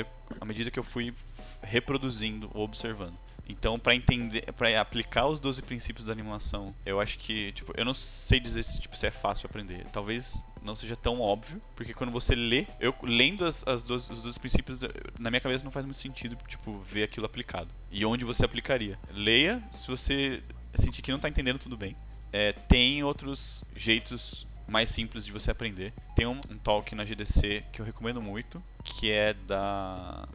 à 0.41 0.45
medida 0.45 0.71
que 0.71 0.79
eu 0.79 0.85
fui 0.85 1.13
reproduzindo 1.61 2.51
ou 2.55 2.65
observando. 2.65 3.17
Então, 3.53 3.79
pra 3.79 3.95
entender, 3.95 4.51
para 4.55 4.81
aplicar 4.81 5.27
os 5.27 5.39
12 5.39 5.61
princípios 5.63 6.07
da 6.07 6.13
animação, 6.13 6.75
eu 6.87 6.99
acho 6.99 7.19
que, 7.19 7.53
tipo, 7.53 7.73
eu 7.77 7.85
não 7.85 7.93
sei 7.93 8.41
dizer 8.41 8.63
se, 8.63 8.81
tipo, 8.81 8.97
se 8.97 9.07
é 9.07 9.11
fácil 9.11 9.47
aprender. 9.47 9.85
Talvez 9.93 10.43
não 10.63 10.75
seja 10.75 10.97
tão 10.97 11.21
óbvio, 11.21 11.61
porque 11.77 11.93
quando 11.93 12.11
você 12.11 12.35
lê, 12.35 12.67
eu 12.81 12.95
lendo 13.03 13.45
as, 13.45 13.67
as 13.69 13.83
12, 13.83 14.13
os 14.13 14.23
12 14.23 14.41
princípios, 14.41 14.81
na 15.19 15.31
minha 15.31 15.41
cabeça 15.41 15.65
não 15.65 15.71
faz 15.71 15.85
muito 15.85 15.99
sentido, 15.99 16.37
tipo, 16.49 16.79
ver 16.81 17.03
aquilo 17.03 17.27
aplicado. 17.27 17.69
E 17.91 18.07
onde 18.07 18.25
você 18.25 18.45
aplicaria. 18.45 18.99
Leia, 19.11 19.63
se 19.71 19.87
você 19.87 20.43
sentir 20.75 21.03
que 21.03 21.13
não 21.13 21.19
tá 21.19 21.29
entendendo, 21.29 21.59
tudo 21.59 21.77
bem. 21.77 21.95
É, 22.33 22.53
tem 22.53 23.05
outros 23.05 23.65
jeitos 23.77 24.47
mais 24.67 24.91
simples 24.91 25.27
de 25.27 25.33
você 25.33 25.51
aprender. 25.51 25.93
Tem 26.17 26.27
um, 26.27 26.39
um 26.49 26.57
talk 26.57 26.95
na 26.95 27.05
GDC 27.05 27.65
que 27.71 27.83
eu 27.83 27.85
recomendo 27.85 28.23
muito, 28.23 28.63
que 28.83 29.11
é 29.13 29.35
da. 29.35 30.27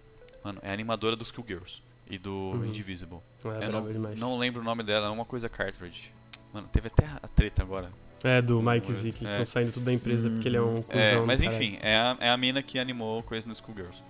Mano, 0.44 0.60
é 0.62 0.72
animadora 0.72 1.16
dos 1.16 1.34
Girls 1.36 1.87
e 2.10 2.18
do 2.18 2.32
Uhum. 2.32 2.66
Indivisible. 2.66 3.20
É, 3.62 3.70
não, 3.70 3.92
demais. 3.92 4.20
não 4.20 4.38
lembro 4.38 4.62
o 4.62 4.64
nome 4.64 4.84
dela, 4.84 5.08
é 5.08 5.10
uma 5.10 5.26
coisa 5.26 5.48
Cartridge. 5.50 6.12
Mano, 6.54 6.68
teve 6.72 6.88
até 6.88 7.06
a 7.06 7.28
treta 7.28 7.62
agora. 7.62 7.92
É, 8.24 8.42
do 8.42 8.62
Mike 8.62 8.92
Z, 8.94 9.12
que 9.12 9.20
eles 9.24 9.30
É. 9.32 9.42
estão 9.42 9.46
saindo 9.46 9.72
tudo 9.74 9.86
da 9.86 9.94
empresa 9.94 10.30
porque 10.30 10.48
ele 10.48 10.58
é 10.58 10.62
um 10.62 10.82
cuzão. 10.82 11.02
É, 11.02 11.20
mas 11.22 11.42
enfim, 11.42 11.78
é 11.82 11.96
a, 11.98 12.18
é 12.20 12.30
a 12.32 12.38
mina 12.38 12.64
que 12.64 12.80
animou 12.80 13.22
coisa 13.22 13.48
no 13.48 13.54
Schoolgirls. 13.56 14.02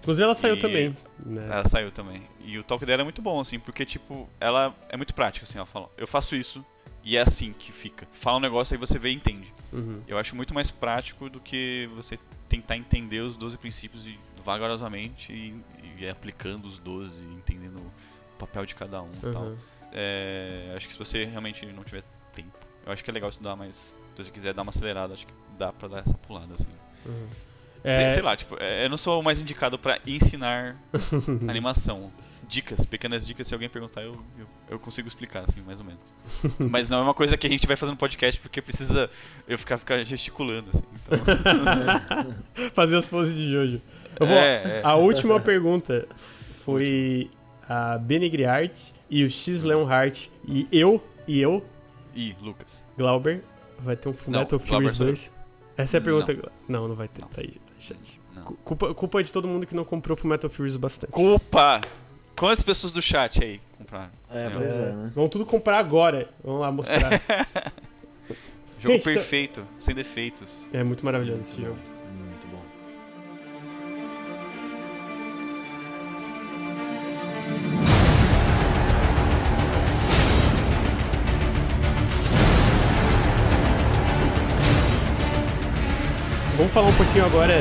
Inclusive 0.00 0.22
ela 0.22 0.34
saiu 0.36 0.54
E- 0.56 0.60
também. 0.60 0.96
Né? 1.18 1.46
Ela 1.50 1.64
saiu 1.64 1.90
também. 1.90 2.22
E 2.44 2.56
o 2.58 2.62
talk 2.62 2.84
dela 2.86 3.02
é 3.02 3.04
muito 3.04 3.20
bom, 3.20 3.40
assim, 3.40 3.58
porque, 3.58 3.84
tipo, 3.84 4.28
ela 4.38 4.72
é 4.88 4.96
muito 4.96 5.12
prática, 5.14 5.42
assim, 5.44 5.58
ela 5.58 5.66
fala, 5.66 5.90
eu 5.98 6.06
faço 6.06 6.36
isso 6.36 6.64
e 7.02 7.16
é 7.16 7.22
assim 7.22 7.52
que 7.52 7.72
fica. 7.72 8.06
Fala 8.12 8.36
um 8.36 8.40
negócio 8.40 8.72
aí 8.74 8.78
você 8.78 9.00
vê 9.00 9.08
e 9.10 9.14
entende. 9.14 9.52
Uhum. 9.72 10.00
Eu 10.06 10.16
acho 10.16 10.36
muito 10.36 10.54
mais 10.54 10.70
prático 10.70 11.28
do 11.28 11.40
que 11.40 11.88
você 11.96 12.16
tentar 12.48 12.76
entender 12.76 13.20
os 13.20 13.36
12 13.36 13.58
princípios 13.58 14.06
e 14.06 14.16
vagarosamente 14.46 15.32
e, 15.32 15.60
e 15.98 16.08
aplicando 16.08 16.66
os 16.66 16.78
12, 16.78 17.20
entendendo 17.24 17.78
o 17.78 17.90
papel 18.38 18.64
de 18.64 18.74
cada 18.74 19.02
um 19.02 19.10
e 19.22 19.32
tal. 19.32 19.42
Uhum. 19.42 19.56
É, 19.92 20.72
acho 20.76 20.86
que 20.86 20.92
se 20.92 20.98
você 20.98 21.24
realmente 21.24 21.66
não 21.66 21.82
tiver 21.82 22.02
tempo, 22.32 22.56
eu 22.86 22.92
acho 22.92 23.02
que 23.02 23.10
é 23.10 23.12
legal 23.12 23.28
estudar, 23.28 23.56
mas 23.56 23.96
se 24.14 24.24
você 24.24 24.30
quiser 24.30 24.54
dar 24.54 24.62
uma 24.62 24.70
acelerada, 24.70 25.12
acho 25.14 25.26
que 25.26 25.32
dá 25.58 25.72
pra 25.72 25.88
dar 25.88 25.98
essa 25.98 26.14
pulada, 26.16 26.54
assim. 26.54 26.68
Uhum. 27.04 27.28
Sei- 27.82 27.92
É, 27.92 28.08
Sei 28.08 28.22
lá, 28.22 28.36
tipo, 28.36 28.56
é, 28.60 28.84
eu 28.84 28.90
não 28.90 28.96
sou 28.96 29.20
o 29.20 29.22
mais 29.22 29.40
indicado 29.40 29.78
pra 29.78 29.98
ensinar 30.06 30.76
animação. 31.48 32.12
Dicas, 32.48 32.86
pequenas 32.86 33.26
dicas, 33.26 33.44
se 33.48 33.54
alguém 33.54 33.68
perguntar, 33.68 34.02
eu, 34.02 34.12
eu, 34.38 34.46
eu 34.70 34.78
consigo 34.78 35.08
explicar, 35.08 35.44
assim, 35.48 35.60
mais 35.62 35.80
ou 35.80 35.86
menos. 35.86 36.00
Mas 36.70 36.88
não 36.88 36.98
é 36.98 37.02
uma 37.02 37.12
coisa 37.14 37.36
que 37.36 37.44
a 37.44 37.50
gente 37.50 37.66
vai 37.66 37.74
fazer 37.74 37.90
no 37.90 37.96
podcast 37.98 38.40
porque 38.40 38.62
precisa 38.62 39.10
eu 39.48 39.58
ficar, 39.58 39.76
ficar 39.78 40.04
gesticulando, 40.04 40.70
assim. 40.70 40.84
Então, 41.04 42.70
Fazer 42.72 42.96
as 42.98 43.06
poses 43.06 43.34
de 43.34 43.50
Jojo. 43.50 43.82
Eu 44.20 44.26
vou- 44.26 44.36
É, 44.36 44.78
é. 44.78 44.80
A 44.84 44.94
última 44.96 45.40
pergunta 45.40 46.06
foi 46.64 47.30
a 47.68 47.98
Benegriart 47.98 48.72
e 49.10 49.24
o 49.24 49.30
X 49.30 49.62
Leonhardt 49.62 50.30
e 50.46 50.66
eu 50.72 51.02
e 51.26 51.40
eu, 51.40 51.64
Ih, 52.14 52.34
Lucas. 52.40 52.84
Glauber, 52.96 53.42
vai 53.80 53.94
ter 53.96 54.08
um 54.08 54.12
Fullmetal 54.12 54.58
Não, 54.58 54.66
Furious 54.66 54.96
Glauber 54.98 55.12
2. 55.14 55.32
Essa 55.76 55.96
é 55.96 55.98
a 55.98 56.00
pergunta. 56.00 56.52
Não, 56.66 56.88
não, 56.88 56.94
vai 56.94 57.08
ter. 57.08 57.20
Não. 57.20 57.28
Tá 57.28 57.40
aí, 57.42 57.48
tá 57.50 57.72
chat. 57.78 58.20
Não. 58.34 58.42
Culpa, 58.64 58.94
culpa 58.94 59.22
de 59.22 59.30
todo 59.32 59.46
mundo 59.46 59.66
que 59.66 59.74
não 59.74 59.84
comprou 59.84 60.16
Fullmetal 60.16 60.48
Furious 60.48 60.76
bastante. 60.76 61.10
Culpa! 61.12 61.80
Quantas 62.38 62.62
pessoas 62.64 62.92
do 62.92 63.00
chat 63.02 63.42
aí 63.42 63.60
compraram? 63.76 64.10
É, 64.30 64.44
Não. 64.44 64.52
pois 64.52 64.78
é, 64.78 64.92
né? 64.94 65.12
Vamos 65.14 65.30
tudo 65.30 65.44
comprar 65.46 65.78
agora. 65.78 66.28
Vamos 66.44 66.60
lá 66.62 66.70
mostrar. 66.72 66.98
Jogo 68.78 68.92
Gente, 68.94 69.04
tá- 69.04 69.10
perfeito, 69.10 69.66
sem 69.78 69.94
defeitos. 69.94 70.68
é 70.72 70.82
muito 70.84 71.04
maravilhoso 71.04 71.40
esse 71.40 71.60
jogo. 71.60 71.78
Falar 86.76 86.88
um 86.88 86.92
pouquinho 86.94 87.24
agora 87.24 87.54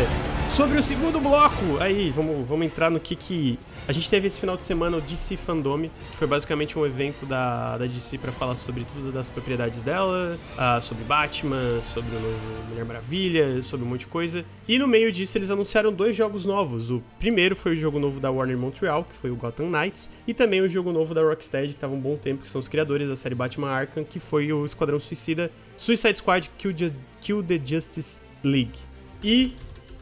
sobre 0.54 0.78
o 0.78 0.84
segundo 0.84 1.22
bloco. 1.22 1.78
Aí, 1.80 2.12
vamos, 2.12 2.46
vamos 2.46 2.66
entrar 2.66 2.90
no 2.92 3.00
que 3.00 3.16
que... 3.16 3.58
A 3.88 3.94
gente 3.94 4.10
teve 4.10 4.28
esse 4.28 4.38
final 4.38 4.58
de 4.58 4.64
semana 4.64 4.98
o 4.98 5.02
DC 5.02 5.38
Fandome, 5.38 5.90
que 6.12 6.18
foi 6.18 6.28
basicamente 6.28 6.78
um 6.78 6.86
evento 6.86 7.26
da, 7.26 7.78
da 7.78 7.86
DC 7.86 8.18
pra 8.18 8.34
falar 8.34 8.58
sobre 8.58 8.86
tudo 8.94 9.14
das 9.14 9.30
propriedades 9.30 9.82
dela, 9.82 10.38
ah, 10.58 10.82
sobre 10.82 11.06
Batman, 11.06 11.80
sobre 11.94 12.14
o 12.14 12.20
novo 12.20 12.68
Mulher 12.68 12.84
Maravilha, 12.84 13.64
sobre 13.64 13.86
um 13.86 13.90
monte 13.90 14.02
de 14.02 14.08
coisa. 14.08 14.44
E 14.68 14.78
no 14.78 14.86
meio 14.86 15.14
disso 15.14 15.38
eles 15.38 15.50
anunciaram 15.50 15.94
dois 15.94 16.14
jogos 16.14 16.44
novos. 16.44 16.92
O 16.92 17.02
primeiro 17.18 17.56
foi 17.56 17.72
o 17.72 17.76
jogo 17.78 17.98
novo 17.98 18.20
da 18.20 18.30
Warner 18.30 18.58
Montreal, 18.58 19.06
que 19.06 19.16
foi 19.16 19.32
o 19.32 19.36
Gotham 19.38 19.70
Knights, 19.70 20.10
e 20.28 20.34
também 20.34 20.60
o 20.60 20.68
jogo 20.68 20.92
novo 20.92 21.14
da 21.14 21.22
Rocksteady, 21.22 21.70
que 21.74 21.80
tava 21.80 21.94
um 21.94 22.02
bom 22.02 22.18
tempo, 22.18 22.42
que 22.42 22.50
são 22.50 22.60
os 22.60 22.68
criadores 22.68 23.08
da 23.08 23.16
série 23.16 23.34
Batman 23.34 23.70
Arkham, 23.70 24.04
que 24.04 24.20
foi 24.20 24.52
o 24.52 24.66
Esquadrão 24.66 25.00
Suicida 25.00 25.50
Suicide 25.78 26.18
Squad 26.18 26.52
Kill, 26.58 26.78
Ju- 26.78 26.94
Kill 27.22 27.42
the 27.42 27.62
Justice 27.64 28.20
League. 28.44 28.85
E, 29.26 29.56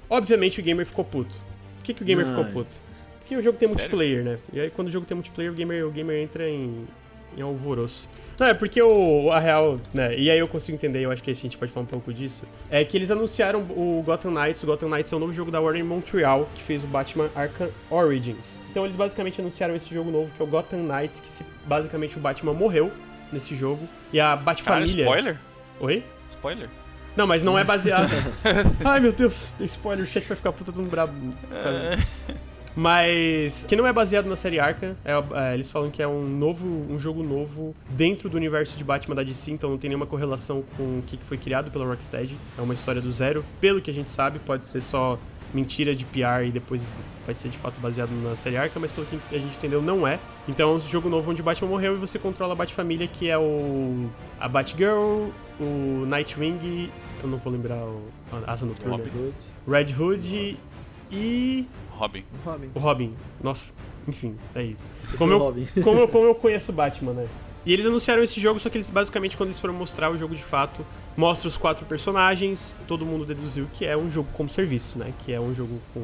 obviamente, 0.10 0.60
o 0.60 0.64
gamer 0.64 0.86
ficou 0.86 1.06
puto. 1.06 1.34
Por 1.78 1.86
que, 1.86 1.94
que 1.94 2.04
o 2.04 2.06
gamer 2.06 2.26
Ai. 2.28 2.36
ficou 2.36 2.52
puto? 2.52 2.76
Porque 3.20 3.38
o 3.38 3.42
jogo 3.42 3.58
tem 3.58 3.70
Sério? 3.70 3.82
multiplayer, 3.82 4.22
né? 4.22 4.38
E 4.52 4.60
aí, 4.60 4.70
quando 4.70 4.90
o 4.90 4.92
jogo 4.92 5.06
tem 5.06 5.16
multiplayer, 5.16 5.50
o 5.50 5.56
gamer, 5.56 5.88
o 5.88 5.92
gamer 5.92 6.18
entra 6.18 6.50
em, 6.50 6.86
em 7.38 7.42
alvoroço. 7.42 8.10
Não, 8.38 8.48
é 8.48 8.54
porque 8.54 8.82
o, 8.82 9.32
a 9.32 9.40
real, 9.40 9.80
né? 9.94 10.18
E 10.18 10.30
aí 10.30 10.38
eu 10.38 10.48
consigo 10.48 10.76
entender, 10.76 11.00
eu 11.00 11.10
acho 11.12 11.24
que 11.24 11.32
a 11.32 11.34
gente 11.34 11.58
pode 11.58 11.72
falar 11.72 11.86
um 11.86 11.88
pouco 11.88 12.12
disso. 12.12 12.44
É 12.70 12.84
que 12.84 12.98
eles 12.98 13.12
anunciaram 13.12 13.62
o 13.62 14.04
Gotham 14.06 14.32
Knights. 14.32 14.62
O 14.64 14.66
Gotham 14.66 14.90
Knights 14.90 15.14
é 15.14 15.16
o 15.16 15.20
novo 15.20 15.32
jogo 15.32 15.50
da 15.50 15.62
Warner 15.62 15.86
Montreal, 15.86 16.50
que 16.54 16.62
fez 16.62 16.84
o 16.84 16.88
Batman 16.88 17.30
Arkham 17.34 17.70
Origins. 17.90 18.60
Então 18.72 18.84
eles 18.84 18.98
basicamente 18.98 19.40
anunciaram 19.40 19.74
esse 19.74 19.94
jogo 19.94 20.12
novo, 20.12 20.30
que 20.36 20.42
é 20.42 20.46
o 20.46 20.48
Gotham 20.48 20.80
Knights, 20.80 21.22
que 21.22 21.30
se, 21.30 21.46
basicamente 21.66 22.18
o 22.18 22.20
Batman 22.20 22.54
morreu 22.54 22.92
nesse 23.32 23.56
jogo. 23.56 23.88
E 24.12 24.20
a 24.20 24.36
Batfamília. 24.36 25.04
spoiler? 25.04 25.40
Oi? 25.80 26.04
Spoiler? 26.30 26.70
Não, 27.16 27.28
mas 27.28 27.44
não 27.44 27.58
é 27.58 27.64
baseado. 27.64 28.10
Ai 28.84 29.00
meu 29.00 29.12
Deus, 29.12 29.52
spoiler, 29.62 30.04
o 30.04 30.08
chat 30.08 30.26
vai 30.28 30.38
ficar 30.38 30.52
puta 30.52 30.72
todo 30.72 30.90
brabo. 30.90 31.14
Mas 32.76 33.64
que 33.64 33.76
não 33.76 33.86
é 33.86 33.94
baseado 33.94 34.26
na 34.26 34.36
série 34.36 34.60
Arkham, 34.60 34.96
é, 35.06 35.12
é, 35.12 35.54
eles 35.54 35.70
falam 35.70 35.92
que 35.92 36.02
é 36.02 36.08
um 36.08 36.24
novo, 36.24 36.68
um 36.68 36.98
jogo 36.98 37.22
novo 37.22 37.76
dentro 37.90 38.30
do 38.30 38.36
universo 38.36 38.76
de 38.78 38.84
Batman 38.84 39.16
da 39.16 39.24
DC, 39.24 39.52
então 39.52 39.70
não 39.70 39.78
tem 39.78 39.90
nenhuma 39.90 40.08
correlação 40.08 40.64
com 40.76 41.00
o 41.00 41.04
que 41.06 41.18
foi 41.18 41.38
criado 41.38 41.70
pela 41.70 41.86
Rocksteady. 41.86 42.36
É 42.58 42.62
uma 42.62 42.74
história 42.74 43.00
do 43.00 43.12
zero, 43.14 43.46
pelo 43.62 43.80
que 43.80 43.92
a 43.92 43.94
gente 43.94 44.10
sabe, 44.10 44.40
pode 44.40 44.66
ser 44.66 44.82
só 44.82 45.20
mentira 45.54 45.96
de 45.96 46.04
PR 46.06 46.48
e 46.48 46.52
depois 46.52 46.82
vai 47.26 47.36
ser 47.36 47.50
de 47.50 47.58
fato 47.58 47.80
baseado 47.80 48.10
na 48.10 48.36
série 48.36 48.58
Arkham, 48.58 48.82
mas 48.82 48.92
pelo 48.92 49.06
que 49.06 49.18
a 49.32 49.38
gente 49.38 49.56
entendeu 49.56 49.82
não 49.82 50.08
é. 50.08 50.20
Então 50.48 50.72
é 50.72 50.76
um 50.76 50.82
jogo 50.82 51.10
novo 51.10 51.30
onde 51.30 51.44
Batman 51.44 51.70
morreu 51.70 51.94
e 51.94 51.98
você 51.98 52.18
controla 52.18 52.54
a 52.54 52.56
Batfamília, 52.56 53.08
que 53.08 53.30
é 53.30 53.38
o 53.38 54.10
a 54.40 54.48
Batgirl, 54.48 55.30
o 55.60 56.06
Nightwing, 56.06 56.90
eu 57.22 57.30
não 57.30 57.38
vou 57.38 57.52
lembrar 57.54 57.78
o 57.78 58.02
a 58.32 58.52
Asa 58.52 58.66
Noturna, 58.66 58.98
Robin. 58.98 59.34
Red 59.68 59.94
Hood 59.94 60.58
e 61.12 61.68
Robin. 61.92 62.24
Robin. 62.44 62.70
o 62.74 62.80
Robin. 62.80 63.14
Nossa, 63.42 63.72
enfim, 64.08 64.36
é 64.56 64.60
aí. 64.60 64.78
Como 65.18 65.34
eu, 65.34 65.40
como, 65.84 66.00
eu, 66.00 66.08
como 66.08 66.26
eu 66.28 66.36
conheço 66.36 66.72
o 66.72 66.76
Batman, 66.76 67.14
né? 67.14 67.28
E 67.66 67.72
eles 67.72 67.86
anunciaram 67.86 68.22
esse 68.24 68.40
jogo, 68.42 68.60
só 68.60 68.70
que 68.70 68.78
eles 68.78 68.90
basicamente, 68.90 69.38
quando 69.38 69.50
eles 69.50 69.60
foram 69.60 69.74
mostrar 69.74 70.12
o 70.12 70.18
jogo 70.18 70.36
de 70.36 70.44
fato, 70.44 70.86
mostra 71.16 71.48
os 71.48 71.56
quatro 71.56 71.86
personagens, 71.86 72.76
todo 72.88 73.06
mundo 73.06 73.26
deduziu 73.26 73.68
que 73.74 73.86
é 73.86 73.96
um 73.96 74.12
jogo 74.12 74.28
como 74.34 74.50
serviço, 74.50 74.98
né? 74.98 75.14
Que 75.24 75.32
é 75.32 75.40
um 75.40 75.56
jogo 75.56 75.80
com 75.94 76.04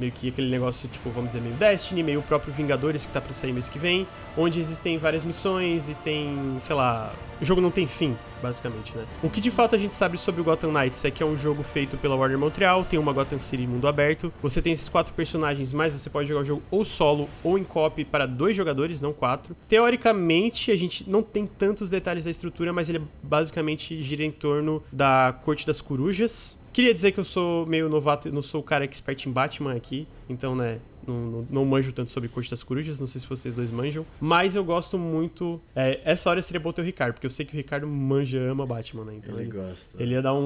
meio 0.00 0.10
que 0.10 0.28
aquele 0.28 0.50
negócio, 0.50 0.88
tipo, 0.88 1.10
vamos 1.10 1.30
dizer, 1.30 1.42
meio 1.42 1.54
Destiny, 1.54 2.02
meio 2.02 2.20
o 2.20 2.22
próprio 2.22 2.52
Vingadores 2.52 3.04
que 3.04 3.12
tá 3.12 3.20
pra 3.20 3.34
sair 3.34 3.52
mês 3.52 3.68
que 3.68 3.78
vem, 3.78 4.06
onde 4.36 4.58
existem 4.58 4.96
várias 4.98 5.24
missões 5.24 5.88
e 5.88 5.94
tem, 5.94 6.56
sei 6.62 6.74
lá, 6.74 7.12
o 7.40 7.44
jogo 7.44 7.60
não 7.60 7.70
tem 7.70 7.86
fim, 7.86 8.16
basicamente, 8.42 8.96
né? 8.96 9.04
O 9.22 9.30
que 9.30 9.40
de 9.40 9.50
fato 9.50 9.74
a 9.74 9.78
gente 9.78 9.94
sabe 9.94 10.18
sobre 10.18 10.40
o 10.40 10.44
Gotham 10.44 10.72
Knights 10.72 11.04
é 11.04 11.10
que 11.10 11.22
é 11.22 11.26
um 11.26 11.36
jogo 11.36 11.62
feito 11.62 11.96
pela 11.96 12.14
Warner 12.14 12.38
Montreal, 12.38 12.84
tem 12.84 12.98
uma 12.98 13.12
Gotham 13.12 13.40
City 13.40 13.66
mundo 13.66 13.86
aberto, 13.86 14.32
você 14.42 14.60
tem 14.60 14.72
esses 14.72 14.88
quatro 14.88 15.12
personagens, 15.14 15.72
mas 15.72 15.92
você 15.92 16.08
pode 16.08 16.28
jogar 16.28 16.40
o 16.40 16.44
jogo 16.44 16.62
ou 16.70 16.84
solo 16.84 17.28
ou 17.44 17.58
em 17.58 17.64
copy 17.64 18.04
para 18.04 18.26
dois 18.26 18.56
jogadores, 18.56 19.00
não 19.00 19.12
quatro. 19.12 19.56
Teoricamente, 19.68 20.70
a 20.70 20.76
gente 20.76 21.08
não 21.08 21.22
tem 21.22 21.46
tantos 21.46 21.90
detalhes 21.90 22.24
da 22.24 22.30
estrutura, 22.30 22.72
mas 22.72 22.88
ele 22.88 23.00
basicamente 23.22 24.02
gira 24.02 24.24
em 24.24 24.30
torno 24.30 24.82
da 24.92 25.34
Corte 25.44 25.66
das 25.66 25.80
Corujas, 25.80 26.58
Queria 26.72 26.94
dizer 26.94 27.12
que 27.12 27.18
eu 27.18 27.24
sou 27.24 27.66
meio 27.66 27.88
novato, 27.88 28.28
eu 28.28 28.32
não 28.32 28.42
sou 28.42 28.60
o 28.60 28.64
cara 28.64 28.84
expert 28.84 29.26
em 29.26 29.32
Batman 29.32 29.74
aqui, 29.74 30.06
então, 30.28 30.54
né, 30.54 30.78
não, 31.06 31.14
não, 31.14 31.46
não, 31.50 31.64
manjo 31.64 31.92
tanto 31.92 32.10
sobre 32.10 32.28
Corte 32.28 32.50
das 32.50 32.62
Corujas, 32.62 33.00
não 33.00 33.06
sei 33.06 33.20
se 33.20 33.26
vocês 33.26 33.54
dois 33.54 33.70
manjam, 33.70 34.06
mas 34.20 34.54
eu 34.54 34.64
gosto 34.64 34.98
muito. 34.98 35.60
É, 35.74 36.00
essa 36.04 36.30
hora 36.30 36.40
seria 36.40 36.60
bom 36.60 36.72
ter 36.72 36.82
o 36.82 36.84
Ricardo, 36.84 37.14
porque 37.14 37.26
eu 37.26 37.30
sei 37.30 37.44
que 37.44 37.52
o 37.52 37.56
Ricardo 37.56 37.86
manja, 37.86 38.38
ama 38.40 38.64
Batman, 38.66 39.04
né? 39.04 39.14
Então 39.16 39.36
ele, 39.36 39.48
ele 39.48 39.58
gosta. 39.58 40.00
Ele 40.00 40.12
ia 40.12 40.22
dar 40.22 40.34
um, 40.34 40.38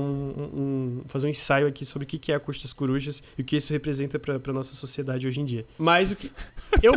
um, 0.55 1.03
fazer 1.07 1.27
um 1.27 1.31
ensaio 1.31 1.67
aqui 1.67 1.85
sobre 1.85 2.05
o 2.05 2.09
que 2.09 2.33
é 2.33 2.35
a 2.35 2.41
Corte 2.41 2.63
das 2.63 2.73
Corujas 2.73 3.23
e 3.37 3.43
o 3.43 3.45
que 3.45 3.57
isso 3.57 3.73
representa 3.73 4.19
pra, 4.19 4.39
pra 4.39 4.53
nossa 4.53 4.75
sociedade 4.75 5.27
hoje 5.27 5.41
em 5.41 5.45
dia. 5.45 5.67
Mas 5.77 6.11
o 6.11 6.17
que. 6.17 6.31
Eu. 6.83 6.95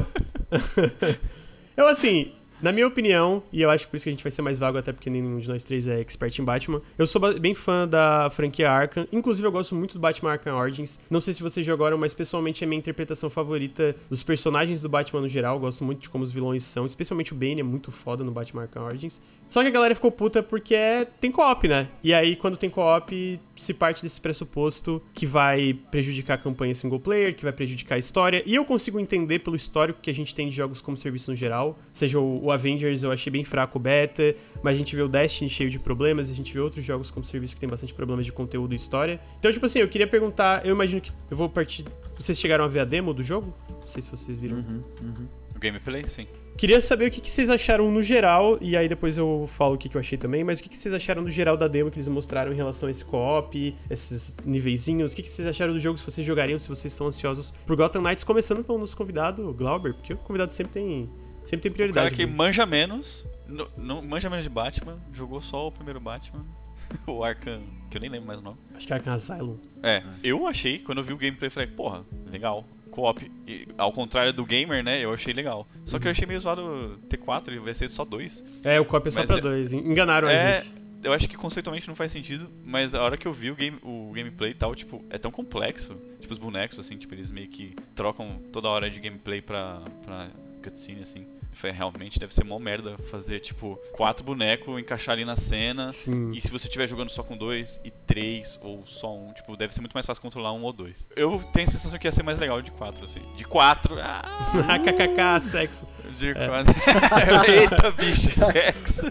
eu, 1.75 1.87
assim, 1.87 2.31
na 2.61 2.71
minha 2.71 2.87
opinião, 2.87 3.43
e 3.51 3.61
eu 3.61 3.69
acho 3.69 3.85
que 3.85 3.91
por 3.91 3.97
isso 3.97 4.03
que 4.03 4.09
a 4.09 4.13
gente 4.13 4.23
vai 4.23 4.31
ser 4.31 4.41
mais 4.41 4.57
vago, 4.57 4.77
até 4.77 4.91
porque 4.91 5.09
nenhum 5.09 5.39
de 5.39 5.47
nós 5.47 5.63
três 5.63 5.87
é 5.87 5.99
expert 5.99 6.37
em 6.39 6.43
Batman, 6.43 6.81
eu 6.97 7.05
sou 7.05 7.21
bem 7.39 7.53
fã 7.53 7.87
da 7.87 8.29
franquia 8.29 8.69
Arkham. 8.69 9.07
Inclusive, 9.11 9.47
eu 9.47 9.51
gosto 9.51 9.75
muito 9.75 9.93
do 9.93 9.99
Batman 9.99 10.31
Arkham 10.31 10.55
Origins. 10.55 10.99
Não 11.09 11.21
sei 11.21 11.33
se 11.33 11.43
vocês 11.43 11.65
jogaram, 11.65 11.97
mas 11.97 12.13
pessoalmente 12.13 12.63
é 12.63 12.67
minha 12.67 12.79
interpretação 12.79 13.29
favorita 13.29 13.95
dos 14.09 14.23
personagens 14.23 14.81
do 14.81 14.89
Batman 14.89 15.21
no 15.21 15.29
geral. 15.29 15.55
Eu 15.55 15.61
gosto 15.61 15.83
muito 15.83 16.01
de 16.01 16.09
como 16.09 16.23
os 16.23 16.31
vilões 16.31 16.63
são, 16.63 16.85
especialmente 16.85 17.33
o 17.33 17.35
Bane 17.35 17.59
é 17.59 17.63
muito 17.63 17.91
foda 17.91 18.23
no 18.23 18.31
Batman 18.31 18.63
Arkham 18.63 18.85
Origins. 18.85 19.21
Só 19.49 19.61
que 19.61 19.67
a 19.67 19.71
galera 19.71 19.95
ficou 19.95 20.11
puta 20.11 20.43
porque 20.43 20.75
é, 20.75 21.05
tem 21.05 21.31
co-op, 21.31 21.67
né? 21.67 21.87
E 22.03 22.13
aí, 22.13 22.35
quando 22.35 22.57
tem 22.57 22.69
co-op, 22.69 23.39
se 23.55 23.73
parte 23.73 24.01
desse 24.03 24.19
pressuposto 24.19 25.01
que 25.13 25.25
vai 25.25 25.73
prejudicar 25.89 26.35
a 26.35 26.37
campanha 26.37 26.75
single 26.75 26.99
player, 26.99 27.35
que 27.35 27.43
vai 27.43 27.53
prejudicar 27.53 27.95
a 27.95 27.97
história. 27.97 28.43
E 28.45 28.55
eu 28.55 28.65
consigo 28.65 28.99
entender 28.99 29.39
pelo 29.39 29.55
histórico 29.55 29.99
que 30.01 30.09
a 30.09 30.13
gente 30.13 30.35
tem 30.35 30.49
de 30.49 30.55
jogos 30.55 30.81
como 30.81 30.97
serviço 30.97 31.31
no 31.31 31.37
geral. 31.37 31.77
Seja 31.93 32.19
o, 32.19 32.51
Avengers, 32.51 33.03
eu 33.03 33.11
achei 33.11 33.31
bem 33.31 33.43
fraco 33.43 33.77
o 33.77 33.81
beta, 33.81 34.35
mas 34.61 34.75
a 34.75 34.77
gente 34.77 34.95
vê 34.95 35.01
o 35.01 35.07
Destiny 35.07 35.49
cheio 35.49 35.69
de 35.69 35.79
problemas, 35.79 36.29
a 36.29 36.33
gente 36.33 36.53
vê 36.53 36.59
outros 36.59 36.83
jogos 36.83 37.09
como 37.09 37.25
serviço 37.25 37.53
que 37.53 37.59
tem 37.59 37.69
bastante 37.69 37.93
problemas 37.93 38.25
de 38.25 38.31
conteúdo 38.31 38.73
e 38.73 38.75
história. 38.75 39.19
Então, 39.39 39.51
tipo 39.51 39.65
assim, 39.65 39.79
eu 39.79 39.87
queria 39.87 40.07
perguntar, 40.07 40.65
eu 40.65 40.73
imagino 40.73 41.01
que 41.01 41.11
eu 41.29 41.37
vou 41.37 41.49
partir. 41.49 41.85
Vocês 42.15 42.39
chegaram 42.39 42.65
a 42.65 42.67
ver 42.67 42.79
a 42.81 42.85
demo 42.85 43.13
do 43.13 43.23
jogo? 43.23 43.53
Não 43.69 43.87
sei 43.87 44.01
se 44.01 44.09
vocês 44.09 44.37
viram. 44.37 44.57
Uhum, 44.57 44.83
uhum. 45.01 45.27
O 45.55 45.59
gameplay, 45.59 46.07
sim. 46.07 46.27
Queria 46.57 46.81
saber 46.81 47.07
o 47.07 47.11
que, 47.11 47.21
que, 47.21 47.31
vocês 47.31 47.51
acharam 47.51 47.91
no 47.91 48.01
geral, 48.01 48.57
e 48.59 48.75
aí 48.75 48.89
depois 48.89 49.15
eu 49.15 49.47
falo 49.55 49.75
o 49.75 49.77
que, 49.77 49.87
que 49.87 49.95
eu 49.95 50.01
achei 50.01 50.17
também, 50.17 50.43
mas 50.43 50.59
o 50.59 50.63
que, 50.63 50.69
que, 50.69 50.77
vocês 50.77 50.91
acharam 50.91 51.21
no 51.21 51.29
geral 51.29 51.55
da 51.55 51.67
demo 51.67 51.91
que 51.91 51.97
eles 51.97 52.07
mostraram 52.07 52.51
em 52.51 52.55
relação 52.55 52.87
a 52.87 52.91
esse 52.91 53.05
co-op, 53.05 53.77
esses 53.87 54.35
niveizinhos, 54.43 55.13
o 55.13 55.15
que, 55.15 55.21
que 55.21 55.31
vocês 55.31 55.47
acharam 55.47 55.71
do 55.71 55.79
jogo, 55.79 55.99
se 55.99 56.05
vocês 56.05 56.25
jogariam, 56.25 56.57
se 56.57 56.67
vocês 56.67 56.91
estão 56.91 57.05
ansiosos 57.05 57.51
por 57.65 57.75
Gotham 57.75 58.01
Knights, 58.01 58.23
começando 58.23 58.63
pelo 58.63 58.79
nosso 58.79 58.97
convidado, 58.97 59.53
Glauber, 59.53 59.93
porque 59.93 60.13
o 60.13 60.17
convidado 60.17 60.51
sempre 60.51 60.73
tem, 60.73 61.09
sempre 61.45 61.59
tem 61.59 61.71
prioridade. 61.71 62.07
O 62.07 62.09
cara 62.09 62.15
que 62.15 62.25
manja 62.25 62.65
menos, 62.65 63.27
não, 63.47 63.67
não, 63.77 64.01
manja 64.01 64.27
menos 64.27 64.43
de 64.43 64.49
Batman, 64.49 64.97
jogou 65.13 65.39
só 65.39 65.67
o 65.67 65.71
primeiro 65.71 65.99
Batman, 65.99 66.43
o 67.05 67.23
Arkham, 67.23 67.61
que 67.91 67.97
eu 67.97 68.01
nem 68.01 68.09
lembro 68.09 68.25
mais 68.25 68.39
o 68.39 68.43
nome. 68.43 68.57
Acho 68.73 68.87
que 68.87 68.93
é 68.93 68.95
Arkham 68.95 69.13
Asylum. 69.13 69.57
É, 69.83 70.01
eu 70.23 70.47
achei, 70.47 70.79
quando 70.79 70.97
eu 70.97 71.03
vi 71.03 71.13
o 71.13 71.17
gameplay, 71.17 71.51
falei, 71.51 71.67
porra, 71.67 72.03
legal, 72.31 72.65
co-op. 72.97 73.31
Ao 73.77 73.91
contrário 73.91 74.33
do 74.33 74.43
gamer, 74.43 74.83
né? 74.83 75.03
Eu 75.03 75.13
achei 75.13 75.31
legal. 75.31 75.67
Só 75.85 75.99
que 75.99 76.07
eu 76.07 76.11
achei 76.11 76.25
meio 76.25 76.39
zoado 76.39 76.99
T4 77.07 77.53
e 77.53 77.59
vai 77.59 77.73
ser 77.73 77.89
só 77.89 78.03
dois. 78.03 78.43
É, 78.63 78.79
o 78.79 78.85
co-op 78.85 79.07
é 79.07 79.11
só 79.11 79.19
mas 79.19 79.27
pra 79.27 79.37
é, 79.37 79.41
dois. 79.41 79.71
Enganaram 79.71 80.27
é, 80.27 80.57
a 80.57 80.59
gente. 80.61 80.73
Eu 81.03 81.13
acho 81.13 81.29
que 81.29 81.37
conceitualmente 81.37 81.87
não 81.87 81.95
faz 81.95 82.11
sentido, 82.11 82.49
mas 82.65 82.95
a 82.95 83.03
hora 83.03 83.15
que 83.15 83.27
eu 83.27 83.31
vi 83.31 83.51
o, 83.51 83.55
game, 83.55 83.77
o 83.83 84.11
gameplay 84.13 84.51
e 84.51 84.55
tal, 84.55 84.73
tipo, 84.73 85.05
é 85.11 85.17
tão 85.17 85.29
complexo. 85.29 85.95
Tipo, 86.19 86.33
os 86.33 86.39
bonecos, 86.39 86.79
assim, 86.79 86.97
tipo, 86.97 87.13
eles 87.13 87.31
meio 87.31 87.47
que 87.47 87.75
trocam 87.93 88.41
toda 88.51 88.67
hora 88.67 88.89
de 88.89 88.99
gameplay 88.99 89.39
pra, 89.39 89.79
pra 90.03 90.29
cutscene, 90.63 91.01
assim. 91.01 91.27
Foi, 91.57 91.71
realmente 91.71 92.19
deve 92.19 92.35
ser 92.35 92.43
mó 92.43 92.59
merda 92.59 92.95
fazer, 93.09 93.39
tipo, 93.39 93.79
quatro 93.91 94.23
bonecos, 94.23 94.79
encaixar 94.79 95.13
ali 95.13 95.25
na 95.25 95.35
cena. 95.35 95.91
Sim. 95.91 96.31
E 96.31 96.39
se 96.39 96.51
você 96.51 96.67
estiver 96.67 96.87
jogando 96.87 97.09
só 97.09 97.23
com 97.23 97.35
dois 97.35 97.81
e 97.83 97.89
três 97.89 98.59
ou 98.61 98.85
só 98.85 99.15
um, 99.15 99.33
tipo, 99.33 99.57
deve 99.57 99.73
ser 99.73 99.81
muito 99.81 99.93
mais 99.93 100.05
fácil 100.05 100.21
controlar 100.21 100.53
um 100.53 100.61
ou 100.61 100.71
dois. 100.71 101.09
Eu 101.15 101.41
tenho 101.51 101.67
a 101.67 101.71
sensação 101.71 101.97
que 101.97 102.07
ia 102.07 102.11
ser 102.11 102.21
mais 102.21 102.37
legal 102.37 102.61
de 102.61 102.69
quatro, 102.71 103.03
assim. 103.03 103.21
De 103.35 103.43
quatro. 103.43 103.97
Ah, 103.99 104.21
KKK, 104.85 105.39
sexo. 105.49 105.87
De 106.15 106.29
é. 106.29 106.47
quatro. 106.47 106.75
Eita, 107.49 107.91
bicho, 107.91 108.31
sexo. 108.31 109.07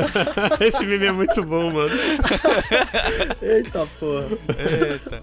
Esse 0.64 0.86
meme 0.86 1.06
é 1.06 1.12
muito 1.12 1.44
bom, 1.44 1.70
mano. 1.70 1.94
Eita 3.42 3.86
porra. 4.00 4.28
Eita. 4.58 5.22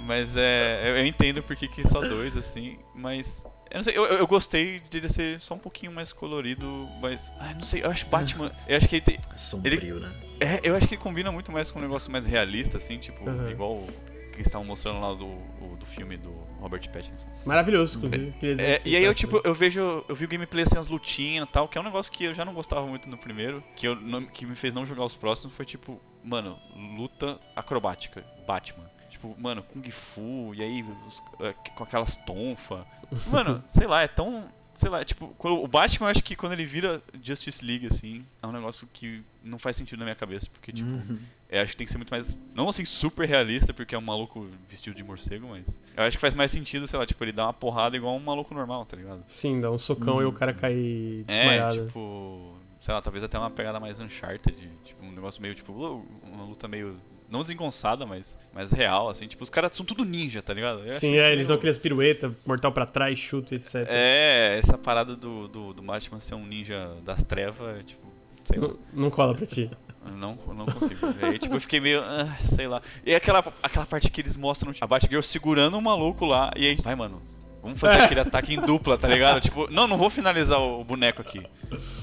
Mas 0.00 0.36
é. 0.36 0.90
Eu 0.90 1.06
entendo 1.06 1.40
porque 1.40 1.68
que 1.68 1.86
só 1.86 2.00
dois, 2.00 2.36
assim, 2.36 2.78
mas 2.94 3.46
eu 3.74 3.78
não 3.78 3.82
sei, 3.82 3.98
eu, 3.98 4.04
eu 4.04 4.26
gostei 4.26 4.80
de 4.88 4.98
ele 4.98 5.08
ser 5.08 5.40
só 5.40 5.54
um 5.54 5.58
pouquinho 5.58 5.90
mais 5.90 6.12
colorido, 6.12 6.88
mas. 7.02 7.32
Ai, 7.40 7.54
não 7.54 7.60
sei, 7.60 7.82
eu 7.82 7.90
acho 7.90 8.06
Batman. 8.06 8.52
Eu 8.68 8.76
acho 8.76 8.88
que 8.88 8.94
ele 8.94 9.04
tem. 9.04 9.18
É 9.32 9.36
sombrio, 9.36 9.96
ele, 9.96 10.06
né? 10.06 10.14
É, 10.38 10.60
eu 10.62 10.76
acho 10.76 10.86
que 10.86 10.94
ele 10.94 11.02
combina 11.02 11.32
muito 11.32 11.50
mais 11.50 11.70
com 11.70 11.80
um 11.80 11.82
negócio 11.82 12.10
mais 12.10 12.24
realista, 12.24 12.76
assim, 12.76 12.98
tipo, 12.98 13.28
uhum. 13.28 13.50
igual 13.50 13.84
que 14.30 14.36
eles 14.36 14.46
estavam 14.46 14.66
mostrando 14.66 15.00
lá 15.00 15.12
do, 15.14 15.76
do 15.76 15.86
filme 15.86 16.16
do 16.16 16.30
Robert 16.60 16.88
Pattinson. 16.90 17.28
Maravilhoso, 17.44 17.98
inclusive. 17.98 18.32
É, 18.58 18.80
e 18.84 18.96
aí 18.96 19.04
eu, 19.04 19.14
tipo, 19.14 19.40
eu 19.44 19.54
vejo, 19.54 20.04
eu 20.08 20.14
vi 20.14 20.24
o 20.24 20.28
gameplay 20.28 20.62
assim, 20.62 20.78
as 20.78 20.88
lutinhas 20.88 21.48
e 21.48 21.52
tal, 21.52 21.68
que 21.68 21.76
é 21.76 21.80
um 21.80 21.84
negócio 21.84 22.12
que 22.12 22.24
eu 22.24 22.34
já 22.34 22.44
não 22.44 22.54
gostava 22.54 22.86
muito 22.86 23.08
no 23.08 23.16
primeiro, 23.16 23.62
que, 23.76 23.86
eu, 23.86 23.96
que 24.32 24.46
me 24.46 24.56
fez 24.56 24.72
não 24.72 24.86
jogar 24.86 25.04
os 25.04 25.14
próximos, 25.14 25.54
foi 25.54 25.64
tipo, 25.64 26.00
mano, 26.22 26.58
luta 26.96 27.38
acrobática, 27.54 28.24
Batman. 28.46 28.93
Tipo, 29.24 29.40
mano, 29.40 29.62
Kung 29.62 29.90
Fu, 29.90 30.52
e 30.54 30.62
aí 30.62 30.84
os, 31.06 31.18
uh, 31.18 31.54
com 31.74 31.84
aquelas 31.84 32.14
tonfa. 32.16 32.86
Mano, 33.30 33.62
sei 33.66 33.86
lá, 33.86 34.02
é 34.02 34.08
tão. 34.08 34.44
Sei 34.74 34.90
lá, 34.90 35.04
tipo, 35.04 35.32
o 35.38 35.68
Batman, 35.68 36.08
eu 36.08 36.10
acho 36.10 36.24
que 36.24 36.34
quando 36.34 36.52
ele 36.52 36.66
vira 36.66 37.00
Justice 37.22 37.64
League, 37.64 37.86
assim, 37.86 38.24
é 38.42 38.46
um 38.46 38.50
negócio 38.50 38.88
que 38.92 39.22
não 39.42 39.56
faz 39.56 39.76
sentido 39.76 40.00
na 40.00 40.04
minha 40.04 40.16
cabeça. 40.16 40.48
Porque, 40.52 40.72
tipo, 40.72 40.90
uhum. 40.90 41.16
eu 41.48 41.62
acho 41.62 41.72
que 41.72 41.76
tem 41.76 41.84
que 41.84 41.92
ser 41.92 41.98
muito 41.98 42.10
mais. 42.10 42.36
Não 42.54 42.68
assim, 42.68 42.84
super 42.84 43.26
realista, 43.26 43.72
porque 43.72 43.94
é 43.94 43.98
um 43.98 44.02
maluco 44.02 44.48
vestido 44.68 44.96
de 44.96 45.04
morcego, 45.04 45.46
mas. 45.48 45.80
Eu 45.96 46.02
acho 46.02 46.16
que 46.16 46.20
faz 46.20 46.34
mais 46.34 46.50
sentido, 46.50 46.88
sei 46.88 46.98
lá, 46.98 47.06
tipo, 47.06 47.22
ele 47.22 47.32
dá 47.32 47.46
uma 47.46 47.52
porrada 47.52 47.96
igual 47.96 48.16
um 48.16 48.20
maluco 48.20 48.52
normal, 48.52 48.84
tá 48.84 48.96
ligado? 48.96 49.24
Sim, 49.28 49.60
dá 49.60 49.70
um 49.70 49.78
socão 49.78 50.20
e 50.20 50.24
o 50.24 50.32
cara 50.32 50.52
cair 50.52 51.24
desmaiado. 51.24 51.80
É, 51.80 51.86
tipo. 51.86 52.54
Sei 52.80 52.92
lá, 52.92 53.00
talvez 53.00 53.24
até 53.24 53.38
uma 53.38 53.50
pegada 53.50 53.78
mais 53.80 54.00
Uncharted. 54.00 54.56
Tipo, 54.84 55.06
um 55.06 55.12
negócio 55.12 55.40
meio, 55.40 55.54
tipo, 55.54 55.72
uma 55.72 56.44
luta 56.44 56.66
meio 56.68 57.00
não 57.34 57.42
desengonçada, 57.42 58.06
mas, 58.06 58.38
mas 58.54 58.70
real, 58.70 59.08
assim. 59.08 59.26
Tipo, 59.26 59.42
os 59.42 59.50
caras 59.50 59.76
são 59.76 59.84
tudo 59.84 60.04
ninja, 60.04 60.40
tá 60.40 60.54
ligado? 60.54 60.80
Eu 60.80 60.98
Sim, 61.00 61.16
é, 61.16 61.32
eles 61.32 61.48
não 61.48 61.58
criam 61.58 61.74
pirueta, 61.74 62.34
mortal 62.46 62.72
pra 62.72 62.86
trás, 62.86 63.18
chuto, 63.18 63.54
etc. 63.54 63.86
É, 63.88 64.56
essa 64.58 64.78
parada 64.78 65.16
do, 65.16 65.48
do, 65.48 65.74
do 65.74 65.82
Batman 65.82 66.20
ser 66.20 66.36
um 66.36 66.46
ninja 66.46 66.92
das 67.04 67.22
trevas, 67.24 67.84
tipo, 67.84 68.06
sei 68.44 68.58
não, 68.58 68.68
lá. 68.68 68.74
Não 68.92 69.10
cola 69.10 69.34
pra 69.34 69.46
ti. 69.46 69.70
Não, 70.04 70.38
não 70.54 70.66
consigo. 70.66 71.06
aí, 71.20 71.38
tipo, 71.38 71.54
eu 71.54 71.60
fiquei 71.60 71.80
meio. 71.80 72.00
Ah, 72.02 72.36
sei 72.36 72.68
lá. 72.68 72.80
E 73.04 73.14
aquela, 73.14 73.42
aquela 73.62 73.86
parte 73.86 74.10
que 74.10 74.20
eles 74.20 74.36
mostram 74.36 74.72
tipo, 74.72 74.84
a 74.84 74.88
Batgirl 74.88 75.22
segurando 75.22 75.76
um 75.76 75.80
maluco 75.80 76.26
lá. 76.26 76.52
E 76.56 76.66
aí, 76.66 76.76
vai, 76.76 76.94
mano, 76.94 77.20
Vamos 77.64 77.80
fazer 77.80 78.02
aquele 78.02 78.20
ataque 78.20 78.52
em 78.52 78.60
dupla, 78.60 78.98
tá 78.98 79.08
ligado? 79.08 79.40
Tipo, 79.40 79.70
não, 79.70 79.88
não 79.88 79.96
vou 79.96 80.10
finalizar 80.10 80.60
o 80.60 80.84
boneco 80.84 81.22
aqui. 81.22 81.40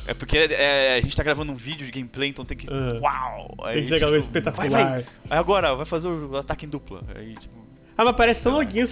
É 0.08 0.14
porque 0.14 0.36
é, 0.38 0.96
a 0.96 1.02
gente 1.02 1.16
tá 1.16 1.22
gravando 1.22 1.52
um 1.52 1.56
vídeo 1.56 1.86
de 1.86 1.92
gameplay, 1.92 2.30
então 2.30 2.44
tem 2.44 2.58
que. 2.58 2.66
Uh, 2.66 3.00
uau! 3.00 3.54
Aí, 3.64 3.76
tem 3.76 3.84
que 3.84 3.90
ser 3.90 4.00
tipo, 4.00 4.16
espetacular. 4.16 4.70
Vai, 4.70 4.84
vai. 4.84 5.06
Aí 5.30 5.38
agora, 5.38 5.76
vai 5.76 5.86
fazer 5.86 6.08
o 6.08 6.36
ataque 6.36 6.66
em 6.66 6.70
dupla. 6.70 7.04
Aí, 7.16 7.36
tipo. 7.36 7.54
Ah, 8.02 8.06
mas 8.06 8.16
parece 8.16 8.44
tão 8.44 8.54
loguinho, 8.54 8.86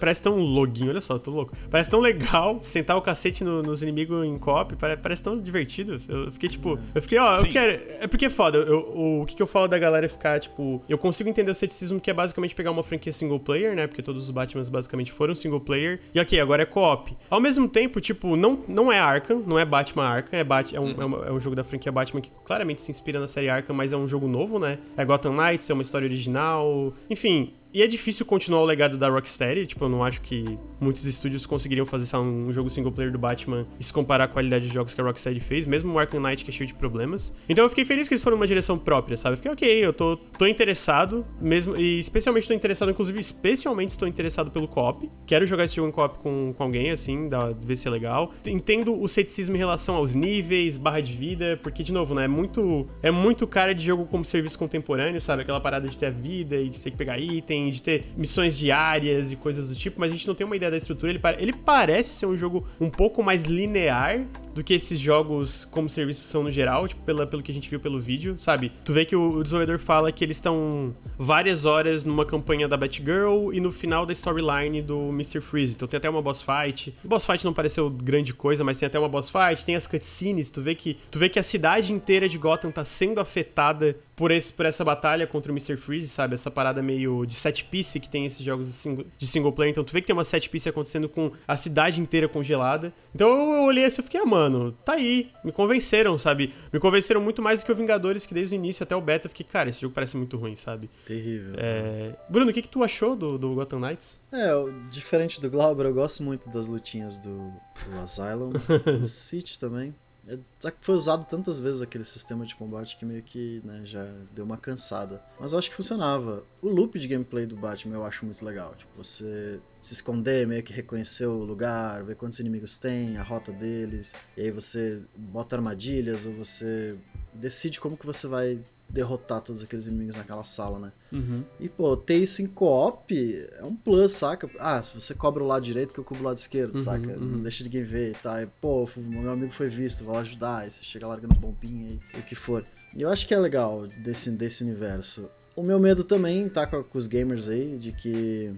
parece 0.00 0.22
tão 0.22 0.38
loguinho, 0.38 0.88
olha 0.88 1.00
só, 1.02 1.18
tô 1.18 1.30
louco. 1.30 1.52
Parece 1.70 1.90
tão 1.90 2.00
legal 2.00 2.60
sentar 2.62 2.96
o 2.96 3.02
cacete 3.02 3.44
no, 3.44 3.62
nos 3.62 3.82
inimigos 3.82 4.24
em 4.24 4.38
cop, 4.38 4.74
parece, 4.74 5.22
tão 5.22 5.38
divertido. 5.38 6.00
Eu 6.08 6.32
fiquei 6.32 6.48
tipo, 6.48 6.78
eu 6.94 7.02
fiquei, 7.02 7.18
ó, 7.18 7.34
Sim. 7.34 7.48
eu 7.48 7.52
quero. 7.52 7.82
É 8.00 8.06
porque 8.06 8.24
é 8.24 8.30
foda. 8.30 8.56
Eu, 8.56 8.78
o, 8.78 9.20
o 9.20 9.26
que, 9.26 9.36
que 9.36 9.42
eu 9.42 9.46
falo 9.46 9.68
da 9.68 9.78
galera 9.78 10.08
ficar, 10.08 10.40
tipo, 10.40 10.82
eu 10.88 10.96
consigo 10.96 11.28
entender 11.28 11.50
o 11.50 11.54
ceticismo 11.54 12.00
que 12.00 12.10
é 12.10 12.14
basicamente 12.14 12.54
pegar 12.54 12.70
uma 12.70 12.82
franquia 12.82 13.12
single 13.12 13.38
player, 13.38 13.76
né? 13.76 13.86
Porque 13.86 14.02
todos 14.02 14.24
os 14.24 14.30
Batmans 14.30 14.70
basicamente 14.70 15.12
foram 15.12 15.34
single 15.34 15.60
player. 15.60 16.00
E 16.14 16.18
ok, 16.18 16.40
agora 16.40 16.62
é 16.62 16.66
co-op. 16.66 17.14
Ao 17.28 17.40
mesmo 17.40 17.68
tempo, 17.68 18.00
tipo, 18.00 18.34
não, 18.34 18.60
não 18.66 18.90
é 18.90 18.98
Arkham, 18.98 19.42
não 19.46 19.58
é 19.58 19.66
Batman 19.66 20.04
Arkham, 20.04 20.38
é, 20.38 20.42
Bat, 20.42 20.74
é, 20.74 20.80
um, 20.80 21.02
é, 21.02 21.04
uma, 21.04 21.26
é 21.26 21.32
um 21.32 21.38
jogo 21.38 21.54
da 21.54 21.64
franquia 21.64 21.92
Batman 21.92 22.22
que 22.22 22.30
claramente 22.46 22.80
se 22.80 22.90
inspira 22.90 23.20
na 23.20 23.28
série 23.28 23.50
Arkham, 23.50 23.76
mas 23.76 23.92
é 23.92 23.96
um 23.96 24.08
jogo 24.08 24.26
novo, 24.26 24.58
né? 24.58 24.78
É 24.96 25.04
Gotham 25.04 25.34
Knights, 25.34 25.68
é 25.68 25.74
uma 25.74 25.82
história 25.82 26.06
original. 26.06 26.94
Enfim, 27.10 27.52
e 27.74 27.82
é 27.82 27.88
difícil 27.88 28.24
continuar 28.24 28.62
o 28.62 28.64
legado 28.64 28.96
da 28.96 29.08
Rocksteady, 29.08 29.66
tipo, 29.66 29.84
eu 29.84 29.88
não 29.88 30.04
acho 30.04 30.20
que 30.20 30.44
muitos 30.80 31.04
estúdios 31.04 31.44
conseguiriam 31.44 31.84
fazer 31.84 32.06
sabe, 32.06 32.24
um 32.24 32.52
jogo 32.52 32.70
single 32.70 32.92
player 32.92 33.10
do 33.10 33.18
Batman 33.18 33.66
e 33.80 33.84
se 33.84 33.92
comparar 33.92 34.24
a 34.24 34.28
qualidade 34.28 34.68
de 34.68 34.72
jogos 34.72 34.94
que 34.94 35.00
a 35.00 35.04
Rocksteady 35.04 35.40
fez, 35.40 35.66
mesmo 35.66 35.92
o 35.92 35.98
Arkham 35.98 36.20
Knight 36.20 36.44
que 36.44 36.50
é 36.50 36.54
cheio 36.54 36.68
de 36.68 36.74
problemas. 36.74 37.34
Então 37.48 37.64
eu 37.64 37.68
fiquei 37.68 37.84
feliz 37.84 38.06
que 38.06 38.14
eles 38.14 38.22
foram 38.22 38.36
uma 38.36 38.46
direção 38.46 38.78
própria, 38.78 39.16
sabe? 39.16 39.34
Eu 39.34 39.36
fiquei, 39.38 39.50
ok, 39.50 39.86
eu 39.86 39.92
tô, 39.92 40.16
tô 40.16 40.46
interessado, 40.46 41.26
mesmo, 41.40 41.76
e 41.76 41.98
especialmente 41.98 42.46
tô 42.46 42.54
interessado, 42.54 42.92
inclusive, 42.92 43.18
especialmente 43.18 43.90
estou 43.90 44.06
interessado 44.06 44.52
pelo 44.52 44.68
co-op. 44.68 45.10
Quero 45.26 45.44
jogar 45.44 45.64
esse 45.64 45.74
jogo 45.74 45.88
em 45.88 45.92
co-op 45.92 46.20
com, 46.20 46.54
com 46.56 46.62
alguém, 46.62 46.92
assim, 46.92 47.28
dá, 47.28 47.50
ver 47.50 47.76
se 47.76 47.88
é 47.88 47.90
legal. 47.90 48.32
Entendo 48.46 49.00
o 49.00 49.08
ceticismo 49.08 49.56
em 49.56 49.58
relação 49.58 49.96
aos 49.96 50.14
níveis, 50.14 50.78
barra 50.78 51.00
de 51.00 51.12
vida, 51.12 51.58
porque, 51.60 51.82
de 51.82 51.92
novo, 51.92 52.14
né, 52.14 52.26
é 52.26 52.28
muito, 52.28 52.86
é 53.02 53.10
muito 53.10 53.48
cara 53.48 53.74
de 53.74 53.84
jogo 53.84 54.06
como 54.06 54.24
serviço 54.24 54.56
contemporâneo, 54.56 55.20
sabe? 55.20 55.42
Aquela 55.42 55.60
parada 55.60 55.88
de 55.88 55.98
ter 55.98 56.06
a 56.06 56.10
vida 56.10 56.56
e 56.56 56.68
de 56.68 56.78
ter 56.78 56.92
que 56.92 56.96
pegar 56.96 57.18
item, 57.18 57.63
de 57.70 57.82
ter 57.82 58.04
missões 58.16 58.56
diárias 58.56 59.30
e 59.32 59.36
coisas 59.36 59.68
do 59.68 59.74
tipo, 59.74 60.00
mas 60.00 60.10
a 60.10 60.12
gente 60.12 60.26
não 60.26 60.34
tem 60.34 60.46
uma 60.46 60.56
ideia 60.56 60.70
da 60.70 60.76
estrutura. 60.76 61.12
Ele, 61.12 61.20
ele 61.38 61.52
parece 61.52 62.10
ser 62.10 62.26
um 62.26 62.36
jogo 62.36 62.66
um 62.80 62.90
pouco 62.90 63.22
mais 63.22 63.44
linear 63.44 64.24
do 64.54 64.62
que 64.62 64.72
esses 64.72 64.98
jogos 64.98 65.64
como 65.64 65.88
serviço 65.88 66.22
são 66.28 66.44
no 66.44 66.50
geral, 66.50 66.86
tipo, 66.86 67.02
pela, 67.02 67.26
pelo 67.26 67.42
que 67.42 67.50
a 67.50 67.54
gente 67.54 67.68
viu 67.68 67.80
pelo 67.80 68.00
vídeo, 68.00 68.36
sabe? 68.38 68.70
Tu 68.84 68.92
vê 68.92 69.04
que 69.04 69.16
o, 69.16 69.28
o 69.28 69.42
desenvolvedor 69.42 69.78
fala 69.78 70.12
que 70.12 70.24
eles 70.24 70.36
estão 70.36 70.94
várias 71.18 71.64
horas 71.64 72.04
numa 72.04 72.24
campanha 72.24 72.68
da 72.68 72.76
Batgirl 72.76 73.52
e 73.52 73.60
no 73.60 73.72
final 73.72 74.06
da 74.06 74.12
storyline 74.12 74.80
do 74.80 75.08
Mr. 75.08 75.40
Freeze. 75.40 75.74
Então 75.74 75.88
tem 75.88 75.98
até 75.98 76.08
uma 76.08 76.22
boss 76.22 76.42
fight. 76.42 76.94
O 77.04 77.08
boss 77.08 77.26
fight 77.26 77.44
não 77.44 77.52
pareceu 77.52 77.90
grande 77.90 78.32
coisa, 78.32 78.62
mas 78.62 78.78
tem 78.78 78.86
até 78.86 78.98
uma 78.98 79.08
boss 79.08 79.28
fight, 79.28 79.64
tem 79.64 79.74
as 79.74 79.86
cutscenes, 79.86 80.50
tu 80.50 80.60
vê 80.60 80.74
que 80.74 80.96
tu 81.10 81.18
vê 81.18 81.28
que 81.28 81.38
a 81.38 81.42
cidade 81.42 81.92
inteira 81.92 82.28
de 82.28 82.38
Gotham 82.38 82.70
tá 82.70 82.84
sendo 82.84 83.20
afetada 83.20 83.96
por, 84.16 84.30
esse, 84.30 84.52
por 84.52 84.66
essa 84.66 84.84
batalha 84.84 85.26
contra 85.26 85.50
o 85.50 85.54
Mr. 85.54 85.76
Freeze, 85.76 86.08
sabe? 86.08 86.34
Essa 86.34 86.50
parada 86.50 86.82
meio 86.82 87.24
de 87.26 87.34
set 87.34 87.64
piece 87.64 87.98
que 88.00 88.08
tem 88.08 88.26
esses 88.26 88.40
jogos 88.40 88.66
de 88.66 88.72
single, 88.72 89.06
de 89.18 89.26
single 89.26 89.52
player. 89.52 89.72
Então 89.72 89.84
tu 89.84 89.92
vê 89.92 90.00
que 90.00 90.06
tem 90.06 90.14
uma 90.14 90.24
set 90.24 90.48
piece 90.48 90.68
acontecendo 90.68 91.08
com 91.08 91.32
a 91.46 91.56
cidade 91.56 92.00
inteira 92.00 92.28
congelada. 92.28 92.92
Então 93.14 93.54
eu 93.54 93.62
olhei 93.64 93.84
assim 93.84 94.00
e 94.00 94.04
fiquei, 94.04 94.20
ah, 94.20 94.26
mano, 94.26 94.72
tá 94.84 94.94
aí. 94.94 95.30
Me 95.44 95.52
convenceram, 95.52 96.18
sabe? 96.18 96.52
Me 96.72 96.78
convenceram 96.78 97.20
muito 97.20 97.42
mais 97.42 97.60
do 97.60 97.66
que 97.66 97.72
o 97.72 97.74
Vingadores, 97.74 98.24
que 98.24 98.34
desde 98.34 98.54
o 98.54 98.56
início 98.56 98.82
até 98.82 98.94
o 98.94 99.00
beta 99.00 99.26
eu 99.26 99.30
fiquei, 99.30 99.46
cara, 99.46 99.70
esse 99.70 99.80
jogo 99.80 99.94
parece 99.94 100.16
muito 100.16 100.36
ruim, 100.36 100.56
sabe? 100.56 100.90
Terrível. 101.06 101.54
É... 101.56 102.14
Bruno, 102.28 102.50
o 102.50 102.54
que, 102.54 102.62
que 102.62 102.68
tu 102.68 102.82
achou 102.82 103.16
do, 103.16 103.38
do 103.38 103.54
Gotham 103.54 103.80
Knights? 103.80 104.20
É, 104.32 104.50
diferente 104.90 105.40
do 105.40 105.48
Glauber, 105.48 105.86
eu 105.86 105.94
gosto 105.94 106.22
muito 106.22 106.48
das 106.50 106.66
lutinhas 106.66 107.18
do, 107.18 107.52
do 107.88 108.00
Asylum, 108.02 108.50
do 109.00 109.06
City 109.06 109.58
também. 109.58 109.94
É, 110.26 110.38
só 110.58 110.70
que 110.70 110.78
foi 110.80 110.94
usado 110.94 111.24
tantas 111.26 111.60
vezes 111.60 111.82
aquele 111.82 112.04
sistema 112.04 112.46
de 112.46 112.54
combate 112.54 112.96
que 112.96 113.04
meio 113.04 113.22
que 113.22 113.60
né, 113.64 113.82
já 113.84 114.04
deu 114.32 114.44
uma 114.44 114.56
cansada. 114.56 115.22
Mas 115.38 115.52
eu 115.52 115.58
acho 115.58 115.70
que 115.70 115.76
funcionava. 115.76 116.44
O 116.62 116.68
loop 116.68 116.98
de 116.98 117.06
gameplay 117.06 117.46
do 117.46 117.56
Batman 117.56 117.96
eu 117.96 118.06
acho 118.06 118.24
muito 118.24 118.44
legal. 118.44 118.74
Tipo, 118.76 118.90
você 118.96 119.60
se 119.82 119.92
esconder, 119.92 120.46
meio 120.46 120.62
que 120.62 120.72
reconhecer 120.72 121.26
o 121.26 121.44
lugar, 121.44 122.02
ver 122.04 122.16
quantos 122.16 122.40
inimigos 122.40 122.78
tem, 122.78 123.18
a 123.18 123.22
rota 123.22 123.52
deles, 123.52 124.14
e 124.34 124.42
aí 124.42 124.50
você 124.50 125.04
bota 125.14 125.56
armadilhas 125.56 126.24
ou 126.24 126.32
você 126.32 126.96
decide 127.34 127.78
como 127.78 127.96
que 127.96 128.06
você 128.06 128.26
vai 128.26 128.58
derrotar 128.88 129.40
todos 129.40 129.62
aqueles 129.62 129.86
inimigos 129.86 130.16
naquela 130.16 130.44
sala, 130.44 130.78
né? 130.78 130.92
Uhum. 131.12 131.42
E, 131.58 131.68
pô, 131.68 131.96
ter 131.96 132.16
isso 132.16 132.42
em 132.42 132.46
co-op 132.46 133.12
é 133.58 133.64
um 133.64 133.74
plus, 133.74 134.12
saca? 134.12 134.48
Ah, 134.58 134.82
se 134.82 134.94
você 134.94 135.14
cobra 135.14 135.42
o 135.42 135.46
lado 135.46 135.64
direito, 135.64 135.92
que 135.92 135.98
eu 136.00 136.04
cubro 136.04 136.22
o 136.22 136.26
lado 136.26 136.36
esquerdo, 136.38 136.76
Uhum, 136.76 136.84
saca? 136.84 137.06
uhum. 137.12 137.18
Não 137.18 137.40
deixa 137.40 137.64
ninguém 137.64 137.82
ver 137.82 138.10
e 138.12 138.14
tá? 138.14 138.42
E, 138.42 138.46
pô, 138.60 138.88
meu 138.96 139.30
amigo 139.30 139.52
foi 139.52 139.68
visto, 139.68 140.04
vou 140.04 140.14
lá 140.14 140.20
ajudar. 140.20 140.58
Aí 140.58 140.70
você 140.70 140.82
chega 140.84 141.06
largando 141.06 141.34
bombinha 141.34 141.98
e 142.14 142.18
o 142.18 142.22
que 142.22 142.34
for. 142.34 142.64
E 142.96 143.02
eu 143.02 143.10
acho 143.10 143.26
que 143.26 143.34
é 143.34 143.38
legal 143.38 143.86
desse, 143.86 144.30
desse 144.30 144.62
universo. 144.62 145.28
O 145.56 145.62
meu 145.62 145.78
medo 145.80 146.04
também 146.04 146.48
tá 146.48 146.66
com, 146.66 146.82
com 146.82 146.98
os 146.98 147.06
gamers 147.06 147.48
aí, 147.48 147.76
de 147.76 147.90
que 147.92 148.54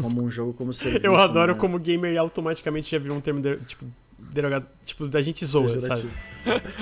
como 0.00 0.22
um 0.22 0.30
jogo 0.30 0.52
como 0.52 0.72
serviço. 0.74 1.04
Eu 1.06 1.16
adoro 1.16 1.54
né? 1.54 1.58
como 1.60 1.78
gamer 1.78 2.16
automaticamente 2.20 2.90
já 2.90 2.98
virou 2.98 3.16
um 3.16 3.20
termo, 3.20 3.40
de, 3.40 3.56
tipo, 3.64 3.84
derogado, 4.32 4.66
tipo, 4.84 5.06
da 5.08 5.20
gente 5.22 5.44
zoa, 5.46 5.80
sabe? 5.80 6.08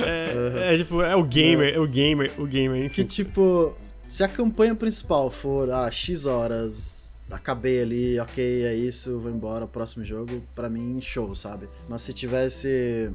É, 0.04 0.74
é, 0.74 0.76
tipo, 0.76 1.02
é 1.02 1.16
o 1.16 1.24
gamer, 1.24 1.74
é 1.74 1.80
o 1.80 1.86
gamer, 1.86 2.32
o 2.38 2.46
gamer, 2.46 2.80
Que 2.90 3.02
enfim. 3.02 3.04
tipo, 3.04 3.74
se 4.08 4.22
a 4.22 4.28
campanha 4.28 4.74
principal 4.74 5.30
for, 5.30 5.70
ah, 5.70 5.90
X 5.90 6.26
horas, 6.26 7.18
acabei 7.30 7.82
ali, 7.82 8.20
ok, 8.20 8.64
é 8.64 8.74
isso, 8.74 9.18
vou 9.20 9.30
embora, 9.30 9.66
próximo 9.66 10.04
jogo, 10.04 10.42
pra 10.54 10.68
mim, 10.70 11.00
show, 11.00 11.34
sabe? 11.34 11.68
Mas 11.88 12.02
se 12.02 12.12
tivesse 12.12 13.10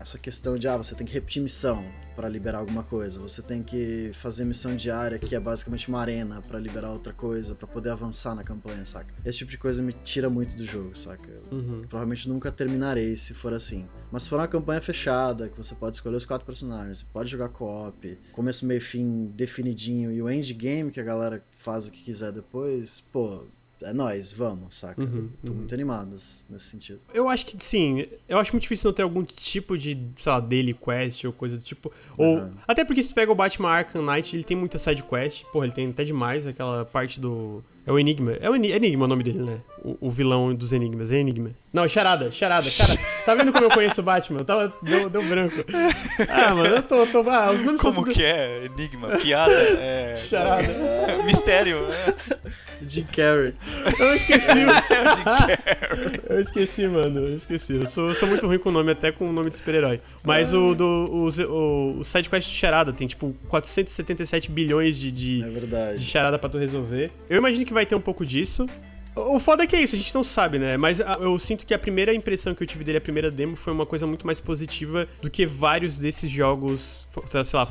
essa 0.00 0.16
questão 0.18 0.56
de, 0.56 0.68
ah, 0.68 0.76
você 0.76 0.94
tem 0.94 1.06
que 1.06 1.12
repetir 1.12 1.42
missão 1.42 1.84
pra 2.14 2.28
liberar 2.28 2.58
alguma 2.58 2.82
coisa, 2.82 3.18
você 3.20 3.42
tem 3.42 3.62
que 3.62 4.10
fazer 4.14 4.44
missão 4.44 4.74
diária, 4.76 5.18
que 5.18 5.34
é 5.34 5.40
basicamente 5.40 5.88
uma 5.88 6.00
arena 6.00 6.40
pra 6.42 6.58
liberar 6.58 6.90
outra 6.90 7.12
coisa, 7.12 7.54
pra 7.54 7.66
poder 7.66 7.90
avançar 7.90 8.34
na 8.34 8.42
campanha, 8.44 8.84
saca? 8.84 9.12
Esse 9.24 9.38
tipo 9.38 9.50
de 9.50 9.58
coisa 9.58 9.82
me 9.82 9.92
tira 9.92 10.28
muito 10.30 10.56
do 10.56 10.64
jogo, 10.64 10.96
saca? 10.96 11.30
Eu 11.30 11.42
Uhum. 11.56 11.82
provavelmente 11.88 12.28
nunca 12.28 12.50
terminarei 12.52 13.16
se 13.16 13.34
for 13.34 13.52
assim. 13.52 13.88
Mas 14.10 14.24
se 14.24 14.28
for 14.30 14.36
uma 14.38 14.48
campanha 14.48 14.80
fechada, 14.80 15.48
que 15.48 15.56
você 15.56 15.74
pode 15.74 15.96
escolher 15.96 16.16
os 16.16 16.26
quatro 16.26 16.46
personagens, 16.46 16.98
você 16.98 17.04
pode 17.12 17.30
jogar 17.30 17.48
co-op, 17.48 18.18
começo, 18.32 18.66
meio 18.66 18.78
e 18.78 18.80
fim 18.80 19.26
definidinho, 19.34 20.12
e 20.12 20.20
o 20.22 20.30
endgame 20.30 20.90
que 20.90 21.00
a 21.00 21.04
galera 21.04 21.44
faz 21.52 21.86
o 21.86 21.90
que 21.90 22.02
quiser 22.04 22.32
depois, 22.32 23.02
pô, 23.12 23.46
é 23.82 23.92
nóis, 23.92 24.32
vamos, 24.32 24.76
saca? 24.78 25.00
Uhum, 25.00 25.28
Tô 25.44 25.52
uhum. 25.52 25.58
muito 25.58 25.74
animado 25.74 26.10
nesse 26.10 26.64
sentido. 26.70 27.00
Eu 27.14 27.28
acho 27.28 27.46
que 27.46 27.56
sim. 27.64 28.06
Eu 28.28 28.38
acho 28.38 28.52
muito 28.52 28.62
difícil 28.62 28.88
não 28.90 28.94
ter 28.94 29.02
algum 29.02 29.22
tipo 29.24 29.76
de, 29.78 29.96
sei 30.16 30.32
lá, 30.32 30.40
daily 30.40 30.74
quest 30.74 31.24
ou 31.24 31.32
coisa 31.32 31.56
do 31.56 31.62
tipo. 31.62 31.92
Ou. 32.16 32.36
Aham. 32.38 32.52
Até 32.66 32.84
porque 32.84 33.02
se 33.02 33.08
tu 33.10 33.14
pega 33.14 33.30
o 33.30 33.34
Batman 33.34 33.70
Arkham 33.70 34.02
Knight, 34.02 34.34
ele 34.34 34.44
tem 34.44 34.56
muita 34.56 34.78
side 34.78 35.02
quest. 35.02 35.44
Porra, 35.52 35.66
ele 35.66 35.74
tem 35.74 35.88
até 35.90 36.04
demais 36.04 36.46
aquela 36.46 36.84
parte 36.84 37.20
do. 37.20 37.62
É 37.86 37.92
o 37.92 37.98
Enigma. 37.98 38.32
É 38.32 38.50
o 38.50 38.54
Eni- 38.56 38.70
Enigma 38.72 39.04
o 39.06 39.08
nome 39.08 39.22
dele, 39.24 39.38
né? 39.42 39.60
O, 39.84 40.08
o 40.08 40.10
vilão 40.10 40.54
dos 40.54 40.72
Enigmas. 40.72 41.10
É 41.12 41.16
Enigma. 41.18 41.50
Não, 41.72 41.84
é 41.84 41.88
Charada, 41.88 42.30
Charada. 42.30 42.66
Cara, 42.70 42.98
tá 43.26 43.34
vendo 43.34 43.52
como 43.52 43.64
eu 43.64 43.70
conheço 43.70 44.00
o 44.00 44.04
Batman? 44.04 44.40
Eu 44.40 44.44
tava. 44.44 44.72
Deu, 44.82 45.08
deu 45.10 45.22
branco. 45.24 45.54
Ah, 46.28 46.54
mano, 46.54 46.76
eu 46.76 46.82
tô. 46.82 47.06
tô 47.06 47.28
ah, 47.30 47.50
os 47.50 47.62
nomes 47.64 47.80
são 47.80 47.92
Como 47.92 48.06
tudo- 48.06 48.14
que 48.14 48.24
é? 48.24 48.64
Enigma, 48.64 49.18
piada, 49.18 49.52
é. 49.52 50.16
Charada. 50.28 50.62
é, 50.70 51.22
mistério. 51.24 51.78
é. 51.90 52.14
Jim 52.86 53.04
Carrey. 53.04 53.54
Eu 53.98 54.14
esqueci. 54.14 54.48
eu 56.30 56.40
esqueci, 56.40 56.86
mano. 56.86 57.20
Eu 57.20 57.36
esqueci. 57.36 57.74
Eu 57.74 57.86
sou, 57.86 58.08
eu 58.08 58.14
sou 58.14 58.28
muito 58.28 58.46
ruim 58.46 58.58
com 58.58 58.68
o 58.68 58.72
nome, 58.72 58.92
até 58.92 59.10
com 59.12 59.28
o 59.28 59.32
nome 59.32 59.50
de 59.50 59.56
super-herói. 59.56 60.00
Mas 60.24 60.52
o 60.54 60.74
do 60.74 60.84
o, 60.84 61.28
o, 61.28 61.98
o 62.00 62.04
sidequest 62.04 62.48
de 62.48 62.54
Charada 62.56 62.92
tem, 62.92 63.06
tipo, 63.06 63.34
477 63.48 64.50
bilhões 64.50 64.96
de, 64.98 65.10
de, 65.10 65.42
É 65.42 65.44
de 65.44 65.50
verdade. 65.50 66.04
charada 66.04 66.38
pra 66.38 66.48
tu 66.48 66.56
resolver. 66.58 67.10
Eu 67.28 67.38
imagino 67.38 67.64
que 67.66 67.72
vai 67.72 67.84
ter 67.84 67.94
um 67.94 68.00
pouco 68.00 68.24
disso. 68.24 68.66
O 69.26 69.38
foda 69.40 69.64
é 69.64 69.66
que 69.66 69.74
é 69.76 69.82
isso, 69.82 69.94
a 69.94 69.98
gente 69.98 70.14
não 70.14 70.22
sabe, 70.24 70.58
né? 70.58 70.76
Mas 70.76 71.00
a- 71.00 71.18
eu 71.20 71.38
sinto 71.38 71.66
que 71.66 71.74
a 71.74 71.78
primeira 71.78 72.14
impressão 72.14 72.54
que 72.54 72.62
eu 72.62 72.66
tive 72.66 72.84
dele, 72.84 72.98
a 72.98 73.00
primeira 73.00 73.30
demo, 73.30 73.56
foi 73.56 73.72
uma 73.72 73.84
coisa 73.86 74.06
muito 74.06 74.24
mais 74.26 74.40
positiva 74.40 75.08
do 75.20 75.30
que 75.30 75.44
vários 75.46 75.98
desses 75.98 76.30
jogos, 76.30 77.06
fo- 77.10 77.24
sei 77.28 77.58
lá, 77.58 77.64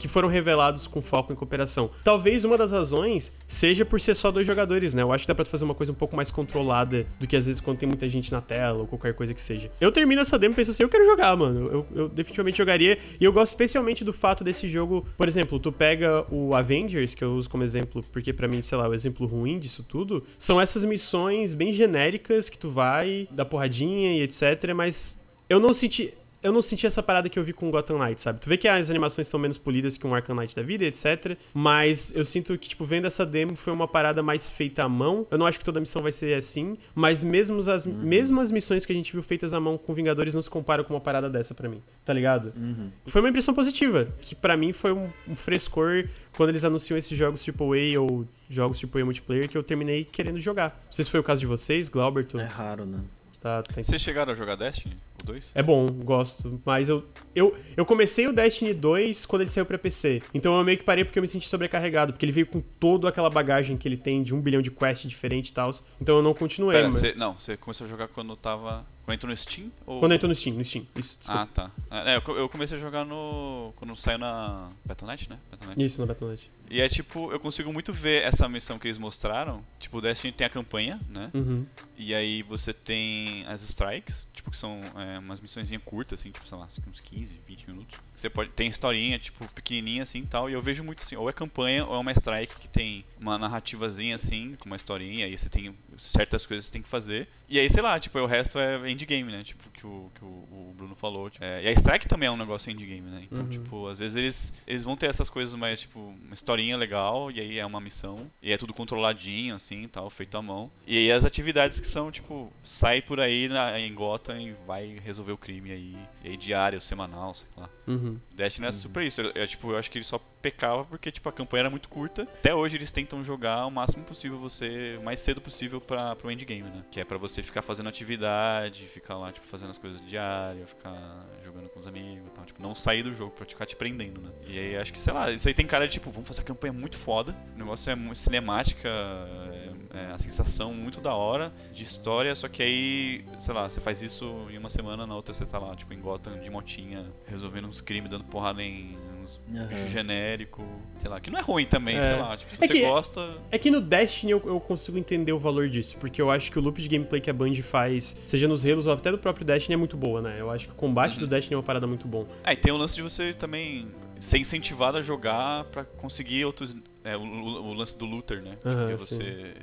que 0.00 0.08
foram 0.08 0.28
revelados 0.28 0.86
com 0.86 1.02
foco 1.02 1.32
em 1.32 1.36
cooperação. 1.36 1.90
Talvez 2.04 2.44
uma 2.44 2.56
das 2.56 2.72
razões 2.72 3.32
seja 3.48 3.84
por 3.84 4.00
ser 4.00 4.14
só 4.14 4.30
dois 4.30 4.46
jogadores, 4.46 4.94
né? 4.94 5.02
Eu 5.02 5.12
acho 5.12 5.24
que 5.24 5.28
dá 5.28 5.34
pra 5.34 5.44
fazer 5.44 5.64
uma 5.64 5.74
coisa 5.74 5.92
um 5.92 5.94
pouco 5.94 6.14
mais 6.16 6.30
controlada 6.30 7.06
do 7.18 7.26
que 7.26 7.36
às 7.36 7.46
vezes 7.46 7.60
quando 7.60 7.78
tem 7.78 7.88
muita 7.88 8.08
gente 8.08 8.30
na 8.32 8.40
tela 8.40 8.80
ou 8.80 8.86
qualquer 8.86 9.14
coisa 9.14 9.34
que 9.34 9.40
seja. 9.40 9.70
Eu 9.80 9.90
termino 9.92 10.20
essa 10.22 10.38
demo 10.38 10.52
e 10.52 10.56
penso 10.56 10.70
assim, 10.70 10.82
eu 10.82 10.88
quero 10.88 11.04
jogar, 11.06 11.36
mano. 11.36 11.66
Eu, 11.72 11.86
eu 11.94 12.08
definitivamente 12.08 12.58
jogaria. 12.58 12.98
E 13.20 13.24
eu 13.24 13.32
gosto 13.32 13.52
especialmente 13.52 14.04
do 14.04 14.12
fato 14.12 14.44
desse 14.44 14.68
jogo, 14.68 15.06
por 15.16 15.26
exemplo, 15.28 15.58
tu 15.58 15.72
pega 15.72 16.24
o 16.30 16.54
Avengers, 16.54 17.14
que 17.14 17.24
eu 17.24 17.32
uso 17.34 17.48
como 17.48 17.62
exemplo, 17.64 18.04
porque 18.12 18.32
pra 18.32 18.46
mim, 18.48 18.62
sei 18.62 18.76
lá, 18.78 18.88
o 18.88 18.94
exemplo 18.94 19.26
ruim 19.26 19.58
disso 19.58 19.82
tudo, 19.82 20.24
são 20.38 20.60
essas 20.60 20.84
missões 20.92 21.54
bem 21.54 21.72
genéricas 21.72 22.48
que 22.48 22.58
tu 22.58 22.70
vai, 22.70 23.26
dá 23.30 23.44
porradinha 23.44 24.16
e 24.18 24.22
etc, 24.22 24.72
mas 24.74 25.18
eu 25.48 25.58
não 25.58 25.72
senti 25.72 26.14
eu 26.42 26.52
não 26.52 26.60
senti 26.60 26.86
essa 26.86 27.02
parada 27.02 27.28
que 27.28 27.38
eu 27.38 27.44
vi 27.44 27.52
com 27.52 27.70
Gotham 27.70 27.98
Knight, 27.98 28.20
sabe? 28.20 28.40
Tu 28.40 28.48
vê 28.48 28.56
que 28.56 28.66
as 28.66 28.90
animações 28.90 29.28
são 29.28 29.38
menos 29.38 29.56
polidas 29.56 29.96
que 29.96 30.06
um 30.06 30.14
Arkham 30.14 30.34
Knight 30.34 30.56
da 30.56 30.62
vida, 30.62 30.84
etc. 30.84 31.36
Mas 31.54 32.12
eu 32.14 32.24
sinto 32.24 32.58
que, 32.58 32.68
tipo, 32.68 32.84
vendo 32.84 33.06
essa 33.06 33.24
demo 33.24 33.54
foi 33.54 33.72
uma 33.72 33.86
parada 33.86 34.22
mais 34.22 34.48
feita 34.48 34.82
à 34.82 34.88
mão. 34.88 35.26
Eu 35.30 35.38
não 35.38 35.46
acho 35.46 35.58
que 35.58 35.64
toda 35.64 35.78
missão 35.78 36.02
vai 36.02 36.10
ser 36.10 36.34
assim, 36.34 36.76
mas 36.94 37.22
mesmo 37.22 37.60
as, 37.70 37.86
mesmo 37.86 38.40
as 38.40 38.50
missões 38.50 38.84
que 38.84 38.92
a 38.92 38.94
gente 38.94 39.12
viu 39.12 39.22
feitas 39.22 39.54
à 39.54 39.60
mão 39.60 39.78
com 39.78 39.94
Vingadores 39.94 40.34
não 40.34 40.42
se 40.42 40.50
comparam 40.50 40.82
com 40.82 40.94
uma 40.94 41.00
parada 41.00 41.30
dessa 41.30 41.54
pra 41.54 41.68
mim, 41.68 41.80
tá 42.04 42.12
ligado? 42.12 42.52
Uhum. 42.56 42.90
Foi 43.06 43.22
uma 43.22 43.28
impressão 43.28 43.54
positiva, 43.54 44.08
que 44.20 44.34
pra 44.34 44.56
mim 44.56 44.72
foi 44.72 44.92
um, 44.92 45.08
um 45.28 45.36
frescor 45.36 46.08
quando 46.36 46.50
eles 46.50 46.64
anunciam 46.64 46.96
esses 46.96 47.16
jogos 47.16 47.46
AAA 47.46 48.00
ou 48.00 48.26
jogos 48.48 48.82
AAA 48.82 49.04
multiplayer 49.04 49.48
que 49.48 49.56
eu 49.56 49.62
terminei 49.62 50.04
querendo 50.04 50.40
jogar. 50.40 50.80
Não 50.86 50.92
sei 50.92 51.04
se 51.04 51.10
foi 51.10 51.20
o 51.20 51.24
caso 51.24 51.40
de 51.40 51.46
vocês, 51.46 51.88
Glauberto. 51.88 52.38
É 52.38 52.44
raro, 52.44 52.84
né? 52.84 53.00
Tá, 53.42 53.60
tá 53.60 53.82
Vocês 53.82 54.00
chegaram 54.00 54.32
a 54.32 54.36
jogar 54.36 54.54
Destiny? 54.54 54.96
O 55.20 55.26
2? 55.26 55.50
é 55.52 55.62
bom, 55.64 55.84
gosto. 55.86 56.60
Mas 56.64 56.88
eu, 56.88 57.04
eu, 57.34 57.56
eu 57.76 57.84
comecei 57.84 58.28
o 58.28 58.32
Destiny 58.32 58.72
2 58.72 59.26
quando 59.26 59.42
ele 59.42 59.50
saiu 59.50 59.66
pra 59.66 59.76
PC. 59.76 60.22
Então 60.32 60.56
eu 60.56 60.62
meio 60.62 60.78
que 60.78 60.84
parei 60.84 61.04
porque 61.04 61.18
eu 61.18 61.22
me 61.22 61.26
senti 61.26 61.48
sobrecarregado. 61.48 62.12
Porque 62.12 62.24
ele 62.24 62.30
veio 62.30 62.46
com 62.46 62.60
toda 62.60 63.08
aquela 63.08 63.28
bagagem 63.28 63.76
que 63.76 63.88
ele 63.88 63.96
tem 63.96 64.22
de 64.22 64.32
um 64.32 64.40
bilhão 64.40 64.62
de 64.62 64.70
quests 64.70 65.10
diferentes 65.10 65.50
e 65.50 65.54
tal. 65.54 65.74
Então 66.00 66.18
eu 66.18 66.22
não 66.22 66.34
continuei, 66.34 66.76
Pera, 66.76 66.86
mas. 66.86 66.96
você, 66.96 67.14
não, 67.14 67.36
você 67.36 67.56
começou 67.56 67.84
a 67.84 67.90
jogar 67.90 68.06
quando 68.06 68.36
tava 68.36 68.86
Quando 69.04 69.14
entrou 69.16 69.30
no 69.30 69.36
Steam? 69.36 69.70
Ou... 69.86 69.98
Quando 70.00 70.12
entrou 70.14 70.28
no 70.28 70.34
Steam, 70.36 70.54
no 70.56 70.64
Steam. 70.64 70.86
Isso, 70.96 71.16
desculpa. 71.18 71.42
Ah, 71.42 71.46
tá. 71.46 71.70
É, 71.90 72.16
eu 72.16 72.22
co- 72.22 72.36
eu 72.36 72.48
comecei 72.48 72.76
a 72.76 72.80
jogar 72.80 73.04
no. 73.04 73.72
Quando 73.76 73.94
saiu 73.96 74.18
na. 74.18 74.70
Battle.net, 74.84 75.28
né? 75.28 75.38
Battle.net. 75.50 75.84
Isso, 75.84 76.00
no 76.00 76.06
Battle.net. 76.06 76.50
E 76.72 76.80
é 76.80 76.88
tipo, 76.88 77.30
eu 77.30 77.38
consigo 77.38 77.70
muito 77.70 77.92
ver 77.92 78.22
essa 78.22 78.48
missão 78.48 78.78
que 78.78 78.86
eles 78.88 78.96
mostraram. 78.96 79.62
Tipo, 79.78 79.98
o 79.98 80.00
Destiny 80.00 80.32
tem 80.32 80.46
a 80.46 80.50
campanha, 80.50 80.98
né? 81.06 81.30
Uhum. 81.34 81.66
E 81.98 82.14
aí 82.14 82.42
você 82.42 82.72
tem 82.72 83.44
as 83.46 83.62
strikes, 83.62 84.26
tipo, 84.32 84.50
que 84.50 84.56
são 84.56 84.80
é, 84.96 85.18
umas 85.18 85.38
missõezinhas 85.40 85.82
curtas, 85.84 86.18
assim, 86.20 86.30
tipo, 86.30 86.46
sei 86.48 86.56
lá, 86.56 86.66
uns 86.88 86.98
15, 87.00 87.38
20 87.46 87.68
minutos. 87.70 88.00
Você 88.16 88.30
pode. 88.30 88.48
Tem 88.50 88.68
historinha, 88.68 89.18
tipo, 89.18 89.46
pequenininha 89.52 90.02
assim 90.04 90.20
e 90.20 90.26
tal. 90.26 90.48
E 90.48 90.54
eu 90.54 90.62
vejo 90.62 90.82
muito 90.82 91.02
assim, 91.02 91.14
ou 91.14 91.28
é 91.28 91.32
campanha 91.32 91.84
ou 91.84 91.94
é 91.94 91.98
uma 91.98 92.12
strike 92.12 92.54
que 92.58 92.68
tem 92.68 93.04
uma 93.20 93.36
narrativazinha 93.38 94.14
assim, 94.14 94.56
com 94.58 94.64
uma 94.66 94.76
historinha, 94.76 95.26
e 95.26 95.30
aí 95.30 95.36
você 95.36 95.50
tem 95.50 95.76
certas 95.98 96.46
coisas 96.46 96.64
que 96.64 96.68
você 96.68 96.72
tem 96.72 96.82
que 96.82 96.88
fazer. 96.88 97.28
E 97.50 97.58
aí, 97.58 97.68
sei 97.68 97.82
lá, 97.82 98.00
tipo, 98.00 98.18
o 98.18 98.24
resto 98.26 98.58
é 98.58 98.90
endgame, 98.90 99.30
né? 99.30 99.44
Tipo, 99.44 99.68
que 99.70 99.86
o, 99.86 100.10
que 100.14 100.24
o, 100.24 100.26
o 100.28 100.74
Bruno 100.74 100.94
falou. 100.96 101.28
tipo, 101.28 101.44
é, 101.44 101.64
e 101.64 101.68
a 101.68 101.72
strike 101.72 102.08
também 102.08 102.26
é 102.28 102.30
um 102.32 102.36
negócio 102.36 102.70
endgame, 102.72 103.02
né? 103.10 103.26
Então, 103.30 103.44
Uhum. 103.44 103.50
tipo, 103.50 103.86
às 103.88 103.98
vezes 103.98 104.16
eles, 104.16 104.54
eles 104.66 104.82
vão 104.84 104.96
ter 104.96 105.10
essas 105.10 105.28
coisas 105.28 105.54
mais, 105.54 105.80
tipo, 105.80 105.98
uma 106.00 106.32
historinha 106.32 106.61
legal, 106.76 107.30
e 107.30 107.40
aí 107.40 107.58
é 107.58 107.66
uma 107.66 107.80
missão. 107.80 108.30
E 108.40 108.52
é 108.52 108.56
tudo 108.56 108.72
controladinho, 108.72 109.54
assim, 109.54 109.88
tal, 109.88 110.08
feito 110.10 110.36
à 110.36 110.42
mão. 110.42 110.70
E 110.86 110.96
aí 110.96 111.12
as 111.12 111.24
atividades 111.24 111.80
que 111.80 111.86
são, 111.86 112.10
tipo, 112.10 112.52
sai 112.62 113.02
por 113.02 113.18
aí 113.18 113.48
na, 113.48 113.78
em 113.80 113.92
Gotham 113.94 114.40
e 114.40 114.54
vai 114.66 115.00
resolver 115.04 115.32
o 115.32 115.38
crime 115.38 115.72
aí. 115.72 115.96
E 116.22 116.28
aí 116.28 116.36
diário, 116.36 116.80
semanal, 116.80 117.34
sei 117.34 117.48
lá. 117.56 117.68
Uhum. 117.86 118.18
Destiny 118.34 118.66
é 118.66 118.72
super 118.72 119.02
isso. 119.02 119.20
Eu, 119.20 119.32
eu, 119.34 119.46
tipo, 119.46 119.70
eu 119.70 119.78
acho 119.78 119.90
que 119.90 119.98
ele 119.98 120.04
só 120.04 120.20
pecava 120.42 120.84
porque 120.84 121.10
tipo, 121.12 121.28
a 121.28 121.32
campanha 121.32 121.62
era 121.62 121.70
muito 121.70 121.88
curta. 121.88 122.22
Até 122.22 122.54
hoje 122.54 122.76
eles 122.76 122.90
tentam 122.90 123.22
jogar 123.22 123.64
o 123.66 123.70
máximo 123.70 124.04
possível 124.04 124.38
você, 124.38 124.96
o 124.98 125.04
mais 125.04 125.20
cedo 125.20 125.40
possível 125.40 125.80
para 125.80 126.16
pro 126.16 126.30
endgame, 126.30 126.68
né? 126.68 126.84
Que 126.90 127.00
é 127.00 127.04
pra 127.04 127.16
você 127.16 127.42
ficar 127.42 127.62
fazendo 127.62 127.88
atividade, 127.88 128.86
ficar 128.88 129.16
lá, 129.16 129.30
tipo, 129.30 129.46
fazendo 129.46 129.70
as 129.70 129.78
coisas 129.78 130.00
diárias, 130.06 130.68
ficar 130.68 131.26
jogando 131.44 131.68
com 131.68 131.78
os 131.78 131.86
amigos 131.86 132.30
tal. 132.34 132.44
Tipo, 132.44 132.62
não 132.62 132.74
sair 132.74 133.02
do 133.02 133.14
jogo 133.14 133.30
pra 133.30 133.46
ficar 133.46 133.66
te 133.66 133.76
prendendo, 133.76 134.20
né? 134.20 134.30
E 134.46 134.58
aí 134.58 134.76
acho 134.76 134.92
que, 134.92 134.98
sei 134.98 135.12
lá, 135.12 135.30
isso 135.30 135.46
aí 135.46 135.54
tem 135.54 135.66
cara 135.66 135.86
de 135.86 135.92
tipo, 135.94 136.10
vamos 136.10 136.26
fazer 136.26 136.40
a 136.40 136.44
campanha 136.44 136.72
muito 136.72 136.96
foda. 136.98 137.36
O 137.54 137.58
negócio 137.58 137.90
é 137.90 137.94
muito 137.94 138.18
cinemática, 138.18 138.88
é, 138.88 140.08
é 140.08 140.12
a 140.12 140.18
sensação 140.18 140.74
muito 140.74 141.00
da 141.00 141.14
hora 141.14 141.52
de 141.72 141.82
história, 141.82 142.34
só 142.34 142.48
que 142.48 142.62
aí, 142.62 143.24
sei 143.38 143.54
lá, 143.54 143.68
você 143.68 143.80
faz 143.80 144.02
isso 144.02 144.46
em 144.50 144.58
uma 144.58 144.68
semana, 144.68 145.06
na 145.06 145.14
outra 145.14 145.32
você 145.32 145.44
tá 145.44 145.58
lá, 145.58 145.74
tipo, 145.76 145.92
em 145.94 146.00
Gotham 146.00 146.38
de 146.40 146.50
motinha, 146.50 147.06
resolvendo 147.26 147.68
uns 147.68 147.80
crimes, 147.80 148.10
dando 148.10 148.24
porrada 148.24 148.62
em 148.62 148.96
uns 149.22 149.40
Aham. 149.54 149.66
bicho 149.66 149.88
genérico, 149.88 150.64
sei 150.98 151.08
lá, 151.10 151.20
que 151.20 151.30
não 151.30 151.38
é 151.38 151.42
ruim 151.42 151.64
também, 151.64 151.96
É. 151.96 152.02
sei 152.02 152.16
lá, 152.16 152.36
tipo, 152.36 152.52
se 152.52 152.62
É 152.62 152.66
você 152.66 152.72
que- 152.72 152.80
gosta, 152.86 153.34
É 153.50 153.58
que 153.58 153.70
no 153.70 153.80
Destiny 153.80 154.32
eu, 154.32 154.42
eu 154.44 154.60
consigo 154.60 154.98
entender 154.98 155.32
o 155.32 155.38
valor 155.38 155.68
disso, 155.68 155.96
porque 155.98 156.20
eu 156.20 156.30
acho 156.30 156.50
que 156.50 156.58
o 156.58 156.62
loop 156.62 156.80
de 156.80 156.88
gameplay 156.88 157.20
que 157.20 157.30
a 157.30 157.32
Band 157.32 157.54
faz, 157.62 158.16
seja 158.26 158.46
nos 158.48 158.64
Halos 158.66 158.86
ou 158.86 158.92
até 158.92 159.10
do 159.10 159.18
próprio 159.18 159.44
Destiny, 159.46 159.74
é 159.74 159.76
muito 159.76 159.96
boa, 159.96 160.20
né? 160.20 160.36
Eu 160.38 160.50
acho 160.50 160.66
que 160.66 160.72
o 160.72 160.76
combate 160.76 161.14
Uhum. 161.14 161.20
do 161.20 161.26
Destiny 161.26 161.54
é 161.54 161.56
uma 161.56 161.62
parada 161.62 161.86
muito 161.86 162.06
bom. 162.08 162.26
Ah, 162.44 162.52
e 162.52 162.56
tem 162.56 162.72
o 162.72 162.76
lance 162.76 162.94
de 162.96 163.02
você 163.02 163.32
também 163.32 163.88
ser 164.18 164.38
incentivado 164.38 164.98
a 164.98 165.02
jogar 165.02 165.64
pra 165.64 165.84
conseguir 165.84 166.44
outros. 166.44 166.76
É, 167.04 167.16
o, 167.16 167.20
o- 167.20 167.74
lance 167.74 167.98
do 167.98 168.06
looter, 168.06 168.40
né? 168.40 168.56
Porque 168.62 168.94
você 168.94 169.54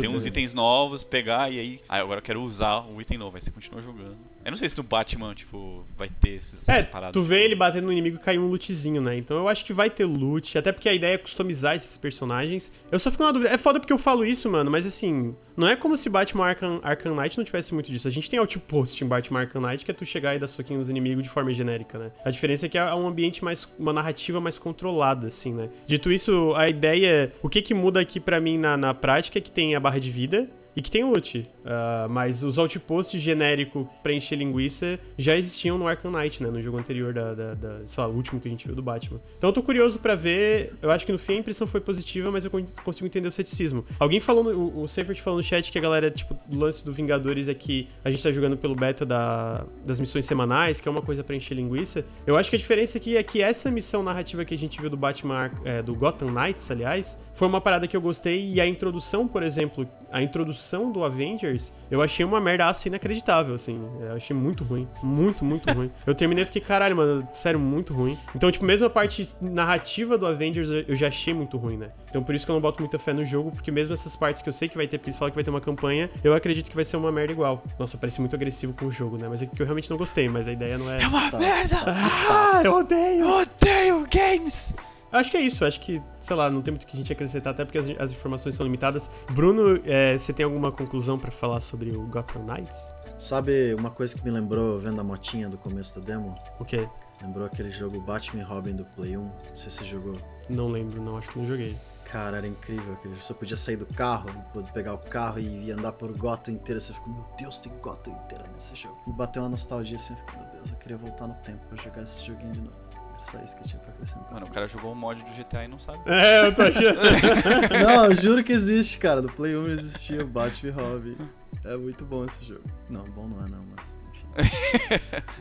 tem 0.00 0.10
uns 0.10 0.24
né? 0.24 0.28
itens 0.30 0.52
novos, 0.52 1.04
pegar 1.04 1.48
e 1.52 1.60
aí. 1.60 1.80
Ah, 1.88 1.98
agora 1.98 2.18
eu 2.18 2.22
quero 2.24 2.42
usar 2.42 2.80
o 2.92 3.00
item 3.00 3.16
novo. 3.16 3.36
Aí 3.36 3.40
você 3.40 3.52
continua 3.52 3.80
jogando. 3.80 4.16
Eu 4.48 4.52
não 4.52 4.56
sei 4.56 4.66
se 4.66 4.78
no 4.78 4.82
Batman, 4.82 5.34
tipo, 5.34 5.84
vai 5.94 6.08
ter 6.08 6.30
esses, 6.30 6.60
essas 6.60 6.68
É, 6.70 6.82
paradas. 6.82 7.12
tu 7.12 7.22
vê 7.22 7.34
tipo, 7.36 7.44
ele 7.48 7.54
batendo 7.54 7.84
no 7.84 7.92
inimigo 7.92 8.16
e 8.16 8.18
cai 8.18 8.38
um 8.38 8.48
lootzinho, 8.48 9.02
né? 9.02 9.14
Então 9.14 9.36
eu 9.36 9.46
acho 9.46 9.62
que 9.62 9.74
vai 9.74 9.90
ter 9.90 10.06
loot, 10.06 10.56
até 10.56 10.72
porque 10.72 10.88
a 10.88 10.94
ideia 10.94 11.16
é 11.16 11.18
customizar 11.18 11.76
esses 11.76 11.98
personagens. 11.98 12.72
Eu 12.90 12.98
só 12.98 13.10
fico 13.10 13.22
na 13.24 13.30
dúvida, 13.30 13.52
é 13.52 13.58
foda 13.58 13.78
porque 13.78 13.92
eu 13.92 13.98
falo 13.98 14.24
isso, 14.24 14.50
mano, 14.50 14.70
mas 14.70 14.86
assim, 14.86 15.36
não 15.54 15.68
é 15.68 15.76
como 15.76 15.98
se 15.98 16.08
Batman 16.08 16.46
Arkham, 16.46 16.80
Arkham 16.82 17.14
Knight 17.14 17.36
não 17.36 17.44
tivesse 17.44 17.74
muito 17.74 17.92
disso. 17.92 18.08
A 18.08 18.10
gente 18.10 18.30
tem 18.30 18.38
outpost 18.38 19.04
em 19.04 19.06
Batman 19.06 19.40
Arkham 19.40 19.60
Knight, 19.60 19.84
que 19.84 19.90
é 19.90 19.94
tu 19.94 20.06
chegar 20.06 20.34
e 20.34 20.38
dar 20.38 20.46
soquinho 20.46 20.78
nos 20.78 20.88
inimigos 20.88 21.22
de 21.22 21.28
forma 21.28 21.52
genérica, 21.52 21.98
né? 21.98 22.10
A 22.24 22.30
diferença 22.30 22.64
é 22.64 22.68
que 22.70 22.78
é 22.78 22.94
um 22.94 23.06
ambiente 23.06 23.44
mais, 23.44 23.68
uma 23.78 23.92
narrativa 23.92 24.40
mais 24.40 24.56
controlada, 24.56 25.26
assim, 25.26 25.52
né? 25.52 25.68
Dito 25.86 26.10
isso, 26.10 26.54
a 26.56 26.70
ideia, 26.70 27.34
o 27.42 27.50
que 27.50 27.60
que 27.60 27.74
muda 27.74 28.00
aqui 28.00 28.18
pra 28.18 28.40
mim 28.40 28.56
na, 28.56 28.78
na 28.78 28.94
prática 28.94 29.38
é 29.38 29.42
que 29.42 29.50
tem 29.50 29.76
a 29.76 29.80
barra 29.80 29.98
de 30.00 30.10
vida, 30.10 30.48
e 30.78 30.82
que 30.82 30.92
tem 30.92 31.02
loot. 31.02 31.44
Ah, 31.70 32.06
mas 32.08 32.42
os 32.42 32.58
outposts 32.58 33.20
genérico 33.20 33.86
pra 34.02 34.10
encher 34.10 34.36
linguiça 34.38 34.98
já 35.18 35.36
existiam 35.36 35.76
no 35.76 35.86
Arkham 35.86 36.10
Knight, 36.10 36.42
né? 36.42 36.48
No 36.48 36.62
jogo 36.62 36.78
anterior 36.78 37.12
da, 37.12 37.34
da, 37.34 37.54
da- 37.54 37.80
sei 37.86 38.02
lá, 38.02 38.08
o 38.08 38.14
último 38.14 38.40
que 38.40 38.48
a 38.48 38.50
gente 38.50 38.66
viu 38.66 38.74
do 38.74 38.80
Batman. 38.82 39.20
Então 39.36 39.50
eu 39.50 39.52
tô 39.54 39.62
curioso 39.62 39.98
pra 39.98 40.14
ver. 40.14 40.72
Eu 40.80 40.90
acho 40.90 41.04
que 41.04 41.12
no 41.12 41.18
fim 41.18 41.34
a 41.34 41.36
impressão 41.40 41.66
foi 41.66 41.80
positiva, 41.82 42.30
mas 42.30 42.46
eu 42.46 42.50
con- 42.50 42.64
consigo 42.82 43.06
entender 43.06 43.28
o 43.28 43.32
ceticismo. 43.32 43.84
Alguém 44.00 44.18
falou, 44.18 44.46
o, 44.46 44.82
o 44.84 44.88
Seifert 44.88 45.20
falou 45.20 45.38
no 45.38 45.42
chat 45.42 45.70
que 45.70 45.76
a 45.78 45.82
galera, 45.82 46.10
tipo, 46.10 46.34
o 46.50 46.56
lance 46.56 46.82
do 46.82 46.90
Vingadores 46.92 47.48
é 47.48 47.54
que 47.54 47.86
a 48.02 48.10
gente 48.10 48.22
tá 48.22 48.32
jogando 48.32 48.56
pelo 48.56 48.74
beta 48.74 49.04
da, 49.04 49.66
das 49.84 50.00
missões 50.00 50.24
semanais, 50.24 50.80
que 50.80 50.88
é 50.88 50.90
uma 50.90 51.02
coisa 51.02 51.22
pra 51.22 51.36
encher 51.36 51.54
linguiça. 51.54 52.02
Eu 52.26 52.36
acho 52.38 52.48
que 52.48 52.56
a 52.56 52.58
diferença 52.58 52.96
aqui 52.96 53.14
é 53.16 53.22
que 53.22 53.42
essa 53.42 53.70
missão 53.70 54.02
narrativa 54.02 54.42
que 54.42 54.54
a 54.54 54.58
gente 54.58 54.80
viu 54.80 54.88
do 54.88 54.96
Batman, 54.96 55.50
é, 55.66 55.82
do 55.82 55.94
Gotham 55.94 56.30
Knights, 56.30 56.70
aliás, 56.70 57.18
foi 57.34 57.46
uma 57.46 57.60
parada 57.60 57.86
que 57.86 57.96
eu 57.96 58.00
gostei 58.00 58.52
e 58.54 58.60
a 58.60 58.66
introdução, 58.66 59.28
por 59.28 59.42
exemplo, 59.42 59.86
a 60.10 60.22
introdução 60.22 60.90
do 60.90 61.04
Avengers, 61.04 61.57
eu 61.90 62.02
achei 62.02 62.24
uma 62.24 62.40
merdaça 62.40 62.88
inacreditável, 62.88 63.54
assim. 63.54 63.80
Eu 64.00 64.14
achei 64.14 64.34
muito 64.36 64.64
ruim. 64.64 64.86
Muito, 65.02 65.44
muito 65.44 65.70
ruim. 65.72 65.90
Eu 66.06 66.14
terminei 66.14 66.42
e 66.42 66.46
fiquei, 66.46 66.60
caralho, 66.62 66.96
mano, 66.96 67.26
sério, 67.32 67.58
muito 67.60 67.92
ruim. 67.94 68.16
Então, 68.34 68.50
tipo, 68.50 68.64
mesmo 68.64 68.86
a 68.86 68.90
parte 68.90 69.28
narrativa 69.40 70.16
do 70.18 70.26
Avengers 70.26 70.68
eu 70.88 70.94
já 70.96 71.08
achei 71.08 71.32
muito 71.34 71.56
ruim, 71.56 71.76
né? 71.76 71.90
Então 72.10 72.22
por 72.22 72.34
isso 72.34 72.44
que 72.46 72.50
eu 72.50 72.54
não 72.54 72.60
boto 72.60 72.80
muita 72.80 72.98
fé 72.98 73.12
no 73.12 73.24
jogo, 73.24 73.50
porque 73.52 73.70
mesmo 73.70 73.92
essas 73.92 74.16
partes 74.16 74.40
que 74.42 74.48
eu 74.48 74.52
sei 74.52 74.68
que 74.68 74.76
vai 74.76 74.86
ter, 74.86 74.96
porque 74.98 75.10
eles 75.10 75.18
falam 75.18 75.30
que 75.30 75.34
vai 75.34 75.44
ter 75.44 75.50
uma 75.50 75.60
campanha, 75.60 76.10
eu 76.24 76.32
acredito 76.34 76.70
que 76.70 76.74
vai 76.76 76.84
ser 76.84 76.96
uma 76.96 77.12
merda 77.12 77.32
igual. 77.32 77.62
Nossa, 77.78 77.98
parece 77.98 78.20
muito 78.20 78.34
agressivo 78.34 78.72
com 78.72 78.86
o 78.86 78.90
jogo, 78.90 79.16
né? 79.18 79.26
Mas 79.28 79.42
é 79.42 79.46
que 79.46 79.60
eu 79.60 79.66
realmente 79.66 79.90
não 79.90 79.96
gostei, 79.98 80.28
mas 80.28 80.48
a 80.48 80.52
ideia 80.52 80.78
não 80.78 80.90
é. 80.90 81.06
uma 81.06 81.30
Tá, 81.30 81.38
merda! 81.38 81.76
tá, 81.84 81.94
Ah, 82.30 82.62
eu 82.64 82.74
odeio! 82.76 83.20
Eu 83.20 83.30
odeio 83.42 84.06
games! 84.10 84.74
Eu 85.10 85.18
Acho 85.18 85.30
que 85.30 85.36
é 85.36 85.40
isso, 85.40 85.64
acho 85.64 85.80
que, 85.80 86.02
sei 86.20 86.36
lá, 86.36 86.50
não 86.50 86.60
tem 86.60 86.72
muito 86.72 86.82
o 86.82 86.86
que 86.86 86.94
a 86.94 86.96
gente 86.96 87.12
acrescentar, 87.12 87.54
até 87.54 87.64
porque 87.64 87.78
as, 87.78 87.88
as 87.98 88.12
informações 88.12 88.54
são 88.54 88.64
limitadas. 88.64 89.10
Bruno, 89.30 89.80
é, 89.84 90.16
você 90.16 90.32
tem 90.32 90.44
alguma 90.44 90.70
conclusão 90.70 91.18
pra 91.18 91.30
falar 91.30 91.60
sobre 91.60 91.90
o 91.90 92.02
Gotham 92.02 92.42
Knights? 92.44 92.94
Sabe 93.18 93.74
uma 93.74 93.90
coisa 93.90 94.16
que 94.16 94.24
me 94.24 94.30
lembrou 94.30 94.78
vendo 94.78 95.00
a 95.00 95.04
motinha 95.04 95.48
do 95.48 95.56
começo 95.56 95.98
da 95.98 96.06
demo? 96.06 96.34
O 96.60 96.64
quê? 96.64 96.88
Lembrou 97.22 97.46
aquele 97.46 97.70
jogo 97.70 98.00
Batman 98.00 98.42
e 98.42 98.44
Robin 98.44 98.76
do 98.76 98.84
Play 98.84 99.16
1? 99.16 99.20
Não 99.20 99.32
sei 99.54 99.70
se 99.70 99.78
você 99.78 99.84
jogou. 99.84 100.16
Não 100.48 100.68
lembro, 100.68 101.02
não, 101.02 101.16
acho 101.16 101.28
que 101.30 101.38
não 101.38 101.46
joguei. 101.46 101.76
Cara, 102.04 102.38
era 102.38 102.46
incrível 102.46 102.92
aquele 102.92 103.14
jogo. 103.14 103.26
Você 103.26 103.34
podia 103.34 103.56
sair 103.56 103.76
do 103.76 103.86
carro, 103.86 104.30
pegar 104.72 104.94
o 104.94 104.98
carro 104.98 105.40
e 105.40 105.70
andar 105.70 105.92
por 105.92 106.10
Gotham 106.16 106.52
inteira. 106.52 106.80
Você 106.80 106.92
ficou, 106.92 107.12
meu 107.12 107.24
Deus, 107.36 107.58
tem 107.58 107.72
Gotham 107.82 108.12
inteira 108.24 108.44
nesse 108.54 108.76
jogo. 108.76 108.96
Me 109.06 109.12
bateu 109.12 109.42
uma 109.42 109.48
nostalgia 109.48 109.96
assim, 109.96 110.14
eu 110.14 110.18
fiquei, 110.20 110.38
meu 110.38 110.50
Deus, 110.52 110.70
eu 110.70 110.76
queria 110.76 110.96
voltar 110.96 111.26
no 111.26 111.34
tempo 111.34 111.66
pra 111.66 111.82
jogar 111.82 112.02
esse 112.02 112.24
joguinho 112.24 112.52
de 112.52 112.60
novo. 112.60 112.87
Só 113.30 113.38
isso 113.44 113.56
que 113.56 113.62
eu 113.62 113.66
tinha 113.68 113.80
pra 113.80 113.90
acrescentar. 113.92 114.32
Mano, 114.32 114.46
o 114.46 114.50
cara 114.50 114.66
jogou 114.66 114.92
o 114.92 114.94
mod 114.94 115.22
do 115.22 115.30
GTA 115.30 115.64
e 115.64 115.68
não 115.68 115.78
sabe. 115.78 115.98
É, 116.06 116.46
eu 116.46 116.54
tô 116.54 116.62
achando. 116.62 116.98
Não, 117.84 118.04
eu 118.06 118.14
juro 118.14 118.42
que 118.44 118.52
existe, 118.52 118.96
cara. 118.98 119.20
Do 119.20 119.28
Play 119.32 119.56
1 119.56 119.68
existia 119.68 120.24
Batman 120.24 120.68
e 120.70 120.72
Robin. 120.72 121.16
É 121.64 121.76
muito 121.76 122.04
bom 122.04 122.24
esse 122.24 122.44
jogo. 122.44 122.62
Não, 122.88 123.04
bom 123.04 123.26
não 123.28 123.44
é 123.44 123.48
não, 123.50 123.64
mas 123.76 123.98
enfim. 124.10 124.26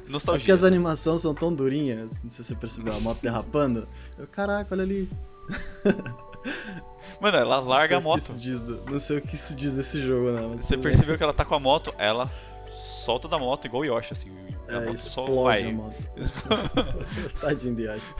É 0.08 0.10
Nostalgia. 0.10 0.40
porque 0.42 0.52
as 0.52 0.64
animações 0.64 1.22
são 1.22 1.34
tão 1.34 1.54
durinhas, 1.54 2.24
não 2.24 2.30
sei 2.30 2.44
se 2.44 2.50
você 2.50 2.56
percebeu, 2.56 2.94
a 2.96 3.00
moto 3.00 3.22
derrapando. 3.22 3.88
Eu, 4.18 4.28
caraca, 4.28 4.74
olha 4.74 4.84
ali. 4.84 5.10
Mano, 7.22 7.38
ela 7.38 7.60
larga 7.60 7.96
a 7.96 8.00
o 8.00 8.02
moto. 8.02 8.34
do- 8.34 8.84
não 8.92 9.00
sei 9.00 9.18
o 9.18 9.22
que 9.22 9.36
isso 9.36 9.56
diz 9.56 9.74
desse 9.74 10.02
jogo, 10.02 10.32
não. 10.32 10.50
mas 10.50 10.66
Você 10.66 10.78
percebeu 10.78 11.18
que 11.18 11.24
ela 11.24 11.34
tá 11.34 11.44
com 11.46 11.56
a 11.56 11.60
moto, 11.60 11.94
ela 11.98 12.30
solta 12.78 13.28
da 13.28 13.38
moto 13.40 13.66
igual 13.66 13.82
o 13.82 13.86
Yoshi, 13.86 14.14
assim. 14.14 14.28
A 14.70 14.74
É, 14.76 14.86
moto 14.86 14.98
só 14.98 15.26
vai. 15.26 15.64
a 15.66 15.72
moto. 15.72 15.96
Tadinho 17.42 17.76
de 17.76 17.84
Yoshi. 17.84 18.14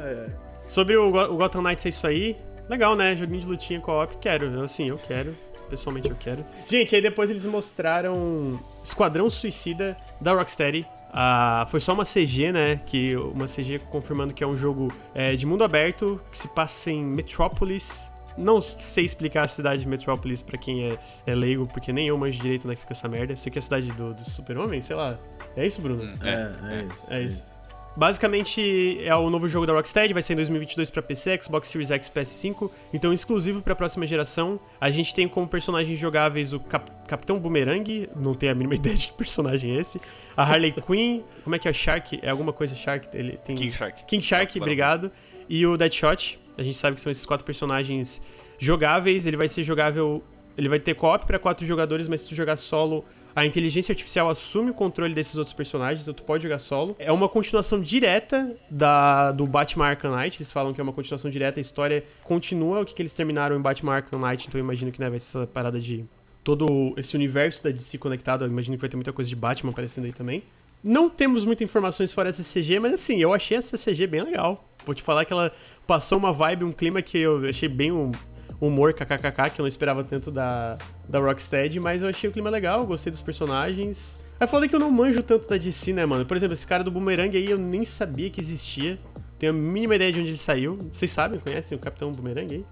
ai, 0.00 0.18
ai. 0.26 0.30
Sobre 0.68 0.96
o, 0.96 1.10
Go- 1.10 1.32
o 1.32 1.36
Gotham 1.36 1.62
Knights 1.62 1.86
é 1.86 1.88
isso 1.88 2.06
aí. 2.06 2.36
Legal, 2.68 2.94
né? 2.94 3.16
Joguinho 3.16 3.40
de 3.40 3.46
lutinha 3.46 3.80
co-op, 3.80 4.16
quero. 4.18 4.46
Eu, 4.46 4.62
Assim, 4.64 4.88
eu 4.88 4.98
quero. 4.98 5.34
Pessoalmente 5.68 6.08
eu 6.10 6.16
quero. 6.16 6.44
Gente, 6.68 6.94
aí 6.96 7.00
depois 7.02 7.30
eles 7.30 7.44
mostraram 7.44 8.58
Esquadrão 8.82 9.30
Suicida 9.30 9.96
da 10.20 10.32
Rocksteady. 10.32 10.86
Ah, 11.12 11.66
foi 11.70 11.78
só 11.80 11.92
uma 11.92 12.04
CG, 12.04 12.52
né? 12.52 12.80
Que, 12.86 13.16
uma 13.16 13.46
CG 13.46 13.78
confirmando 13.90 14.32
que 14.34 14.42
é 14.42 14.46
um 14.46 14.56
jogo 14.56 14.92
é, 15.14 15.34
de 15.34 15.46
mundo 15.46 15.62
aberto 15.64 16.20
que 16.30 16.38
se 16.38 16.48
passa 16.48 16.90
em 16.90 17.04
Metrópolis. 17.04 18.09
Não 18.38 18.60
sei 18.60 19.04
explicar 19.04 19.44
a 19.44 19.48
cidade 19.48 19.82
de 19.82 19.88
Metrópolis 19.88 20.40
pra 20.42 20.56
quem 20.58 20.90
é, 20.90 20.98
é 21.26 21.34
leigo, 21.34 21.66
porque 21.66 21.92
nem 21.92 22.08
eu 22.08 22.16
manjo 22.18 22.40
direito 22.40 22.64
onde 22.64 22.72
é 22.72 22.76
que 22.76 22.82
fica 22.82 22.92
essa 22.94 23.08
merda. 23.08 23.36
Sei 23.36 23.50
que 23.50 23.58
é 23.58 23.60
a 23.60 23.62
cidade 23.62 23.90
do, 23.92 24.14
do 24.14 24.24
Super-Homem, 24.24 24.80
sei 24.82 24.96
lá. 24.96 25.18
É 25.56 25.66
isso, 25.66 25.80
Bruno? 25.82 26.04
Hum, 26.04 26.08
É, 26.22 26.74
é, 26.80 26.82
isso. 26.84 27.12
é 27.12 27.18
É 27.18 27.22
isso. 27.22 27.38
isso. 27.38 27.60
Basicamente 27.96 28.98
é 29.04 29.14
o 29.14 29.28
novo 29.28 29.48
jogo 29.48 29.66
da 29.66 29.72
Rocksteady, 29.72 30.12
vai 30.12 30.22
sair 30.22 30.34
em 30.34 30.36
2022 30.36 30.90
pra 30.90 31.02
PC, 31.02 31.38
Xbox 31.42 31.68
Series 31.68 31.90
X 31.90 32.06
e 32.06 32.10
PS5, 32.10 32.70
então 32.94 33.12
exclusivo 33.12 33.60
pra 33.60 33.74
próxima 33.74 34.06
geração. 34.06 34.60
A 34.80 34.90
gente 34.90 35.14
tem 35.14 35.28
como 35.28 35.46
personagens 35.48 35.98
jogáveis 35.98 36.52
o 36.52 36.60
Cap- 36.60 36.90
Capitão 37.08 37.38
Boomerang, 37.38 38.08
não 38.16 38.32
tenho 38.32 38.52
a 38.52 38.54
mínima 38.54 38.74
ideia 38.76 38.94
de 38.94 39.08
que 39.08 39.14
personagem 39.14 39.76
é 39.76 39.80
esse. 39.80 40.00
A 40.36 40.44
Harley 40.44 40.72
Quinn, 40.86 41.22
como 41.42 41.56
é 41.56 41.58
que 41.58 41.68
é 41.68 41.72
Shark? 41.72 42.18
É 42.22 42.30
alguma 42.30 42.52
coisa 42.52 42.74
Shark? 42.74 43.08
Ele 43.12 43.36
tem 43.44 43.56
King 43.56 43.72
Shark. 43.72 44.04
King 44.06 44.24
Shark, 44.24 44.52
Tubarão. 44.52 44.66
obrigado. 44.72 45.12
E 45.48 45.66
o 45.66 45.76
Deadshot, 45.76 46.38
a 46.60 46.62
gente 46.62 46.76
sabe 46.76 46.96
que 46.96 47.00
são 47.00 47.10
esses 47.10 47.24
quatro 47.24 47.44
personagens 47.44 48.22
jogáveis, 48.58 49.24
ele 49.24 49.36
vai 49.36 49.48
ser 49.48 49.62
jogável 49.62 50.22
Ele 50.58 50.68
vai 50.68 50.78
ter 50.78 50.94
co-op 50.94 51.24
pra 51.24 51.38
quatro 51.38 51.64
jogadores, 51.66 52.06
mas 52.06 52.20
se 52.20 52.28
tu 52.28 52.34
jogar 52.34 52.56
solo, 52.56 53.02
a 53.34 53.46
inteligência 53.46 53.92
artificial 53.92 54.28
assume 54.28 54.70
o 54.70 54.74
controle 54.74 55.14
desses 55.14 55.36
outros 55.36 55.54
personagens, 55.54 56.02
então 56.02 56.12
tu 56.12 56.22
pode 56.22 56.42
jogar 56.42 56.58
solo. 56.58 56.94
É 56.98 57.10
uma 57.10 57.30
continuação 57.30 57.80
direta 57.80 58.54
da, 58.68 59.32
do 59.32 59.46
Batman 59.46 59.86
Arkham 59.86 60.14
Knight, 60.14 60.36
eles 60.36 60.52
falam 60.52 60.74
que 60.74 60.80
é 60.80 60.82
uma 60.82 60.92
continuação 60.92 61.30
direta, 61.30 61.58
a 61.58 61.62
história 61.62 62.04
continua 62.22 62.80
o 62.80 62.84
que, 62.84 62.92
que 62.92 63.00
eles 63.00 63.14
terminaram 63.14 63.56
em 63.56 63.60
Batman 63.60 63.94
Arkham 63.94 64.20
Knight, 64.20 64.46
então 64.46 64.60
eu 64.60 64.64
imagino 64.64 64.92
que 64.92 65.00
né, 65.00 65.08
vai 65.08 65.18
ser 65.18 65.38
essa 65.38 65.46
parada 65.46 65.80
de 65.80 66.04
todo 66.44 66.66
esse 66.98 67.16
universo 67.16 67.64
da 67.64 67.70
DC 67.70 67.96
conectado, 67.96 68.44
eu 68.44 68.48
imagino 68.48 68.76
que 68.76 68.80
vai 68.82 68.90
ter 68.90 68.96
muita 68.96 69.14
coisa 69.14 69.30
de 69.30 69.36
Batman 69.36 69.70
aparecendo 69.70 70.04
aí 70.04 70.12
também. 70.12 70.42
Não 70.82 71.10
temos 71.10 71.44
muitas 71.44 71.62
informações 71.62 72.12
fora 72.12 72.30
essa 72.30 72.42
CG, 72.42 72.78
mas 72.80 72.94
assim, 72.94 73.18
eu 73.18 73.32
achei 73.34 73.56
essa 73.56 73.76
CG 73.76 74.06
bem 74.06 74.22
legal. 74.22 74.64
Vou 74.86 74.94
te 74.94 75.02
falar 75.02 75.26
que 75.26 75.32
ela 75.32 75.52
passou 75.86 76.18
uma 76.18 76.32
vibe, 76.32 76.64
um 76.64 76.72
clima 76.72 77.02
que 77.02 77.18
eu 77.18 77.48
achei 77.48 77.68
bem 77.68 77.92
um 77.92 78.12
humor 78.60 78.92
kkkk, 78.92 79.50
que 79.50 79.60
eu 79.60 79.62
não 79.62 79.68
esperava 79.68 80.04
tanto 80.04 80.30
da, 80.30 80.76
da 81.08 81.18
Rocksteady, 81.18 81.80
mas 81.80 82.02
eu 82.02 82.08
achei 82.08 82.28
o 82.28 82.32
clima 82.32 82.50
legal, 82.50 82.86
gostei 82.86 83.10
dos 83.10 83.22
personagens. 83.22 84.20
É 84.38 84.46
foda 84.46 84.66
que 84.66 84.74
eu 84.74 84.80
não 84.80 84.90
manjo 84.90 85.22
tanto 85.22 85.48
da 85.48 85.56
DC, 85.56 85.92
né, 85.92 86.06
mano? 86.06 86.24
Por 86.24 86.36
exemplo, 86.36 86.54
esse 86.54 86.66
cara 86.66 86.82
do 86.82 86.90
Boomerang 86.90 87.36
aí 87.36 87.50
eu 87.50 87.58
nem 87.58 87.84
sabia 87.84 88.30
que 88.30 88.40
existia. 88.40 88.98
Tenho 89.38 89.52
a 89.52 89.54
mínima 89.54 89.96
ideia 89.96 90.12
de 90.12 90.20
onde 90.20 90.30
ele 90.30 90.38
saiu. 90.38 90.78
Vocês 90.92 91.10
sabem, 91.10 91.40
conhecem 91.40 91.76
o 91.76 91.80
Capitão 91.80 92.12
Boomerang 92.12 92.54
aí? 92.54 92.64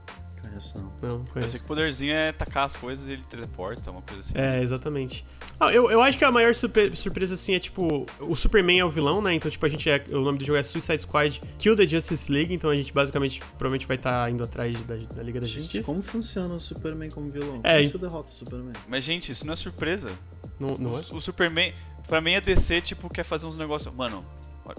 Conheço 0.58 0.78
não. 0.78 0.92
Não, 1.02 1.16
Eu 1.18 1.24
conheço. 1.32 1.50
sei 1.52 1.60
que 1.60 1.64
o 1.64 1.68
poderzinho 1.68 2.12
é 2.14 2.32
tacar 2.32 2.64
as 2.66 2.74
coisas 2.74 3.06
e 3.08 3.12
ele 3.12 3.22
teleporta, 3.22 3.90
uma 3.90 4.02
coisa 4.02 4.20
assim. 4.20 4.32
É, 4.36 4.60
exatamente. 4.62 5.24
Ah, 5.60 5.72
eu, 5.72 5.90
eu 5.90 6.02
acho 6.02 6.18
que 6.18 6.24
a 6.24 6.30
maior 6.32 6.54
surpre- 6.54 6.94
surpresa, 6.96 7.34
assim, 7.34 7.54
é 7.54 7.58
tipo. 7.58 8.06
O 8.20 8.34
Superman 8.34 8.80
é 8.80 8.84
o 8.84 8.90
vilão, 8.90 9.20
né? 9.22 9.34
Então, 9.34 9.50
tipo, 9.50 9.64
a 9.64 9.68
gente 9.68 9.88
é. 9.88 10.04
O 10.10 10.20
nome 10.20 10.38
do 10.38 10.44
jogo 10.44 10.58
é 10.58 10.62
Suicide 10.62 11.02
Squad 11.02 11.40
Kill 11.58 11.76
the 11.76 11.86
Justice 11.86 12.30
League. 12.30 12.52
Então 12.52 12.70
a 12.70 12.76
gente 12.76 12.92
basicamente 12.92 13.40
provavelmente 13.58 13.86
vai 13.86 13.96
estar 13.96 14.30
indo 14.30 14.42
atrás 14.44 14.80
da, 14.84 14.96
da 14.96 15.22
Liga 15.22 15.40
da 15.40 15.46
Gente, 15.46 15.58
Justiça. 15.62 15.86
como 15.86 16.02
funciona 16.02 16.54
o 16.54 16.60
Superman 16.60 17.10
como 17.10 17.30
vilão? 17.30 17.60
É, 17.62 17.76
como 17.76 17.86
você 17.88 17.98
derrota 17.98 18.30
o 18.30 18.34
Superman? 18.34 18.72
Mas, 18.88 19.04
gente, 19.04 19.32
isso 19.32 19.46
não 19.46 19.52
é 19.52 19.56
surpresa. 19.56 20.10
Não, 20.58 20.70
não 20.78 20.98
é? 20.98 21.02
O, 21.12 21.16
o 21.16 21.20
Superman, 21.20 21.72
pra 22.06 22.20
mim, 22.20 22.34
a 22.34 22.40
DC, 22.40 22.80
tipo, 22.80 23.08
quer 23.08 23.22
fazer 23.24 23.46
uns 23.46 23.56
negócios. 23.56 23.94
Mano, 23.94 24.24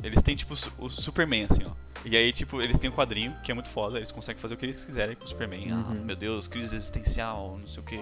eles 0.03 0.22
têm, 0.24 0.36
tipo, 0.36 0.53
o 0.78 0.90
Superman, 0.90 1.48
assim, 1.49 1.61
ó. 1.66 1.72
E 2.06 2.16
aí, 2.16 2.32
tipo, 2.32 2.61
eles 2.61 2.78
têm 2.78 2.90
um 2.90 2.94
quadrinho 2.94 3.36
que 3.44 3.52
é 3.52 3.53
muito 3.53 3.70
foda, 3.70 3.98
eles 3.98 4.11
conseguem 4.11 4.41
fazer 4.41 4.53
o 4.53 4.57
que 4.57 4.66
eles 4.66 4.84
quiserem 4.86 5.16
com 5.16 5.24
o 5.26 5.28
Superman. 5.28 5.72
Ah, 5.72 5.76
Uhum. 5.91 6.03
meu 6.06 6.16
Deus, 6.16 6.48
crise 6.48 6.76
existencial, 6.76 7.57
não 7.60 7.68
sei 7.68 7.82
o 7.82 7.86
que, 7.86 7.99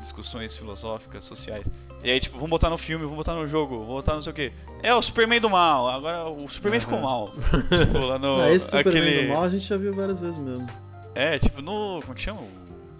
discussões 0.00 0.56
filosóficas, 0.56 1.24
sociais. 1.24 1.66
E 2.02 2.10
aí, 2.10 2.20
tipo, 2.20 2.36
vamos 2.36 2.50
botar 2.50 2.70
no 2.70 2.78
filme, 2.78 3.02
vamos 3.04 3.18
botar 3.18 3.34
no 3.34 3.46
jogo, 3.46 3.78
vamos 3.78 3.94
botar 3.94 4.14
não 4.14 4.22
sei 4.22 4.32
o 4.32 4.34
que. 4.34 4.52
É 4.82 4.94
o 4.94 5.02
Superman 5.02 5.40
do 5.40 5.50
mal, 5.50 5.88
agora 5.88 6.28
o 6.28 6.46
Superman 6.48 6.80
ficou 6.80 6.98
Aham. 6.98 7.04
mal. 7.04 7.32
tipo, 7.32 7.98
lá 7.98 8.18
no. 8.18 8.40
ah, 8.40 8.50
esse 8.54 8.66
Superman 8.70 9.02
aquele... 9.02 9.22
do 9.26 9.32
mal 9.34 9.44
a 9.44 9.48
gente 9.48 9.64
já 9.64 9.76
viu 9.76 9.94
várias 9.94 10.20
vezes 10.20 10.38
mesmo. 10.38 10.66
É, 11.14 11.38
tipo, 11.38 11.60
no. 11.60 12.00
Como 12.02 12.12
é 12.12 12.14
que 12.14 12.22
chama? 12.22 12.40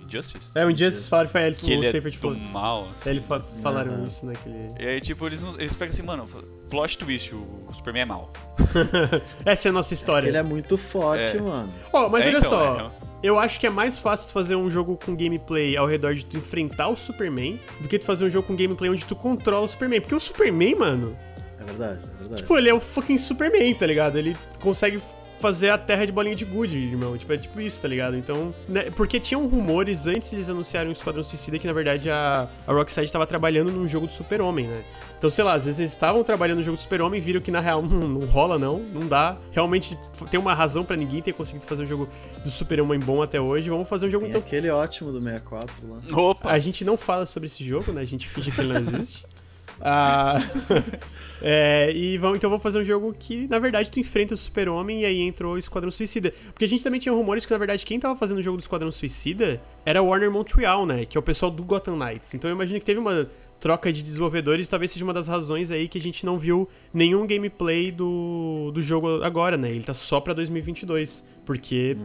O 0.09 0.17
Injustice? 0.17 0.59
É, 0.59 0.65
um 0.65 0.73
dia 0.73 0.87
Justice. 0.87 1.03
vocês 1.03 1.09
falaram, 1.11 1.29
foi 1.29 1.43
ele, 1.43 1.57
Que 1.57 1.73
ele 1.73 1.87
o 1.87 1.89
é 1.89 1.93
Seyfried 1.93 2.19
do 2.19 2.37
mal, 2.37 2.89
assim. 2.93 3.09
É, 3.11 3.13
ele 3.13 3.21
fa- 3.21 3.43
falaram 3.63 4.05
isso 4.05 4.25
naquele. 4.25 4.71
E 4.81 4.87
aí, 4.87 5.01
tipo, 5.01 5.27
eles, 5.27 5.43
eles 5.59 5.75
pegam 5.77 5.93
assim, 5.93 6.03
mano, 6.03 6.27
plot 6.71 6.97
twist, 6.99 7.35
o 7.35 7.67
Superman 7.73 8.03
é 8.03 8.07
mal. 8.07 8.33
Essa 9.45 9.69
é 9.69 9.71
a 9.71 9.73
nossa 9.73 9.93
história. 9.95 10.27
Ele 10.29 10.37
é 10.37 10.43
muito 10.43 10.77
forte, 10.79 11.37
É. 11.37 11.41
mano. 11.41 11.73
Ó, 11.93 12.09
mas 12.09 12.25
É, 12.25 12.29
olha 12.29 12.39
então, 12.39 12.51
só. 12.51 12.91
é. 13.05 13.09
Eu 13.23 13.37
acho 13.39 13.59
que 13.59 13.67
é 13.67 13.71
mais 13.71 13.99
fácil 13.99 14.29
tu 14.29 14.33
fazer 14.33 14.55
um 14.55 14.71
jogo 14.71 14.97
com 15.05 15.15
gameplay 15.17 15.77
ao 15.77 15.87
redor 15.87 16.15
de 16.15 16.25
tu 16.25 16.37
enfrentar 16.37 16.89
o 16.89 16.97
Superman 16.97 17.61
do 17.81 17.89
que 17.89 17.99
tu 17.99 18.05
fazer 18.07 18.25
um 18.25 18.31
jogo 18.31 18.47
com 18.47 18.55
gameplay 18.57 18.89
onde 18.91 19.05
tu 19.05 19.17
controla 19.17 19.65
o 19.67 19.69
Superman. 19.69 20.01
Porque 20.01 20.15
o 20.15 20.21
Superman, 20.21 20.75
mano, 20.77 21.17
É 21.61 21.65
verdade, 21.65 22.01
é 22.05 22.19
verdade. 22.19 22.43
tipo, 22.43 22.57
ele 22.57 22.71
é 22.71 22.75
o 22.75 22.79
fucking 22.79 23.19
Superman, 23.19 23.75
tá 23.75 23.85
ligado? 23.87 24.17
Ele 24.17 24.37
consegue 24.61 25.03
fazer 25.39 25.71
a 25.71 25.79
terra 25.79 26.05
de 26.05 26.13
bolinha 26.13 26.35
de 26.35 26.45
gude, 26.45 26.79
irmão. 26.79 27.17
Tipo, 27.17 27.33
é 27.33 27.39
tipo 27.39 27.61
isso, 27.61 27.81
tá 27.81 27.89
ligado? 27.89 28.17
Então, 28.17 28.55
né, 28.69 28.91
porque 28.91 29.19
tinham 29.21 29.47
rumores 29.47 30.07
antes 30.07 30.31
de 30.31 30.37
eles 30.37 30.49
anunciarem 30.49 30.91
o 30.91 30.93
Esquadrão 30.93 31.23
Suicida 31.23 31.59
que, 31.59 31.67
na 31.67 31.73
verdade, 31.73 32.11
a, 32.11 32.49
a 32.67 32.73
Rocksteady 32.73 33.11
tava 33.11 33.27
trabalhando 33.27 33.71
num 33.71 33.89
jogo 33.89 34.07
do 34.07 34.13
Super-Homem, 34.13 34.69
né? 34.69 34.85
Então, 35.17 35.31
sei 35.31 35.45
lá, 35.45 35.55
às 35.55 35.65
vezes 35.65 35.79
eles 35.79 35.93
estavam 35.93 36.23
trabalhando 36.23 36.59
no 36.59 36.65
jogo 36.65 36.77
do 36.77 36.83
Super-Homem 36.83 37.21
e 37.21 37.23
viram 37.23 37.41
que, 37.41 37.51
na 37.51 37.61
real, 37.61 37.83
não, 37.83 38.09
não 38.09 38.27
rola, 38.27 38.59
não. 38.59 38.79
Não 38.79 39.07
dá. 39.07 39.37
Realmente, 39.53 39.99
tem 40.31 40.39
uma 40.39 40.55
razão 40.55 40.85
pra 40.85 40.97
ninguém 40.97 41.23
ter 41.23 41.33
conseguido 41.33 41.67
fazer 41.67 41.83
um 41.83 41.87
jogo 41.87 42.09
do 42.45 42.51
Super-Homem 42.51 43.01
bom 43.01 43.23
até 43.23 43.41
hoje. 43.41 43.71
Vamos 43.71 43.89
fazer 43.89 44.07
um 44.07 44.11
jogo, 44.11 44.25
Tem 44.25 44.31
então, 44.31 44.47
aquele 44.47 44.71
ótimo 44.71 45.13
do 45.13 45.21
64 45.21 45.75
lá. 45.89 45.99
Opa! 46.13 46.51
a 46.51 46.59
gente 46.59 46.85
não 46.85 46.97
fala 46.97 47.27
sobre 47.27 47.47
esse 47.47 47.65
jogo, 47.65 47.93
né? 47.93 48.01
A 48.01 48.05
gente 48.05 48.29
finge 48.29 48.51
que 48.51 48.61
ele 48.61 48.73
não 48.73 48.81
existe. 48.81 49.25
Ah, 49.81 50.39
é, 51.43 51.93
e 51.95 52.17
então 52.17 52.51
vamos 52.51 52.63
fazer 52.63 52.79
um 52.79 52.85
jogo 52.85 53.15
que, 53.19 53.47
na 53.49 53.59
verdade, 53.59 53.91
tu 53.91 54.01
enfrenta 54.01 54.35
o 54.35 54.37
Super-Homem 54.37 55.03
e 55.03 55.05
aí 55.05 55.21
entrou 55.21 55.55
o 55.55 55.59
Esquadrão 55.59 55.91
Suicida. 55.91 56.33
Porque 56.53 56.65
a 56.65 56.69
gente 56.69 56.83
também 56.83 57.01
tinha 57.01 57.13
rumores 57.13 57.47
que, 57.47 57.53
na 57.53 57.59
verdade, 57.59 57.85
quem 57.87 58.01
tava 58.01 58.17
fazendo 58.17 58.39
o 58.39 58.43
jogo 58.43 58.57
do 58.57 58.61
Esquadrão 58.61 58.91
Suicida 58.91 59.61
era 59.85 60.03
Warner 60.03 60.31
Montreal, 60.31 60.85
né? 60.85 61.05
Que 61.05 61.17
é 61.17 61.21
o 61.21 61.23
pessoal 61.23 61.51
do 61.51 61.63
Gotham 61.63 61.97
Knights. 61.97 62.35
Então 62.35 62.51
eu 62.51 62.55
imagino 62.55 62.81
que 62.81 62.87
teve 62.87 62.99
uma 62.99 63.29
troca 63.61 63.93
de 63.93 64.03
desenvolvedores, 64.03 64.69
talvez 64.69 64.93
seja 64.93 65.05
uma 65.05 65.13
das 65.13 65.27
razões 65.27 65.73
aí 65.73 65.89
que 65.89 65.99
a 65.99 66.01
gente 66.01 66.25
não 66.25 66.39
viu 66.39 66.69
nenhum 66.95 67.27
gameplay 67.27 67.91
do, 67.91 68.71
do 68.73 68.83
jogo 68.83 69.23
agora, 69.23 69.57
né? 69.57 69.69
Ele 69.69 69.83
tá 69.83 69.95
só 69.95 70.21
pra 70.21 70.33
2022. 70.33 71.25
Porque 71.45 71.97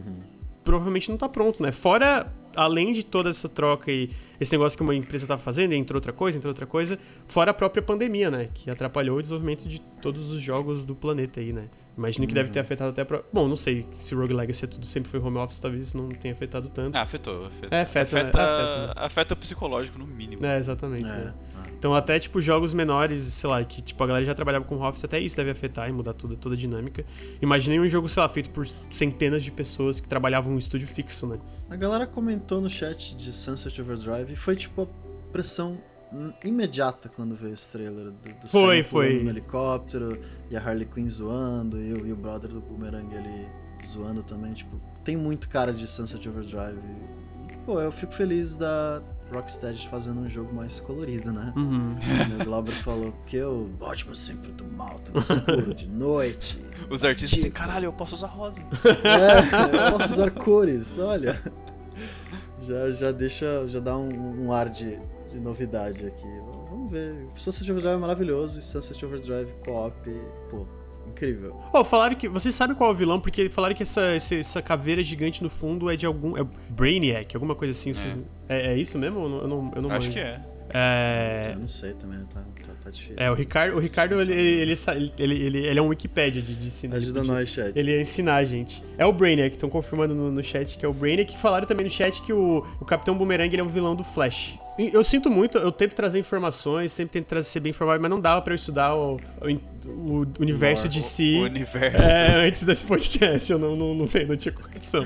provavelmente 0.64 1.10
não 1.10 1.18
tá 1.18 1.28
pronto, 1.28 1.62
né? 1.62 1.72
Fora, 1.72 2.32
além 2.56 2.94
de 2.94 3.04
toda 3.04 3.30
essa 3.30 3.50
troca 3.50 3.92
e 3.92 4.10
esse 4.44 4.52
negócio 4.52 4.78
que 4.78 4.84
uma 4.84 4.96
empresa 4.96 5.26
tava 5.26 5.42
fazendo, 5.42 5.74
entrou 5.74 5.98
outra 5.98 6.14
coisa, 6.14 6.38
entrou 6.38 6.52
outra 6.52 6.66
coisa, 6.66 7.00
fora 7.28 7.52
a 7.52 7.54
própria 7.54 7.82
pandemia, 7.82 8.30
né? 8.30 8.50
Que 8.54 8.70
atrapalhou 8.70 9.18
o 9.18 9.22
desenvolvimento 9.22 9.68
de 9.68 9.80
todos 10.02 10.30
os 10.32 10.42
jogos 10.42 10.86
do 10.86 10.94
planeta 10.94 11.40
aí, 11.40 11.52
né? 11.52 11.70
Imagino 11.98 12.28
que 12.28 12.34
deve 12.34 12.50
ter 12.50 12.60
afetado 12.60 12.90
até 12.90 13.04
a 13.04 13.06
pro... 13.06 13.24
Bom, 13.32 13.48
não 13.48 13.56
sei 13.56 13.86
se 14.00 14.16
Rogue 14.16 14.34
Legacy 14.34 14.66
é 14.66 14.68
tudo 14.68 14.86
sempre 14.86 15.10
foi 15.12 15.20
home 15.20 15.38
office, 15.38 15.60
talvez 15.60 15.84
isso 15.88 15.98
não 15.98 16.10
tenha 16.10 16.34
afetado 16.34 16.70
tanto. 16.70 16.96
Ah, 16.96 17.02
afetou, 17.02 17.46
afeta. 17.46 17.76
É, 17.76 17.82
afeta, 17.82 18.16
né? 18.16 18.22
afeta, 18.22 18.42
Afeta, 18.42 18.94
afeta 19.00 19.34
o 19.34 19.38
psicológico, 19.38 20.00
no 20.00 20.08
mínimo. 20.08 20.46
É, 20.46 20.58
exatamente, 20.58 21.04
né? 21.04 21.34
É, 21.36 21.53
ah. 21.53 21.53
Então 21.84 21.94
até, 21.94 22.18
tipo, 22.18 22.40
jogos 22.40 22.74
menores, 22.74 23.24
sei 23.24 23.50
lá, 23.50 23.62
que 23.62 23.82
tipo, 23.82 24.02
a 24.02 24.08
galera 24.08 24.24
já 24.24 24.34
trabalhava 24.34 24.64
com 24.64 24.80
office, 24.80 25.04
até 25.04 25.20
isso 25.20 25.36
deve 25.36 25.52
afetar 25.52 25.90
e 25.90 25.92
mudar 25.92 26.14
toda, 26.14 26.34
toda 26.38 26.56
a 26.56 26.58
dinâmica. 26.58 27.04
Imaginei 27.42 27.78
um 27.78 27.86
jogo, 27.90 28.08
sei 28.08 28.24
lá, 28.24 28.30
feito 28.30 28.52
por 28.52 28.66
centenas 28.90 29.44
de 29.44 29.52
pessoas 29.52 30.00
que 30.00 30.08
trabalhavam 30.08 30.54
em 30.54 30.56
um 30.56 30.60
estúdio 30.60 30.88
fixo, 30.88 31.28
né? 31.28 31.38
A 31.70 31.76
galera 31.76 32.08
comentou 32.08 32.62
no 32.62 32.70
chat 32.70 33.18
de 33.18 33.34
Sunset 33.34 33.82
Overdrive 33.82 34.32
e 34.32 34.36
foi 34.38 34.56
tipo 34.56 34.84
a 34.84 34.88
pressão 35.34 35.78
imediata 36.42 37.10
quando 37.10 37.36
veio 37.36 37.54
esse 37.54 37.70
trailer 37.70 38.12
do, 38.12 38.42
dos 38.42 38.50
Foi, 38.54 38.82
foi. 38.82 39.22
no 39.22 39.30
helicóptero 39.30 40.18
e 40.50 40.56
a 40.56 40.62
Harley 40.62 40.86
Quinn 40.86 41.10
zoando 41.10 41.82
e, 41.82 41.92
o- 41.94 42.08
e 42.08 42.14
o 42.14 42.16
brother 42.16 42.50
do 42.50 42.62
Boomerang 42.62 43.14
ali 43.14 43.46
zoando 43.86 44.24
também, 44.24 44.54
tipo, 44.54 44.80
tem 45.04 45.18
muito 45.18 45.50
cara 45.50 45.74
de 45.74 45.86
Sunset 45.86 46.30
Overdrive 46.30 46.80
e, 47.52 47.58
pô, 47.66 47.82
eu 47.82 47.92
fico 47.92 48.14
feliz 48.14 48.56
da 48.56 49.02
Rocksteady 49.34 49.88
fazendo 49.90 50.22
um 50.22 50.30
jogo 50.30 50.54
mais 50.54 50.80
colorido, 50.80 51.32
né? 51.34 51.52
Uhum. 51.56 51.96
o 52.40 52.46
Glauber 52.46 52.72
falou 52.72 53.14
que 53.26 53.42
o 53.42 53.68
Batman 53.80 54.16
sempre 54.16 54.52
do 54.52 54.66
mal, 54.66 54.96
tudo 55.00 55.20
escuro, 55.20 55.74
de 55.74 55.88
noite. 55.88 56.64
Os 56.90 57.04
artistas 57.04 57.40
assim, 57.40 57.50
Tipo. 57.50 57.60
caralho, 57.60 57.86
eu 57.86 57.94
posso 57.94 58.16
usar 58.16 58.28
rosa. 58.28 58.62
É, 59.04 59.88
eu 59.88 59.92
posso 59.98 60.14
usar 60.14 60.32
cores, 60.32 60.98
olha. 61.00 61.42
Já, 62.62 62.92
já 62.92 63.12
deixa, 63.12 63.68
já 63.68 63.80
dá 63.80 63.98
um, 63.98 64.46
um 64.46 64.54
ar 64.54 64.70
de, 64.70 64.98
de 65.30 65.40
novidade 65.40 66.06
aqui. 66.06 66.28
Vamos 66.70 66.92
ver. 66.92 67.28
Sunset 67.36 67.70
Overdrive 67.72 67.96
é 67.96 68.00
maravilhoso 68.00 68.60
e 68.60 68.62
Sunset 68.62 69.06
Overdrive 69.06 69.52
co-op, 69.66 69.94
pô, 70.50 70.66
incrível. 71.10 71.60
Oh, 71.74 71.84
falaram 71.84 72.16
que. 72.16 72.28
Vocês 72.28 72.54
sabem 72.56 72.76
qual 72.76 72.90
é 72.90 72.94
o 72.94 72.96
vilão? 72.96 73.20
Porque 73.20 73.50
falaram 73.50 73.76
que 73.76 73.84
essa, 73.84 74.16
esse- 74.16 74.40
essa 74.40 74.62
caveira 74.62 75.04
gigante 75.04 75.42
no 75.44 75.50
fundo 75.50 75.90
é 75.90 75.96
de 75.96 76.06
algum. 76.06 76.38
É 76.38 76.44
Brainiac, 76.70 77.36
alguma 77.36 77.56
coisa 77.56 77.72
assim. 77.72 77.94
vocês- 77.94 78.26
É, 78.50 78.74
é 78.74 78.78
isso 78.78 78.98
mesmo? 78.98 79.20
Eu 79.24 79.30
não, 79.30 79.38
eu 79.42 79.48
não, 79.48 79.72
eu 79.76 79.82
não 79.82 79.92
Acho 79.92 80.10
que 80.10 80.20
é. 80.20 80.40
É. 80.76 81.52
Eu 81.54 81.60
não 81.60 81.68
sei 81.68 81.94
também, 81.94 82.20
tá, 82.34 82.42
tá, 82.66 82.74
tá 82.86 82.90
difícil. 82.90 83.16
É, 83.18 83.30
o 83.30 83.36
Ricardo, 83.36 83.76
o 83.76 83.80
Ricardo 83.80 84.20
ele, 84.20 84.34
ele, 84.34 84.72
ele, 84.72 85.12
ele, 85.20 85.46
ele, 85.46 85.68
ele 85.68 85.80
é 85.80 85.82
um 85.82 85.88
Wikipédia 85.90 86.42
de, 86.42 86.56
de 86.56 86.68
ensino. 86.68 86.96
Ajuda 86.96 87.20
Ele- 87.20 87.28
nós, 87.28 87.50
chat. 87.50 87.78
Ele 87.78 87.92
ia 87.92 88.02
ensinar 88.02 88.38
a 88.38 88.44
gente. 88.46 88.82
É 88.98 89.06
o 89.06 89.14
Brainiac, 89.14 89.54
estão 89.56 89.70
confirmando 89.70 90.16
no, 90.16 90.32
no 90.32 90.44
chat 90.44 90.78
que 90.78 90.86
é 90.86 90.88
o 90.90 90.94
Brainiac. 90.94 91.38
Falaram 91.38 91.68
também 91.68 91.86
no 91.86 91.92
chat 91.92 92.22
que 92.24 92.34
o, 92.34 92.66
o 92.80 92.86
Capitão 92.86 93.16
Boomerang 93.16 93.54
ele 93.54 93.62
é 93.62 93.64
um 93.64 93.68
vilão 93.70 93.96
do 93.96 94.04
Flash. 94.04 94.58
Eu 94.78 95.04
sinto 95.04 95.30
muito, 95.30 95.58
eu 95.58 95.72
tento 95.72 95.94
trazer 95.94 96.18
informações, 96.20 96.92
sempre 96.92 97.14
tento 97.14 97.28
trazer 97.28 97.48
ser 97.48 97.60
bem 97.60 97.70
informado, 97.70 98.02
mas 98.02 98.10
não 98.10 98.20
dava 98.20 98.42
pra 98.42 98.54
eu 98.54 98.56
estudar 98.56 98.96
o, 98.96 99.18
o, 99.42 100.22
o 100.22 100.28
universo 100.40 100.90
de 100.90 101.02
si. 101.04 101.36
O 101.36 101.44
universo. 101.44 102.08
É, 102.08 102.48
antes 102.48 102.64
desse 102.64 102.84
podcast, 102.84 103.52
eu 103.52 103.60
não, 103.60 103.76
não, 103.76 103.94
não, 103.94 104.08
tenho, 104.08 104.28
não 104.30 104.36
tinha 104.36 104.52
condição. 104.52 105.06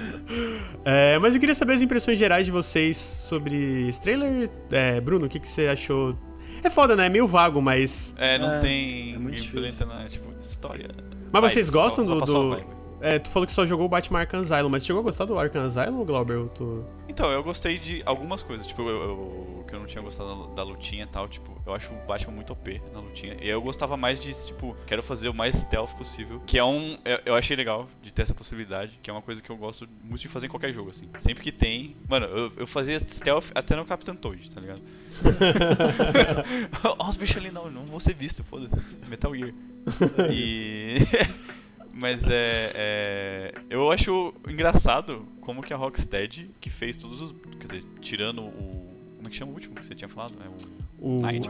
É, 0.85 1.19
mas 1.19 1.33
eu 1.33 1.39
queria 1.39 1.55
saber 1.55 1.73
as 1.73 1.81
impressões 1.81 2.17
gerais 2.17 2.45
de 2.45 2.51
vocês 2.51 2.95
sobre 2.97 3.87
esse 3.89 3.99
trailer. 4.01 4.49
É, 4.71 5.01
Bruno, 5.01 5.25
o 5.25 5.29
que, 5.29 5.39
que 5.39 5.47
você 5.49 5.67
achou? 5.67 6.15
É 6.63 6.69
foda, 6.69 6.95
né? 6.95 7.07
É 7.07 7.09
meio 7.09 7.27
vago, 7.27 7.61
mas. 7.61 8.13
É, 8.17 8.37
não 8.37 8.53
É, 8.53 8.59
tem 8.61 9.15
é 9.15 9.17
muito 9.17 9.37
gameplay, 9.53 9.71
né? 9.87 10.05
Tipo, 10.09 10.33
história. 10.39 10.87
Mas 11.31 11.53
vocês 11.53 11.67
só- 11.67 11.71
gostam 11.83 12.05
só 12.05 12.15
do. 12.15 12.49
vibe. 12.51 12.67
É, 13.01 13.19
tu 13.19 13.29
falou 13.29 13.45
que 13.45 13.53
só 13.53 13.65
jogou 13.65 13.85
o 13.85 13.89
Batman 13.89 14.19
Arkham 14.19 14.39
Asylum, 14.41 14.69
mas 14.69 14.85
chegou 14.85 14.99
a 15.01 15.03
gostar 15.03 15.25
do 15.25 15.37
Arkham 15.37 15.63
Asylum, 15.63 16.03
Glauber? 16.05 16.35
Eu 16.35 16.49
tô... 16.49 16.83
Então, 17.07 17.29
eu 17.31 17.43
gostei 17.43 17.77
de 17.77 18.01
algumas 18.05 18.41
coisas, 18.41 18.65
tipo, 18.67 18.81
eu, 18.83 18.89
eu- 19.03 19.65
que 19.67 19.75
eu 19.75 19.79
não 19.79 19.85
tinha 19.85 20.01
gostado 20.01 20.47
da, 20.55 20.63
lutinha 20.63 21.03
e 21.03 21.07
tal, 21.07 21.27
tipo, 21.27 21.61
eu 21.65 21.73
acho 21.73 21.91
o 21.91 21.97
Batman 22.07 22.33
muito 22.35 22.53
OP 22.53 22.81
na 22.93 22.99
lutinha. 23.01 23.35
E 23.41 23.49
eu 23.49 23.61
gostava 23.61 23.97
mais 23.97 24.19
de, 24.19 24.31
tipo, 24.33 24.75
quero 24.85 25.03
fazer 25.03 25.27
o 25.27 25.33
mais 25.33 25.57
stealth 25.57 25.93
possível, 25.97 26.41
que 26.45 26.57
é 26.57 26.63
um... 26.63 26.97
Eu, 27.03 27.19
eu 27.25 27.35
achei 27.35 27.55
legal 27.55 27.87
de 28.01 28.13
ter 28.13 28.21
essa 28.21 28.33
possibilidade, 28.33 28.97
que 29.03 29.09
é 29.09 29.13
uma 29.13 29.21
coisa 29.21 29.41
que 29.41 29.49
eu 29.49 29.57
gosto 29.57 29.87
muito 30.03 30.21
de 30.21 30.27
fazer 30.27 30.47
em 30.47 30.49
qualquer 30.49 30.71
jogo, 30.71 30.89
assim. 30.89 31.09
Sempre 31.19 31.43
que 31.43 31.51
tem... 31.51 31.95
Mano, 32.07 32.25
eu, 32.27 32.51
eu 32.57 32.67
fazia 32.67 32.99
stealth 33.09 33.51
até 33.53 33.75
no 33.75 33.85
Captain 33.85 34.15
Toad, 34.15 34.49
tá 34.51 34.61
ligado? 34.61 34.81
Ó, 36.99 37.09
os 37.09 37.17
bichos 37.17 37.37
ali, 37.37 37.51
não, 37.51 37.69
não 37.69 37.85
vou 37.85 37.99
ser 37.99 38.13
visto, 38.13 38.43
foda-se. 38.43 38.75
Metal 39.07 39.33
Gear. 39.35 39.51
E... 40.31 40.97
Mas 41.97 42.27
é, 42.29 42.71
é, 42.75 43.53
Eu 43.71 43.91
acho 43.91 44.31
engraçado 44.47 45.27
como 45.41 45.63
que 45.63 45.73
a 45.73 45.77
Rocksteady, 45.77 46.51
que 46.61 46.69
fez 46.69 46.95
todos 46.95 47.21
os. 47.21 47.35
Quer 47.59 47.65
dizer, 47.65 47.83
tirando 47.99 48.43
o. 48.43 48.87
Como 49.15 49.27
é 49.27 49.29
que 49.31 49.35
chama 49.35 49.51
o 49.51 49.55
último 49.55 49.75
que 49.75 49.85
você 49.85 49.95
tinha 49.95 50.07
falado? 50.07 50.35
É 50.39 50.47
o. 50.47 51.17
O... 51.17 51.21
Knight? 51.21 51.49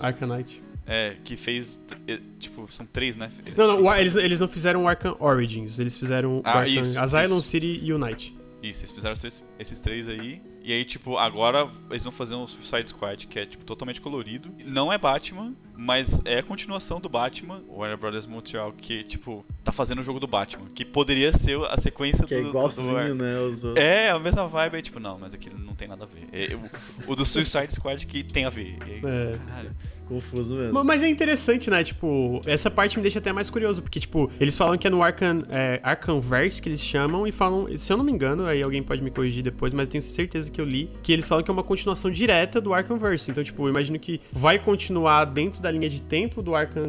Arkham 0.00 0.28
Knight. 0.28 0.62
É, 0.86 1.16
que 1.24 1.36
fez. 1.36 1.84
Tipo, 2.38 2.68
são 2.68 2.86
três, 2.86 3.16
né? 3.16 3.28
Não, 3.56 3.66
não, 3.66 3.82
o 3.82 3.94
eles, 3.94 4.14
eles 4.14 4.38
não 4.38 4.48
fizeram 4.48 4.84
o 4.84 4.88
Arkham 4.88 5.16
Origins, 5.18 5.80
eles 5.80 5.96
fizeram 5.96 6.38
o 6.38 6.42
Ah, 6.44 6.60
Arkham 6.60 6.80
isso, 6.80 7.00
Asylum, 7.00 7.38
isso. 7.38 7.42
City 7.42 7.80
e 7.82 7.92
o 7.92 7.98
Knight. 7.98 8.36
Isso, 8.62 8.80
eles 8.80 8.92
fizeram 8.92 9.12
esses, 9.14 9.44
esses 9.58 9.80
três 9.80 10.08
aí. 10.08 10.40
E 10.68 10.72
aí, 10.74 10.84
tipo, 10.84 11.16
agora 11.16 11.66
eles 11.90 12.04
vão 12.04 12.12
fazer 12.12 12.34
um 12.34 12.46
Suicide 12.46 12.90
Squad 12.90 13.26
que 13.26 13.38
é, 13.38 13.46
tipo, 13.46 13.64
totalmente 13.64 14.02
colorido. 14.02 14.52
Não 14.66 14.92
é 14.92 14.98
Batman, 14.98 15.54
mas 15.74 16.20
é 16.26 16.40
a 16.40 16.42
continuação 16.42 17.00
do 17.00 17.08
Batman. 17.08 17.62
O 17.68 17.78
Warner 17.78 17.96
Brothers 17.96 18.26
Montreal, 18.26 18.70
que, 18.72 19.02
tipo, 19.04 19.46
tá 19.64 19.72
fazendo 19.72 20.00
o 20.00 20.02
jogo 20.02 20.20
do 20.20 20.26
Batman. 20.26 20.66
Que 20.74 20.84
poderia 20.84 21.32
ser 21.32 21.58
a 21.70 21.78
sequência 21.78 22.26
Que 22.26 22.34
é 22.34 22.38
do. 22.38 22.42
do- 22.44 22.48
igualzinho, 22.50 23.08
do, 23.08 23.14
né? 23.14 23.38
Os 23.40 23.64
outros. 23.64 23.82
É, 23.82 24.10
a 24.10 24.18
mesma 24.18 24.46
vibe, 24.46 24.76
aí, 24.76 24.82
tipo, 24.82 25.00
não, 25.00 25.18
mas 25.18 25.32
aquele 25.32 25.54
não 25.54 25.74
tem 25.74 25.88
nada 25.88 26.04
a 26.04 26.06
ver. 26.06 26.28
É, 26.32 26.54
o, 26.54 27.12
o 27.12 27.16
do 27.16 27.24
Suicide 27.24 27.72
Squad 27.72 28.06
que 28.06 28.22
tem 28.22 28.44
a 28.44 28.50
ver. 28.50 28.76
E 28.86 28.90
aí, 28.92 29.00
É. 29.02 29.38
Caralho. 29.48 29.74
Confuso 30.08 30.54
mesmo. 30.56 30.72
Ma- 30.72 30.82
Mas 30.84 31.02
é 31.02 31.08
interessante, 31.08 31.68
né? 31.70 31.84
Tipo, 31.84 32.40
essa 32.46 32.70
parte 32.70 32.96
me 32.96 33.02
deixa 33.02 33.18
até 33.18 33.32
mais 33.32 33.50
curioso, 33.50 33.82
porque, 33.82 34.00
tipo, 34.00 34.30
eles 34.40 34.56
falam 34.56 34.78
que 34.78 34.86
é 34.86 34.90
no 34.90 35.02
Arkham, 35.02 35.42
é, 35.50 35.80
Arkhamverse 35.82 36.60
que 36.62 36.68
eles 36.68 36.80
chamam 36.80 37.26
e 37.26 37.32
falam, 37.32 37.68
se 37.76 37.92
eu 37.92 37.96
não 37.96 38.04
me 38.04 38.10
engano, 38.12 38.46
aí 38.46 38.62
alguém 38.62 38.82
pode 38.82 39.02
me 39.02 39.10
corrigir 39.10 39.42
depois, 39.42 39.72
mas 39.72 39.86
eu 39.86 39.90
tenho 39.92 40.02
certeza 40.02 40.50
que 40.50 40.60
eu 40.60 40.64
li, 40.64 40.90
que 41.02 41.12
eles 41.12 41.28
falam 41.28 41.44
que 41.44 41.50
é 41.50 41.52
uma 41.54 41.62
continuação 41.62 42.10
direta 42.10 42.60
do 42.60 42.72
Arkhamverse. 42.72 43.30
Então, 43.30 43.44
tipo, 43.44 43.64
eu 43.66 43.70
imagino 43.70 43.98
que 43.98 44.20
vai 44.32 44.58
continuar 44.58 45.24
dentro 45.26 45.60
da 45.60 45.70
linha 45.70 45.88
de 45.90 46.00
tempo 46.00 46.40
do 46.42 46.54
Arkham 46.54 46.88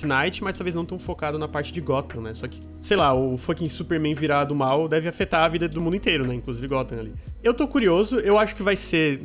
Knight, 0.00 0.44
mas 0.44 0.56
talvez 0.56 0.76
não 0.76 0.84
tão 0.84 0.96
focado 0.98 1.38
na 1.40 1.48
parte 1.48 1.72
de 1.72 1.80
Gotham, 1.80 2.20
né? 2.20 2.32
Só 2.34 2.46
que, 2.46 2.60
sei 2.80 2.96
lá, 2.96 3.12
o 3.12 3.36
fucking 3.36 3.68
Superman 3.68 4.14
virado 4.14 4.54
mal 4.54 4.86
deve 4.86 5.08
afetar 5.08 5.42
a 5.44 5.48
vida 5.48 5.68
do 5.68 5.80
mundo 5.80 5.96
inteiro, 5.96 6.24
né? 6.24 6.34
Inclusive 6.36 6.68
Gotham 6.68 7.00
ali. 7.00 7.12
Eu 7.42 7.52
tô 7.52 7.66
curioso, 7.66 8.18
eu 8.20 8.38
acho 8.38 8.54
que 8.54 8.62
vai 8.62 8.76
ser. 8.76 9.20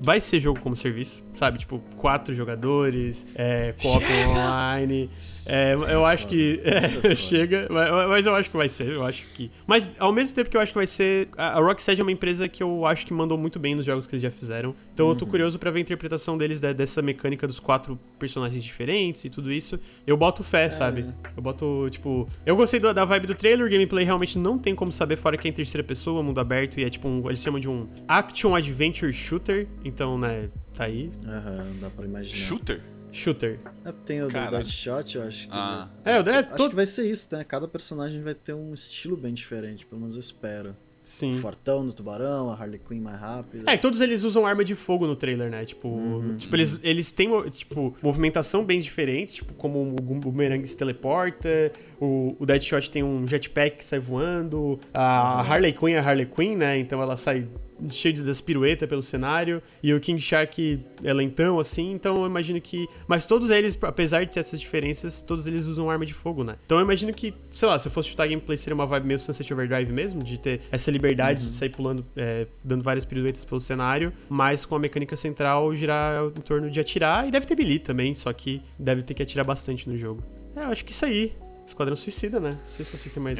Vai 0.00 0.20
ser 0.20 0.38
jogo 0.40 0.60
como 0.60 0.76
serviço, 0.76 1.24
sabe? 1.34 1.58
Tipo, 1.58 1.78
quatro 1.96 2.34
jogadores, 2.34 3.26
é, 3.34 3.74
co-op 3.80 4.04
online. 4.28 5.10
É, 5.46 5.74
eu 5.74 6.04
acho 6.04 6.26
que. 6.26 6.60
é, 6.64 6.76
é 7.12 7.14
chega, 7.16 7.66
mas, 8.08 8.26
eu 8.26 8.34
acho 8.34 8.50
que 8.50 8.56
vai 8.56 8.68
ser, 8.68 8.88
eu 8.88 9.04
acho 9.04 9.24
que. 9.34 9.50
Mas 9.66 9.90
ao 9.98 10.12
mesmo 10.12 10.34
tempo 10.34 10.50
que 10.50 10.56
eu 10.56 10.60
acho 10.60 10.72
que 10.72 10.78
vai 10.78 10.86
ser. 10.86 11.28
A 11.36 11.56
a 11.56 11.60
Rocksteady 11.60 12.00
é 12.00 12.04
uma 12.04 12.12
empresa 12.12 12.46
que 12.48 12.62
eu 12.62 12.84
acho 12.84 13.06
que 13.06 13.12
mandou 13.14 13.38
muito 13.38 13.58
bem 13.58 13.74
nos 13.74 13.84
jogos 13.86 14.06
que 14.06 14.14
eles 14.14 14.22
já 14.22 14.30
fizeram. 14.30 14.74
Então 14.92 15.06
Uhum. 15.06 15.12
eu 15.12 15.16
tô 15.16 15.26
curioso 15.26 15.58
pra 15.58 15.70
ver 15.70 15.78
a 15.78 15.82
interpretação 15.82 16.36
deles 16.36 16.60
de- 16.60 16.74
dessa 16.74 17.00
mecânica 17.00 17.46
dos 17.46 17.58
quatro 17.60 17.98
personagens 18.18 18.62
diferentes 18.62 19.24
e 19.24 19.30
tudo 19.30 19.50
isso. 19.52 19.80
Eu 20.06 20.16
boto 20.16 20.42
É. 20.42 20.44
fé, 20.44 20.70
sabe? 20.70 21.06
Eu 21.36 21.42
boto, 21.42 21.88
tipo. 21.90 22.28
Eu 22.44 22.54
gostei 22.56 22.78
do- 22.80 22.92
da 22.92 23.04
vibe 23.04 23.28
do 23.28 23.34
trailer, 23.34 23.66
o 23.66 23.70
gameplay 23.70 24.04
realmente 24.04 24.38
não 24.38 24.58
tem 24.58 24.74
como 24.74 24.92
saber, 24.92 25.16
fora 25.16 25.36
que 25.38 25.48
é 25.48 25.50
em 25.50 25.54
terceira 25.54 25.82
pessoa, 25.86 26.22
mundo 26.22 26.38
aberto, 26.40 26.78
e 26.78 26.84
é 26.84 26.90
tipo 26.90 27.08
um. 27.08 27.26
Eles 27.28 27.42
chamam 27.42 27.58
de 27.60 27.68
um 27.68 27.86
Action 28.06 28.54
Adventure 28.54 29.12
Shooter. 29.12 29.66
Então, 29.86 30.18
né, 30.18 30.48
tá 30.74 30.84
aí. 30.84 31.10
Aham, 31.26 31.66
dá 31.80 31.90
pra 31.90 32.04
imaginar. 32.04 32.36
Shooter? 32.36 32.80
Shooter. 33.12 33.58
É, 33.84 33.92
tem 34.04 34.22
o 34.22 34.26
do. 34.28 34.32
Deadshot, 34.32 35.16
eu 35.16 35.22
acho 35.22 35.46
que. 35.46 35.54
Ah. 35.54 35.88
É, 36.04 36.20
o 36.20 36.28
é, 36.28 36.38
Acho 36.40 36.56
todo. 36.56 36.70
que 36.70 36.76
vai 36.76 36.86
ser 36.86 37.10
isso, 37.10 37.34
né? 37.34 37.44
Cada 37.44 37.66
personagem 37.66 38.20
vai 38.20 38.34
ter 38.34 38.52
um 38.52 38.74
estilo 38.74 39.16
bem 39.16 39.32
diferente, 39.32 39.86
pelo 39.86 40.00
menos 40.00 40.16
eu 40.16 40.20
espero. 40.20 40.76
Sim. 41.02 41.36
O 41.36 41.38
Fortão 41.38 41.86
do 41.86 41.92
Tubarão, 41.92 42.50
a 42.50 42.54
Harley 42.54 42.80
Quinn 42.80 43.00
mais 43.00 43.20
rápida. 43.20 43.70
É, 43.70 43.74
e 43.74 43.78
todos 43.78 44.00
eles 44.00 44.24
usam 44.24 44.44
arma 44.44 44.64
de 44.64 44.74
fogo 44.74 45.06
no 45.06 45.14
trailer, 45.14 45.48
né? 45.48 45.64
Tipo, 45.64 45.86
Uhum. 45.88 46.36
tipo 46.36 46.54
eles, 46.56 46.80
eles 46.82 47.12
têm, 47.12 47.30
tipo, 47.50 47.96
movimentação 48.02 48.64
bem 48.64 48.80
diferente, 48.80 49.34
tipo, 49.36 49.54
como 49.54 49.80
o 49.80 49.94
Boomerang 50.02 50.66
se 50.66 50.76
teleporta, 50.76 51.70
o, 52.00 52.36
o 52.40 52.44
Deadshot 52.44 52.90
tem 52.90 53.04
um 53.04 53.24
jetpack 53.24 53.76
que 53.78 53.84
sai 53.86 54.00
voando, 54.00 54.80
a 54.92 55.42
Uhum. 55.44 55.52
Harley 55.52 55.72
Quinn 55.72 55.92
é 55.94 55.98
a 56.00 56.02
Harley 56.02 56.26
Quinn, 56.26 56.56
né? 56.56 56.76
Então 56.76 57.00
ela 57.00 57.16
sai 57.16 57.46
cheia 57.90 58.12
de- 58.12 58.22
das 58.22 58.40
piruetas 58.40 58.88
pelo 58.88 59.02
cenário, 59.02 59.62
e 59.82 59.92
o 59.92 60.00
King 60.00 60.20
Shark 60.20 60.80
é 61.02 61.12
lentão, 61.12 61.58
assim, 61.60 61.92
então 61.92 62.16
eu 62.16 62.26
imagino 62.26 62.60
que... 62.60 62.86
Mas 63.06 63.24
todos 63.24 63.50
eles, 63.50 63.78
apesar 63.82 64.24
de 64.24 64.32
ter 64.32 64.40
essas 64.40 64.60
diferenças, 64.60 65.20
todos 65.22 65.46
eles 65.46 65.64
usam 65.66 65.90
arma 65.90 66.06
de 66.06 66.14
fogo, 66.14 66.42
né? 66.44 66.56
Então 66.64 66.78
eu 66.78 66.84
imagino 66.84 67.12
que, 67.12 67.34
sei 67.50 67.68
lá, 67.68 67.78
se 67.78 67.88
eu 67.88 67.92
fosse 67.92 68.08
chutar 68.08 68.26
gameplay, 68.26 68.56
seria 68.56 68.74
uma 68.74 68.86
vibe 68.86 69.06
meio 69.06 69.18
Sunset 69.18 69.52
Overdrive 69.52 69.92
mesmo, 69.92 70.22
de 70.22 70.38
ter 70.38 70.60
essa 70.70 70.90
liberdade 70.90 71.46
de 71.46 71.52
sair 71.52 71.70
pulando, 71.70 72.04
é, 72.16 72.46
dando 72.64 72.82
várias 72.82 73.04
piruetas 73.04 73.44
pelo 73.44 73.60
cenário, 73.60 74.12
mas 74.28 74.64
com 74.64 74.74
a 74.74 74.78
mecânica 74.78 75.16
central 75.16 75.74
girar 75.74 76.26
em 76.26 76.40
torno 76.40 76.70
de 76.70 76.80
atirar, 76.80 77.28
e 77.28 77.30
deve 77.30 77.46
ter 77.46 77.56
melee 77.56 77.78
também, 77.78 78.14
só 78.14 78.32
que 78.32 78.62
deve 78.78 79.02
ter 79.02 79.14
que 79.14 79.22
atirar 79.22 79.44
bastante 79.44 79.88
no 79.88 79.96
jogo. 79.96 80.22
É, 80.54 80.60
eu 80.60 80.68
acho 80.68 80.84
que 80.84 80.92
isso 80.92 81.04
aí. 81.04 81.32
Esquadrão 81.66 81.96
Suicida, 81.96 82.38
né? 82.38 82.50
Não 82.52 82.76
sei 82.76 82.84
se 82.84 82.96
você 82.96 83.10
tem 83.10 83.22
mais. 83.22 83.38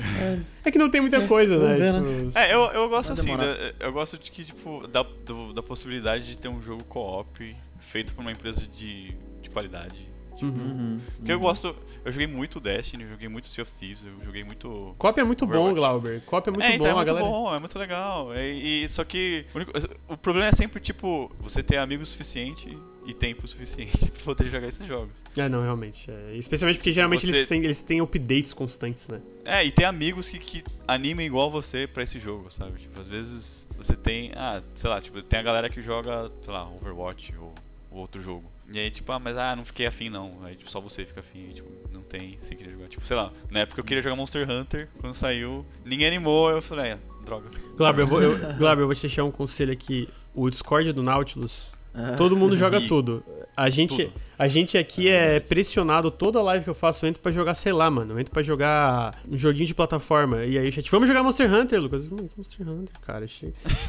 É 0.65 0.71
que 0.71 0.79
não 0.79 0.91
tem 0.91 1.01
muita 1.01 1.27
coisa, 1.29 1.57
vamos 1.59 1.79
né? 1.79 1.93
ver, 1.93 2.27
Tipo, 2.27 2.39
É, 2.39 2.53
eu, 2.53 2.61
eu 2.73 2.89
gosto 2.89 3.13
assim, 3.13 3.37
da- 3.37 3.73
eu 3.81 3.93
gosto 3.93 4.19
de 4.19 4.31
que, 4.31 4.45
tipo, 4.45 4.87
da, 4.89 5.03
do- 5.03 5.53
da 5.53 5.63
possibilidade 5.63 6.27
de 6.27 6.37
ter 6.37 6.49
um 6.49 6.61
jogo 6.61 6.83
co-op 6.85 7.57
feito 7.79 8.15
por 8.15 8.23
uma 8.23 8.33
empresa 8.33 8.67
de, 8.67 9.15
de 9.41 9.49
qualidade. 9.51 10.09
uhum. 10.43 10.49
Uhum. 10.49 11.01
Porque 11.19 11.33
eu 11.33 11.39
gosto. 11.41 11.75
Eu 12.05 12.13
joguei 12.13 12.27
muito 12.27 12.61
Destiny, 12.61 13.03
eu 13.05 13.11
joguei 13.11 13.29
muito 13.29 13.49
Sea 13.49 13.63
of 13.63 13.73
Thieves, 13.73 14.05
eu 14.05 14.25
joguei 14.25 14.45
muito. 14.45 14.95
Cop 14.99 15.19
é 15.21 15.25
muito 15.25 15.47
bom, 15.47 15.53
Overwatch. 15.71 15.77
Glauber. 15.77 16.21
Cop 16.23 16.49
é 16.49 16.53
muito 16.53 16.65
é, 16.65 16.69
bom, 16.71 16.75
então 16.75 16.87
é 16.87 16.91
a 16.91 16.95
muito 16.97 17.07
galera. 17.09 17.27
bom, 17.27 17.55
é 17.55 17.59
muito 17.59 17.79
legal. 17.79 18.33
É, 18.35 18.49
E, 18.53 18.89
só 18.89 19.03
que 19.05 19.45
o, 19.55 19.57
único- 19.57 19.73
o 20.09 20.17
problema 20.17 20.49
é 20.49 20.53
sempre, 20.53 20.79
tipo, 20.81 21.33
você 21.41 21.63
ter 21.63 21.79
amigos 21.79 22.09
suficiente 22.11 22.77
e 23.07 23.15
tempo 23.15 23.47
suficiente 23.47 24.11
pra 24.11 24.25
poder 24.25 24.51
jogar 24.51 24.67
esses 24.69 24.87
jogos. 24.87 25.17
É, 25.37 25.49
não, 25.49 25.63
realmente. 25.63 26.11
é. 26.11 26.37
Especialmente 26.37 26.79
porque 26.79 26.93
geralmente 26.93 27.25
Você- 27.27 27.37
eles, 27.37 27.49
têm, 27.49 27.65
eles 27.65 27.81
têm 27.81 28.01
updates 28.01 28.53
constantes, 28.53 29.07
né? 29.09 29.21
É, 29.45 29.65
e 29.65 29.71
ter 29.71 29.85
amigos 29.85 30.29
que, 30.29 30.39
que 30.39 30.65
animem 30.89 31.27
igual 31.27 31.51
você 31.51 31.87
pra 31.87 32.03
esse 32.03 32.19
jogo, 32.19 32.51
sabe? 32.51 32.81
Tipo, 32.81 33.01
às 33.01 33.07
vezes 33.09 33.69
você 33.77 33.95
tem, 33.95 34.33
ah, 34.35 34.61
sei 34.75 34.91
lá, 34.91 35.01
tipo, 35.01 35.23
tem 35.23 35.39
a 35.39 35.43
galera 35.43 35.71
que 35.71 35.81
joga, 35.81 36.31
sei 36.43 36.53
lá, 36.53 36.69
Overwatch 36.69 37.33
ou, 37.39 37.55
ou 37.91 38.01
outro 38.01 38.21
jogo. 38.21 38.45
E 38.75 38.79
aí, 38.81 38.91
tipo, 38.91 39.13
ah, 39.13 39.19
mas 39.21 39.39
ah, 39.39 39.55
não 39.55 39.65
fiquei 39.65 39.87
afim 39.87 40.11
não. 40.11 40.41
Aí, 40.43 40.57
tipo, 40.57 40.69
só 40.69 40.81
você 40.81 41.05
fica 41.05 41.21
afim, 41.21 41.51
tipo, 41.55 41.69
não 41.93 42.03
tem, 42.03 42.37
sem 42.41 42.57
querer 42.57 42.73
jogar. 42.73 42.89
Tipo, 42.89 43.07
sei 43.07 43.15
lá, 43.17 43.33
na 43.49 43.61
época 43.61 43.81
eu 43.81 43.85
queria 43.85 44.03
jogar 44.03 44.17
Monster 44.17 44.51
Hunter, 44.51 44.89
quando 44.99 45.15
saiu, 45.15 45.65
ninguém 45.85 46.09
animou, 46.09 46.51
eu 46.51 46.61
falei, 46.61 46.93
ah, 46.93 46.99
droga. 47.25 47.49
Glauber, 47.77 48.03
eu 48.03 48.07
vou, 48.09 48.21
eu, 48.21 48.37
Glauber, 48.59 48.83
eu 48.83 48.87
vou 48.87 48.95
te 48.97 49.03
deixar 49.03 49.23
um 49.23 49.31
conselho 49.31 49.73
aqui. 49.73 50.09
O 50.35 50.51
Discord 50.51 50.93
do 50.93 51.03
Nautilus, 51.03 51.73
Ah, 51.97 52.15
todo 52.17 52.37
mundo 52.37 52.57
joga 52.57 52.79
E- 52.79 52.87
tudo. 52.89 53.23
A 53.57 53.71
gente, 53.71 54.05
Tudo. 54.05 54.13
a 54.39 54.47
gente 54.49 54.77
aqui 54.77 55.09
é 55.09 55.41
pressionado, 55.41 56.11
toda 56.11 56.43
live 56.43 56.63
que 56.65 56.69
eu 56.69 56.75
faço, 56.75 57.07
eu 57.07 57.09
entro 57.09 57.23
pra 57.23 57.33
jogar, 57.33 57.55
sei 57.55 57.73
lá, 57.73 57.91
mano. 57.91 58.13
Eu 58.13 58.21
entro 58.21 58.31
pra 58.31 58.43
jogar 58.43 59.15
um 59.27 59.35
joguinho 59.35 59.65
de 59.67 59.75
plataforma. 59.75 60.45
E 60.45 60.59
aí, 60.59 60.71
chat, 60.71 60.91
vamos 60.91 61.09
jogar 61.09 61.23
Monster 61.23 61.51
Hunter, 61.51 61.81
Lucas. 61.81 62.05
Hum, 62.05 62.29
Monster 62.37 62.69
Hunter, 62.69 62.95
cara. 63.01 63.27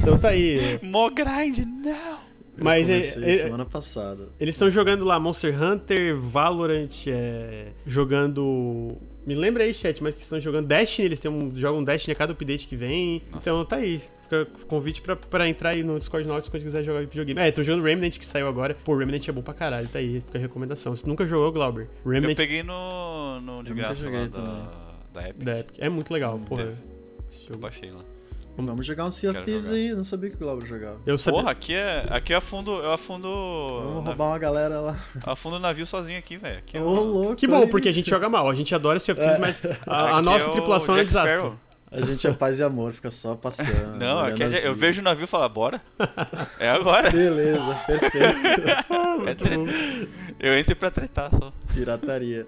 Então 0.01 0.17
tá 0.17 0.29
aí. 0.29 0.57
Mo 0.83 1.09
grind, 1.11 1.59
não! 1.83 1.91
eu 1.91 2.63
Mas 2.63 2.83
é- 2.83 2.91
comecei 2.93 3.23
é- 3.29 3.33
semana 3.33 3.65
passada. 3.65 4.29
Eles 4.39 4.55
estão 4.55 4.69
jogando 4.69 5.03
lá 5.03 5.19
Monster 5.19 5.61
Hunter, 5.61 6.15
Valorant, 6.17 7.05
é, 7.07 7.67
jogando. 7.85 8.95
Me 9.27 9.35
lembra 9.35 9.65
aí, 9.65 9.73
chat, 9.73 10.01
mas 10.01 10.15
que 10.15 10.21
estão 10.21 10.39
jogando 10.39 10.67
Destiny, 10.67 11.05
eles 11.05 11.19
têm 11.19 11.29
um, 11.29 11.53
jogam 11.53 11.83
Destiny 11.83 12.13
a 12.13 12.15
cada 12.15 12.31
update 12.31 12.65
que 12.65 12.77
vem. 12.77 13.21
Nossa. 13.29 13.49
Então 13.49 13.65
tá 13.65 13.75
aí. 13.75 14.01
Fica 14.23 14.47
convite 14.69 15.01
pra, 15.01 15.17
pra 15.17 15.49
entrar 15.49 15.71
aí 15.71 15.83
no 15.83 15.99
Discord 15.99 16.25
Nautilus 16.25 16.47
quando 16.47 16.63
quiser 16.63 16.81
jogar 16.81 17.01
videogame. 17.01 17.41
É, 17.41 17.51
tô 17.51 17.61
jogando 17.61 17.83
Remnant 17.83 18.17
que 18.17 18.25
saiu 18.25 18.47
agora. 18.47 18.73
Pô, 18.85 18.95
Remnant 18.95 19.27
é 19.27 19.31
bom 19.33 19.41
pra 19.41 19.53
caralho, 19.53 19.89
tá 19.89 19.99
aí. 19.99 20.21
Fica 20.21 20.37
a 20.37 20.41
recomendação. 20.41 20.95
Se 20.95 21.05
nunca 21.05 21.27
jogou, 21.27 21.51
Glauber, 21.51 21.89
Eu 22.05 22.11
Remnant 22.11 22.37
peguei 22.37 22.63
no, 22.63 23.41
no 23.41 23.63
de 23.63 23.71
Eu 23.71 23.75
graça 23.75 24.09
lá 24.09 24.27
da, 24.27 24.71
da 25.13 25.29
Epic. 25.29 25.43
da 25.43 25.59
Epic. 25.59 25.75
É 25.77 25.89
muito 25.89 26.13
legal, 26.13 26.39
porra. 26.39 26.73
Eu 27.49 27.57
baixei 27.57 27.91
lá. 27.91 28.05
Vamos 28.65 28.85
jogar 28.85 29.05
um 29.05 29.11
Sea 29.11 29.31
of 29.31 29.43
Thieves 29.43 29.67
jogar. 29.67 29.77
aí, 29.79 29.93
não 29.93 30.03
sabia 30.03 30.29
que 30.31 30.35
o 30.35 30.39
Glauber 30.39 30.65
jogava. 30.67 30.97
Eu 31.05 31.17
sabia. 31.17 31.39
Porra, 31.39 31.51
aqui 31.51 31.73
é, 31.75 32.05
aqui 32.09 32.33
é 32.33 32.37
afundo, 32.37 32.71
eu 32.71 32.91
afundo, 32.91 33.27
Vamos 33.29 34.03
roubar 34.05 34.25
uma 34.29 34.39
galera 34.39 34.79
lá. 34.79 34.99
afundo 35.23 35.59
navio 35.59 35.85
sozinho 35.85 36.17
aqui, 36.17 36.37
velho. 36.37 36.57
Aqui 36.57 36.75
é 36.77 36.81
Ô, 36.81 36.85
o- 36.87 37.03
louco. 37.03 37.35
Que 37.35 37.45
bom, 37.47 37.61
aí. 37.61 37.67
porque 37.67 37.87
a 37.87 37.91
gente 37.91 38.09
joga 38.09 38.27
mal. 38.27 38.49
A 38.49 38.53
gente 38.55 38.73
adora 38.73 38.99
Sea 38.99 39.13
of 39.13 39.21
Thieves, 39.21 39.39
mas 39.39 39.61
a, 39.85 40.17
a 40.17 40.21
nossa 40.21 40.45
é 40.45 40.47
o 40.49 40.51
tripulação 40.53 40.97
é 40.97 41.01
um 41.01 41.05
desastre. 41.05 41.37
Sparrow. 41.37 41.55
A 41.89 42.01
gente 42.01 42.27
é 42.27 42.33
paz 42.33 42.59
e 42.59 42.63
amor, 42.63 42.91
fica 42.91 43.09
só 43.09 43.33
passeando. 43.35 43.95
Não, 44.03 44.25
é- 44.25 44.31
eu 44.31 44.47
assim. 44.47 44.73
vejo 44.73 44.99
o 45.01 45.03
navio 45.03 45.23
e 45.23 45.27
falo, 45.27 45.47
bora. 45.47 45.81
É 46.59 46.69
agora. 46.69 47.09
Beleza, 47.11 47.75
perfeito. 47.85 48.17
É 49.27 49.35
tre- 49.35 50.09
Eu 50.39 50.59
entrei 50.59 50.75
pra 50.75 50.89
tretar 50.91 51.29
só. 51.33 51.53
Pirataria. 51.73 52.45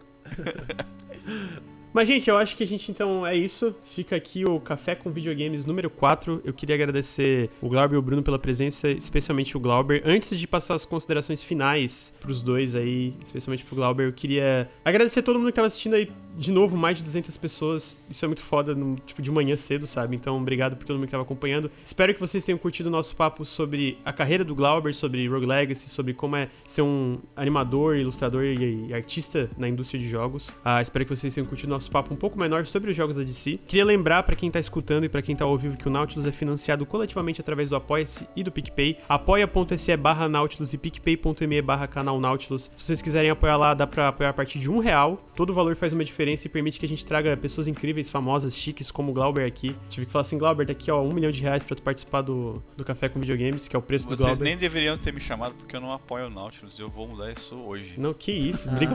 Mas, 1.92 2.08
gente, 2.08 2.30
eu 2.30 2.38
acho 2.38 2.56
que 2.56 2.64
a 2.64 2.68
gente 2.68 2.92
então 2.92 3.26
é 3.26 3.36
isso. 3.36 3.76
Fica 3.96 4.16
aqui 4.16 4.44
o 4.48 4.60
Café 4.60 4.94
com 4.94 5.12
Videogames 5.12 5.66
número 5.66 5.90
4. 5.90 6.42
Eu 6.46 6.54
queria 6.54 6.76
agradecer 6.76 7.50
o 7.62 7.68
Glauber 7.68 7.96
e 7.96 7.98
o 7.98 8.02
Bruno 8.02 8.22
pela 8.22 8.38
presença, 8.38 8.90
especialmente 8.90 9.58
o 9.58 9.60
Glauber. 9.60 10.04
Antes 10.06 10.38
de 10.38 10.48
passar 10.48 10.76
as 10.76 10.86
considerações 10.86 11.42
finais 11.42 12.14
pros 12.20 12.42
dois 12.42 12.76
aí, 12.76 13.14
especialmente 13.24 13.66
pro 13.66 13.76
Glauber, 13.76 14.08
eu 14.08 14.14
queria 14.14 14.70
agradecer 14.86 15.24
todo 15.24 15.40
mundo 15.40 15.48
que 15.48 15.56
tava 15.56 15.68
assistindo 15.68 15.96
aí 15.96 16.12
de 16.38 16.52
novo, 16.52 16.76
mais 16.78 16.98
de 16.98 17.04
200 17.04 17.36
pessoas. 17.38 17.98
Isso 18.10 18.24
é 18.24 18.28
muito 18.28 18.44
foda, 18.44 18.74
no, 18.74 18.96
tipo, 18.96 19.22
de 19.22 19.32
manhã 19.32 19.56
cedo, 19.56 19.88
sabe? 19.88 20.16
Então, 20.16 20.38
obrigado 20.38 20.76
por 20.76 20.86
todo 20.86 20.98
mundo 20.98 21.06
que 21.06 21.12
tava 21.12 21.24
acompanhando. 21.24 21.72
Espero 21.84 22.14
que 22.14 22.20
vocês 22.20 22.46
tenham 22.46 22.58
curtido 22.58 22.88
o 22.88 22.92
nosso 22.92 23.16
papo 23.16 23.44
sobre 23.44 23.98
a 24.06 24.14
carreira 24.14 24.44
do 24.44 24.56
Glauber, 24.56 24.94
sobre 24.94 25.28
Rogue 25.28 25.46
Legacy, 25.46 25.90
sobre 25.90 26.14
como 26.14 26.36
é 26.36 26.50
ser 26.66 26.82
um 26.82 27.20
animador, 27.36 27.98
ilustrador 27.98 28.44
e, 28.44 28.88
e 28.88 28.94
artista 28.94 29.50
na 29.58 29.68
indústria 29.68 30.00
de 30.00 30.08
jogos. 30.08 30.54
Ah, 30.64 30.82
espero 30.82 31.06
que 31.06 31.16
vocês 31.16 31.34
tenham 31.34 31.48
curtido 31.48 31.68
o 31.68 31.76
nosso 31.76 31.92
papo 31.92 32.14
um 32.14 32.18
pouco 32.18 32.38
menor 32.38 32.66
sobre 32.68 32.92
os 32.92 32.98
jogos 32.98 33.16
da 33.16 33.24
DC. 33.24 33.60
Queria 33.68 33.86
lembrar 33.86 34.24
para 34.24 34.36
quem 34.36 34.50
tá 34.50 34.60
escutando 34.60 35.06
e 35.06 35.10
para 35.10 35.22
quem 35.22 35.36
tá 35.36 35.46
ao 35.46 35.58
vivo 35.58 35.78
que 35.78 35.88
o 35.88 35.92
Nautilus 35.92 36.26
é 36.26 36.32
financiado 36.32 36.86
coletivamente 36.86 37.42
através 37.42 37.70
do 37.70 37.76
Apoia-se 37.76 38.28
e 38.36 38.44
do 38.44 38.52
PicPay. 38.52 38.98
apoia.se 39.08 39.98
barra 39.98 40.30
Nautilus 40.30 40.74
e 40.74 40.78
picpay.me 40.78 41.62
barra 41.62 41.88
canal 41.88 42.20
Nautilus. 42.20 42.72
Se 42.76 42.86
vocês 42.86 43.02
quiserem 43.02 43.30
apoiar 43.30 43.58
lá, 43.58 43.74
dá 43.74 43.86
pra 43.86 44.10
apoiar 44.10 44.30
a 44.30 44.34
partir 44.34 44.60
de 44.60 44.70
um 44.70 44.80
real. 44.80 45.22
Todo 45.36 45.54
valor 45.54 45.76
faz 45.76 45.94
uma 45.94 46.04
diferença 46.04 46.19
e 46.46 46.50
permite 46.50 46.80
que 46.80 46.86
a 46.86 46.90
gente 46.90 47.06
traga 47.06 47.36
pessoas 47.38 47.68
incríveis, 47.68 48.10
famosas, 48.10 48.56
chiques, 48.56 48.92
como 48.92 49.12
o 49.12 49.14
Glauber 49.14 49.46
aqui. 49.46 49.76
Tive 49.90 50.06
que 50.06 50.12
falar 50.12 50.22
assim, 50.22 50.38
Glauber, 50.38 50.66
tá 50.66 50.72
aqui 50.72 50.92
ó, 50.92 51.02
um 51.02 51.14
milhão 51.14 51.32
de 51.32 51.42
reais 51.42 51.64
pra 51.64 51.76
tu 51.76 51.82
participar 51.82 52.22
do, 52.22 52.62
do 52.76 52.84
Café 52.84 53.08
com 53.10 53.20
Videogames, 53.20 53.68
que 53.68 53.76
é 53.76 53.80
o 53.80 53.82
preço 53.82 54.06
Vocês 54.08 54.20
do 54.20 54.26
Glauber. 54.26 54.44
nem 54.44 54.58
deveriam 54.58 54.98
ter 54.98 55.14
me 55.14 55.20
chamado 55.22 55.54
porque 55.56 55.76
eu 55.76 55.82
não 55.82 55.92
apoio 55.94 56.28
o 56.28 56.30
Nautilus. 56.30 56.78
Eu 56.80 56.90
vou 56.90 57.08
mudar 57.08 57.32
isso 57.32 57.56
hoje. 57.56 57.94
Não, 57.98 58.14
que 58.14 58.32
isso. 58.32 58.70
Brig... 58.72 58.90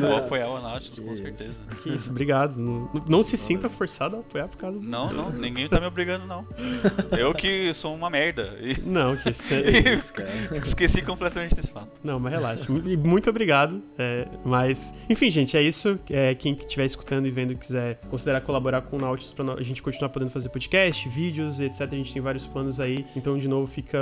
Vou 0.00 0.16
apoiar 0.16 0.48
o 0.48 0.60
Nautilus, 0.60 0.98
Que 1.00 1.04
com 1.06 1.12
isso. 1.12 1.22
certeza. 1.22 1.64
que 1.82 1.90
isso, 1.90 2.10
obrigado. 2.10 2.56
Não, 2.56 2.90
não 3.08 3.22
se 3.24 3.36
sinta 3.36 3.68
forçado 3.68 4.16
a 4.16 4.20
apoiar 4.20 4.48
por 4.48 4.58
causa 4.58 4.78
do... 4.78 4.84
Não, 4.86 5.12
não, 5.12 5.30
ninguém 5.30 5.68
tá 5.68 5.80
me 5.80 5.86
obrigando, 5.86 6.26
não. 6.26 6.46
Eu 7.18 7.34
que 7.34 7.72
sou 7.74 7.94
uma 7.94 8.08
merda. 8.10 8.56
E 8.60 8.80
Não, 8.86 9.16
que 9.16 9.30
isso 9.30 9.42
é... 9.54 9.60
Isso, 9.92 10.12
cara. 10.12 10.28
esqueci 10.62 11.02
completamente 11.02 11.54
desse 11.54 11.72
fato. 11.72 11.88
Não, 12.02 12.18
mas 12.18 12.32
relaxa. 12.32 12.64
Muito 12.70 13.30
obrigado. 13.30 13.82
é, 13.98 14.26
mas, 14.44 14.92
enfim, 15.08 15.30
gente, 15.30 15.56
é 15.56 15.62
isso. 15.62 15.98
É, 16.10 16.34
quem 16.34 16.54
estiver 16.64 16.84
escutando 16.84 17.26
e 17.26 17.30
vendo 17.30 17.54
quiser 17.56 17.98
considerar 18.10 18.40
colaborar 18.42 18.82
com 18.82 18.96
o 18.96 19.00
Nautilus 19.00 19.34
no- 19.38 19.52
a 19.52 19.62
gente 19.62 19.82
continuar 19.82 20.08
podendo 20.10 20.30
fazer 20.30 20.48
podcast, 20.48 21.08
vídeos, 21.08 21.60
etc. 21.60 21.82
A 21.82 21.86
gente 21.96 22.12
tem 22.12 22.22
vários 22.22 22.46
planos 22.46 22.78
aí. 22.80 23.04
Então, 23.16 23.38
de 23.38 23.46
novo, 23.48 23.66
fica 23.66 23.98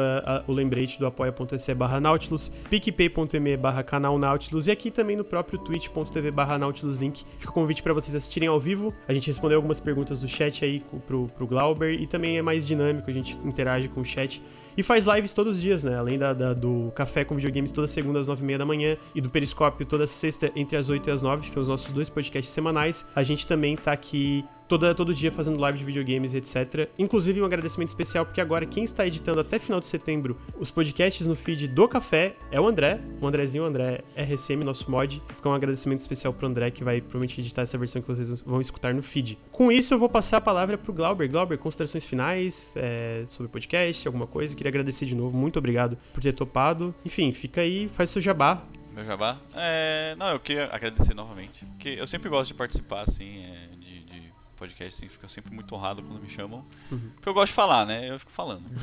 o 0.46 0.52
lembrete 0.52 0.98
do 0.98 1.06
apoia.se 1.06 1.74
barra 1.74 2.00
Nautilus, 2.00 2.48
picpay.me 2.70 3.56
barra 3.56 3.82
canal 3.82 4.18
Nautilus 4.18 4.66
e 4.66 4.70
aqui 4.70 4.90
também 4.90 5.16
no 5.16 5.24
próprio 5.24 5.58
twitch.tv 5.58 6.30
barra 6.30 6.58
Nautilus 6.58 6.98
Link. 6.98 7.24
Fica 7.38 7.50
o 7.50 7.54
convite 7.54 7.82
para 7.82 7.92
vocês 7.92 8.14
assistirem 8.14 8.48
ao 8.48 8.58
vivo. 8.60 8.92
A 9.06 9.12
gente 9.12 9.26
respondeu 9.26 9.56
algumas 9.58 9.80
perguntas 9.80 10.20
do 10.20 10.28
chat 10.28 10.64
aí 10.64 10.82
pro, 11.06 11.28
pro 11.28 11.46
Glauber 11.46 11.92
e 12.00 12.06
também 12.06 12.38
é 12.38 12.42
mais 12.42 12.66
dinâmico, 12.66 13.10
a 13.10 13.12
gente 13.12 13.36
interage 13.44 13.88
com 13.88 14.00
o 14.00 14.04
chat. 14.04 14.42
E 14.78 14.82
faz 14.84 15.06
lives 15.06 15.32
todos 15.34 15.56
os 15.56 15.60
dias, 15.60 15.82
né? 15.82 15.98
Além 15.98 16.16
da, 16.16 16.32
da- 16.32 16.54
do 16.54 16.92
Café 16.94 17.24
com 17.24 17.34
Videogames 17.34 17.72
toda 17.72 17.88
segunda 17.88 18.20
às 18.20 18.28
nove 18.28 18.42
e 18.44 18.46
meia 18.46 18.58
da 18.58 18.64
manhã 18.64 18.96
e 19.12 19.20
do 19.20 19.28
Periscópio 19.28 19.84
toda 19.84 20.06
sexta 20.06 20.52
entre 20.54 20.76
as 20.76 20.88
8 20.88 21.08
e 21.08 21.10
as 21.10 21.20
9, 21.20 21.42
que 21.42 21.50
são 21.50 21.60
os 21.60 21.66
nossos 21.66 21.90
dois 21.90 22.08
podcasts 22.08 22.54
semanais. 22.54 23.04
A 23.12 23.24
gente 23.24 23.44
também 23.44 23.74
tá 23.76 23.90
aqui 23.90 24.44
toda, 24.68 24.94
todo 24.94 25.14
dia 25.14 25.32
fazendo 25.32 25.58
live 25.58 25.78
de 25.78 25.84
videogames, 25.84 26.34
etc. 26.34 26.88
Inclusive 26.98 27.40
um 27.40 27.44
agradecimento 27.44 27.88
especial, 27.88 28.24
porque 28.24 28.40
agora 28.40 28.66
quem 28.66 28.84
está 28.84 29.06
editando 29.06 29.40
até 29.40 29.58
final 29.58 29.80
de 29.80 29.86
setembro 29.86 30.38
os 30.58 30.70
podcasts 30.70 31.26
no 31.26 31.34
feed 31.34 31.68
do 31.68 31.88
Café 31.88 32.36
é 32.50 32.60
o 32.60 32.66
André. 32.66 33.00
O 33.20 33.26
Andrezinho, 33.26 33.64
o 33.64 33.66
André 33.66 34.02
RSM, 34.16 34.62
nosso 34.62 34.90
mod. 34.90 35.22
Fica 35.28 35.48
um 35.48 35.54
agradecimento 35.54 36.00
especial 36.00 36.32
pro 36.32 36.46
André, 36.46 36.70
que 36.70 36.84
vai 36.84 37.00
provavelmente 37.00 37.40
editar 37.40 37.62
essa 37.62 37.78
versão 37.78 38.02
que 38.02 38.08
vocês 38.08 38.40
vão 38.42 38.60
escutar 38.60 38.92
no 38.92 39.02
feed. 39.02 39.38
Com 39.50 39.72
isso, 39.72 39.94
eu 39.94 39.98
vou 39.98 40.08
passar 40.08 40.36
a 40.36 40.40
palavra 40.40 40.76
pro 40.76 40.92
Glauber. 40.92 41.28
Glauber, 41.28 41.56
considerações 41.58 42.04
finais 42.04 42.74
é, 42.76 43.24
sobre 43.28 43.46
o 43.48 43.50
podcast, 43.50 44.06
alguma 44.06 44.26
coisa. 44.26 44.54
Queria 44.54 44.70
agradecer 44.70 45.06
de 45.06 45.14
novo. 45.14 45.36
Muito 45.36 45.58
obrigado 45.58 45.96
por 46.12 46.22
ter 46.22 46.32
topado. 46.32 46.94
Enfim, 47.04 47.32
fica 47.32 47.60
aí, 47.60 47.88
faz 47.88 48.10
seu 48.10 48.20
jabá. 48.20 48.62
Meu 48.98 49.04
jabá? 49.04 49.38
É, 49.54 50.16
não, 50.16 50.30
eu 50.30 50.40
queria 50.40 50.64
agradecer 50.72 51.14
novamente. 51.14 51.64
Porque 51.66 51.90
eu 51.90 52.06
sempre 52.06 52.28
gosto 52.28 52.48
de 52.48 52.54
participar, 52.54 53.02
assim, 53.02 53.44
é, 53.44 53.67
podcast, 54.58 54.98
assim, 54.98 55.08
fico 55.08 55.28
sempre 55.28 55.54
muito 55.54 55.72
honrado 55.74 56.02
quando 56.02 56.20
me 56.20 56.28
chamam. 56.28 56.64
Uhum. 56.90 57.10
Porque 57.14 57.28
eu 57.28 57.34
gosto 57.34 57.50
de 57.50 57.54
falar, 57.54 57.86
né? 57.86 58.10
Eu 58.10 58.18
fico 58.18 58.32
falando. 58.32 58.64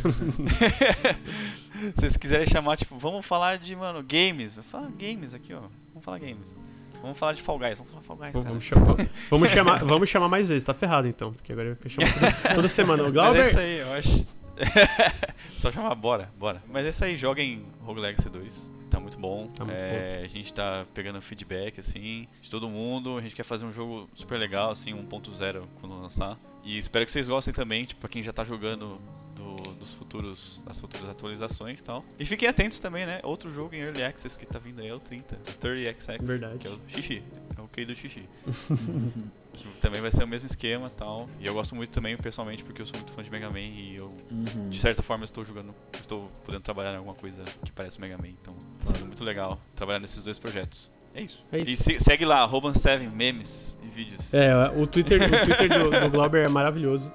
Se 1.96 1.96
vocês 1.96 2.18
quiserem 2.18 2.48
chamar, 2.48 2.78
tipo, 2.78 2.98
vamos 2.98 3.26
falar 3.26 3.58
de, 3.58 3.76
mano, 3.76 4.04
games. 4.04 4.58
Eu 4.58 4.64
falo 4.64 4.90
games 4.92 5.34
aqui, 5.34 5.54
ó. 5.54 5.60
Vamos 5.60 6.04
falar 6.04 6.20
games. 6.20 6.56
Vamos 7.02 7.20
falar 7.20 7.34
de 7.34 7.42
Fall 7.42 7.60
Guys. 7.60 7.78
Vamos 7.78 7.92
falar 7.92 8.04
Fall 8.04 8.18
Guys. 8.18 8.34
Vamos 8.34 8.64
chamar, 8.64 8.96
vamos, 9.30 9.50
chamar, 9.52 9.86
vamos 9.86 10.10
chamar 10.10 10.30
mais 10.30 10.48
vezes, 10.48 10.64
tá 10.64 10.74
ferrado 10.74 11.08
então, 11.08 11.34
porque 11.34 11.52
agora 11.52 11.78
eu 11.84 11.90
chamo 11.90 12.08
toda, 12.14 12.32
toda 12.56 12.70
semana. 12.70 13.04
O 13.04 13.06
Mas 13.06 13.14
Glauber. 13.14 13.40
é 13.40 13.48
isso 13.48 13.60
aí, 13.60 13.80
eu 13.80 13.94
acho. 13.94 14.28
Só 15.56 15.72
chamar, 15.72 15.94
bora, 15.96 16.30
bora. 16.38 16.62
Mas 16.68 16.86
é 16.86 16.90
isso 16.90 17.06
aí, 17.06 17.18
joguem 17.18 17.66
Rogue 17.82 18.00
Legacy 18.00 18.30
2. 18.30 18.72
Tá 18.90 19.00
muito 19.00 19.18
bom. 19.18 19.48
Tá 19.48 19.66
muito 19.66 19.76
É, 19.78 20.22
A 20.24 20.28
gente 20.28 20.54
tá 20.54 20.86
pegando 20.94 21.22
feedback, 21.22 21.80
assim, 21.80 22.28
de 22.42 22.50
todo 22.50 22.70
mundo. 22.70 23.18
A 23.18 23.22
gente 23.22 23.36
quer 23.36 23.44
fazer 23.44 23.66
um 23.66 23.72
jogo 23.72 24.10
super 24.14 24.38
legal, 24.38 24.72
assim, 24.72 24.94
1.0 24.94 25.64
quando 25.82 26.00
lançar. 26.00 26.38
E 26.64 26.78
espero 26.78 27.06
que 27.06 27.12
vocês 27.12 27.28
gostem 27.28 27.54
também, 27.54 27.86
tipo, 27.86 28.00
pra 28.02 28.10
quem 28.10 28.24
já 28.24 28.32
tá 28.34 28.44
jogando 28.44 29.00
do- 29.36 29.56
dos 29.76 29.94
futuros, 29.94 30.64
das 30.66 30.80
futuras 30.80 31.10
atualizações 31.10 31.80
e 31.80 31.84
tal. 31.84 32.04
E 32.18 32.26
fiquem 32.26 32.48
atentos 32.48 32.80
também, 32.80 33.06
né? 33.06 33.20
Outro 33.24 33.52
jogo 33.52 33.76
em 33.76 33.80
Early 33.80 34.04
Access 34.04 34.38
que 34.40 34.46
tá 34.46 34.58
vindo 34.60 34.82
aí 34.82 34.88
é 34.88 34.94
o 34.94 35.00
30, 35.00 35.36
o 35.36 35.54
30XX. 35.60 36.26
Verdade. 36.26 36.58
Que 36.60 36.68
é 36.68 36.72
o 36.72 36.80
Xixi. 36.88 37.22
É 37.58 37.62
o 37.62 37.68
Key 37.68 37.86
do 37.86 37.96
Xixi. 37.96 38.24
que 39.56 39.68
também 39.80 40.02
vai 40.02 40.12
ser 40.12 40.24
o 40.24 40.28
mesmo 40.28 40.46
esquema 40.48 40.88
e 40.88 40.92
tal. 40.92 41.30
E 41.40 41.46
eu 41.46 41.54
gosto 41.54 41.76
muito 41.76 41.90
também, 41.92 42.16
pessoalmente, 42.18 42.64
porque 42.64 42.82
eu 42.82 42.86
sou 42.86 42.98
muito 42.98 43.12
fã 43.14 43.24
de 43.24 43.30
Mega 43.32 43.50
Man 43.50 43.60
e 43.60 43.96
eu 43.96 44.10
Uhum. 44.32 44.70
de 44.70 44.78
certa 44.80 45.02
forma 45.02 45.24
estou 45.26 45.44
jogando, 45.46 45.74
estou 46.00 46.30
podendo 46.44 46.62
trabalhar 46.62 46.94
em 46.94 46.98
alguma 46.98 47.16
coisa 47.16 47.44
que 47.64 47.72
parece 47.72 48.00
Mega 48.02 48.18
Man, 48.18 48.28
então 48.30 48.54
tá 48.80 48.88
sendo 48.92 49.06
muito 49.06 49.24
legal 49.24 49.60
trabalhar 49.76 50.00
nesses 50.00 50.24
dois 50.24 50.38
projetos. 50.40 50.92
É 51.14 51.22
isso. 51.22 51.44
É 51.52 51.58
isso. 51.60 51.70
E 51.70 51.78
se- 51.78 52.00
segue 52.02 52.26
lá, 52.26 52.46
Roban7 52.48 53.12
memes 53.14 53.78
e 53.84 53.88
vídeos. 53.90 54.34
É, 54.34 54.48
É, 54.48 54.68
o 54.76 54.86
Twitter, 54.86 55.22
o 55.22 55.46
Twitter 55.46 55.70
do, 55.70 55.90
do 56.02 56.10
Glauber 56.10 56.46
é 56.46 56.50
maravilhoso. 56.50 57.12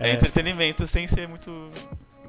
entretenimento 0.00 0.86
sem 0.86 1.06
ser 1.06 1.28
muito 1.28 1.70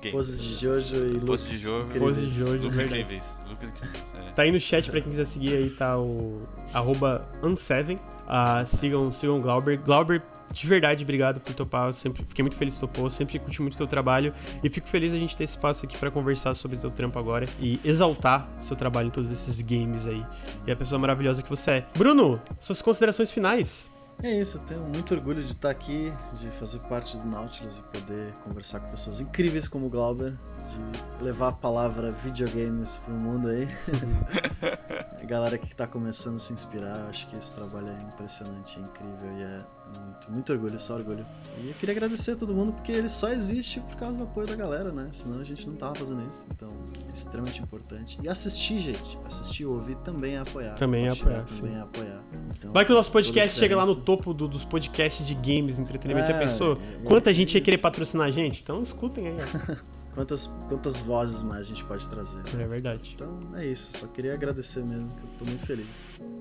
game. 0.06 0.12
Poses 0.12 0.42
de 0.42 0.54
Jojo 0.66 0.96
e 0.96 1.00
looks 1.14 1.26
Pose 1.26 1.48
de 1.48 1.58
jogo. 1.58 1.86
incríveis. 1.86 2.02
Pose 2.16 2.22
de 2.26 2.32
Jojo. 2.32 2.70
Verdade. 2.70 2.84
incríveis. 3.02 3.44
Looks 3.50 3.70
incríveis. 3.70 4.14
é. 4.16 4.32
Tá 4.32 4.42
aí 4.42 4.52
no 4.52 4.60
chat 4.60 4.90
pra 4.92 5.02
quem 5.02 5.10
quiser 5.12 5.26
seguir 5.26 5.54
aí, 5.56 5.70
tá 5.70 5.98
o 5.98 6.42
arroba 6.74 7.28
Unseven. 7.44 8.00
Ah, 8.28 8.66
sigam, 8.66 9.12
sigam 9.12 9.38
o 9.38 9.42
Glauber. 9.42 9.78
Glauber, 9.80 10.22
de 10.52 10.68
verdade, 10.68 11.04
obrigado 11.04 11.40
por 11.40 11.54
topar. 11.54 11.88
Eu 11.88 11.94
sempre 11.94 12.24
fiquei 12.26 12.42
muito 12.44 12.58
feliz 12.58 12.74
que 12.76 12.80
topou, 12.82 13.10
sempre 13.10 13.38
curti 13.40 13.62
muito 13.62 13.78
teu 13.78 13.86
trabalho. 13.88 14.34
E 14.64 14.70
fico 14.70 14.88
feliz 14.88 15.14
a 15.14 15.18
gente 15.18 15.38
ter 15.38 15.44
esse 15.44 15.54
espaço 15.56 15.86
aqui 15.86 15.98
pra 15.98 16.10
conversar 16.10 16.54
sobre 16.56 16.78
teu 16.78 16.90
trampo 16.90 17.20
agora 17.20 17.48
e 17.60 17.80
exaltar 17.84 18.50
o 18.60 18.64
seu 18.66 18.76
trabalho 18.76 19.08
em 19.08 19.12
todos 19.12 19.30
esses 19.32 19.62
games 19.62 20.08
aí. 20.08 20.26
E 20.66 20.72
a 20.72 20.76
pessoa 20.76 21.00
maravilhosa 21.00 21.44
que 21.44 21.50
você 21.50 21.72
é. 21.72 21.86
Bruno, 21.98 22.40
suas 22.60 22.82
considerações 22.82 23.30
finais. 23.32 23.90
É 24.24 24.32
isso, 24.32 24.58
eu 24.58 24.62
tenho 24.62 24.82
muito 24.82 25.14
orgulho 25.14 25.44
de 25.44 25.52
estar 25.52 25.70
aqui, 25.70 26.12
de 26.34 26.50
fazer 26.52 26.80
parte 26.80 27.18
do 27.18 27.26
Nautilus 27.26 27.78
e 27.78 27.82
poder 27.84 28.34
conversar 28.44 28.80
com 28.80 28.90
pessoas 28.90 29.20
incríveis 29.20 29.68
como 29.68 29.86
o 29.86 29.90
Glauber, 29.90 30.34
de 30.66 31.24
levar 31.24 31.50
a 31.50 31.52
palavra 31.54 32.12
videogames 32.24 32.98
pro 32.98 33.14
mundo 33.14 33.48
aí. 33.50 33.68
a 35.22 35.26
galera 35.26 35.58
que 35.58 35.74
tá 35.76 35.88
começando 35.88 36.36
a 36.36 36.40
se 36.40 36.54
inspirar, 36.54 37.00
eu 37.02 37.10
acho 37.10 37.28
que 37.28 37.36
esse 37.36 37.52
trabalho 37.54 37.88
é 37.90 38.04
impressionante, 38.14 38.78
é 38.80 38.82
incrível 38.82 39.38
e 39.38 39.44
é 39.44 39.60
muito, 40.00 40.32
muito 40.32 40.52
orgulho, 40.52 40.80
só 40.80 40.96
orgulho. 40.96 41.26
E 41.62 41.68
eu 41.70 41.74
queria 41.76 41.94
agradecer 41.96 42.32
a 42.32 42.36
todo 42.36 42.54
mundo 42.54 42.74
porque 42.74 42.92
ele 42.92 43.08
só 43.10 43.30
existe 43.30 43.80
por 43.80 43.96
causa 43.96 44.18
do 44.18 44.24
apoio 44.24 44.48
da 44.48 44.56
galera, 44.56 44.92
né? 44.92 45.08
Senão 45.12 45.40
a 45.40 45.44
gente 45.44 45.68
não 45.68 45.76
tava 45.76 45.96
fazendo 45.96 46.22
isso. 46.30 46.46
Então, 46.54 46.70
é 47.10 47.14
extremamente 47.14 47.62
importante. 47.62 48.18
E 48.22 48.28
assistir, 48.28 48.80
gente. 48.80 49.18
Assistir, 49.26 49.66
ouvir 49.66 49.96
também 49.98 50.36
é 50.36 50.40
apoiar. 50.40 50.76
Também 50.76 51.06
é 51.08 51.12
apoiar, 51.12 51.44
Também 51.46 51.76
é 51.76 51.82
apoiar. 51.82 52.22
Então, 52.58 52.72
Vai 52.74 52.84
que 52.86 52.92
o 52.92 52.96
nosso 52.96 53.12
podcast 53.12 53.58
chega 53.58 53.76
lá 53.78 53.86
no 53.86 53.96
topo 53.96 54.34
do- 54.34 54.48
dos 54.48 54.66
podcasts 54.66 55.26
de 55.26 55.34
games, 55.36 55.80
entretenimento. 55.80 56.28
Já 56.28 56.36
É, 56.36 56.40
pensou? 56.40 56.74
é, 57.02 57.04
Quanta 57.06 57.30
é 57.30 57.34
gente 57.34 57.56
ia 57.56 57.62
querer 57.62 57.78
patrocinar 57.78 58.28
a 58.28 58.32
gente? 58.32 58.62
Então 58.62 58.82
escutem 58.82 59.28
aí. 59.28 59.36
Quantas, 60.16 60.48
quantas 60.70 61.00
vozes 61.00 61.42
mais 61.42 61.62
a 61.62 61.64
gente 61.64 61.84
pode 61.84 62.10
trazer? 62.10 62.42
É 62.58 62.66
verdade. 62.66 63.12
Então 63.14 63.38
é 63.56 63.66
isso, 63.66 63.98
só 64.00 64.08
queria 64.08 64.34
agradecer 64.34 64.84
mesmo, 64.84 65.10
que 65.10 65.22
eu 65.22 65.30
tô 65.38 65.46
muito 65.46 65.66
feliz. 65.66 65.88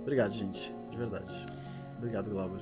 Obrigado, 0.01 0.33
gente, 0.33 0.73
de 0.91 0.97
verdade. 0.97 1.47
Obrigado, 1.99 2.31
Glauber. 2.31 2.61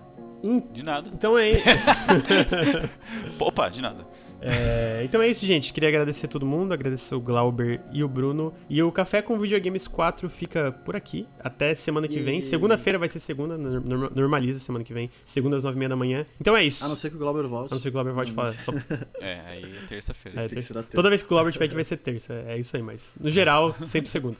De 0.72 0.82
nada. 0.82 1.10
Então 1.12 1.38
é, 1.38 1.52
Opa, 3.38 3.68
de 3.68 3.80
nada. 3.80 4.06
É, 4.42 5.02
então 5.04 5.22
é 5.22 5.28
isso, 5.28 5.44
gente. 5.46 5.72
Queria 5.72 5.88
agradecer 5.88 6.26
a 6.26 6.28
todo 6.28 6.44
mundo, 6.44 6.72
agradecer 6.74 7.14
o 7.14 7.20
Glauber 7.20 7.80
e 7.92 8.02
o 8.02 8.08
Bruno. 8.08 8.52
E 8.68 8.82
o 8.82 8.90
Café 8.90 9.22
com 9.22 9.38
Videogames 9.38 9.86
4 9.86 10.28
fica 10.28 10.72
por 10.72 10.96
aqui. 10.96 11.26
Até 11.40 11.74
semana 11.74 12.08
que 12.08 12.18
vem. 12.20 12.40
E- 12.40 12.42
Segunda-feira 12.42 12.98
vai 12.98 13.08
ser 13.08 13.18
segunda, 13.20 13.56
norma- 13.56 14.10
normaliza 14.14 14.58
semana 14.58 14.84
que 14.84 14.92
vem. 14.92 15.10
Segunda 15.24 15.56
às 15.56 15.64
nove 15.64 15.76
e 15.76 15.78
meia 15.78 15.88
da 15.88 15.96
manhã. 15.96 16.26
Então 16.40 16.56
é 16.56 16.64
isso. 16.64 16.84
A 16.84 16.88
não 16.88 16.96
ser 16.96 17.10
que 17.10 17.16
o 17.16 17.18
Glauber 17.18 17.46
volte. 17.46 17.72
A 17.72 17.74
não 17.76 17.80
ser 17.80 17.90
que 17.90 17.96
o 17.96 18.02
Glauber 18.02 18.14
pode 18.14 18.32
falar. 18.32 18.52
Só- 18.54 18.72
É, 19.20 19.40
aí 19.46 19.64
é 19.64 19.86
terça-feira. 19.86 20.40
é, 20.44 20.48
que 20.48 20.54
terça. 20.56 20.82
Toda 20.92 21.08
vez 21.08 21.22
que 21.22 21.26
o 21.26 21.30
Glauber 21.30 21.52
tiver 21.52 21.66
aqui 21.66 21.74
vai 21.74 21.84
ser 21.84 21.96
terça. 21.98 22.32
É 22.46 22.58
isso 22.58 22.76
aí, 22.76 22.82
mas 22.82 23.16
no 23.20 23.30
geral, 23.30 23.72
sempre 23.72 24.10
segunda. 24.10 24.36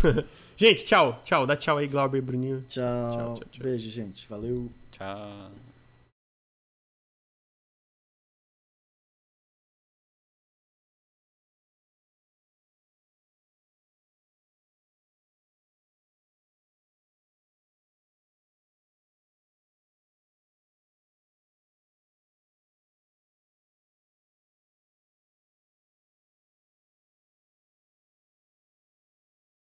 gente, 0.56 0.84
tchau. 0.84 1.20
Tchau. 1.24 1.46
Dá 1.46 1.56
tchau 1.56 1.76
aí, 1.78 1.86
Glauber 1.86 2.18
e 2.18 2.20
Bruninho. 2.20 2.64
Tchau. 2.66 2.82
Tchau, 2.84 3.34
tchau, 3.34 3.44
tchau. 3.50 3.62
Beijo, 3.64 3.90
gente. 3.90 4.28
Valeu. 4.28 4.70
Tchau. 4.90 5.50